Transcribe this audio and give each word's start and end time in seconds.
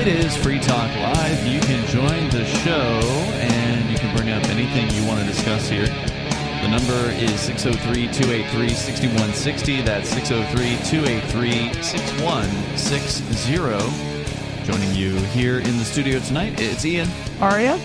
It 0.00 0.08
is 0.08 0.34
Free 0.34 0.58
Talk 0.58 0.90
Live. 0.96 1.46
You 1.46 1.60
can 1.60 1.86
join 1.88 2.30
the 2.30 2.46
show 2.46 2.72
and 2.72 3.90
you 3.90 3.98
can 3.98 4.16
bring 4.16 4.30
up 4.30 4.42
anything 4.46 4.88
you 4.94 5.06
want 5.06 5.20
to 5.20 5.26
discuss 5.26 5.68
here. 5.68 5.84
The 5.84 6.68
number 6.68 7.10
is 7.22 7.38
603 7.38 8.06
283 8.06 8.70
6160. 8.70 9.82
That's 9.82 10.08
603 10.08 10.78
283 10.88 11.82
6160. 11.82 14.64
Joining 14.64 14.94
you 14.94 15.18
here 15.34 15.58
in 15.58 15.76
the 15.76 15.84
studio 15.84 16.18
tonight, 16.20 16.58
it's 16.58 16.86
Ian. 16.86 17.10
Aria? 17.38 17.78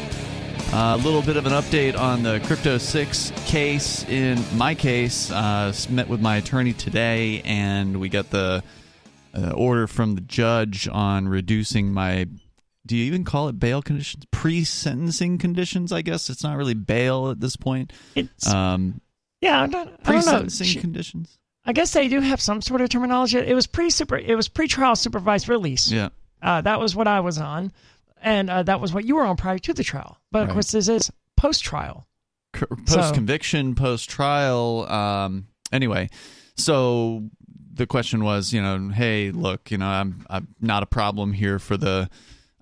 A 0.72 0.96
little 0.96 1.22
bit 1.22 1.36
of 1.36 1.46
an 1.46 1.52
update 1.52 2.00
on 2.00 2.24
the 2.24 2.40
Crypto 2.46 2.78
6 2.78 3.34
case. 3.46 4.08
In 4.08 4.42
my 4.56 4.74
case, 4.74 5.32
uh, 5.32 5.74
met 5.90 6.08
with 6.08 6.22
my 6.22 6.38
attorney 6.38 6.72
today, 6.72 7.42
and 7.44 8.00
we 8.00 8.08
got 8.08 8.30
the 8.30 8.64
uh, 9.36 9.52
order 9.52 9.88
from 9.88 10.16
the 10.16 10.22
judge 10.22 10.88
on 10.92 11.28
reducing 11.28 11.92
my. 11.94 12.28
Do 12.86 12.96
you 12.96 13.06
even 13.06 13.24
call 13.24 13.48
it 13.50 13.60
bail 13.60 13.82
conditions? 13.82 14.26
Pre 14.32 14.64
sentencing 14.64 15.40
conditions, 15.40 15.92
I 15.92 16.02
guess. 16.04 16.30
It's 16.30 16.44
not 16.44 16.56
really 16.56 16.76
bail 16.76 17.32
at 17.32 17.40
this 17.40 17.56
point. 17.56 17.92
It's, 18.14 18.48
Um, 18.48 19.02
yeah, 19.42 19.64
I 19.64 19.68
don't, 19.68 19.88
I 19.90 20.04
pre 20.04 20.16
don't 20.18 20.26
know. 20.26 20.32
sentencing 20.32 20.82
conditions? 20.82 21.38
I 21.66 21.74
guess 21.74 21.94
they 21.94 22.08
do 22.08 22.20
have 22.20 22.40
some 22.40 22.62
sort 22.62 22.82
of 22.82 22.90
terminology. 22.90 23.40
It 23.40 23.56
was 23.56 23.66
pre 23.66 23.90
super. 23.90 24.18
It 24.18 24.36
was 24.36 24.48
pre 24.48 24.68
trial 24.68 24.96
supervised 24.96 25.50
release. 25.50 25.92
Yeah. 25.92 26.10
Uh, 26.42 26.62
that 26.62 26.80
was 26.80 26.96
what 26.96 27.08
I 27.08 27.22
was 27.22 27.40
on, 27.40 27.72
and 28.22 28.52
uh, 28.52 28.62
that 28.64 28.80
was 28.80 28.94
what 28.94 29.04
you 29.04 29.16
were 29.16 29.24
on 29.26 29.36
prior 29.36 29.58
to 29.58 29.74
the 29.74 29.84
trial. 29.84 30.20
But 30.32 30.44
of 30.44 30.48
Right. 30.50 30.54
course, 30.54 30.72
this 30.72 30.88
is 30.88 31.12
post 31.38 31.64
trial. 31.64 32.08
Post 32.86 33.16
conviction, 33.16 33.74
post 33.74 34.10
trial. 34.12 34.86
Um, 34.90 35.48
anyway, 35.72 36.10
so 36.56 37.24
the 37.76 37.86
question 37.88 38.24
was, 38.24 38.54
you 38.54 38.62
know, 38.62 38.90
hey, 38.90 39.32
look, 39.32 39.70
you 39.72 39.78
know, 39.78 39.88
I'm 39.88 40.26
I'm 40.30 40.48
not 40.62 40.84
a 40.84 40.86
problem 40.88 41.34
here 41.34 41.60
for 41.60 41.78
the 41.78 42.10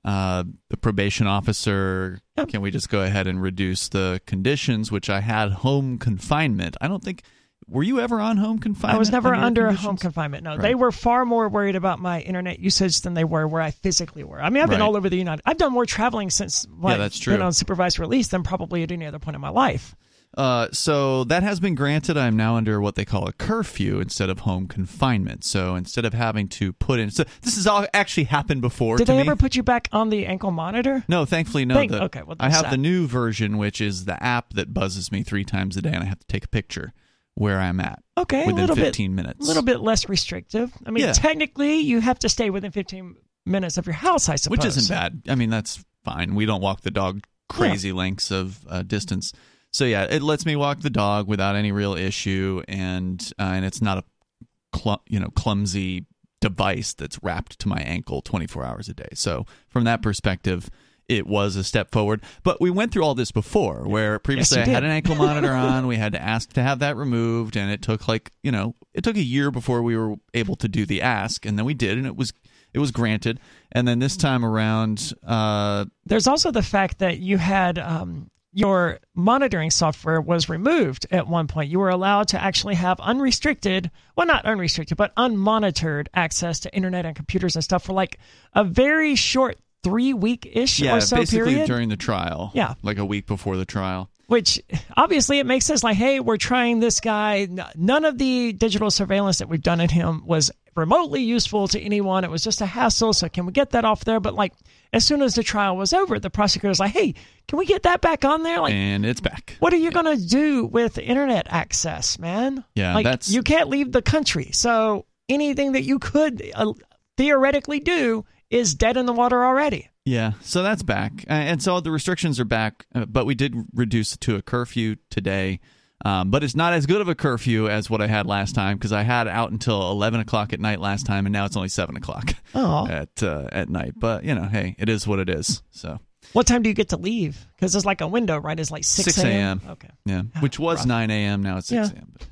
uh, 0.06 0.44
the 0.70 0.78
probation 0.78 1.28
officer. 1.28 2.20
Yep. 2.38 2.50
Can 2.50 2.62
we 2.62 2.72
just 2.72 2.90
go 2.90 3.02
ahead 3.04 3.28
and 3.28 3.42
reduce 3.42 3.90
the 3.90 4.20
conditions? 4.26 4.92
Which 4.92 5.10
I 5.10 5.22
had 5.22 5.52
home 5.52 5.98
confinement. 5.98 6.76
I 6.82 6.88
don't 6.88 7.04
think. 7.04 7.24
Were 7.70 7.84
you 7.84 8.02
ever 8.02 8.20
on 8.20 8.36
home 8.36 8.60
confinement? 8.60 8.96
I 8.96 9.00
was 9.00 9.10
never 9.10 9.34
under 9.34 9.68
under 9.68 9.72
home 9.72 9.96
confinement. 9.96 10.44
No, 10.44 10.52
Right. 10.52 10.62
they 10.62 10.76
were 10.76 10.92
far 10.92 11.24
more 11.26 11.48
worried 11.48 11.78
about 11.78 11.98
my 11.98 12.20
internet 12.20 12.60
usage 12.60 13.00
than 13.02 13.14
they 13.14 13.24
were 13.24 13.48
where 13.48 13.62
I 13.62 13.72
physically 13.72 14.26
were. 14.26 14.42
I 14.42 14.50
mean, 14.50 14.62
I've 14.62 14.70
been 14.70 14.82
Right. 14.82 14.86
all 14.86 14.98
over 14.98 15.10
the 15.10 15.16
United. 15.16 15.42
I've 15.46 15.58
done 15.58 15.72
more 15.72 15.86
traveling 15.86 16.30
since 16.30 16.68
like, 16.82 16.98
that's 16.98 17.24
been 17.24 17.42
on 17.42 17.54
supervised 17.54 18.00
release 18.00 18.28
than 18.28 18.44
probably 18.44 18.84
at 18.84 18.92
any 18.92 19.06
other 19.06 19.18
point 19.18 19.36
in 19.36 19.42
my 19.42 19.50
life. 19.50 19.96
Uh, 20.36 20.68
so 20.72 21.24
that 21.26 21.44
has 21.44 21.60
been 21.60 21.76
granted. 21.76 22.18
I'm 22.18 22.36
now 22.36 22.56
under 22.56 22.82
what 22.82 22.96
they 22.96 23.06
call 23.06 23.28
a 23.28 23.34
curfew 23.34 24.00
instead 24.00 24.30
of 24.30 24.40
home 24.40 24.68
confinement. 24.68 25.44
So 25.44 25.76
instead 25.76 26.06
of 26.06 26.14
having 26.14 26.48
to 26.50 26.74
put 26.74 27.00
in, 27.00 27.12
so 27.12 27.24
this 27.42 27.56
has 27.56 27.68
all 27.68 27.86
actually 27.94 28.24
happened 28.26 28.62
before. 28.62 28.98
Did 28.98 29.08
they 29.08 29.14
me. 29.16 29.20
ever 29.22 29.36
put 29.36 29.56
you 29.56 29.62
back 29.64 29.90
on 29.92 30.10
the 30.10 30.26
ankle 30.26 30.50
monitor? 30.52 31.04
No, 31.08 31.26
thankfully, 31.26 31.66
no. 31.66 31.76
Thank- 31.76 31.92
the- 31.92 32.04
okay, 32.06 32.24
well, 32.24 32.36
I 32.40 32.50
have 32.50 32.72
the 32.72 32.78
new 32.78 33.06
version, 33.06 33.58
which 33.58 33.80
is 33.80 34.06
the 34.06 34.22
app 34.24 34.54
that 34.54 34.74
buzzes 34.74 35.12
me 35.12 35.22
three 35.24 35.44
times 35.44 35.78
a 35.78 35.82
day, 35.82 35.92
and 35.92 36.04
I 36.04 36.06
have 36.06 36.20
to 36.20 36.28
take 36.28 36.46
a 36.46 36.50
picture 36.50 36.94
where 37.36 37.60
I'm 37.60 37.80
at 37.80 38.02
Okay, 38.18 38.44
a 38.44 38.48
within 38.48 38.62
little 38.62 38.76
15 38.76 39.12
bit, 39.12 39.16
minutes. 39.24 39.44
A 39.46 39.48
little 39.48 39.64
bit 39.64 39.82
less 39.82 40.08
restrictive. 40.10 40.72
I 40.86 40.92
mean, 40.92 41.04
Yeah. 41.04 41.14
technically, 41.14 41.80
you 41.80 42.00
have 42.00 42.20
to 42.20 42.30
stay 42.30 42.50
within 42.50 42.72
15 42.72 43.16
minutes 43.46 43.78
of 43.78 43.86
your 43.86 43.94
house, 43.96 44.30
I 44.30 44.36
suppose. 44.36 44.58
which 44.58 44.66
isn't 44.66 44.88
bad. 44.94 45.24
I 45.28 45.36
mean, 45.36 45.50
that's 45.50 45.84
fine. 46.06 46.36
We 46.36 46.46
don't 46.46 46.62
walk 46.62 46.82
the 46.82 46.92
dog 46.92 47.24
crazy 47.50 47.92
lengths 47.92 48.32
of 48.32 48.60
uh, 48.70 48.82
distance. 48.84 49.34
So 49.74 49.86
yeah, 49.86 50.04
it 50.04 50.22
lets 50.22 50.46
me 50.46 50.56
walk 50.56 50.82
the 50.82 50.90
dog 50.90 51.28
without 51.28 51.56
any 51.56 51.72
real 51.72 51.96
issue, 51.96 52.62
and 52.68 53.20
uh, 53.40 53.44
and 53.44 53.66
it's 53.66 53.82
not 53.82 53.98
a 53.98 54.78
cl- 54.78 55.04
you 55.08 55.20
know 55.20 55.30
clumsy 55.30 56.06
device 56.40 56.94
that's 56.94 57.22
wrapped 57.24 57.58
to 57.60 57.68
my 57.70 57.80
ankle 57.80 58.22
24 58.22 58.66
hours 58.66 58.90
a 58.90 58.94
day. 58.94 59.10
So 59.14 59.46
from 59.70 59.84
that 59.86 60.02
perspective. 60.02 60.70
It 61.10 61.28
was 61.28 61.58
a 61.58 61.66
step 61.66 61.92
forward, 61.92 62.24
but 62.44 62.62
we 62.62 62.72
went 62.72 62.94
through 62.94 63.04
all 63.04 63.14
this 63.14 63.30
before, 63.30 63.86
where 63.86 64.20
previously 64.20 64.60
you 64.60 64.64
I 64.64 64.70
had 64.70 64.86
an 64.86 64.90
ankle 64.90 65.16
monitor 65.16 65.52
on. 65.52 65.86
We 65.86 65.98
had 65.98 66.14
to 66.14 66.22
ask 66.22 66.54
to 66.54 66.64
have 66.64 66.80
that 66.80 66.96
removed, 66.96 67.58
and 67.58 67.70
it 67.70 67.82
took 67.82 68.08
like 68.08 68.32
you 68.42 68.54
know, 68.54 68.76
it 68.94 69.04
took 69.04 69.18
a 69.18 69.22
year 69.22 69.52
before 69.52 69.84
we 69.84 69.98
were 69.98 70.16
able 70.34 70.56
to 70.56 70.70
do 70.70 70.86
the 70.86 71.02
ask, 71.02 71.46
and 71.46 71.58
then 71.60 71.66
we 71.66 71.74
did, 71.74 71.98
and 71.98 72.08
it 72.08 72.16
was 72.16 72.32
it 72.74 72.80
was 72.80 72.92
granted. 72.92 73.42
And 73.74 73.86
then 73.86 74.00
this 74.00 74.16
time 74.16 74.46
around, 74.46 75.14
uh, 75.28 75.86
There's 76.06 76.26
also 76.26 76.52
the 76.52 76.64
fact 76.64 77.00
that 77.00 77.20
you 77.20 77.38
had 77.38 77.78
um, 77.78 78.32
your 78.54 79.00
monitoring 79.16 79.72
software 79.72 80.22
was 80.22 80.48
removed 80.48 81.08
at 81.12 81.28
one 81.28 81.48
point. 81.48 81.70
You 81.70 81.80
were 81.80 81.90
allowed 81.90 82.30
to 82.30 82.42
actually 82.42 82.76
have 82.76 83.00
unrestricted, 83.00 83.90
well, 84.16 84.28
not 84.28 84.46
unrestricted, 84.46 84.96
but 84.98 85.14
unmonitored 85.16 86.08
access 86.14 86.60
to 86.62 86.76
internet 86.76 87.06
and 87.06 87.16
computers 87.16 87.56
and 87.56 87.64
stuff 87.64 87.84
for 87.84 87.94
like 87.94 88.20
a 88.54 88.64
very 88.64 89.16
short 89.16 89.58
three 89.84 90.14
week 90.14 90.50
ish 90.54 90.80
yeah, 90.80 90.96
or 90.96 91.02
so 91.02 91.18
basically 91.18 91.52
period. 91.52 91.68
during 91.68 91.90
the 91.90 91.98
trial. 91.98 92.52
Yeah. 92.54 92.76
like 92.84 92.98
a 93.00 93.06
week 93.06 93.28
before 93.28 93.58
the 93.58 93.66
trial. 93.66 94.10
which 94.28 94.62
obviously 94.96 95.40
it 95.40 95.46
makes 95.46 95.66
sense 95.66 95.84
like 95.84 95.98
hey 95.98 96.22
we're 96.22 96.38
trying 96.38 96.80
this 96.80 97.02
guy 97.02 97.50
none 97.76 98.06
of 98.06 98.18
the 98.18 98.54
digital 98.54 98.90
surveillance 98.90 99.40
that 99.40 99.50
we've 99.50 99.62
done 99.62 99.82
in 99.82 99.90
him 99.90 100.26
was 100.26 100.52
remotely 100.78 101.22
useful 101.22 101.68
to 101.68 101.80
anyone 101.82 102.24
it 102.24 102.32
was 102.32 102.42
just 102.42 102.62
a 102.62 102.66
hassle 102.66 103.12
so 103.12 103.28
can 103.28 103.46
we 103.46 103.52
get 103.52 103.72
that 103.72 103.84
off 103.84 104.06
there 104.06 104.22
but 104.22 104.34
like 104.34 104.54
as 104.94 105.06
soon 105.06 105.22
as 105.22 105.36
the 105.36 105.44
trial 105.44 105.76
was 105.76 105.92
over 105.92 106.20
the 106.20 106.30
prosecutor's 106.30 106.80
like 106.80 106.92
hey 106.94 107.14
can 107.48 107.58
we 107.60 107.66
get 107.66 107.84
that 107.84 108.00
back 108.00 108.24
on 108.24 108.44
there 108.44 108.60
like 108.62 108.74
and 108.74 109.06
it's 109.06 109.20
back. 109.20 109.56
what 109.60 109.74
are 109.74 109.78
you 109.78 109.92
going 109.92 110.06
to 110.18 110.26
do 110.28 110.66
with 110.68 110.98
internet 110.98 111.46
access 111.50 112.18
man 112.20 112.64
Yeah, 112.76 112.94
like 112.94 113.04
that's- 113.04 113.30
you 113.30 113.44
can't 113.44 113.68
leave 113.70 113.92
the 113.92 114.02
country 114.02 114.50
so 114.54 115.06
anything 115.28 115.72
that 115.74 115.84
you 115.84 116.00
could 116.00 116.42
uh, 116.56 116.74
theoretically 117.18 117.80
do 117.80 118.26
is 118.50 118.76
dead 118.76 118.98
in 118.98 119.06
the 119.06 119.14
water 119.14 119.44
already 119.44 119.90
Yeah, 120.06 120.34
so 120.42 120.62
that's 120.64 120.84
back, 120.84 121.12
Uh, 121.30 121.34
and 121.34 121.64
so 121.64 121.80
the 121.80 121.92
restrictions 121.92 122.40
are 122.40 122.46
back. 122.46 122.86
uh, 122.94 123.06
But 123.06 123.26
we 123.26 123.36
did 123.36 123.56
reduce 123.74 124.14
it 124.14 124.22
to 124.22 124.36
a 124.36 124.42
curfew 124.42 124.98
today. 125.10 125.60
Um, 126.06 126.30
but 126.32 126.44
it's 126.44 126.56
not 126.56 126.74
as 126.74 126.86
good 126.86 127.00
of 127.02 127.08
a 127.08 127.16
curfew 127.16 127.70
as 127.70 127.90
what 127.90 128.02
I 128.02 128.08
had 128.08 128.26
last 128.26 128.56
time 128.56 128.78
because 128.78 128.92
I 128.92 129.04
had 129.04 129.28
out 129.28 129.52
until 129.52 129.90
eleven 129.92 130.20
o'clock 130.20 130.52
at 130.54 130.60
night 130.60 130.80
last 130.80 131.06
time, 131.06 131.26
and 131.26 131.32
now 131.34 131.46
it's 131.46 131.56
only 131.56 131.70
seven 131.70 131.96
o'clock 131.96 132.34
at 132.54 133.24
uh, 133.24 133.48
at 133.52 133.70
night. 133.70 133.94
But 133.98 134.24
you 134.26 134.36
know, 134.36 134.44
hey, 134.44 134.76
it 134.78 134.90
is 134.90 135.08
what 135.08 135.20
it 135.20 135.30
is. 135.30 135.64
So 135.72 136.00
what 136.34 136.46
time 136.48 136.62
do 136.62 136.70
you 136.70 136.76
get 136.76 136.90
to 136.90 136.98
leave 136.98 137.46
because 137.56 137.76
it's 137.76 137.86
like 137.86 138.02
a 138.02 138.08
window 138.08 138.38
right 138.38 138.58
it's 138.60 138.72
like 138.72 138.84
6 138.86 139.14
6 139.16 139.24
a.m. 139.26 139.62
okay 139.72 139.90
Yeah, 140.06 140.24
which 140.40 140.58
was 140.58 140.80
rough. 140.80 140.88
9 140.88 141.12
a.m. 141.12 141.44
Now 141.44 141.58
it's 141.58 141.68
6 141.68 141.90
Yeah. 141.92 141.96
a.m. 142.00 142.12
But- 142.18 142.28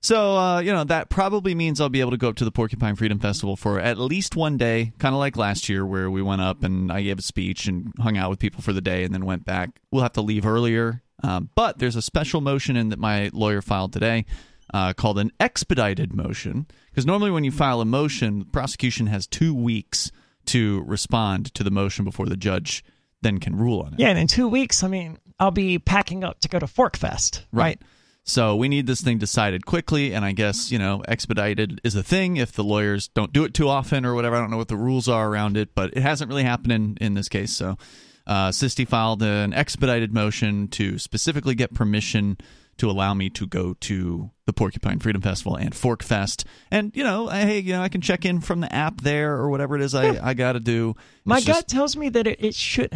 So, 0.00 0.36
uh, 0.36 0.60
you 0.60 0.72
know, 0.72 0.84
that 0.84 1.08
probably 1.10 1.56
means 1.56 1.80
I'll 1.80 1.88
be 1.88 2.00
able 2.00 2.12
to 2.12 2.16
go 2.16 2.28
up 2.28 2.36
to 2.36 2.44
the 2.44 2.52
Porcupine 2.52 2.94
Freedom 2.94 3.18
Festival 3.18 3.56
for 3.56 3.80
at 3.80 3.98
least 3.98 4.36
one 4.36 4.56
day, 4.56 4.92
kind 4.98 5.12
of 5.12 5.18
like 5.18 5.36
last 5.36 5.68
year 5.68 5.84
where 5.84 6.08
we 6.08 6.22
went 6.22 6.40
up 6.40 6.62
and 6.62 6.92
I 6.92 7.02
gave 7.02 7.18
a 7.18 7.22
speech 7.22 7.66
and 7.66 7.92
hung 7.98 8.16
out 8.16 8.30
with 8.30 8.38
people 8.38 8.62
for 8.62 8.72
the 8.72 8.80
day 8.80 9.02
and 9.02 9.12
then 9.12 9.24
went 9.24 9.44
back. 9.44 9.70
We'll 9.90 10.02
have 10.02 10.12
to 10.12 10.20
leave 10.22 10.46
earlier. 10.46 11.02
Um, 11.22 11.50
but 11.54 11.78
there's 11.78 11.96
a 11.96 12.02
special 12.02 12.40
motion 12.40 12.76
in 12.76 12.90
that 12.90 12.98
my 12.98 13.30
lawyer 13.32 13.60
filed 13.60 13.92
today 13.92 14.24
uh, 14.72 14.92
called 14.92 15.18
an 15.18 15.32
expedited 15.40 16.12
motion. 16.12 16.66
Because 16.90 17.06
normally 17.06 17.30
when 17.30 17.44
you 17.44 17.50
file 17.50 17.80
a 17.80 17.84
motion, 17.84 18.40
the 18.40 18.44
prosecution 18.44 19.06
has 19.06 19.26
two 19.26 19.54
weeks 19.54 20.10
to 20.46 20.82
respond 20.86 21.52
to 21.54 21.64
the 21.64 21.70
motion 21.70 22.04
before 22.04 22.26
the 22.26 22.36
judge 22.36 22.84
then 23.20 23.38
can 23.38 23.56
rule 23.56 23.80
on 23.80 23.94
it. 23.94 24.00
Yeah, 24.00 24.08
and 24.08 24.18
in 24.18 24.26
two 24.28 24.48
weeks, 24.48 24.82
I 24.84 24.88
mean, 24.88 25.18
I'll 25.40 25.50
be 25.50 25.78
packing 25.78 26.24
up 26.24 26.40
to 26.40 26.48
go 26.48 26.58
to 26.58 26.66
PorcFest. 26.66 27.44
Right. 27.52 27.80
So 28.24 28.56
we 28.56 28.68
need 28.68 28.86
this 28.86 29.00
thing 29.00 29.16
decided 29.18 29.64
quickly, 29.64 30.12
and 30.12 30.22
I 30.22 30.32
guess 30.32 30.70
you 30.70 30.78
know 30.78 31.02
expedited 31.08 31.80
is 31.82 31.94
a 31.94 32.02
thing 32.02 32.36
if 32.36 32.52
the 32.52 32.62
lawyers 32.62 33.08
don't 33.08 33.32
do 33.32 33.44
it 33.44 33.54
too 33.54 33.68
often 33.68 34.04
or 34.04 34.14
whatever. 34.14 34.36
I 34.36 34.40
don't 34.40 34.50
know 34.50 34.58
what 34.58 34.68
the 34.68 34.76
rules 34.76 35.08
are 35.08 35.28
around 35.28 35.56
it, 35.56 35.74
but 35.74 35.96
it 35.96 36.02
hasn't 36.02 36.28
really 36.28 36.42
happened 36.42 36.72
in 36.72 36.98
in 37.00 37.14
this 37.14 37.28
case. 37.28 37.52
So, 37.52 37.78
uh, 38.28 38.50
Sisti 38.50 38.86
filed 38.86 39.22
an 39.22 39.52
expedited 39.52 40.12
motion 40.12 40.68
to 40.68 40.98
specifically 40.98 41.54
get 41.54 41.74
permission 41.74 42.38
to 42.76 42.88
allow 42.88 43.12
me 43.12 43.28
to 43.30 43.46
go 43.46 43.74
to 43.80 44.30
the 44.46 44.52
Porcupine 44.52 45.00
Freedom 45.00 45.20
Festival 45.20 45.56
and 45.56 45.72
PorcFest, 45.72 46.44
and 46.70 46.94
you 46.94 47.02
know, 47.02 47.26
hey, 47.26 47.58
you 47.58 47.72
know, 47.72 47.82
I 47.82 47.88
can 47.88 48.00
check 48.00 48.24
in 48.24 48.40
from 48.40 48.60
the 48.60 48.72
app 48.72 49.00
there 49.00 49.34
or 49.34 49.50
whatever 49.50 49.74
it 49.74 49.82
is 49.82 49.94
I 49.94 50.24
I 50.24 50.34
got 50.34 50.52
to 50.52 50.60
do. 50.60 50.94
My 51.24 51.38
It's 51.38 51.46
gut 51.46 51.66
tells 51.66 51.96
me 51.96 52.08
that 52.10 52.26
it, 52.26 52.44
it 52.44 52.54
should 52.54 52.92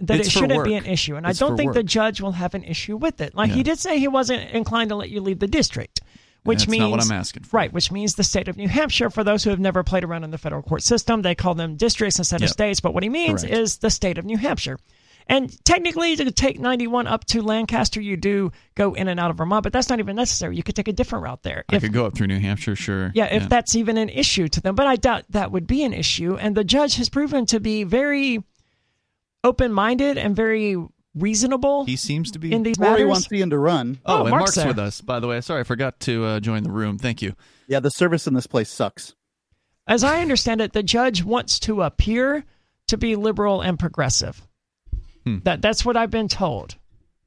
that 0.00 0.20
It's 0.20 0.28
it 0.28 0.30
shouldn't 0.30 0.64
be 0.64 0.74
an 0.74 0.86
issue, 0.86 1.16
and 1.16 1.26
It's 1.26 1.40
I 1.40 1.46
don't 1.46 1.56
think 1.56 1.74
the 1.74 1.82
judge 1.82 2.20
will 2.20 2.32
have 2.32 2.54
an 2.54 2.64
issue 2.64 2.96
with 2.96 3.20
it. 3.20 3.34
Like 3.34 3.50
he 3.50 3.62
did 3.62 3.78
say, 3.78 3.98
he 3.98 4.08
wasn't 4.08 4.50
inclined 4.50 4.90
to 4.90 4.96
let 4.96 5.10
you 5.10 5.20
leave 5.20 5.38
the 5.38 5.46
district, 5.46 6.00
which 6.46 6.60
That's 6.60 6.68
means 6.70 6.80
not 6.80 6.90
what 6.90 7.02
I'm 7.04 7.12
asking 7.12 7.42
for. 7.44 7.56
Right, 7.56 7.72
which 7.72 7.90
means 7.92 8.14
the 8.14 8.24
state 8.24 8.48
of 8.48 8.56
New 8.56 8.68
Hampshire. 8.68 9.10
For 9.10 9.24
those 9.24 9.44
who 9.44 9.50
have 9.50 9.60
never 9.60 9.82
played 9.82 10.04
around 10.04 10.24
in 10.24 10.30
the 10.30 10.38
federal 10.38 10.62
court 10.62 10.82
system, 10.82 11.22
they 11.22 11.34
call 11.34 11.54
them 11.54 11.76
districts 11.76 12.18
instead 12.18 12.40
Yep. 12.40 12.48
of 12.48 12.52
states. 12.52 12.80
But 12.80 12.94
what 12.94 13.02
he 13.02 13.08
means 13.08 13.42
Correct. 13.42 13.54
is 13.58 13.78
the 13.78 13.90
state 13.90 14.16
of 14.18 14.24
New 14.24 14.36
Hampshire. 14.38 14.78
And 15.28 15.52
technically, 15.64 16.14
to 16.14 16.30
take 16.30 16.60
91 16.60 17.08
up 17.08 17.24
to 17.26 17.42
Lancaster, 17.42 18.00
you 18.00 18.16
do 18.16 18.52
go 18.76 18.94
in 18.94 19.08
and 19.08 19.18
out 19.18 19.32
of 19.32 19.38
Vermont, 19.38 19.64
but 19.64 19.72
that's 19.72 19.88
not 19.88 19.98
even 19.98 20.14
necessary. 20.14 20.54
You 20.56 20.62
could 20.62 20.76
take 20.76 20.86
a 20.86 20.92
different 20.92 21.24
route 21.24 21.42
there. 21.42 21.64
I 21.68 21.74
If 21.76 21.82
could 21.82 21.92
go 21.92 22.06
up 22.06 22.14
through 22.14 22.28
New 22.28 22.38
Hampshire, 22.38 22.76
sure. 22.76 23.10
yeah, 23.12 23.24
if 23.34 23.48
that's 23.48 23.74
even 23.74 23.96
an 23.96 24.08
issue 24.08 24.46
to 24.46 24.60
them. 24.60 24.76
But 24.76 24.86
I 24.86 24.94
doubt 24.94 25.24
that 25.30 25.50
would 25.50 25.66
be 25.66 25.82
an 25.82 25.92
issue. 25.92 26.36
And 26.36 26.56
the 26.56 26.62
judge 26.62 26.94
has 26.96 27.08
proven 27.08 27.44
to 27.46 27.58
be 27.58 27.82
very 27.82 28.44
open 29.42 29.72
minded 29.72 30.16
and 30.16 30.36
very 30.36 30.76
reasonable 31.16 31.84
he 31.86 31.96
seems 31.96 32.30
to 32.32 32.38
be 32.38 32.52
in 32.52 32.62
these 32.62 32.78
Or 32.78 32.84
he 32.84 32.90
matters. 32.90 33.08
wants 33.08 33.32
Ian 33.32 33.50
to 33.50 33.58
run. 33.58 33.98
Oh, 34.06 34.18
Oh, 34.18 34.20
and 34.22 34.30
Mark's 34.30 34.56
Mark's, 34.56 34.68
with 34.68 34.78
us, 34.78 35.00
by 35.00 35.18
the 35.18 35.26
way. 35.26 35.40
Sorry, 35.40 35.60
I 35.60 35.64
forgot 35.64 35.98
to 36.00 36.24
uh, 36.24 36.40
join 36.40 36.62
the 36.62 36.70
room. 36.70 36.98
Thank 36.98 37.22
you. 37.22 37.34
Yeah, 37.66 37.80
the 37.80 37.90
service 37.90 38.26
in 38.26 38.34
this 38.34 38.46
place 38.46 38.68
sucks. 38.70 39.14
As 39.88 40.04
I 40.04 40.20
understand 40.20 40.60
it, 40.60 40.72
the 40.72 40.82
judge 40.82 41.22
wants 41.24 41.58
to 41.60 41.82
appear 41.82 42.44
to 42.88 42.96
be 42.96 43.16
liberal 43.16 43.60
and 43.62 43.78
progressive. 43.78 44.46
Hmm. 45.24 45.38
That 45.44 45.62
that's 45.62 45.84
what 45.84 45.96
I've 45.96 46.10
been 46.10 46.28
told. 46.28 46.76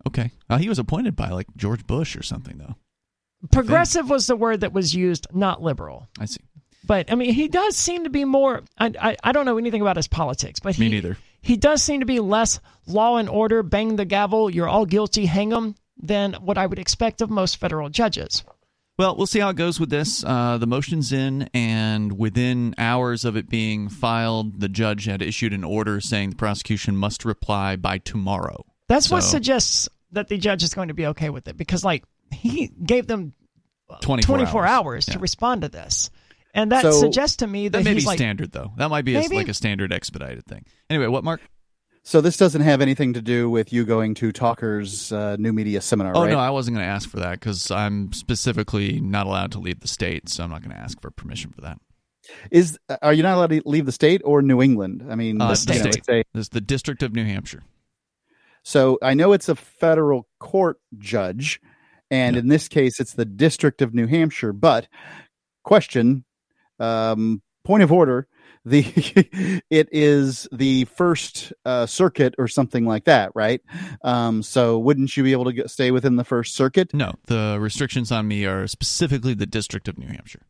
Okay. 0.08 0.32
Uh, 0.50 0.58
he 0.58 0.70
was 0.70 0.80
appointed 0.80 1.16
by 1.16 1.30
like 1.30 1.48
George 1.58 1.86
Bush 1.86 2.16
or 2.16 2.24
something, 2.24 2.58
though. 2.58 2.76
Progressive 3.52 4.10
was 4.10 4.28
the 4.28 4.36
word 4.36 4.62
that 4.62 4.74
was 4.74 4.94
used, 4.94 5.28
not 5.34 5.62
liberal. 5.62 6.08
I 6.20 6.26
see. 6.26 6.42
But 6.86 7.12
I 7.12 7.16
mean, 7.16 7.34
he 7.34 7.48
does 7.48 7.76
seem 7.78 8.04
to 8.06 8.10
be 8.10 8.26
more. 8.26 8.64
I, 8.78 8.92
I, 9.00 9.18
I 9.24 9.32
don't 9.32 9.46
know 9.46 9.58
anything 9.58 9.82
about 9.82 9.96
his 9.96 10.08
politics, 10.08 10.60
but 10.60 10.76
he, 10.76 10.84
Me 10.84 10.90
neither. 10.90 11.18
He 11.42 11.58
does 11.58 11.82
seem 11.82 12.00
to 12.02 12.06
be 12.06 12.20
less 12.20 12.60
law 12.88 13.18
and 13.18 13.30
order, 13.30 13.64
bang 13.64 13.96
the 13.96 14.06
gavel, 14.06 14.50
you're 14.50 14.68
all 14.68 14.86
guilty, 14.86 15.26
hang 15.26 15.52
hang 15.52 15.54
'em, 15.54 15.76
than 16.02 16.34
what 16.36 16.58
I 16.58 16.66
would 16.66 16.80
expect 16.80 17.22
of 17.22 17.30
most 17.30 17.58
federal 17.58 17.90
judges. 17.90 18.44
Well, 18.98 19.16
we'll 19.16 19.28
see 19.28 19.40
how 19.40 19.50
it 19.50 19.56
goes 19.56 19.80
with 19.80 19.90
this. 19.90 20.26
Uh, 20.26 20.58
the 20.58 20.68
motion's 20.68 21.14
in, 21.14 21.50
and 21.54 22.18
within 22.18 22.76
hours 22.78 23.24
of 23.24 23.38
it 23.38 23.48
being 23.50 23.88
filed, 23.88 24.60
the 24.60 24.68
judge 24.68 25.06
had 25.06 25.22
issued 25.22 25.54
an 25.54 25.64
order 25.64 26.02
saying 26.02 26.32
the 26.32 26.36
prosecution 26.36 26.98
must 26.98 27.24
reply 27.24 27.78
by 27.78 28.00
tomorrow. 28.00 28.66
That's 28.90 29.10
what 29.10 29.22
suggests 29.22 29.88
that 30.12 30.28
the 30.28 30.38
judge 30.38 30.64
is 30.64 30.74
going 30.74 30.90
to 30.90 30.94
be 30.94 31.06
okay 31.08 31.30
with 31.30 31.48
it 31.48 31.56
because, 31.56 31.86
like, 31.86 32.04
he 32.32 32.68
gave 32.86 33.08
them 33.08 33.34
24, 34.02 34.36
24 34.38 34.66
hours, 34.66 34.70
hours, 34.70 35.08
Yeah. 35.08 35.14
to 35.14 35.20
respond 35.20 35.62
to 35.62 35.70
this. 35.70 36.10
And 36.54 36.72
that 36.72 36.82
So- 36.82 36.92
suggests 36.92 37.38
to 37.38 37.48
me 37.48 37.68
that, 37.70 37.80
That 37.80 37.84
may 37.84 37.94
be 37.94 38.02
like, 38.06 38.18
standard, 38.18 38.52
though. 38.52 38.72
That 38.78 38.90
might 38.90 39.06
be 39.06 39.16
a, 39.16 39.22
like 39.28 39.48
a 39.50 39.54
standard 39.54 39.94
expedited 39.94 40.46
thing. 40.46 40.66
Anyway, 40.90 41.08
what, 41.08 41.24
Mark? 41.24 41.42
So 42.02 42.22
this 42.22 42.38
doesn't 42.38 42.62
have 42.62 42.82
anything 42.82 43.14
to 43.14 43.22
do 43.22 43.50
with 43.50 43.72
you 43.72 43.86
going 43.86 44.16
to 44.16 44.32
Talkers 44.32 45.12
uh, 45.12 45.36
new 45.38 45.54
media 45.54 45.80
seminar, 45.82 46.14
Oh 46.16 46.22
right? 46.24 46.32
no, 46.32 46.40
I 46.40 46.50
wasn't 46.50 46.76
going 46.78 46.86
to 46.86 46.92
ask 46.92 47.08
for 47.10 47.20
that 47.20 47.34
because 47.40 47.70
I'm 47.70 48.14
specifically 48.14 49.00
not 49.00 49.28
allowed 49.28 49.52
to 49.52 49.60
leave 49.60 49.82
the 49.82 49.88
state, 49.88 50.28
so 50.30 50.44
I'm 50.44 50.50
not 50.50 50.62
going 50.64 50.72
to 50.76 50.82
ask 50.82 51.00
for 51.02 51.12
permission 51.12 51.52
for 51.52 51.62
that. 51.62 51.78
Is 52.52 52.80
are 53.02 53.14
you 53.14 53.22
not 53.22 53.36
allowed 53.38 53.50
to 53.52 53.62
leave 53.66 53.86
the 53.86 53.92
state 53.92 54.22
or 54.24 54.42
New 54.42 54.62
England? 54.62 55.06
I 55.10 55.16
mean, 55.16 55.42
Uh, 55.42 55.50
the 55.50 55.56
state. 55.56 55.84
know, 55.84 55.90
it's 55.90 56.10
a- 56.10 56.24
This 56.34 56.44
is 56.46 56.50
the 56.50 56.62
District 56.62 57.04
of 57.04 57.14
New 57.14 57.26
Hampshire. 57.26 57.64
so 58.64 58.98
I 59.04 59.14
know 59.14 59.34
it's 59.34 59.50
a 59.50 59.56
federal 59.56 60.28
court 60.40 60.80
judge, 60.98 61.60
and 62.10 62.36
Yeah. 62.36 62.40
in 62.42 62.48
this 62.48 62.68
case, 62.68 63.00
it's 63.00 63.14
the 63.14 63.26
District 63.26 63.82
of 63.82 63.94
New 63.94 64.08
Hampshire. 64.08 64.54
But 64.54 64.88
question, 65.64 66.24
um, 66.80 67.42
point 67.64 67.84
of 67.84 67.92
order: 67.92 68.28
the 68.66 68.84
it 69.70 69.88
is 69.92 70.48
the 70.52 70.86
First 70.86 71.54
uh, 71.66 71.86
Circuit 71.86 72.36
or 72.38 72.48
something 72.48 72.86
like 72.86 73.06
that, 73.06 73.32
right? 73.36 73.62
Um, 74.04 74.44
so 74.44 74.78
wouldn't 74.80 75.16
you 75.16 75.24
be 75.24 75.32
able 75.32 75.46
to 75.46 75.54
get, 75.54 75.70
stay 75.70 75.92
within 75.92 76.16
the 76.16 76.24
First 76.24 76.56
Circuit? 76.56 76.94
No, 76.94 77.14
the 77.28 77.58
restrictions 77.60 78.12
on 78.12 78.28
me 78.28 78.46
are 78.46 78.68
specifically 78.68 79.34
the 79.34 79.46
District 79.46 79.88
of 79.88 79.98
New 79.98 80.08
Hampshire. 80.08 80.46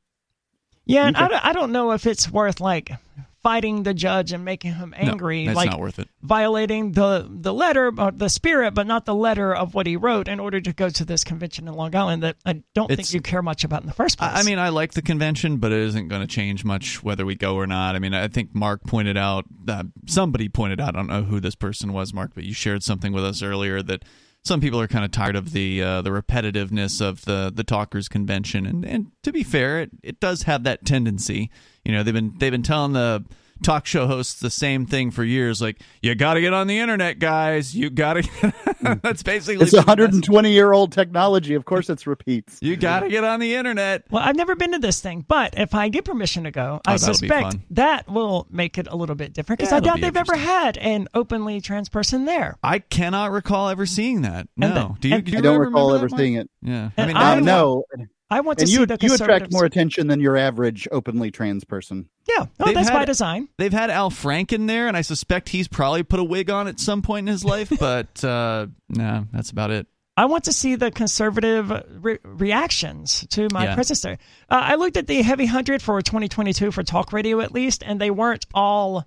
yeah, 0.86 1.08
and 1.08 1.16
Okay. 1.16 1.26
I, 1.26 1.28
don't, 1.28 1.46
I 1.46 1.54
don't 1.54 1.72
know 1.72 1.92
if 1.92 2.06
it's 2.08 2.32
worth, 2.32 2.60
like, 2.60 2.92
fighting 3.42 3.84
the 3.84 3.94
judge 3.94 4.32
and 4.34 4.44
making 4.44 4.74
him 4.74 4.94
angry. 4.98 5.44
no, 5.44 5.50
that's 5.52 5.56
like, 5.58 5.70
not 5.72 5.80
worth 5.80 6.00
it. 6.00 6.10
violating 6.22 6.92
the 6.92 7.28
the 7.30 7.54
letter 7.54 7.92
or 7.98 8.12
the 8.12 8.30
spirit 8.30 8.74
but 8.74 8.86
not 8.86 9.06
the 9.06 9.16
letter 9.16 9.56
of 9.56 9.74
what 9.74 9.88
he 9.88 9.96
wrote 9.96 10.28
in 10.28 10.40
order 10.40 10.60
to 10.60 10.74
go 10.74 10.90
to 10.90 11.06
this 11.06 11.24
convention 11.24 11.68
in 11.68 11.74
long 11.74 11.96
island 11.96 12.24
that 12.24 12.36
i 12.46 12.62
don't 12.76 12.92
It's- 12.92 13.10
think 13.10 13.14
you 13.16 13.22
care 13.22 13.42
much 13.42 13.64
about 13.64 13.82
in 13.82 13.88
the 13.88 13.94
first 13.94 14.18
place 14.18 14.32
I 14.34 14.40
I 14.40 14.44
mean, 14.44 14.60
I 14.60 14.70
like 14.70 14.94
the 14.94 15.02
convention, 15.02 15.58
but 15.58 15.72
it 15.72 15.80
isn't 15.80 16.08
going 16.08 16.22
to 16.22 16.28
change 16.28 16.64
much 16.66 17.04
whether 17.04 17.26
we 17.26 17.36
go 17.36 17.56
or 17.56 17.68
not. 17.68 17.96
I 17.96 18.00
mean, 18.00 18.14
I 18.14 18.28
think 18.30 18.56
Mark 18.56 18.84
pointed 18.86 19.18
out, 19.18 19.46
uh, 19.68 19.84
somebody 20.08 20.50
pointed 20.50 20.80
out, 20.82 20.90
I 20.96 21.00
don't 21.00 21.08
know 21.08 21.24
who 21.24 21.40
this 21.40 21.56
person 21.56 21.92
was, 21.94 22.14
Mark, 22.14 22.32
but 22.36 22.44
you 22.46 22.54
shared 22.54 22.84
something 22.84 23.12
with 23.14 23.24
us 23.26 23.42
earlier 23.44 23.82
that 23.84 24.04
some 24.44 24.62
people 24.62 24.80
are 24.80 24.88
kind 24.88 25.04
of 25.04 25.12
tired 25.12 25.36
of 25.36 25.52
the 25.52 25.84
uh, 25.84 26.02
the 26.02 26.10
repetitiveness 26.12 27.02
of 27.02 27.26
the 27.26 27.52
the 27.54 27.64
talkers 27.64 28.08
convention, 28.08 28.66
and 28.66 28.86
and 28.86 29.08
to 29.24 29.32
be 29.34 29.44
fair, 29.44 29.82
it, 29.82 29.92
it 30.02 30.20
does 30.22 30.44
have 30.44 30.64
that 30.64 30.86
tendency. 30.86 31.50
You 31.86 31.92
know, 31.94 32.04
they've 32.04 32.14
been 32.14 32.34
they've 32.38 32.52
been 32.52 32.64
telling 32.64 32.94
the 32.94 33.26
talk 33.62 33.86
show 33.86 34.08
hosts 34.08 34.40
the 34.40 34.50
same 34.50 34.86
thing 34.86 35.12
for 35.12 35.22
years 35.22 35.62
like 35.62 35.82
you 36.02 36.16
got 36.16 36.36
to 36.36 36.42
get 36.42 36.54
on 36.54 36.68
the 36.68 36.80
internet 36.80 37.20
guys 37.20 37.76
you 37.76 37.90
got 37.90 38.14
to 38.14 38.22
get 38.22 38.32
mm. 38.42 39.02
that's 39.02 39.22
basically 39.22 39.62
It's 39.62 39.74
a 39.74 39.78
120 39.78 40.52
year 40.52 40.72
old 40.72 40.94
technology. 40.94 41.56
Of 41.56 41.66
course, 41.66 41.90
it's 41.90 42.08
repeats. 42.08 42.60
you 42.62 42.78
got 42.78 43.02
to 43.02 43.10
get 43.10 43.26
on 43.26 43.42
the 43.42 43.56
internet 43.56 44.06
well 44.10 44.24
i've 44.24 44.38
never 44.38 44.56
been 44.56 44.72
to 44.72 44.80
this 44.80 45.02
thing 45.02 45.26
but 45.28 45.56
if 45.58 45.76
i 45.76 45.90
get 45.90 46.06
permission 46.06 46.46
to 46.46 46.52
go 46.52 46.80
oh, 46.80 46.90
i 46.90 46.94
Oh, 46.94 46.98
that'll 46.98 47.16
suspect 47.16 47.58
that 47.72 48.08
will 48.10 48.48
make 48.50 48.78
it 48.78 48.88
a 48.90 48.96
little 48.96 49.16
bit 49.16 49.34
different 49.34 49.60
because 49.60 49.72
Yeah, 49.72 49.78
i 49.78 49.80
doubt 49.82 49.96
be 49.96 50.02
they've 50.04 50.16
ever 50.16 50.38
had 50.38 50.78
an 50.78 51.10
openly 51.14 51.60
trans 51.60 51.90
person 51.90 52.24
there 52.24 52.58
I 52.64 52.80
cannot 52.80 53.32
recall 53.32 53.68
ever 53.70 53.86
seeing 53.86 54.22
that. 54.22 54.48
No. 54.56 54.70
The- 54.70 54.96
do 55.02 55.08
you? 55.10 55.16
and- 55.16 55.26
do 55.26 55.32
you 55.32 55.38
I 55.40 55.42
don't 55.42 55.60
recall 55.60 55.94
ever 55.96 56.08
Mark? 56.08 56.20
seeing 56.20 56.36
it. 56.36 56.50
Yeah. 56.62 56.92
I 56.98 57.06
mean, 57.06 57.18
I 57.18 57.32
um, 57.34 57.36
want- 57.38 57.46
no, 57.46 57.84
i 58.32 58.40
want 58.42 58.58
to 58.60 58.64
and 58.64 58.70
see 58.70 58.76
you 58.80 58.86
the 58.86 58.98
conservative 58.98 59.28
you 59.30 59.36
attract 59.36 59.52
more 59.52 59.66
attention 59.66 60.08
than 60.08 60.20
your 60.20 60.38
average 60.38 60.88
openly 60.92 61.32
trans 61.32 61.64
person. 61.64 62.08
yeah 62.28 62.46
no 62.60 62.66
They've 62.68 62.76
that's 62.76 62.90
by 62.92 63.06
design 63.06 63.48
They've 63.58 63.74
had 63.74 63.90
Al 63.90 64.10
Franken 64.12 64.68
there, 64.68 64.88
and 64.88 64.96
I 64.96 65.02
suspect 65.02 65.50
he's 65.50 65.68
probably 65.68 66.04
put 66.04 66.20
a 66.20 66.24
wig 66.24 66.50
on 66.50 66.68
at 66.68 66.80
some 66.80 67.02
point 67.02 67.28
in 67.28 67.32
his 67.32 67.44
life. 67.44 67.72
But 67.80 68.24
uh, 68.24 68.68
no, 68.90 69.26
that's 69.34 69.50
about 69.52 69.72
it. 69.72 69.88
I 70.18 70.26
want 70.26 70.44
to 70.46 70.54
see 70.54 70.76
the 70.76 70.92
conservative 70.92 71.72
re- 72.04 72.20
reactions 72.24 73.26
to 73.32 73.48
my 73.54 73.64
Yeah. 73.66 73.74
predecessor. 73.76 74.18
Uh, 74.50 74.62
I 74.64 74.76
looked 74.76 74.98
at 74.98 75.08
the 75.08 75.22
Heavy 75.22 75.46
Hundred 75.46 75.82
for 75.82 76.02
2022 76.02 76.72
for 76.72 76.84
talk 76.84 77.14
radio 77.14 77.40
at 77.40 77.54
least, 77.54 77.84
and 77.86 78.00
they 78.02 78.12
weren't 78.12 78.46
all 78.54 79.06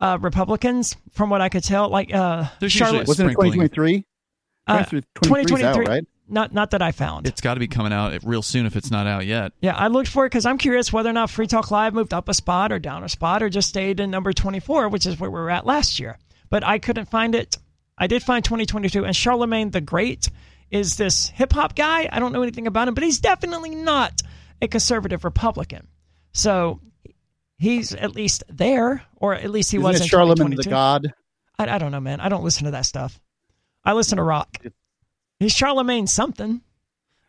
uh, 0.00 0.18
Republicans 0.20 0.96
from 1.10 1.30
what 1.30 1.40
I 1.40 1.48
could 1.48 1.64
tell. 1.64 1.88
Like 1.88 2.14
uh, 2.14 2.46
There's 2.60 2.72
Charlotte, 2.72 3.08
Wasn't 3.08 3.28
it 3.28 3.32
Sprinkling. 3.34 3.68
2023? 3.68 4.04
uh, 4.68 4.84
2023 4.84 5.56
's 5.60 5.62
out, 5.64 5.88
right? 5.88 6.04
Not 6.32 6.52
not 6.52 6.70
that 6.70 6.80
I 6.80 6.92
found. 6.92 7.26
It's 7.26 7.42
got 7.42 7.54
to 7.54 7.60
be 7.60 7.68
coming 7.68 7.92
out 7.92 8.18
real 8.24 8.42
soon 8.42 8.64
if 8.64 8.74
it's 8.74 8.90
not 8.90 9.06
out 9.06 9.26
yet. 9.26 9.52
yeah, 9.60 9.76
I 9.76 9.88
looked 9.88 10.08
for 10.08 10.24
it 10.24 10.30
because 10.30 10.46
I'm 10.46 10.56
curious 10.56 10.92
whether 10.92 11.10
or 11.10 11.12
not 11.12 11.28
Free 11.30 11.46
Talk 11.46 11.70
Live 11.70 11.92
moved 11.92 12.14
up 12.14 12.28
a 12.28 12.34
spot 12.34 12.72
or 12.72 12.78
down 12.78 13.04
a 13.04 13.08
spot 13.08 13.42
or 13.42 13.50
just 13.50 13.68
stayed 13.68 14.00
in 14.00 14.10
number 14.10 14.32
24, 14.32 14.88
which 14.88 15.06
is 15.06 15.20
where 15.20 15.30
we 15.30 15.38
were 15.38 15.50
at 15.50 15.66
last 15.66 16.00
year. 16.00 16.18
But 16.48 16.64
I 16.64 16.78
couldn't 16.78 17.10
find 17.10 17.34
it. 17.34 17.58
I 17.98 18.06
did 18.06 18.22
find 18.22 18.42
2022, 18.42 19.04
and 19.04 19.14
Charlemagne 19.14 19.70
the 19.70 19.82
Great 19.82 20.30
is 20.70 20.96
this 20.96 21.28
hip 21.28 21.52
hop 21.52 21.76
guy. 21.76 22.08
I 22.10 22.18
don't 22.18 22.32
know 22.32 22.42
anything 22.42 22.66
about 22.66 22.88
him, 22.88 22.94
but 22.94 23.04
he's 23.04 23.20
definitely 23.20 23.74
not 23.74 24.22
a 24.62 24.68
conservative 24.68 25.24
Republican. 25.24 25.86
So 26.32 26.80
he's 27.58 27.94
at 27.94 28.14
least 28.14 28.42
there, 28.48 29.02
or 29.16 29.34
at 29.34 29.50
least 29.50 29.70
he 29.70 29.76
Isn't 29.76 29.86
was 29.86 30.00
it 30.00 30.04
in 30.04 30.08
Charlemagne 30.08 30.56
the 30.56 30.62
2022. 30.62 30.70
God? 30.70 31.12
I, 31.58 31.74
I 31.74 31.78
don't 31.78 31.92
know, 31.92 32.00
man. 32.00 32.20
I 32.20 32.30
don't 32.30 32.42
listen 32.42 32.64
to 32.64 32.70
that 32.70 32.86
stuff. 32.86 33.20
I 33.84 33.92
listen 33.92 34.16
to 34.16 34.22
rock. 34.22 34.56
He's 35.42 35.52
Charlemagne 35.52 36.06
something. 36.06 36.60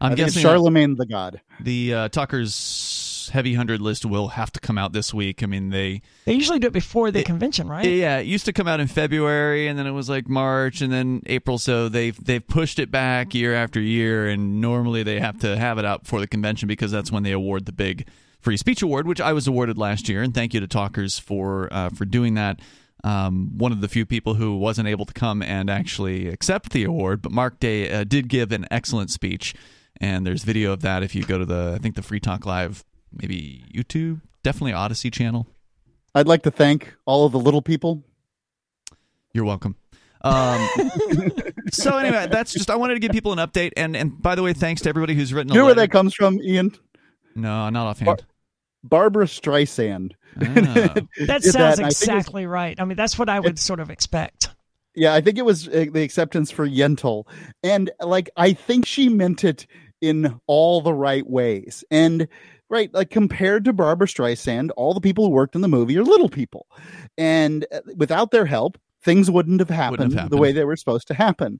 I'm 0.02 0.12
I 0.12 0.16
think 0.16 0.18
guessing 0.28 0.44
that 0.44 0.50
Charlemagne 0.50 0.96
the 0.96 1.06
God. 1.06 1.42
the 1.62 1.94
uh, 1.94 2.10
Talkers 2.10 3.30
heavy 3.32 3.54
hundred 3.54 3.80
list 3.82 4.06
will 4.06 4.30
have 4.30 4.52
to 4.52 4.60
come 4.60 4.78
out 4.78 4.92
this 4.92 5.14
week. 5.14 5.42
I 5.42 5.46
mean, 5.46 5.70
they 5.70 6.02
They 6.26 6.34
usually 6.34 6.60
do 6.60 6.68
it 6.68 6.74
before 6.74 7.10
the 7.10 7.20
It- 7.20 7.26
convention, 7.26 7.70
right? 7.70 7.86
Yeah, 7.86 8.18
it 8.18 8.26
used 8.26 8.44
to 8.46 8.54
come 8.54 8.68
out 8.68 8.80
in 8.82 8.88
February, 8.88 9.68
and 9.68 9.80
then 9.80 9.88
it 9.88 9.92
was 9.92 10.10
like 10.10 10.28
March, 10.28 10.82
and 10.82 10.92
then 10.92 11.22
April. 11.26 11.58
So 11.58 11.88
they've 11.90 12.18
they've 12.24 12.46
pushed 12.46 12.80
it 12.80 12.92
back 12.92 13.34
year 13.34 13.54
after 13.54 13.80
year, 13.80 14.28
and 14.28 14.60
normally 14.60 15.04
they 15.04 15.20
have 15.22 15.40
to 15.40 15.56
have 15.58 15.78
it 15.78 15.86
out 15.86 16.04
before 16.04 16.20
the 16.20 16.28
convention 16.28 16.68
because 16.68 16.92
that's 16.92 17.12
when 17.12 17.24
they 17.24 17.32
award 17.32 17.66
the 17.66 17.72
big 17.72 18.08
free 18.42 18.58
speech 18.58 18.82
award, 18.82 19.08
which 19.08 19.22
I 19.22 19.32
was 19.32 19.48
awarded 19.48 19.78
last 19.78 20.10
year. 20.10 20.22
And 20.22 20.34
thank 20.34 20.54
you 20.54 20.60
to 20.60 20.68
Talkers 20.68 21.18
for 21.18 21.70
uh, 21.72 21.90
for 21.92 22.04
doing 22.04 22.34
that. 22.34 22.60
Um, 23.04 23.58
one 23.58 23.72
of 23.72 23.82
the 23.82 23.90
few 23.90 24.06
people 24.06 24.36
who 24.36 24.58
wasn't 24.58 24.88
able 24.88 25.06
to 25.06 25.14
come 25.14 25.42
and 25.42 25.70
actually 25.70 26.28
accept 26.30 26.72
the 26.72 26.86
award, 26.86 27.22
but 27.22 27.32
Mark 27.32 27.60
Day 27.60 27.92
uh, 27.92 28.06
did 28.06 28.30
give 28.30 28.52
an 28.52 28.66
excellent 28.72 29.10
speech, 29.10 29.54
and 30.00 30.26
there's 30.26 30.44
video 30.44 30.72
of 30.72 30.82
that 30.82 31.04
if 31.04 31.14
you 31.14 31.24
go 31.24 31.38
to 31.38 31.46
the 31.46 31.74
I 31.76 31.80
think 31.80 31.96
the 31.96 32.02
Free 32.02 32.22
Talk 32.22 32.46
Live 32.46 32.86
maybe 33.12 33.64
YouTube, 33.74 34.22
definitely 34.42 34.74
Odysee 34.74 35.12
channel. 35.12 35.48
I'd 36.16 36.28
like 36.28 36.44
to 36.44 36.52
thank 36.52 36.94
all 37.06 37.26
of 37.26 37.32
the 37.32 37.40
little 37.40 37.62
people. 37.62 38.04
You're 39.34 39.46
welcome. 39.46 39.76
Um, 40.22 40.68
so 41.72 41.98
anyway, 41.98 42.28
that's 42.32 42.54
just 42.54 42.70
I 42.70 42.76
wanted 42.76 42.94
to 42.94 43.00
give 43.00 43.12
people 43.12 43.34
an 43.34 43.40
update, 43.40 43.72
and 43.76 43.96
and 43.96 44.22
by 44.22 44.36
the 44.36 44.44
way, 44.44 44.54
thanks 44.54 44.82
to 44.84 44.90
everybody 44.90 45.16
who's 45.16 45.34
written. 45.34 45.52
You 45.54 45.60
know 45.60 45.66
where 45.66 45.76
that 45.76 45.92
comes 45.92 46.14
from, 46.14 46.40
Ian? 46.42 46.72
No, 47.36 47.70
not 47.70 47.88
offhand. 47.88 48.24
Barbra 48.84 49.26
Streisand. 49.26 50.12
Ah. 50.42 50.96
That 51.26 51.44
sounds 51.44 51.54
that, 51.54 51.74
and 51.78 51.82
I 51.82 51.86
was- 51.86 52.02
exactly 52.02 52.46
right. 52.46 52.80
I 52.80 52.86
mean, 52.86 52.98
that's 52.98 53.18
what 53.18 53.30
I 53.30 53.40
would 53.40 53.60
sort 53.60 53.80
of 53.80 53.90
expect. 53.90 54.50
Yeah, 54.96 55.14
I 55.14 55.22
think 55.22 55.38
it 55.38 55.46
was 55.46 55.68
uh, 55.68 55.86
the 55.92 56.04
acceptance 56.04 56.52
for 56.52 56.68
Yentl. 56.68 57.26
And 57.64 57.92
like 58.00 58.30
I 58.38 58.54
think 58.54 58.86
she 58.86 59.10
meant 59.10 59.44
it 59.44 59.66
in 60.02 60.40
all 60.48 60.82
the 60.82 60.94
right 60.94 61.28
ways. 61.28 61.84
And 61.90 62.28
right, 62.70 62.94
like 62.94 63.10
compared 63.10 63.66
to 63.66 63.74
Barbra 63.74 64.08
Streisand, 64.08 64.70
all 64.76 64.94
the 64.94 65.02
people 65.02 65.26
who 65.26 65.32
worked 65.32 65.56
in 65.56 65.62
the 65.62 65.68
movie 65.68 65.98
are 65.98 66.04
little 66.04 66.30
people. 66.30 66.68
And 67.18 67.66
uh, 67.72 67.80
without 67.96 68.32
their 68.32 68.46
help, 68.46 68.78
things 69.04 69.32
wouldn't 69.32 69.60
have 69.60 69.70
happened, 69.70 70.14
happened. 70.14 70.32
the 70.32 70.38
way 70.38 70.52
they 70.52 70.64
were 70.64 70.76
supposed 70.76 71.08
to 71.08 71.14
happen. 71.14 71.60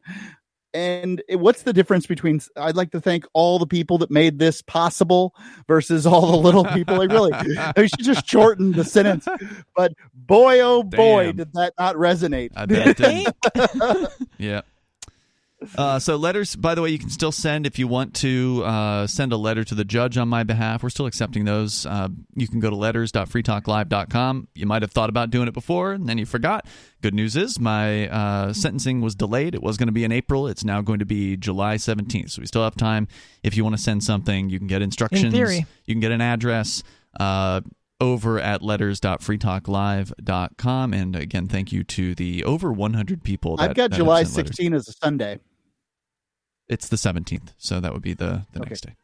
And 0.74 1.22
what's 1.30 1.64
the 1.64 1.74
difference 1.74 2.08
between 2.08 2.42
I'd 2.58 2.76
like 2.76 2.92
to 2.92 3.02
thank 3.02 3.26
all 3.34 3.60
the 3.60 3.68
people 3.68 3.98
that 4.00 4.10
made 4.10 4.40
this 4.40 4.62
possible 4.64 5.36
versus 5.68 6.08
all 6.08 6.32
the 6.32 6.38
little 6.38 6.66
people? 6.66 6.98
Like 6.98 7.12
really, 7.12 7.32
I 7.78 7.86
should 7.86 8.04
just 8.04 8.28
shorten 8.28 8.72
the 8.72 8.84
sentence. 8.84 9.28
But 9.76 9.94
boy, 10.14 10.62
oh 10.62 10.82
boy, 10.82 11.26
Damn. 11.26 11.36
did 11.36 11.54
that 11.54 11.74
not 11.78 11.96
resonate. 11.96 12.52
I 12.56 12.66
bet 12.66 12.88
it 12.88 12.98
did. 12.98 14.08
yeah. 14.38 14.62
Uh, 15.78 16.00
so 16.00 16.16
letters, 16.16 16.56
by 16.56 16.76
the 16.76 16.82
way, 16.82 16.90
you 16.90 17.00
can 17.00 17.10
still 17.10 17.32
send 17.32 17.66
if 17.66 17.80
you 17.80 17.88
want 17.88 18.14
to 18.16 18.64
uh, 18.66 19.08
send 19.08 19.34
a 19.34 19.38
letter 19.38 19.64
to 19.64 19.76
the 19.76 19.84
judge 19.84 20.18
on 20.18 20.28
my 20.28 20.44
behalf. 20.44 20.84
We're 20.84 20.90
still 20.90 21.06
accepting 21.06 21.46
those. 21.46 21.86
Uh, 21.86 22.10
you 22.36 22.48
can 22.48 22.60
go 22.60 22.70
to 22.70 22.76
letters.freetalklive.com. 22.76 24.48
You 24.56 24.66
might 24.66 24.82
have 24.82 24.92
thought 24.92 25.10
about 25.10 25.30
doing 25.30 25.48
it 25.48 25.54
before, 25.54 25.94
and 25.94 26.08
then 26.08 26.18
you 26.18 26.26
forgot. 26.26 26.66
Good 27.02 27.14
news 27.14 27.36
is 27.36 27.60
my 27.60 28.08
uh, 28.08 28.54
sentencing 28.54 29.02
was 29.02 29.16
delayed. 29.16 29.56
It 29.56 29.62
was 29.62 29.78
going 29.78 29.88
to 29.88 29.94
be 29.94 30.04
in 30.04 30.12
April. 30.12 30.48
It's 30.48 30.64
now 30.64 30.82
going 30.82 31.00
to 31.00 31.06
be 31.06 31.38
July 31.38 31.76
17th. 31.76 32.32
So 32.32 32.42
we 32.42 32.48
still 32.48 32.64
have 32.64 32.76
time. 32.76 33.08
If 33.44 33.58
you 33.58 33.64
want 33.64 33.76
to 33.76 33.82
send 33.82 34.04
something, 34.04 34.50
you 34.50 34.58
can 34.58 34.68
get 34.68 34.82
instructions. 34.82 35.26
In 35.26 35.32
theory. 35.32 35.66
You 35.86 35.94
can 35.94 36.02
get 36.02 36.12
an 36.12 36.22
address. 36.22 36.84
Uh, 37.20 37.62
over 38.02 38.40
at 38.40 38.62
letters.freetalklive.com. 38.62 40.94
And 40.94 41.16
again, 41.16 41.48
thank 41.48 41.72
you 41.72 41.84
to 41.86 42.14
the 42.16 42.44
over 42.44 42.74
100 42.74 43.24
people. 43.24 43.56
That, 43.58 43.70
I've 43.70 43.76
got 43.76 43.92
that 43.92 43.98
July 43.98 44.20
have 44.20 44.28
sent 44.28 44.48
letters. 44.48 44.58
16 44.58 44.74
as 44.74 44.90
a 44.90 44.94
Sunday. 44.94 45.40
It's 46.70 46.88
the 46.90 46.96
17th, 46.96 47.54
so 47.58 47.80
that 47.80 47.94
would 47.94 48.02
be 48.02 48.14
the, 48.14 48.46
the 48.54 48.60
Okay. 48.62 48.70
next 48.70 48.82
day. 48.82 48.96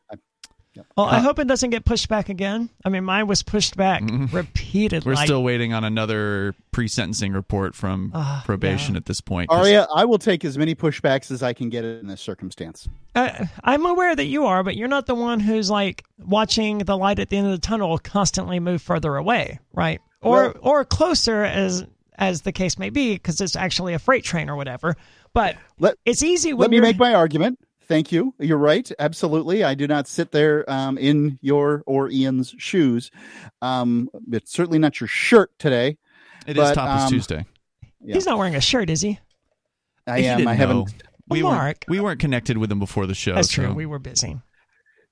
Well, 0.96 1.08
I 1.08 1.18
Uh, 1.18 1.22
hope 1.22 1.40
it 1.40 1.48
doesn't 1.48 1.72
get 1.72 1.84
pushed 1.84 2.08
back 2.08 2.30
again. 2.30 2.70
I 2.86 2.90
mean, 2.90 3.04
mine 3.04 3.28
was 3.28 3.44
pushed 3.44 3.76
back 3.76 4.02
repeatedly. 4.32 5.12
We're 5.12 5.18
still 5.18 5.44
waiting 5.44 5.74
on 5.74 5.84
another 5.84 6.56
pre-sentencing 6.72 7.34
report 7.34 7.76
from 7.76 8.12
Ah, 8.14 8.44
probation 8.46 8.96
at 8.96 9.06
this 9.06 9.20
point. 9.20 9.50
Aria, 9.52 9.88
I 9.94 10.06
will 10.06 10.20
take 10.20 10.46
as 10.46 10.58
many 10.58 10.76
pushbacks 10.76 11.32
as 11.32 11.44
I 11.44 11.52
can 11.52 11.70
get 11.70 11.84
in 11.84 12.08
this 12.08 12.22
circumstance. 12.22 12.88
Uh, 13.14 13.46
I'm 13.64 13.86
aware 13.86 14.16
that 14.16 14.26
you 14.28 14.46
are, 14.46 14.64
but 14.64 14.78
you're 14.78 14.88
not 14.88 15.06
the 15.06 15.16
one 15.16 15.42
who's 15.42 15.70
like 15.70 16.06
watching 16.18 16.78
the 16.78 16.96
light 16.96 17.20
at 17.20 17.30
the 17.30 17.36
end 17.38 17.48
of 17.48 17.52
the 17.52 17.58
tunnel 17.58 17.98
constantly 17.98 18.60
move 18.62 18.82
further 18.82 19.18
away, 19.18 19.60
right? 19.74 20.00
Or 20.22 20.44
Well- 20.44 20.54
or 20.62 20.86
closer 20.86 21.44
as 21.44 21.86
as 22.18 22.42
the 22.42 22.52
case 22.52 22.78
may 22.78 22.90
be, 22.90 23.14
because 23.14 23.40
it's 23.40 23.56
actually 23.56 23.94
a 23.94 24.00
freight 24.00 24.26
train 24.26 24.50
or 24.50 24.58
whatever. 24.58 24.96
But 25.34 25.58
Let- 25.80 25.96
it's 26.06 26.24
easy 26.24 26.54
when 26.54 26.62
Let 26.62 26.70
me 26.72 26.78
you're 26.78 26.84
make 26.86 26.98
my 26.98 27.14
argument. 27.14 27.60
Thank 27.88 28.12
you. 28.12 28.36
You're 28.40 28.58
right. 28.60 28.90
Absolutely. 29.00 29.64
I 29.64 29.74
do 29.74 29.88
not 29.88 30.08
sit 30.08 30.32
there 30.32 30.70
um, 30.70 30.98
in 31.00 31.40
your 31.42 31.82
or 31.88 32.10
Ian's 32.10 32.54
shoes. 32.60 33.10
Um, 33.64 34.10
it's 34.32 34.52
certainly 34.52 34.78
not 34.78 35.00
your 35.00 35.08
shirt 35.08 35.52
today. 35.58 35.98
it 36.46 36.56
is 36.58 36.64
but, 36.64 36.78
Tapas 36.78 37.06
um, 37.06 37.10
Tuesday. 37.10 37.46
yeah. 38.04 38.14
He's 38.14 38.28
not 38.28 38.38
wearing 38.38 38.56
a 38.56 38.62
shirt, 38.62 38.90
is 38.92 39.02
he? 39.02 39.20
I 40.06 40.20
He 40.22 40.28
am. 40.28 40.48
I 40.48 40.54
haven't. 40.54 40.94
We 41.28 41.42
Well, 41.44 41.54
weren't, 41.54 41.86
we 41.88 42.00
weren't 42.00 42.20
connected 42.20 42.58
with 42.60 42.72
him 42.72 42.78
before 42.80 43.08
the 43.08 43.16
show. 43.16 43.34
That's 43.36 43.48
true. 43.52 43.66
so- 43.68 43.74
We 43.74 43.86
were 43.88 44.00
busy. 44.00 44.40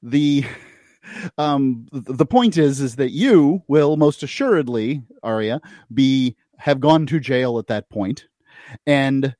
the 0.03 0.45
um 1.39 1.87
the 1.91 2.25
point 2.25 2.57
is 2.57 2.79
is 2.81 2.95
that 2.97 3.11
you 3.11 3.63
will 3.67 3.97
most 3.97 4.21
assuredly 4.23 5.01
Aria 5.23 5.61
be 5.93 6.35
have 6.57 6.79
gone 6.79 7.05
to 7.07 7.19
jail 7.19 7.57
at 7.59 7.67
that 7.67 7.89
point 7.89 8.27
and 8.85 9.35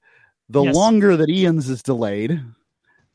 the 0.50 0.64
Yes. 0.64 0.76
longer 0.76 1.18
that 1.18 1.30
Ian's 1.30 1.70
is 1.70 1.84
delayed 1.84 2.42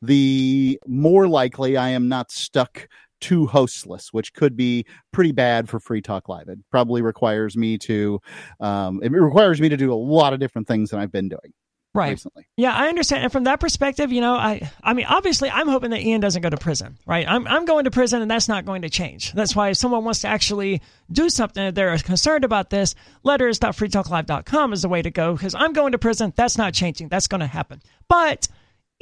the 0.00 0.78
more 0.86 1.28
likely 1.28 1.76
I 1.76 1.90
am 1.90 2.08
not 2.08 2.30
stuck 2.32 2.88
too 3.20 3.46
hostless 3.46 4.08
which 4.12 4.34
could 4.34 4.56
be 4.56 4.84
pretty 5.12 5.30
bad 5.30 5.68
for 5.68 5.78
free 5.78 6.02
talk 6.02 6.28
live 6.28 6.48
it 6.48 6.58
probably 6.72 7.02
requires 7.02 7.56
me 7.56 7.78
to 7.78 8.20
um 8.58 9.00
it 9.02 9.12
requires 9.12 9.60
me 9.60 9.68
to 9.68 9.76
do 9.76 9.92
a 9.92 9.94
lot 9.94 10.32
of 10.32 10.40
different 10.40 10.66
things 10.66 10.90
than 10.90 10.98
I've 10.98 11.12
been 11.12 11.28
doing 11.28 11.52
Right. 11.94 12.12
recently 12.12 12.46
Yeah, 12.56 12.74
I 12.74 12.88
understand. 12.88 13.22
And 13.24 13.30
from 13.32 13.44
that 13.44 13.60
perspective, 13.60 14.10
you 14.12 14.22
know, 14.22 14.34
I 14.34 14.70
I 14.82 14.94
mean, 14.94 15.04
obviously, 15.06 15.50
I'm 15.50 15.68
hoping 15.68 15.90
that 15.90 16.00
Ian 16.00 16.20
doesn't 16.22 16.40
go 16.40 16.48
to 16.48 16.56
prison, 16.56 16.96
right? 17.06 17.26
I'm 17.28 17.46
I'm 17.46 17.66
going 17.66 17.84
to 17.84 17.90
prison, 17.90 18.22
and 18.22 18.30
that's 18.30 18.48
not 18.48 18.64
going 18.64 18.80
to 18.82 18.88
change. 18.88 19.32
That's 19.32 19.54
why 19.54 19.68
if 19.70 19.76
someone 19.76 20.02
wants 20.04 20.20
to 20.22 20.28
actually 20.28 20.80
do 21.10 21.28
something, 21.28 21.62
if 21.62 21.74
they're 21.74 21.96
concerned 21.98 22.44
about 22.44 22.70
this, 22.70 22.94
letters.freetalklive.com 23.24 24.72
is 24.72 24.82
the 24.82 24.88
way 24.88 25.02
to 25.02 25.10
go. 25.10 25.34
Because 25.34 25.54
I'm 25.54 25.72
going 25.72 25.92
to 25.92 25.98
prison, 25.98 26.32
that's 26.36 26.56
not 26.58 26.72
changing. 26.74 27.08
That's 27.08 27.26
going 27.26 27.40
to 27.40 27.46
happen. 27.46 27.82
But 28.08 28.48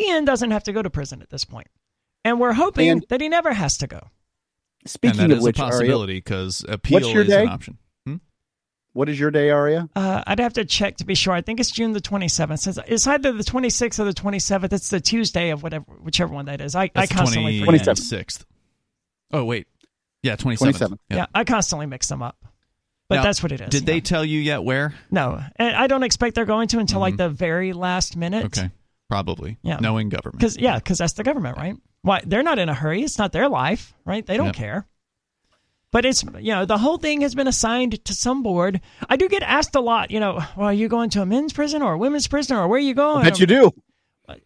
Ian 0.01 0.25
doesn't 0.25 0.51
have 0.51 0.65
to 0.65 0.73
go 0.73 0.83
to 0.83 0.91
prison 0.91 1.23
at 1.23 1.31
this 1.31 1.45
point, 1.45 1.69
and 2.25 2.41
we're 2.41 2.53
hoping 2.55 2.89
And- 2.89 3.07
that 3.09 3.21
he 3.21 3.29
never 3.29 3.53
has 3.53 3.77
to 3.79 3.87
go. 3.87 4.09
speaking 4.87 5.21
and 5.21 5.31
that 5.31 5.35
of 5.35 5.39
is 5.39 5.45
which 5.45 5.59
a 5.59 5.63
Aria, 5.63 5.73
possibility 5.73 6.15
because 6.15 6.65
appeal 6.69 7.03
your 7.11 7.23
is 7.23 7.29
day? 7.29 7.43
an 7.43 7.49
option. 7.51 7.79
What 8.93 9.09
is 9.09 9.19
your 9.21 9.31
day 9.31 9.51
Aria? 9.51 9.89
Uh, 9.95 10.23
I'd 10.27 10.41
have 10.41 10.55
to 10.55 10.65
check 10.65 10.97
to 10.99 11.05
be 11.05 11.15
sure. 11.15 11.33
I 11.33 11.41
think 11.43 11.61
it's 11.61 11.71
June 11.71 11.93
the 11.93 12.01
27th. 12.01 12.59
Since 12.59 12.79
it's 12.87 13.07
either 13.07 13.33
the 13.33 13.45
26th 13.45 13.99
or 13.99 14.05
the 14.05 14.13
27th. 14.13 14.73
It's 14.73 14.89
the 14.89 15.01
Tuesday 15.01 15.51
of 15.51 15.63
whatever, 15.63 15.85
whichever 16.03 16.35
one 16.35 16.47
that 16.47 16.61
is. 16.61 16.75
I, 16.75 16.91
I 16.95 17.07
constantly 17.07 17.61
the 17.61 17.67
forget. 17.67 17.87
26th. 17.87 18.45
Oh, 19.33 19.45
wait. 19.45 19.67
Yeah, 20.23 20.37
27th. 20.37 20.73
27th. 20.75 20.99
Yeah. 21.09 21.27
I 21.35 21.45
constantly 21.45 21.87
mix 21.87 22.09
them 22.09 22.23
up. 22.23 22.37
But 23.09 23.17
Now, 23.17 23.23
that's 23.25 23.43
what 23.43 23.51
it 23.53 23.61
is. 23.61 23.69
Did 23.71 23.83
yeah. 23.83 23.95
they 23.95 24.01
tell 24.01 24.25
you 24.25 24.39
yet 24.39 24.63
where? 24.63 24.95
No, 25.11 25.41
and 25.57 25.75
I 25.75 25.89
don't 25.89 26.05
expect 26.05 26.37
they're 26.37 26.45
going 26.45 26.69
to 26.69 26.79
until 26.79 27.01
like 27.01 27.17
the 27.17 27.29
very 27.29 27.73
last 27.73 28.17
minute. 28.17 28.45
Okay. 28.47 28.71
Probably. 29.09 29.59
Yeah. 29.63 29.79
Knowing 29.81 30.11
government. 30.11 30.39
Because 30.39 30.57
yeah, 30.57 30.77
because 30.79 30.99
that's 30.99 31.15
the 31.15 31.25
government, 31.25 31.57
right? 31.57 31.75
Why 32.03 32.23
they're 32.25 32.45
not 32.45 32.61
in 32.61 32.69
a 32.69 32.75
hurry. 32.75 33.03
It's 33.03 33.19
not 33.19 33.33
their 33.33 33.49
life, 33.49 33.93
right? 34.05 34.25
They 34.25 34.37
don't 34.37 34.47
Yep. 34.47 34.55
care. 34.55 34.87
But 35.93 36.05
it's 36.05 36.23
you 36.23 36.53
know 36.55 36.65
the 36.67 36.79
whole 36.79 36.99
thing 36.99 37.23
has 37.23 37.35
been 37.35 37.49
assigned 37.49 38.05
to 38.05 38.15
some 38.15 38.43
board. 38.43 38.81
I 39.09 39.17
do 39.17 39.29
get 39.29 39.43
asked 39.43 39.75
a 39.75 39.81
lot. 39.81 40.11
You 40.11 40.21
know, 40.21 40.35
well, 40.57 40.69
are 40.69 40.73
you 40.73 40.89
going 40.89 41.11
to 41.11 41.23
a 41.23 41.27
men's 41.27 41.53
prison 41.53 41.83
or 41.83 41.95
a 41.95 41.99
women's 41.99 42.29
prison 42.29 42.57
or 42.57 42.69
where 42.69 42.77
are 42.79 42.81
you 42.81 42.95
going? 42.95 43.27
I 43.27 43.31
bet 43.31 43.41
you 43.41 43.47
do 43.47 43.73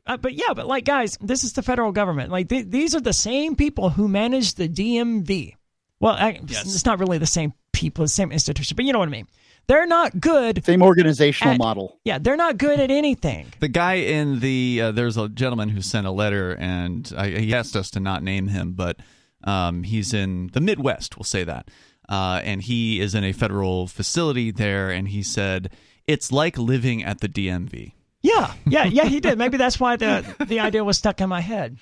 Uh, 0.06 0.16
but 0.16 0.32
yeah, 0.32 0.54
but 0.54 0.66
like 0.66 0.84
guys, 0.86 1.18
this 1.20 1.44
is 1.44 1.52
the 1.52 1.62
federal 1.62 1.92
government. 1.92 2.30
Like 2.32 2.48
th- 2.48 2.66
these 2.68 2.94
are 2.94 3.00
the 3.00 3.12
same 3.12 3.56
people 3.56 3.90
who 3.90 4.08
manage 4.08 4.54
the 4.54 4.68
DMV. 4.68 5.56
Well, 6.00 6.14
I, 6.14 6.40
Yes. 6.46 6.64
it's 6.74 6.86
not 6.86 6.98
really 6.98 7.18
the 7.18 7.26
same 7.26 7.52
people, 7.72 8.04
the 8.04 8.08
same 8.08 8.32
institution, 8.32 8.74
but 8.76 8.84
you 8.86 8.92
know 8.94 8.98
what 8.98 9.08
I 9.08 9.12
mean. 9.12 9.26
They're 9.66 9.86
not 9.86 10.18
good. 10.20 10.64
same 10.64 10.82
organizational 10.82 11.54
At- 11.54 11.58
model 11.58 11.98
Yeah, 12.04 12.18
they're 12.18 12.36
not 12.36 12.56
good 12.58 12.80
at 12.80 12.90
anything. 12.90 13.46
The 13.60 13.68
guy 13.68 13.94
in 13.94 14.40
the 14.40 14.80
uh, 14.82 14.92
there's 14.92 15.16
a 15.18 15.28
gentleman 15.28 15.68
who 15.68 15.82
sent 15.82 16.06
a 16.06 16.10
letter 16.10 16.54
and 16.58 17.10
I, 17.16 17.28
he 17.28 17.54
asked 17.54 17.76
us 17.76 17.90
to 17.92 18.00
not 18.00 18.22
name 18.22 18.48
him, 18.48 18.72
but 18.72 18.96
um, 19.44 19.82
he's 19.82 20.12
in 20.14 20.48
the 20.52 20.60
Midwest. 20.60 21.16
We'll 21.16 21.24
say 21.24 21.44
that, 21.44 21.70
uh, 22.08 22.40
and 22.44 22.62
he 22.62 23.00
is 23.00 23.14
in 23.14 23.24
a 23.24 23.32
federal 23.32 23.86
facility 23.86 24.50
there, 24.50 24.90
and 24.90 25.08
he 25.08 25.22
said 25.22 25.70
it's 26.06 26.32
like 26.32 26.58
living 26.58 27.04
at 27.04 27.20
the 27.20 27.28
DMV. 27.28 27.92
Yeah, 28.22 28.54
yeah, 28.66 28.84
yeah. 28.84 29.04
He 29.04 29.20
did. 29.20 29.36
Maybe 29.36 29.58
that's 29.58 29.78
why 29.78 29.96
the 29.96 30.24
the 30.46 30.60
idea 30.60 30.82
was 30.82 30.96
stuck 30.96 31.20
in 31.20 31.28
my 31.28 31.40
head. 31.40 31.78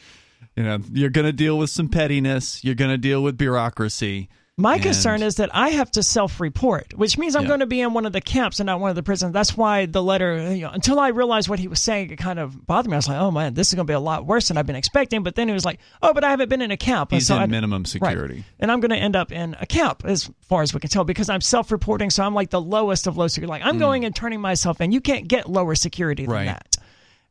You 0.56 0.64
know, 0.64 0.78
you're 0.92 1.10
going 1.10 1.26
to 1.26 1.32
deal 1.32 1.56
with 1.56 1.70
some 1.70 1.88
pettiness. 1.88 2.62
You're 2.64 2.74
going 2.74 2.90
to 2.90 2.98
deal 2.98 3.22
with 3.22 3.38
bureaucracy. 3.38 4.28
My 4.58 4.74
And- 4.74 4.82
concern 4.82 5.22
is 5.22 5.36
that 5.36 5.48
I 5.54 5.70
have 5.70 5.90
to 5.92 6.02
self-report, 6.02 6.92
which 6.94 7.16
means 7.16 7.34
I'm 7.34 7.42
Yeah. 7.42 7.48
going 7.48 7.60
to 7.60 7.66
be 7.66 7.80
in 7.80 7.94
one 7.94 8.04
of 8.04 8.12
the 8.12 8.20
camps 8.20 8.60
and 8.60 8.66
not 8.66 8.80
one 8.80 8.90
of 8.90 8.96
the 8.96 9.02
prisons. 9.02 9.32
That's 9.32 9.56
why 9.56 9.86
the 9.86 10.02
letter, 10.02 10.54
you 10.54 10.60
know, 10.62 10.70
until 10.70 11.00
I 11.00 11.08
realized 11.08 11.48
what 11.48 11.58
he 11.58 11.68
was 11.68 11.80
saying, 11.80 12.10
it 12.10 12.16
kind 12.16 12.38
of 12.38 12.66
bothered 12.66 12.90
me. 12.90 12.96
I 12.96 12.98
was 12.98 13.08
like, 13.08 13.18
oh 13.18 13.30
man, 13.30 13.54
this 13.54 13.68
is 13.68 13.74
going 13.74 13.86
to 13.86 13.90
be 13.90 13.94
a 13.94 14.00
lot 14.00 14.26
worse 14.26 14.48
than 14.48 14.58
I've 14.58 14.66
been 14.66 14.76
expecting. 14.76 15.22
But 15.22 15.36
then 15.36 15.48
he 15.48 15.54
was 15.54 15.64
like, 15.64 15.80
oh, 16.02 16.12
but 16.12 16.22
I 16.22 16.28
haven't 16.28 16.50
been 16.50 16.60
in 16.60 16.70
a 16.70 16.76
camp. 16.76 17.12
And 17.12 17.16
He's 17.20 17.28
so 17.28 17.36
in 17.36 17.42
I- 17.42 17.46
minimum 17.46 17.80
Right. 17.80 17.86
security. 17.88 18.44
And 18.60 18.70
I'm 18.70 18.80
going 18.80 18.90
to 18.90 18.96
end 18.96 19.16
up 19.16 19.32
in 19.32 19.56
a 19.58 19.64
camp 19.64 20.02
as 20.04 20.30
far 20.42 20.60
as 20.60 20.74
we 20.74 20.80
can 20.80 20.90
tell 20.90 21.04
because 21.04 21.30
I'm 21.30 21.40
self-reporting. 21.40 22.10
So 22.10 22.22
I'm 22.22 22.34
like 22.34 22.50
the 22.50 22.60
lowest 22.60 23.06
of 23.06 23.16
low 23.16 23.28
security. 23.28 23.50
Like 23.50 23.64
I'm 23.64 23.76
hmm. 23.76 23.80
going 23.80 24.04
and 24.04 24.14
turning 24.14 24.42
myself 24.42 24.82
in. 24.82 24.92
You 24.92 25.00
can't 25.00 25.28
get 25.28 25.48
lower 25.48 25.74
security 25.74 26.24
than. 26.26 26.34
Right. 26.34 26.44
that. 26.46 26.76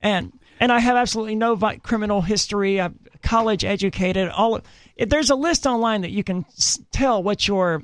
And 0.01 0.33
and 0.59 0.71
I 0.71 0.79
have 0.79 0.95
absolutely 0.95 1.35
no 1.35 1.53
vi- 1.53 1.77
criminal 1.77 2.21
history. 2.21 2.81
I'm 2.81 2.97
college 3.21 3.63
educated. 3.63 4.29
All 4.29 4.55
of, 4.55 4.63
there's 4.97 5.29
a 5.29 5.35
list 5.35 5.65
online 5.65 6.01
that 6.01 6.11
you 6.11 6.23
can 6.23 6.45
tell 6.91 7.21
what 7.23 7.47
your 7.47 7.83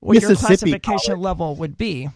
what 0.00 0.20
your 0.20 0.34
classification 0.36 1.18
level 1.18 1.56
would 1.56 1.76
be. 1.78 2.08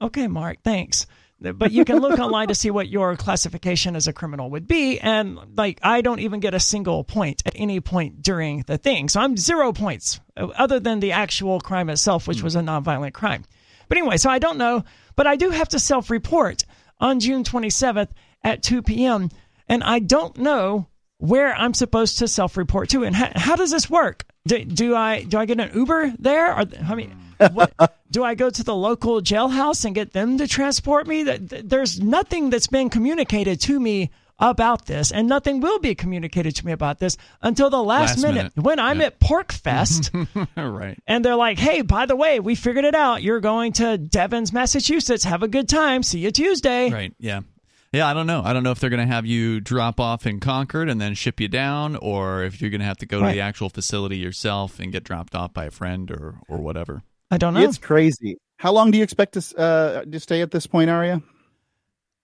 Okay, 0.00 0.26
Mark, 0.26 0.58
thanks. 0.64 1.06
But 1.40 1.72
you 1.72 1.84
can 1.84 1.98
look 1.98 2.18
online 2.18 2.48
to 2.48 2.54
see 2.54 2.70
what 2.70 2.88
your 2.88 3.16
classification 3.16 3.96
as 3.96 4.08
a 4.08 4.12
criminal 4.12 4.50
would 4.50 4.66
be, 4.66 4.98
and 4.98 5.38
like 5.56 5.78
I 5.82 6.00
don't 6.00 6.20
even 6.20 6.40
get 6.40 6.54
a 6.54 6.60
single 6.60 7.04
point 7.04 7.42
at 7.44 7.52
any 7.56 7.80
point 7.80 8.22
during 8.22 8.64
the 8.66 8.78
thing, 8.78 9.08
so 9.08 9.20
I'm 9.20 9.36
zero 9.36 9.72
points 9.72 10.20
other 10.36 10.80
than 10.80 11.00
the 11.00 11.12
actual 11.12 11.60
crime 11.60 11.90
itself, 11.90 12.26
which 12.26 12.42
was 12.42 12.54
a 12.54 12.60
hmm. 12.60 12.68
nonviolent 12.68 13.12
crime. 13.12 13.44
But 13.88 13.98
anyway, 13.98 14.16
so 14.16 14.30
I 14.30 14.38
don't 14.38 14.56
know, 14.56 14.84
but 15.16 15.26
I 15.26 15.36
do 15.36 15.50
have 15.50 15.68
to 15.70 15.78
self-report 15.78 16.64
on 16.98 17.20
June 17.20 17.44
27th 17.44 18.08
at 18.42 18.62
2 18.62 18.82
p.m. 18.82 19.28
and 19.68 19.84
I 19.84 19.98
don't 19.98 20.38
know 20.38 20.86
where 21.18 21.54
I'm 21.54 21.74
supposed 21.74 22.18
to 22.18 22.28
self-report 22.28 22.88
to, 22.90 23.04
and 23.04 23.14
how, 23.14 23.30
how 23.34 23.56
does 23.56 23.70
this 23.70 23.88
work? 23.88 24.24
Do, 24.46 24.64
do 24.64 24.94
I 24.94 25.22
do 25.22 25.38
I 25.38 25.46
get 25.46 25.58
an 25.60 25.70
Uber 25.74 26.14
there? 26.18 26.52
Or 26.54 26.64
I 26.86 26.94
mean, 26.94 27.16
what, 27.52 27.72
do 28.10 28.22
I 28.24 28.34
go 28.34 28.50
to 28.50 28.62
the 28.62 28.74
local 28.74 29.20
jailhouse 29.22 29.84
and 29.84 29.94
get 29.94 30.12
them 30.12 30.36
to 30.38 30.46
transport 30.46 31.06
me? 31.06 31.22
There's 31.22 31.98
nothing 32.00 32.50
that's 32.50 32.66
been 32.66 32.90
communicated 32.90 33.60
to 33.62 33.80
me 33.80 34.10
about 34.40 34.86
this, 34.86 35.12
and 35.12 35.28
nothing 35.28 35.60
will 35.60 35.78
be 35.78 35.94
communicated 35.94 36.56
to 36.56 36.66
me 36.66 36.72
about 36.72 36.98
this 36.98 37.16
until 37.40 37.70
the 37.70 37.80
last, 37.82 38.16
Last 38.16 38.22
minute, 38.22 38.34
minute. 38.36 38.52
when 38.56 38.80
I'm 38.80 38.98
Yeah. 39.00 39.06
at 39.06 39.20
PorcFest. 39.20 40.48
right. 40.56 40.98
And 41.06 41.24
they're 41.24 41.36
like, 41.36 41.58
hey, 41.58 41.82
by 41.82 42.06
the 42.06 42.16
way, 42.16 42.40
we 42.40 42.56
figured 42.56 42.84
it 42.84 42.96
out. 42.96 43.22
You're 43.22 43.38
going 43.40 43.72
to 43.74 43.96
Devens, 43.96 44.52
Massachusetts. 44.52 45.22
Have 45.24 45.44
a 45.44 45.48
good 45.48 45.68
time. 45.68 46.02
See 46.02 46.18
you 46.18 46.32
Tuesday. 46.32 46.90
Right. 46.90 47.14
Yeah. 47.18 47.40
Yeah, 47.94 48.08
I 48.08 48.14
don't 48.14 48.26
know. 48.26 48.42
I 48.44 48.52
don't 48.52 48.64
know 48.64 48.72
if 48.72 48.80
they're 48.80 48.90
going 48.90 49.06
to 49.06 49.14
have 49.14 49.24
you 49.24 49.60
drop 49.60 50.00
off 50.00 50.26
in 50.26 50.40
Concord 50.40 50.88
and 50.88 51.00
then 51.00 51.14
ship 51.14 51.38
you 51.38 51.46
down, 51.46 51.94
or 51.94 52.42
if 52.42 52.60
you're 52.60 52.70
going 52.70 52.80
to 52.80 52.86
have 52.86 52.98
to 52.98 53.06
go 53.06 53.20
to 53.20 53.26
the 53.30 53.40
actual 53.40 53.68
facility 53.68 54.16
yourself 54.16 54.80
and 54.80 54.90
get 54.90 55.04
dropped 55.04 55.36
off 55.36 55.54
by 55.54 55.66
a 55.66 55.70
friend 55.70 56.10
or 56.10 56.40
or 56.48 56.58
whatever. 56.58 57.02
I 57.30 57.38
don't 57.38 57.54
know. 57.54 57.60
It's 57.60 57.78
crazy. 57.78 58.38
How 58.58 58.72
long 58.72 58.90
do 58.90 58.98
you 58.98 59.04
expect 59.04 59.34
to 59.34 59.58
uh, 59.58 60.04
to 60.04 60.18
stay 60.18 60.40
at 60.42 60.50
this 60.50 60.66
point, 60.66 60.90
Aria? 60.90 61.22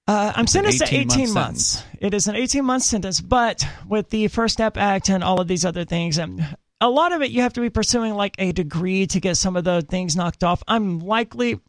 Uh, 0.09 0.33
I'm 0.35 0.49
sentenced 0.49 0.79
to 0.81 0.87
18 0.87 1.00
18 1.03 1.07
month 1.07 1.35
months. 1.35 1.67
sentence. 1.67 1.99
It 2.00 2.15
is 2.15 2.27
an 2.27 2.35
18 2.35 2.65
month 2.65 2.83
sentence, 2.83 3.21
but 3.21 3.65
with 3.87 4.11
the 4.11 4.27
First 4.27 4.55
Step 4.55 4.77
Act 4.77 5.09
and 5.09 5.23
all 5.23 5.41
of 5.41 5.47
these 5.47 5.65
other 5.65 5.85
things, 5.85 6.19
and 6.19 6.57
a 6.81 6.91
lot 6.91 7.12
of 7.12 7.23
it 7.23 7.31
you 7.31 7.43
have 7.43 7.53
to 7.53 7.61
be 7.61 7.71
pursuing 7.71 8.15
like 8.15 8.35
a 8.39 8.50
degree 8.50 9.07
to 9.07 9.21
get 9.21 9.37
some 9.37 9.55
of 9.55 9.62
the 9.62 9.83
things 9.83 10.17
knocked 10.17 10.43
off. 10.43 10.65
I'm 10.67 10.99
likely. 10.99 11.61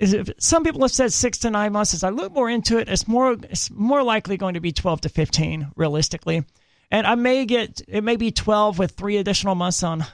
Is 0.00 0.12
if 0.12 0.28
some 0.38 0.64
people 0.64 0.80
have 0.82 0.90
said 0.90 1.12
six 1.12 1.38
to 1.38 1.50
nine 1.50 1.72
months. 1.72 1.94
As 1.94 2.02
I 2.02 2.10
look 2.10 2.32
more 2.32 2.50
into 2.50 2.78
it, 2.78 2.88
it's 2.88 3.06
more 3.06 3.32
it's 3.32 3.70
more 3.70 4.02
likely 4.02 4.36
going 4.36 4.54
to 4.54 4.60
be 4.60 4.72
12 4.72 5.02
to 5.02 5.08
15 5.08 5.72
realistically. 5.76 6.44
And 6.90 7.06
I 7.06 7.14
may 7.14 7.44
get 7.44 7.80
it 7.86 8.02
may 8.02 8.16
be 8.16 8.30
12 8.30 8.78
with 8.78 8.92
three 8.92 9.16
additional 9.18 9.54
months 9.54 9.82
on 9.82 10.04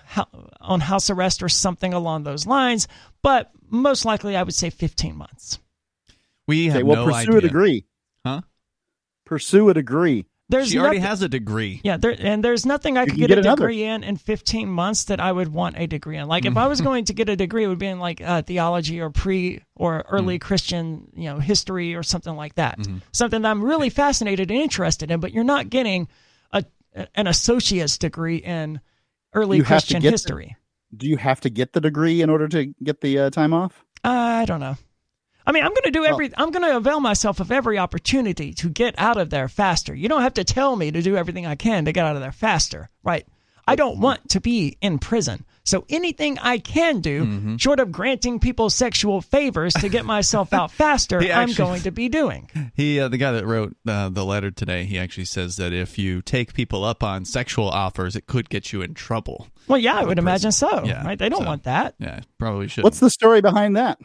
on 0.60 0.80
house 0.80 1.08
arrest 1.10 1.42
or 1.42 1.48
something 1.48 1.94
along 1.94 2.24
those 2.24 2.46
lines, 2.46 2.88
but 3.22 3.50
most 3.70 4.04
likely 4.04 4.36
I 4.36 4.42
would 4.42 4.54
say 4.54 4.68
15 4.70 5.16
months. 5.16 5.58
We 6.46 6.66
have 6.66 6.76
Okay, 6.76 6.82
well, 6.82 7.06
no 7.06 7.12
pursue 7.12 7.28
idea. 7.28 7.38
a 7.38 7.40
degree. 7.40 7.84
Huh? 8.24 8.40
Pursue 9.24 9.68
a 9.70 9.74
degree. 9.74 10.26
There's 10.50 10.68
She 10.70 10.78
already 10.78 10.98
nothing- 10.98 11.08
has 11.08 11.22
a 11.22 11.28
degree. 11.28 11.80
Yeah, 11.84 11.96
there, 11.96 12.14
and 12.18 12.42
there's 12.44 12.66
nothing 12.66 12.98
I 12.98 13.06
could 13.06 13.16
get, 13.16 13.28
get 13.28 13.38
a 13.38 13.40
another. 13.42 13.62
degree 13.68 13.84
in 13.84 14.02
in 14.04 14.16
15 14.16 14.68
months 14.68 15.04
that 15.04 15.20
I 15.20 15.30
would 15.30 15.48
want 15.48 15.76
a 15.78 15.86
degree 15.86 16.16
in. 16.18 16.26
Like 16.28 16.44
if 16.44 16.56
I 16.56 16.66
was 16.66 16.80
going 16.80 17.04
to 17.06 17.14
get 17.14 17.28
a 17.28 17.36
degree, 17.36 17.64
it 17.64 17.68
would 17.68 17.78
be 17.78 17.86
in 17.86 18.00
like 18.00 18.20
uh, 18.20 18.42
theology 18.42 19.00
or 19.00 19.10
pre 19.10 19.62
or 19.76 20.04
early 20.10 20.38
Christian, 20.38 21.08
you 21.14 21.30
know, 21.30 21.38
history 21.38 21.94
or 21.94 22.02
something 22.02 22.34
like 22.36 22.56
that. 22.56 22.78
Something 23.12 23.42
that 23.42 23.48
I'm 23.50 23.62
really 23.64 23.90
fascinated 23.90 24.50
and 24.50 24.60
interested 24.60 25.10
in. 25.10 25.20
But 25.20 25.32
you're 25.32 25.44
not 25.44 25.70
getting 25.70 26.08
a 26.52 26.64
an 27.14 27.26
associate's 27.28 27.96
degree 27.98 28.36
in 28.38 28.80
early 29.32 29.58
You 29.58 29.64
Christian 29.64 30.00
get 30.00 30.08
the- 30.08 30.10
history. 30.12 30.56
Do 30.96 31.06
you 31.06 31.16
have 31.18 31.40
to 31.42 31.50
get 31.50 31.72
the 31.72 31.80
degree 31.80 32.20
in 32.20 32.28
order 32.28 32.48
to 32.48 32.74
get 32.82 33.00
the 33.00 33.16
uh, 33.20 33.30
time 33.30 33.54
off? 33.54 33.84
I 34.02 34.44
don't 34.46 34.58
know. 34.58 34.76
I 35.50 35.52
mean, 35.52 35.64
I'm 35.64 35.70
going 35.70 35.82
to 35.82 35.90
do 35.90 36.04
every. 36.04 36.30
I'm 36.36 36.52
going 36.52 36.62
to 36.70 36.76
avail 36.76 37.00
myself 37.00 37.40
of 37.40 37.50
every 37.50 37.76
opportunity 37.76 38.52
to 38.54 38.68
get 38.68 38.94
out 38.98 39.16
of 39.16 39.30
there 39.30 39.48
faster. 39.48 39.92
You 39.92 40.08
don't 40.08 40.22
have 40.22 40.34
to 40.34 40.44
tell 40.44 40.76
me 40.76 40.92
to 40.92 41.02
do 41.02 41.16
everything 41.16 41.44
I 41.44 41.56
can 41.56 41.86
to 41.86 41.92
get 41.92 42.06
out 42.06 42.14
of 42.14 42.22
there 42.22 42.30
faster, 42.30 42.88
right? 43.02 43.26
I 43.66 43.74
don't 43.74 43.98
want 43.98 44.28
to 44.30 44.40
be 44.40 44.78
in 44.80 45.00
prison. 45.00 45.44
So 45.64 45.84
anything 45.88 46.38
I 46.38 46.58
can 46.58 47.00
do, 47.00 47.24
Mm-hmm. 47.24 47.56
short 47.56 47.80
of 47.80 47.90
granting 47.90 48.38
people 48.38 48.70
sexual 48.70 49.20
favors 49.20 49.74
to 49.74 49.88
get 49.88 50.04
myself 50.04 50.52
out 50.52 50.70
faster, 50.82 51.20
He 51.20 51.32
I'm 51.32 51.52
going 51.52 51.82
to 51.82 51.90
be 51.90 52.08
doing. 52.08 52.48
He, 52.74 53.00
uh, 53.00 53.08
the 53.08 53.18
guy 53.18 53.32
that 53.32 53.44
wrote 53.44 53.76
uh, 53.88 54.08
the 54.08 54.24
letter 54.24 54.52
today, 54.52 54.84
he 54.84 54.98
actually 55.00 55.24
says 55.26 55.56
that 55.56 55.72
if 55.72 55.98
you 55.98 56.22
take 56.22 56.54
people 56.54 56.84
up 56.84 57.02
on 57.02 57.24
sexual 57.24 57.68
offers, 57.68 58.14
it 58.14 58.26
could 58.26 58.48
get 58.50 58.72
you 58.72 58.82
in 58.82 58.94
trouble. 58.94 59.48
Well, 59.66 59.78
yeah, 59.78 59.96
I 59.96 60.04
would 60.04 60.18
imagine 60.18 60.52
so. 60.52 60.84
Yeah, 60.84 61.04
right? 61.04 61.18
They 61.18 61.28
don't 61.28 61.40
so- 61.42 61.46
want 61.46 61.64
that. 61.64 61.94
Yeah, 61.98 62.20
probably 62.38 62.68
should. 62.68 62.84
What's 62.84 63.00
the 63.00 63.10
story 63.10 63.40
behind 63.40 63.76
that? 63.76 63.98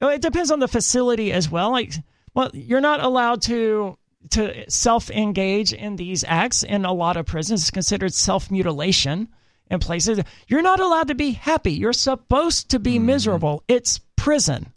Well, 0.00 0.10
it 0.10 0.22
depends 0.22 0.50
on 0.50 0.60
the 0.60 0.68
facility 0.68 1.32
as 1.32 1.50
well. 1.50 1.72
Like, 1.72 1.92
well, 2.34 2.50
you're 2.54 2.80
not 2.80 3.02
allowed 3.02 3.42
to 3.42 3.96
to 4.30 4.70
self 4.70 5.10
engage 5.10 5.72
in 5.72 5.96
these 5.96 6.24
acts 6.24 6.62
in 6.62 6.84
a 6.84 6.92
lot 6.92 7.16
of 7.16 7.26
prisons. 7.26 7.62
It's 7.62 7.70
considered 7.70 8.14
self 8.14 8.50
mutilation 8.50 9.28
in 9.70 9.78
places. 9.78 10.20
You're 10.48 10.62
not 10.62 10.80
allowed 10.80 11.08
to 11.08 11.14
be 11.14 11.32
happy. 11.32 11.72
You're 11.72 11.92
supposed 11.92 12.70
to 12.70 12.78
be 12.78 12.98
miserable. 12.98 13.64
It's 13.68 14.00
prison. 14.16 14.72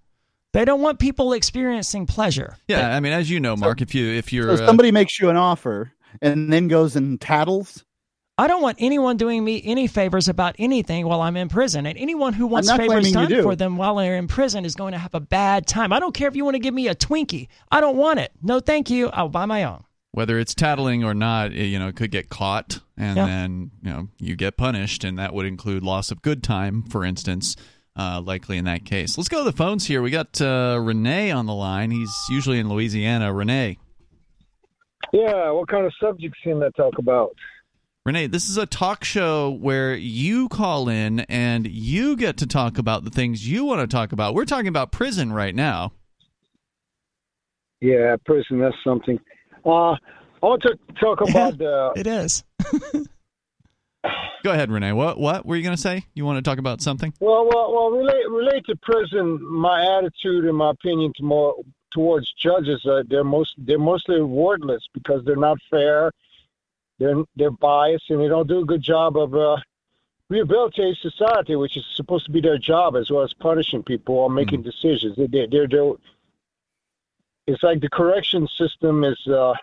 They 0.53 0.65
don't 0.65 0.81
want 0.81 0.99
people 0.99 1.33
experiencing 1.33 2.05
pleasure. 2.05 2.57
Yeah, 2.67 2.95
I 2.95 2.99
mean, 2.99 3.11
as 3.11 3.29
you 3.29 3.39
know, 3.39 3.55
Mark, 3.55 3.81
if 3.81 3.95
you 3.95 4.11
if 4.11 4.31
you're 4.31 4.55
So 4.55 4.63
uh, 4.63 4.67
somebody 4.67 4.91
makes 4.91 5.19
you 5.19 5.29
an 5.29 5.35
offer 5.35 5.91
and 6.21 6.53
then 6.53 6.67
goes 6.67 6.95
and 6.95 7.19
tattles. 7.19 7.83
I 8.37 8.47
don't 8.47 8.63
want 8.63 8.77
anyone 8.79 9.17
doing 9.17 9.43
me 9.45 9.61
any 9.63 9.85
favors 9.85 10.27
about 10.27 10.55
anything 10.57 11.05
while 11.05 11.21
I'm 11.21 11.37
in 11.37 11.49
prison. 11.49 11.85
And 11.85 11.97
anyone 11.99 12.33
who 12.33 12.47
wants 12.47 12.71
favors 12.71 13.11
done 13.11 13.29
do. 13.29 13.43
for 13.43 13.55
them 13.55 13.77
while 13.77 13.95
they're 13.95 14.17
in 14.17 14.27
prison 14.27 14.65
is 14.65 14.73
going 14.73 14.93
to 14.93 14.97
have 14.97 15.13
a 15.13 15.19
bad 15.19 15.67
time. 15.67 15.93
I 15.93 15.99
don't 15.99 16.15
care 16.15 16.27
if 16.29 16.35
you 16.35 16.43
want 16.43 16.55
to 16.55 16.59
give 16.59 16.73
me 16.73 16.87
a 16.87 16.95
Twinkie. 16.95 17.47
I 17.71 17.79
don't 17.79 17.95
want 17.95 18.19
it. 18.19 18.31
No, 18.41 18.59
thank 18.59 18.89
you. 18.89 19.09
I'll 19.09 19.29
buy 19.29 19.45
my 19.45 19.63
own. 19.63 19.83
whether 20.15 20.37
it's 20.39 20.53
tattling 20.53 21.03
or 21.03 21.13
not, 21.15 21.51
it, 21.53 21.65
you 21.65 21.77
know, 21.79 21.87
it 21.87 21.95
could 21.95 22.11
get 22.11 22.29
caught, 22.29 22.79
and 22.95 23.17
Yeah. 23.17 23.25
then 23.25 23.71
you 23.81 23.89
know 23.91 24.07
you 24.19 24.35
get 24.35 24.57
punished, 24.57 25.03
and 25.03 25.17
that 25.17 25.33
would 25.33 25.47
include 25.47 25.81
loss 25.83 26.11
of 26.11 26.21
good 26.21 26.43
time, 26.43 26.83
for 26.83 27.03
instance. 27.03 27.55
Uh, 27.95 28.19
likely 28.23 28.57
in 28.59 28.65
that 28.65 28.85
case. 28.85 29.17
Let's 29.19 29.27
go 29.29 29.39
to 29.39 29.43
the 29.43 29.55
phones 29.55 29.85
here. 29.87 30.01
We 30.03 30.09
got 30.11 30.39
uh, 30.41 30.79
Renee 30.81 31.29
on 31.31 31.45
the 31.47 31.53
line. 31.53 31.89
He's 31.91 32.11
usually 32.29 32.57
in 32.59 32.67
Louisiana. 32.69 33.31
Renee, 33.31 33.77
Yeah, 35.11 35.51
what 35.51 35.67
kind 35.67 35.85
of 35.85 35.93
subjects 36.01 36.39
can 36.43 36.59
that 36.61 36.75
talk 36.75 36.97
about? 36.97 37.35
Renee, 38.05 38.27
this 38.27 38.49
is 38.49 38.57
a 38.57 38.65
talk 38.65 39.05
show 39.05 39.49
where 39.49 39.95
you 39.95 40.49
call 40.49 40.89
in 40.89 41.21
and 41.21 41.65
you 41.65 42.17
get 42.17 42.35
to 42.35 42.45
talk 42.45 42.77
about 42.77 43.05
the 43.05 43.09
things 43.09 43.47
you 43.47 43.63
want 43.63 43.79
to 43.79 43.87
talk 43.87 44.11
about. 44.11 44.35
We're 44.35 44.43
talking 44.43 44.67
about 44.67 44.91
prison 44.91 45.31
right 45.31 45.55
now. 45.55 45.93
Yeah, 47.79 48.17
prison, 48.25 48.59
that's 48.59 48.75
something. 48.83 49.17
Uh, 49.65 49.91
I 49.91 49.97
want 50.41 50.61
to 50.63 50.77
talk 50.99 51.21
about 51.29 51.57
the. 51.57 51.93
It 51.95 52.05
is. 52.05 52.43
Go 54.43 54.51
ahead, 54.51 54.69
Renee. 54.69 54.91
What 54.91 55.17
what 55.17 55.45
were 55.45 55.55
you 55.55 55.63
going 55.63 55.75
to 55.75 55.81
say? 55.81 56.05
You 56.13 56.25
want 56.25 56.43
to 56.43 56.49
talk 56.49 56.59
about 56.59 56.81
something? 56.81 57.13
Well, 57.21 57.47
well, 57.49 57.73
well. 57.73 57.89
Relate 57.89 58.29
relate 58.29 58.65
to 58.65 58.75
prison. 58.81 59.41
My 59.49 59.97
attitude 59.97 60.43
and 60.43 60.57
my 60.57 60.71
opinion 60.71 61.13
to 61.15 61.23
more 61.23 61.55
towards 61.93 62.33
judges. 62.33 62.85
Uh, 62.85 63.03
they're 63.07 63.23
most 63.23 63.53
they're 63.59 63.79
mostly 63.79 64.21
wordless 64.21 64.83
because 64.93 65.23
they're 65.23 65.37
not 65.37 65.57
fair. 65.71 66.11
They're 67.03 67.23
they're 67.35 67.51
biased 67.51 68.09
and 68.09 68.21
they 68.21 68.29
don't 68.29 68.47
do 68.47 68.59
a 68.59 68.65
good 68.65 68.81
job 68.81 69.17
of 69.17 69.35
uh, 69.35 69.57
rehabilitating 70.29 70.95
society, 71.01 71.55
which 71.55 71.75
is 71.75 71.83
supposed 71.95 72.25
to 72.25 72.31
be 72.31 72.39
their 72.39 72.57
job 72.57 72.95
as 72.95 73.11
well 73.11 73.23
as 73.23 73.33
punishing 73.33 73.83
people 73.83 74.15
or 74.15 74.29
making 74.29 74.61
decisions. 74.61 75.17
They 75.17 75.27
they 75.27 75.47
they're, 75.51 75.67
they're 75.67 75.91
it's 77.45 77.61
like 77.61 77.81
the 77.81 77.89
correction 77.89 78.47
system 78.57 79.03
is. 79.03 79.19
Uh, 79.27 79.53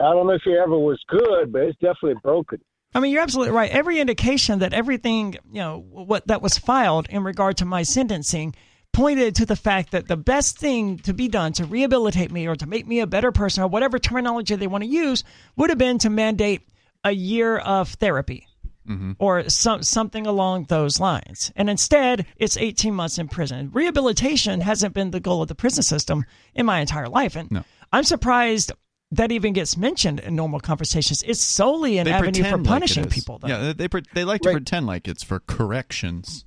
I 0.00 0.12
don't 0.12 0.26
know 0.26 0.34
if 0.34 0.46
it 0.46 0.58
ever 0.58 0.76
was 0.76 1.02
good, 1.08 1.52
but 1.52 1.62
it's 1.62 1.78
definitely 1.78 2.20
broken. 2.22 2.60
I 2.94 3.00
mean, 3.00 3.12
you're 3.12 3.22
absolutely 3.22 3.54
right. 3.54 3.70
Every 3.70 3.98
indication 3.98 4.58
that 4.58 4.74
everything, 4.74 5.36
you 5.50 5.60
know, 5.60 5.78
what 5.90 6.26
that 6.26 6.42
was 6.42 6.58
filed 6.58 7.08
in 7.08 7.24
regard 7.24 7.56
to 7.58 7.64
my 7.64 7.82
sentencing 7.82 8.54
pointed 8.94 9.34
to 9.34 9.44
the 9.44 9.56
fact 9.56 9.90
that 9.90 10.08
the 10.08 10.16
best 10.16 10.58
thing 10.58 10.98
to 11.00 11.12
be 11.12 11.28
done 11.28 11.52
to 11.54 11.66
rehabilitate 11.66 12.30
me 12.30 12.46
or 12.46 12.56
to 12.56 12.66
make 12.66 12.86
me 12.86 13.00
a 13.00 13.06
better 13.06 13.32
person 13.32 13.62
or 13.62 13.66
whatever 13.66 13.98
terminology 13.98 14.54
they 14.54 14.66
want 14.66 14.84
to 14.84 14.88
use 14.88 15.24
would 15.56 15.68
have 15.68 15.78
been 15.78 15.98
to 15.98 16.08
mandate 16.08 16.62
a 17.02 17.10
year 17.10 17.58
of 17.58 17.90
therapy 17.90 18.46
mm-hmm. 18.88 19.12
or 19.18 19.48
some, 19.50 19.82
something 19.82 20.26
along 20.26 20.64
those 20.64 21.00
lines. 21.00 21.52
And 21.56 21.68
instead, 21.68 22.24
it's 22.36 22.56
18 22.56 22.94
months 22.94 23.18
in 23.18 23.28
prison. 23.28 23.70
Rehabilitation 23.74 24.60
hasn't 24.60 24.94
been 24.94 25.10
the 25.10 25.20
goal 25.20 25.42
of 25.42 25.48
the 25.48 25.54
prison 25.54 25.82
system 25.82 26.24
in 26.54 26.64
my 26.64 26.80
entire 26.80 27.08
life. 27.08 27.36
And 27.36 27.50
No. 27.50 27.64
I'm 27.92 28.04
surprised 28.04 28.72
that 29.10 29.30
even 29.30 29.52
gets 29.52 29.76
mentioned 29.76 30.20
in 30.20 30.34
normal 30.34 30.60
conversations. 30.60 31.22
It's 31.26 31.42
solely 31.42 31.98
an 31.98 32.06
They 32.06 32.12
avenue 32.12 32.32
for 32.32 32.42
pretend 32.42 32.66
like 32.66 32.72
punishing 32.72 33.08
people. 33.08 33.38
Though. 33.38 33.48
Yeah, 33.48 33.72
they 33.72 33.86
they, 33.86 34.02
they 34.14 34.24
like 34.24 34.40
to 34.42 34.48
Right. 34.48 34.54
pretend 34.54 34.86
like 34.86 35.06
it's 35.06 35.22
for 35.22 35.40
corrections. 35.40 36.44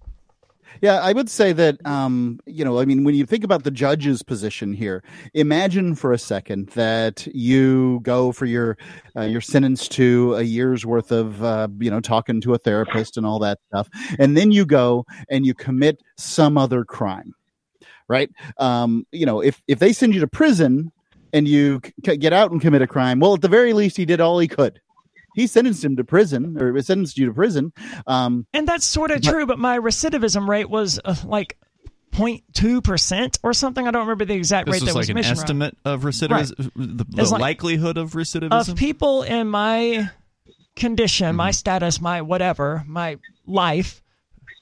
Yeah, 0.81 0.99
I 0.99 1.13
would 1.13 1.29
say 1.29 1.53
that, 1.53 1.85
um, 1.85 2.39
you 2.45 2.63
know, 2.63 2.79
I 2.79 2.85
mean, 2.85 3.03
when 3.03 3.15
you 3.15 3.25
think 3.25 3.43
about 3.43 3.63
the 3.63 3.71
judge's 3.71 4.23
position 4.23 4.73
here, 4.73 5.03
imagine 5.33 5.95
for 5.95 6.11
a 6.11 6.17
second 6.17 6.69
that 6.69 7.27
you 7.33 7.99
go 8.03 8.31
for 8.31 8.45
your 8.45 8.77
uh, 9.15 9.23
your 9.23 9.41
sentence 9.41 9.87
to 9.89 10.35
a 10.35 10.43
year's 10.43 10.85
worth 10.85 11.11
of, 11.11 11.43
uh, 11.43 11.67
you 11.79 11.89
know, 11.89 11.99
talking 11.99 12.41
to 12.41 12.53
a 12.53 12.57
therapist 12.57 13.17
and 13.17 13.25
all 13.25 13.39
that 13.39 13.59
stuff, 13.69 13.89
and 14.19 14.37
then 14.37 14.51
you 14.51 14.65
go 14.65 15.05
and 15.29 15.45
you 15.45 15.53
commit 15.53 16.01
some 16.17 16.57
other 16.57 16.83
crime, 16.85 17.33
right? 18.07 18.29
Um, 18.57 19.05
you 19.11 19.25
know, 19.25 19.41
if 19.41 19.61
if 19.67 19.79
they 19.79 19.93
send 19.93 20.13
you 20.13 20.19
to 20.19 20.27
prison 20.27 20.91
and 21.33 21.47
you 21.47 21.81
c- 22.05 22.17
get 22.17 22.33
out 22.33 22.51
and 22.51 22.61
commit 22.61 22.81
a 22.81 22.87
crime, 22.87 23.19
well, 23.19 23.33
at 23.33 23.41
the 23.41 23.47
very 23.47 23.73
least, 23.73 23.97
he 23.97 24.05
did 24.05 24.21
all 24.21 24.39
he 24.39 24.47
could. 24.47 24.79
He 25.37 25.45
sentenced 25.47 25.85
him 25.85 25.95
to 25.97 26.03
prison, 26.03 26.57
or 26.61 26.77
sentenced 26.81 27.17
you 27.17 27.27
to 27.27 27.33
prison. 27.33 27.71
Um, 28.07 28.45
And 28.53 28.67
that's 28.67 28.85
sort 28.85 29.11
of 29.11 29.21
true, 29.21 29.45
but 29.45 29.59
my 29.59 29.77
recidivism 29.79 30.49
rate 30.49 30.69
was 30.69 30.99
uh, 31.05 31.15
like 31.25 31.57
0.2% 32.11 33.39
or 33.43 33.53
something. 33.53 33.87
I 33.87 33.91
don't 33.91 34.01
remember 34.01 34.25
the 34.25 34.33
exact 34.33 34.65
This 34.65 34.73
rate 34.73 34.81
was 34.81 34.93
that 34.93 34.97
was 34.97 35.07
like 35.07 35.09
an 35.09 35.15
mentioned. 35.15 35.37
estimate 35.39 35.77
of 35.85 36.01
recidivism, 36.01 36.71
the, 36.75 37.05
the 37.09 37.23
like- 37.29 37.41
likelihood 37.41 37.97
of 37.97 38.13
recidivism. 38.13 38.69
of 38.69 38.75
people 38.75 39.23
in 39.23 39.47
my 39.47 40.09
condition, 40.75 41.27
Mm-hmm. 41.27 41.37
my 41.37 41.51
status, 41.51 42.01
my 42.01 42.21
whatever, 42.21 42.83
my 42.87 43.17
life, 43.45 44.01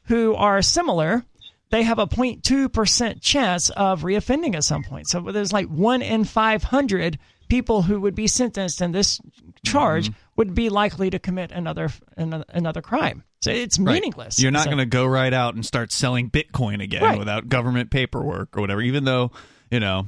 who 0.08 0.36
are 0.36 0.62
similar, 0.62 1.24
they 1.72 1.84
have 1.84 2.00
a 2.00 2.08
0.2% 2.08 3.22
chance 3.22 3.70
of 3.72 4.04
reoffending 4.04 4.56
at 4.56 4.64
some 4.64 4.84
point. 4.84 5.08
So 5.08 5.20
there's 5.22 5.52
like 5.54 5.68
one 5.68 6.02
in 6.02 6.24
500 6.26 7.18
people 7.50 7.82
who 7.84 8.00
would 8.02 8.16
be 8.16 8.28
sentenced 8.28 8.82
in 8.82 8.92
this 8.92 9.20
charge 9.64 10.10
Mm-hmm. 10.10 10.20
Would 10.38 10.54
be 10.54 10.70
likely 10.70 11.10
to 11.10 11.20
commit 11.20 11.52
another 11.52 11.90
another, 12.18 12.46
another 12.50 12.82
crime. 12.82 13.24
So 13.42 13.52
it's 13.52 13.78
Right. 13.80 13.94
meaningless. 13.96 14.40
You're 14.40 14.52
not 14.52 14.64
So- 14.64 14.70
going 14.72 14.78
to 14.80 14.86
go 14.86 15.06
right 15.06 15.34
out 15.34 15.56
and 15.56 15.66
start 15.66 15.92
selling 15.92 16.30
Bitcoin 16.30 16.82
again 16.82 17.04
Right. 17.04 17.18
without 17.20 17.48
government 17.48 17.92
paperwork 17.92 18.58
or 18.58 18.62
whatever. 18.62 18.82
Even 18.82 19.04
though 19.06 19.32
you 19.72 19.80
know, 19.80 20.08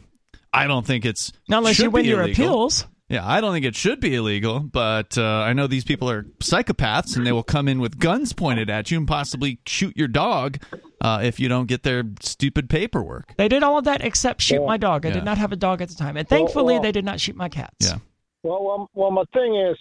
I 0.53 0.67
don't 0.67 0.85
think 0.85 1.05
it's 1.05 1.31
Not 1.49 1.59
unless 1.59 1.77
you 1.79 1.85
should 1.85 1.93
win 1.93 2.05
your 2.05 2.21
illegal. 2.21 2.45
appeals. 2.45 2.85
Yeah, 3.09 3.25
I 3.25 3.39
don't 3.39 3.53
think 3.53 3.65
it 3.65 3.75
should 3.75 4.01
be 4.01 4.15
illegal, 4.15 4.59
but 4.59 5.17
uh, 5.17 5.23
I 5.23 5.53
know 5.53 5.65
these 5.67 5.85
people 5.85 6.09
are 6.09 6.23
psychopaths 6.41 7.15
and 7.15 7.25
they 7.25 7.31
will 7.31 7.41
come 7.43 7.67
in 7.69 7.79
with 7.79 7.97
guns 7.99 8.33
pointed 8.33 8.69
at 8.69 8.91
you 8.91 8.97
and 8.97 9.07
possibly 9.07 9.59
shoot 9.65 9.95
your 9.95 10.09
dog 10.09 10.57
uh, 11.01 11.21
if 11.23 11.39
you 11.39 11.47
don't 11.47 11.67
get 11.67 11.83
their 11.83 12.03
stupid 12.21 12.69
paperwork. 12.69 13.33
They 13.37 13.47
did 13.47 13.63
all 13.63 13.77
of 13.77 13.85
that 13.85 14.01
except 14.03 14.41
shoot 14.41 14.59
Yeah. 14.61 14.67
my 14.67 14.75
dog. 14.77 15.05
I 15.05 15.09
Yeah. 15.09 15.15
did 15.15 15.23
not 15.25 15.37
have 15.37 15.53
a 15.53 15.55
dog 15.55 15.81
at 15.81 15.87
the 15.87 15.95
time, 15.95 16.17
and 16.17 16.27
thankfully 16.27 16.73
well- 16.75 16.83
they 16.83 16.91
did 16.91 17.05
not 17.05 17.21
shoot 17.21 17.35
my 17.37 17.47
cats. 17.49 17.73
Yeah. 17.89 17.99
Well, 18.43 18.63
well, 18.63 18.89
well, 18.93 19.11
my 19.11 19.23
thing 19.33 19.55
is, 19.55 19.77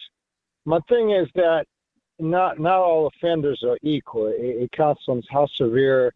my 0.66 0.80
thing 0.88 1.12
is 1.12 1.28
that 1.36 1.64
not 2.18 2.58
not 2.58 2.80
all 2.80 3.06
offenders 3.06 3.62
are 3.62 3.78
equal. 3.82 4.26
It, 4.26 4.40
it 4.40 4.72
counts 4.72 5.04
on 5.08 5.22
how 5.30 5.46
severe 5.46 6.12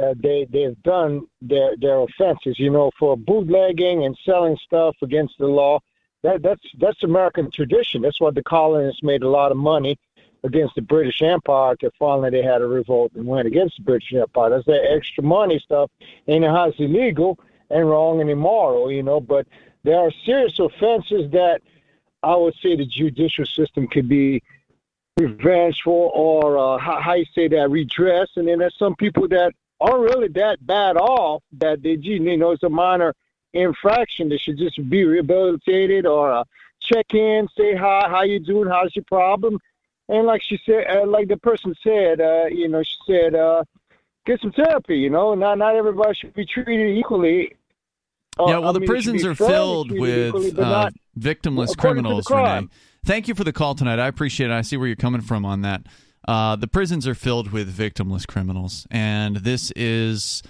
uh, 0.00 0.14
they 0.16 0.46
they've 0.50 0.80
done 0.82 1.26
their 1.40 1.76
their 1.76 2.00
offenses. 2.00 2.58
You 2.58 2.70
know, 2.70 2.90
for 2.98 3.16
bootlegging 3.16 4.04
and 4.04 4.18
selling 4.24 4.56
stuff 4.64 4.96
against 5.02 5.34
the 5.38 5.46
law, 5.46 5.80
that 6.22 6.42
that's 6.42 6.62
that's 6.78 7.02
American 7.02 7.50
tradition. 7.50 8.02
That's 8.02 8.20
what 8.20 8.34
the 8.34 8.42
colonists 8.42 9.02
made 9.02 9.22
a 9.22 9.28
lot 9.28 9.52
of 9.52 9.58
money 9.58 9.98
against 10.44 10.74
the 10.74 10.82
British 10.82 11.20
Empire. 11.22 11.76
Till 11.76 11.90
finally 11.98 12.30
they 12.30 12.42
had 12.42 12.62
a 12.62 12.66
revolt 12.66 13.12
and 13.14 13.26
went 13.26 13.46
against 13.46 13.76
the 13.76 13.82
British 13.82 14.12
Empire. 14.14 14.50
That's 14.50 14.66
that 14.66 14.90
extra 14.90 15.24
money 15.24 15.58
stuff. 15.58 15.90
Ain't 16.26 16.44
how 16.44 16.68
it's 16.68 16.80
illegal 16.80 17.38
and 17.70 17.88
wrong 17.88 18.20
and 18.20 18.30
immoral. 18.30 18.90
You 18.90 19.02
know, 19.02 19.20
but 19.20 19.46
there 19.84 19.98
are 19.98 20.12
serious 20.24 20.58
offenses 20.58 21.30
that 21.32 21.60
I 22.22 22.36
would 22.36 22.54
say 22.62 22.76
the 22.76 22.86
judicial 22.86 23.46
system 23.46 23.88
could 23.88 24.08
be 24.08 24.42
revengeful 25.18 26.10
or 26.14 26.58
uh, 26.58 26.78
how, 26.78 27.00
how 27.00 27.14
you 27.14 27.26
say 27.34 27.48
that 27.48 27.70
redress. 27.70 28.28
And 28.36 28.48
then 28.48 28.58
there's 28.58 28.78
some 28.78 28.94
people 28.96 29.28
that 29.28 29.52
aren't 29.80 30.02
really 30.02 30.28
that 30.28 30.64
bad 30.64 30.96
off 30.96 31.42
that 31.58 31.82
they, 31.82 31.96
you 32.00 32.36
know, 32.36 32.52
it's 32.52 32.62
a 32.62 32.68
minor 32.68 33.14
infraction. 33.52 34.28
They 34.28 34.38
should 34.38 34.58
just 34.58 34.76
be 34.88 35.04
rehabilitated 35.04 36.06
or 36.06 36.32
uh, 36.32 36.44
check 36.80 37.14
in, 37.14 37.48
say 37.56 37.74
hi, 37.74 38.08
how 38.08 38.22
you 38.22 38.38
doing, 38.38 38.68
how's 38.68 38.94
your 38.94 39.04
problem, 39.04 39.58
and 40.08 40.26
like 40.26 40.42
she 40.42 40.58
said, 40.66 40.86
uh, 40.88 41.06
like 41.06 41.28
the 41.28 41.36
person 41.38 41.74
said, 41.82 42.20
uh, 42.20 42.46
you 42.46 42.68
know, 42.68 42.82
she 42.82 42.96
said, 43.06 43.34
uh, 43.34 43.64
get 44.26 44.40
some 44.40 44.52
therapy. 44.52 44.98
You 44.98 45.10
know, 45.10 45.34
not 45.34 45.58
not 45.58 45.74
everybody 45.74 46.14
should 46.14 46.34
be 46.34 46.44
treated 46.44 46.96
equally. 46.98 47.56
Uh, 48.38 48.46
yeah, 48.46 48.58
well, 48.58 48.70
I 48.70 48.72
the 48.72 48.80
mean, 48.80 48.88
prisons 48.88 49.24
are 49.24 49.34
filled 49.34 49.90
with 49.90 50.58
uh, 50.58 50.90
victimless 51.18 51.72
according 51.74 52.04
to 52.04 52.14
the 52.14 52.22
criminals. 52.22 52.30
Renee. 52.30 52.68
Thank 53.04 53.28
you 53.28 53.34
for 53.34 53.44
the 53.44 53.52
call 53.52 53.74
tonight. 53.74 53.98
I 53.98 54.06
appreciate 54.06 54.50
it. 54.50 54.54
I 54.54 54.62
see 54.62 54.76
where 54.76 54.86
you're 54.86 54.96
coming 54.96 55.20
from 55.20 55.44
on 55.44 55.62
that. 55.62 55.82
Uh, 56.26 56.56
the 56.56 56.68
prisons 56.68 57.06
are 57.06 57.14
filled 57.14 57.50
with 57.50 57.76
victimless 57.76 58.26
criminals, 58.26 58.86
and 58.90 59.36
this 59.36 59.72
is 59.72 60.42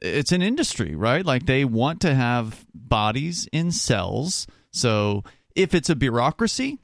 it's 0.00 0.32
an 0.32 0.42
industry, 0.42 0.94
right? 0.94 1.24
Like 1.24 1.46
they 1.46 1.64
want 1.64 2.00
to 2.02 2.14
have 2.14 2.64
bodies 2.74 3.48
in 3.52 3.72
cells. 3.72 4.46
So 4.70 5.24
if 5.54 5.74
it's 5.74 5.90
a 5.90 5.96
bureaucracy, 5.96 6.78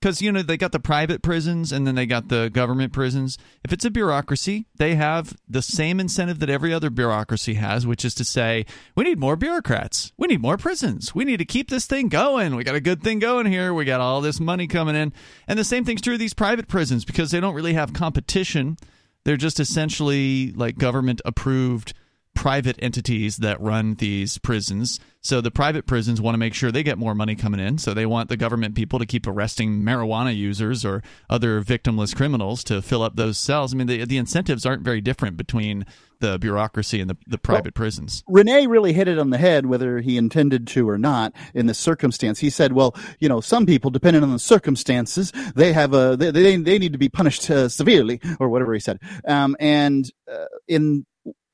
because 0.00 0.22
you 0.22 0.30
know 0.30 0.42
they 0.42 0.56
got 0.56 0.72
the 0.72 0.80
private 0.80 1.22
prisons 1.22 1.72
and 1.72 1.86
then 1.86 1.94
they 1.94 2.06
got 2.06 2.28
the 2.28 2.50
government 2.52 2.92
prisons. 2.92 3.38
If 3.64 3.72
it's 3.72 3.84
a 3.84 3.90
bureaucracy, 3.90 4.66
they 4.76 4.94
have 4.94 5.36
the 5.48 5.62
same 5.62 5.98
incentive 5.98 6.38
that 6.40 6.50
every 6.50 6.72
other 6.72 6.90
bureaucracy 6.90 7.54
has, 7.54 7.86
which 7.86 8.04
is 8.04 8.14
to 8.16 8.24
say, 8.24 8.64
we 8.94 9.04
need 9.04 9.18
more 9.18 9.36
bureaucrats, 9.36 10.12
we 10.16 10.28
need 10.28 10.40
more 10.40 10.56
prisons, 10.56 11.14
we 11.14 11.24
need 11.24 11.38
to 11.38 11.44
keep 11.44 11.70
this 11.70 11.86
thing 11.86 12.08
going. 12.08 12.54
We 12.54 12.64
got 12.64 12.74
a 12.74 12.80
good 12.80 13.02
thing 13.02 13.18
going 13.18 13.46
here. 13.46 13.74
We 13.74 13.84
got 13.84 14.00
all 14.00 14.20
this 14.20 14.40
money 14.40 14.66
coming 14.66 14.96
in, 14.96 15.12
and 15.46 15.58
the 15.58 15.64
same 15.64 15.84
thing's 15.84 16.02
true 16.02 16.14
of 16.14 16.20
these 16.20 16.34
private 16.34 16.68
prisons 16.68 17.04
because 17.04 17.30
they 17.30 17.40
don't 17.40 17.54
really 17.54 17.74
have 17.74 17.92
competition. 17.92 18.76
They're 19.24 19.36
just 19.36 19.60
essentially 19.60 20.52
like 20.52 20.78
government 20.78 21.20
approved 21.24 21.92
private 22.38 22.76
entities 22.78 23.38
that 23.38 23.60
run 23.60 23.96
these 23.96 24.38
prisons. 24.38 25.00
So 25.20 25.40
the 25.40 25.50
private 25.50 25.86
prisons 25.86 26.20
want 26.20 26.34
to 26.34 26.38
make 26.38 26.54
sure 26.54 26.70
they 26.70 26.84
get 26.84 26.96
more 26.96 27.12
money 27.12 27.34
coming 27.34 27.58
in. 27.58 27.78
So 27.78 27.92
they 27.92 28.06
want 28.06 28.28
the 28.28 28.36
government 28.36 28.76
people 28.76 29.00
to 29.00 29.06
keep 29.06 29.26
arresting 29.26 29.82
marijuana 29.82 30.36
users 30.36 30.84
or 30.84 31.02
other 31.28 31.60
victimless 31.60 32.14
criminals 32.14 32.62
to 32.64 32.80
fill 32.80 33.02
up 33.02 33.16
those 33.16 33.38
cells. 33.38 33.74
I 33.74 33.76
mean, 33.76 33.88
the, 33.88 34.04
the 34.04 34.18
incentives 34.18 34.64
aren't 34.64 34.82
very 34.82 35.00
different 35.00 35.36
between 35.36 35.84
the 36.20 36.38
bureaucracy 36.38 37.00
and 37.00 37.10
the, 37.10 37.16
the 37.26 37.38
private 37.38 37.74
prisons. 37.74 38.22
Renee 38.28 38.68
really 38.68 38.92
hit 38.92 39.08
it 39.08 39.18
on 39.18 39.30
the 39.30 39.38
head, 39.38 39.66
whether 39.66 39.98
he 39.98 40.16
intended 40.16 40.68
to 40.68 40.88
or 40.88 40.96
not, 40.96 41.32
in 41.54 41.66
this 41.66 41.78
circumstance. 41.78 42.38
He 42.38 42.50
said, 42.50 42.72
"Well, 42.72 42.96
you 43.18 43.28
know, 43.28 43.40
some 43.40 43.66
people, 43.66 43.90
depending 43.90 44.22
on 44.22 44.32
the 44.32 44.38
circumstances, 44.38 45.32
they 45.54 45.72
have 45.72 45.92
a 45.92 46.16
they 46.16 46.30
they, 46.30 46.56
they 46.56 46.78
need 46.78 46.92
to 46.92 46.98
be 46.98 47.08
punished 47.08 47.48
uh, 47.50 47.68
severely, 47.68 48.20
or 48.40 48.48
whatever 48.48 48.74
he 48.74 48.80
said." 48.80 48.98
Um, 49.26 49.56
and 49.60 50.10
uh, 50.30 50.46
in 50.66 51.06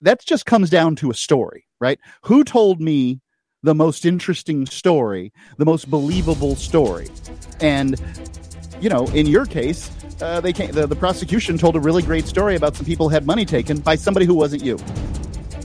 that 0.04 0.24
just 0.24 0.46
comes 0.46 0.70
down 0.70 0.96
to 0.96 1.10
a 1.10 1.14
story, 1.14 1.66
right? 1.80 1.98
Who 2.22 2.44
told 2.44 2.80
me 2.80 3.20
the 3.62 3.74
most 3.74 4.04
interesting 4.04 4.66
story, 4.66 5.32
the 5.58 5.64
most 5.64 5.90
believable 5.90 6.54
story, 6.56 7.08
and 7.60 8.00
you 8.80 8.88
know, 8.90 9.06
in 9.08 9.26
your 9.26 9.46
case, 9.46 9.90
uh, 10.20 10.40
they 10.40 10.52
came, 10.52 10.70
the, 10.72 10.86
the 10.86 10.96
prosecution 10.96 11.58
told 11.58 11.74
a 11.74 11.80
really 11.80 12.02
great 12.02 12.26
story 12.26 12.54
about 12.54 12.76
some 12.76 12.84
people 12.84 13.08
had 13.08 13.26
money 13.26 13.44
taken 13.44 13.78
by 13.80 13.96
somebody 13.96 14.26
who 14.26 14.34
wasn't 14.34 14.62
you. 14.62 14.78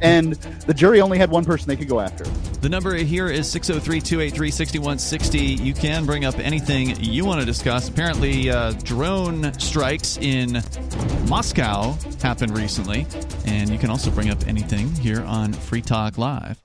And 0.01 0.33
the 0.33 0.73
jury 0.73 1.01
only 1.01 1.17
had 1.17 1.29
one 1.29 1.45
person 1.45 1.67
they 1.67 1.75
could 1.75 1.89
go 1.89 1.99
after. 1.99 2.23
The 2.61 2.69
number 2.69 2.95
here 2.95 3.27
is 3.27 3.49
603 3.49 4.01
283 4.01 4.51
6160. 4.51 5.39
You 5.63 5.73
can 5.73 6.05
bring 6.05 6.25
up 6.25 6.37
anything 6.39 6.95
you 6.99 7.25
want 7.25 7.39
to 7.39 7.45
discuss. 7.45 7.89
Apparently, 7.89 8.49
uh, 8.49 8.71
drone 8.83 9.53
strikes 9.59 10.17
in 10.17 10.61
Moscow 11.27 11.95
happened 12.21 12.57
recently, 12.57 13.05
and 13.45 13.69
you 13.69 13.77
can 13.77 13.89
also 13.89 14.11
bring 14.11 14.29
up 14.29 14.47
anything 14.47 14.89
here 14.95 15.21
on 15.21 15.53
Free 15.53 15.81
Talk 15.81 16.17
Live. 16.17 16.61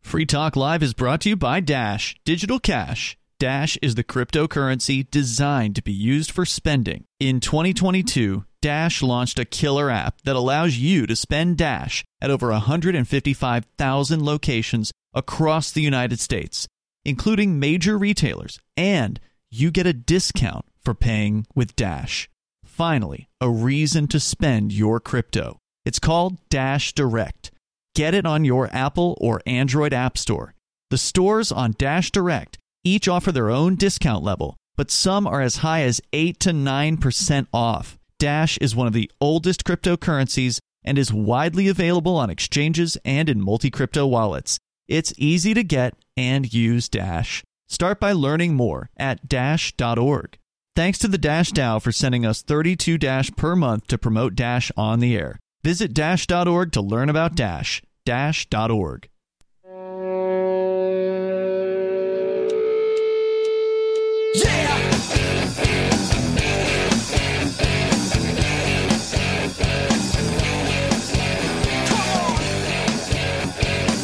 Free 0.00 0.26
Talk 0.26 0.56
Live 0.56 0.82
is 0.82 0.94
brought 0.94 1.20
to 1.22 1.28
you 1.28 1.36
by 1.36 1.60
Dash 1.60 2.16
Digital 2.24 2.58
Cash. 2.58 3.16
Dash 3.40 3.78
is 3.80 3.94
the 3.94 4.04
cryptocurrency 4.04 5.10
designed 5.10 5.74
to 5.76 5.82
be 5.82 5.94
used 5.94 6.30
for 6.30 6.44
spending. 6.44 7.04
In 7.18 7.40
2022, 7.40 8.44
Dash 8.60 9.00
launched 9.00 9.38
a 9.38 9.46
killer 9.46 9.88
app 9.88 10.20
that 10.24 10.36
allows 10.36 10.76
you 10.76 11.06
to 11.06 11.16
spend 11.16 11.56
Dash 11.56 12.04
at 12.20 12.30
over 12.30 12.50
155,000 12.50 14.22
locations 14.22 14.92
across 15.14 15.72
the 15.72 15.80
United 15.80 16.20
States, 16.20 16.68
including 17.06 17.58
major 17.58 17.96
retailers, 17.96 18.60
and 18.76 19.18
you 19.50 19.70
get 19.70 19.86
a 19.86 19.94
discount 19.94 20.66
for 20.84 20.92
paying 20.92 21.46
with 21.54 21.74
Dash. 21.74 22.28
Finally, 22.62 23.26
a 23.40 23.48
reason 23.48 24.06
to 24.08 24.20
spend 24.20 24.70
your 24.70 25.00
crypto. 25.00 25.56
It's 25.86 25.98
called 25.98 26.36
Dash 26.50 26.92
Direct. 26.92 27.50
Get 27.94 28.12
it 28.12 28.26
on 28.26 28.44
your 28.44 28.68
Apple 28.70 29.16
or 29.18 29.40
Android 29.46 29.94
App 29.94 30.18
Store. 30.18 30.52
The 30.90 30.98
stores 30.98 31.50
on 31.50 31.74
Dash 31.78 32.10
Direct 32.10 32.58
each 32.84 33.08
offer 33.08 33.32
their 33.32 33.50
own 33.50 33.76
discount 33.76 34.24
level, 34.24 34.56
but 34.76 34.90
some 34.90 35.26
are 35.26 35.40
as 35.40 35.56
high 35.56 35.82
as 35.82 36.00
8 36.12 36.40
to 36.40 36.50
9% 36.50 37.46
off. 37.52 37.98
Dash 38.18 38.58
is 38.58 38.76
one 38.76 38.86
of 38.86 38.92
the 38.92 39.10
oldest 39.20 39.64
cryptocurrencies 39.64 40.58
and 40.84 40.98
is 40.98 41.12
widely 41.12 41.68
available 41.68 42.16
on 42.16 42.30
exchanges 42.30 42.96
and 43.04 43.28
in 43.28 43.40
multi 43.40 43.70
crypto 43.70 44.06
wallets. 44.06 44.58
It's 44.88 45.14
easy 45.16 45.54
to 45.54 45.62
get 45.62 45.94
and 46.16 46.52
use 46.52 46.88
Dash. 46.88 47.42
Start 47.68 48.00
by 48.00 48.12
learning 48.12 48.54
more 48.54 48.90
at 48.96 49.28
dash.org. 49.28 50.36
Thanks 50.74 50.98
to 50.98 51.08
the 51.08 51.18
Dash 51.18 51.52
DAO 51.52 51.80
for 51.80 51.92
sending 51.92 52.24
us 52.26 52.42
32 52.42 52.98
Dash 52.98 53.30
per 53.36 53.54
month 53.54 53.86
to 53.88 53.98
promote 53.98 54.34
Dash 54.34 54.72
on 54.76 55.00
the 55.00 55.16
air. 55.16 55.38
Visit 55.62 55.92
dash.org 55.92 56.72
to 56.72 56.80
learn 56.80 57.08
about 57.08 57.34
Dash. 57.34 57.82
Dash.org. 58.04 59.08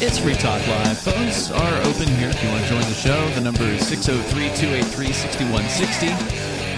It's 0.08 0.18
Free 0.18 0.34
Talk 0.34 0.64
Live. 0.68 0.98
Phones 0.98 1.50
are 1.50 1.82
open 1.82 2.06
here 2.06 2.28
if 2.28 2.40
you 2.40 2.48
want 2.48 2.62
to 2.62 2.68
join 2.68 2.80
the 2.82 2.94
show. 2.94 3.28
The 3.30 3.40
number 3.40 3.64
is 3.64 3.84
603 3.88 4.48
283 4.56 5.12
6160. 5.12 6.06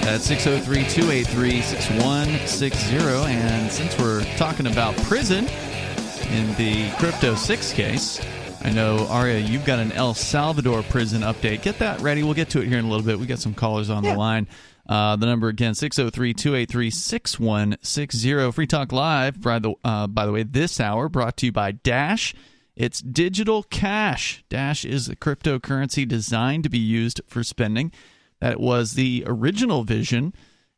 That's 0.03 0.25
603 0.25 0.85
283 0.89 1.61
6160. 1.61 2.97
And 2.97 3.71
since 3.71 3.99
we're 3.99 4.25
talking 4.37 4.67
about 4.67 4.97
prison 5.03 5.47
in 6.31 6.55
the 6.57 6.91
Crypto 6.99 7.35
6 7.35 7.73
case, 7.75 8.19
I 8.63 8.71
know, 8.71 9.07
Aria, 9.11 9.39
you've 9.41 9.67
got 9.67 9.79
an 9.79 9.93
El 9.93 10.15
Salvador 10.15 10.83
prison 10.85 11.21
update. 11.21 11.61
Get 11.61 11.79
that 11.81 12.01
ready. 12.01 12.23
We'll 12.23 12.33
get 12.35 12.49
to 12.51 12.63
it 12.63 12.67
here 12.69 12.79
in 12.79 12.87
a 12.87 12.89
little 12.89 13.05
bit. 13.05 13.19
we 13.19 13.27
got 13.27 13.41
some 13.41 13.53
callers 13.55 13.91
on 13.91 14.05
Yeah. 14.05 14.13
the 14.15 14.19
line. 14.19 14.47
Uh, 14.89 15.17
the 15.17 15.27
number 15.27 15.49
again, 15.49 15.75
603 15.75 16.33
283 16.33 16.89
6160. 16.91 18.53
Free 18.53 18.67
Talk 18.67 18.91
Live, 18.91 19.39
by 19.43 19.59
the, 19.59 19.75
uh, 19.85 20.07
by 20.07 20.25
the 20.25 20.33
way, 20.33 20.45
this 20.45 20.81
hour 20.81 21.11
brought 21.11 21.37
to 21.37 21.47
you 21.47 21.53
by 21.53 21.73
Dash. 21.73 22.35
It's 22.79 23.01
digital 23.01 23.65
cash. 23.65 24.45
Dash 24.49 24.85
is 24.85 25.09
a 25.09 25.17
cryptocurrency 25.17 26.07
designed 26.07 26.63
to 26.63 26.71
be 26.71 26.79
used 26.79 27.21
for 27.27 27.43
spending. 27.43 27.91
That 28.39 28.61
was 28.61 28.93
the 28.93 29.25
original 29.27 29.83
vision, 29.83 30.33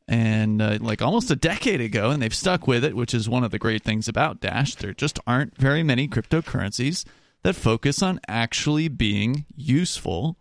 and 0.09 0.63
uh, 0.63 0.79
like 0.81 1.03
almost 1.03 1.31
a 1.31 1.37
decade 1.37 1.83
ago, 1.83 2.11
and 2.11 2.23
they've 2.23 2.35
stuck 2.35 2.67
with 2.67 2.85
it, 2.85 2.97
which 2.97 3.13
is 3.13 3.29
one 3.29 3.45
of 3.45 3.51
the 3.51 3.59
great 3.59 3.83
things 3.83 4.09
about 4.09 4.41
Dash. 4.41 4.75
There 4.77 4.95
just 4.95 5.21
aren't 5.27 5.59
very 5.59 5.83
many 5.83 6.09
cryptocurrencies 6.09 7.05
that 7.43 7.55
focus 7.55 8.03
on 8.03 8.19
actually 8.27 8.89
being 8.89 9.45
useful 9.55 10.39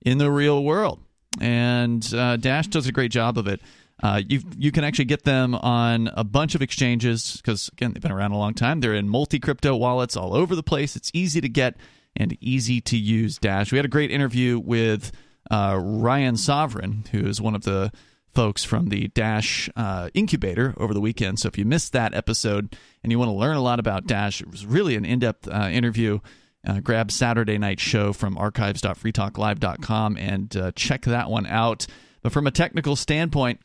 in 0.00 0.16
the 0.16 0.30
real 0.30 0.64
world. 0.64 1.00
And 1.42 2.10
uh, 2.14 2.38
Dash 2.38 2.68
does 2.68 2.86
a 2.86 2.92
great 2.92 3.12
job 3.12 3.36
of 3.36 3.46
it. 3.46 3.60
Uh, 4.02 4.20
you 4.28 4.40
you 4.58 4.72
can 4.72 4.82
actually 4.82 5.04
get 5.04 5.22
them 5.22 5.54
on 5.54 6.10
a 6.14 6.24
bunch 6.24 6.54
of 6.54 6.62
exchanges 6.62 7.36
because 7.36 7.68
again 7.68 7.92
they've 7.92 8.02
been 8.02 8.10
around 8.12 8.32
a 8.32 8.38
long 8.38 8.52
time. 8.52 8.80
They're 8.80 8.94
in 8.94 9.08
multi 9.08 9.38
crypto 9.38 9.76
wallets 9.76 10.16
all 10.16 10.34
over 10.34 10.56
the 10.56 10.62
place. 10.62 10.96
It's 10.96 11.10
easy 11.14 11.40
to 11.40 11.48
get 11.48 11.76
and 12.16 12.36
easy 12.40 12.80
to 12.80 12.96
use. 12.96 13.38
Dash. 13.38 13.70
We 13.70 13.78
had 13.78 13.84
a 13.84 13.88
great 13.88 14.10
interview 14.10 14.58
with 14.58 15.12
uh, 15.50 15.78
Ryan 15.80 16.36
Sovereign, 16.36 17.04
who 17.12 17.20
is 17.20 17.40
one 17.40 17.54
of 17.54 17.62
the 17.62 17.92
folks 18.34 18.64
from 18.64 18.88
the 18.88 19.08
Dash 19.08 19.70
uh, 19.76 20.08
incubator 20.14 20.74
over 20.78 20.94
the 20.94 21.00
weekend. 21.00 21.38
So 21.38 21.48
if 21.48 21.56
you 21.56 21.64
missed 21.64 21.92
that 21.92 22.14
episode 22.14 22.76
and 23.02 23.12
you 23.12 23.18
want 23.18 23.28
to 23.28 23.34
learn 23.34 23.56
a 23.56 23.62
lot 23.62 23.78
about 23.78 24.06
Dash, 24.06 24.40
it 24.40 24.50
was 24.50 24.66
really 24.66 24.96
an 24.96 25.04
in 25.04 25.20
depth 25.20 25.46
uh, 25.48 25.68
interview. 25.70 26.18
Uh, 26.66 26.78
grab 26.80 27.10
Saturday 27.10 27.58
night 27.58 27.80
show 27.80 28.12
from 28.12 28.38
archives.freetalklive.com 28.38 30.16
and 30.16 30.72
check 30.76 31.02
that 31.02 31.28
one 31.28 31.46
out. 31.46 31.86
But 32.22 32.32
from 32.32 32.46
a 32.46 32.52
technical 32.52 32.94
standpoint, 32.94 33.60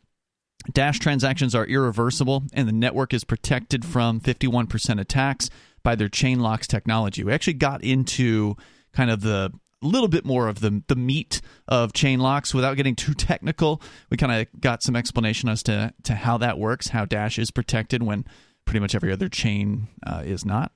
Dash 0.74 1.00
transactions 1.00 1.56
are 1.56 1.66
irreversible, 1.66 2.44
and 2.54 2.68
the 2.68 2.74
network 2.74 3.14
is 3.14 3.24
protected 3.24 3.86
from 3.86 4.20
51% 4.20 5.00
attacks 5.00 5.50
by 5.84 5.96
their 5.96 6.10
ChainLocks 6.10 6.68
technology. 6.68 7.24
We 7.24 7.32
actually 7.34 7.54
got 7.54 7.84
into 7.84 8.56
kind 8.94 9.10
of 9.10 9.22
the 9.22 9.52
little 9.82 10.08
bit 10.08 10.26
more 10.26 10.48
of 10.48 10.60
the 10.60 10.82
the 10.88 10.96
meat 10.96 11.40
of 11.68 11.94
ChainLocks 11.94 12.54
without 12.54 12.76
getting 12.78 12.96
too 12.96 13.14
technical. 13.18 13.82
We 14.10 14.18
kind 14.18 14.42
of 14.42 14.62
got 14.62 14.84
some 14.84 14.96
explanation 14.96 15.50
as 15.50 15.64
to 15.64 15.94
to 16.04 16.16
how 16.16 16.38
that 16.40 16.58
works, 16.58 16.90
how 16.90 17.06
Dash 17.06 17.38
is 17.40 17.52
protected 17.52 18.04
when 18.04 18.26
pretty 18.66 18.80
much 18.80 18.96
every 18.96 19.12
other 19.12 19.30
chain 19.30 19.88
uh, 20.06 20.24
is 20.26 20.46
not. 20.46 20.72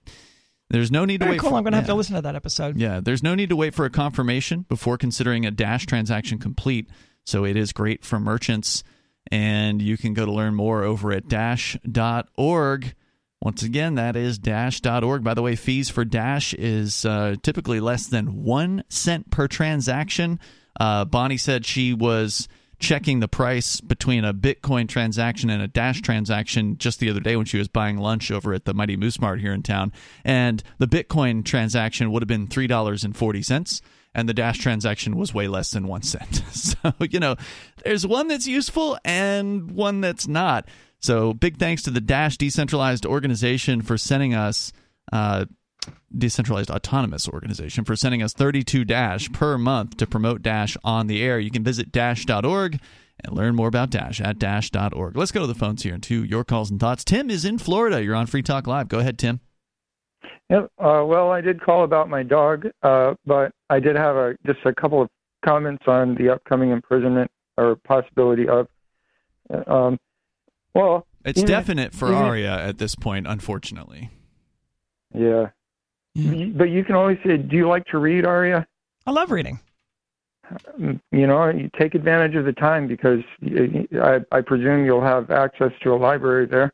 There's 0.70 0.90
no 0.90 1.04
need 1.04 1.20
Very 1.20 1.32
to 1.32 1.34
wait. 1.34 1.40
cool. 1.42 1.50
For, 1.50 1.56
I'm 1.58 1.64
going 1.64 1.74
to 1.74 1.78
have 1.80 1.88
to 1.88 1.94
listen 1.94 2.16
to 2.16 2.22
that 2.22 2.36
episode. 2.36 2.78
Yeah, 2.78 3.02
there's 3.02 3.22
no 3.22 3.36
need 3.36 3.50
to 3.50 3.58
wait 3.58 3.74
for 3.76 3.84
a 3.84 3.90
confirmation 3.90 4.66
before 4.70 4.98
considering 4.98 5.46
a 5.46 5.52
Dash 5.52 5.86
transaction 5.86 6.40
complete. 6.40 6.88
So 7.26 7.44
it 7.44 7.58
is 7.58 7.74
great 7.74 8.06
for 8.06 8.22
merchants, 8.22 8.82
and 9.30 9.82
you 9.82 9.98
can 9.98 10.14
go 10.14 10.26
to 10.26 10.32
learn 10.32 10.56
more 10.56 10.84
over 10.84 11.12
at 11.12 11.28
dash.org. 11.28 12.96
Once 13.42 13.64
again, 13.64 13.96
that 13.96 14.16
is 14.16 14.38
dash.org. 14.38 15.24
By 15.24 15.34
the 15.34 15.42
way, 15.42 15.56
fees 15.56 15.90
for 15.90 16.06
Dash 16.06 16.54
is 16.54 17.06
uh, 17.06 17.36
typically 17.42 17.80
less 17.80 18.06
than 18.06 18.44
one 18.44 18.84
cent 18.88 19.32
per 19.32 19.48
transaction. 19.48 20.40
Uh, 20.80 21.06
Bonnie 21.06 21.38
said 21.38 21.66
she 21.66 21.92
was 21.92 22.48
checking 22.78 23.20
the 23.20 23.28
price 23.28 23.82
between 23.82 24.26
a 24.26 24.34
Bitcoin 24.34 24.88
transaction 24.88 25.50
and 25.50 25.62
a 25.62 25.68
Dash 25.68 26.02
transaction 26.02 26.78
just 26.78 27.00
the 27.00 27.10
other 27.10 27.20
day 27.20 27.36
when 27.36 27.46
she 27.46 27.58
was 27.58 27.68
buying 27.68 27.98
lunch 27.98 28.30
over 28.32 28.54
at 28.54 28.66
the 28.66 28.74
Mighty 28.74 28.96
Moose 28.96 29.20
Mart 29.20 29.40
here 29.40 29.54
in 29.54 29.64
town. 29.64 29.92
And 30.24 30.62
the 30.78 30.88
Bitcoin 30.88 31.44
transaction 31.44 32.12
would 32.12 32.22
have 32.22 32.28
been 32.28 32.48
$3.40 32.48 33.82
and 34.14 34.28
the 34.28 34.34
Dash 34.34 34.58
transaction 34.58 35.16
was 35.16 35.34
way 35.34 35.48
less 35.48 35.72
than 35.72 35.88
one 35.88 36.02
cent. 36.02 36.44
So, 36.52 36.94
you 37.00 37.20
know, 37.20 37.36
there's 37.84 38.08
one 38.08 38.28
that's 38.28 38.48
useful 38.48 38.98
and 39.06 39.72
one 39.72 40.02
that's 40.02 40.28
not. 40.28 40.68
So, 41.00 41.34
big 41.34 41.58
thanks 41.58 41.84
to 41.84 41.92
the 41.92 42.02
Dash 42.02 42.38
decentralized 42.38 43.06
organization 43.06 43.82
for 43.82 43.98
sending 43.98 44.34
us. 44.34 44.72
Uh, 45.12 45.46
decentralized 46.16 46.70
autonomous 46.70 47.28
organization 47.28 47.84
for 47.84 47.96
sending 47.96 48.22
us 48.22 48.34
32 48.34 48.86
dash 48.86 49.32
per 49.32 49.58
month 49.58 49.98
to 49.98 50.06
promote 50.06 50.42
dash 50.42 50.78
on 50.84 51.08
the 51.08 51.24
air 51.24 51.40
you 51.40 51.50
can 51.50 51.64
visit 51.64 51.92
dash.org 51.92 52.80
and 53.24 53.36
learn 53.36 53.56
more 53.56 53.68
about 53.68 53.90
dash 53.90 54.22
at 54.22 54.38
dash.org 54.38 55.18
let's 55.18 55.32
go 55.32 55.42
to 55.42 55.48
the 55.48 55.56
phones 55.56 55.82
here 55.82 55.96
and 55.96 56.04
to 56.04 56.24
your 56.24 56.44
calls 56.44 56.70
and 56.70 56.80
thoughts 56.80 57.04
tim 57.04 57.32
is 57.32 57.46
in 57.46 57.58
florida 57.58 58.04
you're 58.04 58.16
on 58.16 58.28
free 58.28 58.44
talk 58.44 58.68
live 58.68 58.90
go 58.90 59.00
ahead 59.00 59.18
tim 59.18 59.40
Yep. 60.50 60.72
Uh, 60.78 61.04
well, 61.06 61.32
I 61.32 61.42
did 61.42 61.62
call 61.62 61.84
about 61.84 62.10
my 62.10 62.24
dog, 62.24 62.68
uh, 62.84 63.16
but 63.26 63.54
I 63.70 63.80
did 63.80 63.96
have 63.96 64.16
a, 64.16 64.36
just 64.46 64.60
a 64.66 64.74
couple 64.74 65.02
of 65.02 65.10
comments 65.46 65.84
on 65.88 66.16
the 66.16 66.30
upcoming 66.30 66.72
imprisonment 66.72 67.32
or 67.58 67.76
possibility 67.76 68.48
of. 68.48 68.68
Uh, 69.52 69.64
Um, 69.72 70.00
well, 70.74 71.06
it's 71.26 71.40
even- 71.40 71.48
definite 71.50 71.94
for 71.94 72.08
even- 72.08 72.18
aria 72.18 72.58
at 72.66 72.78
this 72.78 72.96
point 72.96 73.28
unfortunately 73.28 74.10
yeah. 75.14 75.50
You- 76.16 76.54
But 76.56 76.70
you 76.70 76.84
can 76.86 76.96
always 76.96 77.18
say, 77.26 77.36
"Do 77.38 77.56
you 77.58 77.68
like 77.68 77.86
to 77.88 77.98
read, 77.98 78.26
Aria?" 78.26 78.66
I 79.06 79.12
love 79.12 79.30
reading. 79.32 79.60
Mm, 80.80 81.00
You 81.12 81.28
know, 81.28 81.50
you 81.50 81.70
take 81.78 81.96
advantage 81.96 82.36
of 82.36 82.46
the 82.46 82.54
time 82.54 82.88
because 82.88 83.20
I, 84.02 84.22
I 84.32 84.42
presume 84.42 84.86
you'll 84.86 85.02
have 85.02 85.32
access 85.32 85.72
to 85.84 85.94
a 85.94 85.96
library 85.96 86.46
there. 86.46 86.72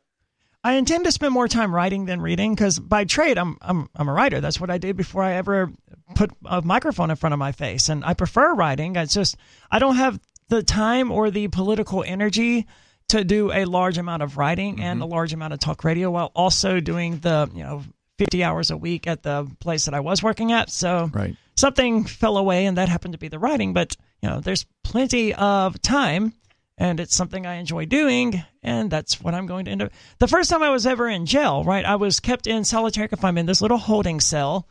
I 0.64 0.74
intend 0.74 1.04
to 1.04 1.12
spend 1.12 1.32
more 1.32 1.48
time 1.48 1.74
writing 1.74 2.06
than 2.06 2.20
reading 2.20 2.54
because 2.54 2.78
by 2.78 3.04
trade 3.04 3.38
I'm 3.38 3.56
I'm 3.60 3.88
I'm 3.94 4.08
a 4.08 4.12
writer. 4.12 4.40
That's 4.40 4.60
what 4.60 4.70
I 4.70 4.78
did 4.78 4.96
before 4.96 5.22
I 5.22 5.34
ever 5.34 5.72
put 6.14 6.30
a 6.44 6.62
microphone 6.62 7.10
in 7.10 7.16
front 7.16 7.32
of 7.32 7.38
my 7.38 7.52
face, 7.52 7.88
and 7.88 8.04
I 8.04 8.14
prefer 8.14 8.54
writing. 8.54 8.96
It's 8.96 9.14
just 9.14 9.36
I 9.70 9.78
don't 9.78 9.96
have 9.96 10.20
the 10.48 10.62
time 10.62 11.12
or 11.12 11.30
the 11.30 11.48
political 11.48 12.02
energy 12.02 12.66
to 13.08 13.24
do 13.24 13.52
a 13.52 13.64
large 13.64 13.98
amount 13.98 14.22
of 14.22 14.36
writing 14.36 14.80
and 14.80 15.00
mm-hmm. 15.00 15.10
a 15.10 15.14
large 15.14 15.32
amount 15.32 15.52
of 15.52 15.60
talk 15.60 15.84
radio 15.84 16.10
while 16.10 16.32
also 16.34 16.80
doing 16.80 17.18
the 17.18 17.50
you 17.54 17.62
know 17.62 17.82
50 18.18 18.42
hours 18.42 18.70
a 18.70 18.76
week 18.76 19.06
at 19.06 19.22
the 19.22 19.48
place 19.60 19.84
that 19.84 19.94
I 19.94 20.00
was 20.00 20.22
working 20.22 20.52
at. 20.52 20.70
So 20.70 21.10
right 21.12 21.36
something 21.58 22.04
fell 22.04 22.38
away, 22.38 22.66
and 22.66 22.78
that 22.78 22.88
happened 22.88 23.12
to 23.12 23.18
be 23.18 23.28
the 23.28 23.38
writing. 23.38 23.72
But 23.72 23.96
you 24.22 24.28
know, 24.28 24.40
there's 24.40 24.64
plenty 24.84 25.34
of 25.34 25.80
time, 25.82 26.32
and 26.78 27.00
it's 27.00 27.14
something 27.14 27.44
I 27.44 27.56
enjoy 27.56 27.84
doing, 27.84 28.42
and 28.62 28.90
that's 28.90 29.20
what 29.20 29.34
I'm 29.34 29.46
going 29.46 29.66
to 29.66 29.70
end 29.70 29.82
up. 29.82 29.92
The 30.20 30.28
first 30.28 30.48
time 30.48 30.62
I 30.62 30.70
was 30.70 30.86
ever 30.86 31.08
in 31.08 31.26
jail, 31.26 31.64
right? 31.64 31.84
I 31.84 31.96
was 31.96 32.20
kept 32.20 32.46
in 32.46 32.64
solitary 32.64 33.08
confinement, 33.08 33.40
in 33.40 33.46
this 33.46 33.60
little 33.60 33.78
holding 33.78 34.20
cell. 34.20 34.66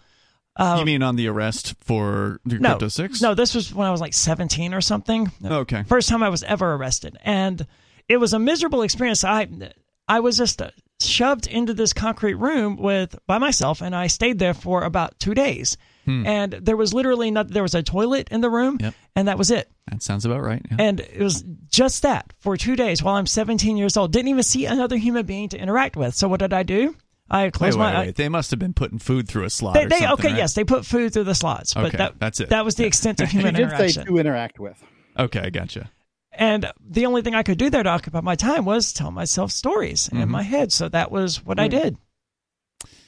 you 0.60 0.86
mean 0.86 1.04
on 1.04 1.18
the 1.18 1.28
arrest 1.28 1.76
for 1.82 2.40
the 2.46 2.56
Um, 2.56 2.62
No, 2.62 2.70
crypto 2.72 2.88
6 2.88 3.22
no, 3.22 3.36
this 3.36 3.54
was 3.54 3.74
when 3.74 3.86
I 3.88 3.92
was 3.92 4.02
like 4.02 4.14
17 4.14 4.74
or 4.74 4.82
something. 4.82 5.32
okay 5.46 5.84
First 5.84 6.10
time 6.10 6.24
I 6.24 6.30
was 6.30 6.42
ever 6.44 6.74
arrested, 6.74 7.18
and 7.24 7.68
it 8.10 8.18
was 8.18 8.34
a 8.34 8.40
miserable 8.40 8.82
experience. 8.82 9.24
I 9.24 9.48
I 10.08 10.22
was 10.22 10.38
just 10.38 10.62
uh, 10.62 10.72
shoved 11.02 11.46
into 11.48 11.74
this 11.74 11.92
concrete 11.94 12.36
room 12.36 12.78
with 12.78 13.20
by 13.28 13.38
myself, 13.38 13.82
and 13.82 13.94
I 13.94 14.08
stayed 14.08 14.40
there 14.40 14.54
for 14.54 14.84
about 14.84 15.20
two 15.20 15.34
days. 15.34 15.78
And 16.08 16.54
there 16.54 16.78
was 16.78 16.94
literally 16.94 17.32
not. 17.32 17.50
There 17.50 17.64
was 17.64 17.76
a 17.76 17.84
toilet 17.84 18.30
in 18.32 18.42
the 18.42 18.50
room, 18.50 18.78
Yep. 18.80 18.94
and 19.16 19.28
that 19.28 19.38
was 19.38 19.52
it. 19.52 19.70
that 19.92 20.02
sounds 20.02 20.26
about 20.26 20.42
right 20.42 20.62
yeah. 20.72 20.78
And 20.80 21.00
it 21.02 21.20
was 21.22 21.44
just 21.70 22.04
that 22.04 22.32
for 22.40 22.56
two 22.58 22.76
days 22.76 23.04
while 23.04 23.16
I'm 23.16 23.28
17 23.28 23.76
years 23.78 23.98
old. 23.98 24.12
Didn't 24.14 24.30
even 24.30 24.44
see 24.44 24.66
another 24.66 24.96
human 24.98 25.26
being 25.26 25.50
to 25.50 25.58
interact 25.58 25.96
with. 25.98 26.16
So 26.16 26.28
what 26.28 26.40
did 26.40 26.54
I 26.54 26.64
do? 26.64 26.96
I 27.30 27.50
closed 27.50 27.78
wait 27.78 27.84
my. 27.94 28.00
wait 28.06 28.16
they 28.16 28.30
must 28.30 28.52
have 28.52 28.60
been 28.60 28.74
putting 28.74 29.00
food 29.00 29.28
through 29.28 29.44
a 29.44 29.50
slot 29.50 29.74
They, 29.74 29.86
they 29.86 30.08
okay, 30.08 30.30
right? 30.30 30.38
yes, 30.38 30.54
they 30.54 30.64
put 30.64 30.86
food 30.86 31.12
through 31.12 31.26
the 31.26 31.36
slots, 31.36 31.74
but 31.74 31.88
Okay, 31.88 31.98
that 31.98 32.18
that's 32.20 32.40
it. 32.40 32.48
That 32.50 32.64
was 32.64 32.76
the 32.76 32.86
extent 32.86 33.20
of 33.20 33.28
She 33.30 33.38
human 33.40 33.54
did 33.54 33.70
say 33.70 33.76
interaction. 33.76 34.06
to 34.06 34.18
interact 34.18 34.60
with. 34.60 34.82
okay 35.20 35.42
i 35.42 35.50
gotcha 35.50 35.92
And 36.32 36.72
the 36.80 37.06
only 37.06 37.22
thing 37.24 37.36
I 37.36 37.44
could 37.44 37.58
do 37.58 37.70
there 37.70 37.84
to 37.84 37.90
occupy 37.90 38.22
my 38.22 38.36
time 38.36 38.64
was 38.64 38.94
tell 38.94 39.12
myself 39.12 39.52
stories 39.52 40.08
Mm-hmm. 40.08 40.22
in 40.24 40.30
my 40.30 40.44
head. 40.44 40.72
So 40.72 40.88
that 40.88 41.12
was 41.12 41.44
what 41.44 41.60
I 41.60 41.68
did. 41.68 41.98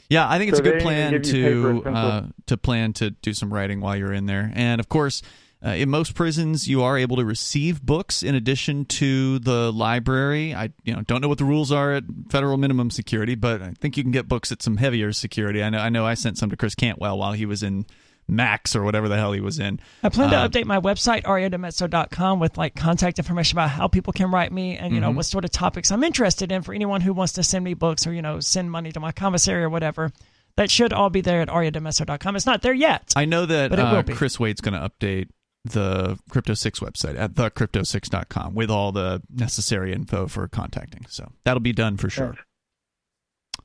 Yeah, 0.09 0.27
I 0.27 0.37
think 0.37 0.49
it's 0.49 0.57
So 0.57 0.63
a 0.63 0.67
good 0.67 0.81
plan 0.81 1.11
give 1.11 1.25
you 1.27 1.81
paper 1.81 1.83
to 1.83 1.97
uh, 1.97 2.25
to 2.47 2.57
plan 2.57 2.93
to 2.93 3.11
do 3.11 3.33
some 3.33 3.53
writing 3.53 3.79
while 3.79 3.95
you're 3.95 4.13
in 4.13 4.25
there, 4.25 4.51
and 4.53 4.79
of 4.79 4.89
course. 4.89 5.21
Uh, 5.61 5.71
in 5.71 5.89
most 5.89 6.15
prisons, 6.15 6.69
you 6.69 6.81
are 6.81 6.97
able 6.97 7.17
to 7.17 7.25
receive 7.25 7.81
books 7.81 8.23
in 8.23 8.33
addition 8.33 8.85
to 8.85 9.39
the 9.39 9.73
library. 9.73 10.55
I, 10.55 10.69
you 10.85 10.95
know, 10.95 11.01
don't 11.01 11.19
know 11.19 11.27
what 11.27 11.37
the 11.37 11.43
rules 11.43 11.69
are 11.69 11.91
at 11.91 12.05
federal 12.29 12.55
minimum 12.55 12.89
security, 12.89 13.35
but 13.35 13.61
I 13.61 13.73
think 13.73 13.97
you 13.97 14.03
can 14.03 14.13
get 14.13 14.29
books 14.29 14.53
at 14.53 14.61
some 14.61 14.77
heavier 14.77 15.11
security. 15.11 15.61
I 15.61 15.69
know, 15.69 15.79
I 15.79 15.89
know, 15.89 16.05
I 16.05 16.13
sent 16.13 16.37
some 16.37 16.49
to 16.49 16.55
Chris 16.55 16.75
Cantwell 16.75 17.17
while 17.17 17.33
he 17.33 17.45
was 17.45 17.61
in 17.61 17.85
Max 18.29 18.75
or 18.75 18.83
whatever 18.83 19.07
the 19.09 19.17
hell 19.17 19.31
he 19.33 19.41
was 19.41 19.59
in. 19.59 19.79
I 20.03 20.09
plan 20.09 20.29
to 20.29 20.37
Uh, 20.37 20.47
update 20.47 20.65
my 20.65 20.79
website, 20.79 21.23
ariadimezzo.com, 21.23 22.39
with 22.39 22.57
like 22.57 22.75
contact 22.75 23.19
information 23.19 23.57
about 23.57 23.69
how 23.71 23.87
people 23.87 24.13
can 24.13 24.31
write 24.31 24.51
me 24.51 24.77
and, 24.77 24.87
Mm-hmm. 24.87 24.95
you 24.95 25.01
know, 25.01 25.11
what 25.11 25.25
sort 25.25 25.45
of 25.45 25.51
topics 25.51 25.91
I'm 25.91 26.03
interested 26.03 26.51
in 26.51 26.61
for 26.61 26.73
anyone 26.73 27.01
who 27.01 27.13
wants 27.13 27.33
to 27.33 27.43
send 27.43 27.63
me 27.65 27.73
books 27.73 28.05
or, 28.07 28.13
you 28.13 28.21
know, 28.21 28.39
send 28.39 28.71
money 28.71 28.91
to 28.91 28.99
my 28.99 29.11
commissary 29.11 29.63
or 29.63 29.69
whatever. 29.69 30.11
That 30.55 30.69
should 30.71 30.91
all 30.93 31.09
be 31.09 31.21
there 31.21 31.41
at 31.41 31.47
ariadimezzo.com. 31.47 32.35
It's 32.35 32.45
not 32.45 32.61
there 32.61 32.73
yet. 32.73 33.13
I 33.15 33.25
know 33.25 33.45
that 33.45 33.69
But 33.69 33.79
it 33.79 33.83
will 33.83 33.95
uh, 33.97 34.01
be. 34.03 34.13
Chris 34.13 34.39
Wade's 34.39 34.61
going 34.61 34.79
to 34.79 34.89
update 34.89 35.29
the 35.65 36.17
Crypto 36.29 36.53
Six 36.53 36.79
website 36.79 37.17
at 37.19 37.33
thecrypto6.com 37.33 38.55
with 38.55 38.69
all 38.69 38.91
the 38.91 39.21
necessary 39.33 39.93
info 39.93 40.27
for 40.27 40.47
contacting. 40.47 41.05
So 41.09 41.31
that'll 41.45 41.59
be 41.61 41.73
done 41.73 41.97
for 41.97 42.09
sure. 42.09 42.35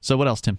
So 0.01 0.17
what 0.17 0.29
else, 0.29 0.41
Tim? 0.41 0.59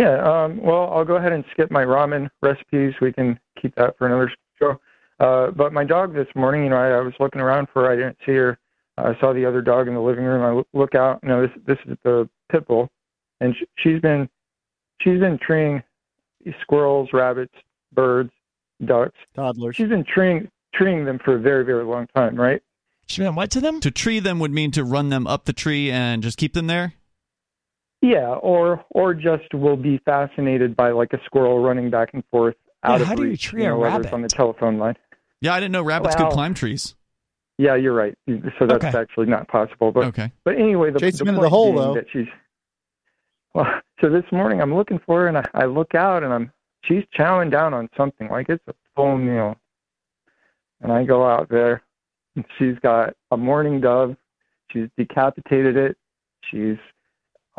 Yeah, 0.00 0.16
um, 0.22 0.62
well, 0.62 0.90
I'll 0.94 1.04
go 1.04 1.16
ahead 1.16 1.32
and 1.32 1.44
skip 1.50 1.70
my 1.70 1.84
ramen 1.84 2.30
recipes. 2.40 2.94
We 3.02 3.12
can 3.12 3.38
keep 3.60 3.74
that 3.74 3.98
for 3.98 4.06
another 4.06 4.32
show. 4.58 4.80
Uh, 5.18 5.50
but 5.50 5.74
my 5.74 5.84
dog 5.84 6.14
this 6.14 6.26
morning, 6.34 6.64
you 6.64 6.70
know, 6.70 6.76
I, 6.76 6.92
I 6.92 7.00
was 7.02 7.12
looking 7.20 7.42
around 7.42 7.68
for 7.70 7.84
her. 7.84 7.90
I 7.90 7.96
didn't 7.96 8.16
see 8.24 8.32
her. 8.32 8.58
I 8.96 9.14
saw 9.20 9.34
the 9.34 9.44
other 9.44 9.60
dog 9.60 9.88
in 9.88 9.94
the 9.94 10.00
living 10.00 10.24
room. 10.24 10.42
I 10.42 10.52
loo- 10.52 10.66
look 10.72 10.94
out. 10.94 11.20
You 11.22 11.28
know, 11.28 11.42
this 11.42 11.50
this 11.66 11.76
is 11.86 11.98
the 12.02 12.26
pit 12.50 12.66
bull, 12.66 12.88
and 13.42 13.54
sh- 13.54 13.64
she's 13.76 14.00
been 14.00 14.26
she's 15.02 15.20
been 15.20 15.38
treeing 15.38 15.82
squirrels, 16.62 17.10
rabbits, 17.12 17.54
birds, 17.92 18.30
ducks. 18.82 19.18
Toddlers. 19.34 19.76
She's 19.76 19.90
been 19.90 20.04
treeing 20.04 20.50
treeing 20.72 21.04
them 21.04 21.18
for 21.22 21.36
a 21.36 21.38
very 21.38 21.62
very 21.62 21.84
long 21.84 22.06
time, 22.16 22.36
right? 22.36 22.62
Should 23.06 23.24
we 23.24 23.28
what 23.28 23.50
to 23.50 23.60
them? 23.60 23.80
To 23.80 23.90
tree 23.90 24.18
them 24.18 24.38
would 24.38 24.50
mean 24.50 24.70
to 24.70 24.82
run 24.82 25.10
them 25.10 25.26
up 25.26 25.44
the 25.44 25.52
tree 25.52 25.90
and 25.90 26.22
just 26.22 26.38
keep 26.38 26.54
them 26.54 26.68
there. 26.68 26.94
Yeah, 28.02 28.28
or 28.28 28.84
or 28.90 29.12
just 29.14 29.52
will 29.52 29.76
be 29.76 29.98
fascinated 30.04 30.74
by 30.76 30.90
like 30.90 31.12
a 31.12 31.18
squirrel 31.24 31.60
running 31.60 31.90
back 31.90 32.10
and 32.14 32.24
forth 32.30 32.56
out 32.82 32.96
Yeah, 32.98 33.02
of 33.02 33.08
how 33.08 33.14
do 33.14 33.26
you 33.28 33.36
tree 33.36 33.64
a 33.64 33.68
know, 33.68 33.78
whether 33.78 33.96
it's 33.96 34.04
rabbit? 34.06 34.14
on 34.14 34.22
the 34.22 34.28
telephone 34.28 34.78
line. 34.78 34.96
Yeah, 35.42 35.52
I 35.54 35.60
didn't 35.60 35.72
know 35.72 35.82
rabbits 35.82 36.16
Well- 36.18 36.28
could 36.28 36.34
climb 36.34 36.54
trees. 36.54 36.94
Yeah, 37.58 37.74
you're 37.74 37.92
right. 37.92 38.16
So 38.58 38.66
that's 38.66 38.82
Okay. 38.86 38.98
actually 38.98 39.26
not 39.26 39.46
possible. 39.48 39.92
But 39.92 40.04
Okay. 40.06 40.32
but 40.44 40.54
anyway, 40.56 40.90
the, 40.92 40.98
Chase 40.98 41.18
the 41.18 41.24
him 41.24 41.28
into 41.30 41.42
the 41.42 41.50
hole, 41.50 41.74
though. 41.74 41.92
that 41.94 42.06
she's 42.10 42.26
well. 43.54 43.66
So 44.00 44.08
this 44.08 44.24
morning 44.32 44.62
I'm 44.62 44.74
looking 44.74 44.98
for 45.04 45.20
her, 45.20 45.28
and 45.28 45.36
I, 45.36 45.44
I 45.52 45.64
look 45.66 45.94
out, 45.94 46.22
and 46.22 46.32
I'm 46.32 46.50
she's 46.86 47.04
chowing 47.18 47.50
down 47.50 47.74
on 47.74 47.90
something 47.98 48.28
like 48.30 48.48
it's 48.48 48.66
a 48.66 48.72
full 48.96 49.18
meal. 49.18 49.56
And 50.80 50.90
I 50.90 51.04
go 51.04 51.28
out 51.28 51.50
there, 51.50 51.82
and 52.34 52.46
she's 52.56 52.78
got 52.78 53.14
a 53.30 53.36
mourning 53.36 53.82
dove. 53.82 54.16
She's 54.70 54.88
decapitated 54.96 55.76
it. 55.76 55.98
She's 56.50 56.78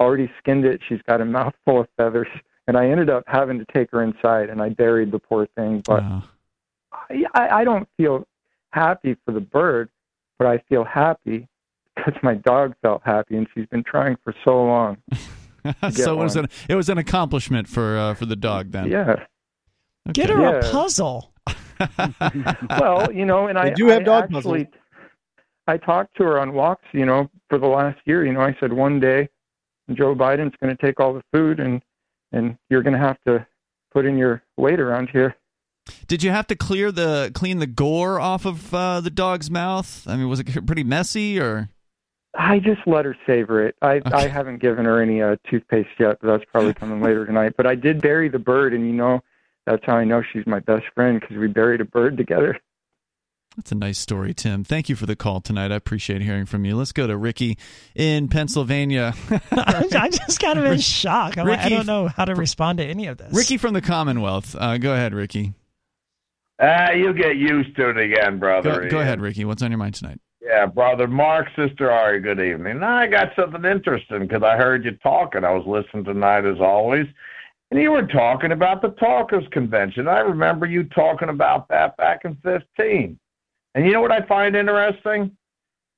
already 0.02 0.32
skinned 0.40 0.66
it. 0.66 0.82
She's 0.88 1.02
got 1.08 1.22
a 1.22 1.26
mouthful 1.26 1.82
of 1.82 1.88
feathers. 1.96 2.28
And 2.68 2.78
I 2.78 2.90
ended 2.90 3.10
up 3.10 3.24
having 3.28 3.60
to 3.60 3.66
take 3.74 3.92
her 3.92 4.04
inside, 4.04 4.50
and 4.50 4.62
I 4.62 4.70
buried 4.70 5.12
the 5.12 5.20
poor 5.20 5.48
thing. 5.56 5.82
But 5.86 6.04
Wow. 6.04 6.24
I, 6.94 7.26
I 7.34 7.60
I 7.60 7.64
don't 7.64 7.88
feel 7.98 8.28
happy 8.72 9.18
for 9.26 9.32
the 9.32 9.42
bird, 9.42 9.90
but 10.38 10.48
I 10.48 10.60
feel 10.70 10.84
happy 10.84 11.48
because 11.96 12.14
my 12.24 12.36
dog 12.36 12.76
felt 12.82 13.02
happy, 13.04 13.36
and 13.38 13.48
she's 13.54 13.66
been 13.68 13.84
trying 13.84 14.18
for 14.24 14.34
so 14.46 14.64
long. 14.64 14.98
so 15.92 16.20
it 16.20 16.24
was 16.24 16.36
an 16.36 16.48
it 16.70 16.76
was 16.76 16.90
an 16.90 16.98
accomplishment 16.98 17.68
for 17.68 17.98
uh, 17.98 18.14
for 18.14 18.26
the 18.26 18.36
dog 18.36 18.72
then. 18.72 18.90
Yeah. 18.90 19.12
Okay. 20.10 20.14
Get 20.14 20.30
her 20.30 20.60
a 20.60 20.62
puzzle. 20.72 21.34
Well, 22.80 23.12
you 23.12 23.26
know, 23.26 23.48
and 23.48 23.58
I 23.58 23.72
do 23.72 23.88
have 23.88 24.02
I 24.02 24.04
dog 24.04 24.36
actually, 24.36 24.68
I 25.66 25.78
talked 25.78 26.16
to 26.18 26.24
her 26.24 26.40
on 26.40 26.54
walks, 26.54 26.86
you 26.92 27.08
know, 27.08 27.28
for 27.50 27.58
the 27.58 27.66
last 27.66 28.00
year. 28.06 28.24
You 28.24 28.34
know, 28.34 28.42
I 28.42 28.56
said 28.60 28.72
one 28.72 29.00
day 29.00 29.30
Joe 29.96 30.16
Biden's 30.16 30.56
going 30.62 30.76
to 30.76 30.82
take 30.82 31.00
all 31.00 31.14
the 31.14 31.24
food, 31.34 31.60
and 31.60 31.82
and 32.32 32.58
you're 32.70 32.84
going 32.84 32.94
to 32.94 33.00
have 33.00 33.18
to 33.28 33.46
put 33.92 34.06
in 34.06 34.18
your 34.18 34.42
weight 34.58 34.80
around 34.80 35.10
here. 35.10 35.36
Did 36.08 36.24
you 36.24 36.32
have 36.32 36.48
to 36.48 36.56
clear 36.56 36.92
the 36.92 37.32
clean 37.34 37.60
the 37.60 37.68
gore 37.68 38.20
off 38.20 38.46
of 38.46 38.74
uh, 38.74 39.02
the 39.02 39.10
dog's 39.10 39.50
mouth? 39.50 40.06
I 40.08 40.16
mean, 40.16 40.30
was 40.30 40.40
it 40.40 40.66
pretty 40.66 40.84
messy 40.84 41.40
or? 41.40 41.70
I 42.34 42.60
just 42.60 42.82
let 42.86 43.04
her 43.04 43.18
savor 43.28 43.66
it. 43.66 43.76
I 43.82 43.96
Okay. 43.96 44.12
I 44.14 44.28
haven't 44.28 44.62
given 44.62 44.86
her 44.86 45.02
any 45.02 45.22
uh, 45.22 45.36
toothpaste 45.50 45.90
yet, 46.00 46.18
but 46.22 46.28
that's 46.28 46.50
probably 46.50 46.74
coming 46.74 47.02
later 47.04 47.26
tonight. 47.26 47.56
But 47.58 47.68
I 47.68 47.76
did 47.76 48.02
bury 48.02 48.30
the 48.30 48.40
bird, 48.40 48.74
and 48.74 48.86
you 48.86 48.94
know, 48.94 49.22
that's 49.66 49.84
how 49.86 49.96
I 49.96 50.06
know 50.06 50.24
she's 50.32 50.48
my 50.48 50.60
best 50.60 50.86
friend 50.96 51.20
because 51.20 51.38
we 51.38 51.48
buried 51.48 51.82
a 51.82 51.86
bird 51.86 52.18
together. 52.18 52.58
That's 53.58 53.74
a 53.74 53.76
nice 53.76 53.98
story, 53.98 54.34
Tim. 54.34 54.64
Thank 54.64 54.88
you 54.88 54.96
for 54.96 55.06
the 55.06 55.16
call 55.16 55.42
tonight. 55.42 55.72
I 55.74 55.76
appreciate 55.76 56.22
hearing 56.22 56.46
from 56.46 56.64
you. 56.64 56.78
Let's 56.78 56.94
go 56.94 57.06
to 57.06 57.18
Ricky 57.18 57.58
in 57.96 58.30
Pennsylvania. 58.30 59.14
I 59.52 60.10
just 60.10 60.40
kind 60.40 60.58
of 60.58 60.66
in 60.66 60.80
shock. 60.80 61.38
I'm 61.38 61.48
like, 61.48 61.60
I 61.60 61.70
don't 61.70 61.86
know 61.86 62.08
how 62.08 62.26
to 62.26 62.36
respond 62.36 62.78
to 62.78 62.86
any 62.86 63.08
of 63.08 63.18
this. 63.18 63.34
Ricky 63.34 63.58
from 63.58 63.74
the 63.74 63.82
Commonwealth. 63.82 64.56
Uh, 64.58 64.78
go 64.78 64.94
ahead, 64.94 65.14
Ricky. 65.14 65.54
Ah, 66.62 66.92
you 66.92 67.14
get 67.14 67.36
used 67.36 67.76
to 67.76 67.90
it 67.90 67.98
again, 67.98 68.40
brother. 68.40 68.84
Go, 68.84 68.90
go 68.90 69.00
ahead, 69.00 69.20
Ricky. 69.20 69.44
What's 69.44 69.62
on 69.64 69.72
your 69.72 69.80
mind 69.80 69.96
tonight? 69.96 70.22
Yeah, 70.42 70.66
brother 70.66 71.08
Mark, 71.08 71.48
sister 71.56 71.92
Ari, 71.92 72.22
good 72.22 72.40
evening. 72.40 72.80
Now, 72.80 72.98
I 72.98 73.08
got 73.08 73.30
something 73.36 73.64
interesting 73.66 74.20
because 74.22 74.44
I 74.44 74.58
heard 74.58 74.86
you 74.86 74.92
talking. 75.04 75.44
I 75.44 75.52
was 75.52 75.66
listening 75.68 76.04
tonight 76.04 76.46
as 76.46 76.60
always, 76.60 77.06
and 77.70 77.82
you 77.82 77.92
were 77.92 78.08
talking 78.08 78.52
about 78.52 78.82
the 78.82 78.90
Talkers 78.90 79.46
Convention. 79.52 80.08
I 80.08 80.20
remember 80.20 80.66
you 80.66 80.84
talking 80.86 81.30
about 81.30 81.68
that 81.70 81.96
back 81.98 82.22
in 82.26 82.36
15. 82.44 83.20
And 83.76 83.86
you 83.86 83.92
know 83.92 84.02
what 84.02 84.12
I 84.12 84.26
find 84.26 84.56
interesting? 84.56 85.36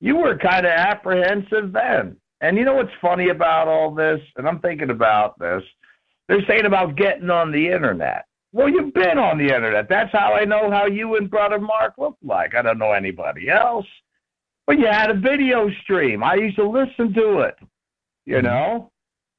You 0.00 0.16
were 0.16 0.36
kind 0.36 0.66
of 0.66 0.72
apprehensive 0.72 1.72
then. 1.72 2.16
And 2.40 2.56
you 2.56 2.64
know 2.64 2.74
what's 2.74 2.92
funny 3.00 3.30
about 3.30 3.68
all 3.68 3.94
this? 3.94 4.20
And 4.36 4.46
I'm 4.46 4.60
thinking 4.60 4.90
about 4.90 5.38
this. 5.38 5.62
They're 6.28 6.44
saying 6.46 6.66
about 6.66 6.96
getting 6.96 7.30
on 7.30 7.50
the 7.52 7.68
internet. 7.68 8.24
Well, 8.52 8.68
you've 8.68 8.94
been 8.94 9.18
on 9.18 9.38
the 9.38 9.44
internet. 9.54 9.88
That's 9.88 10.12
how 10.12 10.32
I 10.34 10.44
know 10.44 10.70
how 10.70 10.86
you 10.86 11.16
and 11.16 11.28
brother 11.30 11.58
Mark 11.58 11.94
look 11.98 12.16
like. 12.22 12.54
I 12.54 12.62
don't 12.62 12.78
know 12.78 12.92
anybody 12.92 13.48
else. 13.50 13.86
But 14.66 14.78
you 14.78 14.86
had 14.86 15.10
a 15.10 15.14
video 15.14 15.68
stream. 15.82 16.22
I 16.22 16.34
used 16.36 16.56
to 16.56 16.68
listen 16.68 17.12
to 17.14 17.40
it. 17.40 17.56
You 18.26 18.36
Mhm. 18.36 18.44
know, 18.44 18.92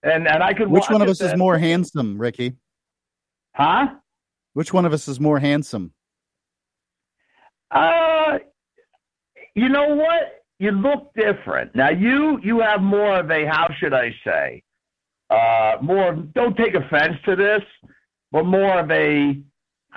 and 0.03 0.27
and 0.27 0.43
I 0.43 0.53
could. 0.53 0.67
Which 0.69 0.89
one 0.89 1.01
of 1.01 1.09
us 1.09 1.21
is 1.21 1.35
more 1.35 1.57
handsome, 1.57 2.19
Ricky? 2.19 2.53
Huh? 3.55 3.95
Which 4.53 4.71
one 4.73 4.85
of 4.85 4.93
us 4.93 5.07
is 5.07 5.19
more 5.19 5.39
handsome? 5.39 5.93
Uh, 7.71 8.14
you 9.55 9.69
know 9.69 9.95
what? 9.95 10.43
You 10.59 10.71
look 10.71 11.13
different 11.15 11.75
now. 11.75 11.89
You 11.89 12.39
you 12.43 12.59
have 12.59 12.81
more 12.81 13.19
of 13.19 13.29
a 13.31 13.45
how 13.45 13.67
should 13.77 13.93
I 13.93 14.13
say? 14.23 14.63
Uh, 15.29 15.77
more. 15.81 16.13
Don't 16.13 16.55
take 16.55 16.75
offense 16.75 17.17
to 17.25 17.35
this, 17.35 17.61
but 18.31 18.45
more 18.45 18.79
of 18.79 18.91
a. 18.91 19.37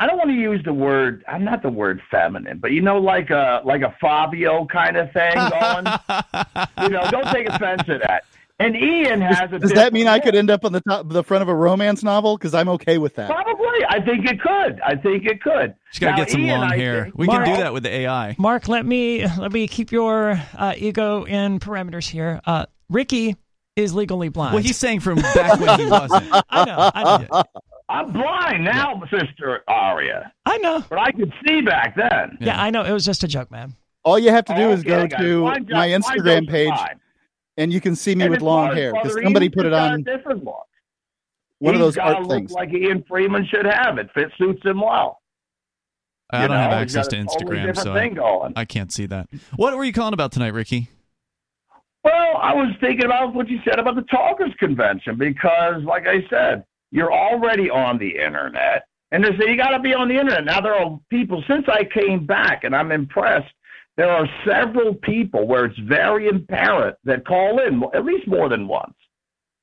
I 0.00 0.06
don't 0.06 0.16
want 0.16 0.30
to 0.30 0.36
use 0.36 0.60
the 0.64 0.72
word. 0.72 1.24
I'm 1.28 1.44
not 1.44 1.62
the 1.62 1.70
word 1.70 2.00
feminine, 2.10 2.58
but 2.58 2.70
you 2.70 2.82
know, 2.82 2.98
like 2.98 3.30
a 3.30 3.60
like 3.64 3.82
a 3.82 3.94
Fabio 4.00 4.64
kind 4.66 4.96
of 4.96 5.12
thing 5.12 5.34
going. 5.34 5.86
you 6.82 6.88
know, 6.88 7.08
don't 7.10 7.28
take 7.32 7.48
offense 7.48 7.82
to 7.86 7.98
that. 7.98 8.24
And 8.60 8.74
Ian 8.76 9.20
has 9.20 9.52
a. 9.52 9.58
Does 9.60 9.72
that 9.72 9.92
mean 9.92 10.08
I 10.08 10.18
could 10.18 10.34
end 10.34 10.50
up 10.50 10.64
on 10.64 10.72
the 10.72 10.80
top, 10.80 11.08
the 11.08 11.22
front 11.22 11.42
of 11.42 11.48
a 11.48 11.54
romance 11.54 12.02
novel? 12.02 12.36
Because 12.36 12.54
I'm 12.54 12.68
okay 12.70 12.98
with 12.98 13.14
that. 13.14 13.30
Probably. 13.30 13.66
I 13.88 14.00
think 14.04 14.26
it 14.28 14.40
could. 14.40 14.80
I 14.84 14.96
think 14.96 15.24
it 15.26 15.40
could. 15.40 15.74
She's 15.92 16.00
got 16.00 16.06
to 16.08 16.12
Now, 16.12 16.16
get 16.18 16.30
some 16.30 16.40
Ian, 16.40 16.60
long 16.60 16.72
I 16.72 16.76
hair. 16.76 17.04
think- 17.04 17.18
We 17.18 17.26
Mark- 17.26 17.44
can 17.44 17.54
do 17.56 17.62
that 17.62 17.72
with 17.72 17.84
the 17.84 17.90
AI. 17.90 18.34
Mark, 18.38 18.66
let 18.68 18.84
me 18.84 19.24
let 19.38 19.52
me 19.52 19.68
keep 19.68 19.92
your 19.92 20.40
uh, 20.56 20.74
ego 20.76 21.24
in 21.24 21.60
parameters 21.60 22.08
here. 22.08 22.40
Uh, 22.44 22.66
Ricky 22.88 23.36
is 23.76 23.94
legally 23.94 24.28
blind. 24.28 24.54
Well, 24.54 24.62
he's 24.62 24.76
saying 24.76 25.00
from 25.00 25.16
back 25.20 25.60
when 25.60 25.78
he 25.78 25.86
wasn't. 25.86 26.24
I 26.50 26.64
know, 26.64 26.90
I 26.94 27.26
know, 27.30 27.42
I'm 27.88 28.12
blind 28.12 28.64
now, 28.64 29.00
Sister 29.08 29.62
Aria, 29.68 30.32
I 30.44 30.58
know. 30.58 30.84
but 30.90 30.98
I 30.98 31.12
could 31.12 31.32
see 31.46 31.60
back 31.60 31.94
then. 31.96 32.36
Yeah. 32.40 32.60
I 32.60 32.70
know. 32.70 32.82
It 32.82 32.92
was 32.92 33.04
just 33.04 33.22
a 33.22 33.28
joke, 33.28 33.50
man. 33.52 33.76
All 34.04 34.18
you 34.18 34.30
have 34.30 34.44
to 34.46 34.54
do 34.56 34.70
is 34.70 34.80
Okay, 34.80 35.06
go 35.06 35.06
to 35.06 35.42
my 35.70 35.88
Instagram 35.88 36.48
page, 36.48 36.70
fine. 36.70 36.98
And 37.58 37.72
you 37.72 37.80
can 37.80 37.94
see 37.94 38.14
me 38.14 38.24
And 38.24 38.30
with 38.30 38.40
long 38.40 38.74
hair. 38.74 38.92
Because 38.92 39.18
somebody 39.22 39.50
put 39.50 39.66
it 39.66 39.74
on 39.74 39.94
a 39.94 39.98
different 39.98 40.44
look. 40.44 40.66
one 41.58 41.74
of 41.74 41.80
He's 41.80 41.86
those 41.86 41.96
gotta 41.96 42.16
art 42.16 42.26
look 42.26 42.38
things. 42.38 42.52
Like 42.52 42.72
Ian 42.72 43.04
Freeman 43.06 43.46
should 43.46 43.66
have 43.66 43.98
it. 43.98 44.08
Fit 44.14 44.30
suits 44.38 44.64
him 44.64 44.80
well. 44.80 45.20
I 46.30 46.42
You 46.42 46.48
don't 46.48 46.56
have 46.56 46.70
know, 46.70 46.82
he's 46.82 46.96
access 46.96 47.08
to 47.08 47.16
a 47.16 47.24
totally 47.24 47.58
Instagram, 47.58 47.76
so. 47.76 48.52
I, 48.56 48.60
I 48.60 48.64
can't 48.64 48.92
see 48.92 49.06
that. 49.06 49.28
What 49.56 49.76
were 49.76 49.84
you 49.84 49.92
calling 49.92 50.14
about 50.14 50.30
tonight, 50.32 50.52
Ricky? 50.52 50.90
Well, 52.04 52.36
I 52.40 52.54
was 52.54 52.74
thinking 52.80 53.06
about 53.06 53.34
what 53.34 53.48
you 53.48 53.58
said 53.64 53.78
about 53.78 53.96
the 53.96 54.02
Talkers 54.02 54.52
Convention 54.58 55.16
because, 55.16 55.82
like 55.84 56.06
I 56.06 56.26
said, 56.30 56.64
you're 56.90 57.12
already 57.12 57.70
on 57.70 57.98
the 57.98 58.08
internet, 58.08 58.84
and 59.10 59.24
they 59.24 59.30
say 59.38 59.50
you 59.50 59.56
got 59.56 59.70
to 59.70 59.78
be 59.78 59.94
on 59.94 60.08
the 60.08 60.14
internet. 60.14 60.44
Now 60.44 60.60
there 60.60 60.74
are 60.74 60.98
people 61.10 61.42
since 61.48 61.66
I 61.68 61.84
came 61.84 62.24
back, 62.24 62.64
and 62.64 62.74
I'm 62.74 62.92
impressed. 62.92 63.52
There 63.98 64.10
are 64.10 64.26
several 64.46 64.94
people 64.94 65.46
where 65.46 65.66
it's 65.66 65.78
very 65.80 66.28
apparent 66.28 66.96
that 67.04 67.26
call 67.26 67.60
in 67.60 67.82
at 67.94 68.04
least 68.06 68.26
more 68.26 68.48
than 68.48 68.66
once 68.68 68.94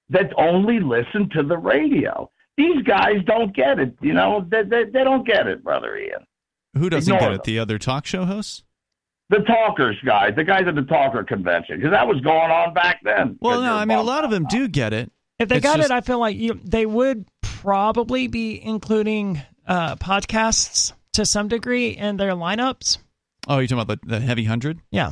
that 0.10 0.32
only 0.38 0.80
listen 0.80 1.28
to 1.32 1.42
the 1.42 1.58
radio. 1.58 2.30
These 2.58 2.84
guys 2.84 3.16
don't 3.26 3.56
get 3.56 3.80
it. 3.80 3.96
You 4.02 4.14
know, 4.14 4.46
they, 4.52 4.62
they, 4.64 4.84
they 4.84 5.04
don't 5.04 5.26
get 5.26 5.48
it, 5.48 5.64
brother 5.64 5.98
Ian. 5.98 6.20
Who 6.78 6.90
doesn't 6.90 7.12
Ignore 7.12 7.30
get 7.30 7.34
it? 7.36 7.44
them. 7.46 7.54
The 7.54 7.60
other 7.60 7.80
talk 7.80 8.06
show 8.06 8.26
hosts? 8.26 8.64
The 9.30 9.40
talkers 9.40 9.96
guys, 10.06 10.34
the 10.36 10.44
guys 10.44 10.66
at 10.68 10.76
the 10.76 10.84
talker 10.84 11.24
convention, 11.24 11.78
because 11.78 11.92
that 11.92 12.06
was 12.08 12.22
going 12.22 12.52
on 12.52 12.74
back 12.76 13.00
then. 13.04 13.38
Well, 13.42 13.62
no, 13.62 13.74
I 13.74 13.86
mean, 13.86 13.98
a 13.98 14.04
lot 14.04 14.24
of 14.26 14.30
them 14.32 14.44
now. 14.44 14.50
do 14.50 14.68
get 14.68 14.94
it. 14.94 15.12
If 15.40 15.50
they 15.50 15.56
It's 15.56 15.64
got 15.64 15.78
just- 15.78 15.90
it, 15.90 15.94
I 15.94 16.02
feel 16.02 16.20
like 16.20 16.36
you, 16.38 16.60
they 16.64 16.86
would 16.86 17.26
probably 17.42 18.28
be 18.28 18.64
including 18.64 19.42
uh, 19.66 19.96
podcasts 19.96 20.94
to 21.14 21.26
some 21.26 21.48
degree 21.48 21.90
in 21.90 22.18
their 22.18 22.34
lineups. 22.34 23.00
Oh, 23.48 23.60
you're 23.60 23.68
talking 23.68 23.82
about 23.82 24.02
the, 24.02 24.08
the 24.08 24.20
Heavy 24.20 24.44
Hundred? 24.46 24.80
Yeah, 24.92 25.12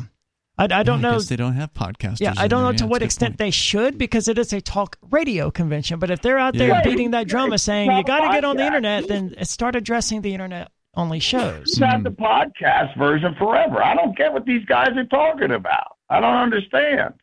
I, 0.57 0.65
I 0.65 0.83
don't 0.83 0.99
I 0.99 1.01
know. 1.01 1.11
guess 1.13 1.27
they 1.29 1.35
don't 1.35 1.53
have 1.53 1.73
podcasters. 1.73 2.21
Yeah, 2.21 2.33
I 2.37 2.47
don't 2.47 2.63
there. 2.63 2.71
know 2.71 2.77
to 2.77 2.83
Yeah, 2.83 2.89
what 2.89 3.01
that's 3.01 3.15
a 3.15 3.19
good 3.19 3.25
extent 3.27 3.37
they 3.37 3.51
should 3.51 3.97
because 3.97 4.27
it 4.27 4.37
is 4.37 4.53
a 4.53 4.61
talk 4.61 4.97
radio 5.11 5.51
convention. 5.51 5.99
But 5.99 6.11
if 6.11 6.21
they're 6.21 6.37
out 6.39 6.55
there 6.55 6.69
Yeah. 6.69 6.83
beating 6.83 7.11
that 7.11 7.27
drum 7.27 7.51
and 7.51 7.61
saying 7.61 7.91
you 7.91 8.03
got 8.03 8.21
to 8.27 8.29
get 8.33 8.43
on 8.45 8.57
the 8.57 8.65
internet, 8.65 9.07
then 9.07 9.35
start 9.45 9.75
addressing 9.75 10.21
the 10.21 10.33
internet 10.33 10.71
only 10.95 11.19
shows. 11.19 11.77
We've 11.79 11.89
had 11.89 12.03
the 12.03 12.11
podcast 12.11 12.95
version 12.97 13.35
forever. 13.39 13.83
I 13.83 13.95
don't 13.95 14.15
get 14.15 14.31
what 14.31 14.45
these 14.45 14.63
guys 14.65 14.89
are 14.95 15.05
talking 15.05 15.51
about. 15.51 15.97
I 16.09 16.19
don't 16.19 16.35
understand. 16.35 17.15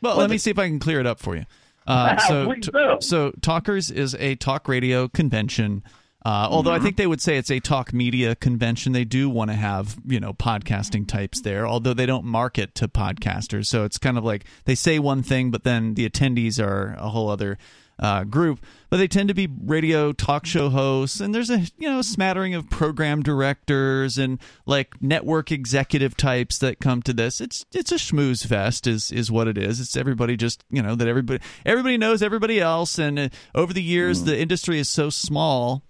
Well, 0.00 0.16
let 0.16 0.30
me 0.30 0.38
see 0.38 0.50
if 0.50 0.58
I 0.58 0.68
can 0.68 0.78
clear 0.78 1.00
it 1.00 1.06
up 1.06 1.18
for 1.20 1.34
you. 1.36 1.44
Uh, 1.86 2.16
so, 2.28 2.52
t- 2.54 2.70
so 3.00 3.32
Talkers 3.40 3.90
is 3.90 4.14
a 4.20 4.36
talk 4.36 4.68
radio 4.68 5.08
convention. 5.08 5.82
Uh, 6.24 6.46
although 6.48 6.70
I 6.70 6.78
think 6.78 6.96
they 6.96 7.06
would 7.06 7.20
say 7.20 7.36
it's 7.36 7.50
a 7.50 7.58
talk 7.58 7.92
media 7.92 8.36
convention, 8.36 8.92
they 8.92 9.04
do 9.04 9.28
want 9.28 9.50
to 9.50 9.56
have 9.56 9.96
you 10.06 10.20
know 10.20 10.32
podcasting 10.32 11.08
types 11.08 11.40
there. 11.40 11.66
Although 11.66 11.94
they 11.94 12.06
don't 12.06 12.24
market 12.24 12.74
to 12.76 12.88
podcasters, 12.88 13.66
so 13.66 13.84
it's 13.84 13.98
kind 13.98 14.16
of 14.16 14.24
like 14.24 14.44
they 14.64 14.76
say 14.76 14.98
one 14.98 15.22
thing, 15.22 15.50
but 15.50 15.64
then 15.64 15.94
the 15.94 16.08
attendees 16.08 16.64
are 16.64 16.94
a 16.98 17.08
whole 17.08 17.28
other 17.28 17.58
uh, 17.98 18.22
group. 18.24 18.64
But 18.88 18.98
they 18.98 19.08
tend 19.08 19.28
to 19.28 19.34
be 19.34 19.48
radio 19.64 20.12
talk 20.12 20.46
show 20.46 20.68
hosts, 20.68 21.18
and 21.18 21.34
there's 21.34 21.50
a 21.50 21.60
you 21.76 21.88
know 21.88 22.02
smattering 22.02 22.54
of 22.54 22.70
program 22.70 23.22
directors 23.22 24.16
and 24.16 24.38
like 24.64 25.02
network 25.02 25.50
executive 25.50 26.16
types 26.16 26.58
that 26.58 26.78
come 26.78 27.02
to 27.02 27.12
this. 27.12 27.40
It's 27.40 27.64
it's 27.72 27.90
a 27.90 27.96
schmooze 27.96 28.46
fest, 28.46 28.86
is 28.86 29.10
is 29.10 29.30
what 29.32 29.48
it 29.48 29.58
is. 29.58 29.80
It's 29.80 29.96
everybody 29.96 30.36
just 30.36 30.62
you 30.70 30.82
know 30.82 30.94
that 30.94 31.08
everybody 31.08 31.42
everybody 31.66 31.96
knows 31.96 32.22
everybody 32.22 32.60
else, 32.60 32.98
and 32.98 33.18
uh, 33.18 33.28
over 33.56 33.72
the 33.72 33.82
years 33.82 34.22
the 34.22 34.38
industry 34.38 34.78
is 34.78 34.88
so 34.88 35.10
small 35.10 35.82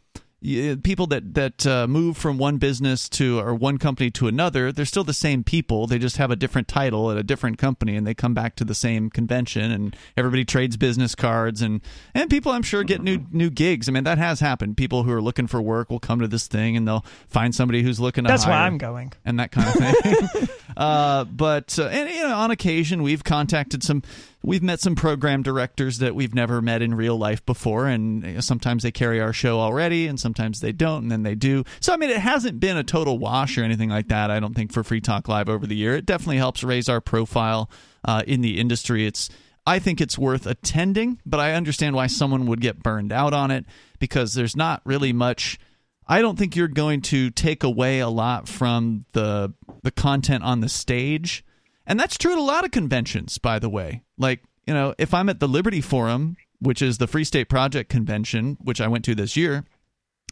people 0.42 1.06
that 1.06 1.34
that 1.34 1.66
uh, 1.66 1.86
move 1.86 2.16
from 2.16 2.36
one 2.36 2.58
business 2.58 3.08
to 3.10 3.38
or 3.38 3.54
one 3.54 3.78
company 3.78 4.10
to 4.10 4.26
another, 4.26 4.72
they're 4.72 4.84
still 4.84 5.04
the 5.04 5.12
same 5.12 5.44
people. 5.44 5.86
They 5.86 5.98
just 5.98 6.16
have 6.16 6.30
a 6.30 6.36
different 6.36 6.66
title 6.66 7.10
at 7.10 7.16
a 7.16 7.22
different 7.22 7.58
company, 7.58 7.96
and 7.96 8.06
they 8.06 8.14
come 8.14 8.34
back 8.34 8.56
to 8.56 8.64
the 8.64 8.74
same 8.74 9.08
convention, 9.08 9.70
and 9.70 9.96
everybody 10.16 10.44
trades 10.44 10.76
business 10.76 11.14
cards, 11.14 11.62
and 11.62 11.80
and 12.14 12.28
people 12.28 12.50
I'm 12.50 12.62
sure 12.62 12.82
get 12.82 13.02
new 13.02 13.24
new 13.30 13.50
gigs. 13.50 13.88
I 13.88 13.92
mean 13.92 14.04
that 14.04 14.18
has 14.18 14.40
happened. 14.40 14.76
People 14.76 15.04
who 15.04 15.12
are 15.12 15.22
looking 15.22 15.46
for 15.46 15.62
work 15.62 15.90
will 15.90 16.00
come 16.00 16.20
to 16.20 16.28
this 16.28 16.48
thing, 16.48 16.76
and 16.76 16.88
they'll 16.88 17.04
find 17.28 17.54
somebody 17.54 17.82
who's 17.82 18.00
looking 18.00 18.24
to. 18.24 18.28
That's 18.28 18.46
why 18.46 18.66
I'm 18.66 18.78
going, 18.78 19.12
and 19.24 19.38
that 19.38 19.52
kind 19.52 19.68
of 19.68 19.74
thing. 19.74 20.48
uh, 20.76 21.24
but 21.24 21.78
uh, 21.78 21.86
and 21.86 22.10
you 22.10 22.22
know, 22.22 22.34
on 22.34 22.50
occasion 22.50 23.02
we've 23.02 23.22
contacted 23.22 23.84
some 23.84 24.02
we've 24.42 24.62
met 24.62 24.80
some 24.80 24.94
program 24.94 25.42
directors 25.42 25.98
that 25.98 26.14
we've 26.14 26.34
never 26.34 26.60
met 26.60 26.82
in 26.82 26.94
real 26.94 27.16
life 27.16 27.44
before, 27.46 27.86
and 27.86 28.42
sometimes 28.44 28.82
they 28.82 28.90
carry 28.90 29.20
our 29.20 29.32
show 29.32 29.60
already, 29.60 30.06
and 30.06 30.18
sometimes 30.18 30.60
they 30.60 30.72
don't, 30.72 31.04
and 31.04 31.10
then 31.10 31.22
they 31.22 31.34
do. 31.34 31.64
So, 31.80 31.92
I 31.92 31.96
mean, 31.96 32.10
it 32.10 32.18
hasn't 32.18 32.60
been 32.60 32.76
a 32.76 32.84
total 32.84 33.18
wash 33.18 33.56
or 33.56 33.62
anything 33.62 33.90
like 33.90 34.08
that, 34.08 34.30
I 34.30 34.40
don't 34.40 34.54
think, 34.54 34.72
for 34.72 34.82
Free 34.82 35.00
Talk 35.00 35.28
Live 35.28 35.48
over 35.48 35.66
the 35.66 35.76
year. 35.76 35.96
It 35.96 36.06
definitely 36.06 36.38
helps 36.38 36.64
raise 36.64 36.88
our 36.88 37.00
profile 37.00 37.70
uh, 38.04 38.22
in 38.26 38.40
the 38.40 38.58
industry. 38.58 39.06
It's 39.06 39.30
I 39.66 39.78
think 39.78 40.00
it's 40.00 40.18
worth 40.18 40.46
attending, 40.46 41.20
but 41.24 41.38
I 41.38 41.52
understand 41.52 41.94
why 41.94 42.08
someone 42.08 42.46
would 42.46 42.60
get 42.60 42.82
burned 42.82 43.12
out 43.12 43.32
on 43.32 43.50
it 43.50 43.64
because 44.00 44.34
there's 44.34 44.56
not 44.56 44.82
really 44.84 45.12
much. 45.12 45.58
I 46.08 46.20
don't 46.20 46.36
think 46.36 46.56
you're 46.56 46.66
going 46.66 47.00
to 47.02 47.30
take 47.30 47.62
away 47.62 48.00
a 48.00 48.08
lot 48.08 48.48
from 48.48 49.04
the 49.12 49.54
the 49.84 49.92
content 49.92 50.42
on 50.42 50.60
the 50.60 50.68
stage 50.68 51.44
and 51.86 51.98
that's 51.98 52.16
true 52.16 52.32
at 52.32 52.38
a 52.38 52.42
lot 52.42 52.64
of 52.64 52.70
conventions, 52.70 53.38
by 53.38 53.58
the 53.58 53.68
way. 53.68 54.02
Like, 54.18 54.42
you 54.66 54.74
know, 54.74 54.94
if 54.98 55.12
I'm 55.14 55.28
at 55.28 55.40
the 55.40 55.48
Liberty 55.48 55.80
Forum, 55.80 56.36
which 56.60 56.82
is 56.82 56.98
the 56.98 57.06
Free 57.06 57.24
State 57.24 57.48
Project 57.48 57.90
convention, 57.90 58.56
which 58.60 58.80
I 58.80 58.88
went 58.88 59.04
to 59.06 59.14
this 59.14 59.36
year, 59.36 59.64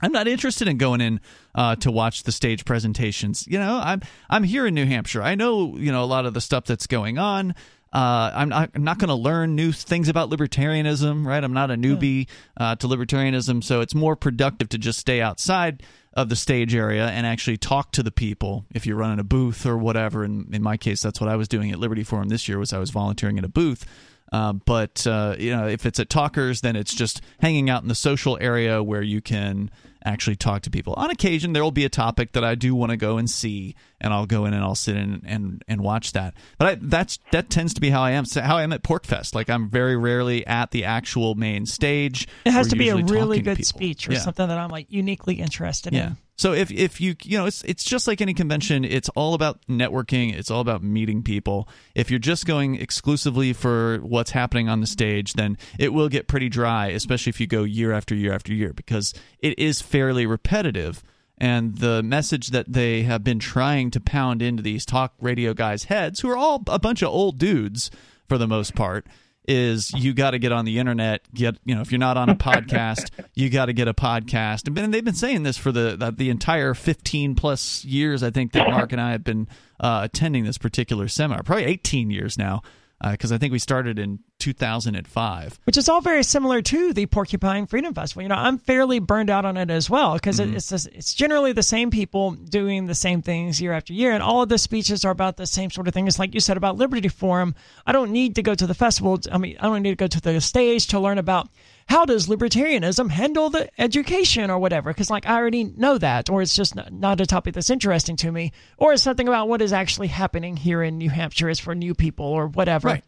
I'm 0.02 0.12
not 0.12 0.28
interested 0.28 0.68
in 0.68 0.78
going 0.78 1.00
in 1.00 1.20
uh, 1.54 1.76
to 1.76 1.90
watch 1.90 2.22
the 2.22 2.32
stage 2.32 2.64
presentations. 2.64 3.46
You 3.46 3.58
know, 3.58 3.80
I'm 3.82 4.00
I'm 4.30 4.44
here 4.44 4.66
in 4.66 4.74
New 4.74 4.86
Hampshire. 4.86 5.22
I 5.22 5.34
know 5.34 5.76
you 5.76 5.92
know 5.92 6.02
a 6.02 6.06
lot 6.06 6.26
of 6.26 6.34
the 6.34 6.40
stuff 6.40 6.64
that's 6.64 6.86
going 6.86 7.18
on. 7.18 7.54
Uh, 7.92 8.30
I'm 8.32 8.48
not, 8.48 8.70
I'm 8.74 8.84
not 8.84 8.98
going 8.98 9.08
to 9.08 9.16
learn 9.16 9.56
new 9.56 9.72
things 9.72 10.08
about 10.08 10.30
libertarianism, 10.30 11.26
right? 11.26 11.42
I'm 11.42 11.52
not 11.52 11.72
a 11.72 11.74
newbie 11.74 12.28
uh, 12.56 12.76
to 12.76 12.86
libertarianism, 12.86 13.64
so 13.64 13.80
it's 13.80 13.96
more 13.96 14.14
productive 14.14 14.68
to 14.68 14.78
just 14.78 15.00
stay 15.00 15.20
outside 15.20 15.82
of 16.14 16.28
the 16.28 16.36
stage 16.36 16.74
area 16.74 17.08
and 17.08 17.26
actually 17.26 17.56
talk 17.56 17.92
to 17.92 18.02
the 18.02 18.10
people 18.10 18.66
if 18.74 18.84
you're 18.84 18.96
running 18.96 19.20
a 19.20 19.24
booth 19.24 19.64
or 19.64 19.78
whatever. 19.78 20.24
And 20.24 20.52
in 20.54 20.62
my 20.62 20.76
case 20.76 21.02
that's 21.02 21.20
what 21.20 21.30
i 21.30 21.36
was 21.36 21.48
doing 21.48 21.70
at 21.70 21.78
liberty 21.78 22.02
forum 22.02 22.28
this 22.28 22.48
year 22.48 22.58
was 22.58 22.72
i 22.72 22.78
was 22.78 22.90
volunteering 22.90 23.38
at 23.38 23.44
a 23.44 23.48
booth. 23.48 23.84
Uh, 24.32 24.52
but 24.52 25.06
uh, 25.06 25.34
you 25.38 25.50
know 25.50 25.66
if 25.66 25.86
it's 25.86 25.98
at 25.98 26.08
talkers 26.08 26.60
then 26.60 26.76
it's 26.76 26.94
just 26.94 27.20
hanging 27.40 27.68
out 27.68 27.82
in 27.82 27.88
the 27.88 27.94
social 27.94 28.38
area 28.40 28.82
where 28.82 29.02
you 29.02 29.20
can 29.20 29.70
actually 30.04 30.36
talk 30.36 30.62
to 30.62 30.70
people. 30.70 30.94
On 30.94 31.10
occasion, 31.10 31.52
there 31.52 31.62
will 31.62 31.70
be 31.70 31.84
a 31.84 31.90
topic 31.90 32.32
that 32.32 32.44
I 32.44 32.54
do 32.54 32.74
want 32.74 32.90
to 32.90 32.96
go 32.96 33.18
and 33.18 33.28
see, 33.28 33.74
and 34.00 34.12
I'll 34.12 34.26
go 34.26 34.44
in 34.44 34.54
and 34.54 34.62
I'll 34.62 34.74
sit 34.74 34.96
in 34.96 35.22
and 35.26 35.64
and 35.68 35.80
watch 35.80 36.12
that. 36.12 36.34
But 36.58 36.66
I, 36.66 36.78
that's 36.80 37.18
that 37.32 37.50
tends 37.50 37.74
to 37.74 37.80
be 37.80 37.90
how 37.90 38.02
I 38.02 38.12
am. 38.12 38.24
So 38.24 38.40
How 38.40 38.56
I 38.56 38.62
am 38.62 38.72
at 38.72 38.82
PorcFest. 38.82 39.34
Like 39.34 39.50
I'm 39.50 39.68
very 39.68 39.96
rarely 39.96 40.46
at 40.46 40.70
the 40.70 40.84
actual 40.84 41.34
main 41.34 41.66
stage. 41.66 42.28
It 42.44 42.52
has 42.52 42.68
to 42.68 42.76
be 42.76 42.88
a 42.88 42.96
really 42.96 43.40
good 43.40 43.64
speech 43.64 44.08
or 44.08 44.12
yeah. 44.12 44.20
something 44.20 44.48
that 44.48 44.58
I'm 44.58 44.70
like 44.70 44.86
uniquely 44.90 45.34
interested 45.34 45.92
yeah. 45.92 46.08
in. 46.08 46.16
So 46.36 46.52
if 46.52 46.70
if 46.70 47.00
you 47.00 47.16
you 47.22 47.36
know 47.36 47.46
it's 47.46 47.62
it's 47.64 47.84
just 47.84 48.08
like 48.08 48.20
any 48.20 48.32
convention, 48.32 48.84
it's 48.84 49.10
all 49.10 49.34
about 49.34 49.60
networking, 49.66 50.34
it's 50.34 50.50
all 50.50 50.60
about 50.60 50.82
meeting 50.82 51.22
people. 51.22 51.68
If 51.94 52.10
you're 52.10 52.18
just 52.18 52.46
going 52.46 52.76
exclusively 52.76 53.52
for 53.52 53.98
what's 53.98 54.30
happening 54.30 54.68
on 54.68 54.80
the 54.80 54.86
stage, 54.86 55.34
then 55.34 55.58
it 55.78 55.92
will 55.92 56.08
get 56.08 56.28
pretty 56.28 56.48
dry, 56.48 56.88
especially 56.88 57.30
if 57.30 57.40
you 57.40 57.46
go 57.46 57.64
year 57.64 57.92
after 57.92 58.14
year 58.14 58.32
after 58.32 58.54
year 58.54 58.72
because 58.72 59.12
it 59.40 59.58
is 59.58 59.82
fairly 59.82 60.26
repetitive. 60.26 61.02
And 61.36 61.78
the 61.78 62.02
message 62.02 62.48
that 62.48 62.70
they 62.70 63.02
have 63.02 63.24
been 63.24 63.38
trying 63.38 63.90
to 63.92 64.00
pound 64.00 64.42
into 64.42 64.62
these 64.62 64.84
talk 64.84 65.14
radio 65.20 65.54
guys' 65.54 65.84
heads 65.84 66.20
who 66.20 66.28
are 66.28 66.36
all 66.36 66.62
a 66.66 66.78
bunch 66.78 67.00
of 67.00 67.08
old 67.08 67.38
dudes 67.38 67.90
for 68.28 68.36
the 68.36 68.46
most 68.46 68.74
part 68.74 69.06
is 69.50 69.92
you 69.94 70.14
got 70.14 70.30
to 70.30 70.38
get 70.38 70.52
on 70.52 70.64
the 70.64 70.78
internet 70.78 71.22
get 71.34 71.56
you 71.64 71.74
know 71.74 71.80
if 71.80 71.90
you're 71.90 71.98
not 71.98 72.16
on 72.16 72.28
a 72.28 72.36
podcast 72.36 73.10
you 73.34 73.50
got 73.50 73.66
to 73.66 73.72
get 73.72 73.88
a 73.88 73.94
podcast. 73.94 74.68
And 74.68 74.94
they've 74.94 75.04
been 75.04 75.14
saying 75.14 75.42
this 75.42 75.56
for 75.56 75.72
the 75.72 75.96
the, 75.96 76.12
the 76.12 76.30
entire 76.30 76.72
15 76.72 77.34
plus 77.34 77.84
years 77.84 78.22
i 78.22 78.30
think 78.30 78.52
that 78.52 78.68
mark 78.70 78.92
and 78.92 79.00
i 79.00 79.10
have 79.10 79.24
been 79.24 79.48
uh, 79.80 80.02
attending 80.04 80.44
this 80.44 80.56
particular 80.56 81.08
seminar 81.08 81.42
probably 81.42 81.64
18 81.64 82.10
years 82.10 82.38
now 82.38 82.62
because 83.02 83.32
uh, 83.32 83.34
I 83.34 83.38
think 83.38 83.52
we 83.52 83.58
started 83.58 83.98
in 83.98 84.18
2005. 84.38 85.60
Which 85.64 85.76
is 85.76 85.88
all 85.88 86.00
very 86.00 86.22
similar 86.22 86.60
to 86.62 86.92
the 86.92 87.06
Porcupine 87.06 87.66
Freedom 87.66 87.94
Festival. 87.94 88.22
You 88.22 88.28
know, 88.28 88.34
I'm 88.34 88.58
fairly 88.58 88.98
burned 88.98 89.30
out 89.30 89.44
on 89.44 89.56
it 89.56 89.70
as 89.70 89.88
well 89.88 90.14
because 90.14 90.38
mm-hmm. 90.38 90.56
it's 90.56 90.72
it's 90.72 91.14
generally 91.14 91.52
the 91.52 91.62
same 91.62 91.90
people 91.90 92.32
doing 92.32 92.86
the 92.86 92.94
same 92.94 93.22
things 93.22 93.60
year 93.60 93.72
after 93.72 93.92
year, 93.92 94.12
and 94.12 94.22
all 94.22 94.42
of 94.42 94.48
the 94.48 94.58
speeches 94.58 95.04
are 95.04 95.12
about 95.12 95.36
the 95.36 95.46
same 95.46 95.70
sort 95.70 95.88
of 95.88 95.94
thing. 95.94 96.06
It's 96.06 96.18
like 96.18 96.34
you 96.34 96.40
said 96.40 96.56
about 96.56 96.76
Liberty 96.76 97.08
Forum. 97.08 97.54
I 97.86 97.92
don't 97.92 98.10
need 98.10 98.34
to 98.36 98.42
go 98.42 98.54
to 98.54 98.66
the 98.66 98.74
festival. 98.74 99.18
I 99.30 99.38
mean, 99.38 99.56
I 99.60 99.64
don't 99.64 99.82
need 99.82 99.90
to 99.90 99.96
go 99.96 100.06
to 100.06 100.20
the 100.20 100.40
stage 100.40 100.88
to 100.88 101.00
learn 101.00 101.18
about 101.18 101.48
how 101.90 102.04
does 102.04 102.28
libertarianism 102.28 103.10
handle 103.10 103.50
the 103.50 103.68
education 103.76 104.48
or 104.48 104.60
whatever? 104.60 104.90
Because 104.90 105.10
like 105.10 105.26
i 105.26 105.34
already 105.34 105.64
know 105.64 105.98
that 105.98 106.30
or 106.30 106.40
it's 106.40 106.54
just 106.54 106.76
not, 106.76 106.92
not, 106.92 107.20
a 107.20 107.26
topic 107.26 107.52
that's 107.52 107.68
interesting 107.68 108.16
to 108.16 108.30
me 108.30 108.52
or 108.78 108.92
it's 108.92 109.02
something 109.02 109.26
about 109.26 109.48
what 109.48 109.60
is 109.60 109.72
actually 109.72 110.06
happening 110.06 110.56
here 110.56 110.84
in 110.84 110.98
new 110.98 111.10
hampshire 111.10 111.48
is 111.48 111.58
for 111.58 111.74
new 111.74 111.94
people 111.94 112.26
or 112.26 112.46
whatever. 112.46 112.88
Right. 112.88 113.04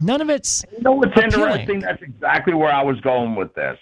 none 0.00 0.22
of 0.22 0.30
it's 0.30 0.64
you 0.72 0.82
know 0.82 0.92
what's 0.92 1.12
appealing. 1.12 1.32
interesting? 1.34 1.80
That's 1.80 2.02
exactly 2.02 2.54
where 2.54 2.72
i 2.72 2.82
was 2.82 2.98
going 3.00 3.34
with 3.34 3.54
this. 3.54 3.78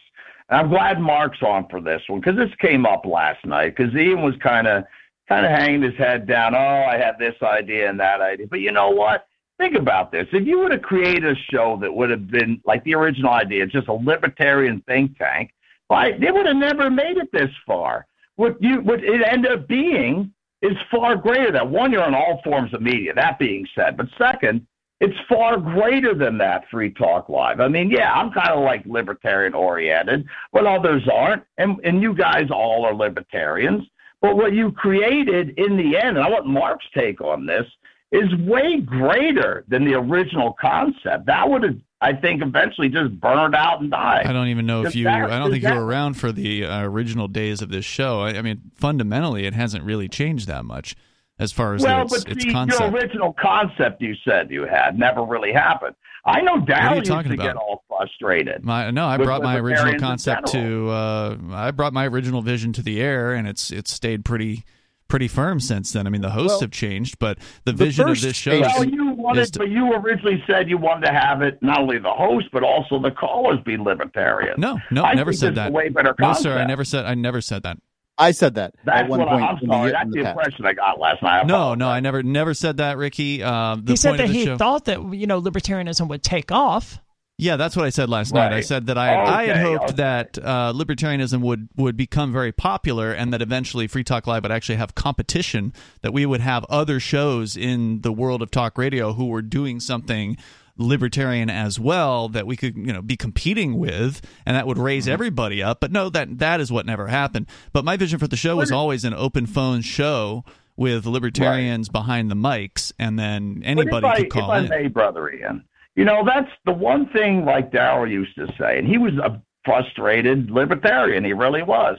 And 0.48 0.58
i'm 0.60 0.68
glad 0.68 1.00
mark's 1.00 1.42
on 1.42 1.68
for 1.68 1.80
this 1.80 2.02
one 2.08 2.18
because 2.20 2.36
this 2.36 2.50
came 2.60 2.84
up 2.84 3.06
last 3.06 3.46
night 3.46 3.76
because 3.76 3.94
ian 3.94 4.22
was 4.22 4.34
kind 4.42 4.66
of 4.66 4.82
kind 5.28 5.46
of 5.46 5.52
hanging 5.52 5.82
his 5.82 5.96
head 5.96 6.26
down. 6.26 6.56
Oh 6.56 6.84
i 6.90 6.96
had 6.96 7.14
this 7.20 7.36
idea 7.40 7.88
and 7.88 8.00
that 8.00 8.20
idea. 8.20 8.48
But 8.48 8.60
you 8.60 8.72
know 8.72 8.90
what 8.90 9.28
Think 9.60 9.76
about 9.76 10.10
this. 10.10 10.26
If 10.32 10.46
you 10.46 10.58
would 10.60 10.72
have 10.72 10.80
created 10.80 11.26
a 11.26 11.34
show 11.52 11.76
that 11.82 11.94
would 11.94 12.08
have 12.08 12.30
been 12.30 12.62
like 12.64 12.82
the 12.84 12.94
original 12.94 13.32
idea, 13.32 13.66
just 13.66 13.88
a 13.88 13.92
libertarian 13.92 14.82
think 14.86 15.18
tank, 15.18 15.52
right, 15.90 16.18
they 16.18 16.30
would 16.30 16.46
have 16.46 16.56
never 16.56 16.88
made 16.88 17.18
it 17.18 17.28
this 17.30 17.50
far. 17.66 18.06
What 18.36 18.56
you 18.62 18.80
what 18.80 19.04
it 19.04 19.20
ended 19.22 19.52
up 19.52 19.68
being 19.68 20.32
is 20.62 20.72
far 20.90 21.14
greater 21.14 21.52
than 21.52 21.70
one, 21.70 21.92
you're 21.92 22.02
on 22.02 22.14
all 22.14 22.40
forms 22.42 22.72
of 22.72 22.80
media, 22.80 23.12
that 23.12 23.38
being 23.38 23.66
said. 23.74 23.98
But 23.98 24.06
second, 24.16 24.66
it's 24.98 25.16
far 25.28 25.58
greater 25.58 26.14
than 26.14 26.38
that 26.38 26.64
free 26.70 26.90
talk 26.90 27.28
live. 27.28 27.60
I 27.60 27.68
mean, 27.68 27.90
yeah, 27.90 28.14
I'm 28.14 28.32
kind 28.32 28.52
of 28.52 28.64
like 28.64 28.82
libertarian 28.86 29.52
oriented, 29.52 30.26
but 30.54 30.64
others 30.64 31.06
aren't. 31.12 31.42
And 31.58 31.78
and 31.84 32.00
you 32.00 32.14
guys 32.14 32.50
all 32.50 32.86
are 32.86 32.94
libertarians. 32.94 33.82
But 34.22 34.38
what 34.38 34.54
you 34.54 34.72
created 34.72 35.58
in 35.58 35.76
the 35.76 35.98
end, 35.98 36.16
and 36.16 36.24
I 36.24 36.30
want 36.30 36.46
Mark's 36.46 36.86
take 36.94 37.20
on 37.20 37.44
this, 37.44 37.66
is 38.12 38.34
way 38.36 38.80
greater 38.80 39.64
than 39.68 39.84
the 39.84 39.94
original 39.94 40.54
concept. 40.60 41.26
That 41.26 41.48
would 41.48 41.62
have, 41.62 41.76
I 42.00 42.12
think, 42.14 42.42
eventually 42.42 42.88
just 42.88 43.18
burned 43.20 43.54
out 43.54 43.80
and 43.80 43.90
died. 43.90 44.26
I 44.26 44.32
don't 44.32 44.48
even 44.48 44.66
know 44.66 44.84
if 44.84 44.96
you. 44.96 45.04
That, 45.04 45.30
I 45.30 45.38
don't 45.38 45.50
think 45.50 45.62
that, 45.62 45.74
you 45.74 45.80
were 45.80 45.86
around 45.86 46.14
for 46.14 46.32
the 46.32 46.64
uh, 46.64 46.82
original 46.82 47.28
days 47.28 47.62
of 47.62 47.70
this 47.70 47.84
show. 47.84 48.20
I, 48.20 48.38
I, 48.38 48.42
mean, 48.42 48.60
fundamentally, 48.74 49.46
it 49.46 49.54
hasn't 49.54 49.84
really 49.84 50.08
changed 50.08 50.48
that 50.48 50.64
much 50.64 50.96
as 51.38 51.52
far 51.52 51.74
as 51.74 51.82
well, 51.82 52.02
its, 52.02 52.24
but 52.24 52.32
its 52.32 52.44
concept. 52.52 52.80
Your 52.80 52.90
original 52.90 53.32
concept 53.32 54.02
you 54.02 54.14
said 54.24 54.50
you 54.50 54.66
had 54.66 54.98
never 54.98 55.22
really 55.22 55.52
happened. 55.52 55.94
I 56.24 56.42
know 56.42 56.56
Darryl 56.58 56.96
used 56.96 57.06
to 57.06 57.14
about? 57.14 57.38
get 57.38 57.56
all 57.56 57.82
frustrated. 57.88 58.62
My, 58.62 58.90
no, 58.90 59.06
I 59.06 59.16
brought 59.16 59.42
my 59.42 59.58
original 59.58 59.98
concept 59.98 60.48
to. 60.48 60.90
Uh, 60.90 61.36
I 61.52 61.70
brought 61.70 61.92
my 61.92 62.06
original 62.06 62.42
vision 62.42 62.72
to 62.74 62.82
the 62.82 63.00
air, 63.00 63.32
and 63.32 63.48
it's 63.48 63.70
it's 63.70 63.92
stayed 63.92 64.24
pretty 64.24 64.64
pretty 65.10 65.28
firm 65.28 65.60
since 65.60 65.92
then. 65.92 66.06
I 66.06 66.10
mean, 66.10 66.22
the 66.22 66.30
hosts 66.30 66.54
well, 66.54 66.60
have 66.60 66.70
changed, 66.70 67.18
but 67.18 67.38
the, 67.64 67.72
the 67.72 67.84
vision 67.84 68.08
of 68.08 68.20
this 68.20 68.36
show. 68.36 68.58
Well, 68.58 68.84
you 68.84 69.10
wanted, 69.10 69.52
to, 69.52 69.58
but 69.58 69.68
you 69.68 69.92
originally 69.92 70.42
said 70.46 70.70
you 70.70 70.78
wanted 70.78 71.06
to 71.06 71.12
have 71.12 71.42
it 71.42 71.58
not 71.62 71.80
only 71.80 71.98
the 71.98 72.12
host 72.12 72.46
but 72.52 72.62
also 72.62 72.98
the 72.98 73.10
callers 73.10 73.58
be 73.64 73.76
libertarian. 73.76 74.54
No, 74.58 74.78
no, 74.90 75.02
I 75.02 75.14
never 75.14 75.32
said 75.32 75.56
that. 75.56 75.72
way 75.72 75.88
better 75.90 76.14
no, 76.18 76.32
sir, 76.32 76.56
I 76.56 76.64
never 76.66 76.84
said. 76.84 77.04
I 77.04 77.14
never 77.14 77.40
said 77.40 77.64
that. 77.64 77.78
I 78.20 78.32
said 78.32 78.54
that 78.56 78.74
That's 78.84 79.04
at 79.04 79.08
one 79.08 79.20
what 79.20 79.28
point. 79.28 79.42
I'm 79.42 79.58
sorry. 79.66 79.92
That's 79.92 80.10
the, 80.10 80.22
the 80.22 80.28
impression 80.28 80.66
I 80.66 80.74
got 80.74 81.00
last 81.00 81.22
night. 81.22 81.46
No, 81.46 81.74
no, 81.74 81.88
I 81.88 82.00
never, 82.00 82.22
never 82.22 82.52
said 82.52 82.76
that, 82.76 82.98
Ricky. 82.98 83.42
Uh, 83.42 83.78
he 83.86 83.96
said 83.96 84.18
that 84.18 84.28
he 84.28 84.44
show, 84.44 84.58
thought 84.58 84.84
that 84.84 85.14
you 85.14 85.26
know 85.26 85.40
libertarianism 85.40 86.06
would 86.08 86.22
take 86.22 86.52
off. 86.52 86.98
Yeah, 87.40 87.56
that's 87.56 87.74
what 87.74 87.84
I 87.86 87.90
said 87.90 88.08
last 88.10 88.32
right. 88.32 88.50
night. 88.50 88.56
I 88.56 88.60
said 88.60 88.86
that 88.86 88.98
I, 88.98 89.22
okay, 89.22 89.30
I 89.30 89.46
had 89.46 89.56
hoped 89.56 89.84
okay. 89.84 89.92
that 89.94 90.38
uh, 90.38 90.72
libertarianism 90.74 91.40
would, 91.40 91.68
would 91.76 91.96
become 91.96 92.32
very 92.32 92.52
popular 92.52 93.12
and 93.12 93.32
that 93.32 93.40
eventually 93.40 93.86
Free 93.86 94.04
Talk 94.04 94.26
Live 94.26 94.42
would 94.42 94.52
actually 94.52 94.76
have 94.76 94.94
competition, 94.94 95.72
that 96.02 96.12
we 96.12 96.26
would 96.26 96.40
have 96.42 96.64
other 96.68 97.00
shows 97.00 97.56
in 97.56 98.02
the 98.02 98.12
world 98.12 98.42
of 98.42 98.50
talk 98.50 98.76
radio 98.76 99.14
who 99.14 99.26
were 99.26 99.42
doing 99.42 99.80
something 99.80 100.36
libertarian 100.76 101.50
as 101.50 101.78
well 101.78 102.28
that 102.30 102.46
we 102.46 102.56
could 102.56 102.74
you 102.74 102.92
know 102.92 103.02
be 103.02 103.16
competing 103.16 103.78
with 103.78 104.22
and 104.46 104.56
that 104.56 104.66
would 104.66 104.78
raise 104.78 105.04
Mm-hmm. 105.04 105.12
everybody 105.12 105.62
up 105.62 105.78
but 105.78 105.92
no 105.92 106.08
that 106.08 106.38
that 106.38 106.58
is 106.60 106.72
what 106.72 106.86
never 106.86 107.06
happened 107.06 107.46
but 107.72 107.84
my 107.84 107.98
vision 107.98 108.18
for 108.18 108.26
the 108.26 108.36
show 108.36 108.56
was 108.56 108.72
always 108.72 109.04
an 109.04 109.12
open 109.12 109.44
phone 109.46 109.82
show 109.82 110.42
with 110.76 111.04
libertarians 111.04 111.88
right. 111.88 111.92
behind 111.92 112.30
the 112.30 112.34
mics 112.34 112.92
and 112.98 113.18
then 113.18 113.60
anybody 113.64 114.06
I, 114.06 114.16
could 114.20 114.30
call 114.30 114.52
if 114.52 114.64
in 114.64 114.68
may, 114.70 114.88
brother 114.88 115.30
Ian 115.30 115.64
you 116.00 116.06
know, 116.06 116.24
that's 116.24 116.48
the 116.64 116.72
one 116.72 117.10
thing 117.10 117.44
like 117.44 117.70
Darryl 117.70 118.10
used 118.10 118.34
to 118.36 118.46
say, 118.58 118.78
and 118.78 118.88
he 118.88 118.96
was 118.96 119.12
a 119.18 119.38
frustrated 119.66 120.50
libertarian. 120.50 121.26
He 121.26 121.34
really 121.34 121.62
was. 121.62 121.98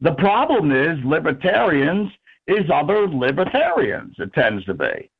The 0.00 0.12
problem 0.12 0.72
is 0.72 0.96
libertarians 1.04 2.10
is 2.46 2.64
other 2.72 3.06
libertarians. 3.06 4.14
It 4.16 4.32
tends 4.32 4.64
to 4.64 4.72
be. 4.72 5.10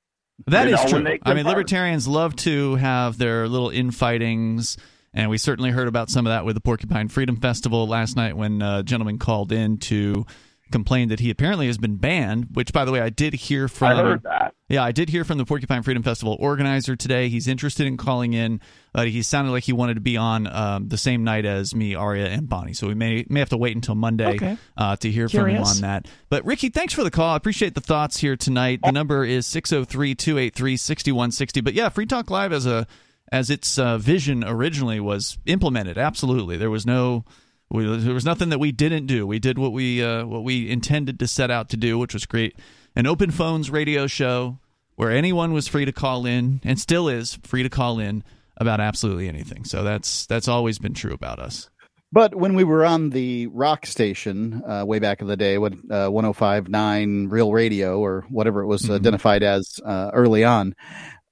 That 0.46 0.66
You 0.66 0.76
is 0.76 0.82
know, 0.90 1.02
true. 1.02 1.18
I 1.26 1.34
mean, 1.34 1.44
libertarians 1.44 2.08
love 2.08 2.34
to 2.36 2.76
have 2.76 3.18
their 3.18 3.48
little 3.48 3.68
infightings, 3.68 4.78
and 5.12 5.28
we 5.28 5.36
certainly 5.36 5.70
heard 5.70 5.86
about 5.86 6.08
some 6.08 6.26
of 6.26 6.30
that 6.30 6.46
with 6.46 6.54
the 6.54 6.62
Porcupine 6.62 7.08
Freedom 7.08 7.36
Festival 7.36 7.86
last 7.86 8.16
night 8.16 8.34
when 8.34 8.62
uh, 8.62 8.78
a 8.78 8.82
gentleman 8.82 9.18
called 9.18 9.52
in 9.52 9.76
to 9.76 10.24
complain 10.72 11.08
that 11.10 11.20
he 11.20 11.30
apparently 11.30 11.68
has 11.68 11.78
been 11.78 11.94
banned. 11.96 12.48
Which, 12.54 12.72
by 12.72 12.84
the 12.84 12.90
way, 12.90 13.00
I 13.00 13.10
did 13.10 13.34
hear 13.34 13.68
from. 13.68 13.98
I 13.98 14.02
heard 14.02 14.22
that. 14.24 14.54
Yeah, 14.68 14.82
I 14.82 14.90
did 14.92 15.10
hear 15.10 15.22
from 15.22 15.38
the 15.38 15.44
Porcupine 15.44 15.82
Freedom 15.82 16.02
Festival 16.02 16.36
organizer 16.40 16.96
today. 16.96 17.28
He's 17.28 17.46
interested 17.46 17.86
in 17.86 17.98
calling 17.98 18.32
in. 18.32 18.60
Uh, 18.94 19.02
he 19.04 19.20
sounded 19.22 19.50
like 19.50 19.64
he 19.64 19.72
wanted 19.74 19.94
to 19.94 20.00
be 20.00 20.16
on 20.16 20.46
um, 20.46 20.88
the 20.88 20.96
same 20.96 21.24
night 21.24 21.44
as 21.44 21.74
me, 21.74 21.94
Aria, 21.94 22.28
and 22.28 22.48
Bonnie. 22.48 22.72
So 22.72 22.86
we 22.88 22.94
may 22.94 23.26
may 23.28 23.40
have 23.40 23.50
to 23.50 23.58
wait 23.58 23.74
until 23.76 23.94
Monday 23.94 24.36
Okay. 24.36 24.56
uh, 24.76 24.96
to 24.96 25.10
hear 25.10 25.28
from 25.28 25.48
him 25.50 25.62
on 25.62 25.80
that. 25.82 26.06
But 26.30 26.44
Ricky, 26.46 26.70
thanks 26.70 26.94
for 26.94 27.04
the 27.04 27.10
call. 27.10 27.34
I 27.34 27.36
appreciate 27.36 27.74
the 27.74 27.80
thoughts 27.82 28.18
here 28.18 28.34
tonight. 28.36 28.80
The 28.82 28.92
number 28.92 29.24
is 29.24 29.46
603-283-6160. 29.46 31.64
But 31.64 31.74
yeah, 31.74 31.88
Free 31.88 32.06
Talk 32.06 32.30
Live 32.30 32.52
as 32.52 32.66
a 32.66 32.86
as 33.30 33.50
its 33.50 33.78
uh, 33.78 33.98
vision 33.98 34.44
originally 34.44 35.00
was 35.00 35.38
implemented. 35.46 35.98
Absolutely, 35.98 36.56
there 36.56 36.70
was 36.70 36.86
no. 36.86 37.24
We, 37.72 37.96
there 37.96 38.12
was 38.14 38.24
nothing 38.24 38.50
that 38.50 38.58
we 38.60 38.70
didn't 38.70 39.06
do. 39.06 39.26
We 39.26 39.38
did 39.38 39.58
what 39.58 39.72
we 39.72 40.02
uh, 40.04 40.26
what 40.26 40.44
we 40.44 40.70
intended 40.70 41.18
to 41.20 41.26
set 41.26 41.50
out 41.50 41.68
to 41.70 41.76
do, 41.76 41.98
which 41.98 42.12
was 42.14 42.26
create 42.26 42.54
an 42.94 43.06
open 43.06 43.30
phones 43.30 43.70
radio 43.70 44.06
show 44.06 44.58
where 44.96 45.10
anyone 45.10 45.52
was 45.54 45.68
free 45.68 45.86
to 45.86 45.92
call 45.92 46.26
in, 46.26 46.60
and 46.64 46.78
still 46.78 47.08
is 47.08 47.38
free 47.42 47.62
to 47.62 47.70
call 47.70 47.98
in 47.98 48.22
about 48.58 48.78
absolutely 48.80 49.26
anything. 49.26 49.64
So 49.64 49.82
that's 49.82 50.26
that's 50.26 50.48
always 50.48 50.78
been 50.78 50.92
true 50.92 51.14
about 51.14 51.38
us. 51.38 51.70
But 52.14 52.34
when 52.34 52.52
we 52.52 52.62
were 52.62 52.84
on 52.84 53.08
the 53.08 53.46
rock 53.46 53.86
station 53.86 54.62
uh, 54.68 54.84
way 54.86 54.98
back 54.98 55.22
in 55.22 55.26
the 55.28 55.36
day, 55.36 55.56
when 55.56 55.82
uh, 55.90 56.08
105.9 56.10 57.30
Real 57.32 57.52
Radio 57.52 57.98
or 57.98 58.26
whatever 58.28 58.60
it 58.60 58.66
was 58.66 58.82
Mhm. 58.82 58.96
identified 58.96 59.42
as 59.42 59.80
uh, 59.82 60.10
early 60.12 60.44
on, 60.44 60.74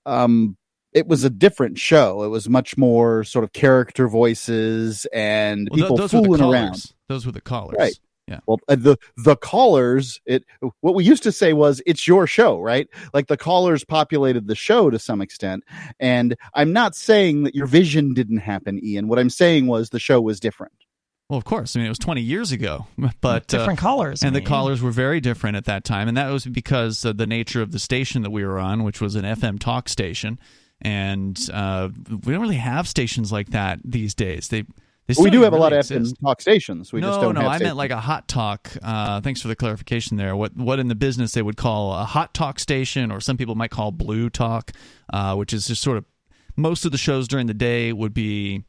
um, 0.06 0.56
it 0.92 1.06
was 1.06 1.24
a 1.24 1.30
different 1.30 1.78
show. 1.78 2.22
It 2.24 2.28
was 2.28 2.48
much 2.48 2.76
more 2.76 3.24
sort 3.24 3.44
of 3.44 3.52
character 3.52 4.08
voices 4.08 5.06
and 5.12 5.68
Well, 5.70 5.76
th- 5.76 5.84
people 5.84 5.96
those 5.96 6.12
were 6.12 6.20
the 6.20 6.24
fooling 6.26 6.40
callers. 6.40 6.54
around. 6.60 6.92
Those 7.08 7.26
were 7.26 7.32
the 7.32 7.40
callers. 7.40 7.76
Right. 7.78 7.98
Yeah. 8.26 8.38
Well, 8.46 8.58
uh, 8.68 8.76
the 8.76 8.96
the 9.16 9.34
callers, 9.36 10.20
it 10.24 10.44
what 10.82 10.94
we 10.94 11.02
used 11.02 11.24
to 11.24 11.32
say 11.32 11.52
was 11.52 11.82
it's 11.84 12.06
your 12.06 12.28
show, 12.28 12.60
right? 12.60 12.86
Like 13.12 13.26
the 13.26 13.36
callers 13.36 13.84
populated 13.84 14.46
the 14.46 14.54
show 14.54 14.88
to 14.88 15.00
some 15.00 15.20
extent. 15.20 15.64
And 15.98 16.36
I'm 16.54 16.72
not 16.72 16.94
saying 16.94 17.42
that 17.42 17.56
your 17.56 17.66
vision 17.66 18.14
didn't 18.14 18.38
happen, 18.38 18.78
Ian. 18.84 19.08
What 19.08 19.18
I'm 19.18 19.30
saying 19.30 19.66
was 19.66 19.90
the 19.90 19.98
show 19.98 20.20
was 20.20 20.38
different. 20.38 20.74
Well, 21.28 21.38
of 21.38 21.44
course. 21.44 21.74
I 21.74 21.80
mean, 21.80 21.86
it 21.86 21.90
was 21.90 21.98
20 21.98 22.20
years 22.20 22.52
ago, 22.52 22.86
but 23.20 23.52
uh, 23.52 23.58
Different 23.58 23.78
callers. 23.80 24.22
I 24.22 24.28
and 24.28 24.36
the 24.36 24.40
callers 24.40 24.80
were 24.80 24.90
very 24.92 25.20
different 25.20 25.56
at 25.56 25.64
that 25.64 25.82
time, 25.84 26.06
and 26.06 26.16
that 26.16 26.30
was 26.30 26.44
because 26.46 27.04
of 27.04 27.16
the 27.16 27.26
nature 27.26 27.62
of 27.62 27.72
the 27.72 27.78
station 27.80 28.22
that 28.22 28.30
we 28.30 28.44
were 28.44 28.58
on, 28.60 28.84
which 28.84 29.00
was 29.00 29.16
an 29.16 29.24
FM 29.24 29.58
talk 29.58 29.88
station, 29.88 30.38
and 30.82 31.38
uh, 31.52 31.88
we 32.24 32.32
don't 32.32 32.42
really 32.42 32.56
have 32.56 32.88
stations 32.88 33.30
like 33.32 33.50
that 33.50 33.80
these 33.84 34.14
days. 34.14 34.48
They, 34.48 34.64
we 35.18 35.30
do 35.30 35.42
have 35.42 35.52
a 35.52 35.56
lot 35.56 35.72
really 35.72 35.80
of 35.80 35.90
exist. 35.90 36.16
FM 36.16 36.20
talk 36.20 36.40
stations. 36.40 36.92
We 36.92 37.00
no, 37.00 37.08
just 37.08 37.20
don't 37.20 37.34
no, 37.34 37.40
I 37.42 37.58
meant 37.58 37.76
like 37.76 37.90
a 37.90 38.00
hot 38.00 38.28
talk. 38.28 38.70
Uh, 38.82 39.20
thanks 39.20 39.42
for 39.42 39.48
the 39.48 39.56
clarification 39.56 40.16
there. 40.16 40.36
What 40.36 40.56
what 40.56 40.78
in 40.78 40.88
the 40.88 40.94
business 40.94 41.32
they 41.32 41.42
would 41.42 41.56
call 41.56 41.92
a 41.94 42.04
hot 42.04 42.32
talk 42.32 42.60
station, 42.60 43.10
or 43.10 43.20
some 43.20 43.36
people 43.36 43.54
might 43.56 43.70
call 43.72 43.90
blue 43.90 44.30
talk, 44.30 44.70
uh, 45.12 45.34
which 45.34 45.52
is 45.52 45.66
just 45.66 45.82
sort 45.82 45.98
of 45.98 46.04
most 46.56 46.84
of 46.84 46.92
the 46.92 46.98
shows 46.98 47.26
during 47.26 47.46
the 47.46 47.54
day 47.54 47.92
would 47.92 48.14
be 48.14 48.64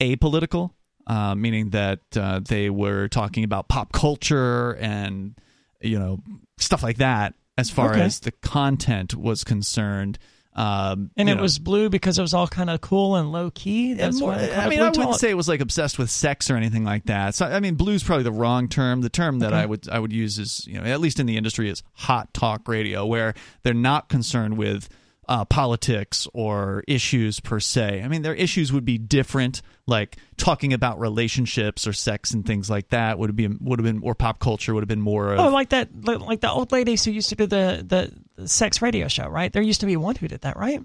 apolitical, 0.00 0.70
uh, 1.06 1.34
meaning 1.34 1.70
that 1.70 2.00
uh, 2.16 2.40
they 2.40 2.70
were 2.70 3.08
talking 3.08 3.44
about 3.44 3.68
pop 3.68 3.92
culture 3.92 4.76
and 4.76 5.34
you 5.80 5.98
know 5.98 6.20
stuff 6.58 6.82
like 6.82 6.98
that. 6.98 7.34
As 7.58 7.68
far 7.68 7.90
Okay. 7.90 8.02
as 8.02 8.20
the 8.20 8.30
content 8.32 9.14
was 9.14 9.44
concerned, 9.44 10.18
um, 10.60 11.10
and 11.16 11.28
it 11.28 11.36
know, 11.36 11.42
was 11.42 11.58
blue 11.58 11.88
because 11.88 12.18
it 12.18 12.22
was 12.22 12.34
all 12.34 12.46
kind 12.48 12.68
of 12.70 12.80
cool 12.80 13.16
and 13.16 13.32
low 13.32 13.50
key. 13.50 13.94
That's 13.94 14.20
more- 14.20 14.30
why 14.32 14.50
I 14.50 14.68
mean, 14.68 14.80
I 14.80 14.90
wouldn't 14.90 15.14
say 15.16 15.30
it 15.30 15.36
was 15.36 15.48
like 15.48 15.60
obsessed 15.60 15.98
with 15.98 16.10
sex 16.10 16.50
or 16.50 16.56
anything 16.56 16.84
like 16.84 17.04
that. 17.04 17.34
So, 17.34 17.46
I 17.46 17.60
mean, 17.60 17.76
blues 17.76 18.02
probably 18.02 18.24
the 18.24 18.32
wrong 18.32 18.68
term. 18.68 19.00
The 19.00 19.08
term 19.08 19.38
that 19.40 19.52
Okay. 19.52 19.62
I 19.62 19.66
would 19.66 19.88
I 19.88 19.98
would 19.98 20.12
use 20.12 20.38
is, 20.38 20.66
you 20.66 20.80
know, 20.80 20.84
at 20.84 21.00
least 21.00 21.18
in 21.20 21.26
the 21.26 21.36
industry, 21.36 21.70
is 21.70 21.82
hot 21.94 22.34
talk 22.34 22.68
radio, 22.68 23.06
where 23.06 23.34
they're 23.62 23.72
not 23.74 24.08
concerned 24.08 24.58
with 24.58 24.88
uh, 25.28 25.44
politics 25.44 26.26
or 26.34 26.82
issues 26.88 27.38
per 27.38 27.60
se. 27.60 28.02
I 28.02 28.08
mean, 28.08 28.22
their 28.22 28.34
issues 28.34 28.72
would 28.72 28.84
be 28.84 28.98
different, 28.98 29.62
like 29.86 30.16
talking 30.36 30.72
about 30.72 30.98
relationships 30.98 31.86
or 31.86 31.92
sex 31.92 32.32
and 32.32 32.44
things 32.44 32.68
like 32.68 32.88
that. 32.88 33.16
Would 33.18 33.30
have 33.30 33.36
been 33.36 33.58
would 33.60 33.78
have 33.78 33.84
been 33.84 34.00
or 34.02 34.16
pop 34.16 34.40
culture 34.40 34.74
would 34.74 34.80
have 34.82 34.88
been 34.88 35.00
more. 35.00 35.32
Of, 35.34 35.38
Oh, 35.40 35.48
like 35.50 35.68
that, 35.68 35.88
like 36.04 36.18
like 36.20 36.40
the 36.40 36.50
old 36.50 36.72
ladies 36.72 37.04
who 37.04 37.12
used 37.12 37.28
to 37.28 37.36
do 37.36 37.46
the 37.46 37.84
the 37.86 38.12
sex 38.48 38.80
radio 38.82 39.08
show, 39.08 39.26
right? 39.28 39.52
There 39.52 39.62
used 39.62 39.80
to 39.80 39.86
be 39.86 39.96
one 39.96 40.16
who 40.16 40.28
did 40.28 40.40
that, 40.42 40.56
right? 40.56 40.82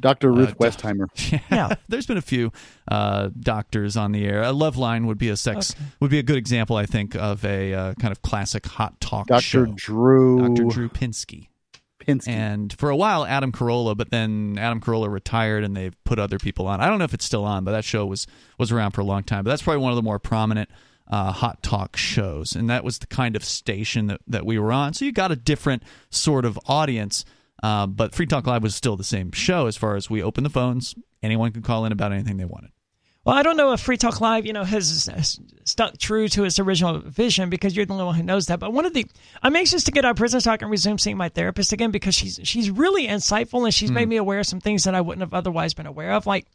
Dr. 0.00 0.32
Ruth 0.32 0.50
Uh, 0.50 0.54
Westheimer. 0.54 1.06
Yeah. 1.50 1.74
there's 1.88 2.06
been 2.06 2.16
a 2.16 2.22
few 2.22 2.52
uh, 2.90 3.30
doctors 3.38 3.96
on 3.96 4.10
the 4.12 4.24
air. 4.26 4.42
A 4.42 4.46
Loveline 4.46 5.06
would 5.06 5.18
be 5.18 5.28
a 5.28 5.36
sex 5.36 5.70
Okay. 5.72 5.84
would 6.00 6.10
be 6.10 6.18
a 6.18 6.22
good 6.24 6.36
example, 6.36 6.76
I 6.76 6.84
think, 6.86 7.14
of 7.14 7.44
a 7.44 7.72
uh, 7.72 7.94
kind 7.94 8.10
of 8.10 8.20
classic 8.22 8.66
hot 8.66 9.00
talk 9.00 9.28
Dr. 9.28 9.40
show. 9.42 9.66
Drew 9.76 10.48
Dr. 10.48 10.64
Drew 10.64 10.88
Pinsky. 10.88 11.48
Pinsky. 12.00 12.28
And 12.28 12.72
for 12.72 12.90
a 12.90 12.96
while, 12.96 13.24
Adam 13.24 13.52
Carolla, 13.52 13.96
but 13.96 14.10
then 14.10 14.56
Adam 14.58 14.80
Carolla 14.80 15.08
retired, 15.10 15.62
and 15.64 15.76
they've 15.76 15.94
put 16.04 16.18
other 16.18 16.38
people 16.38 16.66
on. 16.66 16.80
I 16.80 16.88
don't 16.88 16.98
know 16.98 17.04
if 17.04 17.14
it's 17.14 17.24
still 17.24 17.44
on, 17.44 17.64
but 17.64 17.70
that 17.72 17.84
show 17.84 18.04
was 18.04 18.26
was 18.58 18.72
around 18.72 18.90
for 18.90 19.00
a 19.00 19.04
long 19.04 19.22
time. 19.22 19.44
But 19.44 19.50
that's 19.50 19.62
probably 19.62 19.82
one 19.82 19.92
of 19.92 19.96
the 19.96 20.02
more 20.02 20.18
prominent 20.18 20.68
uh, 21.08 21.32
hot 21.32 21.62
talk 21.62 21.96
shows, 21.96 22.54
and 22.54 22.70
that 22.70 22.84
was 22.84 22.98
the 22.98 23.06
kind 23.06 23.36
of 23.36 23.44
station 23.44 24.06
that, 24.06 24.20
that 24.26 24.46
we 24.46 24.58
were 24.58 24.72
on. 24.72 24.94
So 24.94 25.04
you 25.04 25.12
got 25.12 25.32
a 25.32 25.36
different 25.36 25.82
sort 26.10 26.44
of 26.44 26.58
audience. 26.66 27.24
Uh, 27.62 27.86
but 27.86 28.14
Free 28.14 28.26
Talk 28.26 28.46
Live 28.46 28.62
was 28.62 28.74
still 28.74 28.96
the 28.96 29.04
same 29.04 29.32
show 29.32 29.66
as 29.66 29.76
far 29.76 29.96
as 29.96 30.10
we 30.10 30.22
opened 30.22 30.44
the 30.44 30.50
phones. 30.50 30.94
Anyone 31.22 31.52
could 31.52 31.64
call 31.64 31.86
in 31.86 31.92
about 31.92 32.12
anything 32.12 32.36
they 32.36 32.44
wanted. 32.44 32.70
Well, 33.24 33.34
I 33.34 33.42
don't 33.42 33.56
know 33.56 33.72
if 33.72 33.80
Free 33.80 33.96
Talk 33.96 34.20
Live, 34.20 34.44
you 34.44 34.52
know, 34.52 34.64
has 34.64 35.06
has 35.06 35.40
stuck 35.64 35.96
true 35.96 36.28
to 36.28 36.44
its 36.44 36.58
original 36.58 36.98
vision 36.98 37.48
because 37.48 37.74
you're 37.74 37.86
the 37.86 37.94
only 37.94 38.04
one 38.04 38.16
who 38.16 38.22
knows 38.22 38.46
that. 38.46 38.60
But 38.60 38.74
one 38.74 38.84
of 38.84 38.92
the, 38.92 39.06
I'm 39.42 39.56
anxious 39.56 39.84
to 39.84 39.92
get 39.92 40.04
out 40.04 40.10
of 40.10 40.16
prison 40.18 40.42
so 40.42 40.50
I 40.50 40.58
can 40.58 40.68
resume 40.68 40.98
seeing 40.98 41.16
my 41.16 41.30
therapist 41.30 41.72
again 41.72 41.90
because 41.90 42.14
she's 42.14 42.38
she's 42.42 42.70
really 42.70 43.06
insightful 43.06 43.64
and 43.64 43.72
she's 43.72 43.90
made 43.90 44.08
me 44.08 44.16
aware 44.16 44.40
of 44.40 44.46
some 44.46 44.60
things 44.60 44.84
that 44.84 44.94
I 44.94 45.00
wouldn't 45.00 45.22
have 45.22 45.32
otherwise 45.32 45.72
been 45.72 45.86
aware 45.86 46.12
of. 46.12 46.26
Like 46.26 46.46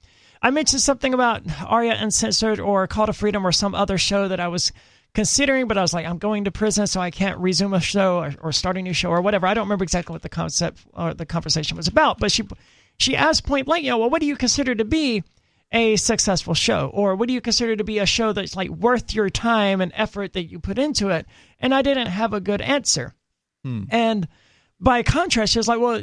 I 0.42 0.52
mentioned 0.52 0.82
something 0.82 1.14
about 1.14 1.44
Aria 1.66 1.96
Uncensored 2.00 2.60
or 2.60 2.88
Call 2.88 3.08
to 3.08 3.14
Freedom 3.14 3.46
or 3.46 3.52
some 3.52 3.76
other 3.76 3.98
show 3.98 4.28
that 4.28 4.40
I 4.40 4.48
was 4.48 4.72
considering, 5.14 5.68
but 5.68 5.78
I 5.78 5.82
was 5.82 5.94
like, 5.94 6.06
I'm 6.06 6.18
going 6.18 6.46
to 6.46 6.52
prison, 6.52 6.88
so 6.88 7.02
I 7.02 7.12
can't 7.12 7.38
resume 7.40 7.74
a 7.74 7.82
show 7.82 8.20
or, 8.20 8.34
or 8.42 8.52
start 8.52 8.78
a 8.78 8.82
new 8.82 8.94
show 8.94 9.10
or 9.10 9.22
whatever. 9.22 9.48
I 9.48 9.54
don't 9.54 9.66
remember 9.66 9.84
exactly 9.84 10.14
what 10.14 10.22
the 10.22 10.30
concept 10.30 10.86
or 10.94 11.14
the 11.14 11.26
conversation 11.26 11.76
was 11.76 11.88
about, 11.88 12.20
but 12.20 12.32
she 12.32 12.44
she 12.98 13.16
asked 13.16 13.46
point 13.46 13.66
blank, 13.66 13.84
you 13.84 13.92
know, 13.92 13.98
well, 13.98 14.10
what 14.10 14.22
do 14.22 14.28
you 14.28 14.36
consider 14.36 14.76
to 14.76 14.86
be 14.86 15.24
a 15.72 15.96
successful 15.96 16.54
show? 16.54 16.90
Or 16.94 17.16
what 17.16 17.28
do 17.28 17.34
you 17.34 17.42
consider 17.42 17.76
to 17.76 17.84
be 17.84 18.00
a 18.00 18.06
show 18.06 18.34
that's 18.34 18.56
like 18.56 18.70
worth 18.70 19.14
your 19.14 19.30
time 19.30 19.82
and 19.82 19.92
effort 19.96 20.34
that 20.34 20.46
you 20.46 20.60
put 20.60 20.80
into 20.80 21.10
it? 21.10 21.26
And 21.60 21.74
i 21.74 21.82
didn't 21.82 22.08
have 22.08 22.34
a 22.34 22.42
good 22.42 22.62
answer. 22.62 23.14
Hmm. 23.64 23.84
And 23.90 24.28
by 24.80 25.04
contrast 25.04 25.54
she 25.54 25.60
was 25.60 25.68
like 25.68 25.80
well 25.80 26.02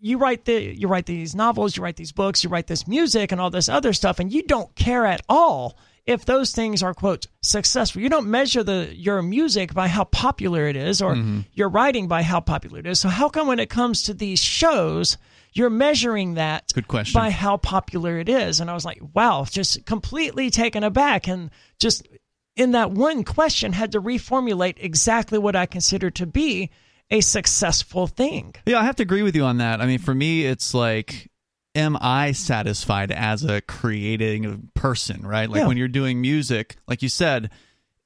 you 0.00 0.18
write 0.18 0.44
the 0.44 0.76
you 0.76 0.88
write 0.88 1.06
these 1.06 1.34
novels 1.34 1.76
you 1.76 1.82
write 1.82 1.96
these 1.96 2.12
books 2.12 2.42
you 2.42 2.50
write 2.50 2.66
this 2.66 2.86
music 2.86 3.32
and 3.32 3.40
all 3.40 3.50
this 3.50 3.68
other 3.68 3.92
stuff 3.92 4.18
and 4.18 4.32
you 4.32 4.42
don't 4.42 4.74
care 4.74 5.06
at 5.06 5.20
all 5.28 5.76
if 6.06 6.24
those 6.24 6.52
things 6.52 6.82
are 6.82 6.94
quote 6.94 7.26
successful 7.42 8.00
you 8.00 8.08
don't 8.08 8.26
measure 8.26 8.62
the 8.62 8.90
your 8.94 9.22
music 9.22 9.74
by 9.74 9.88
how 9.88 10.04
popular 10.04 10.66
it 10.66 10.76
is 10.76 11.02
or 11.02 11.14
mm-hmm. 11.14 11.40
your 11.52 11.68
writing 11.68 12.08
by 12.08 12.22
how 12.22 12.40
popular 12.40 12.78
it 12.78 12.86
is 12.86 12.98
so 12.98 13.08
how 13.08 13.28
come 13.28 13.46
when 13.46 13.60
it 13.60 13.68
comes 13.68 14.02
to 14.02 14.14
these 14.14 14.42
shows 14.42 15.18
you're 15.52 15.70
measuring 15.70 16.34
that 16.34 16.72
Good 16.72 16.88
question. 16.88 17.18
by 17.18 17.30
how 17.30 17.56
popular 17.56 18.18
it 18.18 18.28
is. 18.28 18.60
And 18.60 18.70
I 18.70 18.74
was 18.74 18.84
like, 18.84 19.00
wow, 19.14 19.44
just 19.48 19.84
completely 19.84 20.50
taken 20.50 20.84
aback. 20.84 21.26
And 21.26 21.50
just 21.78 22.06
in 22.56 22.72
that 22.72 22.90
one 22.90 23.24
question, 23.24 23.72
had 23.72 23.92
to 23.92 24.00
reformulate 24.00 24.76
exactly 24.78 25.38
what 25.38 25.56
I 25.56 25.66
consider 25.66 26.10
to 26.10 26.26
be 26.26 26.70
a 27.10 27.20
successful 27.20 28.06
thing. 28.06 28.54
Yeah, 28.66 28.78
I 28.80 28.84
have 28.84 28.96
to 28.96 29.02
agree 29.02 29.22
with 29.22 29.34
you 29.36 29.44
on 29.44 29.58
that. 29.58 29.80
I 29.80 29.86
mean, 29.86 29.98
for 29.98 30.14
me, 30.14 30.46
it's 30.46 30.74
like, 30.74 31.30
am 31.74 31.96
I 32.00 32.32
satisfied 32.32 33.10
as 33.10 33.44
a 33.44 33.60
creating 33.60 34.70
person, 34.74 35.26
right? 35.26 35.48
Like 35.48 35.60
Yeah. 35.60 35.66
when 35.68 35.76
you're 35.76 35.88
doing 35.88 36.20
music, 36.20 36.76
like 36.86 37.02
you 37.02 37.08
said, 37.08 37.50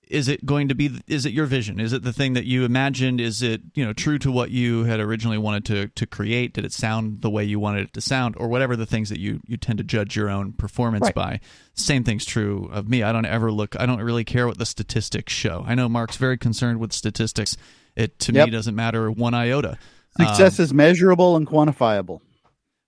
is 0.09 0.29
it 0.29 0.45
going 0.45 0.69
to 0.69 0.75
be, 0.75 1.01
is 1.07 1.25
it 1.25 1.33
your 1.33 1.47
vision? 1.47 1.81
Is 1.81 1.95
it 1.95 2.03
the 2.03 2.13
thing 2.13 2.35
that 2.35 2.45
you 2.45 2.65
imagined? 2.65 3.23
Is 3.23 3.41
it, 3.43 3.63
you 3.75 3.85
know, 3.85 3.95
true 3.95 4.19
to 4.19 4.31
what 4.31 4.51
you 4.51 4.85
had 4.85 5.01
originally 5.01 5.39
wanted 5.39 5.65
to, 5.67 5.89
to 5.89 6.07
create? 6.07 6.53
Did 6.53 6.67
it 6.67 6.73
sound 6.75 7.23
the 7.23 7.31
way 7.31 7.43
you 7.43 7.59
wanted 7.59 7.87
it 7.87 7.95
to 7.95 8.03
sound? 8.03 8.35
Or 8.39 8.49
whatever 8.49 8.77
the 8.77 8.85
things 8.87 9.09
that 9.09 9.19
you, 9.19 9.41
you 9.47 9.57
tend 9.57 9.79
to 9.79 9.85
judge 9.85 10.15
your 10.15 10.29
own 10.29 10.53
performance 10.53 11.05
Right. 11.07 11.15
by. 11.15 11.41
Same 11.73 12.05
thing's 12.05 12.27
true 12.27 12.69
of 12.71 12.87
me. 12.87 13.03
I 13.03 13.13
don't 13.13 13.25
ever 13.25 13.51
look, 13.51 13.81
I 13.81 13.87
don't 13.87 14.01
really 14.03 14.25
care 14.25 14.47
what 14.47 14.59
the 14.59 14.67
statistics 14.67 15.33
show. 15.33 15.65
I 15.67 15.75
know 15.75 15.89
Mark's 15.89 16.17
very 16.17 16.37
concerned 16.37 16.81
with 16.81 16.93
statistics. 16.93 17.57
It, 17.97 18.19
to 18.21 18.33
Yep. 18.33 18.47
me, 18.47 18.51
doesn't 18.51 18.75
matter 18.75 19.11
one 19.11 19.35
iota. 19.35 19.79
Um, 20.19 20.27
Success 20.27 20.59
is 20.61 20.73
measurable 20.75 21.37
and 21.37 21.47
quantifiable. 21.47 22.21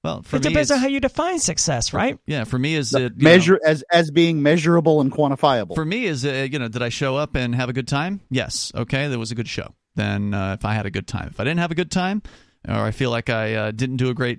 Well, 0.05 0.23
for 0.23 0.37
it 0.37 0.45
me, 0.45 0.51
depends 0.51 0.71
on 0.71 0.79
how 0.79 0.87
you 0.87 1.01
define 1.01 1.41
success, 1.41 1.93
right? 1.93 2.17
Yeah, 2.27 2.45
for 2.45 2.59
me 2.59 2.75
is 2.77 2.95
it 2.95 3.01
you 3.01 3.09
know, 3.09 3.31
measure 3.31 3.61
as 3.65 3.83
as 3.91 4.11
being 4.13 4.41
measurable 4.43 5.01
and 5.01 5.11
quantifiable. 5.11 5.75
For 5.75 5.85
me, 5.85 6.05
is 6.05 6.25
uh, 6.25 6.47
you 6.51 6.59
know, 6.61 6.69
did 6.69 6.83
I 6.83 6.91
show 6.91 7.17
up 7.17 7.35
and 7.35 7.55
have 7.57 7.69
a 7.69 7.73
good 7.73 7.89
time? 7.89 8.21
Yes. 8.31 8.71
Okay, 8.75 9.09
that 9.09 9.19
was 9.19 9.33
a 9.33 9.35
good 9.35 9.49
show. 9.49 9.75
Then, 9.97 10.33
uh, 10.35 10.53
if 10.59 10.65
I 10.65 10.75
had 10.75 10.87
a 10.87 10.91
good 10.91 11.09
time, 11.09 11.29
if 11.33 11.41
I 11.41 11.45
didn't 11.45 11.59
have 11.59 11.71
a 11.73 11.75
good 11.75 11.91
time, 11.91 12.23
or 12.69 12.75
I 12.75 12.91
feel 12.93 13.11
like 13.11 13.31
I 13.31 13.55
uh, 13.55 13.71
didn't 13.73 13.97
do 13.97 14.09
a 14.11 14.15
great 14.15 14.39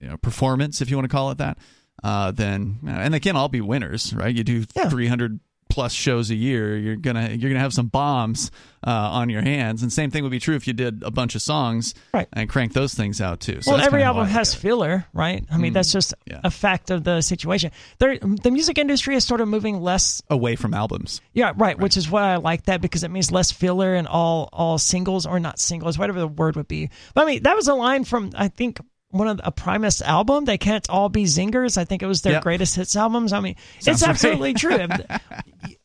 you 0.00 0.08
know, 0.08 0.16
performance, 0.18 0.80
if 0.80 0.90
you 0.90 0.96
want 0.96 1.08
to 1.10 1.14
call 1.16 1.30
it 1.32 1.38
that, 1.38 1.58
uh, 2.04 2.30
then 2.30 2.78
and 2.86 3.14
again, 3.14 3.34
all 3.34 3.48
be 3.48 3.60
winners, 3.60 4.14
right? 4.14 4.32
You 4.34 4.44
do 4.44 4.64
Yeah. 4.76 4.88
300 4.88 5.40
plus 5.72 5.92
shows 5.94 6.30
a 6.30 6.34
year, 6.34 6.76
you're 6.76 6.96
gonna 6.96 7.30
you're 7.30 7.50
gonna 7.50 7.58
have 7.60 7.72
some 7.72 7.86
bombs 7.86 8.50
uh, 8.86 8.90
on 8.90 9.30
your 9.30 9.40
hands, 9.40 9.82
and 9.82 9.90
same 9.90 10.10
thing 10.10 10.22
would 10.22 10.30
be 10.30 10.38
true 10.38 10.54
if 10.54 10.66
you 10.66 10.74
did 10.74 11.02
a 11.02 11.10
bunch 11.10 11.34
of 11.34 11.40
songs 11.40 11.94
Right. 12.12 12.28
and 12.34 12.46
crank 12.46 12.74
those 12.74 12.92
things 12.94 13.20
out 13.22 13.40
too. 13.40 13.62
So 13.62 13.72
well, 13.72 13.80
every 13.80 14.02
album 14.02 14.26
has 14.26 14.54
filler, 14.54 15.06
right? 15.14 15.44
I 15.50 15.56
mean, 15.56 15.72
that's 15.72 15.90
just 15.90 16.12
yeah. 16.26 16.40
a 16.44 16.50
fact 16.50 16.90
of 16.90 17.04
the 17.04 17.22
situation. 17.22 17.70
There, 17.98 18.18
the 18.18 18.50
music 18.50 18.76
industry 18.76 19.14
is 19.16 19.24
sort 19.24 19.40
of 19.40 19.48
moving 19.48 19.80
less 19.80 20.20
away 20.28 20.56
from 20.56 20.74
albums. 20.74 21.22
Yeah, 21.32 21.52
right, 21.56 21.78
Which 21.78 21.96
is 21.96 22.10
why 22.10 22.32
I 22.32 22.36
like 22.36 22.64
that 22.64 22.82
because 22.82 23.02
it 23.02 23.10
means 23.10 23.32
less 23.32 23.50
filler 23.50 23.94
and 23.94 24.06
all 24.06 24.50
all 24.52 24.76
singles 24.76 25.24
or 25.24 25.40
not 25.40 25.58
singles, 25.58 25.98
whatever 25.98 26.20
the 26.20 26.28
word 26.28 26.56
would 26.56 26.68
be. 26.68 26.90
But 27.14 27.22
I 27.22 27.26
mean, 27.26 27.42
that 27.44 27.56
was 27.56 27.68
a 27.68 27.74
line 27.74 28.04
from 28.04 28.30
I 28.36 28.48
think 28.48 28.78
one 29.12 29.28
of 29.28 29.36
the, 29.36 29.46
a 29.46 29.52
Primus 29.52 30.02
album. 30.02 30.44
They 30.44 30.58
can't 30.58 30.88
all 30.90 31.08
be 31.08 31.24
zingers. 31.24 31.78
I 31.78 31.84
think 31.84 32.02
it 32.02 32.06
was 32.06 32.22
their 32.22 32.34
Yep. 32.34 32.42
greatest 32.42 32.74
hits 32.74 32.96
albums. 32.96 33.32
I 33.32 33.38
mean, 33.40 33.54
Sounds 33.78 33.88
it's 34.00 34.02
right. 34.02 34.10
absolutely 34.10 34.54
true. 34.54 34.78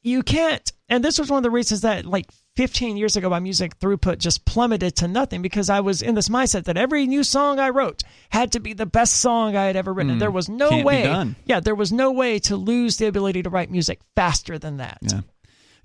You 0.01 0.23
can't, 0.23 0.71
and 0.87 1.03
this 1.03 1.19
was 1.19 1.29
one 1.29 1.35
of 1.37 1.43
the 1.43 1.49
reasons 1.51 1.81
that 1.81 2.05
like 2.05 2.27
15 2.55 2.95
years 2.95 3.17
ago, 3.17 3.29
my 3.29 3.39
music 3.39 3.77
throughput 3.77 4.19
just 4.19 4.45
plummeted 4.45 4.95
to 4.97 5.07
nothing 5.07 5.41
because 5.41 5.69
I 5.69 5.81
was 5.81 6.01
in 6.01 6.15
this 6.15 6.29
mindset 6.29 6.63
that 6.63 6.77
every 6.77 7.05
new 7.07 7.25
song 7.25 7.59
I 7.59 7.69
wrote 7.69 8.03
had 8.29 8.53
to 8.53 8.61
be 8.61 8.71
the 8.71 8.85
best 8.85 9.15
song 9.19 9.57
I 9.57 9.65
had 9.65 9.75
ever 9.75 9.91
written. 9.91 10.11
And 10.13 10.21
there 10.21 10.31
was 10.31 10.47
no 10.47 10.81
way, 10.81 11.33
yeah, 11.45 11.59
there 11.59 11.75
was 11.75 11.91
no 11.91 12.11
way 12.13 12.39
to 12.39 12.55
lose 12.55 12.97
the 12.97 13.07
ability 13.07 13.43
to 13.43 13.49
write 13.49 13.69
music 13.69 13.99
faster 14.15 14.57
than 14.57 14.77
that. 14.77 14.97
Yeah. 15.01 15.21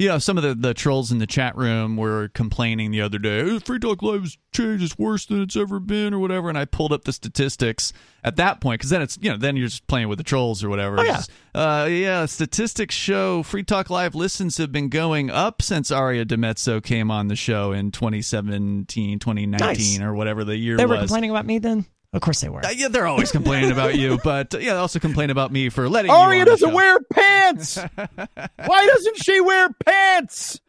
You 0.02 0.08
know, 0.08 0.18
some 0.18 0.36
of 0.36 0.42
the, 0.42 0.54
the 0.54 0.74
trolls 0.74 1.12
in 1.12 1.18
the 1.18 1.26
chat 1.26 1.56
room 1.56 1.96
were 1.96 2.28
complaining 2.34 2.90
the 2.90 3.00
other 3.02 3.18
day, 3.18 3.44
"Hey, 3.48 3.58
Free 3.60 3.78
Talk 3.78 4.02
Live's 4.02 4.36
change 4.52 4.82
is 4.82 4.98
worse 4.98 5.26
than 5.26 5.40
it's 5.42 5.56
ever 5.56 5.78
been, 5.80 6.12
or 6.12 6.18
whatever. 6.18 6.48
And 6.48 6.58
I 6.58 6.64
pulled 6.64 6.92
up 6.92 7.04
the 7.04 7.12
statistics 7.12 7.92
at 8.24 8.36
that 8.36 8.60
point 8.60 8.80
because 8.80 8.90
then 8.90 9.00
it's, 9.00 9.18
you 9.22 9.30
know, 9.30 9.36
then 9.36 9.56
you're 9.56 9.68
just 9.68 9.86
playing 9.86 10.08
with 10.08 10.18
the 10.18 10.24
trolls 10.24 10.62
or 10.62 10.68
whatever. 10.68 10.98
Oh, 11.00 11.02
yeah. 11.02 11.12
just, 11.14 11.30
uh, 11.54 11.88
yeah, 11.90 12.26
statistics 12.26 12.94
show 12.94 13.42
Free 13.42 13.62
Talk 13.62 13.90
Live 13.90 14.14
listens 14.14 14.58
have 14.58 14.72
been 14.72 14.88
going 14.88 15.30
up 15.30 15.62
since 15.62 15.90
Aria 15.90 16.24
DiMezzo 16.24 16.82
came 16.82 17.10
on 17.10 17.28
the 17.28 17.36
show 17.36 17.72
in 17.72 17.90
2017, 17.92 19.18
2019, 19.18 19.50
Nice. 19.58 20.00
or 20.00 20.14
whatever 20.14 20.44
the 20.44 20.56
year 20.56 20.76
They 20.76 20.84
were 20.86 20.96
was. 20.96 21.02
complaining 21.02 21.30
about 21.30 21.46
me 21.46 21.58
then? 21.58 21.86
Of 22.12 22.20
course 22.20 22.40
they 22.40 22.48
were. 22.48 22.64
Uh, 22.64 22.70
yeah, 22.70 22.88
they're 22.88 23.06
always 23.06 23.32
complaining 23.32 23.70
about 23.72 23.94
you, 23.96 24.18
but 24.22 24.52
yeah, 24.54 24.74
they 24.74 24.78
also 24.80 24.98
complain 24.98 25.30
about 25.30 25.50
me 25.50 25.68
for 25.70 25.88
letting 25.88 26.10
Aria 26.10 26.36
you 26.36 26.40
on 26.42 26.46
doesn't 26.46 26.72
wear 26.72 26.98
pants. 27.12 27.76
Why 27.96 28.86
doesn't 28.86 29.22
she 29.22 29.40
wear 29.40 29.70
pants? 29.84 30.60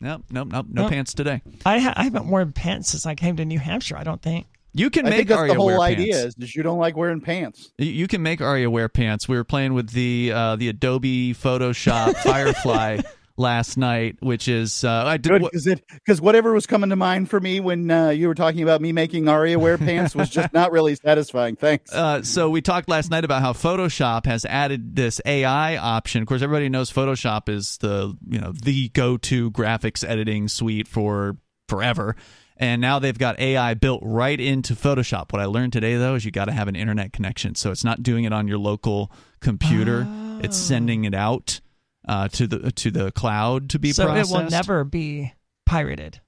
Nope, 0.00 0.24
nope, 0.30 0.48
nope, 0.50 0.66
no 0.70 0.82
Nope. 0.82 0.90
pants 0.90 1.14
today. 1.14 1.42
I, 1.66 1.78
ha- 1.78 1.92
I 1.96 2.04
haven't 2.04 2.26
worn 2.26 2.52
pants 2.52 2.88
since 2.90 3.06
I 3.06 3.14
came 3.14 3.36
to 3.36 3.44
New 3.44 3.58
Hampshire. 3.58 3.96
I 3.96 4.02
don't 4.02 4.20
think. 4.20 4.46
You 4.74 4.88
can 4.88 5.06
I 5.06 5.10
make 5.10 5.16
think 5.18 5.28
that's 5.28 5.38
Aria 5.40 5.52
the 5.54 5.62
wear 5.62 5.74
whole 5.76 5.84
idea 5.84 6.14
pants. 6.14 6.36
is, 6.38 6.44
is 6.48 6.54
you 6.56 6.62
don't 6.62 6.78
like 6.78 6.96
wearing 6.96 7.20
pants. 7.20 7.70
You- 7.76 7.92
You 7.92 8.08
can 8.08 8.22
make 8.22 8.40
Aria 8.40 8.70
wear 8.70 8.88
pants. 8.88 9.28
We 9.28 9.36
were 9.36 9.44
playing 9.44 9.74
with 9.74 9.90
the 9.90 10.32
uh, 10.34 10.56
the 10.56 10.68
Adobe 10.70 11.34
Photoshop 11.34 12.16
Firefly 12.24 13.00
last 13.36 13.76
night, 13.76 14.16
which 14.20 14.48
is 14.48 14.84
uh, 14.84 15.04
I 15.06 15.16
did. 15.16 15.42
Because 15.92 16.20
whatever 16.20 16.52
was 16.52 16.66
coming 16.66 16.90
to 16.90 16.96
mind 16.96 17.30
for 17.30 17.40
me 17.40 17.60
when 17.60 17.90
uh, 17.90 18.10
you 18.10 18.28
were 18.28 18.34
talking 18.34 18.62
about 18.62 18.80
me 18.80 18.92
making 18.92 19.28
Aria 19.28 19.58
wear 19.58 19.78
pants 19.78 20.14
was 20.14 20.30
just 20.30 20.52
not 20.52 20.72
really 20.72 20.94
satisfying. 20.94 21.56
Thanks. 21.56 21.92
uh, 21.92 22.22
so 22.22 22.50
we 22.50 22.62
talked 22.62 22.88
last 22.88 23.10
night 23.10 23.24
about 23.24 23.42
how 23.42 23.52
Photoshop 23.52 24.26
has 24.26 24.44
added 24.44 24.96
this 24.96 25.20
AI 25.24 25.76
option. 25.76 26.22
Of 26.22 26.28
course, 26.28 26.42
everybody 26.42 26.68
knows 26.68 26.92
Photoshop 26.92 27.48
is 27.48 27.78
the 27.78 28.16
you 28.28 28.40
know 28.40 28.52
the 28.52 28.88
go 28.90 29.16
to 29.18 29.50
graphics 29.50 30.08
editing 30.08 30.48
suite 30.48 30.88
for 30.88 31.36
forever. 31.68 32.16
And 32.58 32.80
now 32.80 33.00
they've 33.00 33.18
got 33.18 33.40
AI 33.40 33.74
built 33.74 34.02
right 34.04 34.38
into 34.38 34.74
Photoshop. 34.74 35.32
What 35.32 35.42
I 35.42 35.46
learned 35.46 35.72
today, 35.72 35.96
though, 35.96 36.14
is 36.14 36.24
you 36.24 36.30
got 36.30 36.44
to 36.44 36.52
have 36.52 36.68
an 36.68 36.76
internet 36.76 37.12
connection. 37.12 37.56
So 37.56 37.72
it's 37.72 37.82
not 37.82 38.04
doing 38.04 38.22
it 38.22 38.32
on 38.32 38.46
your 38.46 38.58
local 38.58 39.10
computer; 39.40 40.06
it's 40.40 40.56
sending 40.56 41.04
it 41.04 41.14
out 41.14 41.60
uh, 42.08 42.28
to 42.28 42.46
the 42.46 42.72
to 42.72 42.90
the 42.90 43.12
cloud 43.12 43.70
to 43.70 43.78
be 43.78 43.92
so 43.92 44.06
processed. 44.06 44.30
it 44.30 44.34
will 44.36 44.50
never 44.50 44.84
be 44.84 45.32
pirated. 45.66 46.20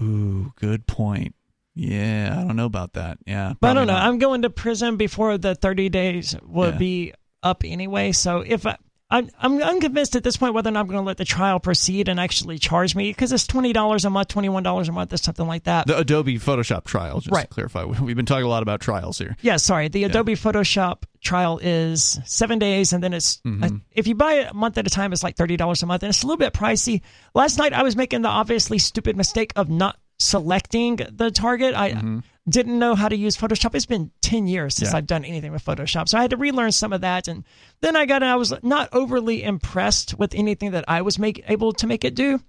Ooh, 0.00 0.52
good 0.56 0.86
point. 0.86 1.34
Yeah, 1.74 2.36
I 2.36 2.44
don't 2.44 2.56
know 2.56 2.64
about 2.66 2.94
that. 2.94 3.18
Yeah, 3.26 3.52
But 3.60 3.70
I 3.70 3.74
don't 3.74 3.86
know. 3.86 3.92
not. 3.92 4.02
I'm 4.02 4.18
going 4.18 4.42
to 4.42 4.50
prison 4.50 4.96
before 4.96 5.38
the 5.38 5.54
30 5.54 5.88
days 5.90 6.34
will 6.42 6.70
Yeah. 6.72 6.76
be 6.78 7.12
up 7.42 7.62
anyway. 7.64 8.10
So 8.12 8.40
if 8.40 8.66
I, 8.66 8.76
I'm, 9.10 9.30
I'm 9.40 9.62
unconvinced 9.62 10.16
at 10.16 10.22
this 10.22 10.36
point 10.36 10.52
whether 10.52 10.68
or 10.68 10.72
not 10.72 10.80
I'm 10.80 10.86
going 10.86 10.98
to 10.98 11.02
let 11.06 11.16
the 11.16 11.24
trial 11.24 11.60
proceed 11.60 12.08
and 12.08 12.20
actually 12.20 12.58
charge 12.58 12.94
me 12.94 13.08
because 13.10 13.32
it's 13.32 13.46
twenty 13.46 13.72
dollars 13.72 14.04
a 14.04 14.10
month, 14.10 14.28
twenty 14.28 14.50
one 14.50 14.62
dollars 14.62 14.88
a 14.88 14.92
month, 14.92 15.12
or 15.12 15.16
something 15.16 15.46
like 15.46 15.64
that. 15.64 15.86
the 15.86 15.96
Adobe 15.96 16.38
Photoshop 16.38 16.84
trial. 16.84 17.14
Just 17.16 17.28
to 17.28 17.30
Right. 17.34 17.48
clarify, 17.48 17.84
we've 17.84 18.16
been 18.16 18.26
talking 18.26 18.44
a 18.44 18.48
lot 18.48 18.62
about 18.62 18.80
trials 18.80 19.16
here. 19.18 19.34
Yeah, 19.40 19.56
sorry. 19.56 19.88
The 19.88 20.04
Adobe 20.04 20.34
Photoshop 20.34 21.04
trial 21.22 21.58
is 21.62 22.20
seven 22.26 22.58
days, 22.58 22.92
and 22.92 23.02
then 23.02 23.14
it's 23.14 23.38
Mm-hmm. 23.46 23.64
uh, 23.64 23.68
if 23.92 24.06
you 24.06 24.14
buy 24.14 24.34
it 24.34 24.50
a 24.50 24.54
month 24.54 24.76
at 24.76 24.86
a 24.86 24.90
time, 24.90 25.12
it's 25.14 25.22
like 25.22 25.36
thirty 25.36 25.56
dollars 25.56 25.82
a 25.82 25.86
month, 25.86 26.02
and 26.02 26.10
it's 26.10 26.22
a 26.22 26.26
little 26.26 26.36
bit 26.38 26.52
pricey. 26.52 27.00
Last 27.34 27.56
night, 27.56 27.72
I 27.72 27.82
was 27.84 27.96
making 27.96 28.20
the 28.22 28.28
obviously 28.28 28.76
stupid 28.78 29.16
mistake 29.16 29.52
of 29.56 29.70
not 29.70 29.96
selecting 30.18 30.96
the 31.10 31.30
target. 31.30 31.74
I 31.74 31.92
Mm-hmm. 31.92 32.18
Didn't 32.48 32.78
know 32.78 32.94
how 32.94 33.08
to 33.08 33.16
use 33.16 33.36
Photoshop. 33.36 33.74
It's 33.74 33.86
been 33.86 34.10
ten 34.20 34.46
years 34.46 34.76
since 34.76 34.92
Yeah. 34.92 34.98
I've 34.98 35.06
done 35.06 35.24
anything 35.24 35.52
with 35.52 35.64
Photoshop, 35.64 36.08
so 36.08 36.18
I 36.18 36.22
had 36.22 36.30
to 36.30 36.36
relearn 36.36 36.72
some 36.72 36.92
of 36.92 37.02
that, 37.02 37.28
and 37.28 37.44
then 37.80 37.96
I 37.96 38.06
got. 38.06 38.22
I 38.22 38.36
was 38.36 38.52
not 38.62 38.88
overly 38.92 39.42
impressed 39.42 40.18
with 40.18 40.34
anything 40.34 40.72
that 40.72 40.84
I 40.88 41.02
was 41.02 41.18
make 41.18 41.44
able 41.48 41.72
to 41.74 41.86
make 41.86 42.04
it 42.04 42.14
do, 42.14 42.40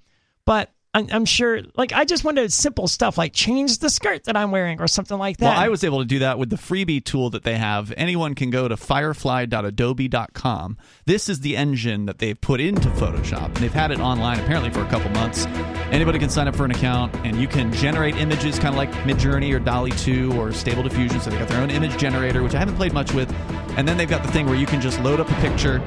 but. 0.46 0.72
I'm, 0.92 1.08
I'm 1.12 1.26
sure, 1.26 1.62
like, 1.76 1.94
I 1.94 2.04
just 2.04 2.24
wanted 2.24 2.52
simple 2.52 2.88
stuff 2.88 3.16
like 3.16 3.32
change 3.32 3.78
the 3.78 3.92
skirt 3.92 4.24
that 4.24 4.36
I'm 4.36 4.50
wearing 4.50 4.82
or 4.82 4.88
something 4.88 5.20
like 5.20 5.38
that. 5.38 5.46
Well, 5.46 5.60
I 5.60 5.70
was 5.70 5.84
able 5.84 6.00
to 6.00 6.06
do 6.06 6.18
that 6.20 6.40
with 6.40 6.50
the 6.50 6.56
freebie 6.56 7.04
tool 7.04 7.30
that 7.32 7.44
they 7.44 7.58
have. 7.58 7.94
Anyone 7.96 8.34
can 8.34 8.50
go 8.50 8.68
to 8.68 8.76
firefly.adobe.com. 8.76 10.78
This 11.06 11.30
is 11.30 11.42
the 11.42 11.58
engine 11.58 12.08
that 12.08 12.18
they've 12.18 12.42
put 12.42 12.60
into 12.60 12.90
Photoshop. 12.90 13.46
And 13.46 13.58
they've 13.58 13.72
had 13.72 13.92
it 13.92 14.00
online 14.00 14.40
apparently 14.40 14.72
for 14.72 14.82
a 14.82 14.90
couple 14.90 15.12
months. 15.12 15.46
Anybody 15.92 16.18
can 16.18 16.32
sign 16.32 16.48
up 16.48 16.56
for 16.56 16.66
an 16.66 16.72
account 16.72 17.14
and 17.18 17.40
you 17.40 17.48
can 17.48 17.72
generate 17.72 18.16
images 18.16 18.58
kind 18.58 18.74
of 18.74 18.78
like 18.78 18.92
Midjourney 19.04 19.54
or 19.54 19.60
DALL-E 19.60 19.92
2 19.92 20.40
or 20.40 20.52
Stable 20.52 20.82
Diffusion. 20.82 21.22
So 21.22 21.30
they've 21.30 21.38
got 21.38 21.50
their 21.50 21.62
own 21.62 21.70
image 21.70 21.98
generator, 21.98 22.42
which 22.42 22.56
I 22.56 22.60
haven't 22.60 22.78
played 22.78 22.94
much 22.94 23.14
with. 23.14 23.32
And 23.78 23.88
then 23.88 23.98
they've 23.98 24.10
got 24.10 24.24
the 24.24 24.32
thing 24.32 24.48
where 24.48 24.56
you 24.56 24.66
can 24.66 24.82
just 24.82 25.00
load 25.02 25.20
up 25.20 25.30
a 25.30 25.36
picture 25.36 25.84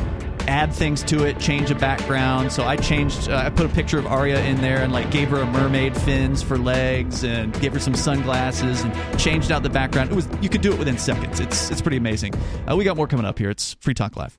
add 0.48 0.72
things 0.72 1.02
to 1.04 1.24
it, 1.24 1.38
change 1.38 1.70
a 1.70 1.74
background. 1.74 2.52
So 2.52 2.64
I 2.64 2.76
changed, 2.76 3.28
uh, 3.28 3.36
I 3.36 3.50
put 3.50 3.66
a 3.66 3.68
picture 3.68 3.98
of 3.98 4.06
Aria 4.06 4.42
in 4.44 4.60
there 4.60 4.82
and 4.82 4.92
like 4.92 5.10
gave 5.10 5.28
her 5.30 5.38
a 5.38 5.46
mermaid 5.46 5.96
fins 5.96 6.42
for 6.42 6.58
legs 6.58 7.24
and 7.24 7.58
gave 7.60 7.72
her 7.72 7.80
some 7.80 7.94
sunglasses 7.94 8.82
and 8.82 9.18
changed 9.18 9.52
out 9.52 9.62
the 9.62 9.70
background. 9.70 10.10
It 10.10 10.14
was 10.14 10.28
you 10.40 10.48
could 10.48 10.62
do 10.62 10.72
it 10.72 10.78
within 10.78 10.98
seconds. 10.98 11.40
It's 11.40 11.70
it's 11.70 11.82
pretty 11.82 11.96
amazing. 11.96 12.34
Uh, 12.68 12.76
we 12.76 12.84
got 12.84 12.96
more 12.96 13.06
coming 13.06 13.26
up 13.26 13.38
here. 13.38 13.50
It's 13.50 13.74
Free 13.80 13.94
Talk 13.94 14.16
Live. 14.16 14.38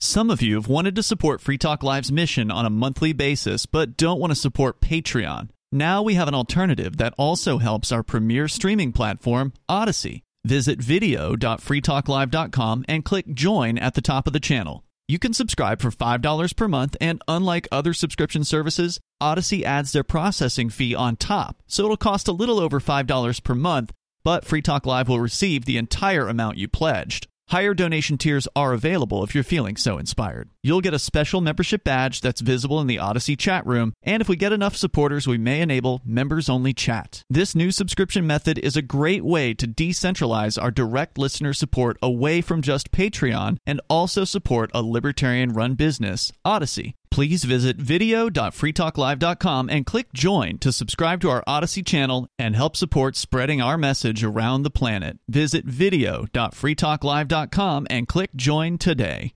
Some 0.00 0.30
of 0.30 0.40
you 0.40 0.54
have 0.54 0.68
wanted 0.68 0.94
to 0.94 1.02
support 1.02 1.40
Free 1.40 1.58
Talk 1.58 1.82
Live's 1.82 2.12
mission 2.12 2.52
on 2.52 2.64
a 2.64 2.70
monthly 2.70 3.12
basis, 3.12 3.66
but 3.66 3.96
don't 3.96 4.20
want 4.20 4.30
to 4.30 4.36
support 4.36 4.80
Patreon. 4.80 5.48
Now 5.72 6.02
we 6.02 6.14
have 6.14 6.28
an 6.28 6.34
alternative 6.34 6.98
that 6.98 7.14
also 7.18 7.58
helps 7.58 7.90
our 7.90 8.04
premier 8.04 8.46
streaming 8.48 8.92
platform, 8.92 9.52
Odysee. 9.68 10.22
Visit 10.44 10.80
video.freetalklive.com 10.80 12.84
and 12.88 13.04
click 13.04 13.34
join 13.34 13.76
at 13.76 13.94
the 13.94 14.00
top 14.00 14.26
of 14.26 14.32
the 14.32 14.40
channel. 14.40 14.82
You 15.10 15.18
can 15.18 15.32
subscribe 15.32 15.80
for 15.80 15.90
$5 15.90 16.54
per 16.54 16.68
month, 16.68 16.94
and 17.00 17.22
unlike 17.26 17.66
other 17.72 17.94
subscription 17.94 18.44
services, 18.44 19.00
Odysee 19.22 19.64
adds 19.64 19.92
their 19.92 20.04
processing 20.04 20.68
fee 20.68 20.94
on 20.94 21.16
top, 21.16 21.62
so 21.66 21.84
it'll 21.84 21.96
cost 21.96 22.28
a 22.28 22.32
little 22.32 22.60
over 22.60 22.78
$5 22.78 23.42
per 23.42 23.54
month, 23.54 23.94
but 24.22 24.44
Free 24.44 24.60
Talk 24.60 24.84
Live 24.84 25.08
will 25.08 25.18
receive 25.18 25.64
the 25.64 25.78
entire 25.78 26.28
amount 26.28 26.58
you 26.58 26.68
pledged. 26.68 27.26
Higher 27.48 27.72
donation 27.72 28.18
tiers 28.18 28.46
are 28.54 28.74
available 28.74 29.24
if 29.24 29.34
you're 29.34 29.42
feeling 29.42 29.76
so 29.76 29.96
inspired. 29.96 30.50
You'll 30.68 30.82
get 30.82 30.92
a 30.92 30.98
special 30.98 31.40
membership 31.40 31.82
badge 31.82 32.20
that's 32.20 32.42
visible 32.42 32.78
in 32.78 32.88
the 32.88 32.98
Odysee 32.98 33.38
chat 33.38 33.66
room, 33.66 33.94
and 34.02 34.20
if 34.20 34.28
we 34.28 34.36
get 34.36 34.52
enough 34.52 34.76
supporters, 34.76 35.26
we 35.26 35.38
may 35.38 35.62
enable 35.62 36.02
members 36.04 36.50
only 36.50 36.74
chat. 36.74 37.22
This 37.30 37.54
new 37.54 37.70
subscription 37.70 38.26
method 38.26 38.58
is 38.58 38.76
a 38.76 38.82
great 38.82 39.24
way 39.24 39.54
to 39.54 39.66
decentralize 39.66 40.62
our 40.62 40.70
direct 40.70 41.16
listener 41.16 41.54
support 41.54 41.96
away 42.02 42.42
from 42.42 42.60
just 42.60 42.92
Patreon 42.92 43.56
and 43.66 43.80
also 43.88 44.26
support 44.26 44.70
a 44.74 44.82
libertarian 44.82 45.54
run 45.54 45.72
business, 45.72 46.32
Odysee. 46.44 46.92
Please 47.10 47.44
visit 47.44 47.78
video.freetalklive.com 47.78 49.70
and 49.70 49.86
click 49.86 50.12
join 50.12 50.58
to 50.58 50.70
subscribe 50.70 51.22
to 51.22 51.30
our 51.30 51.42
Odysee 51.48 51.82
channel 51.82 52.28
and 52.38 52.54
help 52.54 52.76
support 52.76 53.16
spreading 53.16 53.62
our 53.62 53.78
message 53.78 54.22
around 54.22 54.64
the 54.64 54.70
planet. 54.70 55.18
Visit 55.30 55.64
video.freetalklive.com 55.64 57.86
and 57.88 58.06
click 58.06 58.34
join 58.36 58.76
today. 58.76 59.32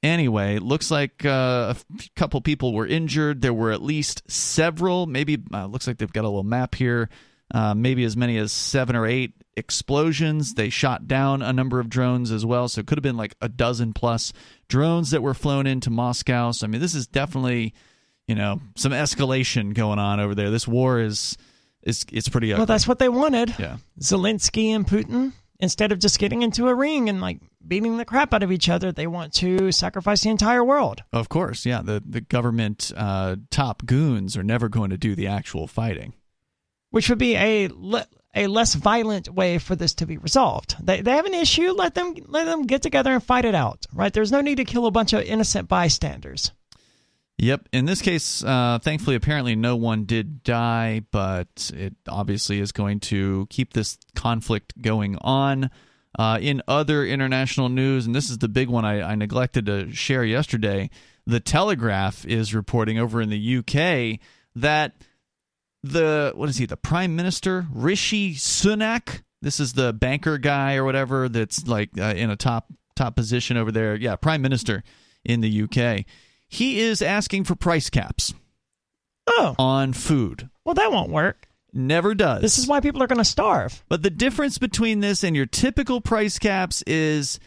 Anyway, 0.03 0.59
looks 0.59 0.91
like 0.93 1.25
uh, 1.25 1.29
a 1.29 1.71
f- 1.71 1.85
couple 2.15 2.41
people 2.41 2.73
were 2.73 2.87
injured. 2.87 3.43
There 3.43 3.53
were 3.53 3.73
at 3.73 3.83
least 3.83 4.23
several, 4.31 5.07
maybe, 5.07 5.43
uh, 5.53 5.67
looks 5.67 5.89
like 5.89 5.99
they've 5.99 6.13
got 6.13 6.25
a 6.25 6.29
little 6.29 6.45
map 6.45 6.77
here, 6.77 7.09
uh, 7.53 7.75
maybe 7.75 8.05
as 8.05 8.17
many 8.17 8.39
as 8.39 8.53
seven 8.53 8.95
or 8.95 9.07
eight 9.07 9.33
explosions. 9.59 10.55
They 10.55 10.71
shot 10.71 11.07
down 11.07 11.43
a 11.43 11.53
number 11.53 11.81
of 11.81 11.89
drones 11.91 12.31
as 12.31 12.47
well. 12.47 12.69
So 12.69 12.81
it 12.81 12.87
could 12.87 12.97
have 12.99 13.03
been 13.03 13.17
like 13.17 13.35
a 13.41 13.49
dozen 13.49 13.93
plus 13.93 14.33
drones 14.69 15.11
that 15.11 15.23
were 15.23 15.35
flown 15.35 15.67
into 15.67 15.91
Moscow. 15.91 16.53
So, 16.53 16.67
I 16.67 16.69
mean, 16.71 16.81
this 16.81 16.95
is 16.95 17.07
definitely, 17.07 17.75
you 18.27 18.35
know, 18.35 18.61
some 18.77 18.93
escalation 18.93 19.75
going 19.75 19.99
on 19.99 20.21
over 20.21 20.35
there. 20.35 20.51
This 20.51 20.67
war 20.67 21.01
is. 21.01 21.37
is 21.83 22.07
it's 22.13 22.29
pretty 22.29 22.53
ugly. 22.53 22.61
Well, 22.61 22.67
that's 22.67 22.89
what 22.89 22.99
they 22.99 23.09
wanted. 23.09 23.55
yeah. 23.59 23.77
Zelensky 24.01 24.69
and 24.69 24.87
Putin, 24.87 25.33
instead 25.61 25.93
of 25.93 25.99
just 25.99 26.19
getting 26.19 26.43
into 26.43 26.69
a 26.69 26.75
ring 26.75 27.09
and 27.09 27.21
like 27.21 27.41
beating 27.67 27.99
the 27.99 28.05
crap 28.05 28.33
out 28.33 28.43
of 28.43 28.51
each 28.53 28.69
other, 28.69 28.93
they 28.93 29.07
want 29.07 29.33
to 29.35 29.71
sacrifice 29.73 30.23
the 30.23 30.31
entire 30.31 30.65
world. 30.65 31.03
Of 31.13 31.29
course, 31.29 31.67
yeah. 31.67 31.83
The 31.83 32.03
the 32.05 32.21
government 32.21 32.93
uh, 32.97 33.37
top 33.51 33.85
goons 33.87 34.37
are 34.37 34.43
never 34.45 34.69
going 34.69 34.91
to 34.91 34.97
do 34.99 35.15
the 35.15 35.27
actual 35.27 35.67
fighting. 35.67 36.15
which 36.91 37.09
would 37.11 37.19
be 37.19 37.37
a 37.37 37.69
le- 37.73 38.07
a 38.39 38.47
less 38.47 38.75
violent 38.75 39.29
way 39.29 39.59
for 39.59 39.77
this 39.77 39.95
to 39.95 40.07
be 40.07 40.17
resolved. 40.17 40.77
They 40.85 41.01
they 41.01 41.13
have 41.13 41.27
an 41.27 41.35
issue, 41.35 41.73
let 41.73 41.95
them 41.95 42.15
let 42.27 42.45
them 42.45 42.67
get 42.67 42.83
together 42.83 43.13
and 43.13 43.23
fight 43.23 43.45
it 43.45 43.55
out. 43.55 43.87
Right? 43.93 44.13
There's 44.13 44.33
no 44.33 44.41
need 44.41 44.57
to 44.57 44.65
kill 44.65 44.87
a 44.87 44.91
bunch 44.91 45.13
of 45.13 45.23
innocent 45.23 45.69
bystanders. 45.69 46.53
Yep. 47.39 47.69
In 47.73 47.85
this 47.85 48.03
case, 48.03 48.43
uh, 48.43 48.81
thankfully, 48.83 49.15
apparently 49.15 49.55
no 49.55 49.77
one 49.77 50.07
did 50.07 50.43
die, 50.43 51.03
but 51.13 51.71
it 51.73 51.95
obviously 52.09 52.59
is 52.59 52.73
going 52.73 52.99
to 53.01 53.47
keep 53.49 53.73
this 53.73 53.97
conflict 54.17 54.81
going 54.81 55.17
on. 55.21 55.71
Uh, 56.19 56.39
in 56.41 56.61
other 56.67 57.05
international 57.07 57.69
news, 57.69 58.07
and 58.07 58.15
this 58.15 58.29
is 58.29 58.39
the 58.39 58.49
big 58.49 58.69
one 58.69 58.85
I, 58.85 59.13
I 59.13 59.15
neglected 59.15 59.67
to 59.67 59.93
share 59.93 60.25
yesterday, 60.25 60.91
the 61.27 61.39
Telegraph 61.39 62.25
is 62.25 62.55
reporting 62.55 62.99
over 62.99 63.21
in 63.21 63.29
the 63.29 63.59
UK 63.59 64.19
that 64.57 64.97
the 65.83 66.33
what 66.35 66.49
is 66.49 66.57
he? 66.57 66.67
The 66.67 66.77
Prime 66.77 67.15
Minister 67.17 67.67
Rishi 67.73 68.35
Sunak. 68.35 69.23
This 69.41 69.61
is 69.61 69.75
the 69.75 69.93
banker 69.93 70.39
guy 70.39 70.75
or 70.77 70.85
whatever 70.85 71.29
that's 71.29 71.67
like 71.67 71.91
uh, 71.99 72.15
in 72.17 72.31
a 72.31 72.37
top 72.37 72.67
top 72.97 73.15
position 73.17 73.57
over 73.57 73.71
there. 73.71 73.95
Yeah, 73.97 74.17
Prime 74.17 74.43
Minister 74.43 74.83
in 75.25 75.41
the 75.41 75.63
UK. 75.63 76.05
He 76.49 76.81
is 76.81 77.03
asking 77.03 77.45
for 77.45 77.55
price 77.55 77.91
caps 77.91 78.33
Oh, 79.27 79.55
on 79.59 79.93
food. 79.93 80.49
well, 80.65 80.75
that 80.75 80.91
won't 80.91 81.11
work. 81.11 81.47
Never 81.75 82.15
does. 82.15 82.41
This 82.41 82.57
is 82.59 82.67
why 82.67 82.81
people 82.81 83.03
are 83.03 83.07
going 83.07 83.19
to 83.19 83.25
starve. 83.25 83.85
But 83.91 84.03
the 84.03 84.09
difference 84.11 84.57
between 84.57 85.01
this 85.01 85.23
and 85.23 85.37
your 85.37 85.45
typical 85.45 86.01
price 86.01 86.39
caps 86.39 86.83
is 86.87 87.39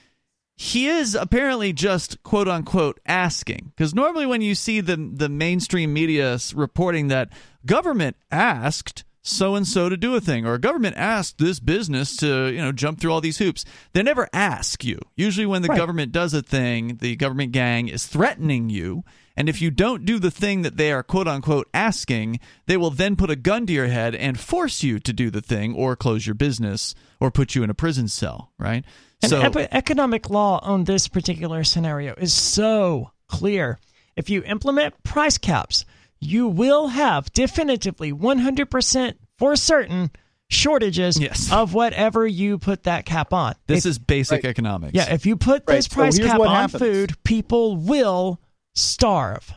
he 0.55 0.87
is 0.87 1.15
apparently 1.15 1.73
just 1.73 2.21
quote 2.21 2.47
unquote 2.47 2.99
asking. 3.07 3.71
Because 3.75 3.95
normally 3.95 4.27
when 4.27 4.41
you 4.41 4.53
see 4.53 4.79
the 4.79 4.95
the 4.95 5.27
mainstream 5.27 5.91
media 5.91 6.37
reporting 6.53 7.07
that 7.07 7.33
government 7.65 8.15
asked 8.31 9.03
so 9.23 9.53
and 9.53 9.67
so 9.67 9.87
to 9.87 9.95
do 9.95 10.15
a 10.15 10.21
thing 10.21 10.47
or 10.47 10.57
government 10.57 10.95
asked 10.97 11.37
this 11.37 11.59
business 11.59 12.15
to 12.17 12.47
you 12.47 12.57
know 12.57 12.71
jump 12.71 12.99
through 12.99 13.11
all 13.13 13.21
these 13.21 13.37
hoops 13.37 13.63
they 13.93 14.01
never 14.01 14.27
ask 14.33 14.83
you 14.83 14.97
usually 15.15 15.45
when 15.45 15.61
the 15.61 15.67
Right. 15.67 15.77
government 15.77 16.11
does 16.11 16.33
a 16.33 16.41
thing 16.41 16.97
the 17.01 17.15
government 17.15 17.51
gang 17.51 17.87
is 17.87 18.07
threatening 18.07 18.69
you 18.71 19.03
and 19.37 19.47
if 19.47 19.61
you 19.61 19.69
don't 19.69 20.05
do 20.05 20.17
the 20.17 20.31
thing 20.31 20.63
that 20.63 20.75
they 20.77 20.91
are 20.91 21.03
quote 21.03 21.27
unquote 21.27 21.67
asking 21.71 22.39
they 22.65 22.77
will 22.77 22.89
then 22.89 23.15
put 23.15 23.29
a 23.29 23.35
gun 23.35 23.67
to 23.67 23.73
your 23.73 23.87
head 23.87 24.15
and 24.15 24.39
force 24.39 24.81
you 24.81 24.97
to 24.97 25.13
do 25.13 25.29
the 25.29 25.41
thing 25.41 25.75
or 25.75 25.95
close 25.95 26.25
your 26.25 26.33
business 26.35 26.95
or 27.19 27.29
put 27.29 27.53
you 27.53 27.61
in 27.61 27.69
a 27.69 27.75
prison 27.75 28.07
cell 28.07 28.51
right 28.57 28.83
And 29.21 29.29
so 29.29 29.39
epi- 29.39 29.67
economic 29.71 30.31
law 30.31 30.59
on 30.63 30.85
this 30.85 31.07
particular 31.07 31.63
scenario 31.63 32.15
is 32.15 32.33
so 32.33 33.11
clear. 33.27 33.77
If 34.15 34.29
you 34.31 34.41
implement 34.43 35.01
price 35.03 35.37
caps, 35.37 35.85
you 36.21 36.47
will 36.47 36.87
have 36.87 37.31
definitively 37.33 38.13
100% 38.13 39.13
for 39.37 39.55
certain 39.55 40.11
shortages 40.49 41.19
Yes. 41.19 41.51
of 41.51 41.73
whatever 41.73 42.27
you 42.27 42.57
put 42.57 42.83
that 42.83 43.05
cap 43.05 43.33
on. 43.33 43.55
this 43.67 43.85
If- 43.85 43.89
is 43.91 43.99
basic 43.99 44.43
Right. 44.43 44.49
economics 44.49 44.93
yeah, 44.93 45.11
if 45.13 45.25
you 45.25 45.35
put 45.35 45.63
Right, 45.67 45.77
this 45.77 45.85
so 45.85 45.95
price 45.95 46.17
here's 46.17 46.29
cap 46.29 46.39
on 46.39 46.47
happens. 46.47 46.79
food, 46.81 47.23
people 47.23 47.77
will 47.77 48.39
starve. 48.75 49.53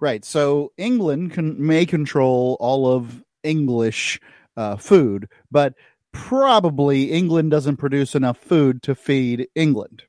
Right. 0.00 0.24
So 0.24 0.72
England 0.76 1.32
can 1.32 1.64
may 1.64 1.84
control 1.86 2.56
all 2.60 2.86
of 2.92 3.22
English 3.42 4.20
uh, 4.56 4.76
food, 4.76 5.28
but 5.50 5.74
probably 6.12 7.12
England 7.12 7.50
doesn't 7.50 7.76
produce 7.76 8.14
enough 8.14 8.38
food 8.38 8.82
to 8.82 8.94
feed 8.94 9.46
England. 9.54 10.02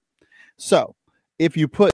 So 0.58 0.96
if 1.38 1.56
you 1.58 1.68
put, 1.68 1.92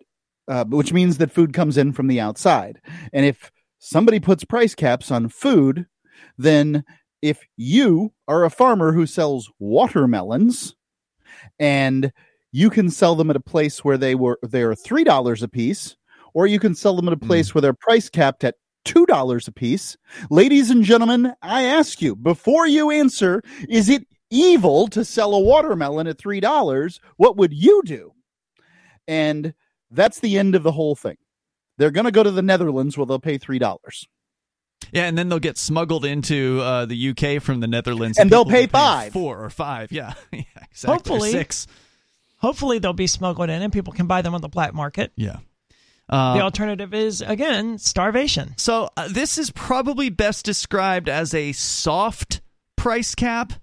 uh, 0.48 0.64
which 0.66 0.94
means 0.94 1.18
that 1.18 1.32
food 1.32 1.54
comes 1.54 1.78
in 1.78 1.92
from 1.92 2.08
the 2.08 2.20
outside, 2.20 2.80
and 3.14 3.26
if 3.26 3.52
somebody 3.86 4.20
puts 4.20 4.44
price 4.44 4.74
caps 4.74 5.12
on 5.12 5.30
food, 5.30 5.86
then 6.40 6.84
if 7.22 7.46
you 7.56 8.12
are 8.28 8.44
a 8.44 8.50
farmer 8.50 8.92
who 8.92 9.06
sells 9.06 9.52
watermelons 9.60 10.76
and 11.60 12.12
you 12.52 12.72
can 12.72 12.90
sell 12.90 13.16
them 13.16 13.30
at 13.30 13.36
a 13.36 13.42
place 13.42 13.86
where 13.86 13.98
they 13.98 14.16
were 14.16 14.40
they 14.42 14.64
are 14.64 14.76
three 14.76 15.04
dollars 15.04 15.44
a 15.44 15.48
piece 15.48 15.96
or 16.34 16.48
you 16.48 16.60
can 16.60 16.74
sell 16.74 16.96
them 16.96 17.08
at 17.08 17.14
a 17.14 17.18
hmm. 17.18 17.28
place 17.28 17.54
where 17.54 17.62
they're 17.62 17.74
price 17.74 18.10
capped 18.10 18.44
at 18.44 18.56
two 18.86 19.06
dollars 19.06 19.48
a 19.48 19.52
piece. 19.52 19.98
Ladies 20.32 20.72
and 20.72 20.84
gentlemen, 20.84 21.34
I 21.44 21.64
ask 21.64 22.02
you 22.02 22.16
before 22.16 22.68
you 22.68 22.90
answer, 22.90 23.44
is 23.70 23.88
it 23.90 24.08
evil 24.32 24.88
to 24.88 25.06
sell 25.06 25.36
a 25.36 25.40
watermelon 25.40 26.08
at 26.08 26.18
three 26.18 26.40
dollars? 26.40 27.00
What 27.18 27.38
would 27.38 27.54
you 27.54 27.84
do? 27.86 28.14
And 29.08 29.54
that's 29.92 30.20
the 30.22 30.40
end 30.40 30.56
of 30.56 30.64
the 30.64 30.72
whole 30.72 30.96
thing. 30.96 31.18
They're 31.78 31.92
going 31.92 32.06
to 32.06 32.12
go 32.12 32.24
to 32.24 32.32
the 32.32 32.42
Netherlands 32.42 32.98
where 32.98 33.06
they'll 33.06 33.20
pay 33.20 33.38
three 33.38 33.60
dollars. 33.60 34.08
Yeah, 34.92 35.06
and 35.06 35.18
then 35.18 35.30
they'll 35.30 35.40
get 35.40 35.58
smuggled 35.58 36.06
into 36.06 36.62
uh, 36.62 36.86
the 36.86 37.10
UK 37.10 37.42
from 37.42 37.60
the 37.60 37.68
Netherlands, 37.68 38.18
And 38.20 38.30
they'll 38.30 38.46
people 38.46 38.52
will 38.54 38.60
pay 38.62 38.66
be 38.68 38.72
paying 38.72 38.84
five. 38.84 39.14
four 39.14 39.44
or 39.44 39.50
five. 39.50 39.92
Yeah, 39.92 40.14
yeah 40.32 40.44
exactly. 40.72 40.90
Or 40.90 40.94
Hopefully. 40.94 41.32
six. 41.32 41.68
Hopefully, 42.38 42.80
they'll 42.80 42.94
be 42.94 43.08
smuggled 43.08 43.50
in 43.50 43.62
and 43.62 43.74
people 43.74 43.94
can 43.94 44.08
buy 44.08 44.22
them 44.22 44.36
on 44.36 44.42
the 44.42 44.50
black 44.50 44.74
market. 44.74 45.12
Yeah. 45.16 45.38
Uh, 46.08 46.36
the 46.36 46.42
alternative 46.42 46.94
is, 46.94 47.22
again, 47.22 47.80
starvation. 47.80 48.54
So 48.58 48.90
uh, 48.96 49.08
this 49.08 49.40
is 49.40 49.50
probably 49.50 50.10
best 50.10 50.46
described 50.46 51.10
as 51.10 51.34
a 51.34 51.52
soft 51.54 52.42
price 52.76 53.16
cap. 53.16 53.54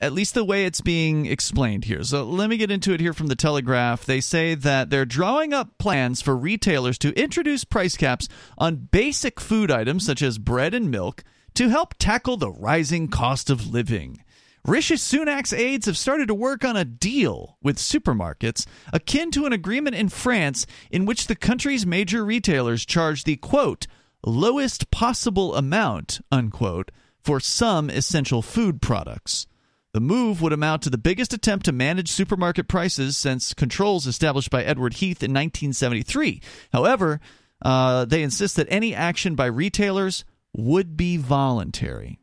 At 0.00 0.12
least 0.12 0.34
the 0.34 0.44
way 0.44 0.64
it's 0.64 0.80
being 0.80 1.26
explained 1.26 1.84
here. 1.84 2.02
So 2.02 2.24
let 2.24 2.48
me 2.48 2.56
get 2.56 2.70
into 2.70 2.92
it 2.92 3.00
here 3.00 3.12
from 3.12 3.26
the 3.26 3.36
Telegraph. 3.36 4.04
They 4.06 4.20
say 4.20 4.54
that 4.54 4.90
they're 4.90 5.04
drawing 5.04 5.52
up 5.52 5.76
plans 5.78 6.22
for 6.22 6.36
retailers 6.36 6.98
to 6.98 7.12
introduce 7.20 7.64
price 7.64 7.96
caps 7.96 8.28
on 8.56 8.88
basic 8.90 9.38
food 9.40 9.70
items 9.70 10.06
such 10.06 10.22
as 10.22 10.38
bread 10.38 10.72
and 10.72 10.90
milk 10.90 11.22
to 11.54 11.68
help 11.68 11.94
tackle 11.98 12.36
the 12.36 12.50
rising 12.50 13.08
cost 13.08 13.50
of 13.50 13.66
living. 13.66 14.22
Rishi 14.64 14.96
Sunak's 14.96 15.54
aides 15.54 15.86
have 15.86 15.96
started 15.96 16.28
to 16.28 16.34
work 16.34 16.64
on 16.64 16.76
a 16.76 16.84
deal 16.84 17.56
with 17.62 17.78
supermarkets 17.78 18.66
akin 18.92 19.30
to 19.30 19.46
an 19.46 19.52
agreement 19.52 19.96
in 19.96 20.10
France 20.10 20.66
in 20.90 21.06
which 21.06 21.26
the 21.26 21.34
country's 21.34 21.86
major 21.86 22.24
retailers 22.24 22.84
charge 22.84 23.24
the 23.24 23.36
quote 23.36 23.86
lowest 24.24 24.90
possible 24.90 25.54
amount 25.54 26.20
unquote 26.30 26.90
for 27.22 27.40
some 27.40 27.88
essential 27.88 28.42
food 28.42 28.82
products. 28.82 29.46
The 29.92 30.00
move 30.00 30.40
would 30.40 30.52
amount 30.52 30.82
to 30.82 30.90
the 30.90 30.98
biggest 30.98 31.32
attempt 31.32 31.64
to 31.64 31.72
manage 31.72 32.10
supermarket 32.10 32.68
prices 32.68 33.16
since 33.16 33.54
controls 33.54 34.06
established 34.06 34.50
by 34.50 34.62
Edward 34.62 34.94
Heath 34.94 35.22
in 35.22 35.32
1973. 35.32 36.40
However, 36.72 37.20
uh, 37.62 38.04
they 38.04 38.22
insist 38.22 38.56
that 38.56 38.68
any 38.70 38.94
action 38.94 39.34
by 39.34 39.46
retailers 39.46 40.24
would 40.56 40.96
be 40.96 41.16
voluntary 41.16 42.20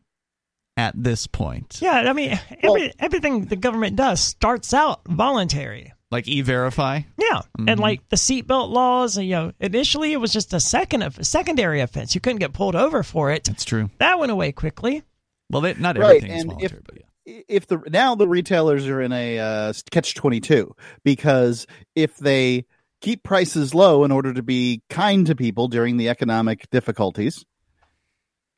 at 0.78 0.94
this 0.96 1.28
point. 1.28 1.80
Yeah, 1.82 1.94
I 1.94 2.14
mean, 2.14 2.40
every, 2.62 2.82
well, 2.82 2.90
everything 3.00 3.46
the 3.46 3.56
government 3.56 3.96
does 3.96 4.22
starts 4.22 4.74
out 4.74 5.02
voluntary. 5.08 5.94
Like 6.10 6.28
e-verify. 6.28 7.02
Yeah, 7.18 7.42
mm-hmm. 7.58 7.68
and 7.68 7.80
like 7.82 8.08
the 8.08 8.16
seatbelt 8.16 8.70
laws. 8.70 9.18
You 9.18 9.32
know, 9.32 9.52
initially 9.60 10.14
it 10.14 10.18
was 10.18 10.32
just 10.32 10.54
a 10.54 10.60
second 10.62 11.02
of 11.02 11.26
secondary 11.26 11.82
offense. 11.82 12.16
You 12.16 12.22
couldn't 12.22 12.40
get 12.40 12.54
pulled 12.54 12.76
over 12.76 13.04
for 13.04 13.32
it. 13.32 13.44
That's 13.44 13.66
true. 13.66 13.90
That 13.98 14.18
went 14.18 14.32
away 14.32 14.54
quickly. 14.54 15.04
Well, 15.50 15.62
they, 15.62 15.74
not 15.74 15.98
everything 15.98 16.32
right, 16.32 16.40
is 16.40 16.46
voluntary, 16.46 16.80
if, 16.80 16.86
but 16.86 16.96
yeah. 16.98 17.07
If 17.28 17.68
the 17.68 17.82
now 17.90 18.16
the 18.16 18.28
retailers 18.28 18.88
are 18.88 19.02
in 19.02 19.12
a 19.12 19.38
uh, 19.38 19.74
catch 19.92 20.16
twenty 20.16 20.40
two 20.40 20.74
because 21.04 21.68
if 21.94 22.16
they 22.18 22.66
keep 23.02 23.24
prices 23.24 23.76
low 23.76 24.06
in 24.06 24.12
order 24.12 24.34
to 24.34 24.42
be 24.42 24.82
kind 24.90 25.26
to 25.28 25.36
people 25.36 25.68
during 25.68 25.98
the 25.98 26.08
economic 26.08 26.70
difficulties, 26.70 27.46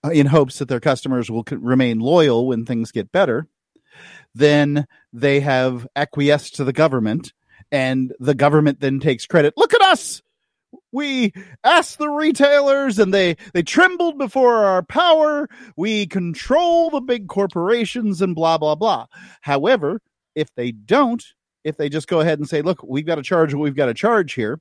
uh, 0.05 0.09
in 0.09 0.27
hopes 0.27 0.59
that 0.59 0.67
their 0.67 0.79
customers 0.79 1.31
will 1.31 1.43
remain 1.51 1.99
loyal 1.99 2.47
when 2.47 2.65
things 2.65 2.91
get 2.91 3.11
better, 3.11 3.47
then 4.35 4.85
they 5.11 5.39
have 5.39 5.87
acquiesced 5.95 6.55
to 6.55 6.63
the 6.63 6.71
government, 6.71 7.33
and 7.71 8.13
the 8.19 8.35
government 8.35 8.79
then 8.79 8.99
takes 8.99 9.25
credit. 9.25 9.55
Look 9.57 9.73
at 9.73 9.81
us! 9.81 10.21
We 10.91 11.33
asked 11.63 11.99
the 11.99 12.09
retailers 12.09 12.97
and 12.99 13.13
they, 13.13 13.37
they 13.53 13.63
trembled 13.63 14.17
before 14.17 14.65
our 14.65 14.81
power. 14.83 15.47
We 15.77 16.07
control 16.07 16.89
the 16.89 17.01
big 17.01 17.27
corporations 17.27 18.21
and 18.21 18.35
blah, 18.35 18.57
blah, 18.57 18.75
blah. 18.75 19.05
However, 19.41 20.01
if 20.35 20.53
they 20.55 20.71
don't, 20.71 21.23
if 21.63 21.77
they 21.77 21.89
just 21.89 22.07
go 22.07 22.21
ahead 22.21 22.39
and 22.39 22.49
say, 22.49 22.61
look, 22.61 22.81
we've 22.83 23.05
got 23.05 23.15
to 23.15 23.21
charge 23.23 23.53
what 23.53 23.61
we've 23.61 23.75
got 23.75 23.87
to 23.87 23.93
charge 23.93 24.33
here, 24.33 24.59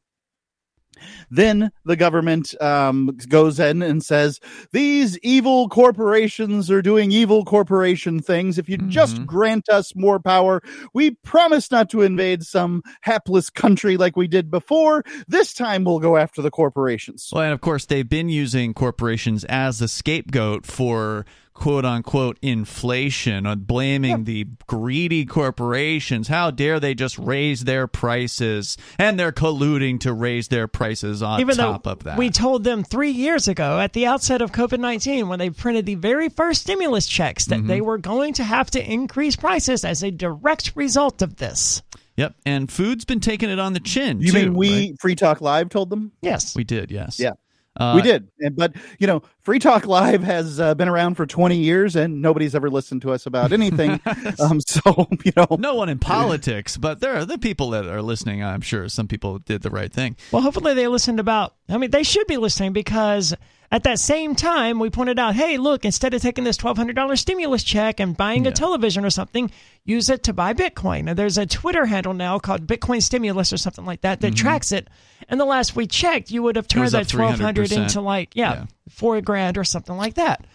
then 1.30 1.70
the 1.84 1.96
government 1.96 2.60
um, 2.60 3.16
goes 3.28 3.60
in 3.60 3.82
and 3.82 4.02
says, 4.02 4.40
These 4.72 5.18
evil 5.18 5.68
corporations 5.68 6.70
are 6.70 6.82
doing 6.82 7.12
evil 7.12 7.44
corporation 7.44 8.20
things. 8.20 8.58
If 8.58 8.68
you 8.68 8.78
mm-hmm. 8.78 8.90
just 8.90 9.24
grant 9.26 9.68
us 9.68 9.94
more 9.94 10.20
power, 10.20 10.62
we 10.94 11.10
promise 11.10 11.70
not 11.70 11.90
to 11.90 12.02
invade 12.02 12.42
some 12.42 12.82
hapless 13.02 13.50
country 13.50 13.96
like 13.96 14.16
we 14.16 14.28
did 14.28 14.50
before. 14.50 15.04
This 15.26 15.52
time 15.52 15.84
we'll 15.84 16.00
go 16.00 16.16
after 16.16 16.42
the 16.42 16.50
corporations. 16.50 17.28
Well, 17.32 17.44
and 17.44 17.52
of 17.52 17.60
course, 17.60 17.86
they've 17.86 18.08
been 18.08 18.28
using 18.28 18.74
corporations 18.74 19.44
as 19.44 19.78
the 19.78 19.88
scapegoat 19.88 20.66
for 20.66 21.26
quote 21.58 21.84
unquote 21.84 22.38
inflation 22.40 23.44
on 23.44 23.60
blaming 23.60 24.24
the 24.24 24.46
greedy 24.66 25.26
corporations. 25.26 26.28
How 26.28 26.50
dare 26.50 26.78
they 26.80 26.94
just 26.94 27.18
raise 27.18 27.64
their 27.64 27.86
prices? 27.86 28.76
And 28.98 29.18
they're 29.18 29.32
colluding 29.32 30.00
to 30.00 30.12
raise 30.12 30.48
their 30.48 30.68
prices 30.68 31.22
on 31.22 31.40
Even 31.40 31.56
top 31.56 31.82
though 31.82 31.90
of 31.90 32.04
that. 32.04 32.16
We 32.16 32.30
told 32.30 32.64
them 32.64 32.84
three 32.84 33.10
years 33.10 33.48
ago 33.48 33.78
at 33.80 33.92
the 33.92 34.06
outset 34.06 34.40
of 34.40 34.52
COVID 34.52 34.78
19 34.78 35.28
when 35.28 35.38
they 35.38 35.50
printed 35.50 35.84
the 35.84 35.96
very 35.96 36.28
first 36.28 36.62
stimulus 36.62 37.06
checks 37.06 37.46
that 37.46 37.58
mm-hmm. 37.58 37.66
they 37.66 37.80
were 37.80 37.98
going 37.98 38.34
to 38.34 38.44
have 38.44 38.70
to 38.70 38.92
increase 38.92 39.36
prices 39.36 39.84
as 39.84 40.02
a 40.02 40.10
direct 40.10 40.72
result 40.76 41.22
of 41.22 41.36
this. 41.36 41.82
Yep, 42.16 42.34
and 42.44 42.70
food's 42.70 43.04
been 43.04 43.20
taking 43.20 43.48
it 43.48 43.60
on 43.60 43.74
the 43.74 43.80
chin. 43.80 44.20
You 44.20 44.32
too, 44.32 44.38
mean 44.38 44.54
we 44.54 44.70
right? 44.70 45.00
Free 45.00 45.14
Talk 45.14 45.40
Live 45.40 45.68
told 45.68 45.88
them? 45.88 46.10
Yes, 46.20 46.56
we 46.56 46.64
did. 46.64 46.90
Yes. 46.90 47.20
Yeah. 47.20 47.34
Uh, 47.78 47.92
we 47.94 48.02
did, 48.02 48.28
but 48.56 48.74
you 48.98 49.06
know, 49.06 49.22
Free 49.40 49.58
Talk 49.58 49.86
Live 49.86 50.22
has 50.24 50.58
uh, 50.58 50.74
been 50.74 50.88
around 50.88 51.14
for 51.14 51.26
20 51.26 51.56
years, 51.56 51.94
and 51.94 52.20
nobody's 52.20 52.54
ever 52.54 52.68
listened 52.68 53.02
to 53.02 53.12
us 53.12 53.24
about 53.24 53.52
anything. 53.52 54.00
um, 54.40 54.60
so 54.60 55.08
you 55.24 55.32
know, 55.36 55.46
no 55.58 55.74
one 55.74 55.88
in 55.88 55.98
politics, 55.98 56.76
but 56.76 57.00
there 57.00 57.14
are 57.14 57.24
the 57.24 57.38
people 57.38 57.70
that 57.70 57.86
are 57.86 58.02
listening. 58.02 58.42
I'm 58.42 58.60
sure 58.60 58.88
some 58.88 59.06
people 59.06 59.38
did 59.38 59.62
the 59.62 59.70
right 59.70 59.92
thing. 59.92 60.16
Well, 60.32 60.42
hopefully 60.42 60.74
they 60.74 60.88
listened 60.88 61.20
about. 61.20 61.54
I 61.68 61.78
mean, 61.78 61.90
they 61.90 62.02
should 62.02 62.26
be 62.26 62.36
listening 62.36 62.72
because 62.72 63.34
at 63.70 63.82
that 63.82 63.98
same 63.98 64.34
time, 64.34 64.78
we 64.78 64.88
pointed 64.88 65.18
out, 65.18 65.34
hey, 65.34 65.58
look, 65.58 65.84
instead 65.84 66.14
of 66.14 66.22
taking 66.22 66.44
this 66.44 66.56
$1,200 66.56 67.18
stimulus 67.18 67.62
check 67.62 68.00
and 68.00 68.16
buying 68.16 68.44
yeah. 68.44 68.50
a 68.50 68.54
television 68.54 69.04
or 69.04 69.10
something, 69.10 69.50
use 69.84 70.08
it 70.08 70.22
to 70.22 70.32
buy 70.32 70.54
Bitcoin. 70.54 71.08
And 71.08 71.18
there's 71.18 71.36
a 71.36 71.44
Twitter 71.44 71.84
handle 71.84 72.14
now 72.14 72.38
called 72.38 72.66
Bitcoin 72.66 73.02
Stimulus 73.02 73.52
or 73.52 73.58
something 73.58 73.84
like 73.84 74.00
that 74.00 74.20
that 74.20 74.28
mm-hmm. 74.28 74.36
tracks 74.36 74.72
it. 74.72 74.88
And 75.28 75.38
the 75.38 75.44
last 75.44 75.76
we 75.76 75.86
checked, 75.86 76.30
you 76.30 76.42
would 76.44 76.56
have 76.56 76.66
turned 76.66 76.92
that 76.92 77.12
1200 77.12 77.72
into 77.72 78.00
like, 78.00 78.34
yeah, 78.34 78.52
yeah, 78.52 78.66
four 78.88 79.20
grand 79.20 79.58
or 79.58 79.64
something 79.64 79.96
like 79.96 80.14
that. 80.14 80.46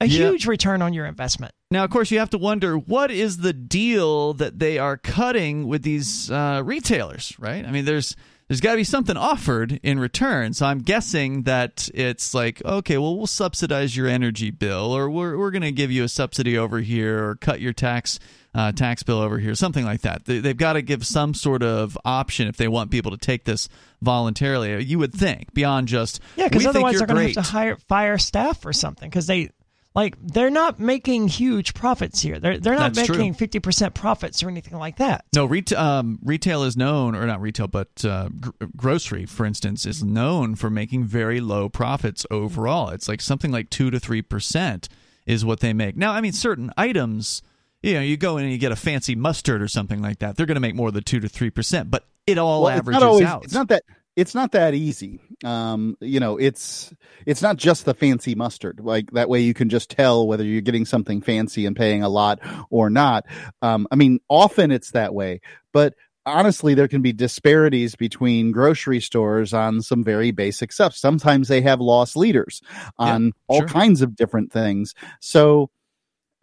A 0.00 0.06
huge 0.06 0.46
return 0.46 0.82
on 0.82 0.92
your 0.92 1.06
investment. 1.06 1.52
Now, 1.70 1.84
of 1.84 1.90
course, 1.90 2.10
you 2.10 2.18
have 2.18 2.30
to 2.30 2.38
wonder 2.38 2.76
what 2.76 3.10
is 3.12 3.38
the 3.38 3.52
deal 3.52 4.34
that 4.34 4.58
they 4.58 4.76
are 4.76 4.96
cutting 4.96 5.68
with 5.68 5.82
these 5.82 6.30
uh, 6.30 6.60
retailers, 6.64 7.34
right? 7.38 7.64
I 7.64 7.70
mean, 7.70 7.84
there's 7.84 8.16
there's 8.52 8.60
got 8.60 8.72
to 8.72 8.76
be 8.76 8.84
something 8.84 9.16
offered 9.16 9.80
in 9.82 9.98
return. 9.98 10.52
So 10.52 10.66
I'm 10.66 10.80
guessing 10.80 11.44
that 11.44 11.88
it's 11.94 12.34
like, 12.34 12.62
okay, 12.62 12.98
well, 12.98 13.16
we'll 13.16 13.26
subsidize 13.26 13.96
your 13.96 14.08
energy 14.08 14.50
bill, 14.50 14.94
or 14.94 15.08
we're, 15.08 15.38
we're 15.38 15.50
going 15.50 15.62
to 15.62 15.72
give 15.72 15.90
you 15.90 16.04
a 16.04 16.08
subsidy 16.08 16.58
over 16.58 16.80
here, 16.80 17.24
or 17.24 17.36
cut 17.36 17.62
your 17.62 17.72
tax 17.72 18.18
uh, 18.54 18.70
tax 18.70 19.02
bill 19.02 19.20
over 19.20 19.38
here, 19.38 19.54
something 19.54 19.86
like 19.86 20.02
that. 20.02 20.26
They, 20.26 20.42
have 20.42 20.58
got 20.58 20.74
to 20.74 20.82
give 20.82 21.06
some 21.06 21.32
sort 21.32 21.62
of 21.62 21.96
option 22.04 22.46
if 22.46 22.58
they 22.58 22.68
want 22.68 22.90
people 22.90 23.10
to 23.12 23.16
take 23.16 23.44
this 23.44 23.70
voluntarily. 24.02 24.84
You 24.84 24.98
would 24.98 25.14
think 25.14 25.54
beyond 25.54 25.88
just 25.88 26.20
yeah, 26.36 26.48
because 26.48 26.66
otherwise 26.66 26.98
they're 26.98 27.06
going 27.06 27.32
to 27.32 27.40
have 27.40 27.46
to 27.46 27.50
hire 27.52 27.78
fire 27.88 28.18
staff 28.18 28.66
or 28.66 28.74
something 28.74 29.08
because 29.08 29.26
they 29.26 29.48
like 29.94 30.16
they're 30.22 30.50
not 30.50 30.80
making 30.80 31.28
huge 31.28 31.74
profits 31.74 32.20
here. 32.20 32.38
They're 32.38 32.58
they're 32.58 32.74
not 32.74 32.94
That's 32.94 33.08
making 33.08 33.34
fifty 33.34 33.58
percent 33.58 33.94
profits 33.94 34.42
or 34.42 34.48
anything 34.48 34.78
like 34.78 34.96
that. 34.96 35.24
No, 35.34 35.44
retail 35.44 35.78
um, 35.78 36.18
retail 36.22 36.62
is 36.62 36.76
known, 36.76 37.14
or 37.14 37.26
not 37.26 37.40
retail, 37.40 37.68
but 37.68 38.04
uh, 38.04 38.28
gr- 38.28 38.50
grocery, 38.76 39.26
for 39.26 39.44
instance, 39.44 39.84
is 39.84 40.02
known 40.02 40.54
for 40.54 40.70
making 40.70 41.04
very 41.04 41.40
low 41.40 41.68
profits 41.68 42.24
overall. 42.30 42.88
It's 42.90 43.08
like 43.08 43.20
something 43.20 43.50
like 43.50 43.68
two 43.68 43.90
to 43.90 44.00
three 44.00 44.22
percent 44.22 44.88
is 45.26 45.44
what 45.44 45.60
they 45.60 45.72
make. 45.72 45.96
Now, 45.96 46.12
I 46.12 46.20
mean, 46.20 46.32
certain 46.32 46.72
items, 46.76 47.42
you 47.82 47.94
know, 47.94 48.00
you 48.00 48.16
go 48.16 48.38
in 48.38 48.44
and 48.44 48.52
you 48.52 48.58
get 48.58 48.72
a 48.72 48.76
fancy 48.76 49.14
mustard 49.14 49.62
or 49.62 49.68
something 49.68 50.00
like 50.00 50.20
that, 50.20 50.36
they're 50.36 50.46
going 50.46 50.56
to 50.56 50.60
make 50.60 50.74
more 50.74 50.90
than 50.90 51.04
two 51.04 51.20
to 51.20 51.28
three 51.28 51.50
percent, 51.50 51.90
but 51.90 52.06
it 52.26 52.38
all 52.38 52.62
well, 52.62 52.78
averages 52.78 53.02
always, 53.02 53.26
out. 53.26 53.44
It's 53.44 53.52
not 53.52 53.68
that 53.68 53.82
it's 54.16 54.34
not 54.34 54.52
that 54.52 54.74
easy. 54.74 55.20
Um, 55.44 55.96
you 56.00 56.20
know, 56.20 56.36
it's 56.36 56.92
it's 57.26 57.42
not 57.42 57.56
just 57.56 57.84
the 57.84 57.94
fancy 57.94 58.34
mustard. 58.34 58.80
Like 58.82 59.10
that 59.12 59.28
way, 59.28 59.40
you 59.40 59.54
can 59.54 59.68
just 59.68 59.90
tell 59.90 60.26
whether 60.26 60.44
you're 60.44 60.60
getting 60.60 60.84
something 60.84 61.20
fancy 61.20 61.66
and 61.66 61.76
paying 61.76 62.02
a 62.02 62.08
lot 62.08 62.40
or 62.70 62.90
not. 62.90 63.24
Um, 63.62 63.86
I 63.90 63.96
mean, 63.96 64.20
often 64.28 64.70
it's 64.70 64.90
that 64.92 65.14
way, 65.14 65.40
but 65.72 65.94
honestly, 66.26 66.74
there 66.74 66.88
can 66.88 67.02
be 67.02 67.12
disparities 67.12 67.94
between 67.96 68.52
grocery 68.52 69.00
stores 69.00 69.52
on 69.52 69.82
some 69.82 70.04
very 70.04 70.30
basic 70.30 70.72
stuff. 70.72 70.94
Sometimes 70.94 71.48
they 71.48 71.60
have 71.62 71.80
loss 71.80 72.14
leaders 72.14 72.60
on 72.98 73.26
yeah, 73.26 73.30
all 73.48 73.60
sure. 73.60 73.68
kinds 73.68 74.02
of 74.02 74.14
different 74.14 74.52
things. 74.52 74.94
So 75.20 75.70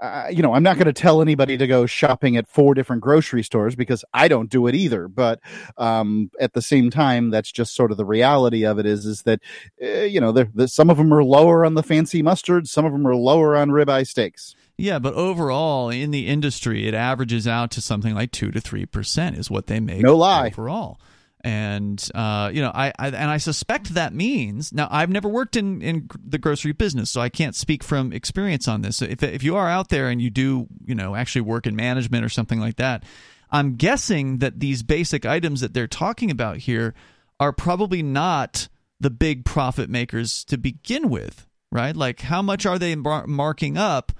uh, 0.01 0.27
you 0.31 0.41
know, 0.41 0.53
I'm 0.53 0.63
not 0.63 0.77
going 0.77 0.85
to 0.85 0.93
tell 0.93 1.21
anybody 1.21 1.57
to 1.57 1.67
go 1.67 1.85
shopping 1.85 2.37
at 2.37 2.47
four 2.47 2.73
different 2.73 3.01
grocery 3.01 3.43
stores 3.43 3.75
because 3.75 4.05
I 4.13 4.27
don't 4.27 4.49
do 4.49 4.67
it 4.67 4.75
either. 4.75 5.07
But 5.07 5.39
um, 5.77 6.31
at 6.39 6.53
the 6.53 6.61
same 6.61 6.89
time, 6.89 7.29
that's 7.29 7.51
just 7.51 7.75
sort 7.75 7.91
of 7.91 7.97
the 7.97 8.05
reality 8.05 8.65
of 8.65 8.79
it. 8.79 8.85
Is 8.85 9.05
is 9.05 9.23
that 9.23 9.41
uh, 9.83 10.01
you 10.01 10.21
know, 10.21 10.33
some 10.67 10.89
of 10.89 10.97
them 10.97 11.13
are 11.13 11.23
lower 11.23 11.65
on 11.65 11.73
the 11.73 11.83
fancy 11.83 12.21
mustard, 12.21 12.67
some 12.67 12.85
of 12.85 12.91
them 12.91 13.05
are 13.05 13.15
lower 13.15 13.55
on 13.55 13.69
ribeye 13.69 14.07
steaks. 14.07 14.55
Yeah, 14.77 14.99
but 14.99 15.13
overall 15.15 15.89
in 15.89 16.11
the 16.11 16.27
industry, 16.27 16.87
it 16.87 16.93
averages 16.93 17.47
out 17.47 17.69
to 17.71 17.81
something 17.81 18.15
like 18.15 18.31
two 18.31 18.51
to 18.51 18.61
three 18.61 18.85
percent 18.85 19.37
is 19.37 19.51
what 19.51 19.67
they 19.67 19.79
make. 19.79 20.01
No 20.01 20.15
lie. 20.15 20.47
Overall 20.47 20.99
and 21.41 22.09
uh, 22.13 22.49
you 22.53 22.61
know 22.61 22.71
I, 22.73 22.93
I, 22.99 23.07
and 23.07 23.29
I 23.29 23.37
suspect 23.37 23.93
that 23.93 24.13
means 24.13 24.73
now 24.73 24.87
I've 24.91 25.09
never 25.09 25.29
worked 25.29 25.55
in, 25.55 25.81
in 25.81 26.09
the 26.23 26.37
grocery 26.37 26.73
business 26.73 27.09
so 27.09 27.21
I 27.21 27.29
can't 27.29 27.55
speak 27.55 27.83
from 27.83 28.11
experience 28.11 28.67
on 28.67 28.81
this. 28.81 28.97
So 28.97 29.05
if, 29.05 29.23
if 29.23 29.43
you 29.43 29.55
are 29.55 29.69
out 29.69 29.89
there 29.89 30.09
and 30.09 30.21
you 30.21 30.29
do 30.29 30.67
you 30.85 30.95
know 30.95 31.15
actually 31.15 31.41
work 31.41 31.65
in 31.65 31.75
management 31.75 32.25
or 32.25 32.29
something 32.29 32.59
like 32.59 32.75
that 32.77 33.03
I'm 33.51 33.75
guessing 33.75 34.39
that 34.39 34.59
these 34.59 34.83
basic 34.83 35.25
items 35.25 35.61
that 35.61 35.73
they're 35.73 35.87
talking 35.87 36.29
about 36.29 36.57
here 36.57 36.93
are 37.39 37.53
probably 37.53 38.03
not 38.03 38.67
the 38.99 39.09
big 39.09 39.45
profit 39.45 39.89
makers 39.89 40.43
to 40.45 40.57
begin 40.57 41.09
with 41.09 41.47
right? 41.71 41.95
Like 41.95 42.21
how 42.21 42.41
much 42.41 42.65
are 42.65 42.79
they 42.79 42.95
mar- 42.95 43.27
marking 43.27 43.77
up 43.77 44.11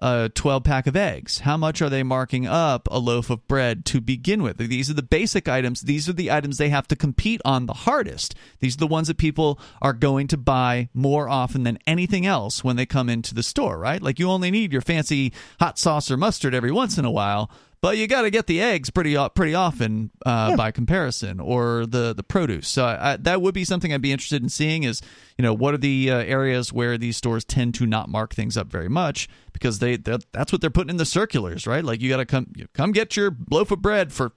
a 0.00 0.30
12 0.34 0.64
pack 0.64 0.86
of 0.86 0.96
eggs? 0.96 1.40
How 1.40 1.56
much 1.56 1.82
are 1.82 1.88
they 1.88 2.02
marking 2.02 2.46
up 2.46 2.88
a 2.90 2.98
loaf 2.98 3.30
of 3.30 3.46
bread 3.48 3.84
to 3.86 4.00
begin 4.00 4.42
with? 4.42 4.58
These 4.58 4.90
are 4.90 4.94
the 4.94 5.02
basic 5.02 5.48
items. 5.48 5.82
These 5.82 6.08
are 6.08 6.12
the 6.12 6.30
items 6.30 6.58
they 6.58 6.68
have 6.68 6.88
to 6.88 6.96
compete 6.96 7.40
on 7.44 7.66
the 7.66 7.74
hardest. 7.74 8.34
These 8.60 8.76
are 8.76 8.78
the 8.78 8.86
ones 8.86 9.08
that 9.08 9.18
people 9.18 9.58
are 9.82 9.92
going 9.92 10.28
to 10.28 10.36
buy 10.36 10.88
more 10.94 11.28
often 11.28 11.64
than 11.64 11.78
anything 11.86 12.26
else 12.26 12.62
when 12.62 12.76
they 12.76 12.86
come 12.86 13.08
into 13.08 13.34
the 13.34 13.42
store, 13.42 13.78
right? 13.78 14.02
Like 14.02 14.18
you 14.18 14.30
only 14.30 14.50
need 14.50 14.72
your 14.72 14.82
fancy 14.82 15.32
hot 15.60 15.78
sauce 15.78 16.10
or 16.10 16.16
mustard 16.16 16.54
every 16.54 16.72
once 16.72 16.98
in 16.98 17.04
a 17.04 17.10
while 17.10 17.50
but 17.80 17.96
you 17.96 18.06
got 18.06 18.22
to 18.22 18.30
get 18.30 18.46
the 18.46 18.60
eggs 18.60 18.90
pretty 18.90 19.16
pretty 19.34 19.54
often 19.54 20.10
uh, 20.26 20.48
yeah. 20.50 20.56
by 20.56 20.70
comparison, 20.70 21.40
or 21.40 21.86
the 21.86 22.12
the 22.14 22.22
produce. 22.22 22.68
So 22.68 22.84
I, 22.84 23.16
that 23.16 23.40
would 23.40 23.54
be 23.54 23.64
something 23.64 23.92
I'd 23.92 24.02
be 24.02 24.12
interested 24.12 24.42
in 24.42 24.48
seeing. 24.48 24.82
Is 24.82 25.00
you 25.36 25.42
know 25.42 25.54
what 25.54 25.74
are 25.74 25.78
the 25.78 26.10
uh, 26.10 26.18
areas 26.18 26.72
where 26.72 26.98
these 26.98 27.16
stores 27.16 27.44
tend 27.44 27.74
to 27.76 27.86
not 27.86 28.08
mark 28.08 28.34
things 28.34 28.56
up 28.56 28.68
very 28.68 28.88
much 28.88 29.28
because 29.52 29.78
they 29.78 29.96
that's 29.96 30.52
what 30.52 30.60
they're 30.60 30.70
putting 30.70 30.90
in 30.90 30.96
the 30.96 31.04
circulars, 31.06 31.66
right? 31.66 31.84
Like 31.84 32.00
you 32.00 32.08
got 32.08 32.18
to 32.18 32.26
come 32.26 32.52
come 32.74 32.92
get 32.92 33.16
your 33.16 33.36
loaf 33.50 33.70
of 33.70 33.80
bread 33.80 34.12
for 34.12 34.32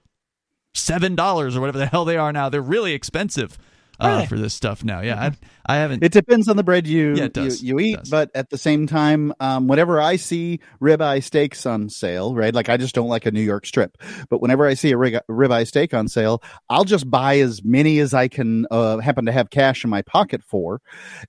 seven 0.74 1.14
dollars 1.14 1.56
or 1.56 1.60
whatever 1.60 1.78
the 1.78 1.86
hell 1.86 2.04
they 2.04 2.16
are 2.16 2.32
now. 2.32 2.48
They're 2.48 2.62
really 2.62 2.92
expensive 2.92 3.58
uh, 4.02 4.26
for 4.26 4.38
this 4.38 4.54
stuff 4.54 4.84
now. 4.84 5.00
Yeah, 5.00 5.20
I, 5.20 5.32
I, 5.66 5.76
haven't. 5.76 6.02
It 6.02 6.12
depends 6.12 6.48
on 6.48 6.56
the 6.56 6.62
bread 6.62 6.86
you 6.86 7.14
yeah, 7.14 7.28
you, 7.34 7.50
you, 7.60 7.80
eat, 7.80 7.98
but 8.10 8.30
at 8.34 8.50
the 8.50 8.58
same 8.58 8.86
time, 8.86 9.32
um, 9.40 9.68
whenever 9.68 10.00
I 10.00 10.16
see 10.16 10.60
ribeye 10.80 11.22
steaks 11.22 11.66
on 11.66 11.88
sale, 11.88 12.34
right? 12.34 12.54
Like 12.54 12.68
I 12.68 12.76
just 12.76 12.94
don't 12.94 13.08
like 13.08 13.26
a 13.26 13.30
New 13.30 13.42
York 13.42 13.66
strip, 13.66 13.96
but 14.28 14.40
whenever 14.40 14.66
I 14.66 14.74
see 14.74 14.92
a 14.92 14.96
rib- 14.96 15.22
ribeye 15.28 15.66
steak 15.66 15.94
on 15.94 16.08
sale, 16.08 16.42
I'll 16.68 16.84
just 16.84 17.08
buy 17.10 17.38
as 17.38 17.62
many 17.64 17.98
as 17.98 18.14
I 18.14 18.28
can 18.28 18.66
uh, 18.70 18.98
happen 18.98 19.26
to 19.26 19.32
have 19.32 19.50
cash 19.50 19.84
in 19.84 19.90
my 19.90 20.02
pocket 20.02 20.42
for, 20.42 20.80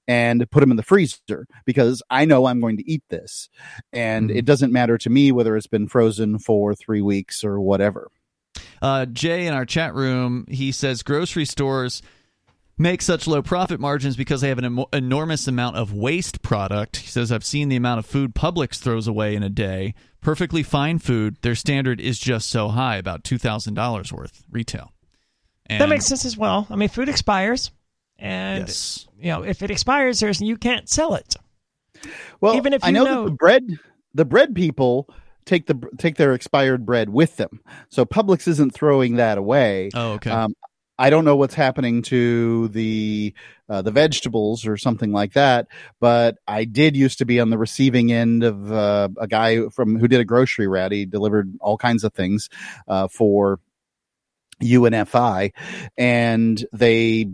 and 0.07 0.49
put 0.49 0.61
them 0.61 0.71
in 0.71 0.77
the 0.77 0.83
freezer 0.83 1.45
because 1.65 2.01
I 2.09 2.25
know 2.25 2.45
I'm 2.45 2.59
going 2.59 2.77
to 2.77 2.89
eat 2.89 3.03
this, 3.09 3.49
and 3.91 4.29
mm-hmm. 4.29 4.37
it 4.37 4.45
doesn't 4.45 4.73
matter 4.73 4.97
to 4.97 5.09
me 5.09 5.31
whether 5.31 5.55
it's 5.55 5.67
been 5.67 5.87
frozen 5.87 6.39
for 6.39 6.75
three 6.75 7.01
weeks 7.01 7.43
or 7.43 7.59
whatever. 7.59 8.09
Uh, 8.81 9.05
Jay 9.05 9.47
in 9.47 9.53
our 9.53 9.65
chat 9.65 9.93
room, 9.93 10.45
he 10.49 10.71
says 10.71 11.03
grocery 11.03 11.45
stores 11.45 12.01
make 12.77 13.01
such 13.01 13.27
low 13.27 13.41
profit 13.41 13.79
margins 13.79 14.15
because 14.15 14.41
they 14.41 14.49
have 14.49 14.57
an 14.57 14.65
em- 14.65 14.85
enormous 14.91 15.47
amount 15.47 15.77
of 15.77 15.93
waste 15.93 16.41
product. 16.41 16.97
He 16.97 17.07
says, 17.07 17.31
I've 17.31 17.45
seen 17.45 17.69
the 17.69 17.75
amount 17.75 17.99
of 17.99 18.05
food 18.05 18.33
Publix 18.33 18.79
throws 18.79 19.07
away 19.07 19.35
in 19.35 19.43
a 19.43 19.49
day. 19.49 19.93
Perfectly 20.21 20.63
fine 20.63 20.99
food, 20.99 21.37
their 21.41 21.55
standard 21.55 21.99
is 21.99 22.17
just 22.17 22.49
so 22.49 22.69
high, 22.69 22.97
about 22.97 23.23
$2,000 23.23 24.11
worth 24.11 24.43
retail. 24.49 24.91
And 25.67 25.81
that 25.81 25.89
makes 25.89 26.05
sense 26.05 26.25
as 26.25 26.37
well. 26.37 26.67
I 26.69 26.75
mean, 26.75 26.89
food 26.89 27.09
expires. 27.09 27.71
And, 28.17 28.67
yes. 28.67 29.07
you 29.17 29.31
know, 29.31 29.43
if 29.43 29.61
it 29.61 29.71
expires, 29.71 30.19
there's 30.19 30.41
you 30.41 30.57
can't 30.57 30.87
sell 30.87 31.15
it. 31.15 31.35
Well, 32.41 32.55
even 32.55 32.73
if 32.73 32.83
I 32.83 32.91
know, 32.91 33.03
know 33.03 33.25
the 33.25 33.31
bread, 33.31 33.63
the 34.13 34.25
bread 34.25 34.55
people 34.55 35.09
take 35.45 35.67
the 35.67 35.89
take 35.97 36.15
their 36.15 36.33
expired 36.33 36.85
bread 36.85 37.09
with 37.09 37.37
them. 37.37 37.61
So 37.89 38.05
Publix 38.05 38.47
isn't 38.47 38.73
throwing 38.73 39.17
that 39.17 39.37
away. 39.37 39.89
Oh, 39.93 40.13
okay. 40.13 40.31
Um, 40.31 40.53
I 40.97 41.09
don't 41.09 41.25
know 41.25 41.35
what's 41.35 41.55
happening 41.55 42.03
to 42.03 42.67
the 42.69 43.33
uh, 43.67 43.81
the 43.81 43.91
vegetables 43.91 44.67
or 44.67 44.77
something 44.77 45.11
like 45.11 45.33
that, 45.33 45.67
but 45.99 46.37
I 46.47 46.65
did 46.65 46.95
used 46.95 47.17
to 47.19 47.25
be 47.25 47.39
on 47.39 47.49
the 47.49 47.57
receiving 47.57 48.11
end 48.11 48.43
of 48.43 48.71
uh, 48.71 49.09
a 49.17 49.27
guy 49.27 49.69
from 49.69 49.97
who 49.97 50.07
did 50.07 50.19
a 50.19 50.25
grocery 50.25 50.67
rat. 50.67 50.91
He 50.91 51.05
delivered 51.05 51.53
all 51.59 51.77
kinds 51.77 52.03
of 52.03 52.13
things 52.13 52.49
uh, 52.87 53.07
for 53.07 53.59
UNFI, 54.61 55.51
and 55.97 56.65
they 56.71 57.27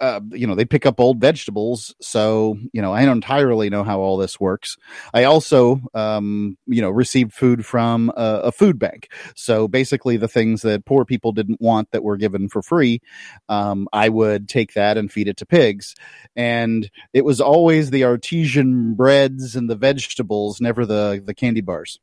uh, 0.00 0.20
you 0.30 0.46
know, 0.46 0.54
they 0.54 0.64
pick 0.64 0.86
up 0.86 1.00
old 1.00 1.20
vegetables. 1.20 1.94
So, 2.00 2.56
you 2.72 2.80
know, 2.80 2.92
I 2.92 3.04
don't 3.04 3.16
entirely 3.16 3.68
know 3.68 3.82
how 3.82 4.00
all 4.00 4.16
this 4.16 4.38
works. 4.38 4.76
I 5.12 5.24
also, 5.24 5.80
um, 5.94 6.56
you 6.66 6.80
know, 6.80 6.90
received 6.90 7.32
food 7.32 7.66
from 7.66 8.10
a, 8.16 8.40
a, 8.44 8.52
food 8.52 8.78
bank. 8.78 9.08
So 9.34 9.66
basically, 9.66 10.16
the 10.16 10.28
things 10.28 10.62
that 10.62 10.84
poor 10.84 11.04
people 11.04 11.32
didn't 11.32 11.60
want 11.60 11.90
that 11.90 12.04
were 12.04 12.16
given 12.16 12.48
for 12.48 12.62
free, 12.62 13.00
um, 13.48 13.88
I 13.92 14.08
would 14.08 14.48
take 14.48 14.74
that 14.74 14.96
and 14.96 15.10
feed 15.10 15.28
it 15.28 15.36
to 15.38 15.46
pigs. 15.46 15.94
And 16.36 16.90
it 17.12 17.24
was 17.24 17.40
always 17.40 17.90
the 17.90 18.04
artesian 18.04 18.94
breads 18.94 19.56
and 19.56 19.68
the 19.68 19.76
vegetables, 19.76 20.60
never 20.60 20.86
the 20.86 21.22
the 21.24 21.34
candy 21.34 21.60
bars. 21.60 21.98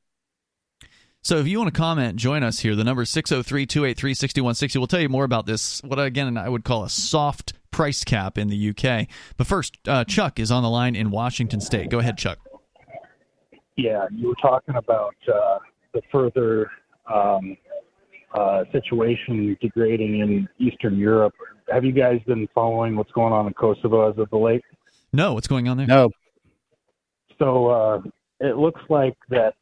So 1.26 1.40
if 1.40 1.48
you 1.48 1.58
want 1.58 1.74
to 1.74 1.78
comment, 1.78 2.18
join 2.18 2.44
us 2.44 2.60
here. 2.60 2.76
The 2.76 2.84
number 2.84 3.02
is 3.02 3.10
603 3.10 3.66
283 3.66 4.14
6160. 4.14 4.78
We'll 4.78 4.86
tell 4.86 5.00
you 5.00 5.10
more 5.10 5.24
about 5.24 5.48
this, 5.48 5.82
what 5.82 5.98
again 5.98 6.38
I 6.38 6.48
would 6.48 6.64
call 6.64 6.84
a 6.84 6.90
soft 6.90 7.54
price 7.72 8.04
cap 8.04 8.38
in 8.38 8.48
the 8.48 8.70
UK. 8.70 9.08
But 9.36 9.48
first, 9.48 9.80
uh, 9.88 10.04
Chuck 10.04 10.40
is 10.40 10.52
on 10.52 10.62
the 10.62 10.70
line 10.70 10.96
in 10.96 11.10
Washington 11.10 11.62
State. 11.62 11.90
Go 11.90 11.98
ahead, 11.98 12.20
Chuck. 12.20 12.38
Yeah, 13.76 14.06
you 14.12 14.28
were 14.28 14.36
talking 14.36 14.76
about 14.76 15.16
uh, 15.28 15.58
the 15.96 16.04
further 16.12 16.70
um, 17.12 17.58
uh, 18.36 18.66
situation 18.72 19.58
degrading 19.60 20.20
in 20.20 20.48
Eastern 20.60 20.96
Europe. 20.96 21.34
Have 21.72 21.84
you 21.84 21.92
guys 21.92 22.22
been 22.28 22.48
following 22.54 22.96
what's 22.96 23.12
going 23.14 23.34
on 23.34 23.48
in 23.48 23.54
Kosovo 23.54 24.12
as 24.12 24.20
of 24.20 24.30
the 24.30 24.38
late? 24.38 24.64
No, 25.12 25.34
what's 25.34 25.48
going 25.48 25.68
on 25.70 25.78
there? 25.78 25.88
No. 25.88 26.12
So 27.40 27.68
uh, 27.70 28.02
it 28.42 28.58
looks 28.58 28.82
like 28.90 29.18
that 29.30 29.56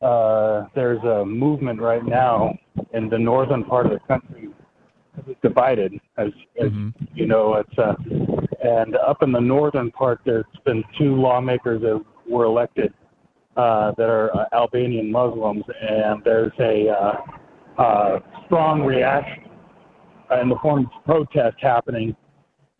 uh, 0.00 0.66
there's 0.74 1.02
a 1.02 1.24
movement 1.24 1.80
right 1.80 2.04
now 2.04 2.56
in 2.92 3.08
the 3.08 3.18
northern 3.18 3.64
part 3.64 3.86
of 3.86 3.92
the 3.92 4.00
country 4.06 4.48
divided, 5.42 5.98
as, 6.16 6.28
as 6.60 6.70
mm-hmm. 6.70 7.04
you 7.14 7.26
know. 7.26 7.54
It's 7.54 7.78
uh, 7.78 7.94
and 8.62 8.96
up 8.96 9.22
in 9.22 9.32
the 9.32 9.40
northern 9.40 9.90
part, 9.90 10.20
there's 10.24 10.44
been 10.64 10.84
two 10.96 11.16
lawmakers 11.16 11.82
that 11.82 12.04
were 12.28 12.44
elected 12.44 12.92
uh, 13.56 13.92
that 13.96 14.08
are 14.08 14.34
uh, 14.36 14.44
Albanian 14.52 15.10
Muslims, 15.10 15.64
and 15.80 16.22
there's 16.24 16.52
a 16.60 16.88
uh, 16.88 17.82
uh, 17.82 18.20
strong 18.46 18.82
reaction 18.82 19.44
in 20.40 20.48
the 20.48 20.56
form 20.62 20.86
of 20.86 21.04
protest 21.04 21.56
happening. 21.60 22.14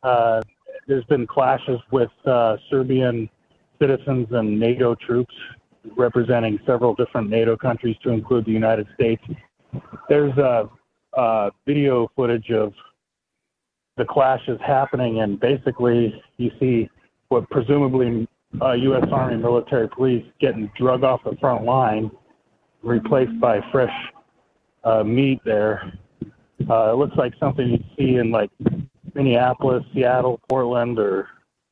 Uh, 0.02 0.40
there's 0.86 1.04
been 1.04 1.26
clashes 1.26 1.80
with 1.90 2.10
uh, 2.26 2.56
Serbian 2.70 3.28
citizens 3.80 4.28
and 4.30 4.58
NATO 4.58 4.94
troops 4.94 5.34
representing 5.96 6.58
several 6.66 6.94
different 6.94 7.30
NATO 7.30 7.56
countries 7.56 7.96
to 8.02 8.10
include 8.10 8.44
the 8.44 8.52
United 8.52 8.86
States. 8.94 9.22
There's 10.08 10.36
a, 10.38 10.68
a 11.14 11.50
video 11.66 12.10
footage 12.16 12.50
of 12.50 12.72
the 13.96 14.04
clashes 14.04 14.58
happening, 14.64 15.20
and 15.20 15.38
basically 15.38 16.22
you 16.36 16.50
see 16.60 16.88
what 17.28 17.48
presumably 17.50 18.28
uh, 18.62 18.72
U.S. 18.72 19.04
Army 19.12 19.36
military 19.36 19.88
police 19.88 20.24
getting 20.40 20.70
drug 20.78 21.04
off 21.04 21.20
the 21.24 21.36
front 21.40 21.64
line, 21.64 22.10
replaced 22.82 23.38
by 23.40 23.60
fresh 23.70 23.92
uh, 24.84 25.02
meat 25.02 25.40
there. 25.44 25.92
Uh, 26.70 26.92
it 26.92 26.96
looks 26.96 27.16
like 27.16 27.32
something 27.38 27.68
you'd 27.68 27.84
see 27.96 28.16
in 28.16 28.30
like 28.30 28.50
Minneapolis, 29.14 29.84
Seattle, 29.94 30.40
Portland, 30.48 30.98
or 30.98 31.28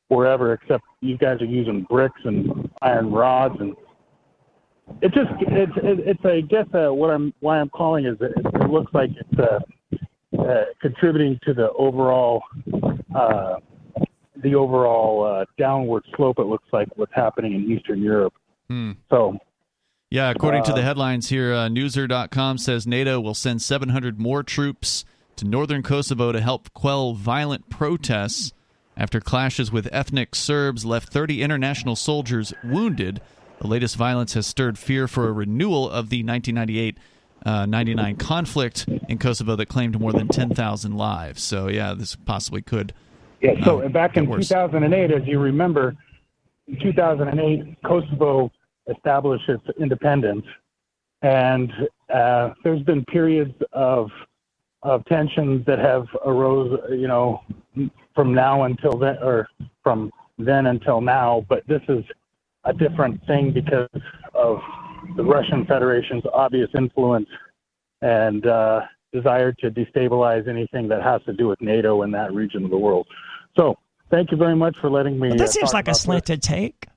wherever, 0.09 0.53
except 0.53 0.83
you 1.01 1.17
guys 1.17 1.41
are 1.41 1.45
using 1.45 1.85
bricks 1.89 2.19
and 2.23 2.69
iron 2.81 3.11
rods 3.11 3.55
and 3.59 3.75
it 5.01 5.13
just 5.13 5.29
it's 5.39 5.71
it's 5.75 6.25
I 6.25 6.41
guess 6.41 6.65
uh, 6.73 6.93
what 6.93 7.09
I'm 7.09 7.33
why 7.39 7.59
I'm 7.59 7.69
calling 7.69 8.05
is 8.05 8.17
it, 8.19 8.31
it 8.35 8.69
looks 8.69 8.93
like 8.93 9.09
it's 9.15 9.39
uh, 9.39 9.59
uh, 10.39 10.65
contributing 10.81 11.39
to 11.45 11.53
the 11.53 11.71
overall 11.71 12.41
uh, 13.15 13.55
the 14.43 14.55
overall 14.55 15.23
uh, 15.23 15.45
downward 15.57 16.03
slope. 16.15 16.39
It 16.39 16.45
looks 16.45 16.67
like 16.71 16.87
what's 16.95 17.13
happening 17.13 17.53
in 17.53 17.71
Eastern 17.71 18.01
Europe. 18.01 18.33
Hmm. 18.69 18.93
So. 19.09 19.37
Yeah, 20.09 20.29
according 20.29 20.63
to 20.63 20.71
the 20.71 20.79
uh, 20.79 20.83
headlines 20.83 21.27
here, 21.27 21.53
uh, 21.53 21.67
Newser.com 21.67 22.57
says 22.59 22.87
NATO 22.87 23.19
will 23.19 23.33
send 23.33 23.61
700 23.61 24.17
more 24.17 24.41
troops 24.41 25.03
to 25.35 25.43
northern 25.43 25.83
Kosovo 25.83 26.31
to 26.31 26.39
help 26.39 26.73
quell 26.73 27.13
violent 27.13 27.69
protests 27.69 28.53
after 28.95 29.19
clashes 29.19 29.69
with 29.69 29.89
ethnic 29.91 30.33
Serbs 30.33 30.85
left 30.85 31.09
30 31.11 31.41
international 31.41 31.97
soldiers 31.97 32.53
wounded 32.63 33.19
the 33.59 33.67
latest 33.67 33.95
violence 33.95 34.33
has 34.33 34.45
stirred 34.45 34.77
fear 34.77 35.07
for 35.07 35.27
a 35.27 35.31
renewal 35.31 35.89
of 35.89 36.09
the 36.09 36.23
1998 36.23 36.97
uh, 37.45 37.65
99 37.65 38.15
conflict 38.17 38.87
in 39.07 39.17
Kosovo 39.17 39.55
that 39.55 39.67
claimed 39.67 39.99
more 39.99 40.11
than 40.11 40.27
10,000 40.27 40.97
lives. 40.97 41.43
So, 41.43 41.67
yeah, 41.67 41.93
this 41.93 42.15
possibly 42.15 42.61
could. 42.61 42.93
Yeah, 43.41 43.63
so 43.63 43.81
uh, 43.83 43.89
back 43.89 44.17
in 44.17 44.29
2008, 44.29 45.11
as 45.11 45.27
you 45.27 45.39
remember, 45.39 45.95
in 46.67 46.79
2008, 46.79 47.77
Kosovo 47.83 48.51
established 48.93 49.47
its 49.47 49.63
independence. 49.79 50.45
And 51.21 51.71
uh, 52.13 52.53
there's 52.63 52.81
been 52.83 53.05
periods 53.05 53.53
of 53.73 54.09
of 54.83 55.03
tensions 55.05 55.65
that 55.65 55.79
have 55.79 56.05
arose, 56.23 56.79
you 56.91 57.07
know, 57.07 57.41
from 58.13 58.33
now 58.33 58.63
until 58.63 58.97
then, 58.97 59.17
or 59.21 59.47
from 59.83 60.11
then 60.37 60.67
until 60.67 61.01
now. 61.01 61.45
But 61.49 61.65
this 61.67 61.81
is 61.89 62.05
a 62.67 62.73
different 62.73 63.25
thing 63.25 63.51
because 63.53 63.89
of 64.33 64.59
the 65.15 65.23
Russian 65.23 65.65
Federation's 65.65 66.23
obvious 66.33 66.69
influence 66.77 67.29
and 68.01 68.45
uh, 68.45 68.81
desire 69.13 69.53
to 69.53 69.71
destabilize 69.71 70.47
anything 70.47 70.87
that 70.89 71.01
has 71.01 71.21
to 71.23 71.33
do 71.33 71.47
with 71.47 71.61
NATO 71.61 72.03
in 72.03 72.11
that 72.11 72.33
region 72.33 72.65
of 72.65 72.69
the 72.69 72.77
world. 72.77 73.07
So, 73.57 73.75
thank 74.11 74.31
you 74.31 74.37
very 74.37 74.55
much 74.55 74.77
for 74.79 74.89
letting 74.89 75.19
me. 75.19 75.29
Well, 75.29 75.37
that 75.37 75.49
uh, 75.49 75.51
seems 75.51 75.73
like 75.73 75.87
a 75.87 75.95
slanted 75.95 76.41
this. 76.41 76.47
take. 76.47 76.87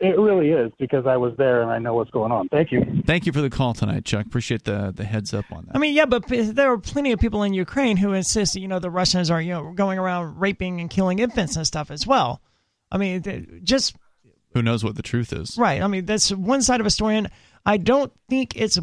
it 0.00 0.18
really 0.18 0.50
is 0.50 0.72
because 0.78 1.06
I 1.06 1.16
was 1.16 1.34
there 1.36 1.62
and 1.62 1.70
I 1.70 1.78
know 1.78 1.94
what's 1.94 2.10
going 2.10 2.32
on. 2.32 2.48
Thank 2.48 2.72
you. 2.72 3.02
Thank 3.06 3.26
you 3.26 3.32
for 3.32 3.40
the 3.40 3.50
call 3.50 3.74
tonight, 3.74 4.04
Chuck. 4.04 4.26
Appreciate 4.26 4.64
the 4.64 4.92
the 4.94 5.04
heads 5.04 5.34
up 5.34 5.44
on 5.52 5.66
that. 5.66 5.76
I 5.76 5.78
mean, 5.78 5.94
yeah, 5.94 6.06
but 6.06 6.24
there 6.28 6.72
are 6.72 6.78
plenty 6.78 7.12
of 7.12 7.20
people 7.20 7.42
in 7.42 7.54
Ukraine 7.54 7.98
who 7.98 8.12
insist, 8.12 8.56
you 8.56 8.66
know, 8.66 8.78
the 8.78 8.90
Russians 8.90 9.30
are, 9.30 9.40
you 9.40 9.52
know, 9.52 9.72
going 9.72 9.98
around 9.98 10.40
raping 10.40 10.80
and 10.80 10.88
killing 10.90 11.18
infants 11.18 11.56
and 11.56 11.66
stuff 11.66 11.90
as 11.90 12.06
well. 12.06 12.40
I 12.90 12.98
mean, 12.98 13.60
just 13.64 13.96
Who 14.54 14.62
knows 14.62 14.82
what 14.84 14.96
the 14.96 15.02
truth 15.02 15.32
is? 15.32 15.58
right. 15.58 15.82
I 15.82 15.86
mean, 15.86 16.06
that's 16.06 16.30
one 16.32 16.62
side 16.62 16.80
of 16.80 16.86
a 16.86 16.90
story, 16.90 17.16
and 17.16 17.28
I 17.66 17.76
don't 17.76 18.12
think 18.28 18.56
it's 18.56 18.78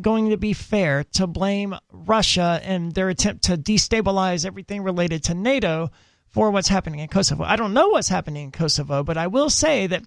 going 0.00 0.30
to 0.30 0.36
be 0.36 0.52
fair 0.52 1.04
to 1.04 1.26
blame 1.26 1.74
Russia 1.90 2.60
and 2.62 2.92
their 2.92 3.08
attempt 3.08 3.44
to 3.44 3.56
destabilize 3.56 4.46
everything 4.46 4.82
related 4.82 5.24
to 5.24 5.34
NATO 5.34 5.90
for 6.28 6.50
what's 6.50 6.68
happening 6.68 7.00
in 7.00 7.08
Kosovo. 7.08 7.44
I 7.44 7.56
don't 7.56 7.72
know 7.72 7.88
what's 7.88 8.08
happening 8.08 8.44
in 8.44 8.52
Kosovo, 8.52 9.02
but 9.02 9.16
I 9.16 9.26
will 9.26 9.50
say 9.50 9.86
that 9.86 10.02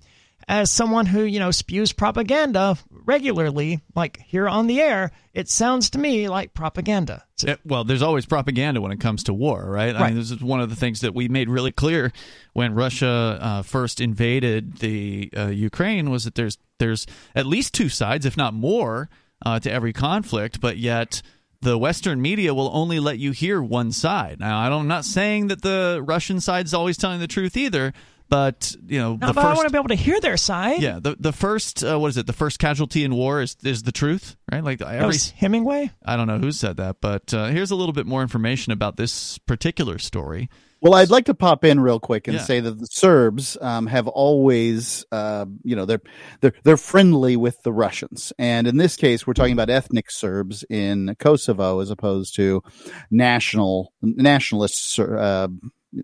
as 0.49 0.71
someone 0.71 1.05
who, 1.05 1.21
you 1.21 1.39
know, 1.39 1.51
spews 1.51 1.93
propaganda 1.93 2.75
regularly, 2.89 3.81
like 3.95 4.19
here 4.19 4.49
on 4.49 4.65
the 4.65 4.81
air, 4.81 5.11
it 5.31 5.47
sounds 5.47 5.91
to 5.91 5.99
me 5.99 6.27
like 6.27 6.55
propaganda. 6.55 7.23
Yeah, 7.43 7.57
well, 7.63 7.83
there's 7.83 8.01
always 8.01 8.25
propaganda 8.25 8.81
when 8.81 8.91
it 8.91 8.99
comes 8.99 9.23
to 9.25 9.33
war, 9.33 9.63
right? 9.69 9.95
I 9.95 10.07
mean, 10.07 10.17
this 10.17 10.31
is 10.31 10.41
one 10.41 10.59
of 10.59 10.71
the 10.71 10.75
things 10.75 11.01
that 11.01 11.13
we 11.13 11.27
made 11.27 11.49
really 11.49 11.71
clear 11.71 12.11
when 12.53 12.73
Russia 12.73 13.37
uh, 13.39 13.61
first 13.61 14.01
invaded 14.01 14.77
the 14.77 15.29
uh, 15.37 15.47
Ukraine 15.47 16.09
was 16.09 16.23
that 16.23 16.33
there's 16.33 16.57
there's 16.79 17.05
at 17.35 17.45
least 17.45 17.75
two 17.75 17.87
sides, 17.87 18.25
if 18.25 18.35
not 18.35 18.55
more, 18.55 19.07
uh, 19.45 19.59
to 19.59 19.71
every 19.71 19.93
conflict, 19.93 20.59
but 20.59 20.77
yet 20.77 21.21
the 21.61 21.77
Western 21.77 22.21
media 22.23 22.55
will 22.55 22.71
only 22.73 22.99
let 22.99 23.19
you 23.19 23.33
hear 23.33 23.61
one 23.61 23.91
side. 23.91 24.39
Now, 24.39 24.59
I'm 24.59 24.87
not 24.87 25.05
saying 25.05 25.49
that 25.49 25.61
the 25.61 26.01
Russian 26.03 26.39
side's 26.39 26.73
always 26.73 26.97
telling 26.97 27.19
the 27.19 27.27
truth 27.27 27.55
either, 27.55 27.93
but 28.29 28.75
you 28.87 28.99
know, 28.99 29.15
No, 29.15 29.27
the 29.27 29.33
but 29.33 29.45
I 29.45 29.53
want 29.53 29.67
to 29.67 29.71
be 29.71 29.77
able 29.77 29.89
to 29.89 29.95
hear 29.95 30.19
their 30.21 30.37
side. 30.37 30.81
yeah, 30.81 30.99
the 31.01 31.15
the 31.19 31.33
first 31.33 31.83
uh, 31.83 31.97
what 31.99 32.07
is 32.09 32.17
it? 32.17 32.27
The 32.27 32.33
first 32.33 32.59
casualty 32.59 33.03
in 33.03 33.15
war 33.15 33.41
is 33.41 33.57
is 33.63 33.83
the 33.83 33.91
truth, 33.91 34.35
right? 34.51 34.63
Like 34.63 34.79
That 34.79 34.95
every 34.95 35.07
was 35.07 35.31
Hemingway. 35.31 35.91
I 36.05 36.15
don't 36.15 36.27
know 36.27 36.37
who 36.39 36.51
said 36.51 36.77
that, 36.77 36.97
but 37.01 37.33
uh, 37.33 37.47
here's 37.47 37.71
a 37.71 37.75
little 37.75 37.93
bit 37.93 38.05
more 38.05 38.21
information 38.21 38.71
about 38.71 38.97
this 38.97 39.37
particular 39.39 39.97
story. 39.97 40.49
Well, 40.81 40.93
I'd 40.93 41.09
like 41.09 41.25
to 41.25 41.33
pop 41.33 41.65
in 41.65 41.81
real 41.81 41.99
quick 41.99 42.29
and 42.29 42.37
Yeah. 42.37 42.43
say 42.43 42.61
that 42.61 42.79
the 42.79 42.85
Serbs 42.85 43.57
um, 43.59 43.85
have 43.87 44.07
always, 44.07 45.03
uh, 45.11 45.45
you 45.61 45.75
know, 45.75 45.83
they're 45.83 45.99
they're 46.39 46.53
they're 46.63 46.77
friendly 46.77 47.35
with 47.35 47.61
the 47.63 47.73
Russians, 47.73 48.31
and 48.39 48.65
in 48.65 48.77
this 48.77 48.95
case, 48.95 49.27
we're 49.27 49.33
talking 49.33 49.51
about 49.51 49.69
ethnic 49.69 50.09
Serbs 50.09 50.63
in 50.69 51.15
Kosovo 51.19 51.81
as 51.81 51.89
opposed 51.91 52.33
to 52.37 52.63
national 53.11 53.91
nationalists. 54.01 54.97
Uh, 54.97 55.49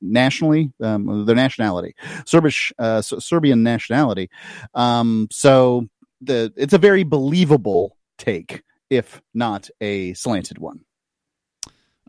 nationally, 0.02 0.72
um, 0.82 1.26
their 1.26 1.36
nationality, 1.36 1.96
Serbish, 2.26 2.72
uh, 2.80 3.02
Serbian 3.02 3.64
nationality. 3.64 4.30
Um, 4.74 5.28
so 5.32 5.88
the 6.22 6.54
it's 6.56 6.74
a 6.74 6.78
very 6.78 7.04
believable 7.04 7.98
take, 8.18 8.64
if 8.90 9.22
not 9.34 9.70
a 9.82 10.14
slanted 10.14 10.58
one. 10.58 10.82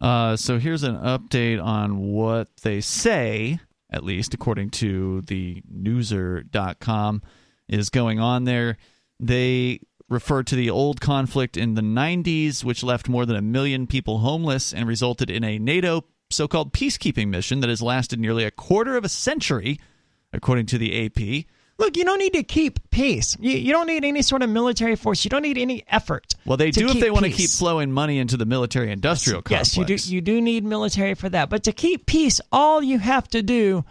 Uh, 0.00 0.36
so 0.36 0.58
here's 0.58 0.82
an 0.82 0.96
update 0.96 1.62
on 1.62 1.98
what 1.98 2.48
they 2.62 2.80
say, 2.80 3.58
at 3.90 4.04
least 4.04 4.34
according 4.34 4.70
to 4.70 5.22
the 5.22 5.62
newser.com, 5.72 7.22
is 7.68 7.88
going 7.88 8.20
on 8.20 8.44
there. 8.44 8.76
They 9.18 9.80
refer 10.08 10.42
to 10.42 10.54
the 10.54 10.70
old 10.70 11.00
conflict 11.00 11.56
in 11.56 11.74
the 11.74 11.82
90s, 11.82 12.62
which 12.62 12.82
left 12.82 13.08
more 13.08 13.26
than 13.26 13.36
a 13.36 13.42
million 13.42 13.86
people 13.86 14.18
homeless 14.18 14.72
and 14.72 14.86
resulted 14.86 15.30
in 15.30 15.42
a 15.42 15.58
NATO 15.58 16.04
so 16.30 16.48
called 16.48 16.72
peacekeeping 16.72 17.28
mission 17.28 17.60
that 17.60 17.70
has 17.70 17.82
lasted 17.82 18.18
nearly 18.18 18.44
a 18.44 18.50
quarter 18.50 18.96
of 18.96 19.04
a 19.04 19.08
century, 19.08 19.78
according 20.32 20.66
to 20.66 20.78
the 20.78 21.06
AP. 21.06 21.46
Look, 21.78 21.96
you 21.96 22.04
don't 22.04 22.18
need 22.18 22.32
to 22.32 22.42
keep 22.42 22.90
peace. 22.90 23.36
You, 23.38 23.52
you 23.52 23.72
don't 23.72 23.86
need 23.86 24.04
any 24.04 24.22
sort 24.22 24.42
of 24.42 24.48
military 24.48 24.96
force. 24.96 25.24
You 25.24 25.28
don't 25.28 25.42
need 25.42 25.58
any 25.58 25.84
effort. 25.88 26.34
Well, 26.46 26.56
they 26.56 26.70
do 26.70 26.88
if 26.88 27.00
they 27.00 27.10
want 27.10 27.26
to 27.26 27.30
keep 27.30 27.50
flowing 27.50 27.92
money 27.92 28.18
into 28.18 28.38
the 28.38 28.46
military 28.46 28.90
industrial 28.90 29.42
complex. 29.42 29.76
Yes, 29.76 29.78
you 29.78 29.84
do. 29.84 30.14
You 30.14 30.20
do 30.22 30.40
need 30.40 30.64
military 30.64 31.14
for 31.14 31.28
that. 31.28 31.50
But 31.50 31.64
to 31.64 31.72
keep 31.72 32.06
peace, 32.06 32.40
all 32.50 32.82
you 32.82 32.98
have 32.98 33.28
to 33.28 33.42
do 33.42 33.84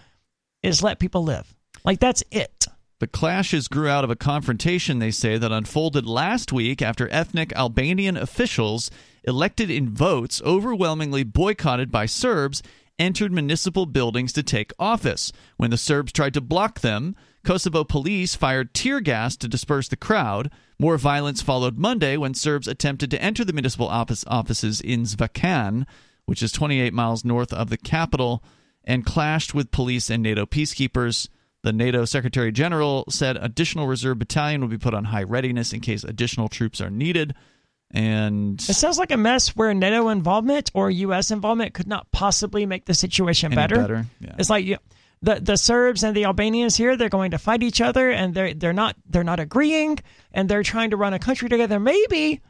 is 0.64 0.82
let 0.82 0.98
people 0.98 1.24
live. 1.24 1.54
Like 1.84 2.00
that's 2.00 2.24
it. 2.32 2.66
The 3.00 3.08
clashes 3.08 3.68
grew 3.68 3.90
out 3.90 4.06
of 4.06 4.10
a 4.10 4.16
confrontation, 4.16 5.00
they 5.00 5.12
say, 5.12 5.38
that 5.38 5.52
unfolded 5.52 6.06
last 6.06 6.54
week 6.54 6.82
after 6.82 7.10
ethnic 7.12 7.52
Albanian 7.54 8.16
officials, 8.16 8.90
elected 9.26 9.70
in 9.70 9.94
votes 9.94 10.42
overwhelmingly 10.46 11.24
boycotted 11.24 11.92
by 11.92 12.06
Serbs, 12.06 12.64
entered 12.98 13.34
municipal 13.34 13.86
buildings 13.86 14.32
to 14.32 14.44
take 14.44 14.72
office. 14.80 15.34
When 15.58 15.72
the 15.72 15.78
Serbs 15.78 16.14
tried 16.14 16.34
to 16.36 16.42
block 16.42 16.80
them, 16.80 17.18
Kosovo 17.44 17.84
police 17.84 18.36
fired 18.36 18.74
tear 18.74 19.02
gas 19.02 19.36
to 19.38 19.50
disperse 19.50 19.90
the 19.90 19.98
crowd. 19.98 20.50
More 20.80 20.98
violence 20.98 21.42
followed 21.42 21.78
Monday 21.78 22.16
when 22.16 22.34
Serbs 22.34 22.68
attempted 22.68 23.12
to 23.12 23.22
enter 23.22 23.44
the 23.44 23.54
municipal 23.54 23.90
office 23.90 24.24
offices 24.28 24.80
in 24.80 25.04
Zvakan, 25.04 25.86
which 26.26 26.42
is 26.42 26.54
28 26.54 26.94
miles 26.94 27.26
north 27.26 27.52
of 27.52 27.70
the 27.70 27.78
capital, 27.78 28.42
and 28.86 29.06
clashed 29.06 29.54
with 29.54 29.72
police 29.72 30.10
and 30.10 30.24
NATO 30.24 30.46
peacekeepers. 30.46 31.28
The 31.66 31.74
NATO 31.74 32.06
Secretary 32.06 32.52
General 32.52 33.06
said 33.10 33.38
additional 33.38 33.88
reserve 33.88 34.20
battalion 34.20 34.62
will 34.62 34.68
be 34.68 34.78
put 34.78 34.94
on 34.94 35.06
high 35.06 35.24
readiness 35.24 35.74
in 35.74 35.80
case 35.82 36.04
additional 36.04 36.48
troops 36.48 36.80
are 36.80 36.92
needed. 36.92 37.34
And 37.90 38.62
It 38.62 38.76
sounds 38.76 39.00
like 39.00 39.12
a 39.12 39.18
mess 39.18 39.56
where 39.56 39.74
NATO 39.74 40.10
involvement 40.10 40.70
or 40.76 40.92
U.S. 40.92 41.32
involvement 41.32 41.74
could 41.74 41.88
not 41.88 42.12
possibly 42.12 42.68
make 42.68 42.86
the 42.86 42.94
situation 42.94 43.56
better. 43.56 43.78
better, 43.78 44.06
yeah. 44.20 44.36
It's 44.38 44.52
like 44.52 44.64
you, 44.66 44.78
the 45.24 45.40
the 45.42 45.58
Serbs 45.58 46.04
and 46.04 46.16
the 46.16 46.26
Albanians 46.26 46.76
here. 46.78 46.96
They're 46.96 47.10
going 47.10 47.32
to 47.32 47.40
fight 47.40 47.64
each 47.64 47.82
other, 47.82 48.12
and 48.12 48.36
they're 48.36 48.54
they're 48.54 48.72
not 48.72 48.96
they're 49.10 49.24
not 49.24 49.40
agreeing, 49.40 49.98
and 50.34 50.48
they're 50.48 50.62
trying 50.62 50.92
to 50.92 50.98
run 50.98 51.16
a 51.16 51.20
country 51.20 51.50
together. 51.50 51.80
Maybe 51.80 52.42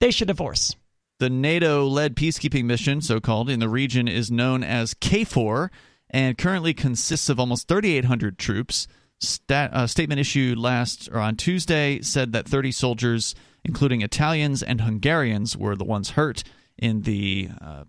they 0.00 0.10
should 0.10 0.26
divorce. 0.26 0.74
the 1.20 1.30
NATO 1.30 1.86
led 1.86 2.16
peacekeeping 2.16 2.64
mission, 2.64 3.00
so 3.02 3.20
called, 3.20 3.48
in 3.48 3.60
the 3.60 3.68
region 3.68 4.08
is 4.08 4.32
known 4.32 4.64
as 4.64 4.94
KFOR 4.94 5.70
and 6.14 6.38
currently 6.38 6.72
consists 6.72 7.28
of 7.28 7.40
almost 7.40 7.66
3,800 7.66 8.38
troops. 8.38 8.86
Stat, 9.18 9.70
a 9.72 9.88
statement 9.88 10.20
issued 10.20 10.56
last 10.56 11.08
or 11.12 11.18
on 11.18 11.34
Tuesday 11.34 12.00
said 12.02 12.32
that 12.32 12.48
30 12.48 12.70
soldiers, 12.70 13.34
including 13.64 14.00
Italians 14.00 14.62
and 14.62 14.82
Hungarians, 14.82 15.56
were 15.56 15.74
the 15.74 15.84
ones 15.84 16.10
hurt 16.10 16.44
in 16.78 17.02
the, 17.02 17.48
uh, 17.60 17.82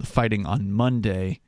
the 0.00 0.06
fighting 0.06 0.46
on 0.46 0.72
Monday. 0.72 1.38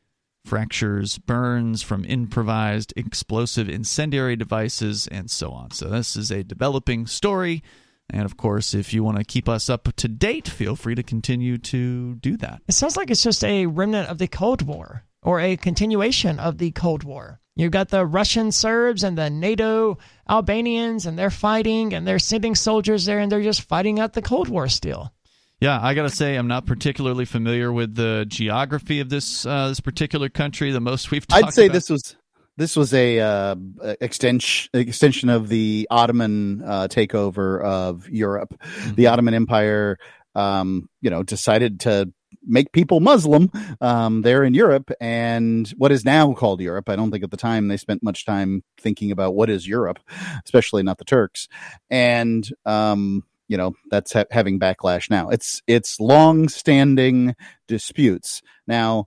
Fractures, 0.45 1.19
burns 1.19 1.83
from 1.83 2.05
improvised 2.05 2.93
explosive 2.97 3.69
incendiary 3.69 4.35
devices, 4.35 5.07
and 5.07 5.31
so 5.31 5.51
on. 5.51 5.71
So, 5.71 5.89
this 5.89 6.17
is 6.17 6.33
a 6.33 6.43
developing 6.43 7.07
story. 7.07 7.63
And 8.11 8.25
of 8.25 8.37
course, 8.37 8.75
if 8.75 8.93
you 8.93 9.05
want 9.05 9.19
to 9.19 9.25
keep 9.25 9.49
us 9.49 9.71
up 9.71 9.89
to 9.95 10.09
date, 10.09 10.49
feel 10.49 10.75
free 10.75 10.97
to 10.97 11.05
continue 11.05 11.59
to 11.59 12.17
do 12.17 12.37
that. 12.39 12.61
It 12.67 12.73
sounds 12.73 12.97
like 12.97 13.11
it's 13.11 13.23
just 13.23 13.45
a 13.45 13.67
remnant 13.67 14.09
of 14.09 14.19
the 14.19 14.27
Cold 14.27 14.63
War 14.63 15.05
or 15.23 15.41
a 15.41 15.57
continuation 15.57 16.39
of 16.39 16.59
the 16.59 16.71
Cold 16.73 17.05
War. 17.05 17.41
You've 17.55 17.71
got 17.71 17.91
the 17.91 18.07
Russian 18.07 18.51
Serbs 18.51 19.05
and 19.05 19.17
the 19.17 19.29
NATO 19.29 19.99
Albanians, 20.29 21.05
and 21.05 21.19
they're 21.19 21.31
fighting 21.31 21.93
and 21.93 22.07
they're 22.07 22.19
sending 22.19 22.55
soldiers 22.55 23.05
there, 23.05 23.19
and 23.19 23.31
they're 23.31 23.43
just 23.43 23.63
fighting 23.63 24.01
out 24.01 24.15
the 24.15 24.23
Cold 24.23 24.49
War 24.49 24.69
still. 24.69 25.13
Yeah, 25.61 25.79
I 25.81 25.95
got 25.95 26.03
to 26.03 26.11
say, 26.11 26.35
I'm 26.35 26.49
not 26.49 26.67
particularly 26.67 27.25
familiar 27.25 27.73
with 27.73 27.95
the 27.95 28.25
geography 28.27 28.99
of 28.99 29.11
this 29.11 29.47
uh, 29.47 29.69
this 29.69 29.81
particular 29.81 30.29
country. 30.29 30.73
The 30.73 30.81
most 30.81 31.11
we've 31.11 31.27
talked 31.27 31.45
I'd 31.45 31.55
say 31.55 31.67
about- 31.67 31.75
this 31.75 31.91
was 31.91 32.17
this 32.57 32.75
was 32.75 32.93
a 32.93 33.21
uh, 33.21 33.55
extension 34.01 34.71
extension 34.75 35.29
of 35.29 35.49
the 35.49 35.87
Ottoman 35.91 36.63
uh, 36.63 36.89
takeover 36.89 37.63
of 37.63 38.09
Europe. 38.09 38.55
Mm-hmm. 38.59 38.95
The 38.95 39.07
Ottoman 39.07 39.35
Empire, 39.35 39.99
um, 40.35 40.89
you 41.01 41.11
know, 41.11 41.23
decided 41.23 41.81
to 41.81 42.13
make 42.43 42.73
people 42.73 43.01
Muslim 43.01 43.51
um, 43.81 44.23
there 44.23 44.45
in 44.45 44.55
Europe 44.55 44.91
and 45.01 45.69
what 45.77 45.93
is 45.93 46.05
now 46.05 46.33
called 46.33 46.61
Europe. 46.61 46.89
I 46.89 46.97
don't 46.97 47.11
think 47.11 47.25
at 47.25 47.31
the 47.31 47.37
time 47.37 47.69
they 47.69 47.77
spent 47.77 48.03
much 48.03 48.25
time 48.25 48.63
thinking 48.79 49.11
about 49.11 49.35
what 49.35 49.51
is 49.51 49.67
Europe, 49.67 49.99
especially 50.45 50.83
not 50.83 50.99
the 50.99 51.05
Turks. 51.05 51.49
And 51.91 52.49
um, 52.65 53.25
you 53.49 53.57
know 53.57 53.75
that's 53.91 54.13
ha- 54.13 54.25
having 54.31 54.59
backlash 54.59 55.11
now. 55.11 55.29
It's 55.29 55.63
it's 55.67 56.01
long 56.01 56.49
standing 56.49 57.35
disputes 57.69 58.43
now 58.67 59.07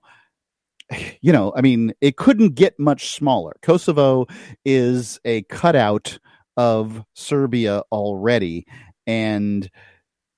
you 1.20 1.32
know, 1.32 1.52
I 1.56 1.62
mean, 1.62 1.92
it 2.00 2.16
couldn't 2.16 2.54
get 2.54 2.78
much 2.78 3.10
smaller. 3.10 3.56
Kosovo 3.62 4.26
is 4.64 5.18
a 5.24 5.42
cutout 5.42 6.18
of 6.56 7.04
Serbia 7.14 7.82
already, 7.90 8.66
and 9.06 9.68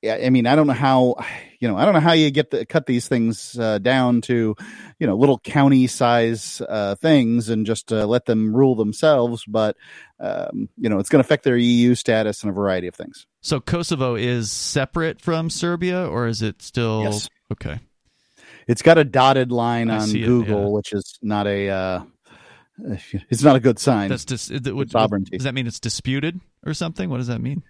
I 0.05 0.31
mean, 0.31 0.47
I 0.47 0.55
don't 0.55 0.69
know 0.69 0.75
how, 0.75 1.17
you 1.59 1.67
know, 1.67 1.77
I 1.77 1.85
don't 1.85 1.95
know 1.95 2.01
how 2.01 2.13
you 2.13 2.31
get 2.31 2.51
the 2.51 2.65
cut 2.65 2.87
these 2.87 3.09
things 3.09 3.59
uh, 3.59 3.79
down 3.79 4.21
to, 4.23 4.55
you 4.99 5.07
know, 5.07 5.17
little 5.17 5.41
county 5.41 5.89
size 5.89 6.63
uh, 6.69 6.95
things 6.95 7.49
and 7.49 7.67
just 7.67 7.93
uh, 7.93 8.07
let 8.07 8.27
them 8.27 8.55
rule 8.55 8.77
themselves. 8.77 9.45
But 9.45 9.77
um, 10.21 10.69
you 10.77 10.89
know, 10.89 10.99
it's 10.99 11.09
going 11.09 11.23
to 11.23 11.27
affect 11.27 11.45
their 11.45 11.57
EU 11.57 11.95
status 11.95 12.43
and 12.43 12.51
a 12.51 12.55
variety 12.55 12.87
of 12.87 12.95
things. 12.95 13.27
So 13.41 13.61
Kosovo 13.61 14.15
is 14.15 14.51
separate 14.51 15.21
from 15.21 15.51
Serbia, 15.51 16.07
or 16.07 16.27
is 16.27 16.43
it 16.43 16.63
still 16.63 17.03
Yes. 17.03 17.29
okay? 17.53 17.81
It's 18.67 18.83
got 18.83 18.99
a 18.99 19.05
dotted 19.05 19.51
line 19.51 19.91
I 19.91 19.99
on 19.99 20.09
see 20.09 20.23
it, 20.23 20.27
Google, 20.27 20.63
yeah. 20.63 20.69
which 20.69 20.93
is 20.93 21.19
not 21.23 21.47
a 21.47 21.71
uh, 21.71 22.03
it's 23.31 23.43
not 23.43 23.57
a 23.57 23.61
good 23.61 23.79
sign. 23.79 24.11
That's 24.11 24.25
just 24.25 24.51
it, 24.51 24.75
would, 24.75 24.91
sovereignty. 24.91 25.37
Does 25.37 25.45
that 25.45 25.55
mean 25.55 25.67
it's 25.67 25.81
disputed 25.81 26.41
or 26.65 26.75
something? 26.75 27.11
What 27.11 27.17
does 27.17 27.27
that 27.29 27.41
mean? 27.41 27.63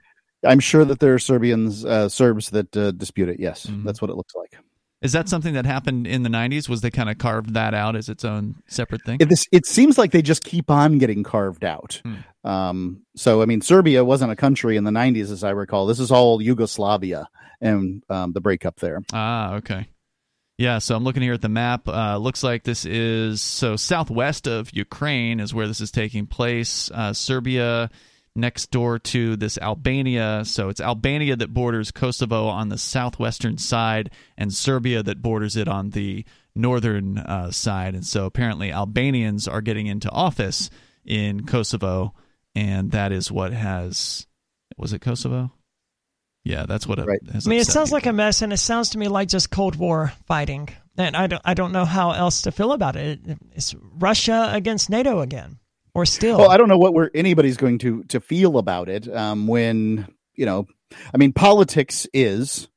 I'm 0.47 0.61
sure 0.61 0.85
that 0.85 1.01
there 1.01 1.15
are 1.15 1.19
Serbians, 1.19 1.85
uh, 1.85 2.09
Serbs 2.09 2.51
that 2.51 2.77
uh, 2.77 2.93
dispute 2.93 3.29
it. 3.29 3.41
Yes, 3.41 3.67
Mhm. 3.67 3.85
that's 3.85 4.01
what 4.01 4.11
it 4.11 4.17
looks 4.17 4.35
like. 4.35 4.57
Is 5.01 5.13
that 5.13 5.29
something 5.29 5.55
that 5.55 5.65
happened 5.65 6.09
in 6.09 6.25
the 6.25 6.29
90s? 6.29 6.69
Was 6.69 6.81
they 6.81 6.91
kind 6.91 7.09
of 7.09 7.19
carved 7.19 7.55
that 7.55 7.73
out 7.73 7.95
as 7.95 8.09
its 8.09 8.25
own 8.25 8.57
separate 8.67 9.03
thing? 9.05 9.19
It, 9.21 9.29
this, 9.29 9.47
it 9.53 9.65
seems 9.65 9.97
like 9.97 10.11
they 10.11 10.23
just 10.23 10.43
keep 10.43 10.71
on 10.73 10.99
getting 10.99 11.23
carved 11.23 11.65
out. 11.65 12.01
Hmm. 12.05 12.49
Um, 12.49 13.03
so, 13.15 13.41
I 13.41 13.45
mean, 13.45 13.61
Serbia 13.61 14.05
wasn't 14.05 14.33
a 14.33 14.37
country 14.37 14.77
in 14.77 14.83
the 14.85 14.91
90s, 14.91 15.31
as 15.31 15.45
I 15.45 15.51
recall. 15.51 15.87
This 15.87 16.01
is 16.01 16.11
all 16.11 16.43
Yugoslavia 16.43 17.29
and 17.61 18.03
um, 18.11 18.33
the 18.33 18.41
breakup 18.41 18.81
there. 18.81 19.01
Ah, 19.13 19.55
okay. 19.55 19.87
Yeah, 20.57 20.79
so 20.79 20.97
I'm 20.97 21.05
looking 21.05 21.23
here 21.23 21.35
at 21.35 21.43
the 21.43 21.49
map. 21.49 21.87
Uh, 21.87 22.17
looks 22.17 22.43
like 22.43 22.65
this 22.65 22.85
is 22.85 23.41
so 23.41 23.77
southwest 23.77 24.49
of 24.49 24.71
Ukraine 24.75 25.39
is 25.39 25.55
where 25.55 25.69
this 25.69 25.81
is 25.81 25.93
taking 25.93 26.27
place. 26.27 26.91
Uh, 26.93 27.13
Serbia 27.13 27.89
next 28.39 28.71
door 28.71 28.99
to 28.99 29.37
this 29.37 29.59
Albania. 29.59 30.43
So 30.45 30.69
it's 30.69 30.81
Albania 30.81 31.37
that 31.37 31.53
borders 31.53 31.91
Kosovo 31.91 32.47
on 32.47 32.69
the 32.71 32.79
southwestern 32.79 33.59
side, 33.59 34.11
and 34.37 34.53
Serbia 34.55 35.03
that 35.03 35.21
borders 35.21 35.57
it 35.57 35.69
on 35.69 35.91
the 35.91 36.25
northern 36.55 37.19
uh, 37.19 37.51
side. 37.51 37.95
And 37.95 38.07
so 38.07 38.25
apparently 38.27 38.73
Albanians 38.73 39.47
are 39.47 39.61
getting 39.61 39.87
into 39.87 40.11
office 40.11 40.71
in 41.05 41.45
Kosovo, 41.47 42.15
and 42.55 42.91
that 42.93 43.13
is 43.13 43.31
what 43.31 43.53
has 43.53 44.27
was 44.77 44.93
it 44.93 45.01
Kosovo? 45.01 45.53
Yeah, 46.45 46.65
that's 46.67 46.87
what 46.87 46.99
it 46.99 47.07
Right. 47.07 47.21
has 47.33 47.47
I 47.47 47.51
mean, 47.51 47.61
it 47.61 47.67
sounds 47.67 47.91
people. 47.91 47.97
like 47.97 48.07
a 48.07 48.13
mess, 48.13 48.43
and 48.43 48.53
it 48.53 48.59
sounds 48.59 48.91
to 48.91 48.99
me 48.99 49.09
like 49.09 49.29
just 49.29 49.51
Cold 49.51 49.77
War 49.77 50.13
fighting. 50.27 50.69
And 50.97 51.17
I 51.17 51.27
don't, 51.27 51.43
I 51.45 51.55
don't 51.55 51.73
know 51.73 51.85
how 51.85 52.13
else 52.13 52.43
to 52.43 52.53
feel 52.53 52.73
about 52.73 52.97
it. 52.97 53.21
It's 53.53 53.75
Russia 53.99 54.49
against 54.53 54.89
NATO 54.91 55.21
again, 55.21 55.59
or 55.95 56.07
still. 56.07 56.39
Well, 56.39 56.51
I 56.51 56.57
don't 56.57 56.69
know 56.69 56.79
what 56.79 56.95
we're 56.95 57.11
anybody's 57.15 57.57
going 57.57 57.79
to 57.79 58.05
to 58.05 58.21
feel 58.21 58.59
about 58.59 58.89
it 58.89 59.13
um, 59.15 59.47
when 59.47 60.07
you 60.35 60.47
know. 60.47 60.67
I 61.13 61.19
mean, 61.19 61.33
politics 61.33 62.07
is 62.15 62.69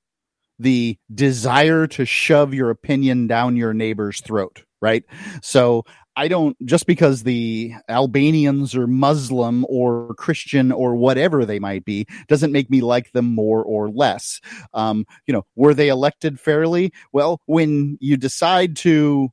the 0.60 0.98
desire 1.14 1.88
to 1.88 2.06
shove 2.06 2.54
your 2.54 2.70
opinion 2.70 3.28
down 3.28 3.56
your 3.56 3.74
neighbor's 3.74 4.22
throat, 4.22 4.64
right? 4.82 5.04
So 5.42 5.86
I 6.16 6.28
don't 6.28 6.58
just 6.66 6.88
because 6.88 7.24
the 7.24 7.74
Albanians 7.90 8.76
are 8.76 8.88
Muslim 8.88 9.66
or 9.70 10.14
Christian 10.16 10.72
or 10.72 10.96
whatever 10.96 11.46
they 11.46 11.60
might 11.60 11.86
be 11.86 12.06
doesn't 12.28 12.52
make 12.52 12.70
me 12.70 12.82
like 12.82 13.12
them 13.12 13.34
more 13.34 13.64
or 13.64 13.90
less. 13.90 14.42
Um, 14.74 15.06
you 15.26 15.34
know, 15.34 15.46
were 15.56 15.74
they 15.74 15.88
elected 15.88 16.40
fairly? 16.40 16.92
Well, 17.14 17.40
when 17.46 17.98
you 18.02 18.18
decide 18.18 18.76
to 18.78 19.30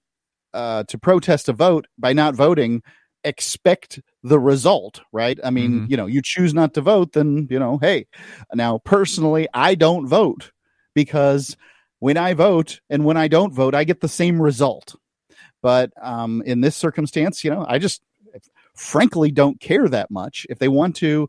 uh, 0.54 0.84
to 0.84 0.98
protest 0.98 1.48
a 1.48 1.52
vote 1.52 1.86
by 1.98 2.12
not 2.12 2.34
voting, 2.34 2.82
expect 3.24 4.00
the 4.22 4.38
result, 4.38 5.00
right? 5.12 5.38
I 5.42 5.50
mean, 5.50 5.82
Mhm. 5.82 5.90
you 5.90 5.96
know, 5.96 6.06
you 6.06 6.22
choose 6.22 6.54
not 6.54 6.74
to 6.74 6.80
vote, 6.80 7.12
then, 7.12 7.46
you 7.50 7.58
know, 7.58 7.78
hey. 7.78 8.06
Now, 8.54 8.78
personally, 8.78 9.48
I 9.52 9.74
don't 9.74 10.06
vote 10.06 10.52
because 10.94 11.56
when 11.98 12.16
I 12.16 12.34
vote 12.34 12.80
and 12.88 13.04
when 13.04 13.16
I 13.16 13.28
don't 13.28 13.52
vote, 13.52 13.74
I 13.74 13.84
get 13.84 14.00
the 14.00 14.08
same 14.08 14.40
result. 14.40 14.94
But 15.62 15.92
um, 16.00 16.42
in 16.46 16.60
this 16.60 16.76
circumstance, 16.76 17.42
you 17.42 17.50
know, 17.50 17.66
I 17.68 17.78
just 17.78 18.02
frankly 18.74 19.32
don't 19.32 19.60
care 19.60 19.88
that 19.88 20.10
much. 20.10 20.46
If 20.48 20.58
they 20.58 20.68
want 20.68 20.96
to 20.96 21.28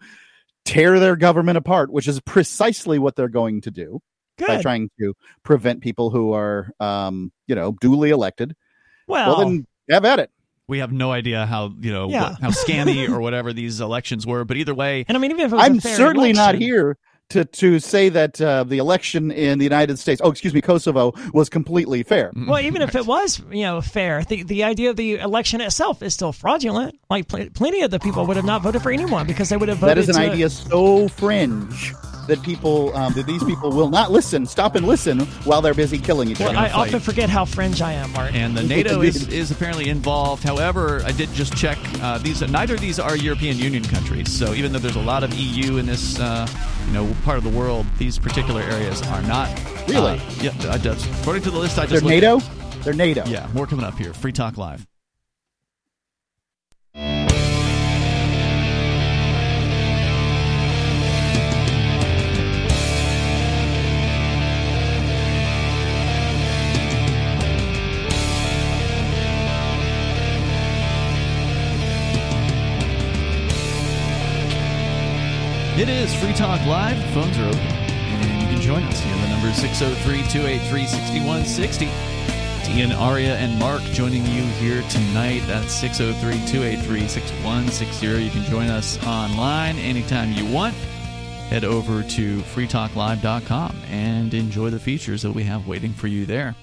tear 0.65 0.99
their 0.99 1.15
government 1.15 1.57
apart, 1.57 1.91
which 1.91 2.07
is 2.07 2.19
precisely 2.21 2.99
what 2.99 3.15
they're 3.15 3.27
going 3.27 3.61
to 3.61 3.71
do 3.71 4.01
by 4.37 4.61
trying 4.61 4.89
to 4.99 5.15
prevent 5.43 5.81
people 5.81 6.11
who 6.11 6.33
are, 6.33 6.71
um, 6.79 7.31
you 7.47 7.55
know, 7.55 7.71
duly 7.81 8.11
elected, 8.11 8.55
well, 9.07 9.35
well, 9.35 9.39
then 9.39 9.65
have 9.89 10.05
at 10.05 10.19
it. 10.19 10.29
We 10.69 10.79
have 10.79 10.91
no 10.93 11.11
idea 11.11 11.45
how 11.45 11.73
you 11.81 11.91
know 11.91 12.09
Yeah. 12.09 12.29
what, 12.29 12.39
how 12.41 12.49
scammy 12.51 13.09
or 13.13 13.19
whatever 13.19 13.51
these 13.51 13.81
elections 13.81 14.25
were. 14.25 14.45
But 14.45 14.55
either 14.57 14.73
way, 14.75 15.03
and 15.07 15.17
I 15.17 15.19
mean, 15.19 15.31
even 15.31 15.45
if 15.45 15.51
it 15.51 15.55
was 15.55 15.63
a 15.63 15.65
I'm 15.65 15.79
fair 15.79 15.95
certainly 15.95 16.31
not 16.31 16.55
here 16.55 16.95
to 17.31 17.45
to 17.45 17.79
say 17.79 18.09
that 18.09 18.39
uh, 18.41 18.63
the 18.63 18.77
election 18.79 19.29
in 19.31 19.59
the 19.59 19.63
United 19.65 19.99
States, 19.99 20.19
oh, 20.23 20.31
excuse 20.31 20.53
me, 20.53 20.61
Kosovo 20.61 21.13
was 21.33 21.49
completely 21.49 22.01
fair. 22.03 22.31
Well, 22.47 22.59
even 22.59 22.81
if 22.81 22.95
it 23.01 23.05
was, 23.05 23.39
you 23.51 23.63
know, 23.63 23.81
fair, 23.81 24.23
the 24.23 24.43
the 24.43 24.63
idea 24.63 24.89
of 24.91 24.95
the 24.95 25.15
election 25.17 25.61
itself 25.61 26.01
is 26.01 26.13
still 26.13 26.31
fraudulent. 26.31 26.99
Like 27.09 27.27
pl- 27.27 27.49
plenty 27.53 27.81
of 27.81 27.91
the 27.91 27.99
people 27.99 28.25
would 28.25 28.35
have 28.37 28.45
not 28.45 28.61
voted 28.61 28.81
for 28.81 28.91
anyone 28.91 29.27
because 29.27 29.49
they 29.49 29.57
would 29.57 29.69
have 29.69 29.79
voted. 29.79 29.97
That 29.97 29.99
is 29.99 30.09
an 30.09 30.15
to- 30.15 30.31
idea 30.31 30.49
so 30.49 31.07
fringe 31.09 31.93
that 32.29 32.41
people 32.43 32.95
um, 32.95 33.13
that 33.13 33.25
these 33.27 33.43
people 33.43 33.71
will 33.71 33.89
not 33.89 34.11
listen, 34.11 34.45
stop 34.45 34.75
and 34.75 34.87
listen 34.87 35.19
while 35.43 35.61
they're 35.61 35.73
busy 35.73 35.97
killing 35.99 36.29
each 36.29 36.39
Well, 36.39 36.49
other. 36.49 36.57
I 36.57 36.69
fight. 36.69 36.87
often 36.87 36.99
forget 37.01 37.29
how 37.29 37.45
fringe 37.45 37.81
I 37.81 37.93
am, 37.93 38.11
Mark. 38.13 38.33
and 38.33 38.55
the 38.57 38.63
NATO 38.75 39.01
is, 39.01 39.27
is 39.27 39.51
apparently 39.51 39.89
involved. 39.89 40.43
However, 40.43 41.01
I 41.05 41.11
did 41.11 41.29
just 41.33 41.55
check 41.57 41.77
uh, 42.01 42.17
these. 42.19 42.41
Neither 42.41 42.75
of 42.75 42.81
these 42.81 42.99
are 42.99 43.15
European 43.17 43.57
Union 43.57 43.83
countries. 43.83 44.31
So 44.31 44.53
even 44.53 44.71
though 44.71 44.79
there's 44.79 44.95
a 44.95 45.01
lot 45.01 45.23
of 45.23 45.33
EU 45.33 45.77
in 45.77 45.85
this, 45.85 46.19
uh, 46.19 46.47
you 46.87 46.93
know, 46.93 47.13
part 47.23 47.37
of 47.37 47.43
the 47.43 47.49
world, 47.49 47.85
these 47.97 48.17
particular 48.17 48.61
areas 48.61 49.01
are 49.03 49.21
not. 49.23 49.49
Really? 49.87 50.19
Uh, 50.19 50.31
yeah. 50.41 50.53
I 50.71 50.77
just, 50.77 51.05
according 51.21 51.43
to 51.43 51.51
the 51.51 51.57
list 51.59 51.77
I 51.77 51.85
just 51.85 52.03
They're 52.05 52.21
just 52.21 52.43
looked 52.43 52.55
NATO. 52.55 52.83
They're 52.83 52.93
NATO. 52.93 53.25
Yeah. 53.25 53.47
More 53.53 53.67
coming 53.67 53.85
up 53.85 53.97
here. 53.97 54.13
Free 54.13 54.31
Talk 54.31 54.57
Live. 54.57 54.85
It 75.79 75.87
is 75.87 76.13
Free 76.13 76.33
Talk 76.33 76.59
Live. 76.65 77.01
Phones 77.13 77.37
are 77.37 77.47
open. 77.47 77.61
And 77.61 78.41
you 78.41 78.47
can 78.49 78.59
join 78.59 78.83
us 78.83 78.99
here. 78.99 79.15
The 79.15 79.29
number 79.29 79.47
is 79.47 79.55
603 79.55 80.23
283 80.29 80.85
6160. 80.85 81.85
It's 81.85 82.69
Ian, 82.69 82.91
Aria, 82.91 83.37
and 83.37 83.57
Mark 83.57 83.81
joining 83.93 84.25
you 84.25 84.43
here 84.59 84.81
tonight. 84.89 85.41
That's 85.47 85.71
603 85.71 86.33
283 86.51 87.07
6160. 87.07 88.07
You 88.21 88.29
can 88.29 88.43
join 88.51 88.67
us 88.67 89.01
online 89.05 89.77
anytime 89.77 90.33
you 90.33 90.45
want. 90.53 90.75
Head 91.47 91.63
over 91.63 92.03
to 92.03 92.39
freetalklive.com 92.39 93.81
and 93.89 94.33
enjoy 94.33 94.71
the 94.71 94.79
features 94.81 95.21
that 95.21 95.31
we 95.31 95.43
have 95.43 95.65
waiting 95.65 95.93
for 95.93 96.07
you 96.07 96.25
there. 96.25 96.55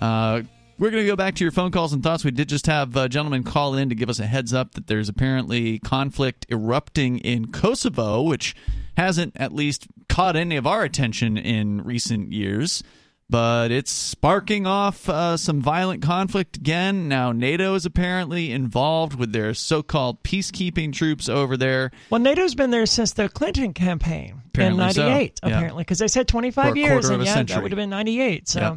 Uh, 0.00 0.42
we're 0.78 0.90
going 0.90 1.02
to 1.02 1.06
go 1.08 1.16
back 1.16 1.34
to 1.36 1.44
your 1.44 1.52
phone 1.52 1.70
calls 1.70 1.92
and 1.92 2.02
thoughts. 2.02 2.24
We 2.24 2.30
did 2.30 2.48
just 2.48 2.66
have 2.66 2.96
a 2.96 3.08
gentleman 3.08 3.42
call 3.44 3.74
in 3.74 3.88
to 3.88 3.94
give 3.94 4.10
us 4.10 4.18
a 4.18 4.26
heads 4.26 4.52
up 4.52 4.74
that 4.74 4.86
there's 4.86 5.08
apparently 5.08 5.78
conflict 5.78 6.46
erupting 6.50 7.18
in 7.18 7.50
Kosovo, 7.52 8.22
which 8.22 8.54
hasn't 8.96 9.34
at 9.36 9.52
least 9.52 9.86
caught 10.08 10.36
any 10.36 10.56
of 10.56 10.66
our 10.66 10.82
attention 10.82 11.36
in 11.36 11.82
recent 11.82 12.32
years. 12.32 12.82
But 13.28 13.72
it's 13.72 13.90
sparking 13.90 14.68
off 14.68 15.08
uh, 15.08 15.36
some 15.36 15.60
violent 15.60 16.00
conflict 16.00 16.58
again. 16.58 17.08
Now, 17.08 17.32
NATO 17.32 17.74
is 17.74 17.84
apparently 17.84 18.52
involved 18.52 19.18
with 19.18 19.32
their 19.32 19.52
so 19.52 19.82
called 19.82 20.22
peacekeeping 20.22 20.92
troops 20.92 21.28
over 21.28 21.56
there. 21.56 21.90
Well, 22.08 22.20
NATO's 22.20 22.54
been 22.54 22.70
there 22.70 22.86
since 22.86 23.14
the 23.14 23.28
Clinton 23.28 23.74
campaign 23.74 24.42
Apparently 24.46 24.84
in 24.84 24.92
so, 24.92 25.08
'98, 25.08 25.40
yeah. 25.42 25.48
apparently, 25.56 25.80
because 25.82 25.98
they 25.98 26.06
said 26.06 26.28
For 26.28 26.32
25 26.32 26.74
a 26.74 26.78
years, 26.78 27.08
and 27.08 27.24
yeah, 27.24 27.34
century. 27.34 27.54
that 27.56 27.62
would 27.64 27.72
have 27.72 27.76
been 27.76 27.90
'98. 27.90 28.48
So, 28.48 28.60
Yeah. 28.60 28.76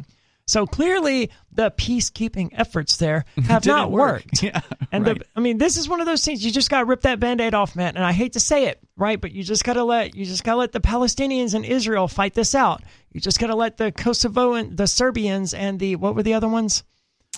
So 0.50 0.66
clearly 0.66 1.30
the 1.52 1.70
peacekeeping 1.70 2.48
efforts 2.52 2.96
there 2.96 3.24
have 3.44 3.64
not 3.66 3.90
work. 3.90 4.24
worked. 4.24 4.42
Yeah, 4.42 4.60
And 4.92 5.06
right. 5.06 5.18
the, 5.18 5.24
I 5.36 5.40
mean, 5.40 5.58
this 5.58 5.76
is 5.76 5.88
one 5.88 6.00
of 6.00 6.06
those 6.06 6.24
things 6.24 6.44
you 6.44 6.50
just 6.50 6.70
got 6.70 6.80
to 6.80 6.84
rip 6.84 7.02
that 7.02 7.20
band-aid 7.20 7.54
off, 7.54 7.76
man. 7.76 7.96
And 7.96 8.04
I 8.04 8.12
hate 8.12 8.32
to 8.34 8.40
say 8.40 8.66
it, 8.66 8.80
right? 8.96 9.20
But 9.20 9.32
you 9.32 9.42
just 9.44 9.64
got 9.64 9.74
to 9.74 9.84
let 9.84 10.14
you 10.16 10.24
just 10.24 10.42
got 10.44 10.52
to 10.54 10.58
let 10.58 10.72
the 10.72 10.80
Palestinians 10.80 11.54
and 11.54 11.64
Israel 11.64 12.08
fight 12.08 12.34
this 12.34 12.54
out. 12.54 12.82
You 13.12 13.20
just 13.20 13.38
got 13.38 13.46
to 13.48 13.54
let 13.54 13.76
the 13.76 13.92
Kosovo 13.92 14.54
and 14.54 14.76
the 14.76 14.86
Serbians 14.86 15.54
and 15.54 15.78
the 15.78 15.96
what 15.96 16.14
were 16.14 16.22
the 16.22 16.34
other 16.34 16.48
ones? 16.48 16.82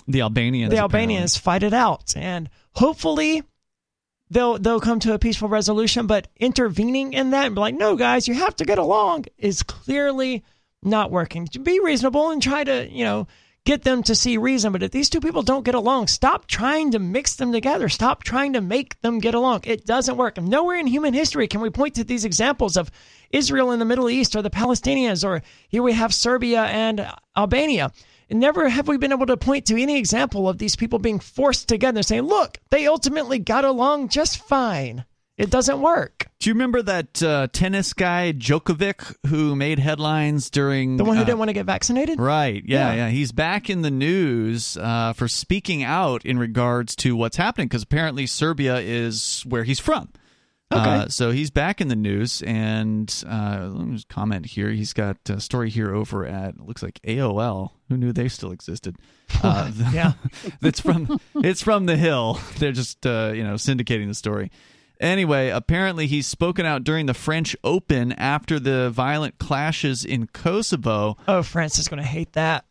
the 0.07 0.21
Albanians. 0.21 0.71
the 0.71 0.77
apparently. 0.77 0.99
Albanians 1.15 1.37
fight 1.37 1.63
it 1.63 1.73
out, 1.73 2.13
and 2.17 2.49
hopefully 2.71 3.43
they'll 4.29 4.57
they'll 4.57 4.79
come 4.79 4.99
to 5.01 5.13
a 5.13 5.19
peaceful 5.19 5.47
resolution. 5.47 6.07
But 6.07 6.27
intervening 6.37 7.13
in 7.13 7.29
that 7.31 7.45
and 7.45 7.55
be 7.55 7.61
like, 7.61 7.75
no, 7.75 7.95
guys, 7.95 8.27
you 8.27 8.33
have 8.33 8.55
to 8.57 8.65
get 8.65 8.79
along 8.79 9.25
is 9.37 9.63
clearly 9.63 10.43
not 10.83 11.11
working. 11.11 11.47
Be 11.61 11.79
reasonable 11.79 12.31
and 12.31 12.41
try 12.41 12.63
to 12.63 12.89
you 12.89 13.03
know 13.03 13.27
get 13.65 13.83
them 13.83 14.03
to 14.03 14.15
see 14.15 14.37
reason. 14.37 14.71
But 14.71 14.83
if 14.83 14.91
these 14.91 15.09
two 15.09 15.21
people 15.21 15.41
don't 15.41 15.63
get 15.63 15.75
along, 15.75 16.07
stop 16.07 16.47
trying 16.47 16.91
to 16.91 16.99
mix 16.99 17.35
them 17.35 17.51
together. 17.51 17.89
Stop 17.89 18.23
trying 18.23 18.53
to 18.53 18.61
make 18.61 18.99
them 19.01 19.19
get 19.19 19.35
along. 19.35 19.61
It 19.63 19.85
doesn't 19.85 20.17
work. 20.17 20.37
Nowhere 20.37 20.77
in 20.77 20.87
human 20.87 21.13
history 21.13 21.47
can 21.47 21.61
we 21.61 21.69
point 21.69 21.95
to 21.95 22.03
these 22.03 22.25
examples 22.25 22.75
of 22.77 22.91
Israel 23.31 23.71
in 23.71 23.79
the 23.79 23.85
Middle 23.85 24.09
East 24.09 24.35
or 24.35 24.41
the 24.41 24.49
Palestinians, 24.49 25.25
or 25.27 25.41
here 25.69 25.83
we 25.83 25.93
have 25.93 26.13
Serbia 26.13 26.63
and 26.63 27.07
Albania. 27.35 27.91
And 28.29 28.39
never 28.39 28.69
have 28.69 28.87
we 28.87 28.97
been 28.97 29.11
able 29.11 29.25
to 29.25 29.37
point 29.37 29.65
to 29.67 29.81
any 29.81 29.97
example 29.97 30.47
of 30.47 30.57
these 30.57 30.75
people 30.75 30.99
being 30.99 31.19
forced 31.19 31.67
together, 31.67 32.03
saying, 32.03 32.23
look, 32.23 32.57
they 32.69 32.87
ultimately 32.87 33.39
got 33.39 33.65
along 33.65 34.09
just 34.09 34.37
fine. 34.43 35.05
It 35.37 35.49
doesn't 35.49 35.81
work. 35.81 36.27
Do 36.39 36.49
you 36.49 36.53
remember 36.53 36.81
that 36.83 37.23
uh, 37.23 37.47
tennis 37.51 37.93
guy 37.93 38.33
Djokovic 38.33 39.15
who 39.27 39.55
made 39.55 39.79
headlines 39.79 40.49
during 40.51 40.97
The 40.97 41.03
one 41.03 41.15
who 41.17 41.23
uh, 41.23 41.25
didn't 41.25 41.39
want 41.39 41.49
to 41.49 41.53
get 41.53 41.65
vaccinated? 41.65 42.19
Right. 42.19 42.61
Yeah, 42.65 42.89
Yeah. 42.89 42.95
yeah. 42.95 43.09
He's 43.09 43.31
back 43.31 43.67
in 43.69 43.81
the 43.81 43.89
news 43.89 44.77
uh, 44.77 45.13
for 45.13 45.27
speaking 45.27 45.81
out 45.83 46.23
in 46.25 46.37
regards 46.37 46.95
to 46.97 47.15
what's 47.15 47.37
happening 47.37 47.67
because 47.67 47.81
apparently 47.83 48.27
Serbia 48.27 48.77
is 48.77 49.43
where 49.47 49.63
he's 49.63 49.79
from. 49.79 50.09
Uh, 50.69 50.75
Okay. 51.03 51.09
so 51.09 51.29
he's 51.31 51.51
back 51.51 51.81
in 51.81 51.87
the 51.87 51.95
news, 51.95 52.41
and 52.43 53.23
uh, 53.29 53.69
let 53.71 53.87
me 53.87 53.93
just 53.95 54.07
comment 54.07 54.45
here. 54.47 54.69
He's 54.71 54.91
got 54.93 55.17
a 55.29 55.39
story 55.39 55.69
here 55.69 55.93
over 55.93 56.25
at 56.25 56.59
looks 56.59 56.81
like 56.81 56.99
AOL. 57.07 57.71
Who 57.89 57.97
knew 57.97 58.11
they 58.11 58.27
still 58.27 58.51
existed? 58.51 58.95
Uh, 59.43 59.71
Yeah. 59.93 60.13
it's 60.61 60.79
from 60.79 61.19
it's 61.35 61.61
from 61.61 61.85
the 61.85 61.95
Hill. 61.95 62.39
They're 62.57 62.71
just 62.71 63.05
uh, 63.05 63.33
you 63.35 63.43
know 63.43 63.53
syndicating 63.55 64.07
the 64.07 64.13
story. 64.15 64.51
Anyway, 64.99 65.49
apparently 65.49 66.07
he's 66.07 66.27
spoken 66.27 66.65
out 66.65 66.83
during 66.83 67.05
the 67.07 67.13
French 67.13 67.55
Open 67.63 68.11
after 68.13 68.59
the 68.59 68.89
violent 68.89 69.37
clashes 69.37 70.05
in 70.05 70.27
Kosovo. 70.27 71.17
Oh, 71.27 71.43
France 71.43 71.77
is 71.79 71.87
going 71.87 72.01
to 72.01 72.07
hate 72.07 72.33
that. 72.33 72.65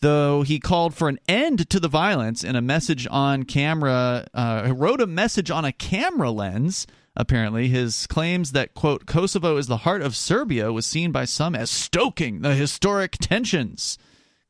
though 0.00 0.42
he 0.42 0.58
called 0.60 0.94
for 0.94 1.08
an 1.08 1.18
end 1.28 1.68
to 1.70 1.80
the 1.80 1.88
violence 1.88 2.44
in 2.44 2.56
a 2.56 2.60
message 2.62 3.06
on 3.10 3.42
camera 3.44 4.26
uh, 4.34 4.72
wrote 4.76 5.00
a 5.00 5.06
message 5.06 5.50
on 5.50 5.64
a 5.64 5.72
camera 5.72 6.30
lens 6.30 6.86
apparently. 7.16 7.68
His 7.68 8.06
claims 8.08 8.52
that 8.52 8.74
quote 8.74 9.06
kosovo 9.06 9.56
is 9.56 9.66
the 9.66 9.78
heart 9.78 10.02
of 10.02 10.14
serbia 10.16 10.72
was 10.72 10.84
seen 10.84 11.10
by 11.12 11.24
some 11.24 11.54
as 11.54 11.70
stoking 11.70 12.42
the 12.42 12.54
historic 12.54 13.12
tensions 13.20 13.96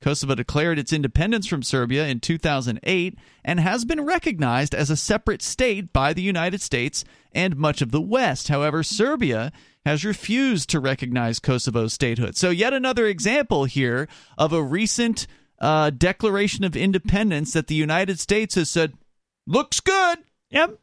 kosovo 0.04 0.34
declared 0.34 0.78
its 0.78 0.92
independence 0.92 1.46
from 1.46 1.62
serbia 1.62 2.06
in 2.06 2.20
2008 2.20 3.18
and 3.44 3.60
has 3.60 3.84
been 3.84 4.04
recognized 4.04 4.74
as 4.74 4.90
a 4.90 4.96
separate 4.96 5.40
state 5.40 5.92
by 5.92 6.12
the 6.12 6.22
united 6.22 6.60
states 6.60 7.04
and 7.32 7.56
much 7.56 7.80
of 7.80 7.90
the 7.90 8.00
west 8.00 8.48
however 8.48 8.82
serbia 8.82 9.50
has 9.84 10.04
refused 10.04 10.70
to 10.70 10.80
recognize 10.80 11.38
Kosovo's 11.38 11.92
statehood. 11.92 12.36
So, 12.36 12.48
yet 12.48 12.72
another 12.72 13.06
example 13.06 13.66
here 13.66 14.08
of 14.38 14.52
a 14.52 14.62
recent 14.62 15.26
uh, 15.60 15.90
declaration 15.90 16.64
of 16.64 16.76
independence 16.76 17.52
that 17.52 17.66
the 17.66 17.74
United 17.74 18.18
States 18.18 18.54
has 18.54 18.70
said 18.70 18.94
looks 19.46 19.80
good. 19.80 20.18
Yep. 20.50 20.78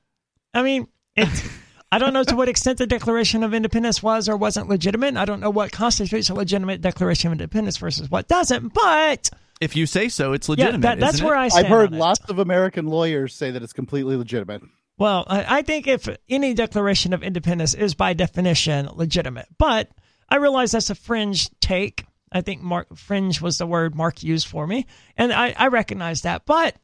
I 0.53 0.64
mean, 0.64 0.88
it's. 1.15 1.49
I 1.92 1.98
don't 1.98 2.14
know 2.14 2.24
to 2.24 2.36
what 2.36 2.48
extent 2.48 2.78
the 2.78 2.88
Declaration 2.88 3.44
of 3.44 3.54
Independence 3.54 4.02
was 4.02 4.30
or 4.30 4.38
wasn't 4.38 4.70
legitimate. 4.70 5.18
I 5.18 5.26
don't 5.26 5.42
know 5.42 5.50
what 5.50 5.72
constitutes 5.72 6.30
a 6.30 6.34
legitimate 6.34 6.82
Declaration 6.82 7.28
of 7.28 7.34
Independence 7.34 7.78
versus 7.78 8.10
what 8.10 8.28
doesn't. 8.30 8.74
But 8.74 9.30
If 9.60 9.76
you 9.76 9.86
say 9.86 10.08
so, 10.08 10.32
it's 10.34 10.48
yeah, 10.48 10.52
legitimate. 10.54 10.82
that, 10.84 11.00
that's 11.00 11.16
isn't 11.16 11.26
where 11.28 11.36
it? 11.36 11.40
I 11.40 11.48
stand. 11.50 11.66
I've 11.66 11.70
heard 11.72 11.88
on 11.90 11.96
it. 11.96 12.00
lots 12.00 12.30
of 12.30 12.40
American 12.40 12.88
lawyers 12.88 13.34
say 13.36 13.52
that 13.52 13.62
it's 13.62 13.74
completely 13.74 14.16
legitimate. 14.16 14.62
Well, 14.98 15.26
I, 15.28 15.58
I 15.58 15.62
think 15.64 15.88
if 15.88 16.08
any 16.30 16.54
Declaration 16.54 17.12
of 17.14 17.24
Independence 17.24 17.74
is 17.74 17.94
by 17.94 18.14
definition 18.14 18.88
legitimate, 18.94 19.48
but 19.58 19.90
I 20.30 20.38
realize 20.38 20.72
that's 20.72 20.90
a 20.92 20.96
fringe 20.96 21.50
take. 21.60 22.06
I 22.32 22.40
think 22.40 22.62
Mark 22.62 22.96
fringe 22.96 23.42
was 23.42 23.58
the 23.58 23.68
word 23.68 23.96
Mark 23.96 24.24
used 24.24 24.48
for 24.48 24.66
me, 24.66 24.86
and 25.18 25.34
I, 25.34 25.54
I 25.58 25.68
recognize 25.68 26.22
that. 26.22 26.46
But 26.46 26.76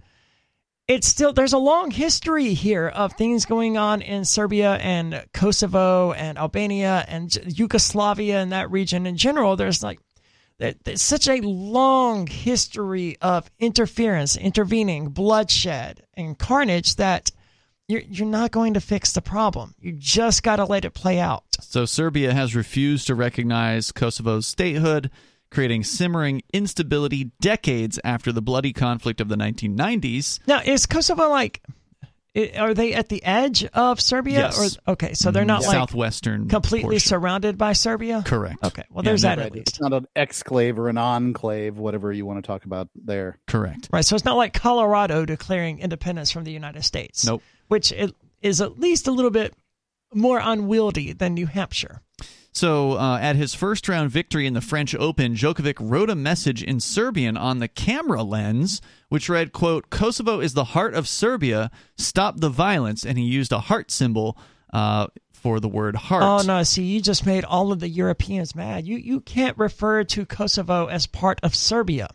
it's 0.88 1.07
still 1.07 1.34
there's 1.34 1.53
a 1.53 1.57
long 1.57 1.91
history 1.91 2.53
here 2.53 2.88
of 2.88 3.14
things 3.14 3.45
going 3.45 3.77
on 3.77 4.01
in 4.01 4.23
Serbia 4.23 4.76
and 4.76 5.26
Kosovo 5.34 6.14
and 6.14 6.38
Albania 6.38 7.03
and 7.07 7.35
Yugoslavia 7.45 8.39
and 8.39 8.51
that 8.51 8.72
region 8.72 9.05
in 9.05 9.18
general. 9.18 9.55
There's 9.55 9.84
like 9.84 9.99
there's 10.59 11.01
such 11.01 11.27
a 11.27 11.41
long 11.41 12.26
history 12.26 13.18
of 13.22 13.51
interference, 13.59 14.35
intervening, 14.35 15.09
bloodshed, 15.09 16.03
and 16.15 16.38
carnage 16.38 16.95
that 16.95 17.31
you're 17.88 18.01
you're 18.01 18.27
not 18.27 18.51
going 18.51 18.73
to 18.73 18.81
fix 18.81 19.11
the 19.11 19.22
problem. 19.22 19.76
You 19.80 19.93
just 19.93 20.41
got 20.41 20.55
to 20.55 20.65
let 20.65 20.85
it 20.85 20.93
play 20.93 21.19
out. 21.19 21.43
So, 21.59 21.85
Serbia 21.85 22.34
has 22.34 22.55
refused 22.55 23.07
to 23.07 23.15
recognize 23.15 23.91
Kosovo's 23.91 24.47
statehood, 24.47 25.11
creating 25.58 25.84
simmering 25.84 26.40
instability 26.54 27.32
decades 27.42 28.00
after 28.04 28.32
the 28.32 28.44
bloody 28.44 28.72
conflict 28.74 29.20
of 29.20 29.28
the 29.28 29.36
1990s. 29.36 30.40
Now, 30.46 30.62
is 30.64 30.86
Kosovo 30.86 31.30
like? 31.32 31.64
i- 32.36 32.52
Are 32.60 32.76
they 32.76 32.94
at 32.94 33.10
the 33.10 33.24
edge 33.24 33.66
of 33.66 34.00
Serbia? 34.00 34.38
Yes. 34.42 34.78
Or 34.86 34.92
okay, 34.94 35.16
so 35.16 35.32
they're 35.32 35.46
not 35.46 35.64
mm, 35.64 35.66
like 35.68 35.74
Southwestern. 35.76 36.48
completely 36.48 36.84
portion. 36.98 37.00
surrounded 37.10 37.58
by 37.58 37.74
Serbia. 37.74 38.22
Correct. 38.24 38.64
Okay, 38.64 38.84
well, 38.92 39.04
Yeah, 39.04 39.10
there's 39.10 39.24
no, 39.24 39.30
that 39.30 39.38
Right. 39.40 39.46
at 39.48 39.52
least. 39.54 39.68
It's 39.70 39.82
not 39.82 39.94
an 39.94 40.06
exclave 40.16 40.78
or 40.78 40.90
an 40.90 41.00
enclave, 41.00 41.80
whatever 41.80 42.14
you 42.14 42.24
want 42.28 42.38
to 42.38 42.46
talk 42.46 42.66
about 42.66 42.90
there. 42.94 43.40
Correct. 43.48 43.90
Right, 43.92 44.06
so 44.06 44.16
it's 44.16 44.26
not 44.26 44.38
like 44.38 44.54
Colorado 44.54 45.26
declaring 45.26 45.80
independence 45.80 46.30
from 46.30 46.44
the 46.44 46.52
United 46.52 46.84
States. 46.84 47.26
Nope. 47.26 47.42
Which 47.68 47.92
it 47.92 48.14
is 48.44 48.62
at 48.62 48.80
least 48.80 49.08
a 49.08 49.12
little 49.12 49.32
bit 49.32 49.56
more 50.14 50.40
unwieldy 50.40 51.14
than 51.14 51.34
New 51.34 51.48
Hampshire. 51.48 52.02
So, 52.58 52.94
uh, 52.94 53.20
at 53.22 53.36
his 53.36 53.54
first 53.54 53.88
round 53.88 54.10
victory 54.10 54.48
in 54.48 54.56
the 54.56 54.62
French 54.62 54.96
Open, 54.96 55.36
Djokovic 55.36 55.76
wrote 55.80 56.10
a 56.10 56.16
message 56.16 56.64
in 56.64 56.80
Serbian 56.80 57.38
on 57.38 57.60
the 57.60 57.68
camera 57.68 58.24
lens, 58.24 58.82
which 59.10 59.30
read, 59.30 59.54
quote, 59.54 59.92
Kosovo 59.92 60.40
is 60.40 60.56
the 60.56 60.64
heart 60.64 60.96
of 60.96 61.08
Serbia. 61.08 61.70
Stop 61.98 62.40
the 62.40 62.50
violence. 62.50 63.06
And 63.06 63.16
he 63.20 63.26
used 63.26 63.52
a 63.52 63.60
heart 63.60 63.92
symbol 63.92 64.40
uh, 64.74 65.06
for 65.34 65.60
the 65.60 65.70
word 65.70 65.96
heart. 65.96 66.24
Oh 66.24 66.48
no! 66.48 66.64
See, 66.64 66.82
you 66.84 67.00
just 67.00 67.28
made 67.28 67.46
all 67.46 67.72
of 67.72 67.80
the 67.80 67.90
Europeans 67.90 68.56
mad. 68.56 68.88
You 68.88 68.98
you 68.98 69.22
can't 69.22 69.56
refer 69.60 70.04
to 70.06 70.26
Kosovo 70.26 70.88
as 70.88 71.06
part 71.06 71.40
of 71.44 71.54
Serbia. 71.54 72.10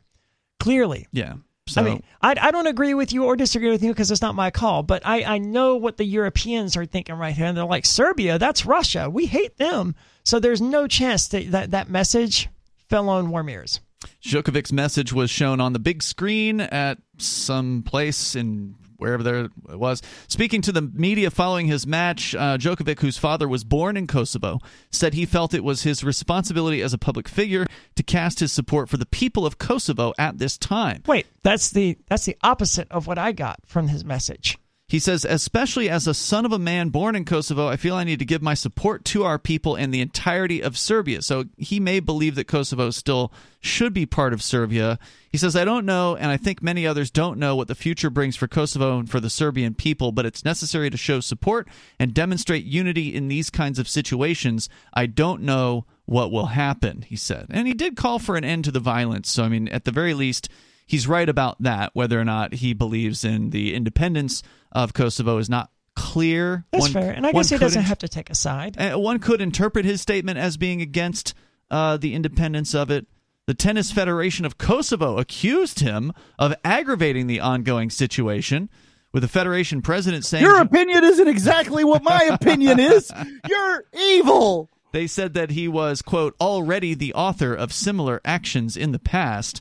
Clearly, 0.59 1.07
Yeah. 1.13 1.35
So, 1.69 1.81
I 1.81 1.85
mean, 1.85 2.03
I, 2.21 2.35
I 2.41 2.51
don't 2.51 2.67
agree 2.67 2.93
with 2.93 3.13
you 3.13 3.25
or 3.25 3.37
disagree 3.37 3.71
with 3.71 3.83
you 3.83 3.91
because 3.93 4.11
it's 4.11 4.21
not 4.21 4.35
my 4.35 4.51
call. 4.51 4.83
But 4.83 5.07
I 5.07 5.23
I 5.23 5.39
know 5.39 5.77
what 5.77 5.97
the 5.97 6.05
Europeans 6.05 6.77
are 6.77 6.87
thinking 6.87 7.15
right 7.15 7.35
here, 7.35 7.47
and 7.47 7.57
they're 7.57 7.65
like 7.65 7.87
Serbia. 7.87 8.39
That's 8.39 8.67
Russia. 8.67 9.09
We 9.09 9.27
hate 9.27 9.59
them. 9.59 9.95
So 10.25 10.41
there's 10.41 10.61
no 10.61 10.87
chance 10.87 11.29
that 11.29 11.51
that, 11.53 11.71
that 11.71 11.89
message 11.89 12.49
fell 12.89 13.09
on 13.09 13.31
warm 13.31 13.49
ears. 13.49 13.81
Djokovic's 14.25 14.73
message 14.73 15.13
was 15.13 15.31
shown 15.31 15.61
on 15.61 15.73
the 15.73 15.79
big 15.79 16.03
screen 16.03 16.61
at 16.61 16.99
some 17.19 17.85
place 17.85 18.35
in 18.35 18.75
wherever 19.03 19.23
there 19.23 19.49
was. 19.69 20.01
Speaking 20.29 20.63
to 20.63 20.73
the 20.73 20.83
media 20.83 21.31
following 21.31 21.67
his 21.67 21.87
match, 21.87 22.35
uh, 22.35 22.57
Djokovic, 22.57 23.01
whose 23.01 23.19
father 23.19 23.49
was 23.49 23.65
born 23.65 23.97
in 23.97 24.07
Kosovo, 24.07 24.61
said 24.91 25.15
he 25.15 25.27
felt 25.27 25.53
it 25.53 25.65
was 25.65 25.83
his 25.83 26.03
responsibility 26.03 26.81
as 26.81 26.95
a 26.95 26.99
public 26.99 27.29
figure 27.29 27.67
to 27.97 28.03
cast 28.03 28.41
his 28.41 28.53
support 28.53 28.89
for 28.89 28.97
the 28.97 29.07
people 29.07 29.45
of 29.45 29.59
Kosovo 29.59 30.15
at 30.19 30.39
this 30.39 30.57
time. 30.57 31.03
Wait, 31.07 31.27
that's 31.43 31.71
the 31.71 31.99
that's 32.09 32.25
the 32.25 32.37
opposite 32.43 32.91
of 32.91 33.07
what 33.07 33.19
I 33.19 33.33
got 33.33 33.61
from 33.67 33.89
his 33.89 34.05
message. 34.05 34.59
He 34.93 34.99
says, 34.99 35.25
especially 35.25 35.89
as 35.89 36.07
a 36.07 36.13
son 36.13 36.45
of 36.45 36.53
a 36.53 36.59
man 36.59 36.91
born 36.91 37.17
in 37.17 37.25
Kosovo, 37.25 37.67
I 37.67 37.77
feel 37.77 37.95
I 37.95 38.05
need 38.05 38.19
to 38.19 38.27
give 38.27 38.43
my 38.43 38.53
support 38.53 39.07
to 39.07 39.25
our 39.25 39.39
people 39.39 39.75
and 39.75 39.91
the 39.91 40.03
entirety 40.03 40.63
of 40.63 40.77
Serbia. 40.77 41.23
So 41.23 41.47
he 41.57 41.81
may 41.81 41.99
believe 41.99 42.35
that 42.35 42.47
Kosovo 42.47 42.91
still 42.91 43.33
should 43.59 43.95
be 43.95 44.05
part 44.05 44.35
of 44.35 44.43
Serbia. 44.43 44.99
He 45.31 45.39
says, 45.39 45.57
I 45.57 45.65
don't 45.65 45.87
know, 45.87 46.15
and 46.15 46.31
I 46.31 46.37
think 46.37 46.63
many 46.63 46.87
others 46.87 47.11
don't 47.11 47.39
know 47.39 47.57
what 47.57 47.69
the 47.69 47.75
future 47.75 48.11
brings 48.11 48.37
for 48.37 48.47
Kosovo 48.47 48.99
and 48.99 49.11
for 49.11 49.19
the 49.19 49.31
Serbian 49.31 49.73
people, 49.73 50.13
but 50.13 50.27
it's 50.27 50.45
necessary 50.45 50.91
to 50.91 50.99
show 50.99 51.21
support 51.21 51.69
and 51.99 52.13
demonstrate 52.13 52.67
unity 52.67 53.15
in 53.15 53.29
these 53.29 53.49
kinds 53.49 53.79
of 53.79 53.89
situations. 53.89 54.69
I 54.93 55.07
don't 55.07 55.41
know 55.41 55.87
what 56.05 56.31
will 56.31 56.49
happen, 56.49 57.01
he 57.01 57.17
said. 57.17 57.47
And 57.49 57.67
he 57.67 57.73
did 57.73 57.97
call 57.97 58.19
for 58.19 58.37
an 58.37 58.45
end 58.45 58.67
to 58.67 58.71
the 58.71 58.79
violence. 58.79 59.31
So, 59.31 59.43
I 59.43 59.49
mean, 59.49 59.69
at 59.69 59.87
the 59.87 59.91
very 59.91 60.13
least, 60.13 60.51
he's 60.87 61.07
right 61.07 61.29
about 61.29 61.63
that. 61.63 61.91
Whether 61.95 62.21
or 62.21 62.25
not 62.25 62.55
he 62.55 62.73
believes 62.75 63.25
in 63.25 63.51
the 63.51 63.75
independence 63.75 64.43
of 64.73 64.93
Kosovo 64.95 65.39
is 65.39 65.49
not 65.51 65.71
clear. 65.95 66.65
That's 66.73 66.83
One- 66.83 66.93
fair, 66.93 67.11
and 67.13 67.27
I 67.27 67.33
guess 67.33 67.51
he 67.51 67.59
doesn't 67.59 67.83
have 67.83 67.99
to 67.99 68.09
take 68.09 68.31
a 68.31 68.35
side. 68.35 68.77
uh, 68.81 68.99
one 68.99 69.19
could 69.19 69.41
interpret 69.41 69.85
his 69.85 70.01
statement 70.01 70.39
as 70.39 70.57
being 70.57 70.81
against 70.81 71.35
uh, 71.71 71.97
the 71.97 72.15
independence 72.15 72.75
of 72.75 72.91
it. 72.91 73.07
The 73.47 73.55
Tennis 73.55 73.91
Federation 73.91 74.45
of 74.45 74.57
Kosovo 74.57 75.19
accused 75.19 75.81
him 75.81 76.13
of 76.39 76.55
aggravating 76.65 77.27
the 77.27 77.41
ongoing 77.41 77.91
situation, 77.91 78.71
with 79.13 79.23
the 79.23 79.29
federation 79.29 79.83
president 79.83 80.25
saying 80.25 80.45
Your 80.45 80.61
opinion 80.61 81.03
isn't 81.05 81.29
exactly 81.29 81.85
what 81.85 82.03
my 82.03 82.23
opinion 82.33 82.79
is. 82.81 83.11
You're 83.49 83.85
evil. 83.93 84.71
they 84.93 85.07
said 85.07 85.35
that 85.35 85.51
he 85.51 85.67
was 85.69 86.01
quote 86.03 86.35
already 86.41 86.95
the 86.95 87.13
author 87.15 87.53
of 87.53 87.73
similar 87.73 88.21
actions 88.25 88.77
in 88.77 88.93
the 88.93 88.99
past, 88.99 89.61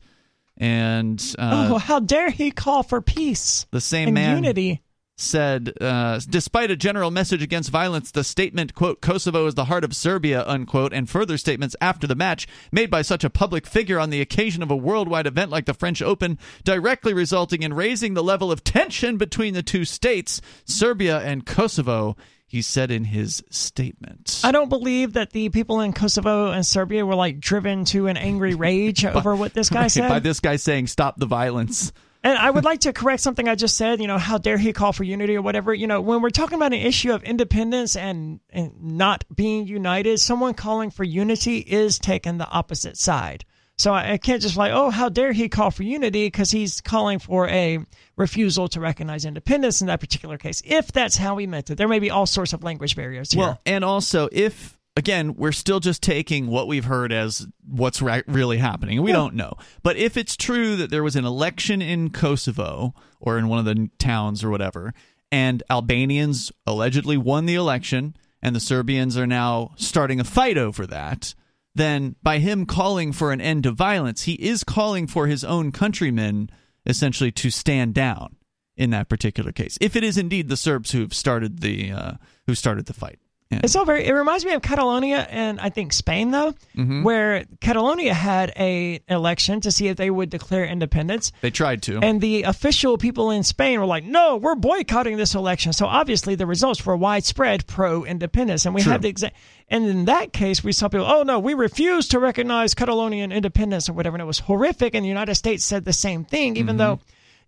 and 0.61 1.19
uh, 1.39 1.69
oh, 1.71 1.77
how 1.79 1.99
dare 1.99 2.29
he 2.29 2.51
call 2.51 2.83
for 2.83 3.01
peace 3.01 3.65
the 3.71 3.81
same 3.81 4.13
man 4.13 4.37
unity? 4.37 4.83
said, 5.17 5.73
uh, 5.79 6.19
despite 6.29 6.71
a 6.71 6.75
general 6.75 7.11
message 7.11 7.43
against 7.43 7.69
violence, 7.69 8.11
the 8.11 8.23
statement, 8.23 8.73
quote, 8.73 9.01
Kosovo 9.01 9.45
is 9.45 9.55
the 9.55 9.65
heart 9.65 9.83
of 9.83 9.95
Serbia, 9.95 10.43
unquote, 10.47 10.93
and 10.93 11.09
further 11.09 11.37
statements 11.37 11.75
after 11.79 12.07
the 12.07 12.15
match 12.15 12.47
made 12.71 12.89
by 12.89 13.01
such 13.01 13.23
a 13.23 13.29
public 13.29 13.67
figure 13.67 13.99
on 13.99 14.09
the 14.09 14.21
occasion 14.21 14.63
of 14.63 14.71
a 14.71 14.75
worldwide 14.75 15.27
event 15.27 15.51
like 15.51 15.65
the 15.65 15.73
French 15.73 16.01
Open, 16.01 16.39
directly 16.63 17.13
resulting 17.13 17.61
in 17.61 17.73
raising 17.73 18.13
the 18.13 18.23
level 18.23 18.51
of 18.51 18.63
tension 18.63 19.17
between 19.17 19.53
the 19.53 19.63
two 19.63 19.85
states, 19.85 20.41
Serbia 20.65 21.19
and 21.19 21.45
Kosovo, 21.45 22.15
he 22.51 22.61
said 22.61 22.91
in 22.91 23.05
his 23.05 23.41
statement. 23.49 24.41
I 24.43 24.51
don't 24.51 24.67
believe 24.67 25.13
that 25.13 25.31
the 25.31 25.47
people 25.47 25.79
in 25.79 25.93
Kosovo 25.93 26.51
and 26.51 26.65
Serbia 26.65 27.05
were 27.05 27.15
like 27.15 27.39
driven 27.39 27.85
to 27.85 28.07
an 28.07 28.17
angry 28.17 28.55
rage 28.67 29.05
over 29.05 29.33
what 29.33 29.53
this 29.53 29.69
guy 29.69 29.87
said. 29.87 30.09
by 30.09 30.19
this 30.19 30.41
guy 30.41 30.57
saying, 30.57 30.87
stop 30.87 31.17
the 31.17 31.25
violence. 31.25 31.93
And 32.25 32.37
I 32.37 32.51
would 32.51 32.65
like 32.65 32.81
to 32.81 32.91
correct 32.91 33.21
something 33.21 33.47
I 33.47 33.55
just 33.55 33.77
said. 33.77 34.01
You 34.01 34.07
know, 34.07 34.17
how 34.17 34.37
dare 34.37 34.57
he 34.57 34.73
call 34.73 34.91
for 34.91 35.05
unity 35.05 35.37
or 35.37 35.41
whatever? 35.41 35.73
You 35.73 35.87
know, 35.87 36.01
when 36.01 36.21
we're 36.21 36.29
talking 36.29 36.57
about 36.57 36.73
an 36.73 36.81
issue 36.81 37.13
of 37.13 37.23
independence 37.23 37.95
and, 37.95 38.41
and 38.49 38.83
not 38.83 39.23
being 39.33 39.65
united, 39.65 40.19
someone 40.19 40.53
calling 40.53 40.91
for 40.91 41.05
unity 41.05 41.59
is 41.59 41.99
taking 41.99 42.37
the 42.37 42.49
opposite 42.49 42.97
side. 42.97 43.45
So 43.81 43.93
I, 43.93 44.13
I 44.13 44.17
can't 44.17 44.41
just 44.41 44.57
like, 44.57 44.71
oh, 44.71 44.91
how 44.91 45.09
dare 45.09 45.31
he 45.31 45.49
call 45.49 45.71
for 45.71 45.81
unity 45.81 46.27
because 46.27 46.51
he's 46.51 46.81
calling 46.81 47.17
for 47.17 47.47
a 47.47 47.79
refusal 48.15 48.67
to 48.69 48.79
recognize 48.79 49.25
independence 49.25 49.81
in 49.81 49.87
that 49.87 49.99
particular 49.99 50.37
case. 50.37 50.61
If 50.63 50.91
that's 50.91 51.17
how 51.17 51.37
he 51.37 51.47
meant 51.47 51.71
it, 51.71 51.77
there 51.79 51.87
may 51.87 51.99
be 51.99 52.11
all 52.11 52.27
sorts 52.27 52.53
of 52.53 52.63
language 52.63 52.95
barriers 52.95 53.31
here. 53.31 53.41
Well, 53.41 53.61
and 53.65 53.83
also 53.83 54.29
if 54.31 54.77
again, 54.95 55.35
we're 55.35 55.51
still 55.51 55.79
just 55.79 56.03
taking 56.03 56.47
what 56.47 56.67
we've 56.67 56.85
heard 56.85 57.11
as 57.11 57.47
what's 57.67 58.01
ra- 58.01 58.21
really 58.27 58.57
happening. 58.57 59.01
We 59.01 59.11
don't 59.11 59.35
know. 59.35 59.53
But 59.81 59.97
if 59.97 60.15
it's 60.17 60.35
true 60.35 60.75
that 60.75 60.89
there 60.89 61.03
was 61.03 61.15
an 61.15 61.25
election 61.25 61.81
in 61.81 62.11
Kosovo 62.11 62.93
or 63.19 63.37
in 63.37 63.47
one 63.47 63.59
of 63.59 63.65
the 63.65 63.89
towns 63.97 64.43
or 64.43 64.49
whatever, 64.49 64.93
and 65.31 65.63
Albanians 65.69 66.51
allegedly 66.67 67.17
won 67.17 67.45
the 67.45 67.55
election, 67.55 68.15
and 68.41 68.55
the 68.55 68.59
Serbians 68.59 69.17
are 69.17 69.27
now 69.27 69.71
starting 69.75 70.19
a 70.19 70.23
fight 70.23 70.57
over 70.57 70.85
that, 70.87 71.33
then 71.75 72.15
by 72.21 72.39
him 72.39 72.65
calling 72.65 73.11
for 73.11 73.31
an 73.31 73.41
end 73.41 73.63
to 73.63 73.71
violence, 73.71 74.23
he 74.23 74.33
is 74.33 74.63
calling 74.63 75.07
for 75.07 75.27
his 75.27 75.43
own 75.43 75.71
countrymen 75.71 76.49
essentially 76.85 77.31
to 77.31 77.49
stand 77.49 77.93
down 77.93 78.35
in 78.75 78.89
that 78.89 79.09
particular 79.09 79.51
case. 79.51 79.77
If 79.79 79.95
it 79.95 80.03
is 80.03 80.17
indeed 80.17 80.49
the 80.49 80.57
Serbs 80.57 80.91
who've 80.91 81.13
started 81.13 81.61
the 81.61 81.91
uh, 81.91 82.13
who 82.47 82.55
started 82.55 82.87
the 82.87 82.93
fight. 82.93 83.19
Yeah. 83.51 83.59
It's 83.63 83.75
all 83.75 83.83
very. 83.85 84.05
It 84.07 84.13
reminds 84.13 84.45
me 84.45 84.53
of 84.53 84.61
Catalonia 84.61 85.27
and 85.29 85.59
I 85.59 85.69
think 85.69 85.91
Spain 85.91 86.31
though, 86.31 86.53
Mhm. 86.77 87.03
where 87.03 87.43
Catalonia 87.59 88.13
had 88.13 88.53
a 88.57 89.01
election 89.09 89.59
to 89.61 89.71
see 89.71 89.87
if 89.89 89.97
they 89.97 90.09
would 90.09 90.29
declare 90.29 90.65
independence, 90.65 91.31
They 91.41 91.51
tried 91.51 91.81
to. 91.83 91.99
and 91.99 92.21
the 92.21 92.43
official 92.43 92.97
people 92.97 93.29
in 93.29 93.43
Spain 93.43 93.79
were 93.79 93.85
like, 93.85 94.05
"No, 94.05 94.37
we're 94.37 94.55
boycotting 94.55 95.17
this 95.17 95.35
election." 95.35 95.73
So 95.73 95.85
obviously 95.85 96.35
the 96.35 96.45
results 96.45 96.85
were 96.85 96.95
widespread 96.95 97.67
pro-independence, 97.67 98.65
and 98.65 98.73
we 98.73 98.81
True. 98.83 98.93
had 98.93 99.01
the 99.01 99.09
exact. 99.09 99.35
And 99.69 99.85
in 99.85 100.05
that 100.05 100.31
case, 100.33 100.63
we 100.63 100.71
saw 100.71 100.87
people, 100.87 101.05
"Oh 101.05 101.23
no, 101.23 101.37
we 101.39 101.53
refuse 101.53 102.07
to 102.09 102.19
recognize 102.19 102.73
Catalonian 102.73 103.31
independence 103.31 103.89
or 103.89 103.93
whatever," 103.93 104.15
and 104.15 104.21
it 104.21 104.25
was 104.25 104.39
horrific. 104.39 104.95
And 104.95 105.03
the 105.03 105.09
United 105.09 105.35
States 105.35 105.65
said 105.65 105.83
the 105.85 105.93
same 105.93 106.23
thing, 106.23 106.55
even 106.57 106.77
though. 106.77 106.99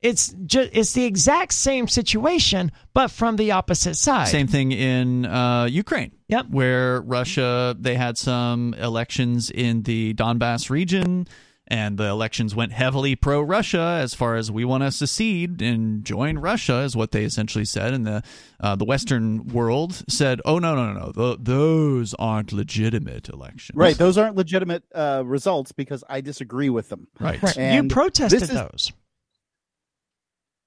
It's 0.03 0.35
just 0.45 0.69
it's 0.73 0.91
the 0.93 1.05
exact 1.05 1.53
same 1.53 1.87
situation, 1.87 2.71
but 2.93 3.09
from 3.09 3.37
the 3.37 3.51
opposite 3.51 3.95
side. 3.95 4.27
Same 4.27 4.47
thing 4.47 4.73
in 4.73 5.25
uh, 5.25 5.63
Ukraine. 5.65 6.11
Yep. 6.27 6.47
Where 6.49 7.01
Russia, 7.01 7.73
they 7.79 7.95
had 7.95 8.17
some 8.17 8.73
elections 8.73 9.49
in 9.49 9.83
the 9.83 10.13
Donbass 10.13 10.69
region, 10.69 11.25
and 11.67 11.97
the 11.97 12.09
elections 12.09 12.53
went 12.53 12.73
heavily 12.73 13.15
pro 13.15 13.41
Russia 13.41 13.99
as 14.01 14.13
far 14.13 14.35
as 14.35 14.51
we 14.51 14.65
want 14.65 14.83
to 14.83 14.91
secede 14.91 15.61
and 15.61 16.03
join 16.03 16.37
Russia, 16.37 16.79
is 16.79 16.97
what 16.97 17.11
they 17.11 17.23
essentially 17.23 17.63
said. 17.63 17.93
And 17.93 18.05
the, 18.05 18.23
uh, 18.59 18.75
the 18.75 18.83
Western 18.83 19.47
world 19.47 20.03
said, 20.09 20.41
oh, 20.43 20.59
no, 20.59 20.75
no, 20.75 20.91
no, 20.91 20.99
no. 20.99 21.11
Th- 21.13 21.37
those 21.39 22.13
aren't 22.15 22.51
legitimate 22.51 23.29
elections. 23.29 23.77
Right. 23.77 23.97
Those 23.97 24.17
aren't 24.17 24.35
legitimate 24.35 24.83
uh, 24.93 25.23
results 25.25 25.71
because 25.71 26.03
I 26.09 26.19
disagree 26.19 26.69
with 26.69 26.89
them. 26.89 27.07
Right. 27.21 27.41
Right. 27.41 27.75
You 27.75 27.87
protested 27.87 28.41
this 28.41 28.49
is- 28.49 28.55
those. 28.55 28.91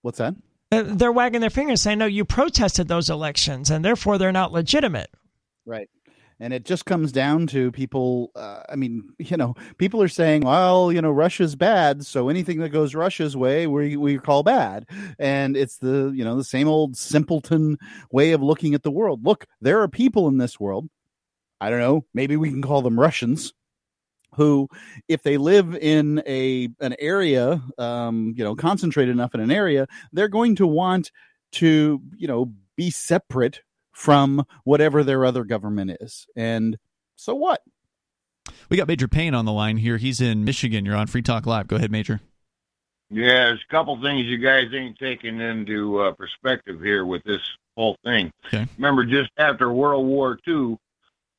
What's 0.03 0.19
that? 0.19 0.35
Uh, 0.73 0.83
They're 0.87 1.13
wagging 1.13 1.41
their 1.41 1.51
fingers 1.51 1.83
saying, 1.83 1.99
no, 1.99 2.07
you 2.07 2.25
protested 2.25 2.89
those 2.89 3.11
elections 3.11 3.71
and 3.71 3.85
therefore 3.85 4.19
they're 4.19 4.33
not 4.33 4.53
legitimate. 4.53 5.11
Right. 5.65 5.89
And 6.39 6.53
it 6.53 6.67
just 6.67 6.85
comes 6.85 7.13
down 7.13 7.47
to 7.49 7.73
people. 7.73 8.31
Uh, 8.35 8.63
I 8.69 8.77
mean, 8.77 9.11
you 9.19 9.37
know, 9.37 9.55
people 9.79 10.03
are 10.03 10.09
saying, 10.09 10.43
well, 10.43 10.93
you 10.93 11.01
know, 11.01 11.11
Russia's 11.11 11.57
bad. 11.57 12.05
So 12.05 12.29
anything 12.29 12.61
that 12.61 12.71
goes 12.71 12.95
Russia's 12.95 13.37
way, 13.37 13.67
we, 13.67 13.97
we 13.97 14.19
call 14.19 14.43
bad. 14.43 14.87
And 15.19 15.57
it's 15.57 15.79
the, 15.79 16.13
you 16.15 16.25
know, 16.25 16.37
the 16.37 16.45
same 16.45 16.69
old 16.69 16.97
simpleton 16.97 17.79
way 18.11 18.33
of 18.33 18.43
looking 18.43 18.75
at 18.75 18.83
the 18.83 18.91
world. 18.91 19.25
Look, 19.25 19.47
there 19.61 19.81
are 19.81 19.89
people 19.89 20.29
in 20.29 20.39
this 20.39 20.61
world. 20.61 20.89
I 21.61 21.71
don't 21.71 21.81
know. 21.81 22.05
Maybe 22.13 22.37
we 22.37 22.51
can 22.51 22.61
call 22.61 22.83
them 22.83 23.01
Russians 23.01 23.55
who 24.37 24.69
if 25.09 25.23
they 25.23 25.37
live 25.37 25.75
in 25.75 26.23
a 26.27 26.69
an 26.81 26.95
area 26.99 27.63
um 27.79 28.35
you 28.37 28.45
know 28.45 28.55
concentrated 28.55 29.15
enough 29.15 29.35
in 29.35 29.41
an 29.41 29.51
area 29.51 29.87
they're 30.13 30.29
going 30.29 30.55
to 30.57 30.67
want 30.67 31.11
to 31.53 32.01
you 32.17 32.29
know 32.29 32.53
be 32.77 32.91
separate 32.91 33.63
from 33.93 34.45
whatever 34.65 35.03
their 35.03 35.25
other 35.25 35.45
government 35.45 35.97
is 36.01 36.27
and 36.37 36.79
so 37.17 37.35
what 37.35 37.63
We 38.69 38.77
got 38.77 38.89
Major 38.89 39.09
Payne 39.09 39.35
on 39.35 39.45
the 39.45 39.53
line 39.53 39.79
here. 39.79 39.97
He's 39.97 40.21
in 40.21 40.45
Michigan. 40.45 40.85
You're 40.85 40.97
on 40.97 41.07
Free 41.07 41.23
Talk 41.23 41.47
Live. 41.47 41.67
Go 41.69 41.77
ahead, 41.77 41.91
Major. 41.91 42.21
Yeah, 43.11 43.47
there's 43.47 43.65
a 43.69 43.73
couple 43.73 44.01
things 44.03 44.27
you 44.27 44.39
guys 44.39 44.65
ain't 44.75 44.99
taking 44.99 45.41
into 45.41 46.01
uh, 46.01 46.13
perspective 46.13 46.81
here 46.83 47.05
with 47.07 47.23
this 47.25 47.41
whole 47.77 47.97
thing. 48.05 48.33
Okay. 48.47 48.67
Remember, 48.77 49.05
just 49.05 49.31
after 49.39 49.73
World 49.73 50.07
War 50.07 50.39
II, 50.47 50.77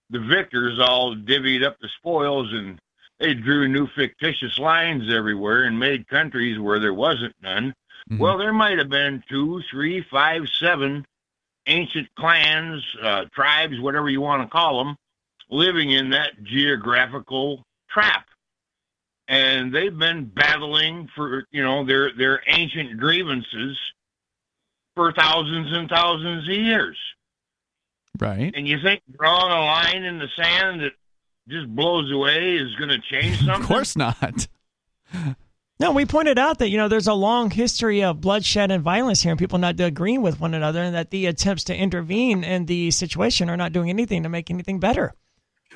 the 0.09 0.19
victors 0.19 0.79
all 0.79 1.15
divvied 1.15 1.65
up 1.65 1.77
the 1.81 1.89
spoils 1.97 2.53
and 2.53 2.79
they 3.19 3.33
drew 3.33 3.67
new 3.67 3.87
fictitious 3.87 4.57
lines 4.59 5.11
everywhere 5.11 5.63
and 5.63 5.79
made 5.79 6.07
countries 6.07 6.59
where 6.59 6.79
there 6.79 6.93
wasn't 6.93 7.35
none. 7.41 7.73
Mhm. 8.09 8.19
Well, 8.19 8.37
there 8.37 8.53
might 8.53 8.77
have 8.77 8.89
been 8.89 9.23
two, 9.27 9.61
three, 9.71 10.01
five, 10.01 10.47
seven 10.49 11.05
ancient 11.65 12.07
clans, 12.15 12.83
uh, 13.01 13.25
tribes, 13.33 13.79
whatever 13.79 14.09
you 14.09 14.21
want 14.21 14.43
to 14.43 14.47
call 14.47 14.83
them, 14.83 14.95
living 15.49 15.91
in 15.91 16.11
that 16.11 16.43
geographical 16.43 17.65
trap 17.89 18.27
and 19.27 19.73
they've 19.73 19.97
been 19.97 20.25
battling 20.25 21.09
for 21.15 21.45
you 21.51 21.63
know 21.63 21.85
their 21.85 22.11
their 22.13 22.41
ancient 22.47 22.97
grievances 22.97 23.77
for 24.95 25.11
thousands 25.11 25.71
and 25.75 25.89
thousands 25.89 26.47
of 26.47 26.55
years. 26.55 26.97
Right. 28.19 28.51
And 28.55 28.67
you 28.67 28.79
think 28.81 29.01
drawing 29.15 29.51
a 29.51 29.59
line 29.59 30.03
in 30.03 30.17
the 30.17 30.27
sand 30.35 30.81
that 30.81 30.93
just 31.47 31.67
blows 31.75 32.11
away 32.11 32.55
is 32.55 32.73
going 32.75 32.89
to 32.89 32.99
change 32.99 33.37
something? 33.45 33.61
Of 33.61 33.67
course 33.67 33.95
not. 33.95 34.47
No, 35.79 35.91
we 35.91 36.07
pointed 36.07 36.39
out 36.39 36.57
that, 36.57 36.69
you 36.69 36.77
know, 36.77 36.87
there's 36.87 37.05
a 37.05 37.13
long 37.13 37.51
history 37.51 38.03
of 38.03 38.19
bloodshed 38.19 38.71
and 38.71 38.81
violence 38.83 39.21
here 39.21 39.31
and 39.31 39.37
people 39.37 39.59
not 39.59 39.79
agreeing 39.79 40.23
with 40.23 40.39
one 40.39 40.55
another 40.55 40.81
and 40.81 40.95
that 40.95 41.11
the 41.11 41.27
attempts 41.27 41.65
to 41.65 41.75
intervene 41.75 42.43
in 42.43 42.65
the 42.65 42.89
situation 42.89 43.47
are 43.47 43.57
not 43.57 43.73
doing 43.73 43.91
anything 43.91 44.23
to 44.23 44.29
make 44.29 44.49
anything 44.49 44.79
better. 44.79 45.13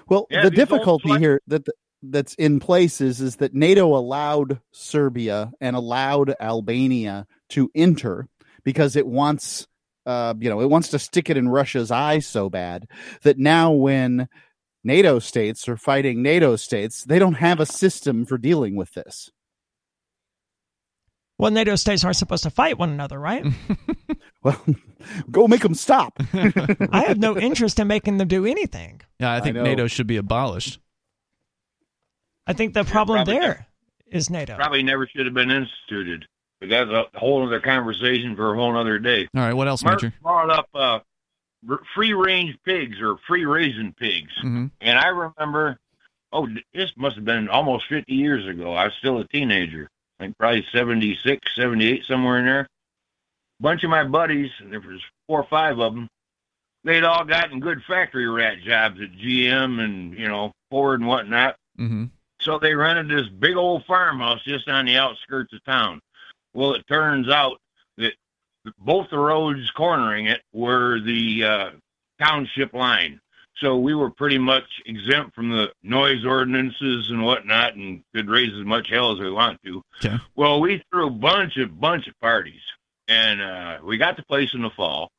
well 0.10 0.26
Yeah, 0.32 0.42
the 0.44 0.50
difficulty 0.50 1.08
flag- 1.10 1.20
here 1.22 1.42
that 1.46 1.68
that's 2.02 2.34
in 2.34 2.60
place 2.60 3.00
is 3.00 3.22
is 3.22 3.36
that 3.36 3.54
nato 3.54 3.96
allowed 3.96 4.60
serbia 4.72 5.52
and 5.62 5.76
allowed 5.76 6.34
albania 6.40 7.28
to 7.50 7.70
enter 7.76 8.28
because 8.64 8.96
it 8.96 9.06
wants 9.06 9.68
uh 10.08 10.34
you 10.40 10.50
know 10.50 10.62
it 10.62 10.70
wants 10.72 10.88
to 10.88 10.98
stick 10.98 11.30
it 11.30 11.38
in 11.38 11.48
russia's 11.48 11.92
eye 11.92 12.18
so 12.18 12.50
bad 12.50 12.88
that 13.22 13.38
now 13.38 13.72
when 13.72 14.28
nato 14.84 15.20
states 15.20 15.68
are 15.68 15.78
fighting 15.78 16.22
nato 16.22 16.56
states 16.56 17.04
they 17.04 17.20
don't 17.20 17.36
have 17.36 17.60
a 17.60 17.66
system 17.66 18.26
for 18.26 18.38
dealing 18.38 18.76
with 18.76 18.94
this 18.94 19.30
Well, 21.38 21.52
NATO 21.52 21.76
states 21.76 22.04
aren't 22.04 22.18
supposed 22.18 22.44
to 22.44 22.50
fight 22.52 22.78
one 22.78 22.90
another, 22.92 23.20
right? 23.20 23.46
well 24.44 24.64
go 25.32 25.48
make 25.48 25.62
them 25.62 25.74
stop 25.74 26.20
I 26.92 27.04
have 27.08 27.18
no 27.18 27.38
interest 27.38 27.80
in 27.80 27.88
making 27.88 28.18
them 28.18 28.28
do 28.28 28.46
anything. 28.46 29.02
Yeah, 29.20 29.34
I 29.34 29.40
think 29.40 29.56
know. 29.56 29.64
NATO 29.64 29.88
should 29.88 30.08
be 30.08 30.18
abolished. 30.18 30.80
I 32.48 32.54
think 32.54 32.74
the 32.74 32.84
problem 32.84 33.18
probably 33.18 33.40
there 33.40 33.68
is 34.12 34.30
NATO. 34.30 34.56
Probably 34.56 34.84
never 34.84 35.08
should 35.08 35.26
have 35.26 35.36
been 35.36 35.52
instituted. 35.52 36.26
But 36.60 36.70
that's 36.70 36.90
a 36.92 37.06
whole 37.18 37.46
other 37.46 37.60
conversation 37.60 38.36
for 38.36 38.54
a 38.54 38.56
whole 38.56 38.76
other 38.78 39.00
day. 39.00 39.28
All 39.36 39.42
right. 39.44 39.54
What 39.54 39.68
else, 39.68 39.84
Mark 39.84 40.04
Major? 40.04 40.14
brought 40.22 40.50
up 40.52 40.68
uh, 40.76 41.00
free 41.94 42.14
range 42.14 42.58
pigs 42.66 43.00
or 43.02 43.18
free 43.28 43.46
raising 43.46 43.94
pigs. 43.94 44.32
hmm 44.42 44.68
And 44.82 44.98
I 44.98 45.08
remember, 45.08 45.78
oh, 46.32 46.48
this 46.74 46.92
must 46.98 47.16
have 47.16 47.26
been 47.26 47.50
almost 47.50 47.88
50 47.88 48.14
years 48.14 48.48
ago. 48.48 48.74
I 48.74 48.86
was 48.86 48.94
still 49.00 49.20
a 49.20 49.28
teenager, 49.28 49.90
like 50.20 50.38
probably 50.38 50.66
76, 50.72 51.56
78, 51.56 52.04
somewhere 52.06 52.40
in 52.40 52.46
there. 52.46 52.68
bunch 53.60 53.84
of 53.84 53.90
my 53.90 54.04
buddies, 54.04 54.50
there 54.70 54.80
was 54.80 55.02
four 55.28 55.42
or 55.42 55.48
five 55.50 55.80
of 55.80 55.94
them, 55.94 56.08
they'd 56.84 57.04
all 57.04 57.24
gotten 57.26 57.60
good 57.60 57.84
factory 57.84 58.28
rat 58.28 58.60
jobs 58.64 59.00
at 59.02 59.12
GM 59.14 59.80
and, 59.80 60.18
you 60.18 60.28
know, 60.28 60.52
Ford 60.72 61.00
and 61.00 61.08
whatnot. 61.08 61.56
hmm 61.78 62.06
So 62.40 62.58
they 62.58 62.74
rented 62.74 63.08
this 63.10 63.28
big 63.30 63.56
old 63.56 63.86
farmhouse 63.86 64.44
just 64.44 64.68
on 64.68 64.86
the 64.86 64.98
outskirts 64.98 65.54
of 65.54 65.64
town. 65.64 66.00
Well, 66.54 66.74
it 66.74 66.88
turns 66.88 67.30
out 67.30 67.60
that 67.98 68.14
both 68.78 69.10
the 69.10 69.18
roads 69.18 69.70
cornering 69.72 70.28
it 70.28 70.42
were 70.54 71.00
the 71.00 71.44
uh, 71.44 71.70
township 72.20 72.74
line. 72.74 73.20
So 73.58 73.78
we 73.78 73.94
were 73.94 74.10
pretty 74.10 74.38
much 74.38 74.64
exempt 74.86 75.36
from 75.36 75.50
the 75.50 75.72
noise 75.84 76.26
ordinances 76.26 77.10
and 77.10 77.24
whatnot 77.24 77.76
and 77.76 78.02
could 78.16 78.30
raise 78.30 78.54
as 78.58 78.66
much 78.66 78.90
hell 78.90 79.12
as 79.12 79.20
we 79.20 79.32
want 79.32 79.62
to. 79.64 79.84
Okay. 80.04 80.18
Well, 80.36 80.62
we 80.62 80.84
threw 80.90 81.08
a 81.08 81.12
bunch 81.12 81.58
of 81.58 81.80
bunch 81.80 82.08
of 82.08 82.20
parties 82.20 82.62
and 83.08 83.42
uh, 83.42 83.78
we 83.84 83.98
got 83.98 84.16
the 84.16 84.24
place 84.24 84.54
in 84.54 84.62
the 84.62 84.72
fall. 84.72 85.12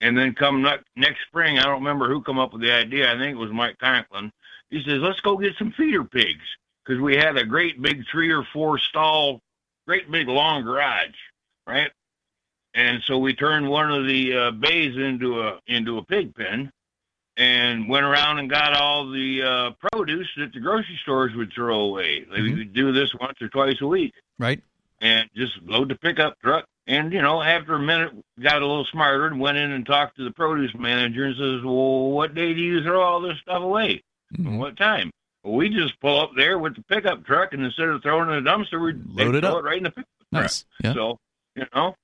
And 0.00 0.16
then 0.16 0.34
come 0.34 0.62
ne- 0.62 0.82
next 0.96 1.20
spring, 1.26 1.58
I 1.58 1.64
don't 1.64 1.82
remember 1.82 2.08
who 2.08 2.20
come 2.20 2.38
up 2.38 2.52
with 2.52 2.62
the 2.62 2.72
idea. 2.72 3.12
I 3.12 3.16
think 3.16 3.34
it 3.34 3.40
was 3.40 3.52
Mike 3.52 3.78
Conklin. 3.78 4.30
He 4.70 4.82
says, 4.82 5.00
let's 5.00 5.20
go 5.20 5.36
get 5.36 5.56
some 5.56 5.72
feeder 5.72 6.04
pigs 6.04 6.44
because 6.84 7.00
we 7.00 7.16
had 7.16 7.36
a 7.38 7.44
great 7.44 7.80
big 7.80 8.04
three 8.10 8.30
or 8.30 8.44
four 8.52 8.78
stall 8.78 9.40
great 9.86 10.10
big 10.10 10.28
long 10.28 10.64
garage, 10.64 11.14
right? 11.66 11.90
And 12.74 13.02
so 13.04 13.18
we 13.18 13.34
turned 13.34 13.68
one 13.68 13.90
of 13.92 14.06
the 14.06 14.36
uh, 14.36 14.50
bays 14.50 14.96
into 14.96 15.40
a 15.42 15.60
into 15.66 15.98
a 15.98 16.04
pig 16.04 16.34
pen, 16.34 16.70
and 17.36 17.88
went 17.88 18.04
around 18.04 18.38
and 18.38 18.50
got 18.50 18.74
all 18.76 19.10
the 19.10 19.42
uh, 19.42 19.70
produce 19.92 20.28
that 20.36 20.52
the 20.52 20.60
grocery 20.60 20.98
stores 21.02 21.34
would 21.36 21.52
throw 21.52 21.80
away. 21.80 22.24
They 22.24 22.38
Mhm. 22.40 22.58
would 22.58 22.72
do 22.72 22.92
this 22.92 23.14
once 23.20 23.40
or 23.40 23.48
twice 23.48 23.80
a 23.80 23.86
week, 23.86 24.14
Right. 24.38 24.60
and 25.00 25.28
just 25.36 25.60
load 25.62 25.88
the 25.88 25.94
pickup 25.96 26.40
truck. 26.40 26.66
And 26.86 27.12
you 27.12 27.22
know, 27.22 27.40
after 27.42 27.74
a 27.74 27.78
minute, 27.78 28.12
got 28.40 28.60
a 28.60 28.66
little 28.66 28.84
smarter 28.86 29.26
and 29.26 29.40
went 29.40 29.56
in 29.56 29.70
and 29.70 29.86
talked 29.86 30.16
to 30.16 30.24
the 30.24 30.30
produce 30.32 30.74
manager 30.74 31.24
and 31.24 31.36
says, 31.36 31.62
"Well, 31.64 32.10
what 32.10 32.34
day 32.34 32.54
do 32.54 32.60
you 32.60 32.82
throw 32.82 33.00
all 33.02 33.20
this 33.20 33.38
stuff 33.38 33.62
away? 33.62 34.02
Mhm. 34.36 34.58
what 34.58 34.76
time?" 34.76 35.10
Well, 35.44 35.54
we 35.54 35.68
just 35.68 35.98
pull 36.00 36.20
up 36.20 36.32
there 36.36 36.58
with 36.58 36.74
the 36.76 36.82
pickup 36.82 37.24
truck, 37.24 37.52
and 37.52 37.64
instead 37.64 37.88
of 37.88 38.02
throwing 38.02 38.30
it 38.30 38.32
in 38.38 38.44
the 38.44 38.50
dumpster, 38.50 38.80
we 38.82 38.92
Load 39.24 39.34
it 39.36 39.40
throw 39.42 39.58
up. 39.58 39.58
it 39.60 39.64
right 39.64 39.76
in 39.78 39.84
the 39.84 39.90
pickup 39.90 40.08
Nice. 40.32 40.64
Yeah. 40.82 40.92
so 40.94 41.18
you 41.56 41.66
know, 41.74 41.94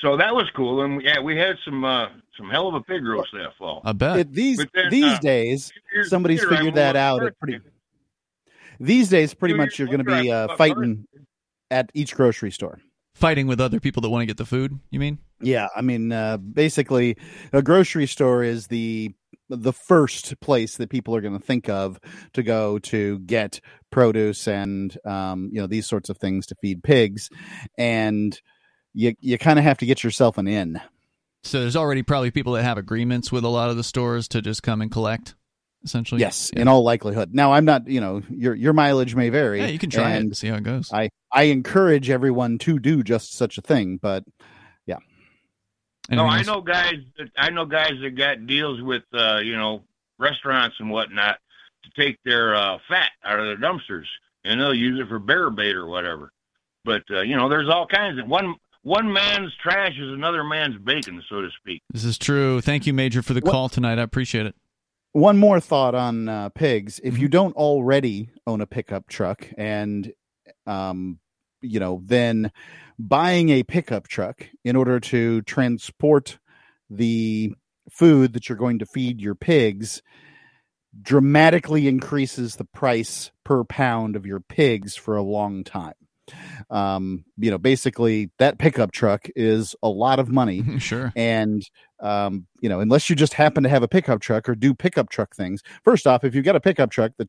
so 0.00 0.16
that 0.16 0.34
was 0.34 0.50
cool, 0.54 0.82
and 0.82 1.02
yeah, 1.02 1.20
we 1.20 1.36
had 1.36 1.56
some 1.64 1.84
uh, 1.84 2.08
some 2.36 2.48
hell 2.50 2.68
of 2.68 2.74
a 2.74 2.80
pig 2.80 3.04
roast 3.04 3.30
that 3.32 3.56
fall. 3.58 3.82
I 3.84 3.92
bet. 3.92 4.18
It, 4.18 4.32
these 4.32 4.58
then, 4.74 4.90
these 4.90 5.14
uh, 5.14 5.18
days, 5.18 5.72
somebody's 6.04 6.40
later, 6.40 6.54
I 6.54 6.56
figured 6.56 6.74
that 6.76 6.96
out. 6.96 7.20
to 7.20 7.26
At 7.26 7.38
pretty 7.38 7.60
these 8.80 9.08
days, 9.08 9.34
pretty 9.34 9.54
Two 9.54 9.58
much 9.58 9.78
you're 9.78 9.88
going 9.88 10.04
to 10.04 10.22
be 10.22 10.30
uh, 10.30 10.40
moved 10.40 10.50
to 10.50 10.56
fighting 10.56 11.04
at 11.70 11.90
each 11.94 12.14
grocery 12.14 12.50
store. 12.50 12.80
Fighting 13.14 13.48
with 13.48 13.60
other 13.60 13.80
people 13.80 14.00
that 14.02 14.10
want 14.10 14.22
to 14.22 14.26
get 14.26 14.36
the 14.36 14.46
food. 14.46 14.78
You 14.90 15.00
mean? 15.00 15.18
Yeah, 15.40 15.66
I 15.74 15.82
mean, 15.82 16.12
uh, 16.12 16.36
basically, 16.36 17.16
a 17.52 17.62
grocery 17.62 18.06
store 18.06 18.44
is 18.44 18.68
the 18.68 19.14
the 19.48 19.72
first 19.72 20.38
place 20.40 20.76
that 20.76 20.90
people 20.90 21.16
are 21.16 21.22
going 21.22 21.38
to 21.38 21.44
think 21.44 21.68
of 21.68 21.98
to 22.34 22.42
go 22.42 22.78
to 22.78 23.18
get 23.20 23.60
produce 23.90 24.46
and 24.46 24.96
um, 25.04 25.50
you 25.52 25.60
know 25.60 25.66
these 25.66 25.86
sorts 25.86 26.08
of 26.08 26.18
things 26.18 26.46
to 26.46 26.54
feed 26.60 26.82
pigs, 26.84 27.30
and 27.76 28.40
you 28.94 29.14
you 29.20 29.38
kind 29.38 29.58
of 29.58 29.64
have 29.64 29.78
to 29.78 29.86
get 29.86 30.02
yourself 30.04 30.38
an 30.38 30.48
in. 30.48 30.80
So 31.44 31.60
there's 31.60 31.76
already 31.76 32.02
probably 32.02 32.30
people 32.30 32.54
that 32.54 32.64
have 32.64 32.78
agreements 32.78 33.30
with 33.30 33.44
a 33.44 33.48
lot 33.48 33.70
of 33.70 33.76
the 33.76 33.84
stores 33.84 34.28
to 34.28 34.42
just 34.42 34.62
come 34.62 34.80
and 34.82 34.90
collect. 34.90 35.34
Essentially. 35.84 36.20
Yes, 36.20 36.50
Yeah. 36.52 36.62
in 36.62 36.68
all 36.68 36.82
likelihood. 36.82 37.32
Now, 37.32 37.52
I'm 37.52 37.64
not. 37.64 37.86
You 37.86 38.00
know, 38.00 38.22
your 38.28 38.54
your 38.54 38.72
mileage 38.72 39.14
may 39.14 39.28
vary. 39.28 39.60
Yeah, 39.60 39.66
you 39.68 39.78
can 39.78 39.90
try 39.90 40.10
and 40.10 40.26
and 40.26 40.36
see 40.36 40.48
how 40.48 40.56
it 40.56 40.64
goes. 40.64 40.92
I 40.92 41.10
I 41.32 41.44
encourage 41.44 42.10
everyone 42.10 42.58
to 42.58 42.80
do 42.80 43.04
just 43.04 43.34
such 43.34 43.58
a 43.58 43.62
thing, 43.62 43.98
but 44.02 44.24
yeah. 44.86 44.96
No, 46.10 46.26
Anything 46.26 46.50
I 46.50 46.52
know 46.54 46.60
guys. 46.62 46.94
That, 47.18 47.28
I 47.36 47.50
know 47.50 47.64
guys 47.64 47.92
that 48.02 48.16
got 48.16 48.46
deals 48.48 48.82
with 48.82 49.04
uh, 49.14 49.38
you 49.38 49.56
know 49.56 49.84
restaurants 50.18 50.76
and 50.80 50.90
whatnot 50.90 51.38
to 51.84 51.90
take 52.02 52.18
their 52.24 52.56
uh, 52.56 52.78
fat 52.88 53.12
out 53.24 53.38
of 53.38 53.46
their 53.46 53.56
dumpsters, 53.56 54.06
and 54.44 54.60
they'll 54.60 54.74
use 54.74 54.98
it 54.98 55.06
for 55.08 55.20
bear 55.20 55.48
bait 55.48 55.76
or 55.76 55.86
whatever. 55.86 56.32
But 56.84 57.02
uh, 57.08 57.20
you 57.20 57.36
know, 57.36 57.48
there's 57.48 57.68
all 57.68 57.86
kinds 57.86 58.18
of 58.18 58.26
one 58.26 58.56
one 58.88 59.12
man's 59.12 59.52
trash 59.62 59.92
is 59.98 60.12
another 60.12 60.42
man's 60.42 60.78
bacon, 60.78 61.22
so 61.28 61.40
to 61.42 61.48
speak. 61.60 61.82
This 61.90 62.04
is 62.04 62.16
true. 62.18 62.60
Thank 62.60 62.86
you, 62.86 62.92
Major, 62.94 63.22
for 63.22 63.34
the 63.34 63.40
What- 63.40 63.52
call 63.52 63.68
tonight. 63.68 63.98
I 63.98 64.02
appreciate 64.02 64.46
it. 64.46 64.54
One 65.12 65.38
more 65.38 65.60
thought 65.60 65.94
on 65.94 66.28
uh, 66.28 66.48
pigs. 66.50 67.00
If 67.02 67.14
Mm-hmm. 67.14 67.22
you 67.22 67.28
don't 67.28 67.56
already 67.56 68.30
own 68.46 68.60
a 68.60 68.66
pickup 68.66 69.08
truck 69.08 69.48
and, 69.56 70.12
um, 70.66 71.18
you 71.62 71.80
know, 71.80 72.02
then 72.04 72.50
buying 72.98 73.48
a 73.50 73.62
pickup 73.62 74.06
truck 74.08 74.46
in 74.64 74.76
order 74.76 75.00
to 75.00 75.42
transport 75.42 76.38
the 76.90 77.52
food 77.90 78.32
that 78.34 78.48
you're 78.48 78.58
going 78.58 78.78
to 78.80 78.86
feed 78.86 79.20
your 79.20 79.34
pigs 79.34 80.02
dramatically 81.00 81.86
increases 81.88 82.56
the 82.56 82.64
price 82.64 83.30
per 83.44 83.64
pound 83.64 84.16
of 84.16 84.26
your 84.26 84.40
pigs 84.40 84.96
for 84.96 85.16
a 85.16 85.22
long 85.22 85.62
time. 85.64 85.94
Um, 86.70 87.24
you 87.36 87.50
know, 87.50 87.58
basically, 87.58 88.30
that 88.38 88.58
pickup 88.58 88.92
truck 88.92 89.28
is 89.36 89.74
a 89.82 89.88
lot 89.88 90.18
of 90.18 90.28
money 90.28 90.64
sure. 90.78 91.12
and 91.16 91.62
um, 92.00 92.46
you 92.60 92.68
know, 92.68 92.80
unless 92.80 93.10
you 93.10 93.16
just 93.16 93.34
happen 93.34 93.62
to 93.64 93.68
have 93.68 93.82
a 93.82 93.88
pickup 93.88 94.20
truck 94.20 94.48
or 94.48 94.54
do 94.54 94.74
pickup 94.74 95.10
truck 95.10 95.34
things. 95.34 95.62
First 95.84 96.06
off, 96.06 96.24
if 96.24 96.34
you've 96.34 96.44
got 96.44 96.56
a 96.56 96.60
pickup 96.60 96.90
truck, 96.90 97.12
that 97.18 97.28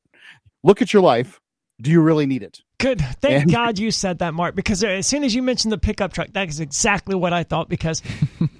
look 0.64 0.82
at 0.82 0.94
your 0.94 1.02
life. 1.02 1.40
Do 1.82 1.90
you 1.90 2.02
really 2.02 2.26
need 2.26 2.44
it? 2.44 2.60
Good. 2.78 3.00
Thank 3.22 3.44
And- 3.44 3.52
God 3.52 3.80
you 3.80 3.90
said 3.92 4.20
that, 4.20 4.34
Mark, 4.34 4.54
because 4.56 4.84
as 4.84 5.08
soon 5.08 5.24
as 5.24 5.34
you 5.34 5.42
mentioned 5.42 5.72
the 5.72 5.78
pickup 5.78 6.12
truck, 6.12 6.28
that 6.34 6.50
is 6.50 6.60
exactly 6.60 7.16
what 7.16 7.32
I 7.32 7.44
thought 7.44 7.70
because 7.70 8.02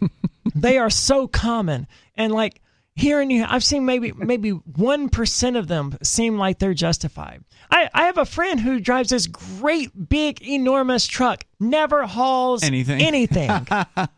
they 0.56 0.78
are 0.78 0.90
so 0.90 1.28
common. 1.28 1.86
And 2.16 2.34
like 2.34 2.62
here 2.96 3.22
in 3.22 3.28
New 3.30 3.46
I've 3.48 3.64
seen 3.64 3.86
maybe 3.86 4.12
maybe 4.12 4.52
one 4.52 5.10
percent 5.10 5.56
of 5.56 5.68
them 5.68 5.98
seem 6.04 6.38
like 6.38 6.60
they're 6.60 6.74
justified. 6.74 7.44
I, 7.72 7.90
I 7.94 8.06
have 8.06 8.18
a 8.18 8.26
friend 8.26 8.60
who 8.60 8.80
drives 8.80 9.10
this 9.10 9.28
great 9.28 9.92
big 10.10 10.42
enormous 10.42 11.08
truck, 11.08 11.46
never 11.60 12.06
hauls 12.06 12.64
Anything. 12.64 13.02
anything. 13.02 13.50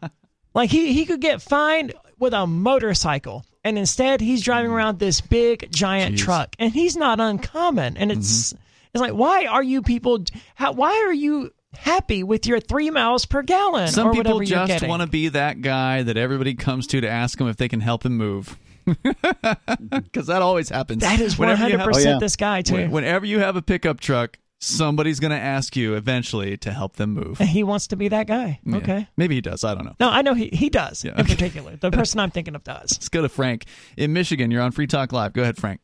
like 0.54 0.70
he, 0.70 0.94
he 0.94 1.06
could 1.06 1.22
get 1.22 1.42
fined 1.42 1.94
with 2.18 2.34
a 2.34 2.48
motorcycle. 2.48 3.46
And 3.64 3.78
instead 3.78 4.22
he's 4.22 4.42
driving 4.42 4.72
around 4.72 5.00
this 5.00 5.22
big 5.22 5.72
giant 5.72 6.16
Jeez. 6.16 6.20
truck. 6.20 6.56
And 6.58 6.74
he's 6.74 6.96
not 6.96 7.20
uncommon. 7.20 7.98
And 7.98 8.10
mm-hmm. 8.10 8.20
it's 8.20 8.54
it's 8.94 9.02
like, 9.02 9.14
why 9.14 9.46
are 9.46 9.64
you 9.64 9.82
people? 9.82 10.24
How, 10.56 10.74
why 10.74 11.04
are 11.06 11.14
you 11.14 11.52
happy 11.74 12.24
with 12.24 12.46
your 12.48 12.60
three 12.60 12.90
miles 12.90 13.26
per 13.26 13.42
gallon 13.42 13.88
Some 13.88 14.08
or 14.08 14.14
people 14.14 14.40
just 14.42 14.86
want 14.88 15.02
to 15.02 15.08
be 15.08 15.30
that 15.30 15.62
guy 15.62 16.04
that 16.04 16.18
everybody 16.18 16.54
comes 16.56 16.88
to 16.88 17.02
to 17.02 17.10
ask 17.10 17.40
him 17.40 17.48
if 17.48 17.58
they 17.58 17.68
can 17.70 17.80
help 17.82 18.06
him 18.06 18.18
move. 18.18 18.58
Because 19.92 20.28
that 20.28 20.42
always 20.42 20.70
happens. 20.70 21.02
that 21.02 21.20
is 21.20 21.38
one 21.38 21.48
Whenever 21.50 21.70
you 21.70 21.78
hundred 21.78 21.80
have- 21.80 21.88
Oh, 21.88 21.92
percent 21.92 22.10
yeah. 22.16 22.20
this 22.20 22.36
guy 22.36 22.62
too. 22.62 22.90
Whenever 22.90 23.26
you 23.26 23.40
have 23.40 23.56
a 23.56 23.62
pickup 23.62 24.00
truck, 24.00 24.38
somebody's 24.60 25.20
going 25.20 25.32
to 25.32 25.38
ask 25.40 25.76
you 25.76 25.94
eventually 25.96 26.58
to 26.58 26.72
help 26.72 26.96
them 26.96 27.12
move. 27.14 27.40
and 27.40 27.48
he 27.50 27.64
wants 27.64 27.88
to 27.88 27.96
be 27.96 28.08
that 28.10 28.28
guy. 28.28 28.60
Yeah. 28.66 28.78
Okay. 28.78 29.08
Maybe 29.18 29.36
he 29.36 29.42
does. 29.42 29.64
I 29.64 29.76
don't 29.76 29.86
know. 29.86 29.96
No, 30.00 30.10
I 30.10 30.22
know 30.24 30.34
he 30.34 30.50
he 30.52 30.70
does 30.70 31.04
Yeah, 31.06 31.14
in 31.20 31.26
particular. 31.26 31.76
The 31.78 31.92
person 31.92 32.20
I'm 32.20 32.32
thinking 32.32 32.56
of 32.56 32.64
does. 32.64 32.92
Let's 32.94 33.10
go 33.10 33.22
to 33.22 33.30
Frank 33.30 33.66
in 33.98 34.14
Michigan. 34.14 34.50
You're 34.52 34.62
on 34.64 34.72
Free 34.72 34.88
Talk 34.88 35.12
Live. 35.14 35.34
Go 35.34 35.42
ahead, 35.44 35.58
Frank. 35.58 35.80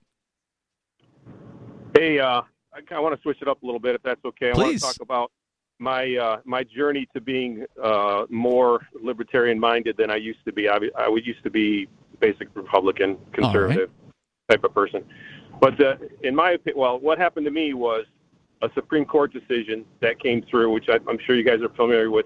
Hey, 1.95 2.19
uh, 2.19 2.41
I 2.73 2.81
kind 2.81 2.93
of 2.99 3.03
want 3.03 3.15
to 3.15 3.21
switch 3.21 3.37
it 3.41 3.47
up 3.47 3.61
a 3.63 3.65
little 3.65 3.79
bit, 3.79 3.95
if 3.95 4.03
that's 4.03 4.23
okay. 4.25 4.51
I 4.53 4.57
want 4.57 4.73
to 4.73 4.79
talk 4.79 4.95
about 5.01 5.31
my 5.79 6.15
uh, 6.15 6.37
my 6.45 6.63
journey 6.63 7.07
to 7.13 7.21
being 7.21 7.65
uh, 7.81 8.25
more 8.29 8.87
libertarian 9.01 9.59
minded 9.59 9.97
than 9.97 10.09
I 10.09 10.15
used 10.15 10.43
to 10.45 10.51
be. 10.51 10.69
I, 10.69 10.79
I 10.97 11.07
would 11.07 11.25
used 11.25 11.43
to 11.43 11.49
be 11.49 11.87
basic 12.19 12.49
Republican, 12.55 13.17
conservative 13.33 13.89
type 14.49 14.63
of 14.63 14.73
person. 14.73 15.03
But 15.59 15.79
uh, 15.81 15.95
in 16.23 16.35
my 16.35 16.51
opinion, 16.51 16.79
well, 16.79 16.99
what 16.99 17.17
happened 17.17 17.45
to 17.45 17.51
me 17.51 17.73
was 17.73 18.05
a 18.61 18.69
Supreme 18.73 19.05
Court 19.05 19.33
decision 19.33 19.85
that 20.01 20.19
came 20.19 20.43
through, 20.49 20.71
which 20.71 20.85
I, 20.89 20.99
I'm 21.07 21.19
sure 21.25 21.35
you 21.35 21.43
guys 21.43 21.61
are 21.61 21.69
familiar 21.69 22.09
with, 22.09 22.25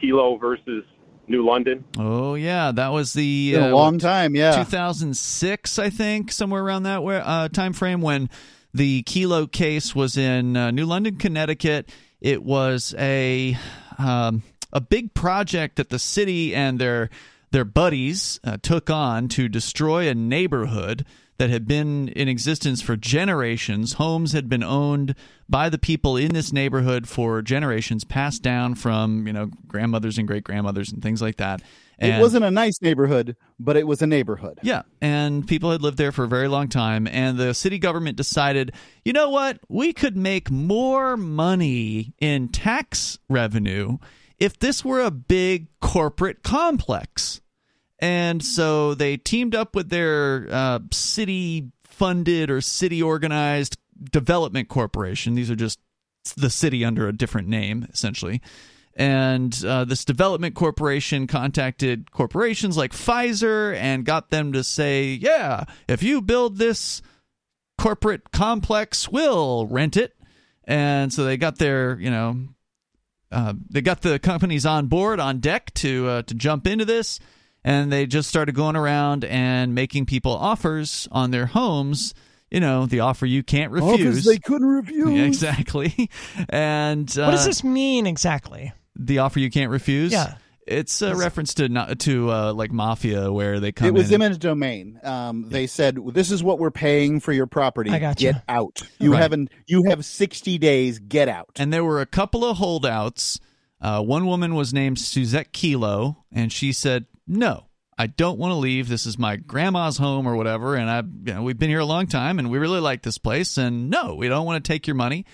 Kelo 0.00 0.40
versus 0.40 0.84
New 1.28 1.44
London. 1.44 1.84
Oh 1.98 2.34
yeah, 2.34 2.72
that 2.72 2.88
was 2.88 3.12
the 3.12 3.52
Been 3.52 3.62
a 3.62 3.68
uh, 3.68 3.76
long 3.76 3.94
what, 3.94 4.00
time, 4.00 4.34
yeah. 4.34 4.56
2006, 4.56 5.78
I 5.78 5.90
think, 5.90 6.32
somewhere 6.32 6.62
around 6.62 6.84
that 6.84 7.02
where, 7.02 7.22
uh, 7.24 7.48
time 7.48 7.72
frame 7.72 8.00
when 8.00 8.30
the 8.72 9.02
Kelo 9.02 9.50
case 9.50 9.94
was 9.94 10.16
in 10.16 10.56
uh, 10.56 10.70
New 10.70 10.86
London, 10.86 11.16
Connecticut. 11.16 11.90
It 12.20 12.42
was 12.42 12.94
a 12.98 13.56
um, 13.98 14.42
a 14.72 14.80
big 14.80 15.14
project 15.14 15.76
that 15.76 15.88
the 15.88 15.98
city 15.98 16.54
and 16.54 16.78
their 16.78 17.10
their 17.50 17.64
buddies 17.64 18.38
uh, 18.44 18.58
took 18.62 18.90
on 18.90 19.28
to 19.28 19.48
destroy 19.48 20.08
a 20.08 20.14
neighborhood 20.14 21.04
that 21.40 21.48
had 21.48 21.66
been 21.66 22.08
in 22.08 22.28
existence 22.28 22.82
for 22.82 22.96
generations. 22.96 23.94
Homes 23.94 24.32
had 24.32 24.46
been 24.46 24.62
owned 24.62 25.14
by 25.48 25.70
the 25.70 25.78
people 25.78 26.18
in 26.18 26.34
this 26.34 26.52
neighborhood 26.52 27.08
for 27.08 27.40
generations, 27.40 28.04
passed 28.04 28.42
down 28.42 28.74
from 28.74 29.26
you 29.26 29.32
know 29.32 29.50
grandmothers 29.66 30.18
and 30.18 30.28
great 30.28 30.44
grandmothers 30.44 30.92
and 30.92 31.02
things 31.02 31.22
like 31.22 31.38
that. 31.38 31.62
it 31.98 32.20
wasn't 32.20 32.44
a 32.44 32.50
nice 32.50 32.82
neighborhood, 32.82 33.36
but 33.58 33.78
it 33.78 33.86
was 33.86 34.02
a 34.02 34.06
neighborhood. 34.06 34.58
yeah, 34.62 34.82
and 35.00 35.48
people 35.48 35.70
had 35.70 35.80
lived 35.80 35.96
there 35.96 36.12
for 36.12 36.24
a 36.24 36.28
very 36.28 36.46
long 36.46 36.68
time, 36.68 37.06
and 37.06 37.38
the 37.38 37.54
city 37.54 37.78
government 37.78 38.18
decided, 38.18 38.72
you 39.02 39.14
know 39.14 39.30
what, 39.30 39.60
we 39.66 39.94
could 39.94 40.18
make 40.18 40.50
more 40.50 41.16
money 41.16 42.12
in 42.20 42.48
tax 42.48 43.18
revenue 43.30 43.96
if 44.38 44.58
this 44.58 44.84
were 44.84 45.00
a 45.00 45.10
big 45.10 45.68
corporate 45.80 46.42
complex. 46.42 47.39
And 48.00 48.42
so 48.42 48.94
they 48.94 49.16
teamed 49.16 49.54
up 49.54 49.74
with 49.74 49.90
their 49.90 50.48
uh, 50.50 50.78
city 50.90 51.70
funded 51.84 52.50
or 52.50 52.60
city 52.60 53.02
organized 53.02 53.76
development 54.10 54.68
corporation. 54.68 55.34
These 55.34 55.50
are 55.50 55.56
just 55.56 55.78
the 56.36 56.50
city 56.50 56.84
under 56.84 57.08
a 57.08 57.12
different 57.12 57.48
name, 57.48 57.86
essentially. 57.92 58.40
And 58.94 59.56
uh, 59.64 59.84
this 59.84 60.04
development 60.04 60.54
corporation 60.54 61.26
contacted 61.26 62.10
corporations 62.10 62.76
like 62.76 62.92
Pfizer 62.92 63.74
and 63.76 64.04
got 64.04 64.30
them 64.30 64.52
to 64.52 64.64
say, 64.64 65.12
yeah, 65.12 65.64
if 65.88 66.02
you 66.02 66.20
build 66.20 66.58
this 66.58 67.00
corporate 67.78 68.30
complex, 68.32 69.08
we'll 69.08 69.66
rent 69.66 69.96
it. 69.96 70.14
And 70.64 71.12
so 71.12 71.24
they 71.24 71.36
got 71.36 71.58
their, 71.58 71.98
you 71.98 72.10
know, 72.10 72.36
uh, 73.32 73.54
they 73.68 73.80
got 73.80 74.02
the 74.02 74.18
companies 74.18 74.66
on 74.66 74.86
board 74.86 75.20
on 75.20 75.38
deck 75.38 75.72
to 75.74 76.08
uh, 76.08 76.22
to 76.22 76.34
jump 76.34 76.66
into 76.66 76.84
this, 76.84 77.20
and 77.64 77.92
they 77.92 78.06
just 78.06 78.28
started 78.28 78.54
going 78.54 78.76
around 78.76 79.24
and 79.24 79.74
making 79.74 80.06
people 80.06 80.32
offers 80.32 81.08
on 81.12 81.30
their 81.30 81.46
homes 81.46 82.14
you 82.50 82.58
know, 82.58 82.84
the 82.84 82.98
offer 82.98 83.26
you 83.26 83.44
can't 83.44 83.70
refuse. 83.70 84.00
Offers 84.00 84.24
they 84.24 84.38
couldn't 84.38 84.66
refuse. 84.80 85.08
Yeah, 85.08 85.22
exactly. 85.22 86.10
And 86.48 87.08
uh, 87.16 87.26
what 87.26 87.30
does 87.30 87.44
this 87.46 87.62
mean 87.62 88.08
exactly? 88.08 88.72
The 88.96 89.18
offer 89.18 89.38
you 89.38 89.50
can't 89.50 89.70
refuse. 89.70 90.10
Yeah. 90.10 90.34
It's 90.66 91.00
a 91.00 91.14
reference 91.14 91.54
to 91.54 91.68
not 91.68 92.00
to 92.00 92.30
uh, 92.30 92.52
like 92.52 92.70
mafia 92.72 93.32
where 93.32 93.60
they 93.60 93.70
come. 93.72 93.86
It 93.88 93.94
was 93.94 94.08
in 94.08 94.14
and- 94.14 94.22
eminent 94.24 94.42
domain. 94.42 95.00
Um, 95.02 95.48
they 95.48 95.66
said, 95.66 95.98
"This 96.12 96.30
is 96.30 96.42
what 96.44 96.58
we're 96.58 96.70
paying 96.70 97.18
for 97.20 97.32
your 97.32 97.46
property. 97.46 97.90
I 97.90 97.98
gotcha. 97.98 98.20
Get 98.32 98.42
out. 98.48 98.82
You 98.98 99.12
Right. 99.12 99.22
haven't. 99.22 99.50
You 99.66 99.84
have 99.88 100.04
sixty 100.04 100.58
days. 100.58 100.98
Get 100.98 101.28
out." 101.28 101.50
and 101.56 101.72
there 101.72 101.84
were 101.84 102.00
a 102.00 102.06
couple 102.06 102.44
of 102.44 102.56
holdouts. 102.58 103.40
Uh, 103.80 104.02
one 104.02 104.26
woman 104.26 104.54
was 104.54 104.72
named 104.74 104.98
Suzette 104.98 105.52
Kelo, 105.52 106.16
and 106.30 106.52
she 106.52 106.72
said, 106.72 107.06
"No, 107.30 107.68
I 107.96 108.06
don't 108.06 108.38
want 108.38 108.52
to 108.52 108.56
leave. 108.56 108.88
This 108.88 109.06
is 109.06 109.18
my 109.18 109.36
grandma's 109.36 109.98
home 109.98 110.26
or 110.26 110.36
whatever, 110.36 110.74
and 110.74 110.90
I, 110.90 110.98
you 110.98 111.34
know, 111.34 111.42
we've 111.42 111.58
been 111.58 111.70
here 111.70 111.78
a 111.78 111.84
long 111.84 112.06
time, 112.06 112.38
and 112.38 112.50
we 112.50 112.58
really 112.58 112.80
like 112.80 113.02
this 113.02 113.18
place. 113.18 113.56
And 113.56 113.88
no, 113.88 114.14
we 114.14 114.28
don't 114.28 114.46
want 114.46 114.62
to 114.62 114.68
take 114.72 114.86
your 114.86 114.96
money." 114.96 115.24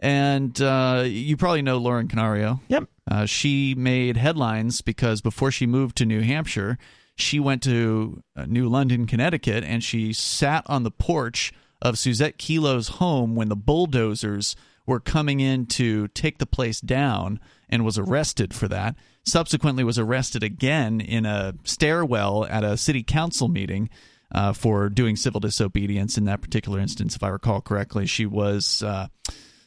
And 0.00 0.60
uh, 0.60 1.04
you 1.06 1.36
probably 1.36 1.62
know 1.62 1.78
Lauren 1.78 2.08
Canario. 2.08 2.60
Yep. 2.66 2.88
Uh, 3.08 3.26
she 3.26 3.76
made 3.76 4.16
headlines 4.16 4.80
because 4.80 5.20
before 5.20 5.52
she 5.52 5.64
moved 5.64 5.96
to 5.98 6.06
New 6.06 6.22
Hampshire, 6.22 6.76
she 7.14 7.38
went 7.38 7.62
to 7.62 8.22
uh, 8.34 8.46
New 8.46 8.68
London, 8.68 9.06
Connecticut, 9.06 9.62
and 9.62 9.82
she 9.82 10.12
sat 10.12 10.64
on 10.66 10.82
the 10.82 10.90
porch 10.90 11.52
of 11.80 11.98
Suzette 11.98 12.38
Kelo's 12.38 12.88
home 12.88 13.36
when 13.36 13.48
the 13.48 13.56
bulldozers 13.56 14.56
were 14.86 15.00
coming 15.00 15.40
in 15.40 15.66
to 15.66 16.08
take 16.08 16.38
the 16.38 16.46
place 16.46 16.80
down 16.80 17.38
and 17.72 17.84
was 17.84 17.98
arrested 17.98 18.54
for 18.54 18.68
that. 18.68 18.94
Subsequently, 19.24 19.82
was 19.82 19.98
arrested 19.98 20.44
again 20.44 21.00
in 21.00 21.26
a 21.26 21.54
stairwell 21.64 22.44
at 22.44 22.62
a 22.62 22.76
city 22.76 23.02
council 23.02 23.48
meeting 23.48 23.88
uh, 24.30 24.52
for 24.52 24.88
doing 24.88 25.16
civil 25.16 25.40
disobedience. 25.40 26.18
In 26.18 26.26
that 26.26 26.42
particular 26.42 26.78
instance, 26.78 27.16
if 27.16 27.22
I 27.22 27.28
recall 27.28 27.60
correctly, 27.60 28.06
she 28.06 28.26
was. 28.26 28.82
Uh, 28.82 29.08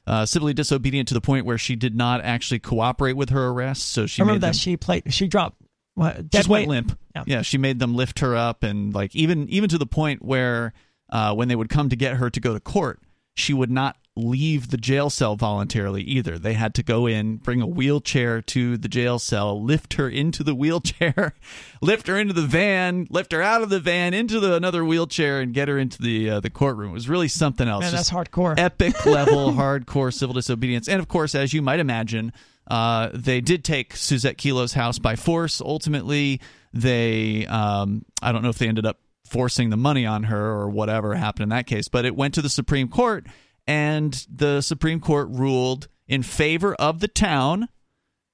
uh, 0.08 0.24
civilly 0.24 0.54
disobedient 0.54 1.08
to 1.08 1.16
the 1.16 1.22
point 1.22 1.48
where 1.48 1.58
she 1.58 1.76
did 1.76 1.96
not 1.96 2.22
actually 2.22 2.60
cooperate 2.60 3.14
with 3.14 3.32
her 3.32 3.48
arrest. 3.48 3.90
So 3.90 4.06
she 4.06 4.22
I 4.22 4.24
remember 4.24 4.40
them, 4.42 4.52
that 4.52 4.56
she 4.56 4.78
played. 4.78 5.12
She 5.12 5.28
dropped 5.28 5.60
what, 5.96 6.30
dead 6.30 6.46
weight. 6.46 6.68
went 6.68 6.88
limp. 6.88 7.00
Yeah. 7.16 7.24
Yeah. 7.26 7.42
she 7.42 7.58
made 7.58 7.80
them 7.80 7.96
lift 7.96 8.20
her 8.20 8.36
up, 8.36 8.62
and 8.62 8.94
like 8.94 9.16
even 9.16 9.50
even 9.50 9.68
to 9.70 9.80
the 9.80 9.88
point 9.88 10.24
where 10.24 10.74
uh, 11.10 11.34
when 11.34 11.48
they 11.48 11.56
would 11.56 11.70
come 11.70 11.90
to 11.90 11.96
get 11.96 12.18
her 12.18 12.30
to 12.30 12.40
go 12.40 12.54
to 12.54 12.60
court, 12.60 13.00
she 13.34 13.52
would 13.52 13.72
not 13.72 13.98
leave 14.18 14.70
the 14.70 14.78
jail 14.78 15.10
cell 15.10 15.36
voluntarily 15.36 16.02
either. 16.02 16.40
They 16.40 16.54
had 16.54 16.74
to 16.76 16.84
go 16.84 17.06
in, 17.06 17.38
bring 17.38 17.62
a 17.62 17.68
wheelchair 17.68 18.42
to 18.42 18.78
the 18.78 18.88
jail 18.88 19.20
cell, 19.20 19.62
lift 19.62 19.96
her 19.96 20.08
into 20.08 20.44
the 20.44 20.56
wheelchair, 20.56 21.34
lift 21.82 22.08
her 22.08 22.18
into 22.18 22.34
the 22.34 22.42
van, 22.46 23.08
lift 23.10 23.34
her 23.34 23.42
out 23.42 23.62
of 23.62 23.70
the 23.70 23.80
van 23.80 24.14
into 24.14 24.40
the 24.40 24.56
another 24.56 24.86
wheelchair, 24.86 25.42
and 25.42 25.54
get 25.54 25.68
her 25.68 25.78
into 25.78 26.02
the 26.02 26.30
uh, 26.30 26.40
the 26.40 26.50
courtroom. 26.50 26.92
It 26.92 26.94
was 26.94 27.10
really 27.10 27.28
something 27.28 27.68
else. 27.68 27.84
Man, 27.84 27.94
that's 27.94 28.10
hardcore. 28.10 28.56
epic 28.58 29.06
level 29.06 29.52
hardcore 29.52 30.14
civil 30.14 30.34
disobedience. 30.34 30.88
And 30.88 31.00
of 31.00 31.08
course, 31.08 31.36
as 31.36 31.54
you 31.54 31.62
might 31.62 31.80
imagine, 31.80 32.32
uh, 32.68 33.10
they 33.14 33.42
did 33.42 33.64
take 33.64 33.96
Suzette 33.96 34.38
Kelo's 34.38 34.74
house 34.74 34.98
by 34.98 35.16
force. 35.16 35.62
Ultimately, 35.62 36.40
they 36.74 37.46
um, 37.48 38.06
I 38.22 38.32
don't 38.32 38.44
know 38.44 38.50
if 38.50 38.58
they 38.58 38.68
ended 38.68 38.86
up 38.86 39.00
forcing 39.26 39.72
the 39.72 39.78
money 39.78 40.06
on 40.06 40.24
her 40.24 40.52
or 40.52 40.70
whatever 40.70 41.16
happened 41.16 41.44
in 41.44 41.50
that 41.50 41.68
case, 41.68 41.88
but 41.88 42.06
it 42.06 42.16
went 42.16 42.36
to 42.36 42.42
the 42.42 42.50
Supreme 42.50 42.88
Court, 42.88 43.26
and 43.68 44.26
the 44.32 44.62
Supreme 44.62 45.00
Court 45.00 45.28
ruled 45.30 45.88
in 46.08 46.24
favor 46.24 46.76
of 46.76 47.00
the 47.00 47.08
town. 47.08 47.68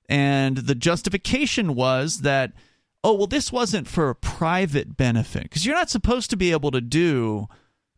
And 0.09 0.57
the 0.57 0.75
justification 0.75 1.73
was 1.73 2.21
that, 2.21 2.51
oh, 3.03 3.13
well, 3.13 3.27
this 3.27 3.51
wasn't 3.51 3.87
for 3.87 4.09
a 4.09 4.15
private 4.15 4.97
benefit 4.97 5.43
because 5.43 5.65
you're 5.65 5.75
not 5.75 5.89
supposed 5.89 6.29
to 6.31 6.37
be 6.37 6.51
able 6.51 6.71
to 6.71 6.81
do 6.81 7.47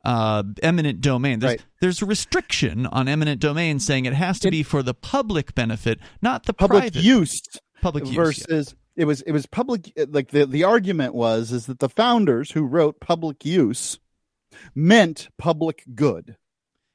uh, 0.06 0.44
eminent 0.62 1.02
domain. 1.02 1.40
There's, 1.40 1.52
Right. 1.54 1.66
there's 1.82 2.02
a 2.02 2.06
restriction 2.06 2.86
on 2.86 3.08
eminent 3.08 3.40
domain 3.42 3.80
saying 3.80 4.06
it 4.06 4.14
has 4.14 4.38
to 4.42 4.50
It- 4.50 4.52
be 4.52 4.62
for 4.62 4.84
the 4.84 4.94
public 4.94 5.56
benefit, 5.56 5.98
not 6.22 6.46
the 6.46 6.54
Public 6.54 6.82
private 6.94 7.02
use 7.04 7.42
public 7.82 8.06
use. 8.06 8.16
versus 8.16 8.76
it 8.96 9.06
was 9.06 9.22
it 9.22 9.32
was 9.32 9.46
public. 9.48 9.92
Like 10.10 10.30
the 10.32 10.46
the 10.46 10.64
argument 10.66 11.16
was 11.16 11.52
is 11.52 11.66
that 11.66 11.80
the 11.80 11.90
founders 11.90 12.52
who 12.52 12.64
wrote 12.64 13.00
public 13.00 13.44
use 13.46 13.98
meant 14.76 15.30
public 15.38 15.84
good. 15.96 16.36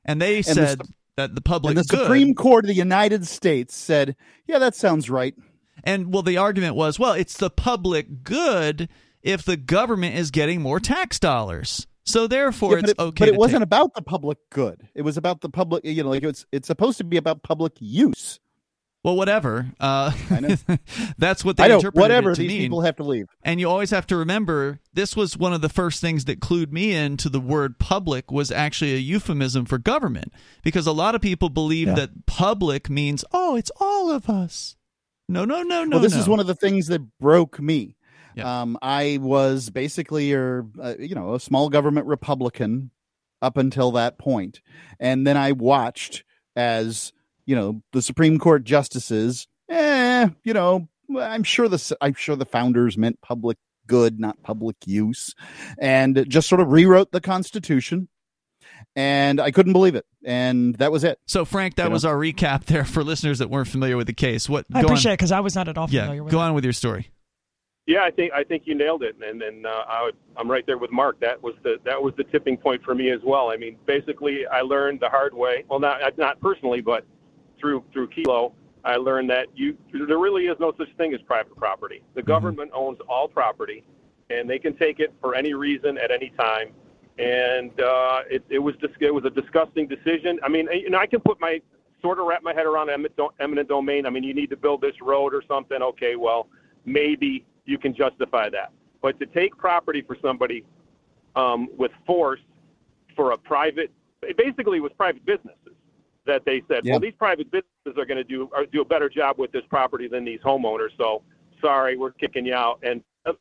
And 0.04 0.20
they 0.20 0.36
the 0.38 0.54
said 0.54 0.78
Sup- 0.78 0.88
that 1.16 1.34
the 1.34 1.40
public 1.40 1.76
and 1.76 1.84
the 1.84 1.88
good. 1.88 2.00
Supreme 2.02 2.34
Court 2.34 2.64
of 2.64 2.68
the 2.68 2.74
United 2.74 3.26
States 3.26 3.76
said, 3.76 4.16
"Yeah, 4.46 4.58
that 4.58 4.74
sounds 4.74 5.10
right." 5.10 5.34
And 5.84 6.12
well, 6.12 6.22
the 6.22 6.36
argument 6.36 6.74
was, 6.74 6.98
well, 6.98 7.12
it's 7.12 7.36
the 7.36 7.50
public 7.50 8.22
good 8.24 8.88
if 9.22 9.44
the 9.44 9.56
government 9.56 10.16
is 10.16 10.30
getting 10.30 10.60
more 10.60 10.80
tax 10.80 11.18
dollars. 11.18 11.86
So 12.04 12.26
therefore, 12.26 12.74
Yeah, 12.74 12.78
it's 12.80 12.90
it, 12.92 12.98
okay. 12.98 13.24
but 13.26 13.28
it 13.28 13.36
wasn't 13.36 13.60
take- 13.60 13.64
about 13.66 13.94
the 13.94 14.02
public 14.02 14.38
good. 14.50 14.88
It 14.94 15.02
was 15.02 15.16
about 15.16 15.40
the 15.40 15.48
public. 15.50 15.84
You 15.84 16.02
know, 16.02 16.08
like 16.10 16.22
it's 16.22 16.46
it's 16.52 16.66
supposed 16.66 16.98
to 16.98 17.04
be 17.04 17.16
about 17.16 17.42
public 17.42 17.74
use. 17.80 18.40
Well, 19.09 19.16
whatever. 19.16 19.72
Uh, 19.80 20.12
that's 21.18 21.44
what 21.44 21.56
they 21.56 21.64
I 21.64 21.68
know. 21.68 21.74
interpreted 21.76 22.01
Whatever. 22.01 22.30
it 22.32 22.35
to 22.36 22.43
These 22.43 22.51
mean. 22.51 22.60
people 22.62 22.80
have 22.82 22.97
to 22.97 23.02
leave. 23.05 23.26
And 23.43 23.59
you 23.60 23.68
always 23.68 23.90
have 23.90 24.06
to 24.09 24.16
remember 24.16 24.80
this 24.93 25.16
was 25.16 25.36
one 25.36 25.52
of 25.52 25.60
the 25.62 25.68
first 25.68 26.01
things 26.01 26.26
that 26.26 26.40
clued 26.40 26.72
me 26.72 26.93
into 26.93 27.28
the 27.28 27.40
word 27.40 27.78
public 27.78 28.30
was 28.30 28.51
actually 28.51 28.94
a 28.94 28.98
euphemism 28.98 29.64
for 29.64 29.78
government 29.78 30.32
because 30.62 30.86
a 30.86 30.93
lot 30.93 31.14
of 31.14 31.20
people 31.22 31.48
believe 31.48 31.89
Yeah. 31.89 31.94
that 31.94 32.26
public 32.26 32.90
means 32.90 33.24
oh 33.32 33.56
it's 33.56 33.70
all 33.80 34.10
of 34.10 34.28
us. 34.28 34.76
No, 35.28 35.44
no, 35.44 35.62
no, 35.62 35.85
no. 35.85 35.97
well, 35.97 36.01
this 36.01 36.14
no. 36.14 36.20
is 36.20 36.28
one 36.28 36.40
of 36.40 36.47
the 36.47 36.55
things 36.55 36.86
that 36.89 37.18
broke 37.18 37.60
me. 37.60 37.97
Yeah. 38.35 38.60
Um, 38.62 38.78
I 38.82 39.18
was 39.20 39.68
basically, 39.70 40.26
your, 40.28 40.66
uh, 40.80 40.94
you 40.98 41.14
know, 41.14 41.35
a 41.35 41.40
small 41.40 41.68
government 41.70 42.06
Republican 42.06 42.90
up 43.43 43.56
until 43.56 43.90
that 43.93 44.18
point, 44.18 44.60
and 45.01 45.26
then 45.26 45.36
I 45.36 45.52
watched 45.52 46.24
as 46.56 47.12
you 47.48 47.56
know 47.56 47.80
the 47.92 48.02
Supreme 48.02 48.38
Court 48.38 48.62
justices. 48.62 49.48
Eh, 49.70 50.28
you 50.44 50.52
know, 50.52 50.86
I'm 51.18 51.42
sure 51.42 51.66
the 51.66 51.96
I'm 52.02 52.12
sure 52.12 52.36
the 52.36 52.44
founders 52.44 52.98
meant 52.98 53.20
public 53.22 53.56
good, 53.86 54.20
not 54.20 54.42
public 54.42 54.76
use, 54.84 55.34
and 55.78 56.26
just 56.28 56.46
sort 56.46 56.60
of 56.60 56.70
rewrote 56.70 57.10
the 57.10 57.22
Constitution. 57.22 58.08
And 58.94 59.40
I 59.40 59.50
couldn't 59.50 59.72
believe 59.72 59.94
it, 59.94 60.04
and 60.24 60.74
that 60.76 60.92
was 60.92 61.04
it. 61.04 61.18
So 61.26 61.46
Frank, 61.46 61.76
that 61.76 61.84
You 61.84 61.88
know? 61.88 61.92
was 61.94 62.04
our 62.04 62.16
recap 62.16 62.64
there 62.66 62.84
for 62.84 63.02
listeners 63.02 63.38
that 63.38 63.48
weren't 63.48 63.68
familiar 63.68 63.96
with 63.96 64.06
the 64.08 64.12
case. 64.12 64.46
What 64.46 64.66
I 64.74 64.82
go 64.82 64.88
appreciate 64.88 65.10
on. 65.10 65.14
it 65.14 65.16
because 65.16 65.32
I 65.32 65.40
was 65.40 65.54
not 65.54 65.68
at 65.68 65.78
all 65.78 65.88
Yeah, 65.88 66.02
familiar 66.02 66.24
with 66.24 66.32
go 66.32 66.40
it. 66.40 66.44
on 66.44 66.54
with 66.54 66.64
your 66.64 66.74
story. 66.74 67.08
Yeah, 67.86 68.02
I 68.04 68.10
think 68.10 68.32
I 68.34 68.44
think 68.44 68.64
you 68.66 68.74
nailed 68.74 69.02
it, 69.02 69.16
and 69.26 69.40
and 69.42 69.64
uh, 69.64 69.84
I 69.88 70.02
would, 70.04 70.16
I'm 70.36 70.50
right 70.50 70.64
there 70.66 70.76
with 70.76 70.92
Mark. 70.92 71.18
That 71.20 71.42
was 71.42 71.54
the 71.62 71.76
that 71.86 72.02
was 72.02 72.12
the 72.18 72.24
tipping 72.24 72.58
point 72.58 72.82
for 72.84 72.94
me 72.94 73.10
as 73.10 73.20
well. 73.24 73.50
I 73.50 73.56
mean, 73.56 73.76
basically, 73.86 74.46
I 74.46 74.60
learned 74.60 75.00
the 75.00 75.08
hard 75.08 75.32
way. 75.32 75.64
Well, 75.70 75.80
not 75.80 76.00
not 76.18 76.38
personally, 76.40 76.82
but 76.82 77.06
through 77.59 77.85
through 77.93 78.09
Kelo, 78.09 78.52
I 78.85 78.97
learned 78.97 79.30
that 79.30 79.47
you 79.55 79.76
there 79.93 80.18
really 80.18 80.47
is 80.47 80.56
no 80.60 80.72
such 80.78 80.89
thing 80.97 81.14
as 81.14 81.20
private 81.22 81.56
property. 81.56 82.02
The 82.14 82.22
government 82.22 82.70
owns 82.74 82.98
all 83.09 83.28
property, 83.28 83.85
and 84.30 84.48
they 84.48 84.59
can 84.59 84.76
take 84.76 85.01
it 85.01 85.12
for 85.20 85.35
any 85.35 85.55
reason 85.55 85.98
at 85.98 86.10
any 86.10 86.30
time. 86.39 86.72
And 87.18 87.78
uh, 87.80 88.20
it 88.30 88.44
it 88.48 88.59
was 88.59 88.74
dis- 88.80 88.90
it 89.01 89.12
was 89.12 89.24
a 89.24 89.30
disgusting 89.30 89.89
decision. 89.89 90.39
I 90.43 90.48
mean, 90.48 90.68
you 90.72 90.90
know, 90.90 90.98
I 90.98 91.06
can 91.06 91.20
put 91.20 91.40
my 91.40 91.60
sort 92.01 92.18
of 92.18 92.26
wrap 92.26 92.43
my 92.43 92.55
head 92.55 92.66
around 92.66 92.90
eminent, 92.90 93.68
domain. 93.68 94.06
I 94.06 94.10
mean, 94.10 94.22
you 94.22 94.35
need 94.35 94.51
to 94.51 94.56
build 94.56 94.80
this 94.80 94.94
road 95.02 95.35
or 95.35 95.43
something. 95.48 95.82
Okay, 95.82 96.16
well, 96.16 96.48
maybe 96.85 97.44
you 97.64 97.76
can 97.76 97.94
justify 97.94 98.48
that. 98.51 98.72
But 99.02 99.18
to 99.20 99.26
take 99.26 99.56
property 99.56 100.02
for 100.02 100.16
somebody 100.22 100.64
um, 101.36 101.68
with 101.76 101.93
force 102.06 102.40
for 103.16 103.32
a 103.32 103.39
private, 103.39 103.90
it 104.22 104.36
basically 104.36 104.80
was 104.80 104.93
private 104.97 105.24
businesses 105.26 105.57
that 106.28 106.44
they 106.44 106.62
said, 106.68 106.82
Yeah. 106.84 106.92
well, 106.92 107.00
these 107.00 107.14
private 107.18 107.50
businesses 107.50 107.98
are 107.98 108.05
going 108.06 108.18
to 108.18 108.24
do 108.24 108.48
are, 108.55 108.64
do 108.66 108.80
a 108.80 108.84
better 108.84 109.09
job 109.09 109.38
with 109.38 109.50
this 109.50 109.64
property 109.68 110.06
than 110.06 110.24
these 110.24 110.38
homeowners. 110.40 110.90
So 110.96 111.22
sorry, 111.60 111.96
we're 111.96 112.12
kicking 112.12 112.46
you 112.46 112.55
out. 112.55 112.78
And 112.84 113.02
uh, 113.26 113.32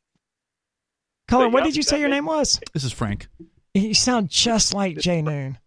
Colin, 1.29 1.51
what 1.51 1.59
Yep, 1.59 1.65
did 1.67 1.75
you 1.77 1.83
say 1.83 1.99
your 1.99 2.09
name 2.09 2.25
was? 2.25 2.59
This 2.73 2.83
is 2.83 2.91
Frank. 2.91 3.27
You 3.75 3.93
sound 3.93 4.29
just 4.29 4.73
like 4.73 4.97
Jay 4.97 5.21
Noon. 5.21 5.59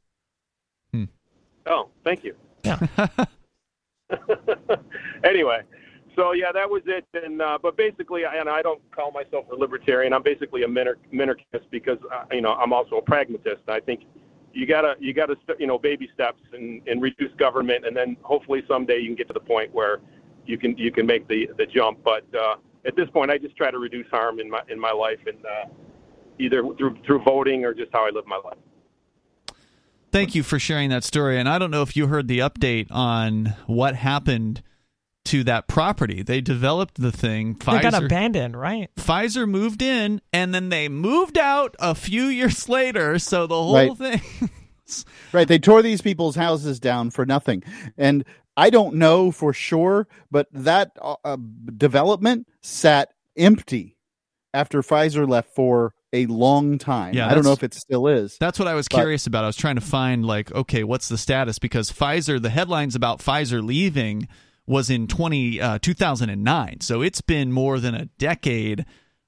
oh, 1.66 1.88
thank 2.05 2.24
you. 2.24 2.34
Yeah. 2.64 2.78
anyway, 5.24 5.60
so 6.16 6.32
yeah, 6.32 6.52
that 6.52 6.68
was 6.68 6.82
it. 6.86 7.05
And 7.14 7.40
uh, 7.40 7.59
but 7.62 7.76
basically, 7.76 8.24
I- 8.24 8.36
and 8.36 8.48
I 8.48 8.62
don't 8.62 8.80
call 8.90 9.10
myself 9.12 9.44
a 9.52 9.55
libertarian. 9.55 10.12
I'm 10.12 10.22
basically 10.22 10.62
a 10.64 10.68
minor- 10.68 10.98
minarchist 11.12 11.68
because 11.70 11.98
uh, 12.12 12.24
you 12.32 12.40
know 12.40 12.52
I'm 12.52 12.72
also 12.72 12.97
a 12.97 13.02
pragmatist. 13.02 13.62
I 13.68 13.80
think 13.80 14.01
you 14.52 14.66
gotta 14.66 14.94
you 14.98 15.12
gotta 15.12 15.36
you 15.59 15.66
know 15.66 15.78
baby 15.78 16.09
steps 16.14 16.40
and, 16.52 16.86
and 16.89 17.01
reduce 17.01 17.32
government, 17.35 17.86
and 17.86 17.97
then 17.97 18.16
hopefully 18.22 18.62
someday 18.68 18.98
you 18.98 19.06
can 19.06 19.14
get 19.14 19.28
to 19.28 19.35
the 19.35 19.40
point 19.40 19.72
where 19.72 20.01
you 20.47 20.59
can 20.59 20.77
you 20.77 20.90
can 20.90 21.06
make 21.06 21.28
the 21.28 21.48
the 21.56 21.66
jump. 21.66 21.98
But 22.05 22.24
uh, 22.35 22.56
at 22.85 22.97
this 22.97 23.09
point, 23.10 23.31
I 23.31 23.39
just 23.39 23.56
try 23.56 23.70
to 23.70 23.78
reduce 23.78 24.09
harm 24.10 24.40
in 24.40 24.51
my 24.51 24.62
in 24.68 24.78
my 24.78 24.93
life, 24.93 25.20
and 25.27 25.39
uh, 25.44 25.68
either 26.39 26.62
through 26.78 26.98
through 27.06 27.22
voting 27.22 27.64
or 27.64 27.74
just 27.74 27.93
how 27.93 28.06
I 28.06 28.10
live 28.10 28.27
my 28.27 28.40
life. 28.44 28.59
Thank 30.12 30.35
you 30.35 30.43
for 30.43 30.59
sharing 30.59 30.90
that 30.90 31.05
story. 31.05 31.39
And 31.39 31.48
I 31.48 31.59
don't 31.59 31.70
know 31.70 31.82
if 31.82 31.97
you 31.97 32.09
heard 32.09 32.27
the 32.27 32.40
update 32.40 32.89
on 32.90 33.55
what 33.66 33.94
happened 33.94 34.60
to 35.31 35.44
that 35.44 35.69
property. 35.69 36.23
They 36.23 36.40
developed 36.40 37.01
the 37.01 37.12
thing. 37.12 37.55
They 37.55 37.81
got 37.81 37.94
abandoned, 37.94 38.57
right? 38.59 38.90
Pfizer 38.97 39.48
moved 39.48 39.82
in, 39.82 40.20
and 40.32 40.55
then 40.55 40.69
they 40.69 40.89
moved 40.89 41.39
out 41.39 41.74
a 41.78 41.94
few 41.94 42.24
years 42.24 42.69
later. 42.69 43.19
So 43.19 43.47
the 43.47 43.55
whole 43.55 43.74
Right. 43.74 43.97
thing. 43.97 44.51
Right. 45.32 45.47
They 45.47 45.61
tore 45.61 45.82
these 45.82 46.02
people's 46.02 46.35
houses 46.35 46.81
down 46.81 47.11
for 47.11 47.24
nothing. 47.24 47.62
And 47.97 48.24
I 48.57 48.70
don't 48.70 48.97
know 48.97 49.31
for 49.31 49.52
sure, 49.52 50.09
but 50.32 50.48
that 50.52 50.90
uh, 51.01 51.15
uh 51.24 51.36
development 51.77 52.48
sat 52.61 53.11
empty 53.36 53.97
after 54.52 54.82
Pfizer 54.82 55.28
left 55.28 55.55
for 55.55 55.94
a 56.12 56.27
long 56.27 56.77
time. 56.77 57.15
Yeah, 57.15 57.28
I 57.28 57.35
don't 57.35 57.44
know 57.44 57.52
if 57.52 57.62
it 57.62 57.73
still 57.73 58.09
is. 58.09 58.36
That's 58.40 58.59
what 58.59 58.66
I 58.66 58.74
was 58.74 58.89
But- 58.90 58.97
curious 58.97 59.28
about. 59.28 59.44
I 59.44 59.47
was 59.47 59.55
trying 59.57 59.77
to 59.77 59.81
find 59.81 60.27
like, 60.27 60.51
okay, 60.52 60.82
what's 60.82 61.09
the 61.09 61.16
status? 61.19 61.61
Because 61.61 61.93
Pfizer, 61.93 62.43
the 62.43 62.51
headlines 62.51 62.97
about 62.97 63.20
Pfizer 63.20 63.65
leaving 63.65 64.27
was 64.70 64.88
in 64.88 65.09
20, 65.09 65.60
uh, 65.60 65.78
2009. 65.80 66.80
So 66.80 67.02
it's 67.02 67.20
been 67.20 67.51
more 67.51 67.80
than 67.80 67.97
a 67.97 68.05
decade 68.18 68.86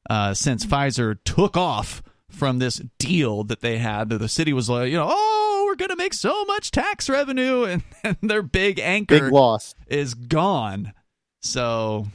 uh, 0.08 0.34
since 0.34 0.64
Pfizer 0.64 1.18
took 1.24 1.56
off 1.56 2.00
from 2.30 2.60
this 2.60 2.80
deal 3.00 3.42
that 3.44 3.60
they 3.60 3.78
had. 3.78 4.08
That 4.08 4.18
the 4.18 4.28
city 4.28 4.52
was 4.52 4.70
like, 4.70 4.88
you 4.88 4.96
know, 4.96 5.08
oh, 5.10 5.64
we're 5.66 5.74
going 5.74 5.90
to 5.90 5.96
make 5.96 6.14
so 6.14 6.44
much 6.44 6.70
tax 6.70 7.10
revenue, 7.10 7.64
and, 7.64 7.82
and 8.04 8.16
their 8.22 8.42
big 8.42 8.78
anchor 8.78 9.18
Big 9.18 9.32
loss. 9.32 9.74
is 9.88 10.14
gone. 10.14 10.92
So 11.40 12.06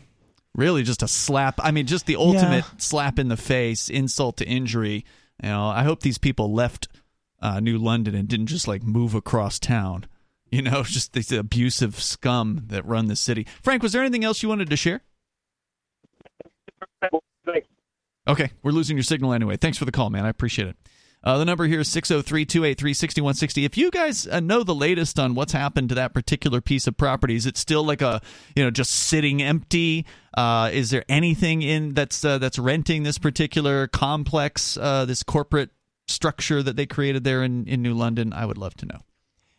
really 0.56 0.84
just 0.84 1.04
a 1.04 1.08
slap. 1.08 1.60
I 1.62 1.72
mean, 1.72 1.86
just 1.86 2.06
the 2.06 2.16
ultimate 2.16 2.64
slap 2.78 3.20
in 3.20 3.28
the 3.28 3.36
face, 3.36 3.90
insult 3.90 4.38
to 4.38 4.48
injury. 4.48 5.04
You 5.44 5.50
know, 5.50 5.68
I 5.68 5.84
hope 5.84 6.00
these 6.00 6.18
people 6.18 6.54
left 6.54 6.88
uh, 7.42 7.60
New 7.60 7.78
London 7.78 8.16
and 8.16 8.30
didn't 8.30 8.48
just 8.48 8.70
like 8.70 8.84
move 8.84 9.14
across 9.16 9.60
town. 9.60 10.06
You 10.52 10.62
know, 10.62 10.84
just 10.86 11.14
these 11.14 11.32
abusive 11.32 12.00
scum 12.02 12.64
that 12.68 12.86
run 12.86 13.08
the 13.08 13.16
city. 13.16 13.48
Frank, 13.62 13.84
was 13.84 13.94
there 13.94 14.02
anything 14.02 14.24
else 14.24 14.44
you 14.44 14.50
wanted 14.50 14.70
to 14.70 14.78
share? 14.78 15.02
Okay, 18.28 18.52
we're 18.62 18.72
losing 18.72 18.98
your 18.98 19.04
signal 19.04 19.32
anyway. 19.34 19.56
Thanks 19.56 19.78
for 19.78 19.86
the 19.86 19.92
call, 19.92 20.10
man. 20.10 20.26
I 20.26 20.30
appreciate 20.30 20.68
it. 20.68 20.76
Uh, 21.24 21.38
the 21.38 21.46
number 21.46 21.66
here 21.66 21.80
is 21.80 21.88
603 21.90 22.46
283 22.46 22.94
6160. 22.94 23.66
If 23.66 23.78
you 23.78 23.90
guys 23.90 24.28
uh, 24.28 24.40
know 24.40 24.64
the 24.64 24.76
latest 24.76 25.18
on 25.20 25.34
what's 25.34 25.52
happened 25.52 25.90
to 25.90 25.96
that 25.96 26.14
particular 26.14 26.62
piece 26.62 26.88
of 26.88 26.96
property, 26.96 27.36
is 27.36 27.46
it 27.46 27.58
still 27.58 27.84
like 27.84 28.02
a, 28.02 28.22
you 28.56 28.64
know, 28.64 28.70
just 28.70 28.92
sitting 28.92 29.42
empty? 29.42 30.06
Uh, 30.36 30.70
is 30.72 30.92
there 30.92 31.04
anything 31.10 31.64
in 31.64 31.94
that's 31.94 32.24
uh, 32.24 32.38
that's 32.38 32.60
renting 32.60 33.04
this 33.04 33.18
particular 33.18 33.88
complex, 33.88 34.78
uh, 34.78 35.06
this 35.06 35.24
corporate 35.24 35.72
structure 36.08 36.62
that 36.62 36.76
they 36.76 36.86
created 36.86 37.24
there 37.24 37.44
in, 37.44 37.66
in 37.66 37.82
New 37.82 37.94
London? 37.94 38.32
I 38.32 38.46
would 38.46 38.58
love 38.58 38.76
to 38.76 38.86
know. 38.86 39.00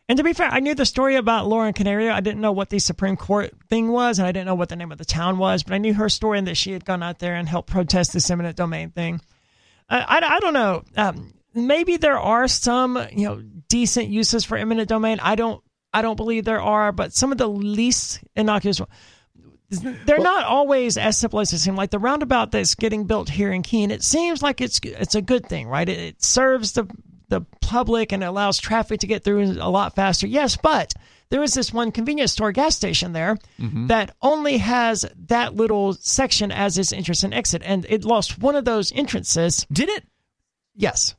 And 0.08 0.16
to 0.16 0.24
be 0.24 0.32
fair, 0.32 0.48
I 0.48 0.60
knew 0.60 0.74
the 0.74 0.86
story 0.86 1.16
about 1.16 1.46
Lauren 1.46 1.74
Canario. 1.74 2.12
I 2.12 2.20
didn't 2.20 2.40
know 2.40 2.52
what 2.52 2.70
the 2.70 2.78
Supreme 2.78 3.16
Court 3.16 3.52
thing 3.68 3.88
was, 3.92 4.18
and 4.18 4.26
I 4.26 4.32
didn't 4.32 4.46
know 4.46 4.54
what 4.54 4.70
the 4.70 4.76
name 4.76 4.90
of 4.90 4.96
the 4.96 5.04
town 5.04 5.36
was, 5.36 5.62
but 5.62 5.74
I 5.74 5.78
knew 5.78 5.92
her 5.92 6.08
story 6.08 6.38
and 6.38 6.46
that 6.46 6.56
she 6.56 6.72
had 6.72 6.86
gone 6.86 7.02
out 7.02 7.18
there 7.18 7.34
and 7.34 7.46
helped 7.46 7.68
protest 7.68 8.14
this 8.14 8.30
eminent 8.30 8.56
domain 8.56 8.90
thing. 8.90 9.20
I, 9.88 9.98
I, 9.98 10.36
I 10.36 10.40
don't 10.40 10.54
know. 10.54 10.82
Um, 10.96 11.34
maybe 11.52 11.98
there 11.98 12.18
are 12.18 12.48
some, 12.48 12.96
you 13.12 13.28
know, 13.28 13.42
decent 13.68 14.08
uses 14.08 14.46
for 14.46 14.56
eminent 14.56 14.88
domain. 14.88 15.20
I 15.20 15.34
don't, 15.34 15.62
I 15.92 16.00
don't 16.00 16.16
believe 16.16 16.46
there 16.46 16.62
are, 16.62 16.90
but 16.90 17.12
some 17.12 17.30
of 17.30 17.36
the 17.36 17.48
least 17.48 18.20
innocuous. 18.34 18.80
They're 19.70 20.18
not 20.18 20.44
always 20.44 20.96
as 20.96 21.18
simple 21.18 21.40
as 21.40 21.52
it 21.52 21.58
seems. 21.58 21.76
Like 21.76 21.90
the 21.90 21.98
roundabout 21.98 22.52
that's 22.52 22.74
getting 22.74 23.04
built 23.04 23.28
here 23.28 23.52
in 23.52 23.62
Keene, 23.62 23.90
it 23.90 24.02
seems 24.02 24.42
like 24.42 24.62
it's 24.62 24.80
it's 24.82 25.14
a 25.14 25.20
good 25.20 25.46
thing, 25.46 25.68
right? 25.68 25.86
It, 25.86 25.98
it 25.98 26.22
serves 26.22 26.72
the 26.72 26.88
the 27.28 27.42
public 27.60 28.12
and 28.12 28.24
allows 28.24 28.58
traffic 28.58 29.00
to 29.00 29.06
get 29.06 29.24
through 29.24 29.52
a 29.60 29.70
lot 29.70 29.94
faster. 29.94 30.26
Yes, 30.26 30.56
but 30.56 30.94
there 31.30 31.42
is 31.42 31.54
this 31.54 31.72
one 31.72 31.92
convenience 31.92 32.32
store 32.32 32.52
gas 32.52 32.74
station 32.74 33.12
there 33.12 33.36
mm-hmm. 33.60 33.88
that 33.88 34.14
only 34.22 34.58
has 34.58 35.04
that 35.26 35.54
little 35.54 35.92
section 35.94 36.50
as 36.50 36.78
its 36.78 36.92
entrance 36.92 37.22
and 37.22 37.34
exit, 37.34 37.62
and 37.64 37.86
it 37.88 38.04
lost 38.04 38.38
one 38.38 38.56
of 38.56 38.64
those 38.64 38.92
entrances. 38.92 39.66
Did 39.70 39.88
it? 39.88 40.04
Yes, 40.74 41.14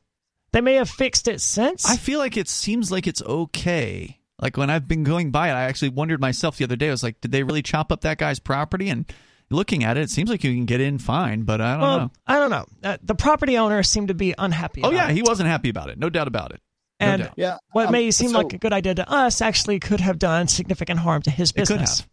they 0.52 0.60
may 0.60 0.74
have 0.74 0.90
fixed 0.90 1.28
it 1.28 1.40
since. 1.40 1.88
I 1.88 1.96
feel 1.96 2.18
like 2.18 2.36
it 2.36 2.48
seems 2.48 2.90
like 2.90 3.06
it's 3.06 3.22
okay. 3.22 4.18
Like 4.40 4.56
when 4.56 4.70
I've 4.70 4.88
been 4.88 5.04
going 5.04 5.30
by 5.30 5.48
it, 5.50 5.52
I 5.52 5.64
actually 5.64 5.90
wondered 5.90 6.20
myself 6.20 6.56
the 6.56 6.64
other 6.64 6.76
day. 6.76 6.88
I 6.88 6.92
was 6.92 7.02
like, 7.02 7.20
did 7.20 7.30
they 7.30 7.42
really 7.42 7.62
chop 7.62 7.92
up 7.92 8.00
that 8.00 8.18
guy's 8.18 8.38
property? 8.38 8.88
And 8.88 9.04
looking 9.50 9.84
at 9.84 9.96
it, 9.96 10.02
it 10.02 10.10
seems 10.10 10.30
like 10.30 10.44
you 10.44 10.54
can 10.54 10.64
get 10.64 10.80
in 10.80 10.98
fine, 10.98 11.42
but 11.42 11.60
I 11.60 11.72
don't 11.72 11.80
well, 11.80 11.98
know. 11.98 12.10
I 12.26 12.34
don't 12.36 12.50
know. 12.50 12.66
Uh, 12.82 12.96
the 13.02 13.14
property 13.14 13.58
owner 13.58 13.82
seemed 13.82 14.08
to 14.08 14.14
be 14.14 14.34
unhappy. 14.38 14.82
Oh 14.82 14.88
about 14.88 14.96
yeah, 14.96 15.08
it. 15.10 15.14
he 15.14 15.22
wasn't 15.22 15.48
happy 15.48 15.68
about 15.68 15.90
it. 15.90 15.98
No 15.98 16.08
doubt 16.10 16.28
about 16.28 16.52
it. 16.52 16.60
No 17.00 17.06
And 17.06 17.22
doubt. 17.24 17.34
Yeah. 17.36 17.56
what 17.72 17.86
um, 17.86 17.92
may 17.92 18.10
seem 18.10 18.30
so- 18.30 18.38
like 18.38 18.52
a 18.52 18.58
good 18.58 18.72
idea 18.72 18.94
to 18.94 19.10
us 19.10 19.40
actually 19.40 19.80
could 19.80 20.00
have 20.00 20.18
done 20.18 20.48
significant 20.48 21.00
harm 21.00 21.22
to 21.22 21.30
his 21.30 21.50
It 21.50 21.54
could 21.54 21.60
business. 21.60 22.00
have. 22.00 22.08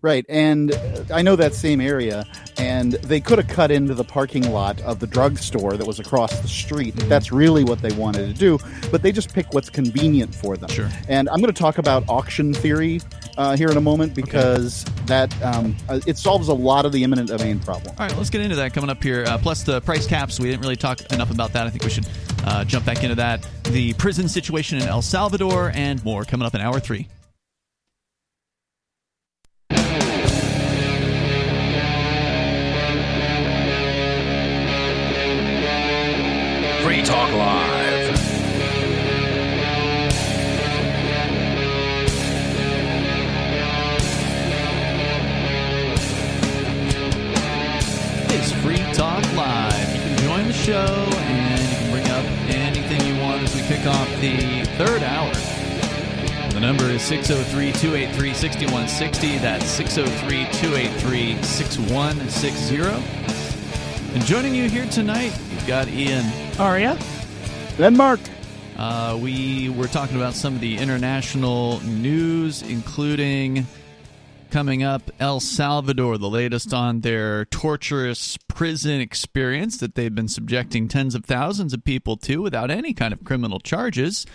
Right. 0.00 0.24
And 0.28 0.72
uh, 0.72 1.04
I 1.12 1.22
know 1.22 1.34
that 1.34 1.54
same 1.54 1.80
area, 1.80 2.24
and 2.56 2.92
they 2.92 3.20
could 3.20 3.38
have 3.38 3.48
cut 3.48 3.72
into 3.72 3.94
the 3.94 4.04
parking 4.04 4.48
lot 4.52 4.80
of 4.82 5.00
the 5.00 5.08
drugstore 5.08 5.76
that 5.76 5.86
was 5.86 5.98
across 5.98 6.38
the 6.40 6.46
street. 6.46 6.96
if 6.96 7.08
That's 7.08 7.32
really 7.32 7.64
what 7.64 7.82
they 7.82 7.92
wanted 7.92 8.28
to 8.28 8.32
do, 8.34 8.58
but 8.92 9.02
they 9.02 9.10
just 9.10 9.34
pick 9.34 9.52
what's 9.52 9.68
convenient 9.68 10.32
for 10.34 10.56
them. 10.56 10.70
Sure. 10.70 10.88
And 11.08 11.28
I'm 11.28 11.40
going 11.40 11.52
to 11.52 11.58
talk 11.62 11.78
about 11.78 12.04
auction 12.08 12.54
theory 12.54 13.00
uh, 13.38 13.56
here 13.56 13.70
in 13.70 13.76
a 13.76 13.80
moment 13.80 14.14
because 14.14 14.84
that 15.06 15.32
um, 15.42 15.74
uh, 15.88 16.00
it 16.06 16.18
solves 16.18 16.48
a 16.48 16.54
lot 16.54 16.84
of 16.84 16.92
the 16.92 17.04
imminent 17.04 17.28
domain 17.28 17.58
problem. 17.60 17.94
All 17.98 18.06
right, 18.06 18.16
let's 18.16 18.30
get 18.30 18.42
into 18.42 18.56
that 18.56 18.74
coming 18.74 18.90
up 18.90 19.02
here. 19.02 19.24
Uh, 19.26 19.38
plus 19.38 19.62
the 19.62 19.80
price 19.80 20.06
caps. 20.06 20.38
We 20.38 20.50
didn't 20.50 20.60
really 20.60 20.76
talk 20.76 21.00
enough 21.12 21.30
about 21.30 21.52
that. 21.52 21.66
I 21.66 21.70
think 21.70 21.84
we 21.84 21.90
should 21.90 22.08
uh, 22.44 22.64
jump 22.64 22.84
back 22.84 23.02
into 23.02 23.14
that. 23.14 23.48
The 23.64 23.94
prison 23.94 24.28
situation 24.28 24.78
in 24.78 24.88
El 24.88 25.02
Salvador 25.02 25.72
and 25.74 26.04
more 26.04 26.24
coming 26.24 26.46
up 26.46 26.54
in 26.54 26.60
hour 26.60 26.80
three. 26.80 27.06
Free 36.82 37.02
Talk 37.02 37.32
Live. 37.32 37.67
Talk 48.98 49.22
Live. 49.34 49.94
You 49.94 50.00
can 50.02 50.18
join 50.18 50.48
the 50.48 50.52
show 50.52 50.74
and 50.74 51.62
you 51.62 51.76
can 51.76 51.90
bring 51.92 52.06
up 52.08 52.24
anything 52.50 53.00
you 53.06 53.22
want 53.22 53.40
as 53.44 53.54
we 53.54 53.62
kick 53.62 53.86
off 53.86 54.08
the 54.20 54.64
third 54.76 55.04
hour. 55.04 55.32
The 56.52 56.58
number 56.58 56.82
is 56.86 57.00
603 57.02 57.70
283 57.80 58.34
6160. 58.34 59.38
That's 59.38 59.64
603 59.66 60.46
283 60.60 61.40
6160. 61.44 62.82
And 64.14 64.24
joining 64.24 64.56
you 64.56 64.68
here 64.68 64.86
tonight, 64.86 65.32
we've 65.48 65.66
got 65.68 65.86
Ian. 65.86 66.26
Aria? 66.58 66.98
Then 67.76 67.96
Mark. 67.96 68.18
Uh, 68.76 69.16
we 69.22 69.68
were 69.68 69.86
talking 69.86 70.16
about 70.16 70.34
some 70.34 70.56
of 70.56 70.60
the 70.60 70.76
international 70.76 71.78
news, 71.82 72.62
including 72.62 73.64
coming 74.50 74.82
up 74.82 75.10
El 75.20 75.40
Salvador, 75.40 76.18
the 76.18 76.28
latest 76.28 76.72
on 76.72 77.00
their 77.00 77.44
torturous 77.46 78.36
prison 78.48 79.00
experience 79.00 79.78
that 79.78 79.94
they've 79.94 80.14
been 80.14 80.28
subjecting 80.28 80.88
tens 80.88 81.14
of 81.14 81.24
thousands 81.24 81.74
of 81.74 81.84
people 81.84 82.16
to 82.16 82.42
without 82.42 82.70
any 82.70 82.92
kind 82.92 83.12
of 83.12 83.24
criminal 83.24 83.60
charges. 83.60 84.26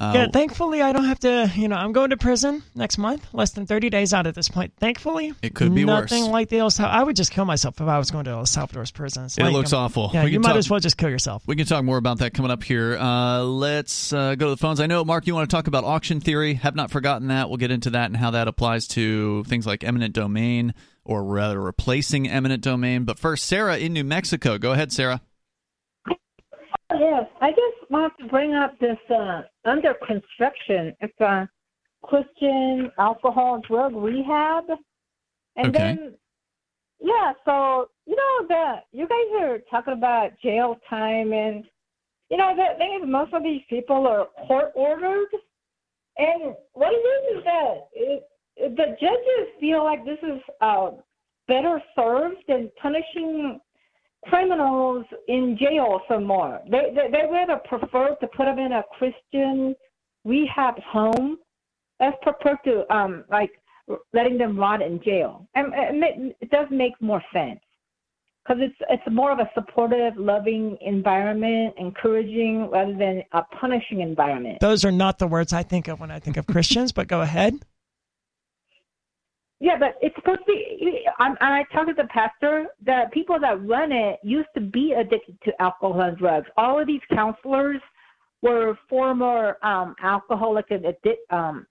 Uh, 0.00 0.12
yeah, 0.14 0.26
thankfully 0.32 0.80
I 0.80 0.92
don't 0.92 1.04
have 1.04 1.18
to. 1.20 1.52
You 1.54 1.68
know, 1.68 1.76
I'm 1.76 1.92
going 1.92 2.08
to 2.10 2.16
prison 2.16 2.62
next 2.74 2.96
month. 2.96 3.26
Less 3.34 3.50
than 3.50 3.66
30 3.66 3.90
days 3.90 4.14
out 4.14 4.26
at 4.26 4.34
this 4.34 4.48
point. 4.48 4.72
Thankfully, 4.78 5.34
It 5.42 5.54
could 5.54 5.74
be 5.74 5.84
worse. 5.84 6.10
nothing 6.10 6.30
like 6.32 6.48
the 6.48 6.58
El 6.58 6.70
Salvador. 6.70 6.98
I 7.00 7.02
would 7.02 7.16
just 7.16 7.30
kill 7.30 7.44
myself 7.44 7.78
if 7.80 7.86
I 7.86 7.98
was 7.98 8.10
going 8.10 8.24
to 8.24 8.30
El 8.30 8.46
Salvador's 8.46 8.90
prison. 8.90 9.26
It 9.26 9.38
like, 9.38 9.52
looks 9.52 9.74
um, 9.74 9.84
awful. 9.84 10.10
Yeah, 10.14 10.24
We 10.24 10.30
you 10.32 10.40
might 10.40 10.48
talk- 10.50 10.56
as 10.56 10.70
well 10.70 10.80
just 10.80 10.96
kill 10.96 11.10
yourself. 11.10 11.42
We 11.46 11.54
can 11.54 11.66
talk 11.66 11.84
more 11.84 11.98
about 11.98 12.18
that 12.20 12.32
coming 12.32 12.50
up 12.50 12.62
here. 12.62 12.96
Uh, 12.96 13.42
let's 13.42 14.12
uh, 14.12 14.36
go 14.36 14.46
to 14.46 14.50
the 14.52 14.56
phones. 14.56 14.80
I 14.80 14.86
know, 14.86 15.04
Mark, 15.04 15.26
you 15.26 15.34
want 15.34 15.50
to 15.50 15.54
talk 15.54 15.66
about 15.66 15.84
auction 15.84 16.20
theory. 16.20 16.54
Have 16.54 16.74
not 16.74 16.90
forgotten 16.90 17.28
that. 17.28 17.50
We'll 17.50 17.58
get 17.58 17.70
into 17.70 17.90
that 17.90 18.06
and 18.06 18.16
how 18.16 18.30
that 18.30 18.48
applies 18.48 18.88
to 18.88 19.44
things 19.44 19.66
like 19.66 19.84
eminent 19.84 20.14
domain 20.14 20.72
or 21.04 21.24
rather 21.24 21.60
replacing 21.60 22.26
eminent 22.28 22.62
domain. 22.62 23.04
But 23.04 23.18
first, 23.18 23.44
Sarah 23.44 23.76
in 23.76 23.92
New 23.92 24.04
Mexico. 24.04 24.56
Go 24.56 24.72
ahead, 24.72 24.92
Sarah. 24.92 25.20
Yes, 26.98 27.26
I 27.40 27.50
just 27.50 27.90
want 27.90 28.12
to 28.18 28.26
bring 28.26 28.54
up 28.54 28.78
this 28.78 28.98
uh, 29.10 29.42
under 29.64 29.94
construction. 30.06 30.94
It's 31.00 31.20
a 31.20 31.48
Christian 32.02 32.90
alcohol 32.98 33.60
drug 33.66 33.94
rehab, 33.94 34.64
and 35.56 35.68
Okay. 35.68 35.78
then 35.78 36.14
yeah. 37.00 37.32
So 37.44 37.90
you 38.06 38.16
know 38.16 38.46
the 38.48 38.76
you 38.92 39.06
guys 39.06 39.42
are 39.42 39.58
talking 39.70 39.94
about 39.94 40.30
jail 40.42 40.78
time, 40.88 41.32
and 41.32 41.64
you 42.28 42.36
know 42.36 42.54
the 42.56 42.76
thing 42.78 43.00
is 43.02 43.08
most 43.08 43.32
of 43.34 43.42
these 43.42 43.62
people 43.68 44.06
are 44.06 44.26
court 44.46 44.72
ordered, 44.74 45.28
and 46.18 46.54
what 46.72 46.92
it 46.92 46.96
is 46.96 47.38
is 47.38 47.44
that 47.44 47.88
it, 47.92 48.28
the 48.76 48.96
judges 49.00 49.60
feel 49.60 49.84
like 49.84 50.04
this 50.04 50.18
is 50.22 50.40
uh, 50.60 50.90
better 51.46 51.82
served 51.96 52.42
than 52.48 52.70
punishing 52.80 53.60
criminals 54.26 55.04
in 55.28 55.56
jail 55.58 56.00
some 56.08 56.24
more. 56.24 56.60
They, 56.70 56.92
they 56.94 57.10
they 57.10 57.30
rather 57.30 57.60
prefer 57.68 58.16
to 58.20 58.26
put 58.28 58.44
them 58.44 58.58
in 58.58 58.72
a 58.72 58.82
Christian 58.98 59.74
rehab 60.24 60.78
home 60.80 61.38
as 62.00 62.12
prepared 62.22 62.58
to 62.64 62.94
um 62.94 63.24
like 63.30 63.52
letting 64.12 64.38
them 64.38 64.56
rot 64.58 64.82
in 64.82 65.00
jail. 65.02 65.46
And 65.54 65.72
it, 65.74 66.36
it 66.40 66.50
does 66.50 66.66
make 66.70 66.92
more 67.00 67.22
sense 67.32 67.60
because 68.44 68.62
it's 68.62 68.76
it's 68.88 69.02
more 69.14 69.32
of 69.32 69.38
a 69.38 69.50
supportive, 69.54 70.16
loving 70.16 70.76
environment, 70.80 71.74
encouraging 71.78 72.68
rather 72.70 72.96
than 72.96 73.22
a 73.32 73.42
punishing 73.60 74.00
environment. 74.00 74.58
Those 74.60 74.84
are 74.84 74.92
not 74.92 75.18
the 75.18 75.26
words 75.26 75.52
I 75.52 75.62
think 75.62 75.88
of 75.88 76.00
when 76.00 76.10
I 76.10 76.18
think 76.18 76.36
of 76.36 76.46
Christians, 76.46 76.92
but 76.92 77.08
go 77.08 77.20
ahead. 77.20 77.54
Yeah, 79.60 79.76
but 79.78 79.96
it's 80.00 80.14
supposed 80.16 80.40
to 80.40 80.44
be. 80.46 81.04
I'm, 81.18 81.36
I 81.40 81.64
talked 81.72 81.88
to 81.88 81.94
the 81.94 82.08
pastor. 82.08 82.66
The 82.84 83.04
people 83.12 83.38
that 83.40 83.62
run 83.66 83.92
it 83.92 84.18
used 84.22 84.48
to 84.54 84.60
be 84.60 84.94
addicted 84.98 85.36
to 85.44 85.62
alcohol 85.62 86.00
and 86.00 86.16
drugs. 86.16 86.48
All 86.56 86.80
of 86.80 86.86
these 86.86 87.02
counselors 87.12 87.80
were 88.40 88.78
former 88.88 89.58
um, 89.62 89.94
alcoholic 90.02 90.70
and 90.70 90.86
addict, 90.86 91.30
um, 91.30 91.66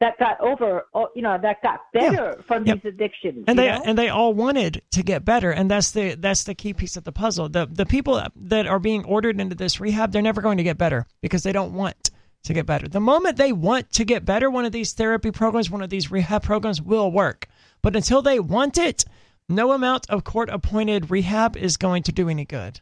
that 0.00 0.18
got 0.18 0.40
over, 0.40 0.86
oh, 0.94 1.08
you 1.14 1.22
know, 1.22 1.38
that 1.40 1.62
got 1.62 1.80
better 1.92 2.42
from 2.46 2.66
Yep. 2.66 2.82
these 2.82 2.92
addictions. 2.92 3.44
and 3.46 3.58
they 3.58 3.66
know? 3.68 3.82
and 3.84 3.98
they 3.98 4.08
all 4.08 4.34
wanted 4.34 4.82
to 4.90 5.02
get 5.02 5.24
better 5.24 5.50
and 5.50 5.70
that's 5.70 5.90
the 5.92 6.14
that's 6.14 6.44
the 6.44 6.54
key 6.54 6.74
piece 6.74 6.96
of 6.96 7.04
the 7.04 7.12
puzzle 7.12 7.48
the 7.48 7.66
the 7.66 7.86
people 7.86 8.22
that 8.34 8.66
are 8.66 8.78
being 8.78 9.04
ordered 9.04 9.40
into 9.40 9.54
this 9.54 9.80
rehab 9.80 10.12
they're 10.12 10.20
never 10.20 10.42
going 10.42 10.58
to 10.58 10.62
get 10.62 10.76
better 10.76 11.06
because 11.22 11.42
they 11.44 11.52
don't 11.52 11.72
want 11.72 12.10
to 12.46 12.54
get 12.54 12.66
better 12.66 12.88
the 12.88 13.00
moment 13.00 13.36
they 13.36 13.52
want 13.52 13.90
to 13.92 14.04
get 14.04 14.24
better 14.24 14.50
one 14.50 14.64
of 14.64 14.72
these 14.72 14.92
therapy 14.92 15.30
programs 15.30 15.70
one 15.70 15.82
of 15.82 15.90
these 15.90 16.10
rehab 16.10 16.42
programs 16.42 16.80
will 16.80 17.10
work 17.10 17.48
but 17.82 17.94
until 17.94 18.22
they 18.22 18.40
want 18.40 18.78
it 18.78 19.04
no 19.48 19.72
amount 19.72 20.08
of 20.08 20.24
court 20.24 20.48
appointed 20.50 21.10
rehab 21.10 21.56
is 21.56 21.76
going 21.76 22.02
to 22.02 22.12
do 22.12 22.28
any 22.28 22.44
good 22.44 22.80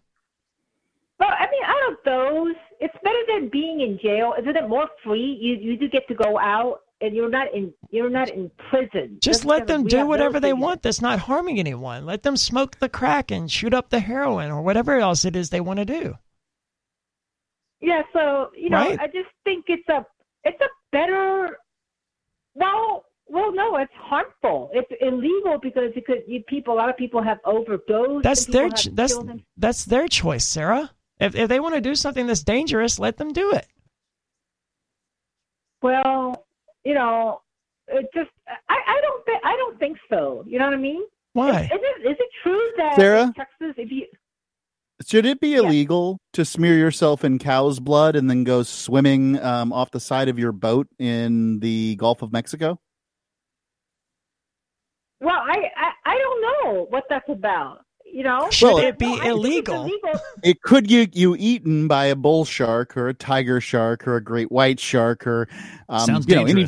Well, 1.18 1.30
I 1.30 1.46
mean, 1.50 1.62
out 1.64 1.92
of 1.92 1.98
those, 2.04 2.56
it's 2.80 2.94
better 3.02 3.24
than 3.28 3.48
being 3.48 3.80
in 3.80 3.98
jail. 4.02 4.34
Isn't 4.38 4.56
it 4.56 4.68
more 4.68 4.88
free? 5.02 5.38
You 5.40 5.54
you 5.54 5.76
do 5.78 5.88
get 5.88 6.06
to 6.08 6.14
go 6.14 6.38
out, 6.38 6.80
and 7.00 7.14
you're 7.14 7.30
not 7.30 7.52
in 7.54 7.72
you're 7.90 8.10
not 8.10 8.30
in 8.30 8.50
prison. 8.70 9.18
just 9.20 9.40
That's 9.40 9.44
let 9.44 9.66
them 9.66 9.84
do 9.84 10.06
whatever 10.06 10.40
they 10.40 10.52
want 10.52 10.82
that's 10.82 11.00
not 11.00 11.18
harming 11.20 11.58
anyone 11.58 12.06
let 12.06 12.22
them 12.22 12.36
smoke 12.36 12.78
the 12.78 12.88
crack 12.88 13.30
and 13.30 13.50
shoot 13.50 13.74
up 13.74 13.90
the 13.90 14.00
heroin 14.00 14.50
or 14.50 14.62
whatever 14.62 14.98
else 14.98 15.24
it 15.24 15.36
is 15.36 15.50
they 15.50 15.60
want 15.60 15.78
to 15.78 15.84
do 15.84 16.14
Yeah, 17.84 18.00
so 18.14 18.50
you 18.56 18.70
know, 18.70 18.78
Right. 18.78 18.98
I 18.98 19.06
just 19.08 19.28
think 19.44 19.66
it's 19.68 19.86
a 19.90 20.06
it's 20.44 20.60
a 20.62 20.68
better. 20.90 21.58
Well, 22.54 23.04
well, 23.26 23.52
no, 23.52 23.76
it's 23.76 23.92
harmful. 23.94 24.70
It's 24.72 24.90
illegal 25.02 25.58
because 25.60 25.92
it 25.94 26.06
could. 26.06 26.22
You, 26.26 26.42
people, 26.44 26.72
a 26.72 26.76
lot 26.76 26.88
of 26.88 26.96
people 26.96 27.22
have 27.22 27.40
overdosed. 27.44 28.24
That's 28.24 28.46
their 28.46 28.64
have 28.64 28.74
ch- 28.74 28.88
that's 28.92 29.12
killed 29.12 29.42
that's 29.58 29.84
their 29.84 30.08
choice, 30.08 30.46
Sarah. 30.46 30.92
If 31.20 31.34
if 31.34 31.50
they 31.50 31.60
want 31.60 31.74
to 31.74 31.82
do 31.82 31.94
something 31.94 32.26
that's 32.26 32.42
dangerous, 32.42 32.98
let 32.98 33.18
them 33.18 33.34
do 33.34 33.52
it. 33.52 33.66
Well, 35.82 36.46
you 36.84 36.94
know, 36.94 37.42
it 37.88 38.08
just 38.14 38.30
I 38.48 38.78
I 38.86 39.00
don't 39.02 39.24
think 39.26 39.40
I 39.44 39.56
don't 39.56 39.78
think 39.78 39.98
so. 40.08 40.42
You 40.46 40.58
know 40.58 40.64
what 40.64 40.74
I 40.74 40.78
mean? 40.78 41.02
Why? 41.34 41.50
Is, 41.50 41.66
is 41.66 41.80
it 41.82 42.10
is 42.12 42.16
it 42.18 42.30
true 42.42 42.66
that 42.78 42.96
Sarah? 42.96 43.32
Texas, 43.36 43.74
if 43.76 43.92
you 43.92 44.06
Should 45.06 45.26
it 45.26 45.40
be 45.40 45.54
illegal 45.56 46.20
to 46.34 46.44
smear 46.44 46.76
yourself 46.78 47.24
in 47.24 47.38
cow's 47.38 47.80
blood 47.80 48.14
and 48.16 48.30
then 48.30 48.44
go 48.44 48.62
swimming 48.62 49.40
um, 49.42 49.72
off 49.72 49.90
the 49.90 50.00
side 50.00 50.28
of 50.28 50.38
your 50.38 50.52
boat 50.52 50.86
in 50.98 51.58
the 51.60 51.96
Gulf 51.96 52.22
of 52.22 52.32
Mexico? 52.32 52.78
well, 55.20 55.36
I, 55.36 55.70
I 55.76 55.90
I 56.04 56.18
don't 56.18 56.42
know 56.42 56.86
what 56.90 57.04
that's 57.08 57.28
about. 57.28 57.80
You 58.04 58.22
know, 58.22 58.48
Should 58.50 58.66
Well, 58.74 58.78
it 58.78 58.98
be 58.98 59.06
No, 59.06 59.12
I 59.14 59.16
think 59.16 59.26
it's 59.26 59.34
illegal? 59.34 59.82
illegal. 59.82 60.20
It 60.44 60.62
could 60.62 60.86
get 60.86 61.16
you 61.16 61.34
eaten 61.38 61.88
by 61.88 62.04
a 62.06 62.14
bull 62.14 62.44
shark 62.44 62.96
or 62.96 63.08
a 63.08 63.14
tiger 63.14 63.60
shark 63.60 64.06
or 64.06 64.16
a 64.16 64.22
great 64.22 64.52
white 64.52 64.78
shark 64.78 65.26
or 65.26 65.48
um, 65.88 66.06
Sounds 66.06 66.28
you 66.28 66.36
know 66.36 66.44
any 66.44 66.66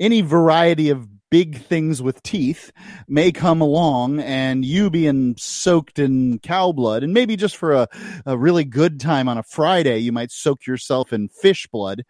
any 0.00 0.22
variety 0.22 0.90
of 0.90 1.11
big 1.32 1.62
things 1.62 2.02
with 2.02 2.22
teeth 2.22 2.70
may 3.08 3.32
come 3.32 3.62
along 3.62 4.20
and 4.20 4.66
you 4.66 4.90
being 4.90 5.34
soaked 5.38 5.98
in 5.98 6.38
cow 6.40 6.70
blood 6.72 7.02
and 7.02 7.14
maybe 7.14 7.36
just 7.36 7.56
for 7.56 7.72
a, 7.72 7.88
a 8.26 8.36
really 8.36 8.64
good 8.64 9.00
time 9.00 9.30
on 9.30 9.38
a 9.38 9.42
Friday 9.42 9.96
you 9.96 10.12
might 10.12 10.30
soak 10.30 10.66
yourself 10.66 11.10
in 11.10 11.28
fish 11.28 11.66
blood 11.68 12.02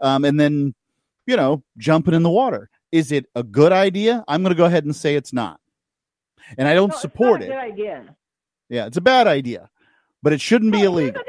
um, 0.00 0.24
and 0.24 0.40
then 0.40 0.74
you 1.26 1.36
know 1.36 1.62
jumping 1.76 2.14
in 2.14 2.22
the 2.22 2.30
water 2.30 2.70
is 2.90 3.12
it 3.12 3.26
a 3.34 3.42
good 3.42 3.70
idea 3.70 4.24
I'm 4.26 4.42
going 4.42 4.54
to 4.54 4.56
go 4.56 4.64
ahead 4.64 4.84
and 4.86 4.96
say 4.96 5.14
it's 5.14 5.34
not 5.34 5.60
and 6.56 6.66
I 6.66 6.72
don't 6.72 6.88
No, 6.88 6.94
it's 6.94 7.02
support 7.02 7.42
it 7.42 7.52
idea. 7.52 8.16
yeah 8.70 8.86
it's 8.86 8.96
a 8.96 9.02
bad 9.02 9.26
idea 9.26 9.68
but 10.22 10.32
it 10.32 10.40
shouldn't 10.40 10.72
be 10.72 10.82
illegal. 10.84 11.20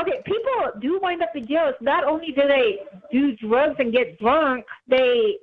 Okay, 0.00 0.20
people 0.24 0.80
do 0.80 0.98
wind 1.00 1.22
up 1.22 1.30
in 1.36 1.46
jail. 1.46 1.66
It's 1.68 1.80
not 1.80 2.02
only 2.02 2.32
do 2.32 2.42
they 2.48 2.80
do 3.12 3.36
drugs 3.36 3.76
and 3.78 3.92
get 3.92 4.18
drunk, 4.18 4.64
they 4.88 5.38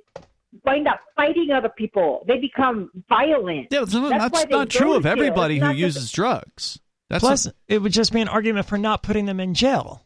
wind 0.65 0.87
up 0.87 0.99
fighting 1.15 1.49
other 1.51 1.69
people. 1.69 2.23
They 2.27 2.37
become 2.39 2.89
violent. 3.09 3.67
Yeah, 3.71 3.79
that's, 3.81 3.93
That's 3.93 4.01
why 4.01 4.29
that's 4.29 4.49
not 4.49 4.69
true 4.69 4.95
of 4.95 5.05
everybody 5.05 5.55
who 5.55 5.65
not 5.65 5.75
just- 5.75 5.97
uses 5.97 6.11
drugs. 6.11 6.79
That's 7.09 7.21
Plus, 7.21 7.47
it 7.67 7.79
would 7.79 7.91
just 7.91 8.13
be 8.13 8.21
an 8.21 8.29
argument 8.29 8.67
for 8.67 8.77
not 8.77 9.03
putting 9.03 9.25
them 9.25 9.41
in 9.41 9.53
jail. 9.53 10.05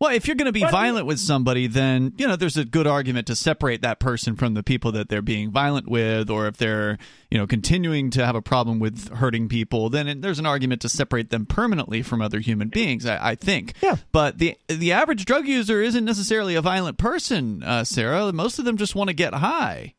Well, 0.00 0.14
if 0.14 0.26
you're 0.28 0.36
going 0.36 0.46
to 0.46 0.52
be 0.52 0.60
But- 0.60 0.70
violent 0.70 1.06
with 1.06 1.18
somebody, 1.18 1.66
then 1.66 2.12
you 2.16 2.26
know 2.28 2.36
there's 2.36 2.56
a 2.56 2.64
good 2.64 2.86
argument 2.86 3.26
to 3.26 3.34
separate 3.36 3.82
that 3.82 3.98
person 3.98 4.36
from 4.36 4.54
the 4.54 4.62
people 4.62 4.92
that 4.92 5.08
they're 5.08 5.22
being 5.22 5.50
violent 5.50 5.88
with, 5.88 6.30
or 6.30 6.46
if 6.46 6.56
they're 6.56 6.98
you 7.30 7.38
know 7.38 7.46
continuing 7.46 8.10
to 8.10 8.24
have 8.24 8.36
a 8.36 8.42
problem 8.42 8.78
with 8.78 9.08
hurting 9.14 9.48
people, 9.48 9.90
then 9.90 10.20
there's 10.20 10.38
an 10.38 10.46
argument 10.46 10.80
to 10.82 10.88
separate 10.88 11.30
them 11.30 11.46
permanently 11.46 12.02
from 12.02 12.22
other 12.22 12.38
human 12.40 12.68
beings. 12.68 13.06
I, 13.06 13.30
I 13.30 13.34
think. 13.34 13.74
Yeah. 13.82 13.96
But 14.12 14.38
the 14.38 14.56
the 14.68 14.92
average 14.92 15.24
drug 15.24 15.46
user 15.48 15.82
isn't 15.82 16.04
necessarily 16.04 16.54
a 16.54 16.62
violent 16.62 16.98
person, 16.98 17.62
uh, 17.62 17.84
Sarah. 17.84 18.32
Most 18.32 18.58
of 18.58 18.64
them 18.64 18.76
just 18.76 18.94
want 18.94 19.08
to 19.08 19.14
get 19.14 19.34
high. 19.34 19.94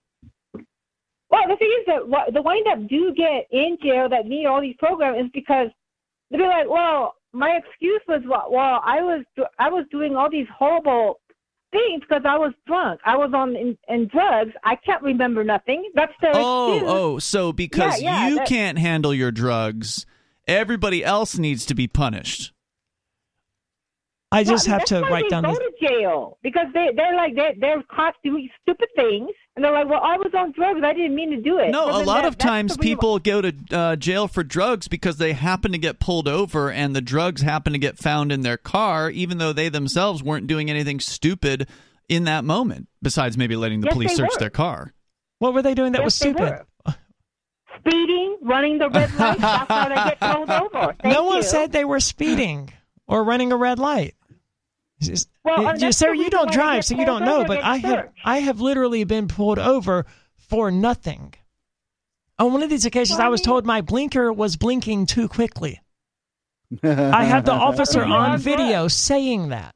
Well, 1.30 1.44
the 1.48 1.58
thing 1.58 1.72
is 1.82 1.86
that 1.88 2.08
what, 2.08 2.34
the 2.34 2.42
wind 2.42 2.66
up 2.72 2.88
do 2.90 3.14
get 3.14 3.48
in 3.52 3.78
jail 3.84 4.10
that 4.10 4.26
need 4.26 4.46
all 4.48 4.62
these 4.62 4.76
programs 4.80 5.26
is 5.26 5.32
because 5.32 5.68
they'll 6.32 6.40
be 6.40 6.46
like, 6.46 6.68
well, 6.68 7.14
my 7.34 7.60
excuse 7.64 8.02
was, 8.08 8.22
well, 8.28 8.48
well 8.50 8.82
I 8.84 9.02
was 9.02 9.24
I 9.58 9.70
was 9.70 9.86
doing 9.92 10.16
all 10.16 10.30
these 10.30 10.48
horrible 10.58 11.20
things 11.72 12.02
because 12.02 12.24
I 12.26 12.38
was 12.38 12.54
drunk. 12.66 13.00
I 13.06 13.16
was 13.16 13.32
on 13.34 13.56
in, 13.56 13.78
in 13.88 14.08
drugs. 14.08 14.52
I 14.64 14.76
can't 14.76 15.04
remember 15.04 15.44
nothing. 15.44 15.90
That's 15.94 16.14
their 16.22 16.32
Oh, 16.34 16.74
excuse. 16.74 16.92
oh, 16.92 17.20
so 17.20 17.54
because 17.54 18.02
Yeah, 18.02 18.22
yeah, 18.24 18.28
you 18.30 18.36
that- 18.38 18.48
can't 18.48 18.78
handle 18.80 19.14
your 19.14 19.32
drugs, 19.32 20.06
everybody 20.48 21.04
else 21.06 21.38
needs 21.38 21.66
to 21.68 21.76
be 21.76 21.88
punished. 21.88 22.54
I 24.32 24.44
just 24.44 24.68
Well, 24.68 24.78
have 24.80 24.88
to 24.90 25.02
write 25.02 25.28
down 25.30 25.44
go 25.44 25.50
this. 25.52 25.60
to 25.60 25.88
jail 25.88 26.38
because 26.44 26.68
they 26.74 26.90
they're 26.96 27.16
like 27.16 27.36
they 27.36 27.56
they're 27.60 27.82
caught 27.84 28.14
doing 28.24 28.48
stupid 28.62 28.88
things 28.96 29.32
and 29.60 29.66
they're 29.66 29.74
like, 29.74 29.90
well, 29.90 30.00
I 30.02 30.16
was 30.16 30.32
on 30.34 30.54
drugs. 30.54 30.80
I 30.86 30.94
didn't 30.94 31.16
mean 31.16 31.32
to 31.32 31.42
do 31.42 31.58
it. 31.60 31.70
No, 31.72 31.88
Well, 31.88 32.02
a 32.02 32.06
lot 32.06 32.22
that- 32.22 32.30
of 32.30 32.38
times 32.38 32.78
people 32.78 33.20
go 33.20 33.42
to 33.42 33.54
uh, 33.72 33.96
jail 33.98 34.30
for 34.30 34.42
drugs 34.42 34.88
because 34.88 35.18
they 35.18 35.34
happen 35.34 35.74
to 35.74 35.78
get 35.78 36.00
pulled 36.00 36.30
over 36.30 36.72
and 36.72 36.96
the 36.96 37.02
drugs 37.02 37.42
happen 37.42 37.74
to 37.74 37.80
get 37.80 37.98
found 37.98 38.32
in 38.32 38.40
their 38.42 38.56
car, 38.56 39.10
even 39.10 39.38
though 39.38 39.52
they 39.52 39.68
themselves 39.68 40.24
weren't 40.24 40.48
doing 40.48 40.70
anything 40.70 41.02
stupid 41.02 41.68
in 42.08 42.24
that 42.24 42.46
moment, 42.46 42.88
besides 43.02 43.38
maybe 43.38 43.58
letting 43.58 43.82
the 43.82 43.88
Yes, 43.88 43.94
police 43.94 44.16
search 44.16 44.30
were. 44.34 44.40
their 44.40 44.50
car. 44.50 44.94
What 45.40 45.54
were 45.54 45.62
they 45.62 45.74
doing 45.74 45.92
that 45.92 46.00
Yes, 46.00 46.06
was 46.06 46.16
stupid? 46.16 46.62
speeding, 47.80 48.38
running 48.42 48.78
the 48.78 48.90
red 48.90 49.14
light. 49.16 49.40
that's 49.40 49.68
how 49.70 49.90
they 49.90 49.96
get 49.96 50.20
pulled 50.20 50.50
over. 50.50 50.96
Thank 51.02 51.14
no 51.14 51.24
one 51.26 51.38
you. 51.38 51.44
said 51.44 51.72
they 51.72 51.86
were 51.86 52.00
speeding 52.00 52.72
or 53.08 53.24
running 53.24 53.52
a 53.52 53.58
red 53.58 53.80
light. 53.80 54.16
Just- 55.02 55.30
Well, 55.44 55.68
it- 55.82 55.94
Sarah, 55.94 56.18
you 56.18 56.30
don't 56.30 56.52
drive, 56.52 56.84
so 56.86 56.96
you 56.96 57.06
don't 57.06 57.24
know. 57.26 57.46
But 57.46 57.64
I 57.64 57.78
have, 57.78 57.92
searched. 58.06 58.20
I 58.26 58.40
have 58.40 58.60
literally 58.60 59.04
been 59.04 59.28
pulled 59.28 59.60
over 59.60 60.06
for 60.38 60.72
nothing. 60.72 61.34
On 62.38 62.54
one 62.54 62.64
of 62.64 62.70
these 62.70 62.86
occasions, 62.86 63.18
Well, 63.18 63.26
I 63.26 63.28
I 63.28 63.32
was 63.32 63.42
told 63.42 63.66
my 63.66 63.82
blinker 63.82 64.32
was 64.32 64.56
blinking 64.58 65.06
too 65.08 65.28
quickly. 65.28 65.82
I 66.84 67.24
have 67.26 67.46
the 67.46 67.52
officer 67.68 68.00
Well, 68.02 68.14
on 68.14 68.38
video 68.38 68.88
saying 68.88 69.50
that. 69.50 69.76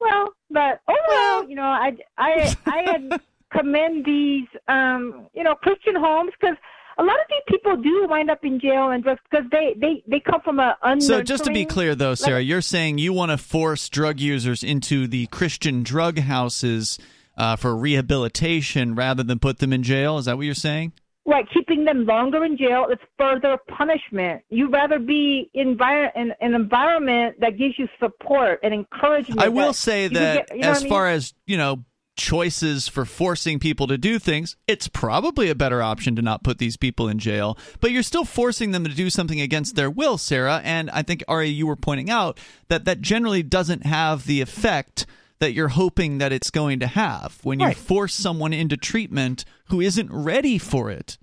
Well, 0.00 0.32
but 0.50 0.80
overall, 0.88 1.48
you 1.48 1.56
know, 1.56 1.62
I 1.64 1.96
I 2.18 2.54
I 2.66 2.82
had 2.82 3.20
commend 3.52 4.04
these 4.04 4.46
um 4.68 5.28
you 5.34 5.42
know 5.42 5.54
Christian 5.54 5.94
homes 5.96 6.32
because 6.40 6.56
a 6.98 7.02
lot 7.02 7.16
of 7.16 7.26
these 7.28 7.42
people 7.48 7.76
do 7.76 8.06
wind 8.08 8.30
up 8.30 8.44
in 8.44 8.58
jail 8.58 8.90
and 8.90 9.02
drugs 9.02 9.20
because 9.30 9.46
they 9.50 9.74
they 9.78 10.02
they 10.06 10.20
come 10.20 10.40
from 10.40 10.58
a 10.58 10.76
So, 11.00 11.22
just 11.22 11.44
to 11.44 11.52
be 11.52 11.64
clear, 11.64 11.94
though, 11.94 12.14
Sarah, 12.14 12.40
you're 12.40 12.62
saying 12.62 12.98
you 12.98 13.12
want 13.12 13.32
to 13.32 13.38
force 13.38 13.88
drug 13.88 14.18
users 14.20 14.62
into 14.62 15.06
the 15.06 15.26
Christian 15.26 15.82
drug 15.82 16.18
houses 16.18 16.98
uh, 17.36 17.56
for 17.56 17.76
rehabilitation 17.76 18.94
rather 18.94 19.22
than 19.22 19.38
put 19.38 19.58
them 19.58 19.72
in 19.72 19.82
jail. 19.82 20.18
Is 20.18 20.24
that 20.24 20.36
what 20.36 20.46
you're 20.46 20.54
saying? 20.54 20.92
Right, 21.28 21.44
keeping 21.52 21.84
them 21.84 22.06
longer 22.06 22.44
in 22.44 22.56
jail 22.56 22.86
is 22.90 22.98
further 23.18 23.58
punishment. 23.68 24.42
You'd 24.48 24.72
rather 24.72 25.00
be 25.00 25.50
in 25.54 25.76
in 26.14 26.32
an 26.40 26.54
environment 26.54 27.40
that 27.40 27.58
gives 27.58 27.76
you 27.78 27.88
support 27.98 28.60
and 28.62 28.72
encouragement. 28.72 29.40
I 29.40 29.48
will 29.48 29.72
say 29.72 30.06
that 30.06 30.48
get- 30.48 30.56
you 30.56 30.62
know 30.62 30.70
as 30.70 30.78
I 30.78 30.80
mean? 30.82 30.88
far 30.88 31.08
as 31.08 31.34
you 31.44 31.56
know 31.56 31.84
choices 32.16 32.88
for 32.88 33.04
forcing 33.04 33.58
people 33.58 33.86
to 33.86 33.98
do 33.98 34.18
things 34.18 34.56
it's 34.66 34.88
probably 34.88 35.48
a 35.50 35.54
better 35.54 35.82
option 35.82 36.16
to 36.16 36.22
not 36.22 36.42
put 36.42 36.58
these 36.58 36.76
people 36.76 37.08
in 37.08 37.18
jail 37.18 37.56
but 37.80 37.90
you're 37.90 38.02
still 38.02 38.24
forcing 38.24 38.70
them 38.72 38.84
to 38.84 38.90
do 38.94 39.10
something 39.10 39.40
against 39.40 39.76
their 39.76 39.90
will 39.90 40.16
sarah 40.18 40.60
and 40.64 40.90
i 40.90 41.02
think 41.02 41.22
ari 41.28 41.48
you 41.48 41.66
were 41.66 41.76
pointing 41.76 42.10
out 42.10 42.38
that 42.68 42.84
that 42.86 43.00
generally 43.00 43.42
doesn't 43.42 43.84
have 43.86 44.26
the 44.26 44.40
effect 44.40 45.06
that 45.38 45.52
you're 45.52 45.68
hoping 45.68 46.18
that 46.18 46.32
it's 46.32 46.50
going 46.50 46.80
to 46.80 46.86
have 46.86 47.38
when 47.42 47.60
you 47.60 47.66
Right. 47.66 47.76
force 47.76 48.14
someone 48.14 48.52
into 48.54 48.76
treatment 48.76 49.44
who 49.68 49.80
isn't 49.80 50.10
ready 50.10 50.56
for 50.58 50.90
it 50.90 51.18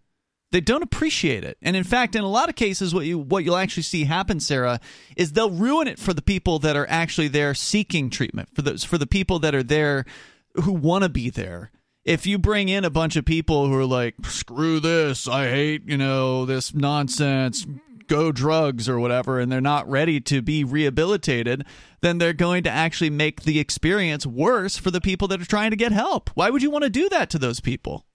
They 0.52 0.61
don't 0.61 0.84
appreciate 0.84 1.44
it. 1.44 1.57
And 1.64 1.76
in 1.76 1.84
fact, 1.84 2.15
in 2.15 2.24
a 2.24 2.30
lot 2.30 2.48
of 2.48 2.53
cases 2.56 2.94
what 2.94 3.07
you 3.07 3.18
what 3.18 3.44
you'll 3.44 3.57
actually 3.57 3.82
see 3.90 4.03
happen, 4.06 4.40
Sarah, 4.40 4.80
is 5.18 5.32
they'll 5.32 5.49
ruin 5.49 5.88
it 5.88 5.98
for 5.98 6.14
the 6.14 6.22
people 6.22 6.60
that 6.60 6.76
are 6.76 6.86
actually 6.88 7.28
there 7.28 7.56
seeking 7.56 8.11
treatment, 8.11 8.49
for 8.53 8.61
those 8.61 8.84
for 8.84 8.99
the 8.99 9.07
people 9.07 9.40
that 9.40 9.56
are 9.56 9.64
there 9.64 10.06
who 10.56 10.74
want 10.74 11.04
to 11.04 11.10
be 11.10 11.30
there. 11.30 11.72
If 12.04 12.26
you 12.26 12.38
bring 12.38 12.68
in 12.68 12.84
a 12.84 12.90
bunch 12.90 13.16
of 13.16 13.26
people 13.26 13.68
who 13.68 13.76
are 13.76 13.86
like, 13.86 14.16
screw 14.26 14.80
this, 14.80 15.28
I 15.28 15.50
hate, 15.50 15.84
you 15.86 15.98
know, 15.98 16.46
this 16.46 16.74
nonsense, 16.74 17.66
go 18.08 18.32
drugs 18.32 18.90
or 18.90 19.00
whatever, 19.00 19.40
and 19.40 19.52
they're 19.52 19.62
not 19.62 19.90
ready 19.90 20.20
to 20.22 20.42
be 20.42 20.64
rehabilitated, 20.64 21.66
then 22.02 22.18
they're 22.18 22.34
going 22.34 22.64
to 22.64 22.70
actually 22.70 23.10
make 23.10 23.44
the 23.44 23.60
experience 23.60 24.26
worse 24.26 24.78
for 24.78 24.92
the 24.92 25.02
people 25.02 25.28
that 25.30 25.42
are 25.42 25.46
trying 25.46 25.72
to 25.72 25.78
get 25.78 25.92
help. 25.94 26.30
Why 26.34 26.50
would 26.50 26.62
you 26.62 26.70
want 26.70 26.84
to 26.84 26.90
do 26.90 27.08
that 27.10 27.30
to 27.32 27.40
those 27.40 27.62
people? 27.62 28.06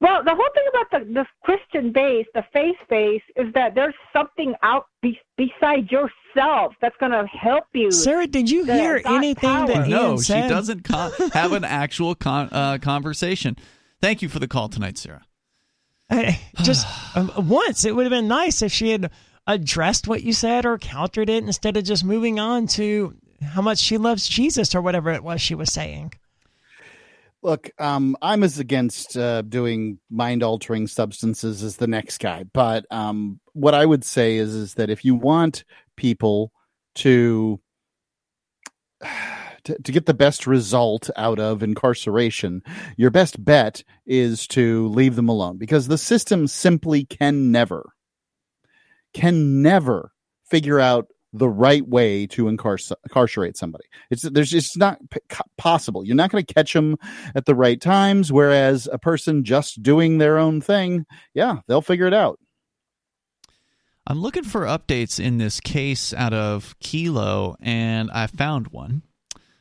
Well, 0.00 0.22
the 0.22 0.34
whole 0.34 0.48
thing 0.52 0.64
about 0.68 1.06
the 1.06 1.14
this 1.14 1.26
Christian 1.42 1.90
base, 1.90 2.26
the 2.34 2.44
faith 2.52 2.76
base, 2.90 3.22
is 3.34 3.52
that 3.54 3.74
there's 3.74 3.94
something 4.12 4.54
out 4.62 4.86
be, 5.00 5.18
beside 5.36 5.90
yourself 5.90 6.74
that's 6.82 6.96
going 7.00 7.12
to 7.12 7.26
help 7.26 7.64
you. 7.72 7.90
Sarah, 7.90 8.26
did 8.26 8.50
you 8.50 8.64
hear 8.64 9.00
got 9.00 9.14
anything 9.16 9.48
power. 9.48 9.66
that 9.68 9.88
no, 9.88 10.12
Ian 10.12 10.18
she 10.18 10.32
doesn't 10.34 10.84
con- 10.84 11.12
have 11.32 11.52
an 11.52 11.64
actual 11.64 12.14
con- 12.14 12.50
uh, 12.52 12.78
conversation. 12.78 13.56
Thank 14.02 14.20
you 14.20 14.28
for 14.28 14.38
the 14.38 14.48
call 14.48 14.68
tonight, 14.68 14.98
Sarah. 14.98 15.24
I- 16.10 16.40
just 16.62 16.86
um, 17.16 17.32
once 17.48 17.86
it 17.86 17.96
would 17.96 18.04
have 18.04 18.10
been 18.10 18.28
nice 18.28 18.60
if 18.60 18.72
she 18.72 18.90
had 18.90 19.10
addressed 19.46 20.08
what 20.08 20.22
you 20.22 20.34
said 20.34 20.66
or 20.66 20.76
countered 20.76 21.30
it 21.30 21.44
instead 21.44 21.76
of 21.76 21.84
just 21.84 22.04
moving 22.04 22.38
on 22.38 22.66
to 22.66 23.14
how 23.42 23.62
much 23.62 23.78
she 23.78 23.96
loves 23.96 24.28
Jesus 24.28 24.74
or 24.74 24.82
whatever 24.82 25.10
it 25.10 25.22
was 25.22 25.40
she 25.40 25.54
was 25.54 25.72
saying. 25.72 26.12
Look, 27.42 27.70
um, 27.78 28.16
I'm 28.22 28.42
as 28.42 28.58
against 28.58 29.16
uh, 29.16 29.42
doing 29.42 29.98
mind 30.10 30.42
altering 30.42 30.86
substances 30.86 31.62
as 31.62 31.76
the 31.76 31.86
next 31.86 32.18
guy, 32.18 32.44
but 32.52 32.86
um, 32.90 33.40
what 33.52 33.74
I 33.74 33.86
would 33.86 34.04
say 34.04 34.36
is 34.36 34.54
is 34.54 34.74
that 34.74 34.90
if 34.90 35.04
you 35.04 35.14
want 35.14 35.64
people 35.96 36.50
to 36.96 37.60
to, 39.64 39.76
to 39.82 39.92
get 39.92 40.06
the 40.06 40.14
best 40.14 40.46
result 40.46 41.10
out 41.16 41.38
of 41.38 41.62
incarceration, 41.62 42.62
your 42.96 43.10
best 43.10 43.44
bet 43.44 43.82
is 44.06 44.46
to 44.48 44.88
leave 44.88 45.16
them 45.16 45.28
alone 45.28 45.58
because 45.58 45.88
the 45.88 45.98
system 45.98 46.46
simply 46.46 47.04
can 47.04 47.50
never, 47.50 47.92
can 49.12 49.62
never 49.62 50.12
figure 50.48 50.78
out 50.78 51.08
the 51.32 51.48
right 51.48 51.86
way 51.86 52.26
to 52.28 52.44
incarcer- 52.44 52.96
incarcerate 53.04 53.56
somebody. 53.56 53.84
It's 54.10 54.22
there's 54.22 54.54
it's 54.54 54.76
not 54.76 54.98
p- 55.10 55.20
possible. 55.58 56.04
You're 56.04 56.16
not 56.16 56.30
going 56.30 56.44
to 56.44 56.54
catch 56.54 56.72
them 56.72 56.96
at 57.34 57.46
the 57.46 57.54
right 57.54 57.80
times. 57.80 58.32
Whereas 58.32 58.88
a 58.90 58.98
person 58.98 59.44
just 59.44 59.82
doing 59.82 60.18
their 60.18 60.38
own 60.38 60.60
thing, 60.60 61.06
yeah, 61.34 61.58
they'll 61.66 61.82
figure 61.82 62.06
it 62.06 62.14
out. 62.14 62.38
I'm 64.06 64.20
looking 64.20 64.44
for 64.44 64.62
updates 64.62 65.18
in 65.18 65.38
this 65.38 65.60
case 65.60 66.14
out 66.14 66.32
of 66.32 66.78
Kelo, 66.78 67.56
and 67.60 68.08
I 68.12 68.28
found 68.28 68.68
one. 68.68 69.02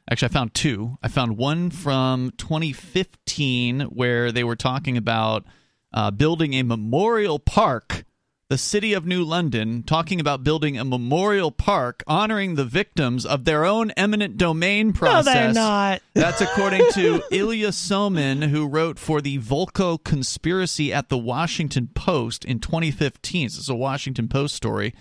Actually, 0.09 0.29
I 0.29 0.33
found 0.33 0.53
two. 0.53 0.97
I 1.01 1.07
found 1.07 1.35
one 1.35 1.71
from 1.71 2.31
2015 2.37 3.81
where 3.81 4.31
they 4.31 4.43
were 4.43 4.55
talking 4.55 4.97
about 4.97 5.45
uh, 5.91 6.11
building 6.11 6.53
a 6.53 6.63
memorial 6.63 7.39
park. 7.39 8.03
The 8.47 8.59
city 8.59 8.93
of 8.93 9.07
New 9.07 9.23
London 9.23 9.81
talking 9.81 10.19
about 10.19 10.43
building 10.43 10.77
a 10.77 10.85
memorial 10.85 11.49
park 11.51 12.03
honoring 12.05 12.53
the 12.53 12.63
victims 12.63 13.25
of 13.25 13.43
their 13.43 13.65
own 13.65 13.89
eminent 13.97 14.37
domain 14.37 14.93
process. 14.93 15.25
No, 15.25 15.33
they're 15.33 15.53
not. 15.53 16.01
That's 16.13 16.41
according 16.41 16.83
to 16.93 17.23
Ilya 17.31 17.69
Somin, 17.69 18.49
who 18.49 18.67
wrote 18.67 18.99
for 18.99 19.19
the 19.19 19.39
Volokh 19.39 20.03
conspiracy 20.03 20.93
at 20.93 21.09
the 21.09 21.17
Washington 21.17 21.89
Post 21.95 22.45
in 22.45 22.59
2015. 22.59 23.47
This 23.47 23.57
is 23.57 23.67
a 23.67 23.73
Washington 23.73 24.27
Post 24.27 24.53
story. 24.53 24.93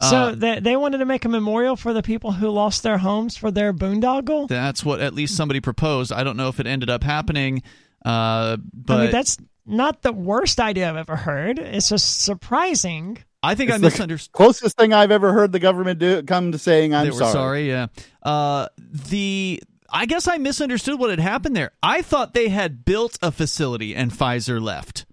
So 0.00 0.16
Uh, 0.16 0.34
they, 0.34 0.58
they 0.58 0.76
wanted 0.76 0.98
to 0.98 1.04
make 1.06 1.24
a 1.24 1.28
memorial 1.28 1.76
for 1.76 1.92
the 1.92 2.02
people 2.02 2.32
who 2.32 2.48
lost 2.48 2.82
their 2.82 2.98
homes 2.98 3.36
for 3.36 3.52
their 3.52 3.72
boondoggle. 3.72 4.48
that's 4.48 4.84
what 4.84 5.00
at 5.00 5.14
least 5.14 5.36
somebody 5.36 5.60
proposed. 5.60 6.10
I 6.12 6.24
don't 6.24 6.36
know 6.36 6.48
if 6.48 6.58
it 6.58 6.66
ended 6.66 6.90
up 6.90 7.04
happening, 7.04 7.62
uh, 8.04 8.56
but 8.72 8.94
I 8.98 9.02
mean, 9.02 9.10
that's 9.10 9.38
not 9.66 10.02
the 10.02 10.12
worst 10.12 10.60
idea 10.60 10.88
I've 10.88 10.96
ever 10.96 11.16
heard. 11.16 11.58
It's 11.58 11.88
just 11.88 12.22
surprising. 12.22 13.18
I 13.42 13.54
think 13.54 13.70
I 13.70 13.74
It's 13.74 13.80
the 13.82 13.86
misunderstood. 13.88 14.32
Closest 14.32 14.76
thing 14.76 14.92
I've 14.92 15.10
ever 15.10 15.32
heard 15.32 15.52
the 15.52 15.58
government 15.58 15.98
do 15.98 16.22
come 16.22 16.52
to 16.52 16.58
saying 16.58 16.94
I'm 16.94 17.04
they 17.06 17.10
were 17.10 17.18
sorry. 17.18 17.32
sorry. 17.32 17.68
Yeah. 17.68 17.86
Uh, 18.22 18.68
the 18.78 19.62
I 19.90 20.06
guess 20.06 20.26
I 20.28 20.38
misunderstood 20.38 20.98
what 20.98 21.10
had 21.10 21.18
happened 21.20 21.54
there. 21.56 21.72
I 21.82 22.02
thought 22.02 22.34
they 22.34 22.48
had 22.48 22.84
built 22.84 23.18
a 23.20 23.30
facility 23.32 23.94
and 23.94 24.10
Pfizer 24.10 24.60
left. 24.60 25.06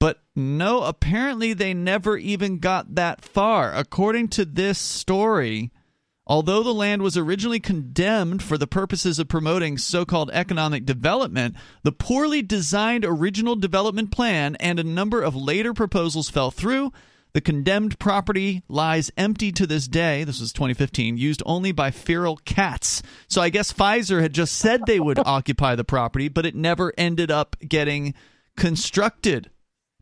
But 0.00 0.20
no, 0.34 0.82
apparently 0.82 1.52
they 1.54 1.72
never 1.74 2.16
even 2.18 2.58
got 2.58 2.96
that 2.96 3.22
far. 3.22 3.72
According 3.74 4.28
to 4.28 4.44
this 4.44 4.78
story, 4.78 5.70
although 6.26 6.62
the 6.62 6.74
land 6.74 7.02
was 7.02 7.16
originally 7.16 7.60
condemned 7.60 8.42
for 8.42 8.58
the 8.58 8.66
purposes 8.66 9.18
of 9.18 9.28
promoting 9.28 9.78
so 9.78 10.04
called 10.04 10.30
economic 10.32 10.84
development, 10.84 11.54
the 11.82 11.92
poorly 11.92 12.42
designed 12.42 13.04
original 13.04 13.56
development 13.56 14.10
plan 14.10 14.56
and 14.56 14.78
a 14.78 14.84
number 14.84 15.22
of 15.22 15.36
later 15.36 15.72
proposals 15.72 16.28
fell 16.28 16.50
through. 16.50 16.92
The 17.32 17.40
condemned 17.42 17.98
property 17.98 18.62
lies 18.66 19.10
empty 19.18 19.52
to 19.52 19.66
this 19.66 19.88
day. 19.88 20.24
This 20.24 20.40
was 20.40 20.54
2015, 20.54 21.18
used 21.18 21.42
only 21.44 21.70
by 21.70 21.90
feral 21.90 22.38
cats. 22.46 23.02
So 23.28 23.42
I 23.42 23.50
guess 23.50 23.72
Pfizer 23.72 24.22
had 24.22 24.32
just 24.32 24.56
said 24.56 24.86
they 24.86 25.00
would 25.00 25.18
occupy 25.26 25.74
the 25.74 25.84
property, 25.84 26.28
but 26.28 26.46
it 26.46 26.54
never 26.54 26.94
ended 26.96 27.30
up 27.30 27.54
getting 27.60 28.14
constructed 28.56 29.50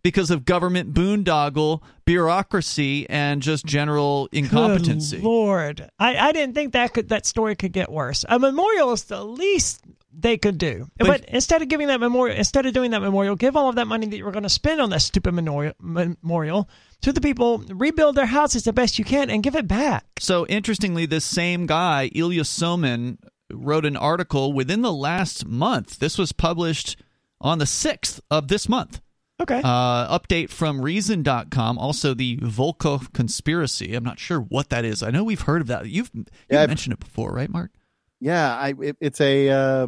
because 0.05 0.31
of 0.31 0.45
government 0.45 0.95
boondoggle, 0.95 1.83
bureaucracy, 2.05 3.09
and 3.09 3.43
just 3.43 3.65
general 3.65 4.29
incompetency. 4.31 5.17
Good 5.17 5.25
Lord, 5.25 5.89
I, 5.99 6.17
I 6.17 6.33
didn't 6.33 6.55
think 6.55 6.75
that 6.75 6.93
could 6.93 7.09
that 7.09 7.27
story 7.27 7.57
could 7.57 7.73
get 7.73 7.91
worse. 7.91 8.25
A 8.29 8.39
memorial 8.39 8.93
is 8.93 9.05
the 9.05 9.25
least 9.25 9.83
they 10.17 10.37
could 10.37 10.59
do. 10.59 10.87
But, 10.99 11.25
instead 11.25 11.63
of 11.63 11.69
giving 11.69 11.89
that 11.89 11.99
memorial, 11.99 12.37
instead 12.37 12.67
of 12.67 12.73
doing 12.73 12.93
that 12.93 13.01
memorial, 13.01 13.35
give 13.35 13.57
all 13.57 13.69
of 13.69 13.75
that 13.77 13.87
money 13.87 14.07
that 14.07 14.17
you 14.17 14.25
were 14.25 14.31
going 14.31 14.45
to 14.45 14.49
spend 14.49 14.81
on 14.81 14.91
that 14.91 15.01
stupid 15.01 15.35
memorial, 15.35 15.73
memorial 15.81 16.69
to 17.01 17.13
the 17.13 17.21
people, 17.21 17.65
rebuild 17.69 18.15
their 18.15 18.27
houses 18.27 18.63
the 18.63 18.73
best 18.73 18.99
you 18.99 19.05
can, 19.05 19.29
and 19.31 19.43
give 19.43 19.57
it 19.57 19.67
back. 19.67 20.05
So 20.21 20.47
interestingly, 20.47 21.07
this 21.07 21.25
same 21.25 21.67
guy, 21.67 22.11
Ilya 22.15 22.43
Somin, 22.43 23.19
wrote 23.53 23.85
an 23.85 23.97
article 23.97 24.53
within 24.53 24.83
the 24.83 24.93
last 24.93 25.47
month. 25.47 25.99
This 25.99 26.19
was 26.19 26.33
published 26.33 26.97
on 27.41 27.59
the 27.59 27.65
6th 27.65 28.21
of 28.31 28.49
this 28.49 28.69
month. 28.69 29.01
Okay. 29.41 29.61
Uh, 29.65 30.19
update 30.19 30.51
from 30.51 30.81
Reason.com. 30.81 31.77
Also, 31.79 32.15
the 32.15 32.37
Volokh 32.39 33.13
conspiracy. 33.13 33.95
I'm 33.95 34.05
not 34.05 34.19
sure 34.19 34.41
what 34.41 34.69
that 34.71 34.85
is. 34.85 35.03
I 35.03 35.11
know 35.11 35.25
we've 35.25 35.41
heard 35.41 35.61
of 35.61 35.67
that. 35.67 35.87
You've, 35.89 36.11
you've 36.15 36.29
Yeah, 36.49 36.67
mentioned 36.67 36.93
it 36.93 37.01
before, 37.01 37.33
right, 37.33 37.51
Mark? 37.51 37.73
Yeah, 38.21 38.57
I, 38.57 38.75
it, 38.81 38.97
it's 39.01 39.21
a 39.21 39.51
uh, 39.51 39.87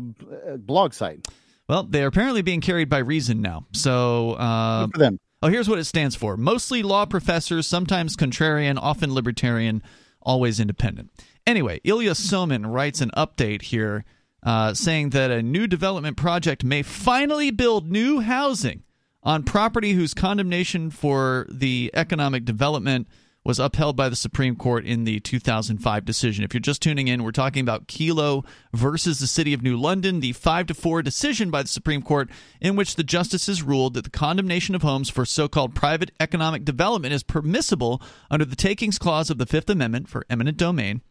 blog 0.58 0.92
site. 0.94 1.26
Well, 1.68 1.84
they're 1.84 2.08
apparently 2.08 2.42
being 2.42 2.60
carried 2.60 2.88
by 2.88 2.98
Reason 2.98 3.40
now. 3.40 3.66
So, 3.72 4.32
uh, 4.32 4.86
Good 4.86 4.92
for 4.94 4.98
them. 4.98 5.20
Oh, 5.42 5.48
here's 5.48 5.68
what 5.68 5.78
it 5.78 5.84
stands 5.84 6.16
for 6.16 6.36
mostly 6.36 6.82
law 6.82 7.04
professors, 7.06 7.66
sometimes 7.66 8.16
contrarian, 8.16 8.78
often 8.80 9.14
libertarian, 9.14 9.82
always 10.20 10.58
independent. 10.58 11.10
Anyway, 11.46 11.80
Ilya 11.84 12.12
Somin 12.12 12.66
writes 12.72 13.00
an 13.00 13.10
update 13.16 13.62
here 13.62 14.04
uh, 14.42 14.74
saying 14.74 15.10
that 15.10 15.30
a 15.30 15.42
new 15.42 15.66
development 15.66 16.16
project 16.16 16.64
may 16.64 16.82
finally 16.82 17.50
build 17.50 17.90
new 17.90 18.20
housing 18.20 18.82
on 19.26 19.42
property 19.42 19.92
whose 19.92 20.14
condemnation 20.14 20.88
for 20.88 21.46
the 21.50 21.90
economic 21.92 22.44
development 22.44 23.08
was 23.44 23.58
upheld 23.58 23.96
by 23.96 24.08
the 24.08 24.16
Supreme 24.16 24.54
Court 24.56 24.84
in 24.84 25.04
the 25.04 25.20
2005 25.20 26.04
decision. 26.04 26.44
If 26.44 26.54
you're 26.54 26.60
just 26.60 26.80
tuning 26.80 27.08
in, 27.08 27.22
we're 27.22 27.32
talking 27.32 27.60
about 27.60 27.88
Kelo 27.88 28.44
versus 28.72 29.18
the 29.18 29.26
City 29.26 29.52
of 29.52 29.62
New 29.62 29.76
London, 29.76 30.20
the 30.20 30.32
5 30.32 30.66
to 30.68 30.74
4 30.74 31.02
decision 31.02 31.50
by 31.50 31.62
the 31.62 31.68
Supreme 31.68 32.02
Court 32.02 32.30
in 32.60 32.76
which 32.76 32.94
the 32.94 33.04
justices 33.04 33.62
ruled 33.62 33.94
that 33.94 34.04
the 34.04 34.10
condemnation 34.10 34.74
of 34.76 34.82
homes 34.82 35.10
for 35.10 35.24
so-called 35.24 35.74
private 35.74 36.12
economic 36.20 36.64
development 36.64 37.12
is 37.12 37.22
permissible 37.24 38.00
under 38.30 38.44
the 38.44 38.56
takings 38.56 38.98
clause 38.98 39.28
of 39.28 39.38
the 39.38 39.46
5th 39.46 39.70
Amendment 39.70 40.08
for 40.08 40.24
eminent 40.30 40.56
domain. 40.56 41.02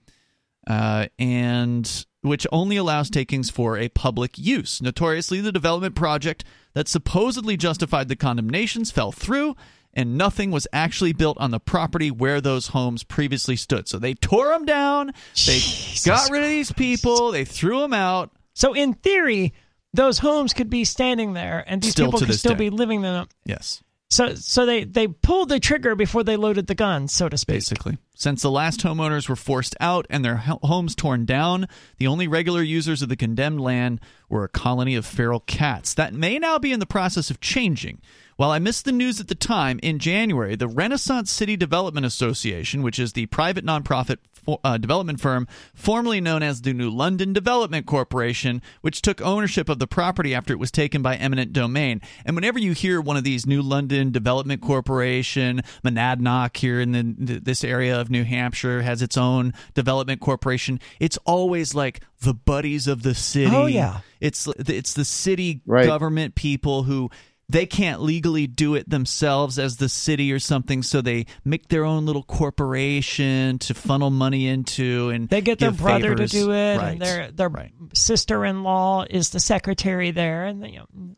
Uh, 0.67 1.07
and 1.19 2.05
which 2.25 2.47
only 2.51 2.75
allows 2.77 3.09
takings 3.09 3.49
for 3.49 3.77
a 3.77 3.89
public 3.89 4.37
use. 4.37 4.81
Notoriously, 4.81 5.41
the 5.41 5.51
development 5.51 5.95
project 5.95 6.43
that 6.73 6.87
supposedly 6.87 7.55
justified 7.57 8.07
the 8.09 8.15
condemnations 8.15 8.91
fell 8.91 9.11
through, 9.11 9.55
and 9.93 10.17
nothing 10.17 10.51
was 10.51 10.67
actually 10.73 11.13
built 11.13 11.37
on 11.39 11.51
the 11.51 11.59
property 11.59 12.11
where 12.11 12.41
those 12.41 12.67
homes 12.67 13.03
previously 13.03 13.55
stood. 13.55 13.87
So 13.87 13.97
they 13.97 14.13
tore 14.13 14.49
them 14.49 14.65
down, 14.65 15.11
they 15.45 15.59
got 16.05 16.29
rid 16.29 16.43
of 16.43 16.49
these 16.49 16.71
people, 16.71 17.31
they 17.31 17.45
threw 17.45 17.79
them 17.79 17.93
out. 17.93 18.31
So 18.53 18.73
in 18.73 18.93
theory, 18.93 19.53
those 19.93 20.19
homes 20.19 20.51
could 20.53 20.69
be 20.69 20.83
standing 20.83 21.33
there, 21.33 21.63
and 21.67 21.81
these 21.81 21.91
Still 21.91 22.07
people 22.07 22.19
could 22.27 22.35
still 22.35 22.51
day. 22.53 22.65
be 22.65 22.69
living 22.69 22.97
in 22.97 23.03
them. 23.13 23.27
Yes, 23.45 23.81
So, 24.09 24.35
so 24.35 24.65
they 24.65 24.83
they 24.83 25.07
pulled 25.07 25.47
the 25.49 25.59
trigger 25.59 25.95
before 25.95 26.23
they 26.23 26.35
loaded 26.35 26.67
the 26.67 26.75
gun, 26.75 27.07
so 27.07 27.29
to 27.29 27.37
speak. 27.37 27.55
basically. 27.55 27.97
Since 28.17 28.41
the 28.41 28.49
last 28.49 28.79
homeowners 28.79 29.27
were 29.27 29.35
forced 29.35 29.75
out 29.81 30.07
and 30.09 30.23
their 30.23 30.37
homes 30.37 30.95
torn 30.95 31.25
down, 31.25 31.67
the 31.97 32.07
only 32.07 32.27
regular 32.27 32.63
users 32.63 33.01
of 33.01 33.09
the 33.09 33.17
condemned 33.17 33.59
land 33.59 33.99
were 34.29 34.45
a 34.45 34.49
colony 34.49 34.95
of 34.95 35.05
feral 35.05 35.41
cats. 35.41 35.93
That 35.93 36.13
may 36.13 36.39
now 36.39 36.57
be 36.57 36.71
in 36.71 36.79
the 36.79 36.85
process 36.85 37.29
of 37.29 37.41
changing. 37.41 38.01
While 38.37 38.51
I 38.51 38.59
missed 38.59 38.83
the 38.83 38.91
news 38.91 39.21
at 39.21 39.29
the 39.29 39.35
time, 39.35 39.79
in 39.81 39.97
January, 39.97 40.57
the 40.57 40.67
Renaissance 40.67 41.31
City 41.31 41.55
Development 41.55 42.05
Association, 42.05 42.83
which 42.83 42.99
is 42.99 43.13
the 43.13 43.27
private 43.27 43.65
nonprofit 43.65 44.17
for, 44.33 44.59
uh, 44.61 44.77
development 44.77 45.21
firm 45.21 45.47
formerly 45.73 46.19
known 46.19 46.43
as 46.43 46.61
the 46.61 46.73
New 46.73 46.89
London 46.89 47.31
Development 47.31 47.85
Corporation, 47.85 48.61
which 48.81 49.01
took 49.01 49.21
ownership 49.21 49.69
of 49.69 49.79
the 49.79 49.87
property 49.87 50.35
after 50.35 50.51
it 50.51 50.59
was 50.59 50.69
taken 50.69 51.01
by 51.01 51.15
eminent 51.15 51.53
domain. 51.53 52.01
And 52.25 52.35
whenever 52.35 52.59
you 52.59 52.73
hear 52.73 52.99
one 52.99 53.15
of 53.15 53.23
these 53.23 53.47
New 53.47 53.61
London 53.61 54.11
Development 54.11 54.61
Corporation, 54.61 55.61
Monadnock 55.81 56.57
here 56.57 56.81
in 56.81 56.91
the, 56.91 57.39
this 57.39 57.63
area 57.63 58.01
of 58.05 58.11
New 58.11 58.23
Hampshire 58.23 58.81
has 58.83 59.01
its 59.01 59.17
own 59.17 59.53
development 59.73 60.21
corporation, 60.21 60.79
it's 60.99 61.17
always 61.25 61.73
like 61.73 62.01
the 62.21 62.33
buddies 62.33 62.87
of 62.87 63.01
the 63.03 63.15
city. 63.15 63.51
Oh, 63.55 63.65
yeah. 63.65 64.01
It's 64.21 64.47
it's 64.59 64.93
the 64.93 65.05
city 65.05 65.61
Right. 65.65 65.85
government 65.87 66.35
people 66.35 66.83
who 66.83 67.09
they 67.47 67.65
can't 67.67 68.01
legally 68.01 68.47
do 68.47 68.73
it 68.73 68.89
themselves 68.89 69.59
as 69.59 69.77
the 69.77 69.87
city 69.89 70.31
or 70.31 70.39
something, 70.39 70.81
so 70.81 70.99
they 71.01 71.25
make 71.43 71.67
their 71.67 71.85
own 71.85 72.05
little 72.05 72.23
corporation 72.23 73.59
to 73.59 73.73
funnel 73.75 74.09
money 74.09 74.47
into, 74.47 75.09
and 75.09 75.29
They 75.29 75.41
get 75.41 75.59
their 75.59 75.71
brother 75.71 76.09
favors. 76.17 76.31
to 76.31 76.37
do 76.37 76.51
it, 76.51 76.77
Right. 76.77 76.91
and 76.93 77.01
their 77.01 77.31
their 77.31 77.51
sister-in-law 77.93 79.05
is 79.09 79.29
the 79.29 79.39
secretary 79.39 80.11
there, 80.11 80.45
and 80.45 80.65
you 80.65 80.79
know, 80.79 81.15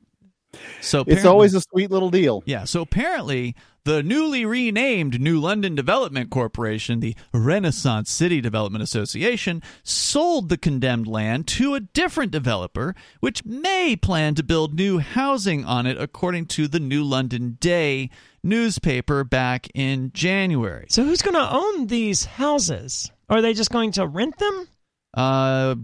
So 0.82 1.04
It's 1.08 1.26
always 1.26 1.54
a 1.54 1.62
sweet 1.62 1.92
little 1.92 2.10
deal. 2.10 2.44
Yeah, 2.46 2.66
so 2.66 2.82
apparently 2.82 3.56
the 3.88 4.04
newly 4.04 4.44
renamed 4.44 5.22
New 5.22 5.40
London 5.40 5.74
Development 5.74 6.30
Corporation, 6.30 7.00
the 7.00 7.16
Renaissance 7.34 8.12
City 8.12 8.42
Development 8.42 8.84
Association, 8.84 9.64
sold 9.82 10.50
the 10.50 10.58
condemned 10.58 11.08
land 11.08 11.48
to 11.48 11.74
a 11.74 11.80
different 11.80 12.34
developer, 12.34 12.96
which 13.22 13.46
may 13.46 13.96
plan 13.96 14.36
to 14.36 14.44
build 14.44 14.74
new 14.74 15.00
housing 15.00 15.64
on 15.64 15.86
it, 15.86 15.98
according 15.98 16.48
to 16.48 16.68
the 16.68 16.82
New 16.82 17.02
London 17.02 17.58
Day 17.62 18.10
newspaper 18.44 19.24
back 19.24 19.68
in 19.74 20.12
January. 20.14 20.88
so 20.90 21.06
who's 21.06 21.22
going 21.22 21.36
to 21.36 21.54
own 21.54 21.88
these 21.88 22.26
houses? 22.26 23.10
Are 23.30 23.42
they 23.42 23.54
just 23.54 23.72
going 23.72 23.94
to 23.94 24.06
rent 24.06 24.38
them? 24.38 24.68
Uh, 25.14 25.76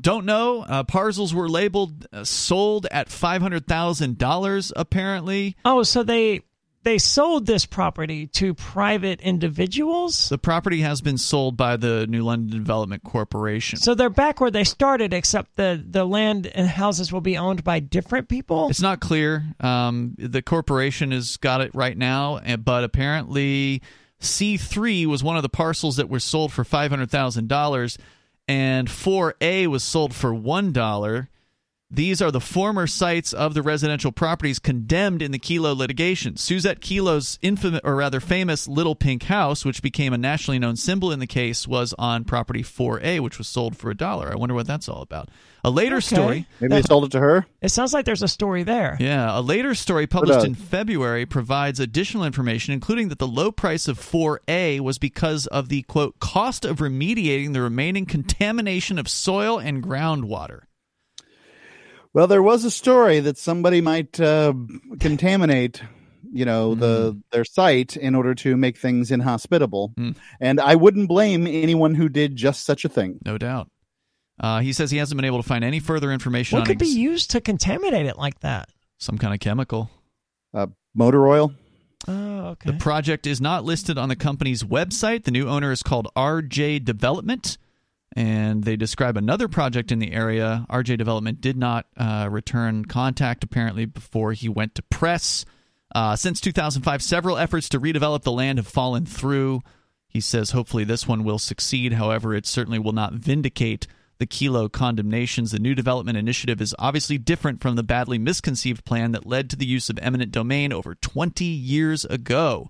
don't 0.00 0.24
know. 0.26 0.62
Uh, 0.62 0.84
parcels 0.84 1.34
were 1.34 1.48
labeled 1.48 2.06
uh, 2.12 2.24
sold 2.24 2.86
at 2.90 3.08
five 3.08 3.40
hundred 3.42 3.66
thousand 3.66 4.18
dollars. 4.18 4.72
Apparently, 4.76 5.56
Oh, 5.64 5.82
so 5.82 6.02
they 6.02 6.42
they 6.84 6.96
sold 6.98 7.44
this 7.46 7.66
property 7.66 8.26
to 8.28 8.54
private 8.54 9.20
individuals. 9.20 10.28
the 10.28 10.38
property 10.38 10.80
has 10.80 11.00
been 11.00 11.18
sold 11.18 11.56
by 11.56 11.76
the 11.76 12.06
New 12.06 12.22
London 12.22 12.56
Development 12.56 13.02
Corporation. 13.02 13.78
So 13.78 13.94
they're 13.94 14.08
back 14.08 14.40
where 14.40 14.50
they 14.50 14.64
started, 14.64 15.12
except 15.12 15.56
the 15.56 15.82
the 15.86 16.04
land 16.04 16.46
and 16.46 16.66
houses 16.68 17.12
will 17.12 17.20
be 17.20 17.36
owned 17.36 17.62
by 17.64 17.80
different 17.80 18.28
people. 18.28 18.68
It's 18.70 18.80
not 18.80 19.00
clear. 19.00 19.44
Um, 19.60 20.14
the 20.18 20.40
corporation 20.42 21.10
has 21.10 21.36
got 21.36 21.60
it 21.60 21.74
right 21.74 21.96
now, 21.96 22.36
eh, 22.36 22.56
but 22.56 22.84
apparently 22.84 23.82
C3 24.20 25.06
was 25.06 25.22
one 25.22 25.36
of 25.36 25.42
the 25.42 25.48
parcels 25.48 25.96
that 25.96 26.08
were 26.08 26.18
sold 26.20 26.52
for 26.52 26.64
$500,000, 26.64 27.98
and 28.48 28.88
4A 28.88 29.66
was 29.66 29.84
sold 29.84 30.14
for 30.14 30.32
$1. 30.32 31.28
These 31.90 32.20
are 32.20 32.30
the 32.30 32.40
former 32.40 32.86
sites 32.86 33.32
of 33.32 33.54
the 33.54 33.62
residential 33.62 34.12
properties 34.12 34.58
condemned 34.58 35.22
in 35.22 35.32
the 35.32 35.38
Kelo 35.38 35.74
litigation. 35.74 36.36
Suzette 36.36 36.80
Kelo's 36.80 37.38
infamous, 37.40 37.80
or 37.82 37.96
rather 37.96 38.20
famous, 38.20 38.68
Little 38.68 38.94
Pink 38.94 39.22
House, 39.22 39.64
which 39.64 39.80
became 39.80 40.12
a 40.12 40.18
nationally 40.18 40.58
known 40.58 40.76
symbol 40.76 41.10
in 41.10 41.18
the 41.18 41.26
case, 41.26 41.66
was 41.66 41.94
on 41.98 42.24
property 42.24 42.62
4A, 42.62 43.20
which 43.20 43.38
was 43.38 43.48
sold 43.48 43.74
for 43.74 43.90
a 43.90 43.96
dollar. 43.96 44.30
I 44.30 44.36
wonder 44.36 44.54
what 44.54 44.66
that's 44.66 44.86
all 44.86 45.00
about. 45.00 45.30
A 45.64 45.70
later 45.70 45.96
Okay. 45.96 46.14
story. 46.14 46.46
Maybe 46.60 46.74
they 46.74 46.82
sold 46.82 47.04
it 47.04 47.10
to 47.12 47.20
her. 47.20 47.46
It 47.62 47.70
sounds 47.70 47.94
like 47.94 48.04
there's 48.04 48.22
a 48.22 48.28
story 48.28 48.64
there. 48.64 48.98
Yeah, 49.00 49.36
a 49.36 49.40
later 49.40 49.74
story 49.74 50.06
published 50.06 50.44
in 50.44 50.54
February 50.54 51.24
provides 51.24 51.80
additional 51.80 52.24
information, 52.24 52.74
including 52.74 53.08
that 53.08 53.18
the 53.18 53.26
low 53.26 53.50
price 53.50 53.88
of 53.88 53.98
4A 53.98 54.80
was 54.80 54.98
because 54.98 55.46
of 55.46 55.70
the 55.70 55.82
quote 55.82 56.20
cost 56.20 56.66
of 56.66 56.76
remediating 56.80 57.54
the 57.54 57.62
remaining 57.62 58.04
contamination 58.04 58.98
of 58.98 59.08
soil 59.08 59.58
and 59.58 59.82
groundwater. 59.82 60.60
Well, 62.14 62.26
there 62.26 62.42
was 62.42 62.64
a 62.64 62.70
story 62.70 63.20
that 63.20 63.38
somebody 63.38 63.80
might 63.80 64.18
uh, 64.20 64.54
contaminate, 64.98 65.82
you 66.32 66.44
know, 66.44 66.74
the 66.74 67.12
Hmm. 67.12 67.18
their 67.32 67.44
site 67.44 67.96
in 67.96 68.14
order 68.14 68.34
to 68.36 68.56
make 68.56 68.76
things 68.78 69.10
inhospitable, 69.10 69.92
Mm. 69.98 70.16
and 70.40 70.60
I 70.60 70.74
wouldn't 70.74 71.08
blame 71.08 71.46
anyone 71.46 71.94
who 71.94 72.08
did 72.08 72.34
just 72.36 72.64
such 72.64 72.84
a 72.84 72.88
thing. 72.88 73.18
No 73.24 73.38
doubt. 73.38 73.68
Uh, 74.40 74.60
he 74.60 74.72
says 74.72 74.90
he 74.90 74.98
hasn't 74.98 75.16
been 75.18 75.24
able 75.24 75.42
to 75.42 75.48
find 75.48 75.64
any 75.64 75.80
further 75.80 76.12
information 76.12 76.56
What 76.56 76.60
on 76.62 76.66
could 76.66 76.80
ex- 76.82 76.92
be 76.94 77.00
used 77.00 77.30
to 77.32 77.40
contaminate 77.40 78.06
it 78.06 78.16
like 78.18 78.40
that? 78.40 78.68
some 79.00 79.16
kind 79.18 79.32
of 79.32 79.38
chemical. 79.40 79.90
Uh, 80.52 80.66
motor 80.94 81.28
oil. 81.28 81.52
Oh, 82.08 82.46
okay. 82.48 82.70
The 82.72 82.76
project 82.78 83.26
is 83.26 83.40
not 83.40 83.64
listed 83.64 83.96
on 83.98 84.08
the 84.08 84.16
company's 84.16 84.64
website. 84.64 85.22
The 85.24 85.30
new 85.30 85.48
owner 85.48 85.70
is 85.72 85.82
called 85.84 86.08
RJ 86.16 86.84
Development, 86.84 87.58
and 88.18 88.64
they 88.64 88.74
describe 88.74 89.16
another 89.16 89.46
project 89.46 89.92
in 89.92 90.00
the 90.00 90.12
area. 90.12 90.66
RJ 90.68 90.98
Development 90.98 91.40
did 91.40 91.56
not 91.56 91.86
uh, 91.96 92.26
return 92.28 92.84
contact 92.84 93.44
apparently 93.44 93.84
before 93.84 94.32
he 94.32 94.48
went 94.48 94.74
to 94.74 94.82
press. 94.82 95.44
Uh, 95.94 96.16
since 96.16 96.40
2005, 96.40 97.00
several 97.00 97.38
efforts 97.38 97.68
to 97.68 97.78
redevelop 97.78 98.24
the 98.24 98.32
land 98.32 98.58
have 98.58 98.66
fallen 98.66 99.06
through. 99.06 99.60
He 100.08 100.20
says 100.20 100.50
hopefully 100.50 100.82
this 100.82 101.06
one 101.06 101.22
will 101.22 101.38
succeed. 101.38 101.92
However, 101.92 102.34
it 102.34 102.44
certainly 102.44 102.80
will 102.80 102.90
not 102.90 103.12
vindicate 103.12 103.86
the 104.18 104.26
Kelo 104.26 104.70
condemnations. 104.70 105.52
The 105.52 105.60
new 105.60 105.76
development 105.76 106.18
initiative 106.18 106.60
is 106.60 106.74
obviously 106.76 107.18
different 107.18 107.60
from 107.60 107.76
the 107.76 107.84
badly 107.84 108.18
misconceived 108.18 108.84
plan 108.84 109.12
that 109.12 109.26
led 109.26 109.48
to 109.50 109.56
the 109.56 109.64
use 109.64 109.90
of 109.90 109.98
eminent 110.02 110.32
domain 110.32 110.72
over 110.72 110.96
20 110.96 111.44
years 111.44 112.04
ago. 112.04 112.68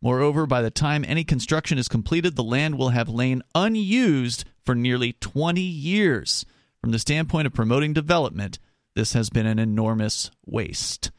Moreover, 0.00 0.46
by 0.46 0.62
the 0.62 0.70
time 0.70 1.04
any 1.06 1.24
construction 1.24 1.78
is 1.78 1.88
completed, 1.88 2.36
the 2.36 2.44
land 2.44 2.78
will 2.78 2.90
have 2.90 3.08
lain 3.08 3.42
unused 3.54 4.44
for 4.64 4.74
nearly 4.74 5.14
20 5.14 5.60
years. 5.60 6.44
From 6.80 6.92
the 6.92 6.98
standpoint 6.98 7.46
of 7.46 7.52
promoting 7.54 7.92
development, 7.92 8.60
this 8.94 9.12
has 9.14 9.30
been 9.30 9.46
an 9.46 9.58
enormous 9.58 10.30
waste. 10.46 11.10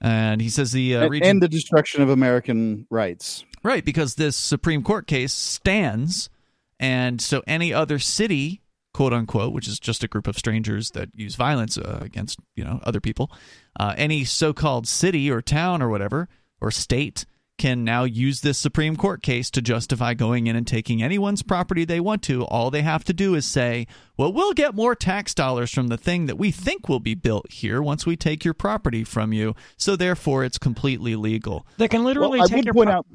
And 0.00 0.40
he 0.40 0.48
says 0.48 0.72
the 0.72 0.96
uh, 0.96 1.08
region. 1.08 1.28
and 1.28 1.42
the 1.42 1.48
destruction 1.48 2.02
of 2.02 2.08
American 2.08 2.86
rights. 2.90 3.44
Right, 3.62 3.84
because 3.84 4.14
this 4.14 4.36
Supreme 4.36 4.82
Court 4.82 5.06
case 5.06 5.32
stands, 5.32 6.30
and 6.78 7.20
so 7.20 7.42
any 7.46 7.72
other 7.72 7.98
city, 7.98 8.62
quote 8.94 9.12
unquote, 9.12 9.52
which 9.52 9.68
is 9.68 9.78
just 9.78 10.02
a 10.02 10.08
group 10.08 10.26
of 10.26 10.38
strangers 10.38 10.90
that 10.92 11.10
use 11.14 11.34
violence 11.34 11.76
uh, 11.76 11.98
against 12.00 12.38
you 12.56 12.64
know 12.64 12.80
other 12.82 13.00
people, 13.00 13.30
uh, 13.78 13.94
any 13.98 14.24
so-called 14.24 14.88
city 14.88 15.30
or 15.30 15.42
town 15.42 15.82
or 15.82 15.90
whatever 15.90 16.28
or 16.60 16.70
state 16.70 17.26
can 17.60 17.84
now 17.84 18.04
use 18.04 18.40
this 18.40 18.56
Supreme 18.56 18.96
Court 18.96 19.22
case 19.22 19.50
to 19.50 19.60
justify 19.60 20.14
going 20.14 20.46
in 20.46 20.56
and 20.56 20.66
taking 20.66 21.02
anyone's 21.02 21.42
property 21.42 21.84
they 21.84 22.00
want 22.00 22.22
to. 22.22 22.42
All 22.46 22.70
they 22.70 22.80
have 22.80 23.04
to 23.04 23.12
do 23.12 23.34
is 23.34 23.44
say, 23.44 23.86
"Well, 24.16 24.32
we'll 24.32 24.54
get 24.54 24.74
more 24.74 24.94
tax 24.94 25.34
dollars 25.34 25.70
from 25.70 25.88
the 25.88 25.98
thing 25.98 26.24
that 26.24 26.38
we 26.38 26.52
think 26.52 26.88
will 26.88 27.00
be 27.00 27.14
built 27.14 27.52
here 27.52 27.82
once 27.82 28.06
we 28.06 28.16
take 28.16 28.46
your 28.46 28.54
property 28.54 29.04
from 29.04 29.34
you." 29.34 29.54
So 29.76 29.94
therefore, 29.94 30.42
it's 30.42 30.56
completely 30.56 31.16
legal. 31.16 31.66
They 31.76 31.86
can 31.86 32.02
literally 32.02 32.38
Well, 32.38 32.46
I 32.46 32.48
take 32.48 32.56
would 32.56 32.64
your 32.64 32.72
point 32.74 32.88
pro- 32.88 32.96
out 32.96 33.06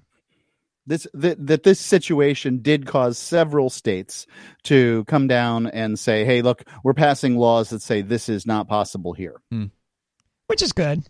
this 0.85 1.07
that, 1.15 1.47
that 1.47 1.63
this 1.63 1.79
situation 1.79 2.59
did 2.61 2.85
cause 2.85 3.17
several 3.17 3.71
states 3.71 4.27
to 4.65 5.05
come 5.05 5.27
down 5.27 5.65
and 5.65 5.97
say, 5.97 6.23
"Hey, 6.23 6.43
look, 6.43 6.63
we're 6.83 6.93
passing 6.93 7.35
laws 7.35 7.71
that 7.71 7.81
say 7.81 8.03
this 8.03 8.29
is 8.29 8.45
not 8.45 8.67
possible 8.67 9.13
here." 9.13 9.41
Hmm. 9.49 9.65
which 10.45 10.61
is 10.61 10.71
good. 10.71 11.09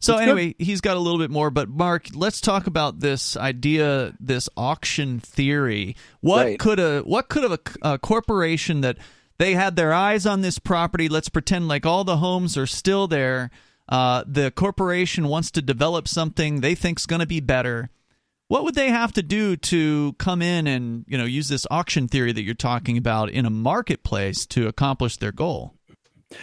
So 0.00 0.16
anyway, 0.16 0.54
he's 0.58 0.80
got 0.80 0.96
a 0.96 1.00
little 1.00 1.18
bit 1.18 1.30
more, 1.30 1.50
but 1.50 1.68
Mark, 1.68 2.06
let's 2.14 2.40
talk 2.40 2.66
about 2.66 3.00
this 3.00 3.36
idea, 3.36 4.14
this 4.20 4.48
auction 4.56 5.20
theory. 5.20 5.96
What 6.20 6.44
Right. 6.46 6.58
could 6.58 6.78
a 6.80 7.00
what 7.00 7.28
could 7.28 7.50
a, 7.50 7.58
a 7.94 7.98
corporation 7.98 8.80
that 8.82 8.98
they 9.38 9.54
had 9.54 9.76
their 9.76 9.92
eyes 9.92 10.26
on 10.26 10.40
this 10.40 10.58
property? 10.58 11.08
Let's 11.08 11.28
pretend 11.28 11.68
like 11.68 11.84
all 11.86 12.04
the 12.04 12.16
homes 12.18 12.56
are 12.56 12.66
still 12.66 13.06
there. 13.08 13.50
Uh, 13.88 14.24
the 14.26 14.50
corporation 14.50 15.28
wants 15.28 15.50
to 15.52 15.62
develop 15.62 16.08
something 16.08 16.60
they 16.60 16.74
think's 16.74 17.06
going 17.06 17.20
to 17.20 17.26
be 17.26 17.40
better. 17.40 17.88
What 18.48 18.64
would 18.64 18.74
they 18.76 18.90
have 18.90 19.12
to 19.14 19.22
do 19.22 19.56
to 19.56 20.12
come 20.18 20.40
in 20.42 20.66
and 20.66 21.04
you 21.08 21.18
know 21.18 21.24
use 21.24 21.48
this 21.48 21.66
auction 21.70 22.06
theory 22.08 22.32
that 22.32 22.42
you're 22.42 22.54
talking 22.54 22.96
about 22.96 23.30
in 23.30 23.44
a 23.46 23.50
marketplace 23.50 24.46
to 24.46 24.68
accomplish 24.68 25.16
their 25.16 25.32
goal 25.32 25.74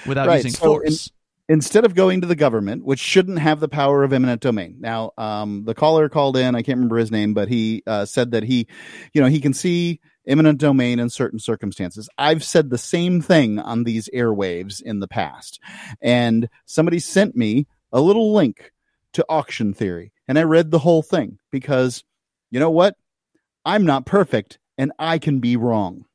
without 0.05 0.27
Right, 0.27 0.35
using 0.43 0.51
so 0.51 0.64
in- 0.81 0.81
force? 0.84 1.11
Instead 1.49 1.85
of 1.85 1.95
going 1.95 2.21
to 2.21 2.27
the 2.27 2.35
government, 2.35 2.85
which 2.85 2.99
shouldn't 2.99 3.39
have 3.39 3.59
the 3.59 3.67
power 3.67 4.03
of 4.03 4.13
eminent 4.13 4.41
domain. 4.41 4.77
Now, 4.79 5.11
um, 5.17 5.63
the 5.65 5.73
caller 5.73 6.09
called 6.09 6.37
in. 6.37 6.55
I 6.55 6.61
can't 6.61 6.77
remember 6.77 6.97
his 6.97 7.11
name, 7.11 7.33
but 7.33 7.49
he 7.49 7.83
uh, 7.85 8.05
said 8.05 8.31
that 8.31 8.43
he, 8.43 8.67
you 9.13 9.21
know, 9.21 9.27
he 9.27 9.41
can 9.41 9.53
see 9.53 9.99
eminent 10.25 10.59
domain 10.59 10.99
in 10.99 11.09
certain 11.09 11.39
circumstances. 11.39 12.09
I've 12.17 12.43
said 12.43 12.69
the 12.69 12.77
same 12.77 13.21
thing 13.21 13.59
on 13.59 13.83
these 13.83 14.09
airwaves 14.13 14.81
in 14.81 14.99
the 14.99 15.07
past, 15.07 15.59
and 16.01 16.49
somebody 16.65 16.99
sent 16.99 17.35
me 17.35 17.67
a 17.91 18.01
little 18.01 18.33
link 18.33 18.71
to 19.13 19.25
auction 19.29 19.73
theory, 19.73 20.11
and 20.27 20.39
I 20.39 20.43
read 20.43 20.71
the 20.71 20.79
whole 20.79 21.03
thing 21.03 21.39
because, 21.51 22.03
you 22.51 22.59
know 22.59 22.71
what. 22.71 22.95
I'm 23.65 23.85
not 23.85 24.05
perfect 24.05 24.59
and 24.77 24.91
I 24.99 25.19
can 25.19 25.39
be 25.39 25.55
wrong. 25.55 26.05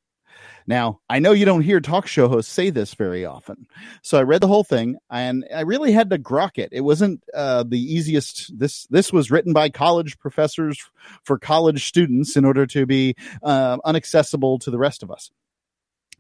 Now, 0.69 1.01
I 1.09 1.19
know 1.19 1.33
you 1.33 1.47
don't 1.47 1.63
hear 1.63 1.81
talk 1.81 2.07
show 2.07 2.29
hosts 2.29 2.53
say 2.53 2.69
this 2.69 2.93
very 2.93 3.25
often. 3.25 3.67
So 4.03 4.19
I 4.19 4.23
read 4.23 4.43
the 4.43 4.49
whole 4.49 4.65
thing 4.65 4.97
and 5.11 5.47
I 5.53 5.63
really 5.63 5.93
had 5.93 6.11
to 6.11 6.19
grok 6.19 6.59
it. 6.59 6.69
It 6.73 6.83
wasn't 6.83 7.25
uh, 7.33 7.65
the 7.67 7.81
easiest. 7.81 8.57
This 8.57 8.87
this 8.91 9.11
was 9.11 9.31
written 9.31 9.55
by 9.55 9.71
college 9.71 10.19
professors 10.19 10.79
for 11.25 11.39
college 11.39 11.87
students 11.87 12.37
in 12.37 12.45
order 12.45 12.67
to 12.67 12.85
be 12.85 13.15
uh, 13.43 13.79
unaccessible 13.79 14.61
to 14.61 14.71
the 14.71 14.77
rest 14.77 15.03
of 15.03 15.11
us. 15.11 15.31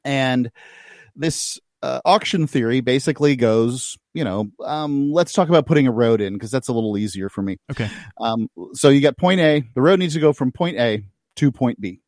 And 0.02 0.50
this 1.14 1.60
uh, 1.82 2.00
auction 2.06 2.46
theory 2.46 2.80
basically 2.80 3.36
goes, 3.36 3.98
you 4.14 4.24
know, 4.24 4.50
um, 4.64 5.12
let's 5.12 5.34
talk 5.34 5.50
about 5.50 5.66
putting 5.66 5.86
a 5.86 5.92
road 5.92 6.22
in 6.22 6.32
because 6.32 6.50
that's 6.50 6.68
a 6.68 6.72
little 6.72 6.96
easier 6.96 7.28
for 7.28 7.42
me. 7.42 7.58
Okay. 7.70 7.90
Um, 8.18 8.48
so 8.72 8.88
you 8.88 9.02
got 9.02 9.18
point 9.18 9.40
A. 9.40 9.64
The 9.74 9.82
road 9.82 9.98
needs 9.98 10.14
to 10.14 10.20
go 10.20 10.32
from 10.32 10.52
point 10.52 10.78
A 10.78 11.04
to 11.36 11.52
point 11.52 11.78
B. 11.78 12.00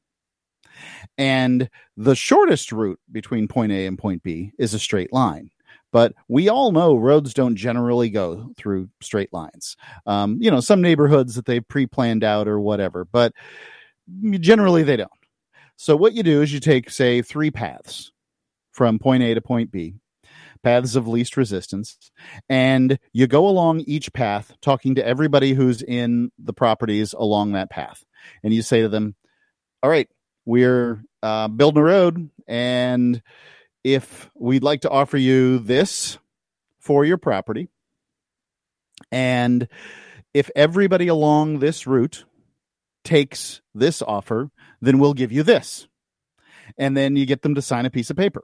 And 1.19 1.69
the 1.97 2.15
shortest 2.15 2.73
route 2.73 3.01
between 3.11 3.49
point 3.49 3.73
A 3.73 3.87
and 3.87 3.99
point 3.99 4.23
B 4.23 4.53
is 4.59 4.75
a 4.75 4.79
straight 4.79 5.13
line. 5.13 5.51
But 5.93 6.15
we 6.29 6.49
all 6.49 6.73
know 6.73 6.97
roads 6.97 7.35
don't 7.35 7.57
generally 7.57 8.11
go 8.11 8.53
through 8.57 8.89
straight 9.03 9.33
lines. 9.33 9.77
Um, 10.07 10.39
you 10.41 10.51
know, 10.51 10.61
some 10.61 10.81
neighborhoods 10.81 11.35
that 11.35 11.47
they've 11.47 11.67
pre 11.67 11.87
planned 11.87 12.23
out 12.23 12.47
or 12.47 12.61
whatever, 12.61 13.05
but 13.05 13.33
generally 14.39 14.83
they 14.83 14.97
don't. 14.97 15.11
So 15.77 15.97
what 15.97 16.13
you 16.13 16.23
do 16.23 16.43
is 16.43 16.53
you 16.53 16.61
take, 16.61 16.91
say, 16.91 17.23
three 17.23 17.51
paths 17.51 18.13
from 18.73 18.99
point 18.99 19.23
A 19.23 19.35
to 19.35 19.41
point 19.41 19.73
B, 19.73 19.95
paths 20.63 20.95
of 20.95 21.09
least 21.09 21.37
resistance, 21.37 21.97
and 22.49 22.99
you 23.13 23.27
go 23.27 23.49
along 23.49 23.81
each 23.81 24.13
path 24.13 24.53
talking 24.61 24.95
to 24.97 25.07
everybody 25.07 25.55
who's 25.55 25.83
in 25.83 26.31
the 26.39 26.53
properties 26.53 27.15
along 27.15 27.53
that 27.53 27.71
path. 27.71 28.05
And 28.45 28.53
you 28.53 28.63
say 28.63 28.83
to 28.83 28.89
them, 28.89 29.17
All 29.83 29.91
right, 29.91 30.09
we're 30.51 31.05
uh, 31.23 31.47
building 31.49 31.81
a 31.81 31.85
road, 31.85 32.31
and 32.49 33.23
if 33.85 34.29
we'd 34.35 34.65
like 34.65 34.81
to 34.83 34.91
offer 34.91 35.17
you 35.17 35.59
this 35.61 36.19
for 36.81 37.05
your 37.05 37.19
property, 37.19 37.69
and 39.13 39.69
if 40.35 40.51
everybody 40.55 41.09
along 41.09 41.59
this 41.59 41.87
route 41.87 42.25
takes 43.05 43.61
this 43.75 44.03
offer, 44.03 44.51
then 44.81 44.99
we'll 44.99 45.15
give 45.15 45.33
you 45.33 45.43
this. 45.43 45.89
And 46.79 46.97
then 46.97 47.17
you 47.17 47.27
get 47.27 47.43
them 47.43 47.55
to 47.55 47.63
sign 47.63 47.87
a 47.87 47.91
piece 47.91 48.11
of 48.11 48.17
paper. 48.17 48.43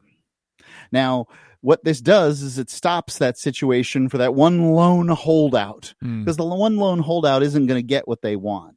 Now, 0.90 1.26
what 1.60 1.84
this 1.84 2.00
does 2.00 2.42
is 2.42 2.58
it 2.58 2.70
stops 2.70 3.18
that 3.18 3.38
situation 3.38 4.08
for 4.08 4.18
that 4.18 4.34
one 4.34 4.72
lone 4.72 5.08
holdout 5.08 5.94
because 6.00 6.36
Hmm. 6.36 6.42
the 6.42 6.54
one 6.54 6.76
lone 6.76 7.00
holdout 7.00 7.42
isn't 7.42 7.66
going 7.66 7.78
to 7.78 7.86
get 7.86 8.08
what 8.08 8.22
they 8.22 8.36
want. 8.36 8.75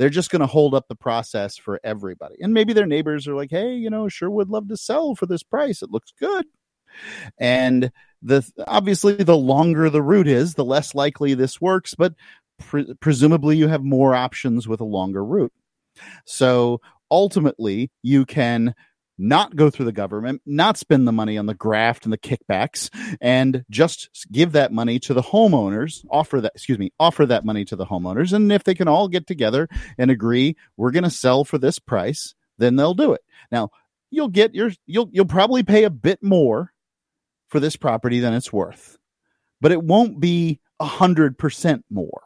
They're 0.00 0.08
just 0.08 0.30
going 0.30 0.40
to 0.40 0.46
hold 0.46 0.74
up 0.74 0.88
the 0.88 0.96
process 0.96 1.58
for 1.58 1.78
everybody. 1.84 2.36
And 2.40 2.54
maybe 2.54 2.72
their 2.72 2.86
neighbors 2.86 3.28
are 3.28 3.34
like, 3.34 3.50
"Hey, 3.50 3.74
you 3.74 3.90
know, 3.90 4.08
sure 4.08 4.30
would 4.30 4.48
love 4.48 4.68
to 4.68 4.76
sell 4.78 5.14
for 5.14 5.26
this 5.26 5.42
price. 5.42 5.82
It 5.82 5.90
looks 5.90 6.14
good." 6.18 6.46
And 7.38 7.92
the 8.22 8.50
obviously 8.66 9.12
the 9.14 9.36
longer 9.36 9.90
the 9.90 10.02
route 10.02 10.26
is, 10.26 10.54
the 10.54 10.64
less 10.64 10.94
likely 10.94 11.34
this 11.34 11.60
works, 11.60 11.94
but 11.94 12.14
pre- 12.58 12.94
presumably 12.94 13.58
you 13.58 13.68
have 13.68 13.84
more 13.84 14.14
options 14.14 14.66
with 14.66 14.80
a 14.80 14.84
longer 14.84 15.22
route. 15.22 15.52
So 16.24 16.80
ultimately, 17.10 17.90
you 18.02 18.24
can 18.24 18.74
not 19.20 19.54
go 19.54 19.68
through 19.68 19.84
the 19.84 19.92
government, 19.92 20.40
not 20.46 20.78
spend 20.78 21.06
the 21.06 21.12
money 21.12 21.36
on 21.36 21.46
the 21.46 21.54
graft 21.54 22.04
and 22.04 22.12
the 22.12 22.18
kickbacks, 22.18 22.88
and 23.20 23.64
just 23.70 24.08
give 24.32 24.52
that 24.52 24.72
money 24.72 24.98
to 24.98 25.12
the 25.12 25.22
homeowners, 25.22 26.04
offer 26.10 26.40
that, 26.40 26.52
excuse 26.54 26.78
me, 26.78 26.90
offer 26.98 27.26
that 27.26 27.44
money 27.44 27.64
to 27.66 27.76
the 27.76 27.86
homeowners. 27.86 28.32
And 28.32 28.50
if 28.50 28.64
they 28.64 28.74
can 28.74 28.88
all 28.88 29.08
get 29.08 29.26
together 29.26 29.68
and 29.98 30.10
agree, 30.10 30.56
we're 30.76 30.90
going 30.90 31.04
to 31.04 31.10
sell 31.10 31.44
for 31.44 31.58
this 31.58 31.78
price, 31.78 32.34
then 32.58 32.76
they'll 32.76 32.94
do 32.94 33.12
it. 33.12 33.20
Now, 33.52 33.70
you'll 34.10 34.28
get 34.28 34.54
your, 34.54 34.70
you'll, 34.86 35.10
you'll 35.12 35.26
probably 35.26 35.62
pay 35.62 35.84
a 35.84 35.90
bit 35.90 36.22
more 36.22 36.72
for 37.48 37.60
this 37.60 37.76
property 37.76 38.20
than 38.20 38.32
it's 38.32 38.52
worth, 38.52 38.96
but 39.60 39.72
it 39.72 39.82
won't 39.82 40.18
be 40.18 40.60
a 40.80 40.86
hundred 40.86 41.36
percent 41.36 41.84
more. 41.90 42.22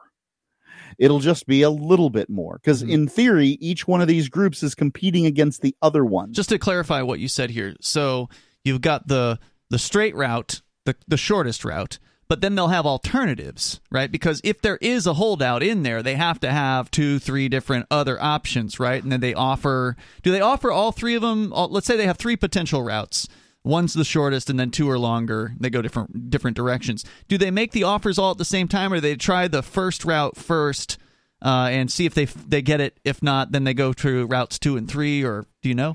It'll 0.98 1.20
just 1.20 1.46
be 1.46 1.62
a 1.62 1.70
little 1.70 2.10
bit 2.10 2.28
more 2.30 2.58
because 2.62 2.82
mm-hmm. 2.82 2.92
in 2.92 3.08
theory, 3.08 3.58
each 3.60 3.86
one 3.86 4.00
of 4.00 4.08
these 4.08 4.28
groups 4.28 4.62
is 4.62 4.74
competing 4.74 5.26
against 5.26 5.62
the 5.62 5.76
other 5.82 6.04
one. 6.04 6.32
Just 6.32 6.48
to 6.50 6.58
clarify 6.58 7.02
what 7.02 7.20
you 7.20 7.28
said 7.28 7.50
here, 7.50 7.74
so 7.80 8.28
you've 8.64 8.80
got 8.80 9.08
the 9.08 9.38
the 9.70 9.78
straight 9.78 10.14
route, 10.14 10.62
the 10.84 10.94
the 11.06 11.16
shortest 11.16 11.64
route, 11.64 11.98
but 12.28 12.40
then 12.40 12.54
they'll 12.54 12.68
have 12.68 12.86
alternatives, 12.86 13.80
right? 13.90 14.10
Because 14.10 14.40
if 14.44 14.60
there 14.62 14.78
is 14.80 15.06
a 15.06 15.14
holdout 15.14 15.62
in 15.62 15.82
there, 15.82 16.02
they 16.02 16.14
have 16.14 16.40
to 16.40 16.50
have 16.50 16.90
two, 16.90 17.18
three 17.18 17.48
different 17.48 17.86
other 17.90 18.20
options, 18.22 18.80
right? 18.80 19.02
And 19.02 19.12
then 19.12 19.20
they 19.20 19.34
offer. 19.34 19.96
Do 20.22 20.32
they 20.32 20.40
offer 20.40 20.70
all 20.70 20.92
three 20.92 21.14
of 21.14 21.22
them? 21.22 21.50
Let's 21.50 21.86
say 21.86 21.96
they 21.96 22.06
have 22.06 22.18
three 22.18 22.36
potential 22.36 22.82
routes. 22.82 23.28
One's 23.64 23.94
the 23.94 24.04
shortest, 24.04 24.50
and 24.50 24.60
then 24.60 24.70
two 24.70 24.90
are 24.90 24.98
longer. 24.98 25.54
They 25.58 25.70
go 25.70 25.80
different 25.80 26.30
different 26.30 26.56
directions. 26.56 27.04
Do 27.28 27.38
they 27.38 27.50
make 27.50 27.72
the 27.72 27.84
offers 27.84 28.18
all 28.18 28.32
at 28.32 28.38
the 28.38 28.44
same 28.44 28.68
time, 28.68 28.92
or 28.92 28.96
do 28.96 29.00
they 29.00 29.16
try 29.16 29.48
the 29.48 29.62
first 29.62 30.04
route 30.04 30.36
first 30.36 30.98
uh, 31.42 31.68
and 31.70 31.90
see 31.90 32.04
if 32.04 32.14
they 32.14 32.26
they 32.26 32.60
get 32.60 32.80
it? 32.80 33.00
If 33.04 33.22
not, 33.22 33.52
then 33.52 33.64
they 33.64 33.74
go 33.74 33.92
to 33.94 34.26
routes 34.26 34.58
two 34.58 34.76
and 34.76 34.88
three, 34.88 35.24
or 35.24 35.46
do 35.62 35.68
you 35.68 35.74
know? 35.74 35.94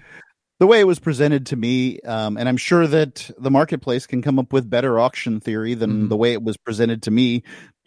the 0.59 0.67
way 0.67 0.81
it 0.81 0.87
was 0.87 0.99
presented 0.99 1.45
to 1.47 1.55
me, 1.55 2.01
um, 2.01 2.35
and 2.37 2.49
I'm 2.49 2.57
sure 2.57 2.85
that 2.85 3.31
the 3.37 3.49
marketplace 3.49 4.05
can 4.05 4.21
come 4.21 4.37
up 4.37 4.51
with 4.51 4.69
better 4.69 4.99
auction 4.99 5.39
theory 5.39 5.73
than 5.73 6.09
the 6.09 6.17
way 6.17 6.33
it 6.33 6.43
was 6.43 6.57
presented 6.57 7.03
to 7.03 7.11
me 7.11 7.43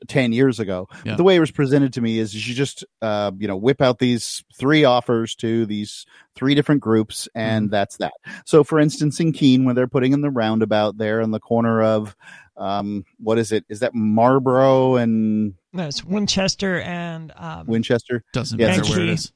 10 0.09 0.33
years 0.33 0.61
ago. 0.61 0.89
Yeah. 1.05 1.17
The 1.17 1.23
way 1.23 1.37
it 1.37 1.41
was 1.41 1.51
presented 1.51 1.93
to 1.95 2.01
me 2.01 2.19
is 2.19 2.35
you 2.49 2.55
just, 2.55 2.85
uh, 3.01 3.31
you 3.39 3.49
know, 3.49 3.57
whip 3.57 3.81
out 3.81 3.99
these 3.99 4.43
three 4.59 4.85
offers 4.85 5.35
to 5.37 5.67
these 5.67 6.07
three 6.35 6.55
different 6.55 6.81
groups, 6.81 7.29
and 7.35 7.71
that's 7.71 7.97
that. 7.99 8.13
So, 8.47 8.65
for 8.65 8.79
instance, 8.81 9.21
in 9.21 9.33
Keene, 9.33 9.65
when 9.65 9.75
they're 9.75 9.87
putting 9.89 10.13
in 10.13 10.21
the 10.21 10.31
roundabout 10.31 10.99
there 10.99 11.21
in 11.21 11.31
the 11.31 11.41
corner 11.41 11.83
of, 11.83 12.17
um, 12.57 13.05
what 13.19 13.39
is 13.39 13.53
it? 13.53 13.65
Is 13.69 13.81
that 13.81 13.95
Marlboro 13.95 14.97
and 14.97 15.55
No, 15.73 15.87
it's 15.87 16.05
Winchester 16.05 16.81
and 16.81 17.33
um, 17.37 17.67
Winchester? 17.67 18.23
Doesn't 18.33 18.59
Yeah, 18.61 18.69
matter 18.69 18.83
where 18.91 19.03
it 19.03 19.09
is. 19.11 19.33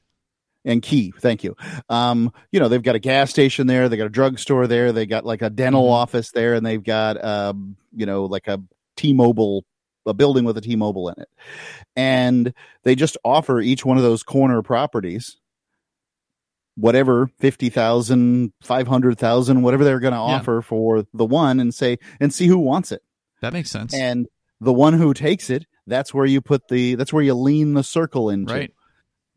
and 0.65 0.81
key 0.81 1.13
thank 1.19 1.43
you 1.43 1.55
um 1.87 2.31
you 2.51 2.59
know 2.59 2.67
they've 2.67 2.83
got 2.83 2.95
a 2.95 2.99
gas 2.99 3.29
station 3.29 3.67
there 3.67 3.87
they 3.87 3.95
got 3.95 4.07
a 4.07 4.09
drugstore 4.09 4.67
there 4.67 4.91
they 4.91 5.05
got 5.05 5.23
like 5.25 5.41
a 5.41 5.49
dental 5.49 5.83
Mm-hmm. 5.83 5.91
office 5.93 6.31
there 6.31 6.55
and 6.55 6.65
they've 6.65 6.83
got 6.83 7.23
um 7.23 7.77
you 7.95 8.05
know 8.05 8.25
like 8.25 8.47
a 8.47 8.59
t-mobile 8.97 9.63
a 10.07 10.13
building 10.13 10.43
with 10.45 10.57
a 10.57 10.61
t-mobile 10.61 11.09
in 11.09 11.15
it 11.21 11.29
and 11.95 12.53
they 12.83 12.95
just 12.95 13.17
offer 13.23 13.59
each 13.61 13.85
one 13.85 13.97
of 13.97 14.03
those 14.03 14.23
corner 14.23 14.61
properties 14.61 15.37
whatever 16.75 17.29
50,000 17.39 18.53
500,000 18.61 19.61
whatever 19.61 19.83
they're 19.83 19.99
going 19.99 20.13
to 20.13 20.17
Yeah. 20.17 20.23
offer 20.23 20.61
for 20.61 21.05
the 21.13 21.25
one 21.25 21.59
and 21.59 21.73
say 21.73 21.97
and 22.19 22.33
see 22.33 22.47
who 22.47 22.57
wants 22.59 22.91
it 22.91 23.01
That 23.41 23.53
makes 23.53 23.71
sense. 23.71 23.93
and 23.93 24.27
the 24.61 24.73
one 24.73 24.93
who 24.93 25.13
takes 25.13 25.49
it 25.49 25.65
that's 25.87 26.13
where 26.13 26.25
you 26.25 26.41
put 26.41 26.67
the 26.67 26.95
that's 26.95 27.11
where 27.13 27.23
you 27.23 27.33
lean 27.33 27.73
the 27.73 27.83
circle 27.83 28.29
into 28.29 28.53
Right. 28.53 28.73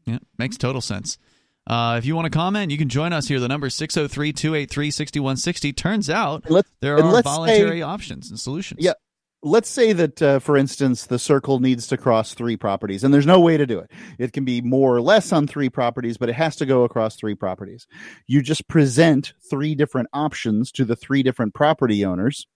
Yeah, 0.07 0.19
makes 0.39 0.57
total 0.57 0.81
sense. 0.81 1.19
Uh, 1.67 1.97
if 1.99 2.07
you 2.07 2.17
want 2.17 2.25
to 2.25 2.31
comment, 2.31 2.73
you 2.73 2.79
can 2.79 2.89
join 2.89 3.13
us 3.13 3.29
here. 3.29 3.39
The 3.39 3.47
number 3.47 3.67
is 3.69 3.75
603 3.77 4.33
283 4.33 4.91
6160. 4.91 5.73
Turns 5.75 6.11
out 6.11 6.51
Let's- 6.51 6.71
there 6.81 6.97
are 6.99 7.23
voluntary 7.23 7.79
say- 7.79 7.83
options 7.83 8.31
and 8.31 8.41
solutions. 8.41 8.81
Yeah. 8.83 8.95
Let's 9.43 9.71
say 9.71 9.95
that, 9.95 10.21
uh, 10.21 10.39
for 10.39 10.57
instance, 10.57 11.07
the 11.07 11.19
circle 11.19 11.61
needs 11.61 11.87
to 11.87 11.97
cross 11.97 12.35
three 12.35 12.59
properties, 12.59 13.03
and 13.03 13.13
there's 13.13 13.27
no 13.27 13.41
way 13.41 13.57
to 13.57 13.67
do 13.67 13.79
it. 13.79 13.91
It 14.19 14.35
can 14.35 14.45
be 14.45 14.61
more 14.61 14.95
or 14.95 15.01
less 15.01 15.33
on 15.33 15.47
three 15.47 15.71
properties, 15.71 16.19
but 16.19 16.29
it 16.29 16.35
has 16.35 16.57
to 16.57 16.67
go 16.67 16.85
across 16.85 17.17
three 17.17 17.35
properties. 17.35 17.87
You 18.27 18.43
just 18.43 18.69
present 18.69 19.33
three 19.49 19.75
different 19.75 20.09
options 20.13 20.71
to 20.73 20.85
the 20.85 20.97
three 20.97 21.23
different 21.23 21.55
property 21.55 22.05
owners 22.05 22.47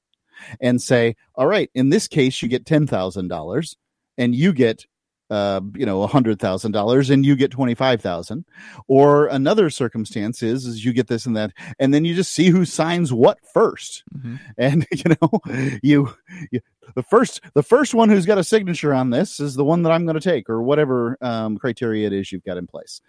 and 0.61 0.82
say, 0.82 1.16
all 1.35 1.47
right, 1.47 1.70
in 1.74 1.89
this 1.89 2.06
case, 2.06 2.43
you 2.43 2.48
get 2.48 2.66
$10,000 2.66 3.77
and 4.19 4.35
you 4.35 4.52
get 4.52 4.85
uh, 5.30 5.60
you 5.74 5.86
know, 5.86 6.02
a 6.02 6.06
hundred 6.06 6.38
thousand 6.38 6.72
dollars 6.72 7.10
and 7.10 7.24
you 7.24 7.36
get 7.36 7.51
twenty 7.51 7.74
five 7.74 8.01
thousand. 8.01 8.44
Or 8.88 9.26
another 9.26 9.70
circumstance 9.70 10.42
is 10.42 10.66
is 10.66 10.84
you 10.84 10.92
get 10.92 11.09
this 11.09 11.26
and 11.26 11.36
that, 11.36 11.52
and 11.78 11.92
then 11.92 12.05
you 12.05 12.14
just 12.14 12.32
see 12.32 12.48
who 12.48 12.64
signs 12.64 13.12
what 13.12 13.38
1st 13.55 14.02
Mm-hmm. 14.16 14.36
And 14.59 14.86
you 14.92 15.16
know, 15.20 15.40
you, 15.82 16.14
you 16.51 16.60
the 16.94 17.02
first 17.02 17.40
the 17.55 17.62
first 17.62 17.94
one 17.94 18.09
who's 18.09 18.26
got 18.26 18.38
a 18.38 18.44
signature 18.44 18.92
on 18.94 19.10
this 19.10 19.40
is 19.40 19.55
the 19.55 19.64
one 19.64 19.82
that 19.82 19.92
I'm 19.92 20.05
going 20.05 20.18
to 20.18 20.20
take, 20.20 20.48
or 20.48 20.62
whatever 20.62 21.16
um, 21.20 21.59
criteria 21.59 22.06
it 22.06 22.12
is 22.12 22.30
you've 22.32 22.44
got 22.44 22.56
in 22.56 22.66
place. 22.66 23.01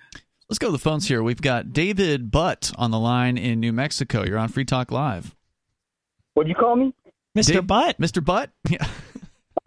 Let's 0.50 0.60
go 0.60 0.68
to 0.68 0.72
the 0.72 0.78
phones 0.78 1.08
here. 1.08 1.24
We've 1.24 1.42
got 1.42 1.74
David 1.74 2.30
Butt 2.30 2.72
on 2.78 2.92
the 2.92 3.00
line 3.00 3.38
in 3.38 3.60
New 3.60 3.74
Mexico. 3.74 4.24
You're 4.24 4.38
on 4.38 4.48
Free 4.50 4.66
Talk 4.66 4.92
Live. 4.92 5.36
What'd 6.36 6.50
you 6.50 6.56
call 6.56 6.76
me? 6.76 6.94
Mr. 7.36 7.66
Butt. 7.66 8.00
Mr. 8.00 8.24
Butt? 8.24 8.52
Yeah. 8.70 8.88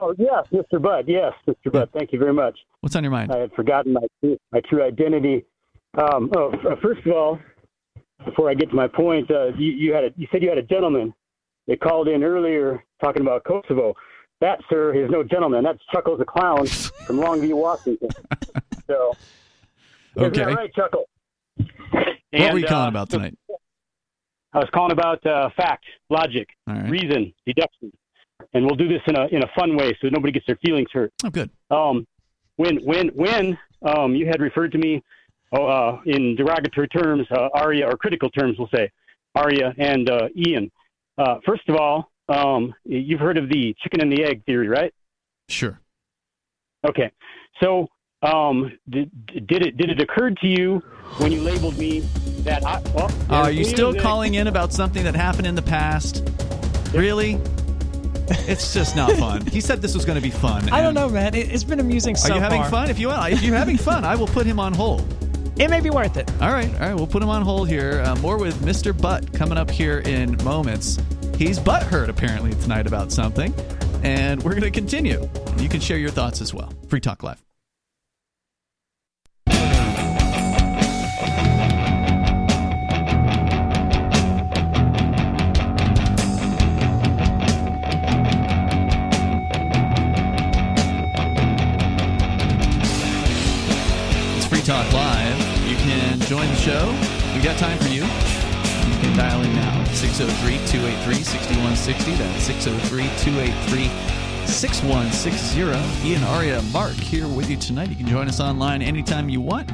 Oh, 0.00 0.14
yes, 0.16 0.46
Mr. 0.52 0.80
Bud. 0.80 1.06
Yes, 1.08 1.32
Mr. 1.48 1.72
Bud. 1.72 1.90
Thank 1.92 2.12
you 2.12 2.18
very 2.18 2.32
much. 2.32 2.58
What's 2.80 2.94
on 2.94 3.02
your 3.02 3.10
mind? 3.10 3.32
I 3.32 3.38
had 3.38 3.52
forgotten 3.52 3.92
my 3.94 4.06
true- 4.20 4.38
my 4.52 4.60
true 4.60 4.82
identity. 4.84 5.44
Um, 5.94 6.30
oh, 6.36 6.52
first 6.80 7.04
of 7.06 7.12
all, 7.12 7.38
before 8.24 8.48
I 8.50 8.54
get 8.54 8.70
to 8.70 8.76
my 8.76 8.86
point, 8.86 9.30
uh, 9.30 9.46
you, 9.56 9.72
you 9.72 9.92
had 9.92 10.04
a, 10.04 10.10
you 10.16 10.28
said 10.30 10.42
you 10.42 10.48
had 10.48 10.58
a 10.58 10.62
gentleman 10.62 11.12
that 11.66 11.80
called 11.80 12.08
in 12.08 12.22
earlier 12.22 12.84
talking 13.00 13.22
about 13.22 13.44
Kosovo. 13.44 13.94
That, 14.40 14.60
sir, 14.70 14.94
is 14.94 15.10
no 15.10 15.24
gentleman. 15.24 15.64
That's 15.64 15.80
Chuckles 15.92 16.18
the 16.20 16.24
Clown 16.24 16.66
from 16.66 17.16
Longview, 17.16 17.54
Washington. 17.54 18.08
So, 18.86 19.12
Okay. 20.16 20.44
right, 20.44 20.72
Chuckle? 20.74 21.08
what 21.90 22.16
And, 22.32 22.52
were 22.52 22.58
you 22.60 22.66
calling 22.66 22.86
uh, 22.86 22.90
about 22.90 23.10
tonight? 23.10 23.36
I 24.52 24.58
was 24.58 24.68
calling 24.72 24.92
about 24.92 25.24
uh, 25.26 25.50
fact, 25.56 25.84
logic, 26.08 26.48
right. 26.66 26.88
reason, 26.88 27.32
deduction, 27.46 27.92
and 28.54 28.64
we'll 28.64 28.76
do 28.76 28.88
this 28.88 29.02
in 29.06 29.16
a 29.16 29.26
in 29.26 29.42
a 29.42 29.48
fun 29.58 29.76
way 29.76 29.96
so 30.00 30.08
nobody 30.08 30.32
gets 30.32 30.46
their 30.46 30.58
feelings 30.64 30.88
hurt. 30.92 31.12
Oh, 31.24 31.30
good. 31.30 31.50
Um, 31.70 32.06
when 32.56 32.76
when 32.78 33.08
when 33.08 33.58
um, 33.82 34.14
you 34.14 34.26
had 34.26 34.40
referred 34.40 34.72
to 34.72 34.78
me 34.78 35.02
oh, 35.52 35.66
uh, 35.66 36.00
in 36.06 36.36
derogatory 36.36 36.88
terms, 36.88 37.26
uh, 37.30 37.48
Aria 37.54 37.86
or 37.86 37.96
critical 37.96 38.30
terms, 38.30 38.56
we'll 38.58 38.68
say 38.74 38.90
Aria 39.34 39.74
and 39.78 40.08
uh, 40.10 40.28
Ian. 40.36 40.70
Uh, 41.16 41.36
first 41.44 41.68
of 41.68 41.76
all, 41.76 42.10
um, 42.28 42.74
you've 42.84 43.20
heard 43.20 43.38
of 43.38 43.48
the 43.48 43.74
chicken 43.82 44.00
and 44.00 44.12
the 44.12 44.24
egg 44.24 44.44
theory, 44.44 44.68
right? 44.68 44.92
Sure. 45.48 45.80
Okay. 46.86 47.10
So, 47.62 47.88
um, 48.22 48.78
did, 48.88 49.10
did 49.46 49.66
it 49.66 49.76
did 49.76 49.90
it 49.90 50.00
occur 50.00 50.30
to 50.30 50.46
you 50.46 50.82
when 51.18 51.32
you 51.32 51.40
labeled 51.42 51.78
me 51.78 52.00
that? 52.40 52.64
I, 52.64 52.80
well, 52.94 53.10
Are 53.30 53.50
you 53.50 53.64
still 53.64 53.94
calling 53.94 54.34
in 54.34 54.46
about 54.46 54.72
something 54.72 55.04
that 55.04 55.14
happened 55.14 55.46
in 55.46 55.54
the 55.54 55.62
past? 55.62 56.28
Really? 56.92 57.40
It's 58.48 58.72
just 58.74 58.96
not 58.96 59.12
fun. 59.12 59.44
He 59.46 59.60
said 59.60 59.82
this 59.82 59.94
was 59.94 60.04
going 60.04 60.16
to 60.16 60.22
be 60.22 60.30
fun. 60.30 60.68
I 60.70 60.80
don't 60.82 60.94
know, 60.94 61.08
man. 61.08 61.34
It, 61.34 61.52
it's 61.52 61.64
been 61.64 61.80
amusing 61.80 62.16
so 62.16 62.32
Are 62.32 62.36
you 62.36 62.40
having 62.40 62.62
far. 62.62 62.70
fun? 62.70 62.90
If 62.90 62.98
you 62.98 63.10
are, 63.10 63.30
if 63.30 63.42
you're 63.42 63.56
having 63.56 63.76
fun, 63.76 64.04
I 64.04 64.14
will 64.16 64.26
put 64.26 64.46
him 64.46 64.58
on 64.60 64.74
hold. 64.74 65.04
It 65.58 65.70
may 65.70 65.80
be 65.80 65.90
worth 65.90 66.16
it. 66.16 66.30
All 66.40 66.52
right, 66.52 66.72
all 66.74 66.80
right, 66.82 66.94
we'll 66.94 67.08
put 67.08 67.20
him 67.20 67.30
on 67.30 67.42
hold 67.42 67.68
here. 67.68 68.00
Uh, 68.06 68.14
more 68.20 68.38
with 68.38 68.54
Mr. 68.62 68.96
Butt 68.96 69.32
coming 69.32 69.58
up 69.58 69.68
here 69.68 69.98
in 69.98 70.36
moments. 70.44 70.98
He's 71.36 71.58
butt 71.58 71.82
hurt 71.82 72.08
apparently 72.08 72.52
tonight 72.62 72.86
about 72.86 73.10
something, 73.10 73.52
and 74.04 74.40
we're 74.44 74.52
going 74.52 74.62
to 74.62 74.70
continue. 74.70 75.28
You 75.58 75.68
can 75.68 75.80
share 75.80 75.98
your 75.98 76.10
thoughts 76.10 76.40
as 76.40 76.54
well. 76.54 76.72
Free 76.86 77.00
Talk 77.00 77.24
Live. 77.24 77.47
Talk 94.68 94.92
Live. 94.92 95.66
You 95.66 95.76
can 95.76 96.20
join 96.20 96.46
the 96.46 96.56
show. 96.56 96.88
We 97.34 97.40
got 97.42 97.56
time 97.56 97.78
for 97.78 97.88
you. 97.88 98.02
You 98.02 99.00
can 99.00 99.16
dial 99.16 99.40
in 99.40 99.54
now 99.54 99.82
603 99.84 100.58
283 100.66 101.14
6160. 101.22 102.12
That's 102.12 102.42
603 102.42 103.04
283 103.24 104.46
6160. 104.46 106.06
Ian 106.06 106.22
Aria 106.24 106.60
Mark 106.70 106.92
here 106.92 107.26
with 107.26 107.48
you 107.48 107.56
tonight. 107.56 107.88
You 107.88 107.96
can 107.96 108.08
join 108.08 108.28
us 108.28 108.40
online 108.40 108.82
anytime 108.82 109.30
you 109.30 109.40
want. 109.40 109.70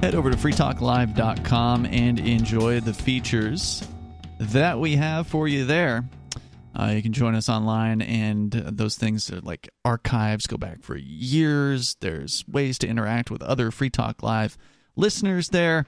Head 0.00 0.14
over 0.14 0.30
to 0.30 0.36
freetalklive.com 0.36 1.86
and 1.86 2.20
enjoy 2.20 2.78
the 2.78 2.94
features 2.94 3.82
that 4.38 4.78
we 4.78 4.94
have 4.94 5.26
for 5.26 5.48
you 5.48 5.64
there. 5.64 6.04
Uh, 6.78 6.88
you 6.88 7.02
can 7.02 7.12
join 7.12 7.34
us 7.34 7.48
online, 7.48 8.02
and 8.02 8.52
those 8.52 8.96
things 8.96 9.32
are 9.32 9.40
like 9.40 9.70
archives 9.84 10.46
go 10.46 10.58
back 10.58 10.82
for 10.82 10.96
years. 10.96 11.96
There's 12.00 12.44
ways 12.46 12.78
to 12.78 12.88
interact 12.88 13.30
with 13.30 13.42
other 13.42 13.70
Free 13.70 13.88
Talk 13.88 14.22
Live 14.22 14.58
listeners 14.94 15.48
there. 15.48 15.86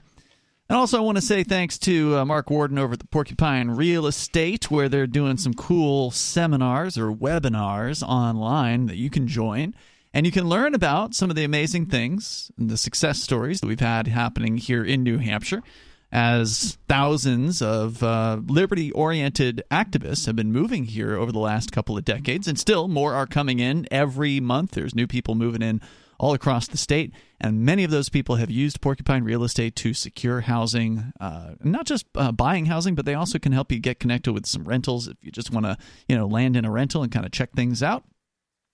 And 0.70 0.78
also, 0.78 0.98
I 0.98 1.00
want 1.00 1.16
to 1.16 1.22
say 1.22 1.44
thanks 1.44 1.78
to 1.80 2.16
uh, 2.18 2.24
Mark 2.24 2.50
Warden 2.50 2.78
over 2.78 2.94
at 2.94 3.00
the 3.00 3.06
Porcupine 3.06 3.70
Real 3.70 4.06
Estate, 4.06 4.70
where 4.70 4.88
they're 4.88 5.06
doing 5.06 5.36
some 5.36 5.54
cool 5.54 6.10
seminars 6.10 6.96
or 6.96 7.12
webinars 7.12 8.02
online 8.02 8.86
that 8.86 8.96
you 8.96 9.10
can 9.10 9.26
join. 9.26 9.74
And 10.14 10.24
you 10.24 10.32
can 10.32 10.48
learn 10.48 10.74
about 10.74 11.14
some 11.14 11.28
of 11.28 11.36
the 11.36 11.44
amazing 11.44 11.86
things 11.86 12.50
and 12.58 12.70
the 12.70 12.78
success 12.78 13.20
stories 13.20 13.60
that 13.60 13.66
we've 13.66 13.80
had 13.80 14.06
happening 14.06 14.56
here 14.56 14.84
in 14.84 15.02
New 15.02 15.18
Hampshire 15.18 15.62
as 16.10 16.78
thousands 16.88 17.60
of 17.60 18.02
uh, 18.02 18.40
liberty 18.46 18.90
oriented 18.92 19.62
activists 19.70 20.26
have 20.26 20.36
been 20.36 20.52
moving 20.52 20.84
here 20.84 21.16
over 21.16 21.32
the 21.32 21.38
last 21.38 21.72
couple 21.72 21.98
of 21.98 22.04
decades, 22.04 22.48
and 22.48 22.58
still 22.58 22.88
more 22.88 23.14
are 23.14 23.26
coming 23.26 23.58
in 23.60 23.86
every 23.90 24.40
month. 24.40 24.72
There's 24.72 24.94
new 24.94 25.06
people 25.06 25.34
moving 25.34 25.62
in 25.62 25.80
all 26.18 26.34
across 26.34 26.66
the 26.66 26.78
state, 26.78 27.12
and 27.40 27.60
many 27.60 27.84
of 27.84 27.90
those 27.90 28.08
people 28.08 28.36
have 28.36 28.50
used 28.50 28.80
Porcupine 28.80 29.22
Real 29.22 29.44
Estate 29.44 29.76
to 29.76 29.94
secure 29.94 30.40
housing, 30.40 31.12
uh, 31.20 31.54
not 31.62 31.86
just 31.86 32.06
uh, 32.16 32.32
buying 32.32 32.66
housing, 32.66 32.94
but 32.94 33.04
they 33.04 33.14
also 33.14 33.38
can 33.38 33.52
help 33.52 33.70
you 33.70 33.78
get 33.78 34.00
connected 34.00 34.32
with 34.32 34.46
some 34.46 34.64
rentals 34.64 35.06
if 35.06 35.16
you 35.22 35.30
just 35.30 35.52
want 35.52 35.66
to, 35.66 35.76
you 36.08 36.16
know, 36.16 36.26
land 36.26 36.56
in 36.56 36.64
a 36.64 36.70
rental 36.70 37.02
and 37.02 37.12
kind 37.12 37.26
of 37.26 37.32
check 37.32 37.52
things 37.52 37.82
out 37.82 38.04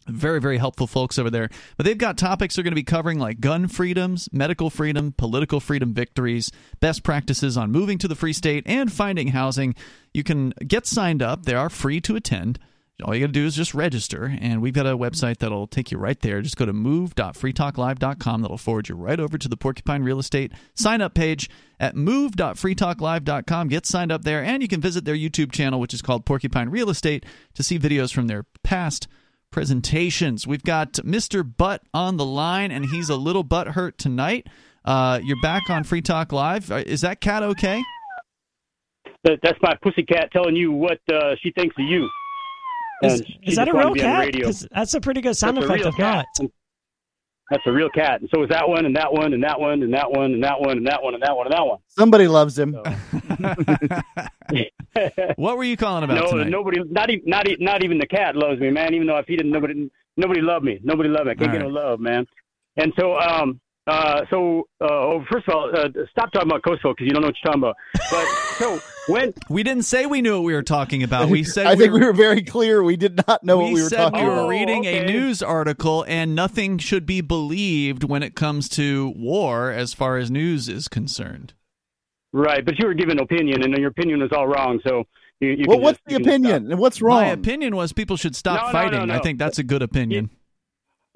very 0.07 0.41
very 0.41 0.59
helpful 0.59 0.87
folks 0.87 1.19
over 1.19 1.31
there. 1.31 1.49
But 1.77 1.87
they've 1.87 1.99
got 1.99 2.19
topics 2.19 2.55
they're 2.55 2.65
going 2.65 2.73
to 2.73 2.77
be 2.77 2.83
covering 2.83 3.19
like 3.19 3.41
gun 3.41 3.69
freedoms 3.69 4.29
medical 4.33 4.71
freedom 4.71 5.13
political 5.17 5.61
freedom 5.61 5.95
victories 5.95 6.51
best 6.81 7.03
practices 7.03 7.57
on 7.57 7.73
moving 7.73 7.99
to 7.99 8.09
the 8.09 8.15
free 8.15 8.33
state 8.33 8.65
and 8.67 8.93
finding 8.93 9.29
housing. 9.29 9.75
You 10.13 10.23
can 10.23 10.51
get 10.67 10.87
signed 10.87 11.23
up. 11.23 11.45
They 11.45 11.55
are 11.55 11.71
free 11.71 12.01
to 12.03 12.17
attend. 12.17 12.59
All 13.03 13.13
you 13.13 13.23
got 13.23 13.27
to 13.27 13.33
do 13.33 13.45
is 13.45 13.57
just 13.57 13.75
register 13.75 14.37
and 14.41 14.63
we've 14.63 14.73
got 14.73 14.87
a 14.87 14.97
website 14.97 15.39
that'll 15.39 15.67
take 15.67 15.91
you 15.91 15.99
right 15.99 16.21
there. 16.21 16.41
Just 16.43 16.57
go 16.57 16.65
to 16.65 16.73
move.freetalklive.com 16.73 18.43
that'll 18.43 18.57
forward 18.57 18.89
you 18.89 18.95
right 18.95 19.19
over 19.19 19.37
to 19.37 19.49
the 19.49 19.57
porcupine 19.57 20.05
real 20.05 20.21
estate 20.21 20.53
sign 20.75 21.01
up 21.01 21.15
page. 21.15 21.51
At 21.81 21.97
move.freetalklive.com 21.97 23.69
get 23.69 23.85
signed 23.85 24.13
up 24.13 24.23
there 24.23 24.45
and 24.45 24.63
you 24.63 24.69
can 24.69 24.81
visit 24.81 25.05
their 25.05 25.17
youtube 25.17 25.51
channel 25.51 25.81
which 25.81 25.93
is 25.93 26.01
called 26.01 26.25
porcupine 26.25 26.69
real 26.71 26.89
estate 26.89 27.27
to 27.55 27.65
see 27.65 27.81
videos 27.81 28.15
from 28.15 28.29
their 28.29 28.45
past 28.63 29.09
presentations. 29.55 30.49
We've 30.49 30.65
got 30.65 30.95
Mr. 30.95 31.49
Butt 31.57 31.81
on 31.95 32.17
the 32.17 32.25
line, 32.25 32.73
and 32.73 32.85
he's 32.85 33.09
a 33.09 33.15
little 33.15 33.45
butt 33.45 33.69
hurt 33.69 33.97
tonight. 33.99 34.49
Uh, 34.85 35.21
you're 35.23 35.41
back 35.43 35.71
on 35.71 35.85
Free 35.85 36.03
Talk 36.03 36.33
Live. 36.33 36.73
Uh, 36.73 36.83
Is 36.85 37.03
that 37.03 37.21
cat 37.21 37.45
okay? 37.45 37.81
That, 39.23 39.39
that's 39.45 39.59
my 39.63 39.75
pussy 39.81 40.03
cat 40.03 40.31
telling 40.33 40.57
you 40.57 40.73
what 40.73 40.99
uh, 41.11 41.37
she 41.41 41.53
thinks 41.53 41.77
of 41.79 41.85
you. 41.87 42.09
Is, 43.05 43.23
is 43.45 43.55
that 43.55 43.69
a 43.69 43.73
wanted 43.73 43.87
real 43.87 43.95
to 43.95 44.01
be 44.01 44.05
on 44.05 44.27
the 44.33 44.43
cat? 44.43 44.69
That's 44.73 44.95
a 44.95 45.01
pretty 45.01 45.21
good 45.21 45.37
sound 45.37 45.57
That's 45.57 45.67
effect 45.67 45.81
real 45.81 45.89
if 45.91 45.97
cat. 45.97 46.27
not. 46.41 46.51
That's 47.51 47.63
a 47.67 47.73
real 47.73 47.91
cat. 47.91 48.21
And 48.21 48.31
so 48.35 48.43
is 48.43 48.49
that 48.49 48.69
one, 48.69 48.87
and 48.87 48.97
that 48.97 49.13
one, 49.13 49.35
and 49.35 49.45
that 49.45 49.61
one, 49.61 49.83
and 49.83 49.93
that 49.93 50.11
one, 50.11 50.33
and 50.33 50.43
that 50.43 50.61
one, 50.61 50.79
and 50.79 50.87
that 50.87 51.03
one, 51.03 51.15
and 51.15 51.23
that 51.23 51.37
one, 51.37 51.47
and 51.47 51.55
that 51.55 51.67
one. 51.67 51.79
Somebody 51.89 52.27
loves 52.27 52.59
him. 52.59 52.73
what 55.37 55.59
were 55.59 55.65
you 55.65 55.77
calling 55.77 56.05
about 56.05 56.17
no, 56.17 56.31
tonight? 56.31 56.49
nobody, 56.49 56.81
not 56.91 57.11
even, 57.11 57.29
not, 57.29 57.49
e- 57.49 57.57
not 57.61 57.85
even 57.85 57.99
the 57.99 58.07
cat 58.07 58.35
loves 58.35 58.61
me, 58.61 58.71
man. 58.71 58.95
Even 58.95 59.07
though 59.07 59.17
I 59.17 59.25
feed 59.25 59.41
it, 59.41 59.47
nobody, 59.47 59.91
nobody 60.17 60.41
loved 60.41 60.65
me. 60.65 60.81
Nobody 60.83 61.11
loved 61.11 61.27
me. 61.27 61.33
I 61.33 61.35
can't 61.35 61.51
All 61.51 61.59
get 61.59 61.63
no 61.63 61.69
love, 61.69 62.01
man. 62.01 62.27
And 62.77 62.93
so, 62.99 63.15
um, 63.17 63.61
uh, 63.87 64.23
so, 64.31 64.67
uh, 64.81 64.87
oh, 64.89 65.25
first 65.31 65.47
of 65.49 65.55
all, 65.55 65.71
uh, 65.77 65.89
stop 66.11 66.33
talking 66.33 66.49
about 66.51 66.63
Kosovo 66.63 66.93
because 66.95 67.07
you 67.07 67.13
don't 67.13 67.21
know 67.23 67.29
what 67.29 67.37
you're 67.45 67.53
talking 67.53 67.63
about. 67.63 67.77
But 68.11 68.27
so 68.57 68.81
when 69.13 69.35
we 69.51 69.63
didn't 69.63 69.85
say 69.85 70.07
we 70.07 70.23
knew 70.23 70.37
what 70.37 70.45
we 70.45 70.55
were 70.55 70.63
talking 70.63 71.03
about. 71.03 71.29
We 71.29 71.45
said 71.45 71.67
I 71.69 71.75
we 71.75 71.81
think 71.81 71.93
were, 71.93 71.99
we 72.01 72.07
were 72.07 72.13
very 72.15 72.43
clear. 72.43 72.83
We 72.83 72.97
did 72.97 73.21
not 73.27 73.45
know 73.45 73.59
we 73.59 73.65
what 73.65 73.73
we 73.75 73.83
were 73.83 73.89
said 73.91 73.97
talking 73.99 74.21
we 74.23 74.27
were 74.27 74.35
about. 74.37 74.49
reading 74.49 74.85
a 74.87 75.03
okay. 75.03 75.13
news 75.13 75.43
article, 75.43 76.05
and 76.09 76.35
nothing 76.35 76.79
should 76.79 77.05
be 77.05 77.21
believed 77.21 78.05
when 78.05 78.23
it 78.23 78.35
comes 78.35 78.69
to 78.71 79.13
war, 79.17 79.71
as 79.71 79.93
far 79.93 80.17
as 80.17 80.31
news 80.31 80.69
is 80.69 80.89
concerned. 80.89 81.53
right, 82.33 82.65
but 82.65 82.79
you 82.79 82.87
were 82.87 82.95
giving 82.95 83.19
an 83.19 83.23
opinion, 83.23 83.63
and 83.63 83.77
your 83.77 83.89
opinion 83.91 84.21
was 84.21 84.31
all 84.33 84.47
wrong. 84.47 84.81
So 84.87 85.05
you, 85.41 85.51
you 85.51 85.65
Well, 85.69 85.81
what's 85.81 85.99
just- 85.99 86.07
the 86.07 86.13
you 86.13 86.19
stop. 86.25 86.27
opinion 86.27 86.71
and 86.73 86.81
what's 86.81 87.03
wrong? 87.03 87.21
My 87.21 87.29
opinion 87.29 87.77
was 87.77 87.93
people 87.93 88.17
should 88.17 88.35
stop 88.35 88.61
No, 88.61 88.67
no, 88.67 88.73
fighting. 88.73 89.09
no, 89.09 89.15
I 89.15 89.19
think 89.19 89.39
that's 89.39 89.59
a 89.59 89.63
good 89.63 89.83
opinion. 89.83 90.31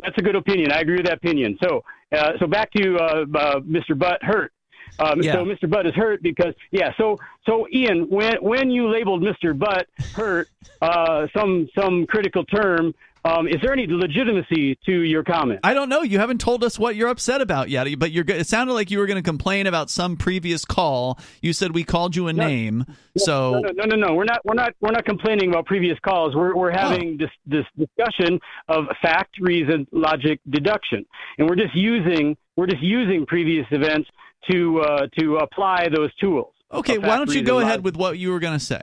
That's 0.02 0.16
a 0.18 0.22
good 0.22 0.36
opinion. 0.36 0.70
I 0.70 0.80
agree 0.80 0.96
with 0.96 1.06
that 1.06 1.14
opinion. 1.16 1.58
So, 1.62 1.82
uh, 2.12 2.32
so 2.38 2.46
back 2.46 2.70
to 2.72 2.96
uh, 2.96 3.24
uh, 3.34 3.60
Mr. 3.60 3.98
Butt 3.98 4.22
hurt. 4.22 4.52
Um, 4.98 5.22
Yeah. 5.22 5.34
So 5.34 5.44
Mr. 5.44 5.70
Butt 5.70 5.86
is 5.86 5.94
hurt 5.94 6.22
because 6.22 6.54
yeah. 6.70 6.92
So 6.96 7.18
so 7.46 7.68
Ian, 7.72 8.08
when 8.08 8.36
when 8.36 8.70
you 8.70 8.88
labeled 8.88 9.22
Mr. 9.22 9.56
Butt 9.56 9.86
hurt, 10.14 10.48
uh, 10.80 11.26
some 11.36 11.68
some 11.78 12.06
critical 12.06 12.44
term, 12.44 12.94
um, 13.28 13.46
is 13.48 13.56
there 13.62 13.72
any 13.72 13.86
legitimacy 13.86 14.78
to 14.86 14.92
your 15.02 15.22
comment? 15.22 15.60
I 15.62 15.74
don't 15.74 15.88
know. 15.88 16.02
You 16.02 16.18
haven't 16.18 16.40
told 16.40 16.64
us 16.64 16.78
what 16.78 16.96
you're 16.96 17.08
upset 17.08 17.40
about 17.40 17.68
yet, 17.68 17.86
but 17.98 18.10
you're. 18.10 18.24
It 18.28 18.46
sounded 18.46 18.72
like 18.72 18.90
you 18.90 18.98
were 18.98 19.06
going 19.06 19.22
to 19.22 19.28
complain 19.28 19.66
about 19.66 19.90
some 19.90 20.16
previous 20.16 20.64
call. 20.64 21.18
You 21.42 21.52
said 21.52 21.74
we 21.74 21.84
called 21.84 22.16
you 22.16 22.28
a 22.28 22.32
name, 22.32 22.84
so 23.16 23.60
no, 23.60 23.70
no, 23.74 23.84
no, 23.84 23.96
no. 24.08 24.14
We're 24.14 24.24
not. 24.24 24.40
We're 24.44 24.54
not. 24.54 24.72
We're 24.80 24.92
not 24.92 25.04
complaining 25.04 25.50
about 25.50 25.66
previous 25.66 25.98
calls. 26.00 26.34
We're 26.34 26.54
we're 26.56 26.72
Oh. 26.72 26.76
having 26.78 27.16
this 27.18 27.30
this 27.46 27.64
discussion 27.78 28.40
of 28.68 28.84
fact, 29.02 29.36
reason, 29.40 29.86
logic, 29.92 30.40
deduction, 30.48 31.04
and 31.38 31.48
we're 31.48 31.56
just 31.56 31.74
using 31.74 32.36
we're 32.56 32.66
just 32.66 32.82
using 32.82 33.26
previous 33.26 33.66
events 33.70 34.08
to 34.50 34.80
uh, 34.80 35.06
to 35.18 35.36
apply 35.36 35.88
those 35.94 36.14
tools. 36.16 36.52
okay. 36.72 36.98
Why 36.98 37.16
don't 37.16 37.32
you 37.34 37.42
go 37.42 37.58
ahead 37.58 37.84
with 37.84 37.96
what 37.96 38.18
you 38.18 38.30
were 38.30 38.38
going 38.38 38.58
to 38.58 38.64
say? 38.64 38.80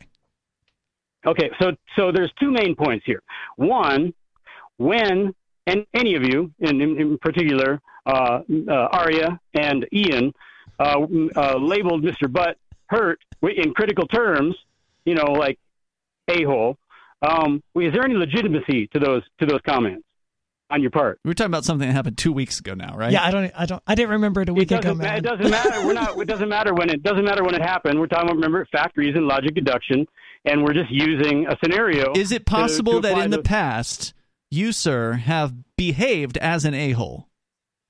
Okay, 1.26 1.50
so 1.60 1.72
so 1.98 2.12
there's 2.12 2.32
two 2.40 2.52
main 2.52 2.76
points 2.76 3.04
here. 3.06 3.24
One, 3.56 4.14
when 4.78 5.34
and 5.68 5.86
any 5.94 6.16
of 6.16 6.24
you, 6.24 6.52
in 6.60 6.82
in, 6.82 7.00
in 7.00 7.18
particular, 7.18 7.82
uh, 8.06 8.42
uh, 8.68 8.72
Aria 8.92 9.40
and 9.54 9.86
Ian, 9.92 10.34
uh, 10.80 11.00
uh, 11.36 11.58
labeled 11.58 12.04
Mr. 12.04 12.32
Butt 12.32 12.58
hurt 12.88 13.20
in 13.42 13.74
critical 13.74 14.08
terms, 14.08 14.56
you 15.06 15.16
know, 15.16 15.32
like 15.32 15.58
a 16.28 16.44
hole. 16.44 16.78
Um, 17.22 17.64
is 17.76 17.94
there 17.94 18.04
any 18.04 18.16
legitimacy 18.16 18.88
to 18.88 19.00
those 19.00 19.24
to 19.40 19.46
those 19.46 19.62
comments? 19.66 20.04
on 20.72 20.82
your 20.82 20.90
part. 20.90 21.20
We 21.24 21.30
were 21.30 21.36
talking 21.36 21.52
about 21.52 21.64
something 21.64 21.88
that 21.88 21.94
happened 21.94 22.18
two 22.18 22.34
weeks 22.34 22.60
ago 22.60 22.74
now, 22.74 22.96
right? 22.98 23.12
Yeah, 23.12 23.24
I 23.24 23.30
don't, 23.30 23.52
I 23.56 23.66
don't, 23.68 23.84
I 23.86 23.94
didn't 23.94 24.12
remember 24.12 24.42
it 24.42 24.50
a 24.50 24.54
week 24.54 24.72
it 24.72 24.80
ago, 24.80 24.96
ma- 24.96 25.04
man. 25.04 25.18
It 25.18 25.22
doesn't 25.22 25.50
matter. 25.50 25.86
We're 25.86 25.94
not. 25.94 26.18
It 26.18 26.28
doesn't 26.28 26.50
matter 26.50 26.74
when 26.74 26.90
it 26.90 27.04
doesn't 27.04 27.24
matter 27.24 27.44
when 27.44 27.54
it 27.54 27.62
happened. 27.62 28.00
We're 28.00 28.08
talking 28.08 28.30
about 28.30 28.38
remember 28.38 28.68
fact, 28.72 28.98
reason, 28.98 29.28
logic, 29.28 29.54
deduction, 29.54 30.08
and 30.46 30.64
we're 30.64 30.74
just 30.74 30.90
using 30.90 31.46
a 31.48 31.56
scenario. 31.64 32.14
Is 32.16 32.32
it 32.32 32.46
possible 32.46 32.94
to 32.94 33.02
that 33.02 33.12
apply 33.12 33.26
in 33.26 33.32
the 33.32 33.44
past 33.44 34.14
you, 34.56 34.72
sir, 34.72 35.14
have 35.14 35.54
behaved 35.78 36.38
as 36.38 36.66
an 36.66 36.74
a 36.74 36.92
hole 36.92 37.28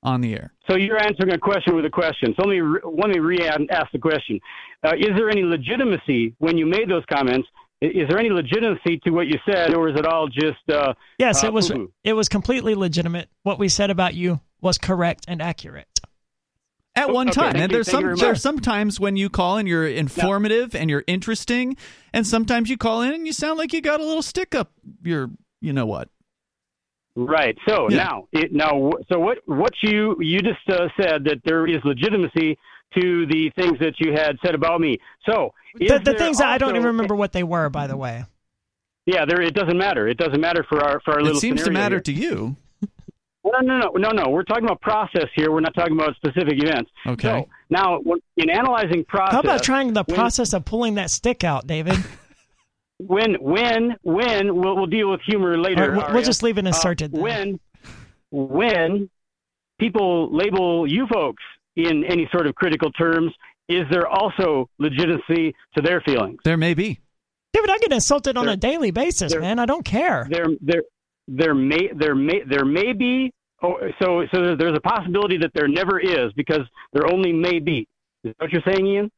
on 0.04 0.22
the 0.22 0.34
air? 0.34 0.54
So 0.70 0.76
you're 0.78 1.02
answering 1.02 1.32
a 1.34 1.38
question 1.38 1.76
with 1.76 1.86
a 1.86 1.90
question. 1.90 2.34
So 2.36 2.44
let 2.48 2.50
me 2.50 2.60
re- 2.62 2.80
let 2.84 3.10
me 3.10 3.20
re-ask 3.20 3.92
the 3.92 4.00
question. 4.00 4.40
Uh, 4.84 4.94
is 4.98 5.10
there 5.16 5.30
any 5.30 5.44
legitimacy 5.44 6.34
when 6.40 6.58
you 6.58 6.66
made 6.66 6.90
those 6.90 7.04
comments? 7.12 7.48
Is 7.82 8.08
there 8.10 8.18
any 8.18 8.30
legitimacy 8.30 9.00
to 9.04 9.12
what 9.12 9.28
you 9.28 9.38
said, 9.48 9.74
or 9.76 9.90
is 9.90 9.96
it 10.00 10.06
all 10.06 10.28
just? 10.28 10.58
Uh, 10.72 10.94
Yes, 11.20 11.44
uh, 11.44 11.48
it 11.48 11.54
was. 11.54 11.70
poo-poo? 11.70 11.92
It 12.04 12.14
was 12.14 12.30
completely 12.30 12.74
legitimate. 12.74 13.30
What 13.44 13.60
we 13.60 13.68
said 13.70 13.90
about 13.90 14.14
you 14.16 14.40
was 14.62 14.78
correct 14.78 15.26
and 15.28 15.42
accurate. 15.42 15.88
At 16.98 17.10
one 17.12 17.28
Okay, 17.28 17.36
time, 17.42 17.52
thank 17.52 17.64
and 17.66 17.74
there's 17.74 17.88
thank 17.88 17.96
some 18.04 18.10
you 18.12 18.16
there's 18.16 18.38
much. 18.38 18.40
sometimes 18.40 19.00
when 19.02 19.18
you 19.18 19.30
call 19.30 19.58
and 19.58 19.68
you're 19.68 19.86
informative 19.86 20.74
and 20.74 20.90
you're 20.90 21.04
interesting, 21.08 21.76
and 22.14 22.26
sometimes 22.26 22.70
you 22.70 22.78
call 22.78 23.02
in 23.02 23.14
and 23.14 23.28
you 23.28 23.34
sound 23.34 23.58
like 23.60 23.74
you 23.74 23.82
got 23.82 24.00
a 24.00 24.04
little 24.06 24.22
stick 24.24 24.56
up 24.56 24.72
your 25.04 25.30
you 25.60 25.74
know 25.74 25.86
what. 25.86 26.08
Right. 27.16 27.58
So 27.68 27.90
Yeah. 27.90 27.98
now, 27.98 28.28
it, 28.34 28.52
now, 28.54 28.92
so 29.12 29.20
what? 29.20 29.38
What 29.46 29.72
you 29.82 30.18
you 30.20 30.40
just 30.42 30.68
uh, 30.70 30.88
said 31.00 31.24
that 31.26 31.38
there 31.46 31.66
is 31.66 31.78
legitimacy 31.86 32.58
to 32.98 33.26
the 33.28 33.52
things 33.56 33.78
that 33.80 33.94
you 34.00 34.12
had 34.14 34.38
said 34.46 34.54
about 34.56 34.80
me. 34.82 34.98
So 35.30 35.54
The, 35.76 36.00
the 36.04 36.14
things 36.14 36.38
that 36.40 36.48
I 36.48 36.58
don't 36.58 36.72
even 36.76 36.88
remember 36.88 37.16
what 37.16 37.32
they 37.32 37.44
were, 37.44 37.70
by 37.70 37.88
the 37.88 37.98
way. 37.98 38.26
Yeah, 39.06 39.26
there. 39.26 39.42
It 39.42 39.54
doesn't 39.54 39.78
matter. 39.78 40.08
It 40.08 40.18
doesn't 40.18 40.42
matter 40.42 40.66
for 40.68 40.84
our 40.84 41.00
for 41.06 41.14
our 41.14 41.20
It 41.20 41.24
little. 41.24 41.40
seems 41.40 41.64
to 41.64 41.72
matter 41.72 41.96
here. 41.96 42.02
to 42.02 42.12
you. 42.12 42.56
No, 43.46 43.60
no, 43.62 43.78
no, 43.78 43.90
no, 43.96 44.10
no. 44.10 44.30
We're 44.32 44.44
talking 44.44 44.66
about 44.66 44.82
process 44.82 45.28
here. 45.36 45.52
We're 45.52 45.60
not 45.60 45.76
talking 45.76 45.94
about 45.94 46.16
specific 46.16 46.56
events. 46.64 46.90
Okay. 47.06 47.28
So 47.28 47.48
now, 47.70 48.02
in 48.38 48.50
analyzing 48.50 49.06
process, 49.06 49.34
How 49.34 49.40
about 49.42 49.62
trying 49.64 49.94
the 49.94 50.04
when- 50.04 50.16
process 50.16 50.52
of 50.54 50.66
pulling 50.66 50.96
that 50.96 51.12
stick 51.12 51.44
out, 51.44 51.68
David? 51.68 51.96
when 52.99 53.35
when 53.35 53.95
when 54.03 54.55
we'll, 54.55 54.76
we'll 54.76 54.85
deal 54.85 55.11
with 55.11 55.22
humor 55.26 55.57
later. 55.57 55.84
All 55.84 55.89
right, 55.89 55.97
we'll- 56.05 56.13
we'll 56.15 56.23
just 56.23 56.43
leave 56.43 56.57
it 56.57 56.65
Uh, 56.65 56.69
inserted 56.69 57.11
then. 57.11 57.22
when 57.22 57.59
when 58.31 59.09
people 59.80 60.34
label 60.35 60.88
you 60.88 61.07
folks 61.07 61.43
in 61.76 62.03
any 62.05 62.27
sort 62.31 62.47
of 62.47 62.55
critical 62.55 62.91
terms, 62.91 63.34
is 63.67 63.84
there 63.91 64.07
also 64.07 64.69
legitimacy 64.80 65.53
to 65.76 65.81
their 65.81 66.01
feelings? 66.01 66.39
There 66.43 66.57
may 66.57 66.73
be. 66.73 66.99
David, 67.53 67.69
I 67.69 67.77
get 67.80 67.91
insulted 67.93 68.38
on 68.38 68.49
a 68.49 68.57
daily 68.57 68.91
basis, 68.91 69.31
there- 69.31 69.41
man. 69.41 69.59
I 69.59 69.65
don't 69.65 69.85
care. 69.85 70.27
There 70.30 70.47
there 70.61 70.84
there 71.27 71.55
may 71.55 71.89
there 71.93 72.15
may 72.15 72.41
there 72.45 72.65
may 72.65 72.93
be. 72.93 73.31
Oh, 73.61 73.77
so 74.01 74.26
so 74.34 74.55
there's 74.55 74.77
a 74.77 74.81
possibility 74.81 75.38
that 75.38 75.51
there 75.53 75.67
never 75.67 75.99
is 75.99 76.31
because 76.34 76.61
there 76.93 77.07
only 77.11 77.31
may 77.34 77.59
be. 77.59 77.88
Is 78.23 78.34
that 78.38 78.45
what 78.45 78.51
you're 78.51 78.61
saying, 78.67 78.85
Ian? 78.85 79.11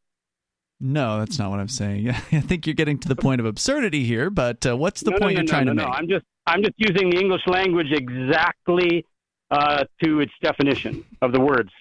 No, 0.80 1.20
that's 1.20 1.40
not 1.40 1.50
what 1.50 1.60
I'm 1.60 1.68
saying. 1.68 2.10
I 2.32 2.40
think 2.42 2.68
you're 2.68 2.76
getting 2.76 3.00
to 3.00 3.08
the 3.08 3.16
point 3.16 3.40
of 3.42 3.46
absurdity 3.48 4.04
here, 4.04 4.30
but 4.30 4.66
uh, 4.66 4.78
what's 4.78 5.02
the 5.02 5.12
no, 5.12 5.18
point 5.18 5.36
no, 5.36 5.42
no, 5.42 5.42
you're 5.42 5.48
trying 5.48 5.66
to 5.66 5.74
no, 5.74 5.84
make? 5.84 5.88
No, 5.88 5.92
I'm 5.94 6.08
just 6.08 6.26
I'm 6.46 6.62
just 6.62 6.76
using 6.78 7.10
the 7.10 7.20
English 7.20 7.42
language 7.48 7.88
exactly 7.92 9.06
uh, 9.52 9.84
to 10.04 10.20
its 10.22 10.32
definition 10.42 11.04
of 11.22 11.32
the 11.32 11.40
words. 11.40 11.72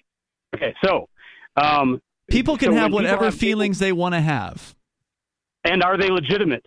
Okay, 0.54 0.74
so 0.84 1.08
um, 1.56 2.00
People 2.30 2.56
can 2.56 2.72
so 2.72 2.76
have 2.78 2.92
whatever 2.92 3.26
have- 3.26 3.34
feelings 3.34 3.78
they 3.78 3.92
want 3.92 4.14
to 4.14 4.20
have. 4.20 4.74
and 5.64 5.82
are 5.82 5.96
they 5.98 6.08
legitimate? 6.08 6.66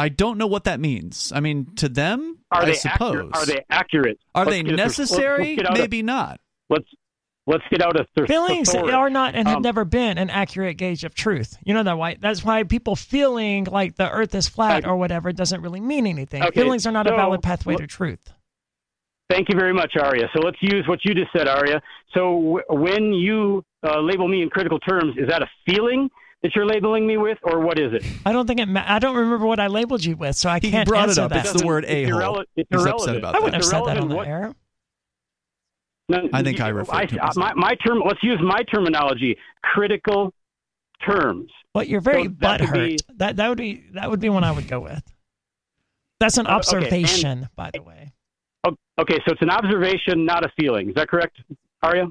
I 0.00 0.08
don't 0.08 0.38
know 0.38 0.46
what 0.46 0.64
that 0.64 0.78
means. 0.80 1.32
I 1.34 1.40
mean, 1.40 1.74
to 1.76 1.88
them, 1.88 2.38
Are 2.52 2.62
I 2.62 2.66
they 2.66 2.74
suppose. 2.74 3.16
accurate? 3.16 3.36
Are 3.36 3.46
they 3.46 3.64
accurate? 3.68 4.18
Are 4.34 4.44
Let's 4.44 4.56
they 4.56 4.62
let's- 4.62 4.76
necessary? 4.98 5.56
let's 5.56 5.68
a- 5.70 5.72
Maybe 5.74 6.02
not. 6.02 6.40
Let's 6.70 6.86
let's 7.48 7.64
get 7.70 7.82
out 7.82 7.98
a 7.98 8.06
th- 8.14 8.28
Feelings 8.28 8.70
thesaurus. 8.70 8.94
are 8.94 9.10
not 9.10 9.34
and 9.34 9.48
have 9.48 9.56
Um, 9.58 9.62
never 9.62 9.84
been 9.84 10.18
an 10.18 10.30
accurate 10.30 10.76
gauge 10.76 11.02
of 11.04 11.14
truth. 11.14 11.56
You 11.64 11.74
know 11.74 11.82
that, 11.82 11.98
why? 11.98 12.16
That's 12.20 12.44
why 12.44 12.62
people 12.62 12.94
feeling 12.94 13.64
like 13.64 13.96
the 13.96 14.08
Earth 14.10 14.34
is 14.34 14.48
flat 14.48 14.86
or 14.86 14.96
whatever 14.96 15.32
doesn't 15.32 15.60
really 15.62 15.80
mean 15.80 16.06
anything. 16.06 16.42
Okay, 16.42 16.60
Feelings 16.60 16.86
are 16.86 16.92
not 16.92 17.06
a 17.06 17.10
valid 17.10 17.42
pathway 17.42 17.74
what- 17.74 17.80
to 17.80 17.86
truth. 17.86 18.32
Thank 19.30 19.50
you 19.50 19.58
very 19.58 19.74
much, 19.74 19.94
Aria. 20.00 20.26
So 20.34 20.40
let's 20.40 20.56
use 20.62 20.86
what 20.88 21.00
you 21.04 21.12
just 21.14 21.30
said, 21.36 21.48
Aria. 21.48 21.82
So 22.14 22.60
w- 22.64 22.64
when 22.70 23.12
you 23.12 23.62
uh, 23.82 24.00
label 24.00 24.26
me 24.26 24.40
in 24.42 24.48
critical 24.48 24.78
terms, 24.78 25.16
is 25.18 25.28
that 25.28 25.42
a 25.42 25.46
feeling 25.66 26.08
that 26.42 26.54
you're 26.56 26.64
labeling 26.64 27.06
me 27.06 27.18
with, 27.18 27.36
or 27.42 27.60
what 27.60 27.78
is 27.78 27.92
it? 27.92 28.02
I 28.24 28.32
don't 28.32 28.46
think 28.46 28.58
it. 28.58 28.68
Ma- 28.68 28.84
I 28.86 28.98
don't 28.98 29.14
remember 29.16 29.44
what 29.46 29.60
I 29.60 29.66
labeled 29.66 30.02
you 30.02 30.16
with, 30.16 30.34
so 30.36 30.48
I 30.48 30.60
He 30.60 30.70
can't 30.70 30.88
he 30.88 30.90
brought 30.90 31.10
it 31.10 31.18
up. 31.18 31.30
that. 31.30 31.44
It's 31.44 31.60
the 31.60 31.66
word 31.66 31.84
It's 31.84 32.08
a-hole. 32.10 32.36
irrele- 32.38 32.44
it's 32.56 32.68
He's 32.70 32.86
upset 32.86 33.16
about 33.16 33.32
that. 33.34 33.38
I 33.38 33.44
wouldn't 33.44 33.54
have 33.62 33.64
said 33.66 33.84
that 33.84 33.98
on 33.98 34.08
the 34.08 34.16
what- 34.16 34.26
air. 34.28 34.54
No, 36.08 36.28
I 36.32 36.42
think 36.42 36.60
I 36.60 36.68
you- 36.68 36.74
referred 36.74 37.08
to 37.10 37.14
him 37.16 37.20
as 37.22 37.36
my, 37.36 37.52
my 37.54 37.74
term. 37.86 38.02
Let's 38.04 38.22
use 38.22 38.38
my 38.42 38.62
terminology. 38.72 39.36
Critical 39.62 40.32
terms. 41.06 41.50
But 41.74 41.88
you're 41.88 42.00
very 42.00 42.24
So 42.24 42.30
that 42.40 42.60
would 42.60 42.70
butthurt. 42.70 42.86
be- 42.88 42.98
That 43.16 43.36
that 43.36 43.48
would 43.48 43.58
be 43.58 43.84
that 43.94 44.10
would 44.10 44.20
be 44.20 44.28
one 44.30 44.42
I 44.44 44.50
would 44.52 44.68
go 44.68 44.80
with. 44.80 45.02
That's 46.20 46.38
an 46.38 46.46
Uh, 46.46 46.50
okay, 46.50 46.56
observation, 46.56 47.48
by 47.56 47.70
the 47.72 47.82
way. 47.82 48.12
Oh, 48.64 48.74
Okay, 48.98 49.18
so 49.26 49.32
it's 49.32 49.42
an 49.42 49.50
observation, 49.50 50.24
not 50.24 50.44
a 50.44 50.48
feeling. 50.58 50.88
Is 50.88 50.94
that 50.96 51.08
correct, 51.08 51.40
Aria? 51.82 52.06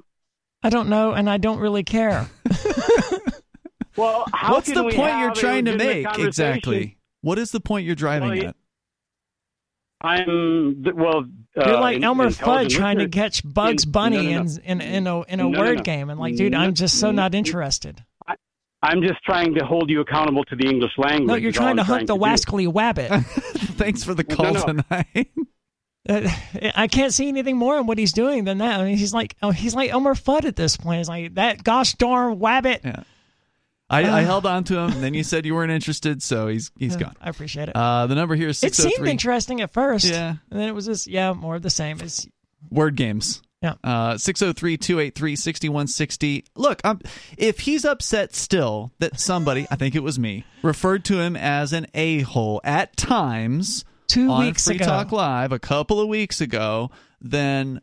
I 0.64 0.69
don't 0.69 0.88
know, 0.90 1.11
and 1.11 1.30
I 1.30 1.38
don't 1.38 1.60
really 1.60 1.84
care. 1.84 2.28
Well, 3.98 4.26
how 4.32 4.53
What's 4.53 4.68
can 4.68 4.76
the 4.76 4.84
we 4.84 4.94
point 4.94 5.10
have 5.11 5.19
you're 5.22 5.34
trying 5.34 5.65
to 5.65 5.76
make 5.76 6.06
exactly? 6.19 6.99
What 7.22 7.40
is 7.40 7.49
the 7.49 7.60
point 7.60 7.88
you're 7.88 7.95
driving 7.95 8.30
Well, 8.30 8.48
at? 8.49 8.56
I'm 10.02 10.84
well. 10.95 11.26
You're 11.65 11.75
uh, 11.75 11.81
like 11.81 11.97
in- 11.97 12.03
Elmer 12.03 12.27
Fudd 12.29 12.69
trying 12.69 12.99
to 12.99 13.07
catch 13.09 13.41
Bugs 13.43 13.84
in- 13.85 13.91
Bunny 13.91 14.27
no, 14.34 14.43
no, 14.43 14.43
no. 14.43 14.59
in 14.63 14.81
in 14.81 14.81
in 14.81 15.07
a 15.07 15.21
in 15.23 15.39
a 15.39 15.43
No, 15.43 15.49
no, 15.49 15.59
word 15.59 15.77
no. 15.77 15.84
game, 15.84 16.09
and 16.09 16.19
like, 16.19 16.35
dude, 16.35 16.51
No, 16.53 16.59
I'm 16.59 16.73
just 16.73 16.99
so 16.99 17.07
no, 17.07 17.23
not 17.23 17.35
interested. 17.35 18.03
I'm 18.84 19.01
just 19.01 19.21
trying 19.25 19.55
to 19.55 19.65
hold 19.65 19.89
you 19.89 20.01
accountable 20.01 20.43
to 20.45 20.55
the 20.55 20.67
English 20.69 20.91
language. 20.99 21.27
No, 21.27 21.34
you're 21.34 21.51
trying 21.51 21.77
to 21.77 21.81
I'm 21.81 21.88
hunt 21.88 22.07
the 22.07 22.13
do. 22.15 22.21
wascally 22.21 22.71
wabbit. 22.71 23.25
Thanks 23.75 24.03
for 24.03 24.13
the 24.13 24.23
No, 24.29 24.35
call 24.35 24.53
no. 24.53 24.63
tonight. 24.65 25.29
Uh, 26.09 26.25
I 26.73 26.88
can't 26.88 27.13
see 27.13 27.27
anything 27.27 27.57
more 27.57 27.77
in 27.77 27.85
what 27.85 27.97
he's 27.97 28.13
doing 28.13 28.45
than 28.45 28.59
that. 28.59 28.79
I 28.79 28.85
mean, 28.85 28.95
he's 28.95 29.13
like, 29.13 29.35
oh, 29.43 29.51
he's 29.51 29.75
like 29.75 29.89
Elmer 29.91 30.13
Fudd 30.15 30.45
at 30.45 30.55
this 30.55 30.77
point. 30.77 30.99
He's 30.99 31.09
like 31.09 31.34
that 31.35 31.65
gosh 31.65 31.95
darn 31.95 32.39
wabbit. 32.39 32.79
Yeah. 32.85 33.03
I, 33.89 34.03
I 34.19 34.22
held 34.22 34.45
on 34.45 34.64
to 34.65 34.77
him, 34.77 34.91
and 34.91 35.03
then 35.03 35.14
you 35.14 35.23
said 35.23 35.45
you 35.45 35.55
weren't 35.55 35.72
interested, 35.72 36.22
so 36.22 36.47
he's 36.47 36.72
he's 36.77 36.93
Yeah, 36.95 36.99
gone. 37.03 37.15
I 37.22 37.30
appreciate 37.30 37.69
it. 37.69 37.76
Uh, 37.76 38.07
the 38.07 38.15
number 38.15 38.35
here 38.35 38.49
is 38.49 38.61
it 38.64 38.76
seemed 38.76 39.07
interesting 39.07 39.61
at 39.61 39.72
first. 39.72 40.05
Yeah. 40.05 40.35
And 40.51 40.59
then 40.59 40.68
it 40.68 40.76
was 40.76 40.85
just, 40.85 41.07
yeah, 41.07 41.31
more 41.34 41.55
of 41.55 41.61
the 41.61 41.69
same. 41.69 41.99
It's 42.01 42.27
Word 42.69 42.95
games. 42.95 43.41
Yeah. 43.61 43.73
Uh, 43.84 44.18
603 44.18 44.77
283 44.77 45.35
6160. 45.35 46.45
Look, 46.55 46.81
I'm, 46.84 46.99
if 47.38 47.59
he's 47.61 47.85
upset 47.85 48.35
still 48.35 48.91
that 48.99 49.19
somebody, 49.19 49.65
I 49.72 49.76
think 49.77 49.95
it 49.95 50.03
was 50.03 50.19
me, 50.19 50.43
referred 50.61 51.05
to 51.05 51.19
him 51.19 51.35
as 51.35 51.73
an 51.73 51.88
a 51.93 52.22
hole 52.22 52.61
at 52.64 52.95
times 52.97 53.84
two 54.07 54.30
on 54.30 54.45
weeks 54.45 54.65
Free 54.65 54.76
ago. 54.76 54.85
Talk 54.85 55.11
Live 55.11 55.51
a 55.51 55.59
couple 55.59 55.99
of 55.99 56.07
weeks 56.07 56.39
ago, 56.41 56.91
then 57.19 57.81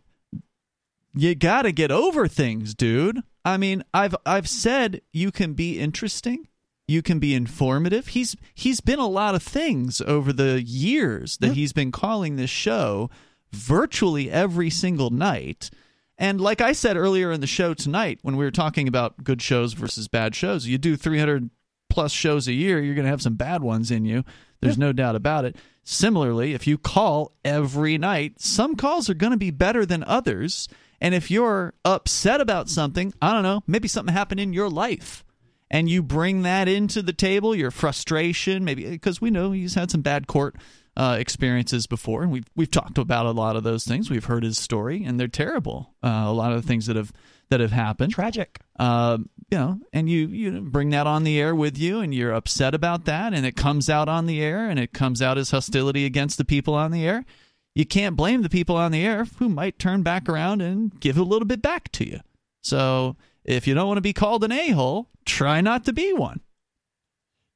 you 1.15 1.35
got 1.35 1.63
to 1.63 1.73
get 1.73 1.91
over 1.91 2.29
things, 2.29 2.75
dude. 2.75 3.23
I 3.45 3.57
mean, 3.57 3.85
I've 3.93 4.17
I've 4.25 4.49
said 4.49 5.03
you 5.13 5.31
can 5.31 5.55
be 5.55 5.79
interesting, 5.79 6.49
you 6.89 7.03
can 7.03 7.19
be 7.19 7.35
informative. 7.35 8.09
He's 8.09 8.37
he's 8.55 8.81
been 8.81 8.99
a 8.99 9.09
lot 9.09 9.35
of 9.35 9.43
things 9.43 10.01
over 10.01 10.33
the 10.33 10.63
years 10.63 11.37
that 11.39 11.53
he's 11.53 11.73
been 11.73 11.93
calling 11.93 12.37
this 12.37 12.51
show 12.51 13.11
virtually 13.53 14.31
every 14.31 14.71
single 14.71 15.11
night. 15.11 15.71
And 16.17 16.41
like 16.41 16.61
I 16.61 16.73
said 16.73 16.97
earlier 16.97 17.33
in 17.33 17.41
the 17.41 17.47
show 17.47 17.75
tonight 17.75 18.21
when 18.23 18.37
we 18.37 18.45
were 18.45 18.51
talking 18.51 18.87
about 18.87 19.25
good 19.25 19.43
shows 19.43 19.73
versus 19.73 20.09
bad 20.09 20.35
shows, 20.35 20.67
you 20.67 20.79
do 20.79 20.97
300 20.97 21.51
plus 21.91 22.13
shows 22.13 22.49
a 22.49 22.53
year, 22.53 22.81
you're 22.81 22.95
going 22.95 23.05
to 23.05 23.11
have 23.11 23.23
some 23.23 23.35
bad 23.35 23.63
ones 23.63 23.91
in 23.91 24.05
you. 24.05 24.25
There's 24.61 24.79
no 24.79 24.93
doubt 24.93 25.15
about 25.15 25.45
it. 25.45 25.57
Similarly, 25.83 26.55
if 26.55 26.67
you 26.67 26.79
call 26.79 27.33
every 27.45 27.99
night, 27.99 28.41
some 28.41 28.77
calls 28.77 29.11
are 29.11 29.15
going 29.15 29.33
to 29.33 29.37
be 29.37 29.51
better 29.51 29.85
than 29.85 30.03
others. 30.05 30.69
And 31.01 31.15
if 31.15 31.31
you're 31.31 31.75
upset 31.85 32.41
about 32.41 32.69
something, 32.69 33.13
I 33.21 33.33
don't 33.33 33.43
know, 33.43 33.63
maybe 33.67 33.89
something 33.89 34.15
happened 34.15 34.41
in 34.41 34.53
your 34.53 34.71
life 34.71 35.25
and 35.71 35.89
you 35.89 36.03
bring 36.03 36.43
that 36.43 36.69
into 36.69 37.03
the 37.03 37.13
table, 37.13 37.55
your 37.55 37.71
frustration, 37.71 38.65
maybe 38.65 38.89
because 38.89 39.21
we 39.21 39.31
know 39.31 39.51
he's 39.51 39.75
had 39.75 39.91
some 39.91 40.03
bad 40.03 40.27
court 40.27 40.57
uh, 40.97 41.17
experiences 41.19 41.87
before, 41.87 42.23
and 42.23 42.31
we've 42.31 42.47
we've 42.55 42.71
talked 42.71 42.99
about 42.99 43.27
a 43.27 43.33
lot 43.33 43.57
of 43.57 43.65
those 43.65 43.85
things. 43.85 44.09
We've 44.09 44.25
heard 44.25 44.45
his 44.45 44.59
story, 44.59 45.03
and 45.05 45.19
they're 45.19 45.27
terrible. 45.27 45.93
Uh, 46.03 46.25
a 46.27 46.33
lot 46.33 46.53
of 46.53 46.63
the 46.63 46.69
things 46.69 46.87
that 46.87 46.97
have 46.97 47.13
that 47.51 47.61
have 47.61 47.73
happened, 47.73 48.13
tragic. 48.13 48.61
Uh, 48.79 49.19
you 49.51 49.59
know, 49.59 49.81
and 49.93 50.09
you 50.09 50.29
you 50.29 50.61
bring 50.61 50.91
that 50.91 51.07
on 51.07 51.25
the 51.25 51.41
air 51.41 51.55
with 51.55 51.77
you, 51.77 52.01
and 52.01 52.15
you're 52.15 52.33
upset 52.33 52.75
about 52.75 53.07
that, 53.07 53.35
and 53.35 53.45
it 53.45 53.57
comes 53.57 53.91
out 53.91 54.09
on 54.09 54.27
the 54.27 54.41
air, 54.41 54.71
and 54.71 54.79
it 54.79 54.93
comes 54.93 55.21
out 55.21 55.39
as 55.39 55.51
hostility 55.51 56.05
against 56.05 56.39
the 56.39 56.45
people 56.45 56.75
on 56.75 56.93
the 56.93 57.05
air. 57.05 57.25
You 57.75 57.85
can't 57.85 58.17
blame 58.17 58.43
the 58.43 58.49
people 58.49 58.77
on 58.77 58.93
the 58.93 59.05
air 59.05 59.27
who 59.39 59.49
might 59.49 59.79
turn 59.79 60.03
back 60.03 60.29
around 60.29 60.63
and 60.63 60.99
give 61.01 61.19
a 61.19 61.23
little 61.23 61.47
bit 61.47 61.61
back 61.61 61.91
to 61.93 62.09
you. 62.09 62.21
So 62.63 63.17
if 63.45 63.67
you 63.67 63.75
don't 63.75 63.89
want 63.89 63.99
to 63.99 64.03
be 64.03 64.13
called 64.13 64.45
an 64.45 64.53
a 64.53 64.71
hole, 64.71 65.09
try 65.25 65.61
not 65.61 65.85
to 65.87 65.93
be 65.93 66.13
one. 66.13 66.41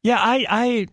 Yeah, 0.03 0.19
I, 0.21 0.47
I 0.49 0.87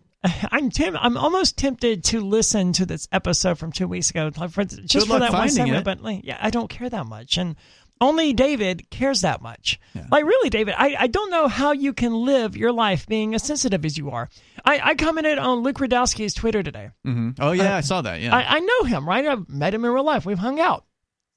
I'm 0.51 0.69
Tim. 0.69 0.95
I'm 0.97 1.17
almost 1.17 1.57
tempted 1.57 2.03
to 2.05 2.21
listen 2.21 2.73
to 2.73 2.85
this 2.85 3.07
episode 3.11 3.57
from 3.57 3.71
two 3.71 3.87
weeks 3.87 4.09
ago, 4.09 4.31
for, 4.31 4.63
just 4.63 4.93
Good 4.93 5.07
for 5.07 5.19
that 5.19 5.31
one 5.31 5.49
segment. 5.49 5.79
it. 5.79 5.83
But 5.83 6.01
like, 6.01 6.21
yeah, 6.23 6.37
I 6.39 6.49
don't 6.49 6.69
care 6.69 6.89
that 6.89 7.05
much, 7.05 7.37
and 7.37 7.55
only 8.01 8.33
David 8.33 8.89
cares 8.89 9.21
that 9.21 9.41
much. 9.41 9.79
Like, 10.11 10.25
really, 10.25 10.49
David, 10.49 10.75
I, 10.77 10.95
I 10.99 11.07
don't 11.07 11.31
know 11.31 11.47
how 11.47 11.71
you 11.71 11.93
can 11.93 12.13
live 12.13 12.57
your 12.57 12.71
life 12.71 13.07
being 13.07 13.33
as 13.33 13.43
sensitive 13.43 13.85
as 13.85 13.97
you 13.97 14.09
are. 14.11 14.29
I, 14.65 14.79
I 14.83 14.95
commented 14.95 15.37
on 15.37 15.59
Luke 15.59 15.77
Rudkowski's 15.77 16.33
Twitter 16.33 16.61
today. 16.61 16.89
hmm 17.03 17.29
Oh 17.39 17.51
yeah, 17.53 17.75
Uh, 17.75 17.77
I 17.77 17.81
saw 17.81 18.01
that. 18.01 18.19
Yeah. 18.21 18.35
I, 18.35 18.57
I 18.57 18.59
know 18.59 18.83
him, 18.83 19.07
right? 19.07 19.25
I've 19.25 19.47
met 19.47 19.73
him 19.73 19.85
in 19.85 19.91
real 19.91 20.03
life. 20.03 20.25
We've 20.25 20.37
hung 20.39 20.59
out. 20.59 20.85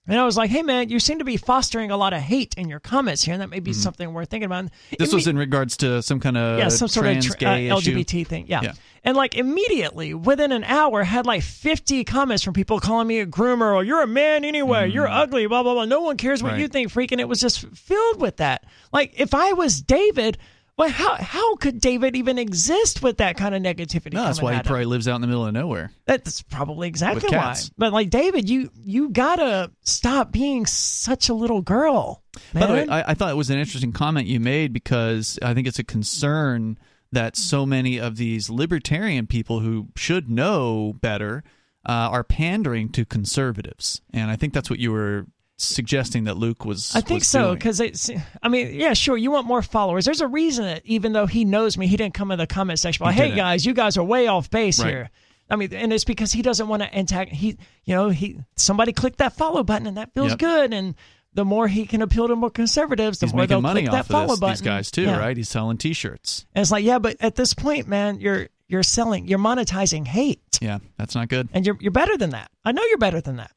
And 0.09 0.19
I 0.19 0.25
was 0.25 0.37
like, 0.39 0.51
hey, 0.51 0.63
man, 0.63 0.89
you 0.89 0.99
seem 1.01 1.19
to 1.19 1.25
be 1.25 1.37
fostering 1.37 1.91
a 1.91 1.97
lot 1.97 2.13
of 2.15 2.21
hate 2.21 2.55
in 2.57 2.69
your 2.69 2.81
comments 2.81 3.23
here, 3.23 3.35
and 3.35 3.43
that 3.43 3.51
may 3.51 3.61
be 3.61 3.73
something 3.75 4.13
we're 4.15 4.25
thinking 4.25 4.47
about. 4.47 4.65
Mm-hmm. 4.65 4.97
this 4.99 5.11
Imme- 5.11 5.15
was 5.15 5.27
in 5.27 5.37
regards 5.39 5.77
to 5.79 6.03
some 6.03 6.19
kind 6.19 6.37
of 6.37 6.59
yeah, 6.59 6.69
some 6.69 6.89
sort 6.89 7.05
trans 7.05 7.27
of 7.27 7.33
tr- 7.33 7.39
gay 7.39 7.71
uh. 7.71 7.77
LGBT 7.77 8.27
thing. 8.27 8.47
Yeah. 8.49 8.63
Yeah. 8.63 8.73
And 9.05 9.17
like 9.17 9.37
immediately 9.37 10.13
within 10.15 10.51
an 10.51 10.65
hour, 10.65 11.05
had 11.05 11.25
like 11.27 11.43
50 11.43 12.05
comments 12.05 12.43
from 12.43 12.53
people 12.55 12.81
calling 12.81 13.07
me 13.07 13.21
a 13.21 13.27
groomer 13.27 13.73
or 13.75 13.85
you're 13.85 14.03
a 14.03 14.07
man 14.09 14.45
anyway, 14.45 14.91
you're 14.91 15.07
ugly, 15.07 15.47
blah, 15.47 15.63
blah, 15.63 15.75
blah. 15.75 15.85
No 15.85 16.01
one 16.01 16.17
cares 16.17 16.43
what 16.43 16.49
Mm-hmm. 16.49 16.55
Right. 16.57 16.63
you 16.63 16.69
think, 16.69 16.93
freaking. 16.93 17.21
It 17.21 17.29
was 17.29 17.41
just 17.41 17.67
filled 17.77 18.21
with 18.21 18.39
that. 18.39 18.65
Like 18.93 19.13
if 19.17 19.35
I 19.35 19.53
was 19.53 19.81
David, 19.81 20.37
well, 20.79 20.91
how, 20.91 21.17
how 21.17 21.57
could 21.57 21.81
David 21.81 22.15
even 22.15 22.39
exist 22.39 23.03
with 23.03 23.17
that 23.17 23.37
kind 23.37 23.53
of 23.53 23.61
negativity? 23.61 24.13
No, 24.13 24.23
that's 24.23 24.41
why 24.41 24.53
he 24.53 24.59
at 24.59 24.65
him? 24.65 24.69
probably 24.69 24.85
lives 24.85 25.09
out 25.09 25.17
in 25.17 25.21
the 25.23 25.27
middle 25.27 25.45
of 25.45 25.53
nowhere. 25.53 25.91
That's 26.07 26.43
probably 26.43 26.87
exactly 26.87 27.37
why. 27.37 27.57
But 27.77 27.93
like 27.93 28.11
David, 28.11 28.49
you 28.49 28.71
you 28.85 29.11
gotta 29.11 29.73
stop 29.83 30.31
being 30.31 30.67
such 30.67 31.29
a 31.29 31.35
little 31.35 31.63
girl. 31.63 32.23
Man. 32.55 32.61
By 32.63 32.67
the 32.67 32.73
way, 32.75 32.87
I, 32.89 33.11
I 33.11 33.15
thought 33.15 33.33
it 33.33 33.37
was 33.37 33.51
an 33.51 33.59
interesting 33.59 33.91
comment 33.91 34.29
you 34.29 34.39
made 34.39 34.73
because 34.73 35.37
I 35.43 35.53
think 35.53 35.67
it's 35.67 35.81
a 35.81 35.85
concern 35.85 36.79
that 37.11 37.37
so 37.37 37.67
many 37.67 37.99
of 37.99 38.17
these 38.17 38.49
libertarian 38.49 39.27
people 39.27 39.59
who 39.59 39.89
should 39.97 40.31
know 40.31 40.95
better 41.01 41.43
uh, 41.87 41.91
are 42.13 42.23
pandering 42.23 42.91
to 42.91 43.05
conservatives, 43.05 44.01
and 44.13 44.31
I 44.31 44.37
think 44.37 44.53
that's 44.53 44.71
what 44.71 44.79
you 44.79 44.93
were 44.93 45.27
suggesting 45.59 46.25
that 46.25 46.37
Luke 46.37 46.65
was. 46.65 46.95
I 46.97 47.01
think 47.01 47.21
was 47.21 47.29
so 47.29 47.55
because 47.55 47.81
it's. 47.81 48.11
I 48.43 48.49
mean, 48.49 48.75
yeah, 48.75 48.95
sure. 48.95 49.17
You 49.17 49.31
want 49.31 49.47
more 49.47 49.61
followers. 49.63 50.05
There's 50.05 50.21
a 50.21 50.27
reason 50.29 50.65
that 50.65 50.83
even 50.87 51.13
though 51.13 51.27
he 51.27 51.45
knows 51.45 51.77
me, 51.77 51.87
he 51.87 51.97
didn't 51.97 52.15
come 52.15 52.31
in 52.31 52.39
the 52.39 52.47
comment 52.47 52.79
section. 52.79 53.05
Like, 53.05 53.15
He 53.15 53.21
hey 53.21 53.27
didn't. 53.29 53.39
guys, 53.39 53.67
you 53.67 53.75
guys 53.75 53.97
are 53.99 54.05
way 54.05 54.27
off 54.29 54.49
base 54.51 54.81
Right. 54.81 54.89
here. 54.91 55.11
I 55.51 55.57
mean, 55.57 55.73
and 55.75 55.93
it's 55.93 56.05
because 56.05 56.31
he 56.33 56.43
doesn't 56.43 56.69
want 56.69 56.83
to 56.83 56.91
antag. 56.91 57.29
He, 57.31 57.57
you 57.85 57.95
know, 57.95 58.09
he 58.11 58.39
somebody 58.57 58.93
clicked 58.93 59.19
that 59.19 59.35
follow 59.35 59.63
button 59.65 59.87
and 59.87 59.97
that 59.97 60.13
feels 60.15 60.31
Yep. 60.33 60.39
good. 60.39 60.73
And 60.75 60.95
the 61.35 61.45
more 61.45 61.69
he 61.69 61.87
can 61.87 62.03
appeal 62.03 62.29
to 62.29 62.37
more 62.37 62.51
conservatives, 62.51 63.19
the 63.19 63.27
He's 63.27 63.35
more 63.35 63.47
they'll 63.47 63.61
money 63.61 63.83
click 63.83 63.89
off 63.93 63.95
that 63.95 64.01
of 64.01 64.07
follow 64.21 64.29
this, 64.35 64.41
button. 64.41 64.53
these 64.55 64.61
guys 64.61 64.91
too, 64.91 65.03
Yeah. 65.05 65.19
right? 65.19 65.37
He's 65.37 65.49
selling 65.49 65.79
T-shirts. 65.79 66.45
And 66.55 66.61
it's 66.63 66.71
like, 66.71 66.85
yeah, 66.85 66.99
but 66.99 67.17
at 67.21 67.35
this 67.37 67.55
point, 67.55 67.89
man, 67.89 68.21
you're 68.21 68.49
you're 68.69 68.83
selling, 68.83 69.27
you're 69.27 69.39
monetizing 69.39 70.07
hate, 70.07 70.43
Yeah, 70.61 70.79
that's 70.99 71.15
not 71.15 71.29
good. 71.29 71.49
and 71.55 71.65
you're 71.65 71.79
you're 71.81 71.93
better 71.93 72.19
than 72.19 72.31
that. 72.31 72.51
I 72.67 72.73
know 72.73 72.83
you're 72.85 72.99
better 72.99 73.23
than 73.23 73.37
that. 73.37 73.51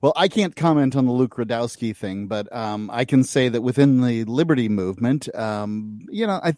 Well, 0.00 0.12
I 0.16 0.28
can't 0.28 0.54
comment 0.54 0.94
on 0.94 1.06
the 1.06 1.12
Luke 1.12 1.36
Rudkowski 1.36 1.94
thing, 1.96 2.28
but 2.28 2.54
um, 2.54 2.88
I 2.92 3.04
can 3.04 3.24
say 3.24 3.48
that 3.48 3.62
within 3.62 4.00
the 4.00 4.24
liberty 4.24 4.68
movement, 4.68 5.34
um, 5.34 6.00
you 6.08 6.26
know, 6.26 6.40
I, 6.42 6.54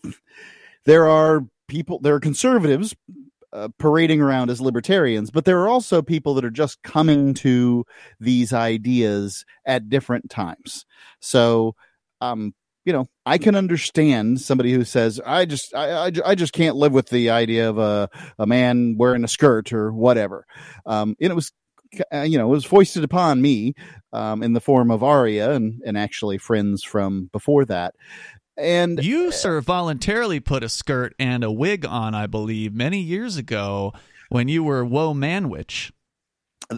there 0.85 1.07
are 1.07 1.47
people, 1.69 2.01
there 2.01 2.15
are 2.15 2.21
conservatives 2.21 2.95
uh, 3.53 3.69
parading 3.79 4.21
around 4.21 4.51
as 4.51 4.61
libertarians, 4.61 5.31
but 5.31 5.45
there 5.47 5.61
are 5.61 5.69
also 5.69 6.03
people 6.03 6.35
that 6.35 6.45
are 6.45 6.51
just 6.51 6.83
coming 6.83 7.33
to 7.35 7.85
these 8.21 8.53
ideas 8.53 9.45
at 9.65 9.89
different 9.89 10.31
times. 10.31 10.85
So, 11.21 11.75
um, 12.21 12.55
you 12.85 12.93
know, 12.93 13.07
I 13.27 13.39
can 13.39 13.55
understand 13.57 14.41
somebody 14.41 14.73
who 14.73 14.85
says, 14.85 15.21
"I 15.25 15.45
just, 15.45 15.75
I, 15.75 16.07
I, 16.07 16.13
I 16.25 16.35
just 16.35 16.53
can't 16.53 16.77
live 16.77 16.93
with 16.93 17.09
the 17.11 17.31
idea 17.31 17.69
of 17.69 17.79
a 17.79 18.09
a 18.39 18.47
man 18.47 18.97
wearing 18.97 19.23
a 19.23 19.29
skirt 19.29 19.73
or 19.73 19.93
whatever." 19.93 20.47
Um, 20.87 21.15
and 21.21 21.31
it 21.31 21.35
was 21.35 21.53
uh, 22.13 22.23
you 22.23 22.39
know, 22.39 22.47
it 22.47 22.51
was 22.51 22.65
foisted 22.65 23.05
upon 23.05 23.41
me 23.41 23.75
um, 24.13 24.43
in 24.43 24.53
the 24.53 24.61
form 24.61 24.91
of 24.91 25.03
Aria 25.03 25.53
and, 25.53 25.81
and 25.85 25.97
actually 25.99 26.39
friends 26.39 26.83
from 26.83 27.31
before 27.33 27.65
that. 27.67 27.95
And 28.57 29.03
You, 29.03 29.33
sir, 29.33 29.61
voluntarily 29.61 30.41
put 30.41 30.63
a 30.63 30.69
skirt 30.69 31.15
and 31.19 31.43
a 31.43 31.51
wig 31.51 31.87
on, 31.87 32.15
I 32.15 32.27
believe, 32.27 32.75
many 32.75 33.01
years 33.01 33.37
ago 33.37 33.93
when 34.29 34.49
you 34.49 34.63
were 34.63 34.85
Woe 34.85 35.15
Manwich. 35.15 35.93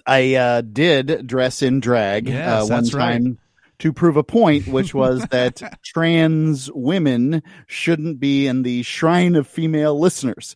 I 0.06 0.34
uh, 0.36 0.60
did 0.62 1.26
dress 1.26 1.60
in 1.60 1.80
drag 1.80 2.28
Yes, 2.28 2.48
uh, 2.48 2.66
one 2.66 2.68
that's 2.68 2.94
right. 2.94 3.12
time 3.12 3.38
to 3.80 3.92
prove 3.92 4.16
a 4.16 4.22
point, 4.22 4.68
which 4.68 4.94
was 4.94 5.26
that 5.26 5.60
trans 5.84 6.70
women 6.72 7.42
shouldn't 7.66 8.20
be 8.20 8.46
in 8.46 8.62
the 8.62 8.82
shrine 8.84 9.34
of 9.34 9.46
female 9.46 9.98
listeners. 9.98 10.54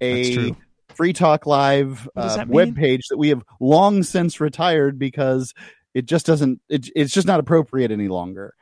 A 0.00 0.22
That's 0.22 0.34
true. 0.34 0.56
Free 0.98 1.12
Talk 1.14 1.46
Live 1.46 2.08
What 2.12 2.22
does 2.24 2.32
uh, 2.34 2.36
that 2.38 2.48
web 2.48 2.76
page 2.76 3.06
that 3.08 3.16
we 3.16 3.28
have 3.30 3.42
long 3.60 4.02
since 4.02 4.40
retired 4.40 4.98
because 4.98 5.54
it 5.94 6.04
just 6.06 6.26
doesn't. 6.26 6.60
It, 6.68 6.90
it's 6.94 7.12
just 7.14 7.26
not 7.26 7.40
appropriate 7.40 7.90
any 7.90 8.08
longer. 8.08 8.54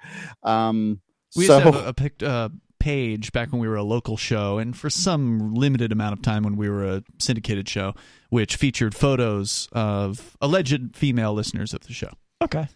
Um, 0.45 1.01
We 1.35 1.47
so 1.47 1.57
used 1.57 1.65
to 1.67 1.73
have 1.73 1.85
a, 1.87 1.89
a 1.89 1.93
pic- 1.95 2.23
uh, 2.23 2.51
page 2.79 3.33
back 3.33 3.51
when 3.53 3.61
we 3.61 3.67
were 3.67 3.77
a 3.77 3.83
local 3.83 4.17
show, 4.17 4.59
and 4.59 4.77
for 4.77 4.89
some 4.91 5.55
limited 5.55 5.93
amount 5.93 6.13
of 6.13 6.23
time 6.23 6.43
when 6.45 6.57
we 6.57 6.69
were 6.69 6.85
a 6.85 7.03
syndicated 7.19 7.69
show, 7.69 7.95
which 8.29 8.57
featured 8.57 8.95
photos 8.95 9.67
of 9.73 10.37
alleged 10.41 10.95
female 10.95 11.33
listeners 11.33 11.73
of 11.75 11.81
the 11.81 11.93
show. 11.95 12.11
Okay, 12.43 12.69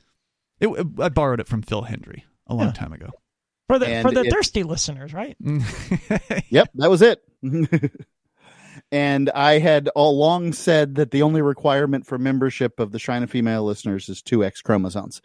It, 0.58 0.68
I 0.98 1.10
borrowed 1.10 1.38
it 1.38 1.46
from 1.48 1.60
Phil 1.62 1.82
Hendrie 1.82 2.22
a 2.46 2.54
long 2.54 2.68
Yeah. 2.68 2.72
time 2.72 2.92
ago. 2.94 3.10
for 3.68 3.78
the 3.78 3.86
And 3.86 4.08
for 4.08 4.12
the 4.12 4.22
it- 4.22 4.32
thirsty 4.32 4.62
listeners, 4.62 5.12
right? 5.14 5.36
Yep, 6.50 6.70
that 6.74 6.90
was 6.90 7.02
it. 7.02 7.22
and 8.92 9.30
I 9.30 9.58
had 9.58 9.88
all 9.88 10.10
along 10.10 10.52
said 10.52 10.96
that 10.96 11.10
the 11.10 11.22
only 11.22 11.42
requirement 11.42 12.06
for 12.06 12.18
membership 12.18 12.80
of 12.80 12.92
the 12.92 12.98
Shrine 12.98 13.22
of 13.22 13.30
Female 13.30 13.64
Listeners 13.64 14.08
is 14.08 14.22
two 14.22 14.44
X 14.44 14.62
chromosomes. 14.62 15.22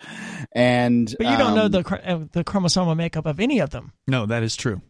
And 0.51 1.13
But 1.17 1.27
you 1.27 1.37
don't 1.37 1.55
know 1.55 1.65
um, 1.65 1.71
the 1.71 1.79
uh, 1.79 2.25
the 2.31 2.43
chromosomal 2.43 2.95
makeup 2.95 3.25
of 3.25 3.39
any 3.39 3.59
of 3.59 3.71
them. 3.71 3.93
no, 4.07 4.25
that 4.25 4.43
is 4.43 4.55
true. 4.55 4.81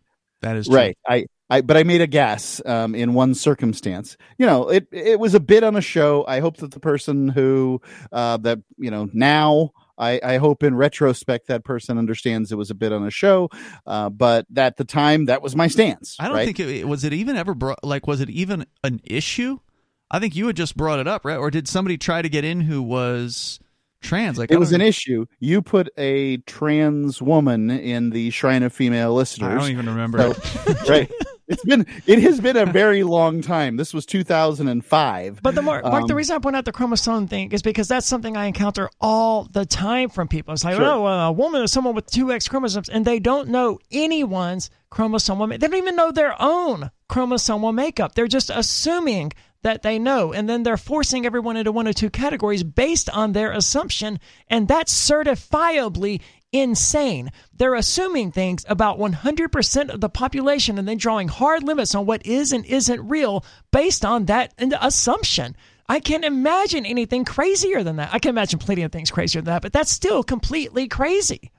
That 0.41 0.57
is 0.57 0.67
true. 0.67 0.75
right. 0.75 0.97
I, 1.07 1.25
I, 1.49 1.61
but 1.61 1.77
I 1.77 1.83
made 1.83 2.01
a 2.01 2.07
guess 2.07 2.61
um, 2.65 2.93
in 2.95 3.13
one 3.13 3.33
circumstance. 3.33 4.17
You 4.37 4.45
know, 4.45 4.69
it 4.69 4.87
it 4.91 5.19
was 5.19 5.33
a 5.33 5.39
bit 5.39 5.63
on 5.63 5.75
a 5.75 5.81
show. 5.81 6.25
I 6.27 6.39
hope 6.39 6.57
that 6.57 6.71
the 6.71 6.79
person 6.79 7.29
who 7.29 7.81
uh, 8.11 8.37
that 8.37 8.59
you 8.77 8.91
know 8.91 9.09
now. 9.13 9.71
I, 9.97 10.19
I 10.23 10.37
hope 10.37 10.63
in 10.63 10.75
retrospect 10.75 11.47
that 11.47 11.63
person 11.63 11.97
understands 11.97 12.51
it 12.51 12.55
was 12.55 12.69
a 12.69 12.75
bit 12.75 12.91
on 12.91 13.05
a 13.05 13.11
show, 13.11 13.49
uh, 13.85 14.09
but 14.09 14.45
at 14.55 14.77
the 14.77 14.85
time 14.85 15.25
that 15.25 15.41
was 15.41 15.55
my 15.55 15.67
stance. 15.67 16.17
I 16.19 16.25
don't 16.27 16.35
right? 16.35 16.45
think 16.45 16.59
it 16.59 16.87
was 16.87 17.03
it 17.03 17.13
even 17.13 17.35
ever 17.35 17.53
brought 17.53 17.83
like 17.83 18.07
was 18.07 18.21
it 18.21 18.29
even 18.29 18.65
an 18.83 19.01
issue? 19.03 19.59
I 20.11 20.19
think 20.19 20.35
you 20.35 20.47
had 20.47 20.55
just 20.55 20.77
brought 20.77 20.99
it 20.99 21.07
up, 21.07 21.25
right? 21.25 21.37
Or 21.37 21.49
did 21.49 21.67
somebody 21.67 21.97
try 21.97 22.21
to 22.21 22.29
get 22.29 22.43
in 22.43 22.61
who 22.61 22.81
was 22.81 23.59
trans? 24.01 24.37
Like 24.37 24.51
it 24.51 24.59
was 24.59 24.71
an 24.71 24.81
issue. 24.81 25.25
You 25.39 25.61
put 25.61 25.89
a 25.97 26.37
trans 26.37 27.21
woman 27.21 27.69
in 27.69 28.11
the 28.11 28.29
Shrine 28.29 28.63
of 28.63 28.73
Female 28.73 29.13
Listeners. 29.13 29.51
I 29.51 29.57
don't 29.57 29.71
even 29.71 29.87
remember. 29.87 30.33
So- 30.33 30.73
right. 30.89 31.11
It's 31.47 31.63
been 31.63 31.85
it 32.07 32.19
has 32.23 32.39
been 32.41 32.57
a 32.57 32.65
very 32.65 33.03
long 33.03 33.41
time. 33.41 33.77
This 33.77 33.93
was 33.93 34.05
2005. 34.05 35.41
But 35.43 35.53
the 35.55 35.61
more, 35.61 35.81
Mark, 35.83 36.07
the 36.07 36.13
Um, 36.13 36.17
reason 36.17 36.35
I 36.35 36.39
point 36.39 36.55
out 36.55 36.65
the 36.65 36.71
chromosome 36.71 37.27
thing 37.27 37.51
is 37.51 37.61
because 37.61 37.87
that's 37.87 38.07
something 38.07 38.35
I 38.35 38.45
encounter 38.47 38.89
all 38.99 39.43
the 39.51 39.65
time 39.65 40.09
from 40.09 40.27
people. 40.27 40.53
It's 40.53 40.63
like, 40.63 40.75
Sure. 40.75 40.85
oh, 40.85 41.05
a 41.05 41.31
woman 41.31 41.61
is 41.61 41.71
someone 41.71 41.93
with 41.95 42.07
two 42.09 42.31
X 42.31 42.47
chromosomes, 42.47 42.89
and 42.89 43.05
they 43.05 43.19
don't 43.19 43.49
know 43.49 43.79
anyone's 43.91 44.69
chromosomal. 44.91 45.47
ma- 45.47 45.57
They 45.57 45.67
don't 45.67 45.75
even 45.75 45.95
know 45.95 46.11
their 46.11 46.35
own 46.41 46.89
chromosomal 47.09 47.73
makeup. 47.73 48.15
They're 48.15 48.27
just 48.27 48.49
assuming 48.49 49.31
that 49.61 49.81
they 49.83 49.97
know, 49.99 50.31
and 50.33 50.47
then 50.49 50.63
they're 50.63 50.77
forcing 50.77 51.25
everyone 51.25 51.57
into 51.57 51.71
one 51.71 51.87
or 51.87 51.93
two 51.93 52.09
categories 52.09 52.63
based 52.63 53.09
on 53.09 53.33
their 53.33 53.51
assumption, 53.51 54.19
and 54.47 54.67
that's 54.67 54.93
certifiably 54.93 56.21
insane. 56.55 57.31
They're 57.53 57.75
assuming 57.75 58.31
things 58.31 58.65
about 58.69 58.97
100% 58.97 59.89
of 59.89 60.01
the 60.01 60.09
population 60.09 60.77
and 60.77 60.87
then 60.87 60.97
drawing 60.97 61.27
hard 61.27 61.63
limits 61.63 61.93
on 61.93 62.05
what 62.05 62.25
is 62.25 62.53
and 62.53 62.65
isn't 62.65 63.07
real 63.07 63.43
based 63.71 64.05
on 64.05 64.25
that 64.25 64.53
assumption. 64.57 65.55
I 65.87 65.99
can't 65.99 66.25
imagine 66.25 66.85
anything 66.85 67.25
crazier 67.25 67.83
than 67.83 67.97
that. 67.97 68.13
I 68.13 68.19
can 68.19 68.29
imagine 68.29 68.57
plenty 68.59 68.83
of 68.83 68.91
things 68.91 69.11
crazier 69.11 69.41
than 69.41 69.53
that, 69.53 69.61
but 69.61 69.73
that's 69.73 69.91
still 69.91 70.23
completely 70.23 70.87
crazy. 70.87 71.51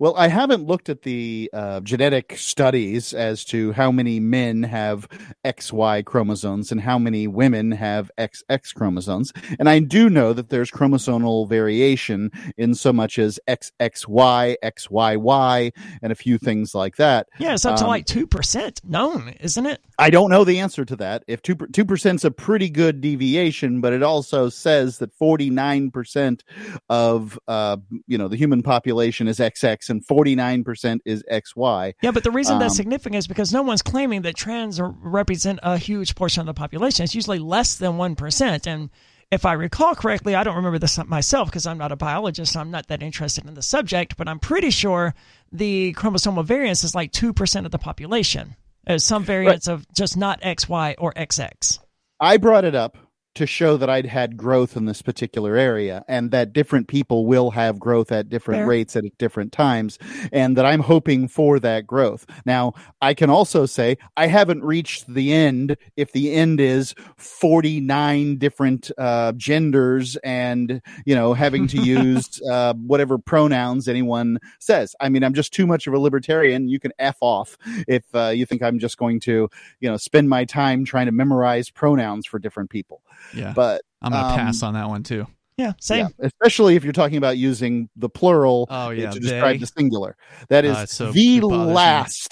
Well, 0.00 0.14
I 0.16 0.28
haven't 0.28 0.64
looked 0.64 0.88
at 0.88 1.02
the 1.02 1.50
uh, 1.52 1.80
genetic 1.80 2.36
studies 2.36 3.12
as 3.12 3.44
to 3.46 3.72
how 3.72 3.90
many 3.90 4.20
men 4.20 4.62
have 4.62 5.08
XY 5.44 6.04
chromosomes 6.04 6.70
and 6.70 6.80
how 6.80 7.00
many 7.00 7.26
women 7.26 7.72
have 7.72 8.08
XX 8.16 8.74
chromosomes. 8.74 9.32
And 9.58 9.68
I 9.68 9.80
do 9.80 10.08
know 10.08 10.32
that 10.32 10.50
there's 10.50 10.70
chromosomal 10.70 11.48
variation 11.48 12.30
in 12.56 12.76
so 12.76 12.92
much 12.92 13.18
as 13.18 13.40
XXY, 13.48 14.54
XYY, 14.62 15.72
and 16.00 16.12
a 16.12 16.14
few 16.14 16.38
things 16.38 16.76
like 16.76 16.94
that. 16.96 17.26
Yeah, 17.40 17.54
it's 17.54 17.64
up 17.64 17.76
to 17.78 17.84
Um, 17.84 17.88
like 17.88 18.06
2% 18.06 18.84
known, 18.84 19.34
isn't 19.40 19.66
it? 19.66 19.80
I 19.98 20.10
don't 20.10 20.30
know 20.30 20.44
the 20.44 20.60
answer 20.60 20.84
to 20.84 20.96
that. 20.96 21.24
If 21.26 21.42
two 21.42 21.56
two 21.72 21.84
percent 21.84 22.20
is 22.20 22.24
a 22.24 22.30
pretty 22.30 22.70
good 22.70 23.00
deviation, 23.00 23.80
but 23.80 23.92
it 23.92 24.04
also 24.04 24.48
says 24.48 24.98
that 24.98 25.12
forty 25.12 25.50
nine 25.50 25.90
percent 25.90 26.44
of 26.88 27.36
uh 27.48 27.78
you 28.06 28.16
know 28.16 28.28
the 28.28 28.36
human 28.36 28.62
population 28.62 29.26
is 29.26 29.40
XX 29.40 29.87
And 29.90 30.06
49% 30.06 31.00
is 31.04 31.22
XY. 31.30 31.94
Yeah, 32.02 32.10
but 32.10 32.24
the 32.24 32.30
reason 32.30 32.58
that's 32.58 32.72
Um, 32.74 32.76
significant 32.76 33.16
is 33.16 33.26
because 33.26 33.52
no 33.52 33.62
one's 33.62 33.82
claiming 33.82 34.22
that 34.22 34.36
trans 34.36 34.80
represent 34.80 35.60
a 35.62 35.78
huge 35.78 36.14
portion 36.14 36.40
of 36.40 36.46
the 36.46 36.54
population. 36.54 37.04
It's 37.04 37.14
usually 37.14 37.38
less 37.38 37.76
than 37.76 37.92
1%. 37.92 38.66
And 38.66 38.90
if 39.30 39.44
I 39.44 39.52
recall 39.52 39.94
correctly, 39.94 40.34
I 40.34 40.44
don't 40.44 40.56
remember 40.56 40.78
this 40.78 40.98
myself 41.06 41.48
because 41.48 41.66
I'm 41.66 41.78
not 41.78 41.92
a 41.92 41.96
biologist. 41.96 42.56
I'm 42.56 42.70
not 42.70 42.86
that 42.88 43.02
interested 43.02 43.46
in 43.46 43.54
the 43.54 43.62
subject, 43.62 44.16
but 44.16 44.28
I'm 44.28 44.38
pretty 44.38 44.70
sure 44.70 45.14
the 45.52 45.94
chromosomal 45.94 46.44
variance 46.44 46.84
is 46.84 46.94
like 46.94 47.12
2% 47.12 47.64
of 47.64 47.70
the 47.70 47.78
population. 47.78 48.56
There's 48.86 49.04
some 49.04 49.24
variants 49.24 49.68
of 49.68 49.86
just 49.92 50.16
not 50.16 50.40
XY 50.40 50.94
or 50.98 51.12
XX. 51.12 51.78
I 52.20 52.36
brought 52.38 52.64
it 52.64 52.74
up 52.74 52.96
to 53.38 53.46
show 53.46 53.76
that 53.76 53.88
I'd 53.88 54.06
had 54.06 54.36
growth 54.36 54.76
in 54.76 54.84
this 54.84 55.00
particular 55.00 55.56
area 55.56 56.04
and 56.08 56.32
that 56.32 56.52
different 56.52 56.88
people 56.88 57.24
will 57.24 57.52
have 57.52 57.78
growth 57.78 58.10
at 58.10 58.28
different 58.28 58.60
Fair. 58.60 58.66
rates 58.66 58.96
at 58.96 59.04
different 59.16 59.52
times 59.52 59.98
and 60.32 60.56
that 60.56 60.66
I'm 60.66 60.80
hoping 60.80 61.28
for 61.28 61.60
that 61.60 61.86
growth. 61.86 62.26
Now, 62.44 62.74
I 63.00 63.14
can 63.14 63.30
also 63.30 63.64
say 63.64 63.96
I 64.16 64.26
haven't 64.26 64.64
reached 64.64 65.12
the 65.12 65.32
end 65.32 65.76
if 65.96 66.12
the 66.12 66.32
end 66.34 66.60
is 66.60 66.94
49 67.16 68.38
different 68.38 68.90
uh, 68.98 69.32
genders 69.32 70.16
and, 70.24 70.82
you 71.06 71.14
know, 71.14 71.32
having 71.32 71.68
to 71.68 71.80
use 71.82 72.42
uh, 72.50 72.74
whatever 72.74 73.18
pronouns 73.18 73.86
anyone 73.86 74.38
says. 74.58 74.96
I 75.00 75.08
mean, 75.08 75.22
I'm 75.22 75.34
just 75.34 75.52
too 75.52 75.66
much 75.66 75.86
of 75.86 75.94
a 75.94 75.98
libertarian. 75.98 76.68
You 76.68 76.80
can 76.80 76.92
F 76.98 77.18
off 77.20 77.56
if 77.86 78.04
uh, 78.14 78.28
you 78.28 78.46
think 78.46 78.64
I'm 78.64 78.80
just 78.80 78.98
going 78.98 79.20
to, 79.20 79.48
you 79.78 79.88
know, 79.88 79.96
spend 79.96 80.28
my 80.28 80.44
time 80.44 80.84
trying 80.84 81.06
to 81.06 81.12
memorize 81.12 81.70
pronouns 81.70 82.26
for 82.26 82.40
different 82.40 82.70
people. 82.70 83.00
Yeah. 83.34 83.52
But 83.54 83.82
I'm 84.02 84.12
going 84.12 84.22
to 84.24 84.30
um, 84.30 84.36
pass 84.36 84.62
on 84.62 84.74
that 84.74 84.88
one 84.88 85.02
too. 85.02 85.26
Yeah, 85.56 85.72
same. 85.80 86.06
yeah, 86.20 86.26
especially 86.26 86.76
if 86.76 86.84
you're 86.84 86.92
talking 86.92 87.16
about 87.16 87.36
using 87.36 87.88
the 87.96 88.08
plural 88.08 88.66
Oh, 88.70 88.90
yeah, 88.90 89.10
to 89.10 89.18
describe 89.18 89.54
they. 89.56 89.58
the 89.58 89.66
singular. 89.66 90.16
That 90.50 90.64
is 90.64 90.76
Uh, 90.76 90.86
so- 90.86 91.12
the 91.12 91.38
it 91.38 91.40
bothers 91.42 91.66
me. 91.68 91.72
last 91.74 92.28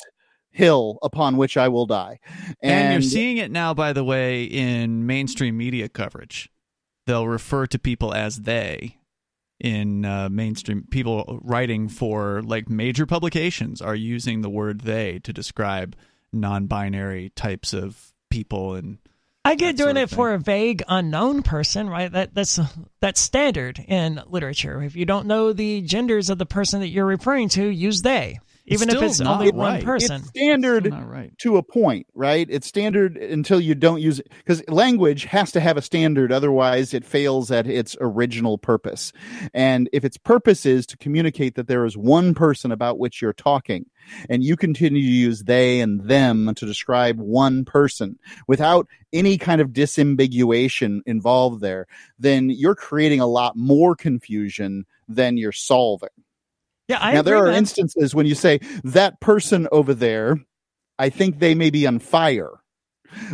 hill 0.53 0.99
upon 1.03 1.37
which 1.37 1.57
I 1.57 1.67
will 1.69 1.87
die. 1.87 2.21
And, 2.63 2.93
you're 3.03 3.11
seeing 3.11 3.37
it 3.39 3.51
now, 3.51 3.75
by 3.75 3.93
the 3.93 4.05
way, 4.05 4.45
in 4.45 5.07
mainstream 5.07 5.57
media 5.57 5.89
coverage. 5.89 6.51
They'll 7.07 7.27
refer 7.29 7.67
to 7.67 7.79
people 7.79 8.15
as 8.15 8.43
they 8.43 8.97
in 9.61 10.05
uh, 10.05 10.29
mainstream. 10.31 10.87
People 10.91 11.41
writing 11.43 11.89
for 11.89 12.43
like 12.43 12.69
major 12.71 13.07
publications 13.07 13.83
are 13.83 13.95
using 13.97 14.41
the 14.43 14.51
word 14.51 14.83
they 14.83 15.19
to 15.25 15.33
describe 15.33 15.95
non-binary 16.33 17.31
types 17.37 17.73
of 17.73 18.13
people 18.31 18.75
and 18.75 18.99
I 19.47 19.55
get 19.55 19.77
doing 19.77 19.97
it 19.97 20.11
for 20.11 20.35
a 20.35 20.41
vague 20.41 20.83
unknown 20.89 21.45
person, 21.45 21.89
right? 21.89 22.11
That 22.11 22.35
that's 22.35 22.59
that's 23.01 23.21
standard 23.21 23.79
in 23.79 24.21
literature. 24.27 24.83
If 24.83 24.97
you 24.97 25.07
don't 25.07 25.29
know 25.29 25.53
the 25.53 25.83
genders 25.83 26.31
of 26.31 26.39
the 26.39 26.47
person 26.47 26.81
that 26.81 26.89
you're 26.89 27.07
referring 27.07 27.49
to, 27.51 27.65
use 27.65 28.03
they, 28.03 28.41
even 28.67 28.91
if 28.91 29.01
it's 29.03 29.21
not 29.21 29.35
only 29.35 29.47
right. 29.47 29.55
one 29.55 29.83
person. 29.83 30.17
It's 30.17 30.29
standard 30.29 30.91
not 30.91 31.09
right. 31.09 31.37
to 31.39 31.57
a 31.57 31.63
point, 31.63 32.07
right? 32.15 32.47
It's 32.51 32.67
standard 32.67 33.17
until 33.17 33.61
you 33.61 33.75
don't 33.75 34.01
use 34.01 34.21
it 34.21 34.31
because 34.39 34.67
language 34.69 35.25
has 35.25 35.53
to 35.53 35.61
have 35.61 35.77
a 35.77 35.83
standard, 35.83 36.33
otherwise 36.33 36.93
it 36.95 37.05
fails 37.05 37.51
at 37.51 37.67
its 37.67 37.97
original 38.01 38.59
purpose. 38.59 39.13
And 39.55 39.89
if 39.93 40.05
its 40.05 40.17
purpose 40.17 40.67
is 40.67 40.87
to 40.87 40.97
communicate 40.97 41.55
that 41.55 41.69
there 41.69 41.85
is 41.85 41.97
one 41.97 42.35
person 42.35 42.73
about 42.73 42.99
which 42.99 43.23
you're 43.23 43.33
talking, 43.33 43.87
and 44.29 44.45
you 44.45 44.57
continue 44.57 45.03
to 45.03 45.09
use 45.09 45.43
they 45.43 45.81
and 45.81 46.01
them 46.03 46.55
to 46.55 46.67
describe 46.67 47.19
one 47.19 47.65
person 47.65 48.19
without 48.47 48.87
any 49.13 49.39
kind 49.39 49.61
of 49.61 49.71
disambiguation 49.71 51.01
involved 51.07 51.61
there, 51.61 51.87
then 52.19 52.51
you're 52.51 52.75
creating 52.75 53.21
a 53.21 53.27
lot 53.27 53.57
more 53.57 53.97
confusion 53.97 54.87
than 55.09 55.37
you're 55.37 55.53
solving. 55.53 56.09
Yeah, 56.89 56.99
I 57.01 57.15
now 57.15 57.23
there 57.23 57.37
are 57.37 57.47
man. 57.47 57.57
instances 57.57 58.15
when 58.15 58.27
you 58.27 58.35
say 58.35 58.61
that 58.85 59.21
person 59.21 59.67
over 59.73 59.93
there, 59.93 60.37
I 60.99 61.11
think 61.11 61.39
they 61.39 61.55
may 61.55 61.71
be 61.71 61.87
on 61.87 61.99
fire. 61.99 62.51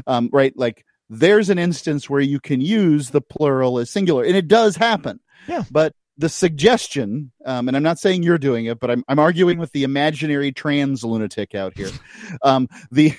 Um, 0.07 0.31
right? 0.33 0.53
Like 0.57 0.85
there's 1.09 1.51
an 1.51 1.59
instance 1.59 2.09
where 2.09 2.21
you 2.21 2.41
can 2.41 2.61
use 2.61 3.11
the 3.11 3.21
plural 3.21 3.79
as 3.79 3.91
singular, 3.91 4.25
and 4.25 4.37
it 4.37 4.49
does 4.49 4.77
happen. 4.77 5.21
Yeah. 5.47 5.65
But 5.71 5.95
the 6.19 6.29
suggestion, 6.29 7.33
um, 7.47 7.69
and 7.69 7.77
I'm 7.77 7.83
not 7.83 7.99
saying 7.99 8.23
you're 8.23 8.39
doing 8.39 8.67
it, 8.67 8.79
but 8.81 8.91
I'm 8.91 9.03
I'm 9.09 9.19
arguing 9.19 9.59
with 9.59 9.73
the 9.73 9.83
imaginary 9.83 10.53
trans 10.53 11.05
lunatic 11.05 11.55
out 11.55 11.77
here. 11.77 11.91
Um, 12.43 12.69
the 12.91 13.13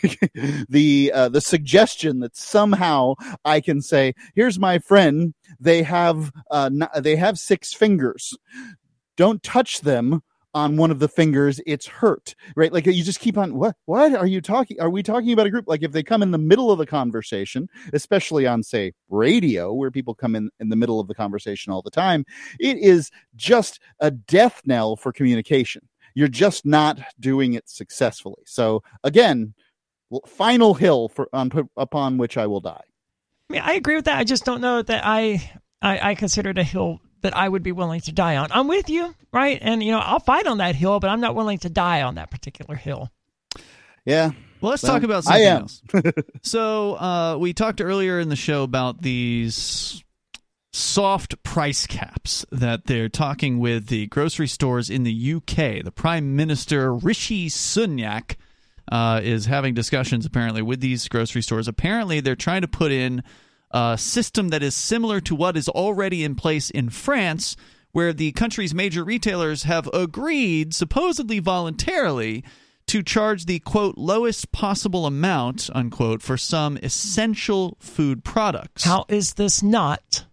the 0.69 1.11
uh, 1.13 1.29
the 1.29 1.41
suggestion 1.41 2.19
that 2.21 2.35
somehow 2.35 3.13
I 3.45 3.61
can 3.61 3.81
say, 3.81 4.13
here's 4.33 4.57
my 4.57 4.79
friend. 4.79 5.33
They 5.59 5.83
have 5.83 6.31
uh, 6.49 6.71
they 6.99 7.15
have 7.15 7.37
six 7.37 7.73
fingers. 7.73 8.33
Don't 9.17 9.41
touch 9.43 9.81
them 9.81 10.21
on 10.53 10.77
one 10.77 10.91
of 10.91 10.99
the 10.99 11.07
fingers 11.07 11.59
it's 11.65 11.87
hurt 11.87 12.35
right? 12.55 12.71
Like 12.71 12.85
you 12.85 13.03
just 13.03 13.19
keep 13.19 13.37
on 13.37 13.55
what? 13.55 13.75
What 13.85 14.13
are 14.15 14.27
you 14.27 14.41
talking 14.41 14.79
are 14.79 14.89
we 14.89 15.03
talking 15.03 15.33
about 15.33 15.47
a 15.47 15.49
group? 15.49 15.65
Like 15.67 15.83
if 15.83 15.91
they 15.91 16.03
come 16.03 16.21
in 16.21 16.31
the 16.31 16.37
middle 16.37 16.71
of 16.71 16.77
the 16.77 16.85
conversation 16.85 17.67
especially 17.93 18.45
on 18.45 18.63
say 18.63 18.93
radio 19.09 19.73
where 19.73 19.91
people 19.91 20.13
come 20.13 20.35
in 20.35 20.49
in 20.59 20.69
the 20.69 20.75
middle 20.75 20.99
of 20.99 21.07
the 21.07 21.15
conversation 21.15 21.73
all 21.73 21.81
the 21.81 21.91
time 21.91 22.25
it 22.59 22.77
is 22.77 23.09
just 23.35 23.79
a 23.99 24.11
death 24.11 24.61
knell 24.65 24.95
for 24.95 25.11
communication. 25.11 25.87
You're 26.15 26.27
just 26.27 26.65
not 26.65 26.99
doing 27.19 27.53
it 27.53 27.67
successfully. 27.67 28.43
So 28.45 28.83
again 29.03 29.53
final 30.27 30.75
hill 30.75 31.09
for 31.09 31.27
on 31.33 31.51
upon 31.75 32.17
which 32.17 32.37
i 32.37 32.45
will 32.45 32.61
die. 32.61 32.81
I 33.49 33.53
mean, 33.53 33.61
I 33.63 33.73
agree 33.73 33.95
with 33.95 34.05
that. 34.05 34.19
I 34.19 34.23
just 34.23 34.45
don't 34.45 34.61
know 34.61 34.81
that 34.81 35.01
I, 35.03 35.51
I 35.81 36.11
I 36.11 36.15
consider 36.15 36.51
it 36.51 36.57
a 36.57 36.63
hill 36.63 37.01
that 37.23 37.35
I 37.35 37.49
would 37.49 37.63
be 37.63 37.71
willing 37.71 38.01
to 38.01 38.11
die 38.11 38.37
on. 38.37 38.49
I'm 38.51 38.67
with 38.67 38.89
you, 38.89 39.13
right? 39.31 39.57
And 39.61 39.81
you 39.81 39.91
know, 39.91 39.99
I'll 39.99 40.19
fight 40.19 40.45
on 40.45 40.59
that 40.59 40.75
hill, 40.75 40.99
but 40.99 41.09
I'm 41.09 41.21
not 41.21 41.35
willing 41.35 41.57
to 41.59 41.69
die 41.69 42.03
on 42.03 42.15
that 42.15 42.29
particular 42.29 42.75
hill. 42.75 43.09
yeah 44.05 44.31
Well, 44.61 44.71
let's 44.71 44.83
Well, 44.83 44.93
talk 44.93 45.03
about 45.03 45.27
I 45.27 45.41
something 45.41 45.47
else. 45.47 45.81
so, 46.43 46.93
uh, 46.95 47.37
we 47.39 47.53
talked 47.53 47.81
earlier 47.81 48.19
in 48.19 48.29
the 48.29 48.35
show 48.35 48.63
about 48.63 49.01
these 49.01 50.03
soft 50.71 51.41
price 51.43 51.85
caps 51.85 52.45
that 52.51 52.85
they're 52.85 53.09
talking 53.09 53.59
with 53.59 53.87
the 53.87 54.07
grocery 54.07 54.47
stores 54.47 54.89
in 54.89 55.03
the 55.03 55.33
UK. 55.35 55.83
The 55.83 55.91
Prime 55.93 56.35
Minister 56.35 56.93
Rishi 56.93 57.47
Sunak 57.47 58.35
uh, 58.91 59.21
is 59.23 59.45
having 59.45 59.73
discussions 59.73 60.25
apparently 60.25 60.61
with 60.61 60.81
these 60.81 61.07
grocery 61.07 61.41
stores. 61.41 61.67
Apparently, 61.67 62.19
they're 62.19 62.35
trying 62.35 62.61
to 62.61 62.67
put 62.67 62.91
in 62.91 63.23
a 63.73 63.97
system 63.97 64.49
that 64.49 64.63
is 64.63 64.75
similar 64.75 65.19
to 65.21 65.35
what 65.35 65.57
is 65.57 65.67
already 65.67 66.23
in 66.23 66.35
place 66.35 66.69
in 66.69 66.89
France, 66.89 67.55
where 67.91 68.13
the 68.13 68.31
country's 68.33 68.73
major 68.73 69.03
retailers 69.03 69.63
have 69.63 69.89
agreed, 69.93 70.73
supposedly 70.73 71.39
voluntarily, 71.39 72.43
to 72.87 73.01
charge 73.01 73.45
the 73.45 73.59
quote 73.59 73.97
lowest 73.97 74.51
possible 74.51 75.05
amount 75.05 75.69
unquote 75.73 76.21
for 76.21 76.37
some 76.37 76.77
essential 76.83 77.77
food 77.79 78.23
products. 78.23 78.83
How 78.83 79.05
is 79.07 79.33
this 79.35 79.63
not 79.63 80.25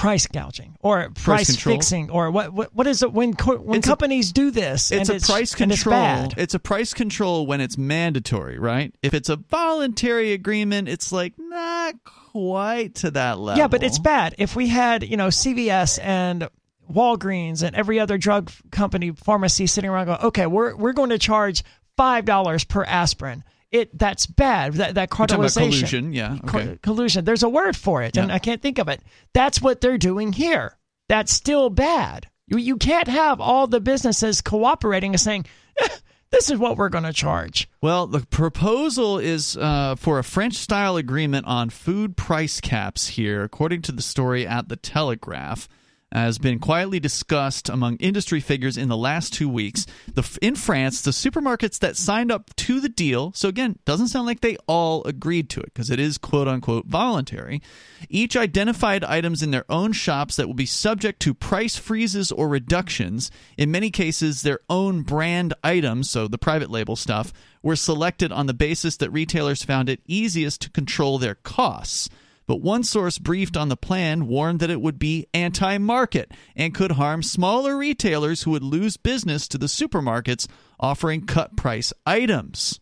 price 0.00 0.26
gouging 0.26 0.76
or 0.80 1.10
price, 1.10 1.46
control? 1.50 1.76
fixing 1.76 2.10
or 2.10 2.30
what, 2.30 2.52
what? 2.52 2.74
What 2.74 2.86
is 2.86 3.02
it 3.02 3.12
when 3.12 3.34
co- 3.34 3.58
when 3.58 3.78
It's 3.78 3.86
a- 3.86 3.90
companies 3.90 4.32
do 4.32 4.50
this? 4.50 4.90
it's 4.90 5.08
a 5.08 5.20
price 5.20 5.54
and 5.60 5.70
it's 5.72 5.82
control. 5.82 6.28
It's 6.36 6.54
a 6.54 6.58
price 6.58 6.94
control 6.94 7.46
when 7.46 7.60
it's 7.60 7.76
mandatory, 7.76 8.58
right? 8.58 8.94
If 9.02 9.14
it's 9.14 9.28
a 9.28 9.36
voluntary 9.36 10.32
agreement, 10.32 10.88
it's 10.88 11.12
like 11.12 11.34
not 11.38 11.94
quite 12.04 12.94
to 12.96 13.10
that 13.12 13.38
level. 13.38 13.58
Yeah, 13.58 13.68
but 13.68 13.82
it's 13.82 13.98
bad. 13.98 14.34
If 14.38 14.56
we 14.56 14.68
had, 14.68 15.02
you 15.04 15.16
know, 15.16 15.28
CVS 15.28 15.98
and 16.02 16.48
Walgreens 16.90 17.62
and 17.62 17.76
every 17.76 18.00
other 18.00 18.18
drug 18.18 18.50
company 18.70 19.12
pharmacy 19.12 19.66
sitting 19.66 19.90
around 19.90 20.06
going, 20.06 20.20
okay, 20.20 20.46
we're 20.46 20.74
we're 20.76 20.92
going 20.92 21.10
to 21.10 21.18
charge 21.18 21.62
five 21.96 22.24
dollars 22.24 22.64
per 22.64 22.84
aspirin. 22.84 23.44
It 23.72 23.96
that's 23.96 24.26
bad. 24.26 24.74
That 24.74 24.94
that 24.96 25.10
cartelization, 25.10 25.70
collusion, 25.70 26.12
yeah, 26.12 26.38
okay. 26.44 26.78
collusion. 26.82 27.24
There's 27.24 27.44
a 27.44 27.48
word 27.48 27.76
for 27.76 28.02
it, 28.02 28.16
and 28.16 28.32
I 28.32 28.38
can't 28.38 28.60
think 28.60 28.78
of 28.78 28.88
it. 28.88 29.00
That's 29.32 29.62
what 29.62 29.80
they're 29.80 29.98
doing 29.98 30.32
here. 30.32 30.76
That's 31.08 31.32
still 31.32 31.70
bad. 31.70 32.28
You 32.48 32.58
you 32.58 32.76
can't 32.76 33.08
have 33.08 33.40
all 33.40 33.66
the 33.68 33.80
businesses 33.80 34.40
cooperating 34.40 35.12
and 35.12 35.20
saying. 35.20 35.46
"Eh, 35.80 35.88
this 36.30 36.50
is 36.50 36.58
what 36.58 36.76
we're 36.76 36.88
going 36.88 37.04
to 37.04 37.12
charge. 37.12 37.68
Well, 37.80 38.06
the 38.06 38.20
proposal 38.26 39.18
is 39.18 39.56
uh, 39.56 39.96
for 39.96 40.18
a 40.18 40.24
French 40.24 40.54
style 40.54 40.96
agreement 40.96 41.46
on 41.46 41.70
food 41.70 42.16
price 42.16 42.60
caps 42.60 43.08
here, 43.08 43.42
according 43.42 43.82
to 43.82 43.92
the 43.92 44.02
story 44.02 44.46
at 44.46 44.68
The 44.68 44.76
Telegraph. 44.76 45.68
Has 46.12 46.38
been 46.38 46.58
quietly 46.58 46.98
discussed 46.98 47.68
among 47.68 47.96
industry 47.96 48.40
figures 48.40 48.76
in 48.76 48.88
the 48.88 48.96
last 48.96 49.32
two 49.32 49.48
weeks. 49.48 49.86
The, 50.12 50.38
in 50.42 50.56
France, 50.56 51.02
the 51.02 51.12
supermarkets 51.12 51.78
that 51.78 51.96
signed 51.96 52.32
up 52.32 52.54
to 52.56 52.80
the 52.80 52.88
deal, 52.88 53.32
so 53.36 53.48
again, 53.48 53.78
doesn't 53.84 54.08
sound 54.08 54.26
like 54.26 54.40
they 54.40 54.56
all 54.66 55.04
agreed 55.04 55.48
to 55.50 55.60
it 55.60 55.66
because 55.66 55.88
it 55.88 56.00
is 56.00 56.18
quote 56.18 56.48
unquote 56.48 56.86
voluntary, 56.86 57.62
each 58.08 58.36
identified 58.36 59.04
items 59.04 59.40
in 59.40 59.52
their 59.52 59.70
own 59.70 59.92
shops 59.92 60.34
that 60.34 60.48
will 60.48 60.54
be 60.54 60.66
subject 60.66 61.20
to 61.20 61.32
price 61.32 61.76
freezes 61.76 62.32
or 62.32 62.48
reductions. 62.48 63.30
In 63.56 63.70
many 63.70 63.90
cases, 63.90 64.42
their 64.42 64.58
own 64.68 65.02
brand 65.02 65.54
items, 65.62 66.10
so 66.10 66.26
the 66.26 66.38
private 66.38 66.70
label 66.70 66.96
stuff, 66.96 67.32
were 67.62 67.76
selected 67.76 68.32
on 68.32 68.46
the 68.46 68.54
basis 68.54 68.96
that 68.96 69.12
retailers 69.12 69.62
found 69.62 69.88
it 69.88 70.00
easiest 70.08 70.60
to 70.62 70.70
control 70.70 71.18
their 71.18 71.36
costs. 71.36 72.08
But 72.50 72.62
one 72.62 72.82
source 72.82 73.16
briefed 73.16 73.56
on 73.56 73.68
the 73.68 73.76
plan 73.76 74.26
warned 74.26 74.58
that 74.58 74.70
it 74.70 74.80
would 74.80 74.98
be 74.98 75.28
anti 75.32 75.78
market 75.78 76.32
and 76.56 76.74
could 76.74 76.90
harm 76.90 77.22
smaller 77.22 77.76
retailers 77.76 78.42
who 78.42 78.50
would 78.50 78.64
lose 78.64 78.96
business 78.96 79.46
to 79.46 79.56
the 79.56 79.66
supermarkets 79.66 80.48
offering 80.80 81.26
cut 81.26 81.54
price 81.56 81.92
items. 82.04 82.80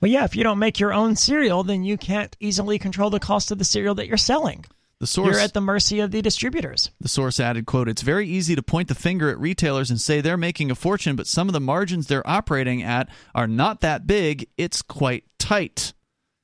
Well, 0.00 0.10
yeah, 0.10 0.24
if 0.24 0.36
you 0.36 0.42
don't 0.42 0.58
make 0.58 0.80
your 0.80 0.94
own 0.94 1.16
cereal, 1.16 1.62
then 1.64 1.84
you 1.84 1.98
can't 1.98 2.34
easily 2.40 2.78
control 2.78 3.10
the 3.10 3.20
cost 3.20 3.50
of 3.50 3.58
the 3.58 3.64
cereal 3.66 3.94
that 3.96 4.06
you're 4.06 4.16
selling. 4.16 4.64
The 5.00 5.06
source, 5.06 5.34
You're 5.34 5.44
at 5.44 5.52
the 5.52 5.60
mercy 5.60 6.00
of 6.00 6.12
the 6.12 6.22
distributors. 6.22 6.90
The 6.98 7.08
source 7.08 7.38
added, 7.38 7.66
quote, 7.66 7.90
It's 7.90 8.00
very 8.00 8.26
easy 8.26 8.56
to 8.56 8.62
point 8.62 8.88
the 8.88 8.94
finger 8.94 9.28
at 9.28 9.38
retailers 9.38 9.90
and 9.90 10.00
say 10.00 10.22
they're 10.22 10.38
making 10.38 10.70
a 10.70 10.74
fortune, 10.74 11.14
but 11.14 11.26
some 11.26 11.46
of 11.46 11.52
the 11.52 11.60
margins 11.60 12.06
they're 12.06 12.26
operating 12.26 12.82
at 12.82 13.10
are 13.34 13.46
not 13.46 13.82
that 13.82 14.06
big. 14.06 14.48
It's 14.56 14.80
quite 14.80 15.24
tight. 15.38 15.92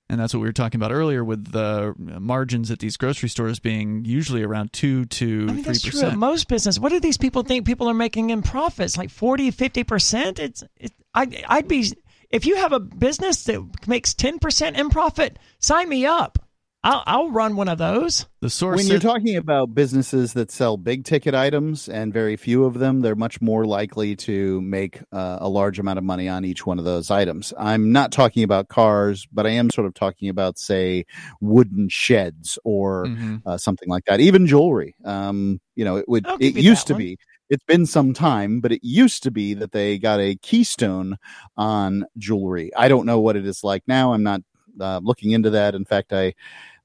And 0.09 0.21
that's 0.21 0.33
what 0.33 0.41
we 0.41 0.47
were 0.47 0.53
talking 0.53 0.79
about 0.79 0.93
earlier 0.93 1.25
with 1.25 1.51
the 1.51 1.95
margins 1.99 2.71
at 2.71 2.79
these 2.79 2.97
grocery 2.97 3.29
stores 3.29 3.59
being 3.59 4.05
usually 4.05 4.43
around 4.43 4.73
2 4.73 5.07
to 5.07 5.47
I 5.49 5.53
mean, 5.53 5.65
3%. 5.65 5.67
that's 5.67 5.83
true 5.83 6.11
most 6.13 6.49
business. 6.49 6.79
What 6.79 6.91
do 6.91 7.01
these 7.01 7.17
people 7.17 7.43
think 7.43 7.67
people 7.67 7.91
are 7.91 7.95
making 7.95 8.31
in 8.31 8.43
profits? 8.43 8.97
Like 8.97 9.11
40, 9.11 9.51
50%? 9.51 10.39
It's, 10.39 10.63
it, 10.77 10.93
I, 11.13 11.43
I'd 11.49 11.67
be, 11.67 11.93
if 12.31 12.47
you 12.47 12.57
have 12.57 12.73
a 12.73 12.79
business 12.79 13.43
that 13.45 13.89
makes 13.89 14.15
10% 14.15 14.79
in 14.79 14.91
profit, 14.91 15.39
sign 15.59 15.89
me 15.89 16.07
up. 16.07 16.39
I'll, 16.87 17.03
I'll 17.07 17.31
run 17.31 17.57
one 17.57 17.69
of 17.69 17.79
those. 17.79 18.27
The 18.41 18.49
source 18.49 18.77
when 18.77 18.87
you're 18.87 19.01
talking 19.01 19.37
about 19.37 19.75
businesses 19.75 20.35
that 20.35 20.53
sell 20.53 20.77
big 20.77 21.05
ticket 21.05 21.35
items 21.35 21.89
and 21.89 22.13
very 22.13 22.37
few 22.37 22.65
of 22.65 22.79
them, 22.79 23.01
they're 23.01 23.17
much 23.17 23.41
more 23.41 23.67
likely 23.67 24.15
to 24.17 24.61
make 24.61 25.01
uh, 25.11 25.39
a 25.41 25.49
large 25.49 25.81
amount 25.81 25.99
of 25.99 26.05
money 26.05 26.29
on 26.29 26.45
each 26.45 26.65
one 26.65 26.79
of 26.79 26.85
those 26.85 27.11
items. 27.11 27.53
I'm 27.59 27.91
not 27.91 28.13
talking 28.13 28.45
about 28.45 28.69
cars, 28.69 29.27
but 29.33 29.47
I 29.47 29.51
am 29.51 29.69
sort 29.71 29.89
of 29.89 29.95
talking 29.95 30.29
about, 30.29 30.59
say, 30.59 31.07
wooden 31.41 31.89
sheds 31.89 32.57
or 32.65 33.07
Mm-hmm. 33.07 33.37
uh, 33.47 33.59
something 33.59 33.89
like 33.89 34.05
that. 34.07 34.21
Even 34.21 34.47
jewelry. 34.47 34.95
Um, 35.05 35.61
you 35.75 35.85
know, 35.85 35.97
it 35.97 36.09
would. 36.09 36.25
It 36.41 36.55
used 36.55 36.87
to 36.87 36.93
one. 36.95 37.03
be. 37.03 37.19
It's 37.51 37.65
been 37.65 37.87
some 37.87 38.15
time, 38.15 38.61
but 38.61 38.73
it 38.73 38.81
used 38.83 39.23
to 39.25 39.31
be 39.31 39.55
that 39.55 39.73
they 39.73 39.99
got 39.99 40.21
a 40.21 40.37
keystone 40.37 41.17
on 41.57 42.05
jewelry. 42.17 42.71
I 42.77 42.89
don't 42.89 43.07
know 43.07 43.21
what 43.21 43.37
it 43.37 43.45
is 43.47 43.63
like 43.65 43.83
now. 43.87 44.13
I'm 44.13 44.23
not 44.23 44.41
uh, 44.81 45.01
looking 45.03 45.31
into 45.33 45.51
that. 45.51 45.75
In 45.75 45.85
fact, 45.85 46.13
I 46.13 46.35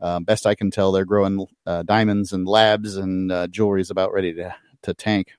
uh, 0.02 0.20
best 0.20 0.48
I 0.48 0.56
can 0.56 0.72
tell, 0.72 0.92
they're 0.92 1.06
growing 1.06 1.46
uh, 1.66 1.84
diamonds 1.84 2.34
and 2.34 2.48
labs, 2.48 2.98
and 2.98 3.32
uh, 3.32 3.48
jewelry 3.48 3.82
is 3.82 3.92
about 3.92 4.14
ready 4.14 4.34
to 4.34 4.56
to 4.84 4.94
tank. 4.94 5.34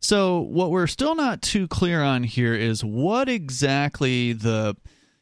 So 0.00 0.40
what 0.40 0.70
we're 0.70 0.88
still 0.88 1.14
not 1.14 1.42
too 1.42 1.68
clear 1.68 2.02
on 2.02 2.24
here 2.24 2.54
is 2.54 2.84
what 2.84 3.28
exactly 3.28 4.32
the 4.32 4.76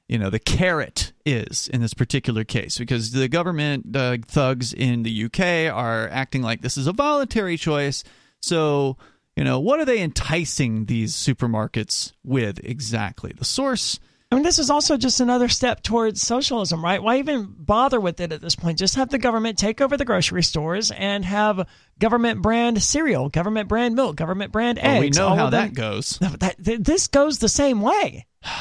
you 0.09 0.19
know 0.19 0.31
the 0.31 0.39
carrot 0.39 1.13
is 1.25 1.69
in 1.69 1.81
this 1.83 1.95
particular 1.95 2.45
case 2.45 2.79
because 2.79 3.13
the 3.13 3.29
government 3.29 3.95
uh, 3.95 4.17
thugs 4.27 4.73
in 4.73 5.03
the 5.03 5.25
UK 5.25 5.73
are 5.73 6.09
acting 6.09 6.43
like 6.43 6.63
this 6.63 6.77
is 6.77 6.87
a 6.87 6.93
voluntary 6.93 7.57
choice. 7.57 8.03
So 8.41 8.97
you 9.37 9.45
know 9.45 9.61
what 9.61 9.81
are 9.81 9.85
they 9.85 10.01
enticing 10.01 10.87
these 10.87 11.15
supermarkets 11.15 12.13
with 12.25 12.59
exactly? 12.65 13.33
The 13.37 13.45
source. 13.45 14.01
I 14.31 14.37
mean, 14.37 14.45
this 14.45 14.61
is 14.61 14.71
also 14.71 14.97
just 14.97 15.19
another 15.19 15.49
step 15.49 15.83
towards 15.83 16.23
socialism, 16.23 16.85
right? 16.85 17.03
Why 17.03 17.19
even 17.19 17.53
bother 17.59 17.99
with 17.99 18.21
it 18.21 18.33
at 18.33 18.41
this 18.41 18.55
point? 18.55 18.79
Just 18.79 18.95
have 18.95 19.09
the 19.09 19.19
government 19.19 19.59
take 19.59 19.81
over 19.81 19.97
the 19.97 20.05
grocery 20.05 20.45
stores 20.45 20.93
and 20.93 21.25
have 21.25 21.67
government 21.99 22.41
brand 22.41 22.81
cereal, 22.81 23.29
government 23.29 23.69
brand 23.69 23.97
milk, 23.97 24.15
government 24.15 24.53
brand 24.53 24.79
eggs. 24.79 25.19
Well, 25.19 25.31
we 25.31 25.35
know 25.35 25.37
how 25.37 25.51
that 25.51 25.75
goes. 25.75 26.19
That, 26.21 26.65
th- 26.65 26.79
this 26.79 27.09
goes 27.09 27.39
the 27.39 27.49
same 27.49 27.81
way. 27.81 28.27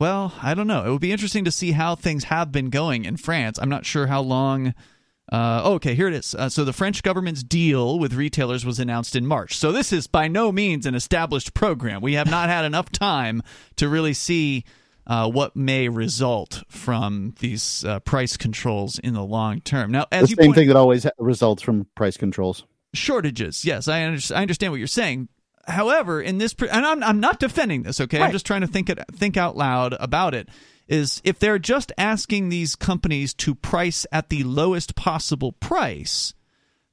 Well, 0.00 0.32
I 0.40 0.54
don't 0.54 0.68
know. 0.68 0.86
It 0.86 0.90
would 0.92 1.00
be 1.00 1.10
interesting 1.10 1.44
to 1.46 1.50
see 1.50 1.72
how 1.72 1.96
things 1.96 2.22
have 2.22 2.52
been 2.52 2.70
going 2.70 3.04
in 3.04 3.16
France. 3.16 3.58
I'm 3.60 3.68
not 3.68 3.84
sure 3.84 4.06
how 4.06 4.20
long. 4.20 4.72
Uh, 5.32 5.60
oh, 5.64 5.72
okay, 5.74 5.96
here 5.96 6.06
it 6.06 6.14
is. 6.14 6.36
Uh, 6.36 6.48
so 6.48 6.64
the 6.64 6.72
French 6.72 7.02
government's 7.02 7.42
deal 7.42 7.98
with 7.98 8.14
retailers 8.14 8.64
was 8.64 8.78
announced 8.78 9.16
in 9.16 9.26
March. 9.26 9.56
So 9.58 9.72
this 9.72 9.92
is 9.92 10.06
by 10.06 10.28
no 10.28 10.52
means 10.52 10.86
an 10.86 10.94
established 10.94 11.52
program. 11.52 12.00
We 12.00 12.14
have 12.14 12.30
not 12.30 12.48
had 12.48 12.64
enough 12.64 12.90
time 12.90 13.42
to 13.74 13.88
really 13.88 14.14
see 14.14 14.64
uh, 15.08 15.28
what 15.30 15.56
may 15.56 15.88
result 15.88 16.62
from 16.68 17.34
these 17.40 17.84
uh, 17.84 17.98
price 18.00 18.36
controls 18.36 18.98
in 18.98 19.14
the 19.14 19.24
long 19.24 19.60
term. 19.62 19.90
Now, 19.90 20.06
as 20.12 20.28
the 20.28 20.36
same 20.36 20.46
point- 20.48 20.56
thing 20.56 20.68
that 20.68 20.76
always 20.76 21.06
results 21.18 21.62
from 21.62 21.86
price 21.94 22.16
controls. 22.16 22.64
shortages. 22.94 23.64
Yes, 23.64 23.88
I, 23.88 24.04
under- 24.04 24.34
I 24.34 24.42
understand 24.42 24.72
what 24.72 24.78
you're 24.78 24.86
saying. 24.86 25.28
However, 25.66 26.20
in 26.22 26.38
this, 26.38 26.54
pre- 26.54 26.70
and 26.70 26.84
I'm, 26.86 27.02
I'm 27.02 27.20
not 27.20 27.40
defending 27.40 27.82
this. 27.82 28.00
Okay, 28.00 28.20
I'm 28.20 28.32
just 28.32 28.46
trying 28.46 28.62
to 28.62 28.66
think 28.66 28.88
it, 28.88 28.98
think 29.12 29.36
out 29.36 29.56
loud 29.56 29.94
about 29.98 30.34
it. 30.34 30.48
Is 30.86 31.20
if 31.22 31.38
they're 31.38 31.58
just 31.58 31.92
asking 31.98 32.48
these 32.48 32.74
companies 32.74 33.34
to 33.34 33.54
price 33.54 34.06
at 34.10 34.30
the 34.30 34.42
lowest 34.44 34.94
possible 34.94 35.52
price, 35.52 36.32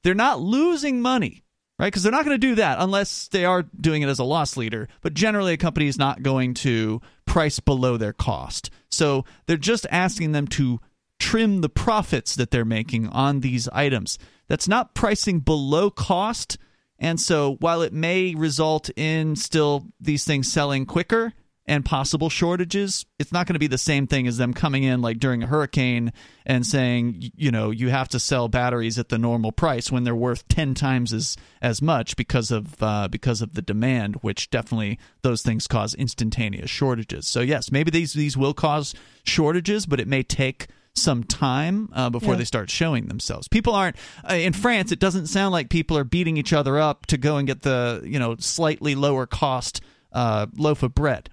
they're 0.02 0.12
not 0.12 0.38
losing 0.38 1.00
money, 1.00 1.44
right? 1.78 1.88
Because 1.88 2.02
they're 2.02 2.12
not 2.12 2.24
going 2.24 2.40
to 2.40 2.46
do 2.46 2.54
that 2.56 2.78
unless 2.80 3.28
they 3.28 3.44
are 3.44 3.62
doing 3.62 4.02
it 4.02 4.08
as 4.08 4.18
a 4.18 4.24
loss 4.24 4.56
leader. 4.56 4.88
But 5.02 5.14
generally, 5.14 5.52
a 5.52 5.58
company 5.58 5.86
is 5.86 5.98
not 5.98 6.22
going 6.22 6.54
to 6.54 7.00
price 7.26 7.60
below 7.60 7.96
their 7.96 8.12
cost. 8.12 8.70
So 8.90 9.24
they're 9.46 9.56
just 9.56 9.86
asking 9.90 10.32
them 10.32 10.46
to 10.48 10.80
trim 11.18 11.60
the 11.60 11.68
profits 11.68 12.34
that 12.36 12.50
they're 12.50 12.64
making 12.64 13.08
on 13.08 13.40
these 13.40 13.68
items. 13.68 14.18
That's 14.48 14.68
not 14.68 14.94
pricing 14.94 15.40
below 15.40 15.90
cost. 15.90 16.58
And 16.98 17.20
so 17.20 17.56
while 17.60 17.82
it 17.82 17.92
may 17.92 18.34
result 18.34 18.90
in 18.96 19.36
still 19.36 19.86
these 20.00 20.24
things 20.24 20.50
selling 20.50 20.86
quicker 20.86 21.34
and 21.68 21.84
possible 21.84 22.30
shortages, 22.30 23.04
it's 23.18 23.32
not 23.32 23.46
going 23.46 23.54
to 23.54 23.58
be 23.58 23.66
the 23.66 23.76
same 23.76 24.06
thing 24.06 24.28
as 24.28 24.36
them 24.36 24.54
coming 24.54 24.84
in 24.84 25.02
like 25.02 25.18
during 25.18 25.42
a 25.42 25.46
hurricane 25.46 26.12
and 26.44 26.64
saying, 26.64 27.32
you 27.36 27.50
know, 27.50 27.70
you 27.70 27.88
have 27.88 28.08
to 28.10 28.20
sell 28.20 28.46
batteries 28.48 28.98
at 29.00 29.08
the 29.08 29.18
normal 29.18 29.50
price 29.50 29.90
when 29.90 30.04
they're 30.04 30.14
worth 30.14 30.46
10 30.48 30.74
times 30.74 31.12
as 31.12 31.36
as 31.60 31.82
much 31.82 32.16
because 32.16 32.50
of 32.52 32.80
uh, 32.82 33.08
because 33.08 33.42
of 33.42 33.54
the 33.54 33.62
demand, 33.62 34.16
which 34.22 34.48
definitely 34.50 34.98
those 35.22 35.42
things 35.42 35.66
cause 35.66 35.92
instantaneous 35.94 36.70
shortages. 36.70 37.26
So 37.26 37.40
yes, 37.40 37.72
maybe 37.72 37.90
these 37.90 38.12
these 38.12 38.36
will 38.36 38.54
cause 38.54 38.94
shortages, 39.24 39.86
but 39.86 39.98
it 39.98 40.06
may 40.06 40.22
take 40.22 40.68
some 40.94 41.24
time 41.24 41.90
uh, 41.92 42.08
before 42.08 42.34
Yeah. 42.34 42.38
they 42.38 42.44
start 42.44 42.70
showing 42.70 43.08
themselves. 43.08 43.48
People 43.48 43.74
aren't 43.74 43.96
uh, 44.30 44.34
in 44.34 44.52
France. 44.54 44.92
It 44.92 44.98
doesn't 44.98 45.26
sound 45.26 45.52
like 45.52 45.68
people 45.68 45.98
are 45.98 46.04
beating 46.04 46.36
each 46.38 46.52
other 46.54 46.78
up 46.78 47.04
to 47.06 47.18
go 47.18 47.36
and 47.36 47.46
get 47.46 47.62
the 47.62 48.02
you 48.04 48.18
know 48.20 48.36
slightly 48.38 48.94
lower 48.94 49.26
cost 49.26 49.80
uh, 50.12 50.46
loaf 50.56 50.82
of 50.84 50.94
bread. 50.94 51.28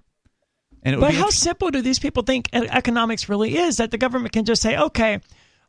And 0.83 0.93
it 0.93 0.97
would 0.97 1.05
But 1.05 1.11
be 1.11 1.17
how 1.17 1.29
simple 1.29 1.71
do 1.71 1.81
these 1.81 1.99
people 1.99 2.23
think 2.23 2.49
e- 2.53 2.67
economics 2.69 3.29
really 3.29 3.57
is 3.57 3.77
that 3.77 3.91
the 3.91 3.97
government 3.97 4.33
can 4.33 4.43
just 4.45 4.61
say, 4.61 4.77
okay, 4.77 5.19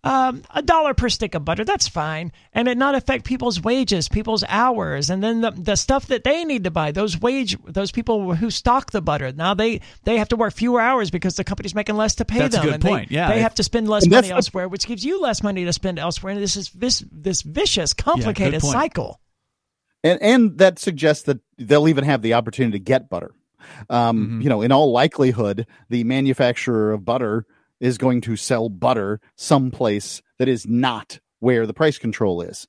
um, 0.02 0.42
a 0.54 0.60
dollar 0.60 0.92
per 0.92 1.08
stick 1.08 1.34
of 1.34 1.46
butter, 1.46 1.64
that's 1.64 1.88
fine, 1.88 2.30
and 2.52 2.68
it 2.68 2.76
not 2.76 2.94
affect 2.94 3.24
people's 3.24 3.62
wages, 3.62 4.06
people's 4.06 4.44
hours, 4.48 5.08
and 5.08 5.22
then 5.22 5.40
the, 5.40 5.50
the 5.52 5.76
stuff 5.76 6.08
that 6.08 6.24
they 6.24 6.44
need 6.44 6.64
to 6.64 6.70
buy, 6.70 6.92
those 6.92 7.18
wage, 7.18 7.56
those 7.64 7.90
people 7.90 8.34
who 8.34 8.50
stock 8.50 8.90
the 8.90 9.00
butter, 9.00 9.32
now 9.32 9.54
they, 9.54 9.80
they 10.02 10.18
have 10.18 10.28
to 10.28 10.36
work 10.36 10.52
fewer 10.52 10.78
hours 10.78 11.10
because 11.10 11.36
the 11.36 11.44
company's 11.44 11.74
making 11.74 11.96
less 11.96 12.16
to 12.16 12.26
pay 12.26 12.40
That's 12.40 12.56
a 12.56 12.58
them. 12.58 12.66
good 12.66 12.74
and 12.74 12.82
they- 12.82 12.88
point, 12.90 13.10
yeah. 13.10 13.28
they 13.28 13.36
If- 13.36 13.42
have 13.44 13.54
to 13.54 13.62
spend 13.62 13.88
less 13.88 14.06
money 14.06 14.30
elsewhere, 14.30 14.68
which 14.68 14.86
gives 14.86 15.04
you 15.06 15.22
less 15.22 15.42
money 15.42 15.64
to 15.64 15.72
spend 15.72 15.98
elsewhere, 15.98 16.34
and 16.34 16.42
this 16.42 16.56
is 16.56 16.68
this 16.70 17.02
this 17.10 17.40
vicious, 17.40 17.94
complicated 17.94 18.60
point. 18.60 18.72
cycle. 18.72 19.20
and 20.02 20.20
and 20.20 20.58
that 20.58 20.78
suggests 20.78 21.22
that 21.24 21.38
they'll 21.56 21.88
even 21.88 22.04
have 22.04 22.20
the 22.20 22.34
opportunity 22.34 22.78
to 22.78 22.84
get 22.84 23.08
butter. 23.08 23.30
Um, 23.90 24.38
Mhm. 24.40 24.42
You 24.42 24.48
know, 24.48 24.62
in 24.62 24.72
all 24.72 24.92
likelihood, 24.92 25.66
the 25.88 26.04
manufacturer 26.04 26.92
of 26.92 27.04
butter 27.04 27.46
is 27.80 27.98
going 27.98 28.20
to 28.22 28.36
sell 28.36 28.68
butter 28.68 29.20
someplace 29.36 30.22
that 30.38 30.48
is 30.48 30.66
not 30.66 31.20
where 31.40 31.66
the 31.66 31.74
price 31.74 31.98
control 31.98 32.40
is, 32.40 32.66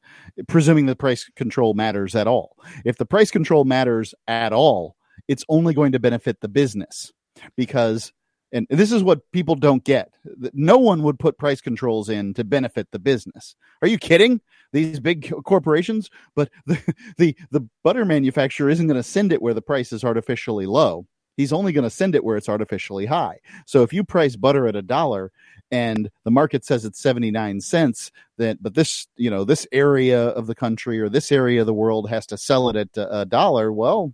presuming 0.48 0.86
the 0.86 0.96
price 0.96 1.30
control 1.36 1.74
matters 1.74 2.14
at 2.16 2.28
all. 2.28 2.58
If 2.84 2.98
the 2.98 3.06
price 3.06 3.32
control 3.32 3.64
matters 3.64 4.14
at 4.28 4.52
all, 4.52 4.96
it's 5.28 5.46
only 5.48 5.74
going 5.74 5.94
to 5.94 6.00
benefit 6.00 6.42
the 6.42 6.50
business 6.50 7.14
because 7.56 8.12
and 8.56 8.68
this 8.70 8.94
is 8.94 9.04
what 9.04 9.30
people 9.34 9.56
don't 9.56 9.84
get. 9.84 10.14
No 10.54 10.78
one 10.78 11.04
would 11.04 11.20
put 11.20 11.38
price 11.38 11.60
controls 11.60 12.08
in 12.08 12.34
to 12.36 12.46
benefit 12.46 12.88
the 12.92 13.00
business. 13.00 13.56
Are 13.82 13.88
you 13.88 13.98
kidding? 13.98 14.40
These 14.72 15.02
big 15.02 15.32
corporations, 15.44 16.10
but 16.36 16.50
the 16.66 16.96
the, 17.18 17.36
the 17.52 17.68
butter 17.84 18.06
manufacturer 18.06 18.70
isn't 18.70 18.88
going 18.88 18.98
to 18.98 19.04
send 19.04 19.34
it 19.34 19.42
where 19.42 19.54
the 19.54 19.62
price 19.62 19.92
is 19.92 20.04
artificially 20.04 20.66
low. 20.66 21.06
He's 21.36 21.52
only 21.52 21.74
going 21.74 21.84
to 21.84 21.90
send 21.90 22.16
it 22.16 22.24
where 22.24 22.38
it's 22.38 22.48
artificially 22.48 23.06
high. 23.06 23.40
So 23.66 23.84
if 23.84 23.92
you 23.92 24.06
price 24.06 24.38
butter 24.38 24.68
at 24.68 24.76
a 24.78 24.82
dollar 24.82 25.34
and 25.70 26.10
the 26.24 26.32
market 26.32 26.64
says 26.64 26.86
it's 26.86 27.02
79 27.02 27.60
cents, 27.60 28.12
then 28.38 28.58
but 28.62 28.74
this, 28.74 29.08
you 29.18 29.30
know, 29.30 29.44
this 29.44 29.68
area 29.74 30.28
of 30.30 30.48
the 30.48 30.56
country 30.56 31.00
or 31.02 31.10
this 31.10 31.34
area 31.34 31.60
of 31.60 31.66
the 31.66 31.74
world 31.74 32.10
has 32.10 32.26
to 32.28 32.38
sell 32.38 32.70
it 32.70 32.78
at 32.78 32.90
a 32.96 33.26
dollar, 33.26 33.74
well, 33.74 34.14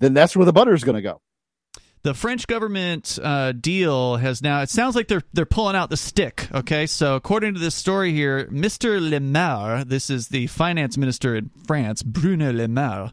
then 0.00 0.14
that's 0.14 0.34
where 0.34 0.46
the 0.46 0.54
butter 0.54 0.72
is 0.72 0.84
going 0.84 0.96
to 0.96 1.02
go. 1.02 1.20
The 2.04 2.14
French 2.14 2.46
government 2.46 3.18
uh, 3.22 3.52
deal 3.52 4.16
has 4.16 4.42
now. 4.42 4.60
It 4.60 4.68
sounds 4.68 4.94
like 4.94 5.08
they're 5.08 5.22
they're 5.32 5.46
pulling 5.46 5.74
out 5.74 5.90
the 5.90 5.96
stick. 5.96 6.48
Okay, 6.54 6.86
so 6.86 7.16
according 7.16 7.54
to 7.54 7.60
this 7.60 7.74
story 7.74 8.12
here, 8.12 8.46
Mr. 8.52 9.00
Le 9.00 9.18
Maire, 9.18 9.84
this 9.84 10.10
is 10.10 10.28
the 10.28 10.46
finance 10.46 10.96
minister 10.96 11.34
in 11.34 11.50
France, 11.66 12.02
Bruno 12.02 12.52
Le 12.52 12.68
Maire, 12.68 13.10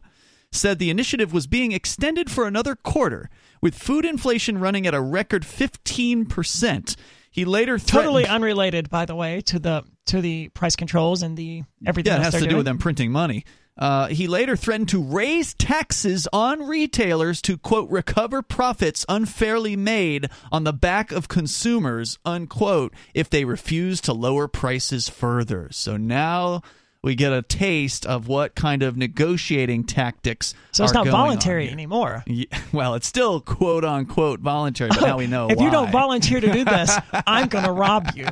said 0.52 0.78
the 0.78 0.90
initiative 0.90 1.32
was 1.32 1.46
being 1.46 1.72
extended 1.72 2.30
for 2.30 2.46
another 2.46 2.76
quarter, 2.76 3.30
with 3.62 3.74
food 3.74 4.04
inflation 4.04 4.58
running 4.58 4.86
at 4.86 4.94
a 4.94 5.00
record 5.00 5.44
fifteen 5.44 6.26
percent. 6.26 6.94
He 7.30 7.46
later 7.46 7.78
threatened, 7.78 8.04
totally 8.04 8.26
unrelated, 8.26 8.90
by 8.90 9.06
the 9.06 9.14
way, 9.14 9.40
to 9.40 9.58
the 9.58 9.84
to 10.06 10.20
the 10.20 10.50
price 10.50 10.76
controls 10.76 11.22
and 11.22 11.34
the 11.34 11.62
everything. 11.86 12.12
Yeah, 12.12 12.18
it 12.20 12.24
has 12.24 12.34
to 12.34 12.40
do 12.40 12.44
doing. 12.44 12.56
with 12.58 12.66
them 12.66 12.76
printing 12.76 13.10
money. 13.10 13.44
Uh, 13.78 14.08
he 14.08 14.26
later 14.26 14.54
threatened 14.54 14.88
to 14.90 15.02
raise 15.02 15.54
taxes 15.54 16.28
on 16.32 16.62
retailers 16.62 17.40
to 17.42 17.56
quote 17.56 17.90
recover 17.90 18.42
profits 18.42 19.06
unfairly 19.08 19.76
made 19.76 20.28
on 20.50 20.64
the 20.64 20.72
back 20.74 21.10
of 21.10 21.26
consumers 21.28 22.18
unquote 22.24 22.92
if 23.14 23.30
they 23.30 23.44
refuse 23.46 24.00
to 24.02 24.12
lower 24.12 24.46
prices 24.46 25.08
further. 25.08 25.68
So 25.70 25.96
now 25.96 26.60
we 27.02 27.14
get 27.14 27.32
a 27.32 27.42
taste 27.42 28.06
of 28.06 28.28
what 28.28 28.54
kind 28.54 28.82
of 28.82 28.96
negotiating 28.96 29.84
tactics. 29.84 30.54
So 30.70 30.84
it's 30.84 30.92
not 30.92 31.06
voluntary 31.08 31.68
anymore. 31.70 32.22
Yeah, 32.26 32.46
well, 32.72 32.94
it's 32.94 33.06
still 33.06 33.40
quote 33.40 33.84
unquote 33.84 34.40
voluntary, 34.40 34.90
but 34.90 35.00
now 35.00 35.18
we 35.18 35.26
know 35.28 35.48
if 35.48 35.56
why. 35.58 35.64
you 35.64 35.70
don't 35.70 35.90
volunteer 35.90 36.40
to 36.40 36.52
do 36.52 36.64
this, 36.64 36.96
I'm 37.26 37.48
going 37.48 37.64
to 37.64 37.72
rob 37.72 38.10
you. 38.14 38.26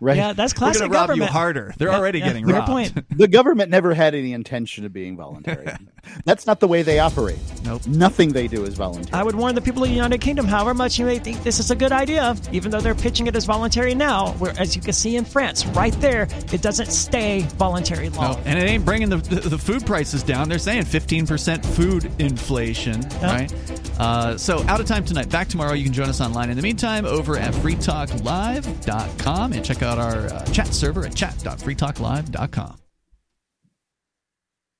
Right. 0.00 0.16
Yeah, 0.16 0.32
that's 0.32 0.52
We're 0.54 0.58
classic 0.58 0.90
gonna 0.90 1.08
rob 1.08 1.16
you 1.16 1.24
harder. 1.24 1.74
They're 1.78 1.88
Yeah, 1.90 1.98
already 1.98 2.18
yeah, 2.20 2.26
getting 2.28 2.46
fair 2.46 2.54
robbed. 2.56 2.68
point. 2.68 3.18
The 3.18 3.28
government 3.28 3.70
never 3.70 3.94
had 3.94 4.14
any 4.14 4.32
intention 4.32 4.84
of 4.84 4.92
being 4.92 5.16
voluntary. 5.16 5.66
That's 6.24 6.46
not 6.46 6.60
the 6.60 6.68
way 6.68 6.82
they 6.82 6.98
operate. 6.98 7.38
Nope. 7.64 7.86
Nothing 7.86 8.32
they 8.32 8.48
do 8.48 8.64
is 8.64 8.74
voluntary. 8.74 9.12
I 9.12 9.22
would 9.22 9.34
warn 9.34 9.54
the 9.54 9.60
people 9.60 9.82
of 9.82 9.88
the 9.88 9.94
United 9.94 10.20
Kingdom, 10.20 10.46
however 10.46 10.74
much 10.74 10.98
you 10.98 11.06
may 11.06 11.18
think 11.18 11.42
this 11.42 11.58
is 11.58 11.70
a 11.70 11.76
good 11.76 11.92
idea, 11.92 12.36
even 12.52 12.70
though 12.70 12.80
they're 12.80 12.94
pitching 12.94 13.26
it 13.26 13.36
as 13.36 13.44
voluntary 13.44 13.94
now, 13.94 14.32
where, 14.34 14.52
as 14.58 14.74
you 14.76 14.82
can 14.82 14.92
see 14.92 15.16
in 15.16 15.24
France, 15.24 15.64
right 15.66 15.92
there, 16.00 16.28
it 16.52 16.62
doesn't 16.62 16.88
stay 16.88 17.42
voluntary 17.56 18.08
long. 18.10 18.32
No, 18.32 18.40
and 18.44 18.58
it 18.58 18.62
ain't 18.62 18.84
bringing 18.84 19.08
the, 19.08 19.18
the, 19.18 19.48
the 19.50 19.58
food 19.58 19.86
prices 19.86 20.22
down. 20.22 20.48
They're 20.48 20.58
saying 20.58 20.84
15% 20.84 21.64
food 21.64 22.10
inflation, 22.18 23.00
right? 23.22 23.52
Uh, 23.98 24.36
so, 24.36 24.62
out 24.64 24.80
of 24.80 24.86
time 24.86 25.04
tonight. 25.04 25.28
Back 25.28 25.48
tomorrow. 25.48 25.74
You 25.74 25.84
can 25.84 25.92
join 25.92 26.08
us 26.08 26.20
online. 26.20 26.50
In 26.50 26.56
the 26.56 26.62
meantime, 26.62 27.04
over 27.04 27.36
at 27.36 27.54
freetalklive.com 27.54 29.52
and 29.52 29.64
check 29.64 29.82
out 29.82 29.98
our 29.98 30.26
uh, 30.26 30.44
chat 30.46 30.68
server 30.68 31.04
at 31.06 31.14
chat.freetalklive.com. 31.14 32.81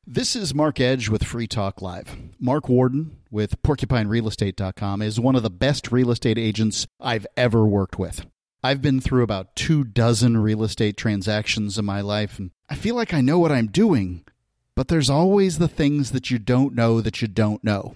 This 0.06 0.34
is 0.34 0.52
Mark 0.52 0.80
Edge 0.80 1.08
with 1.08 1.22
Free 1.22 1.46
Talk 1.46 1.80
Live. 1.80 2.16
Mark 2.40 2.68
Warden 2.68 3.18
with 3.30 3.62
PorcupineRealEstate.com 3.62 5.00
is 5.00 5.20
one 5.20 5.36
of 5.36 5.44
the 5.44 5.50
best 5.50 5.92
real 5.92 6.10
estate 6.10 6.38
agents 6.38 6.88
I've 6.98 7.24
ever 7.36 7.64
worked 7.64 8.00
with. 8.00 8.26
I've 8.64 8.82
been 8.82 9.00
through 9.00 9.22
about 9.22 9.54
two 9.54 9.84
dozen 9.84 10.38
real 10.38 10.64
estate 10.64 10.96
transactions 10.96 11.78
in 11.78 11.84
my 11.84 12.00
life, 12.00 12.40
and 12.40 12.50
I 12.68 12.74
feel 12.74 12.96
like 12.96 13.14
I 13.14 13.20
know 13.20 13.38
what 13.38 13.52
I'm 13.52 13.68
doing, 13.68 14.24
but 14.74 14.88
there's 14.88 15.08
always 15.08 15.58
the 15.58 15.68
things 15.68 16.10
that 16.10 16.32
you 16.32 16.40
don't 16.40 16.74
know 16.74 17.00
that 17.00 17.22
you 17.22 17.28
don't 17.28 17.62
know. 17.62 17.94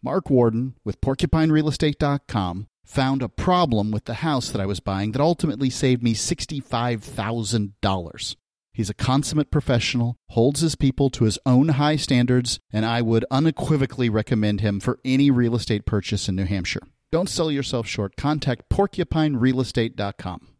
Mark 0.00 0.30
Warden 0.30 0.76
with 0.84 1.00
PorcupineRealEstate.com 1.00 2.68
found 2.84 3.20
a 3.20 3.28
problem 3.28 3.90
with 3.90 4.04
the 4.04 4.14
house 4.14 4.48
that 4.50 4.60
I 4.60 4.66
was 4.66 4.78
buying 4.78 5.10
that 5.10 5.20
ultimately 5.20 5.70
saved 5.70 6.04
me 6.04 6.14
$65,000. 6.14 8.36
He's 8.78 8.88
a 8.88 8.94
consummate 8.94 9.50
professional, 9.50 10.14
holds 10.28 10.60
his 10.60 10.76
people 10.76 11.10
to 11.10 11.24
his 11.24 11.36
own 11.44 11.70
high 11.70 11.96
standards, 11.96 12.60
and 12.72 12.86
I 12.86 13.02
would 13.02 13.24
unequivocally 13.28 14.08
recommend 14.08 14.60
him 14.60 14.78
for 14.78 15.00
any 15.04 15.32
real 15.32 15.56
estate 15.56 15.84
purchase 15.84 16.28
in 16.28 16.36
New 16.36 16.44
Hampshire. 16.44 16.82
Don't 17.10 17.28
sell 17.28 17.50
yourself 17.50 17.88
short. 17.88 18.14
Contact 18.14 18.68
porcupinerealestate.com. 18.70 20.57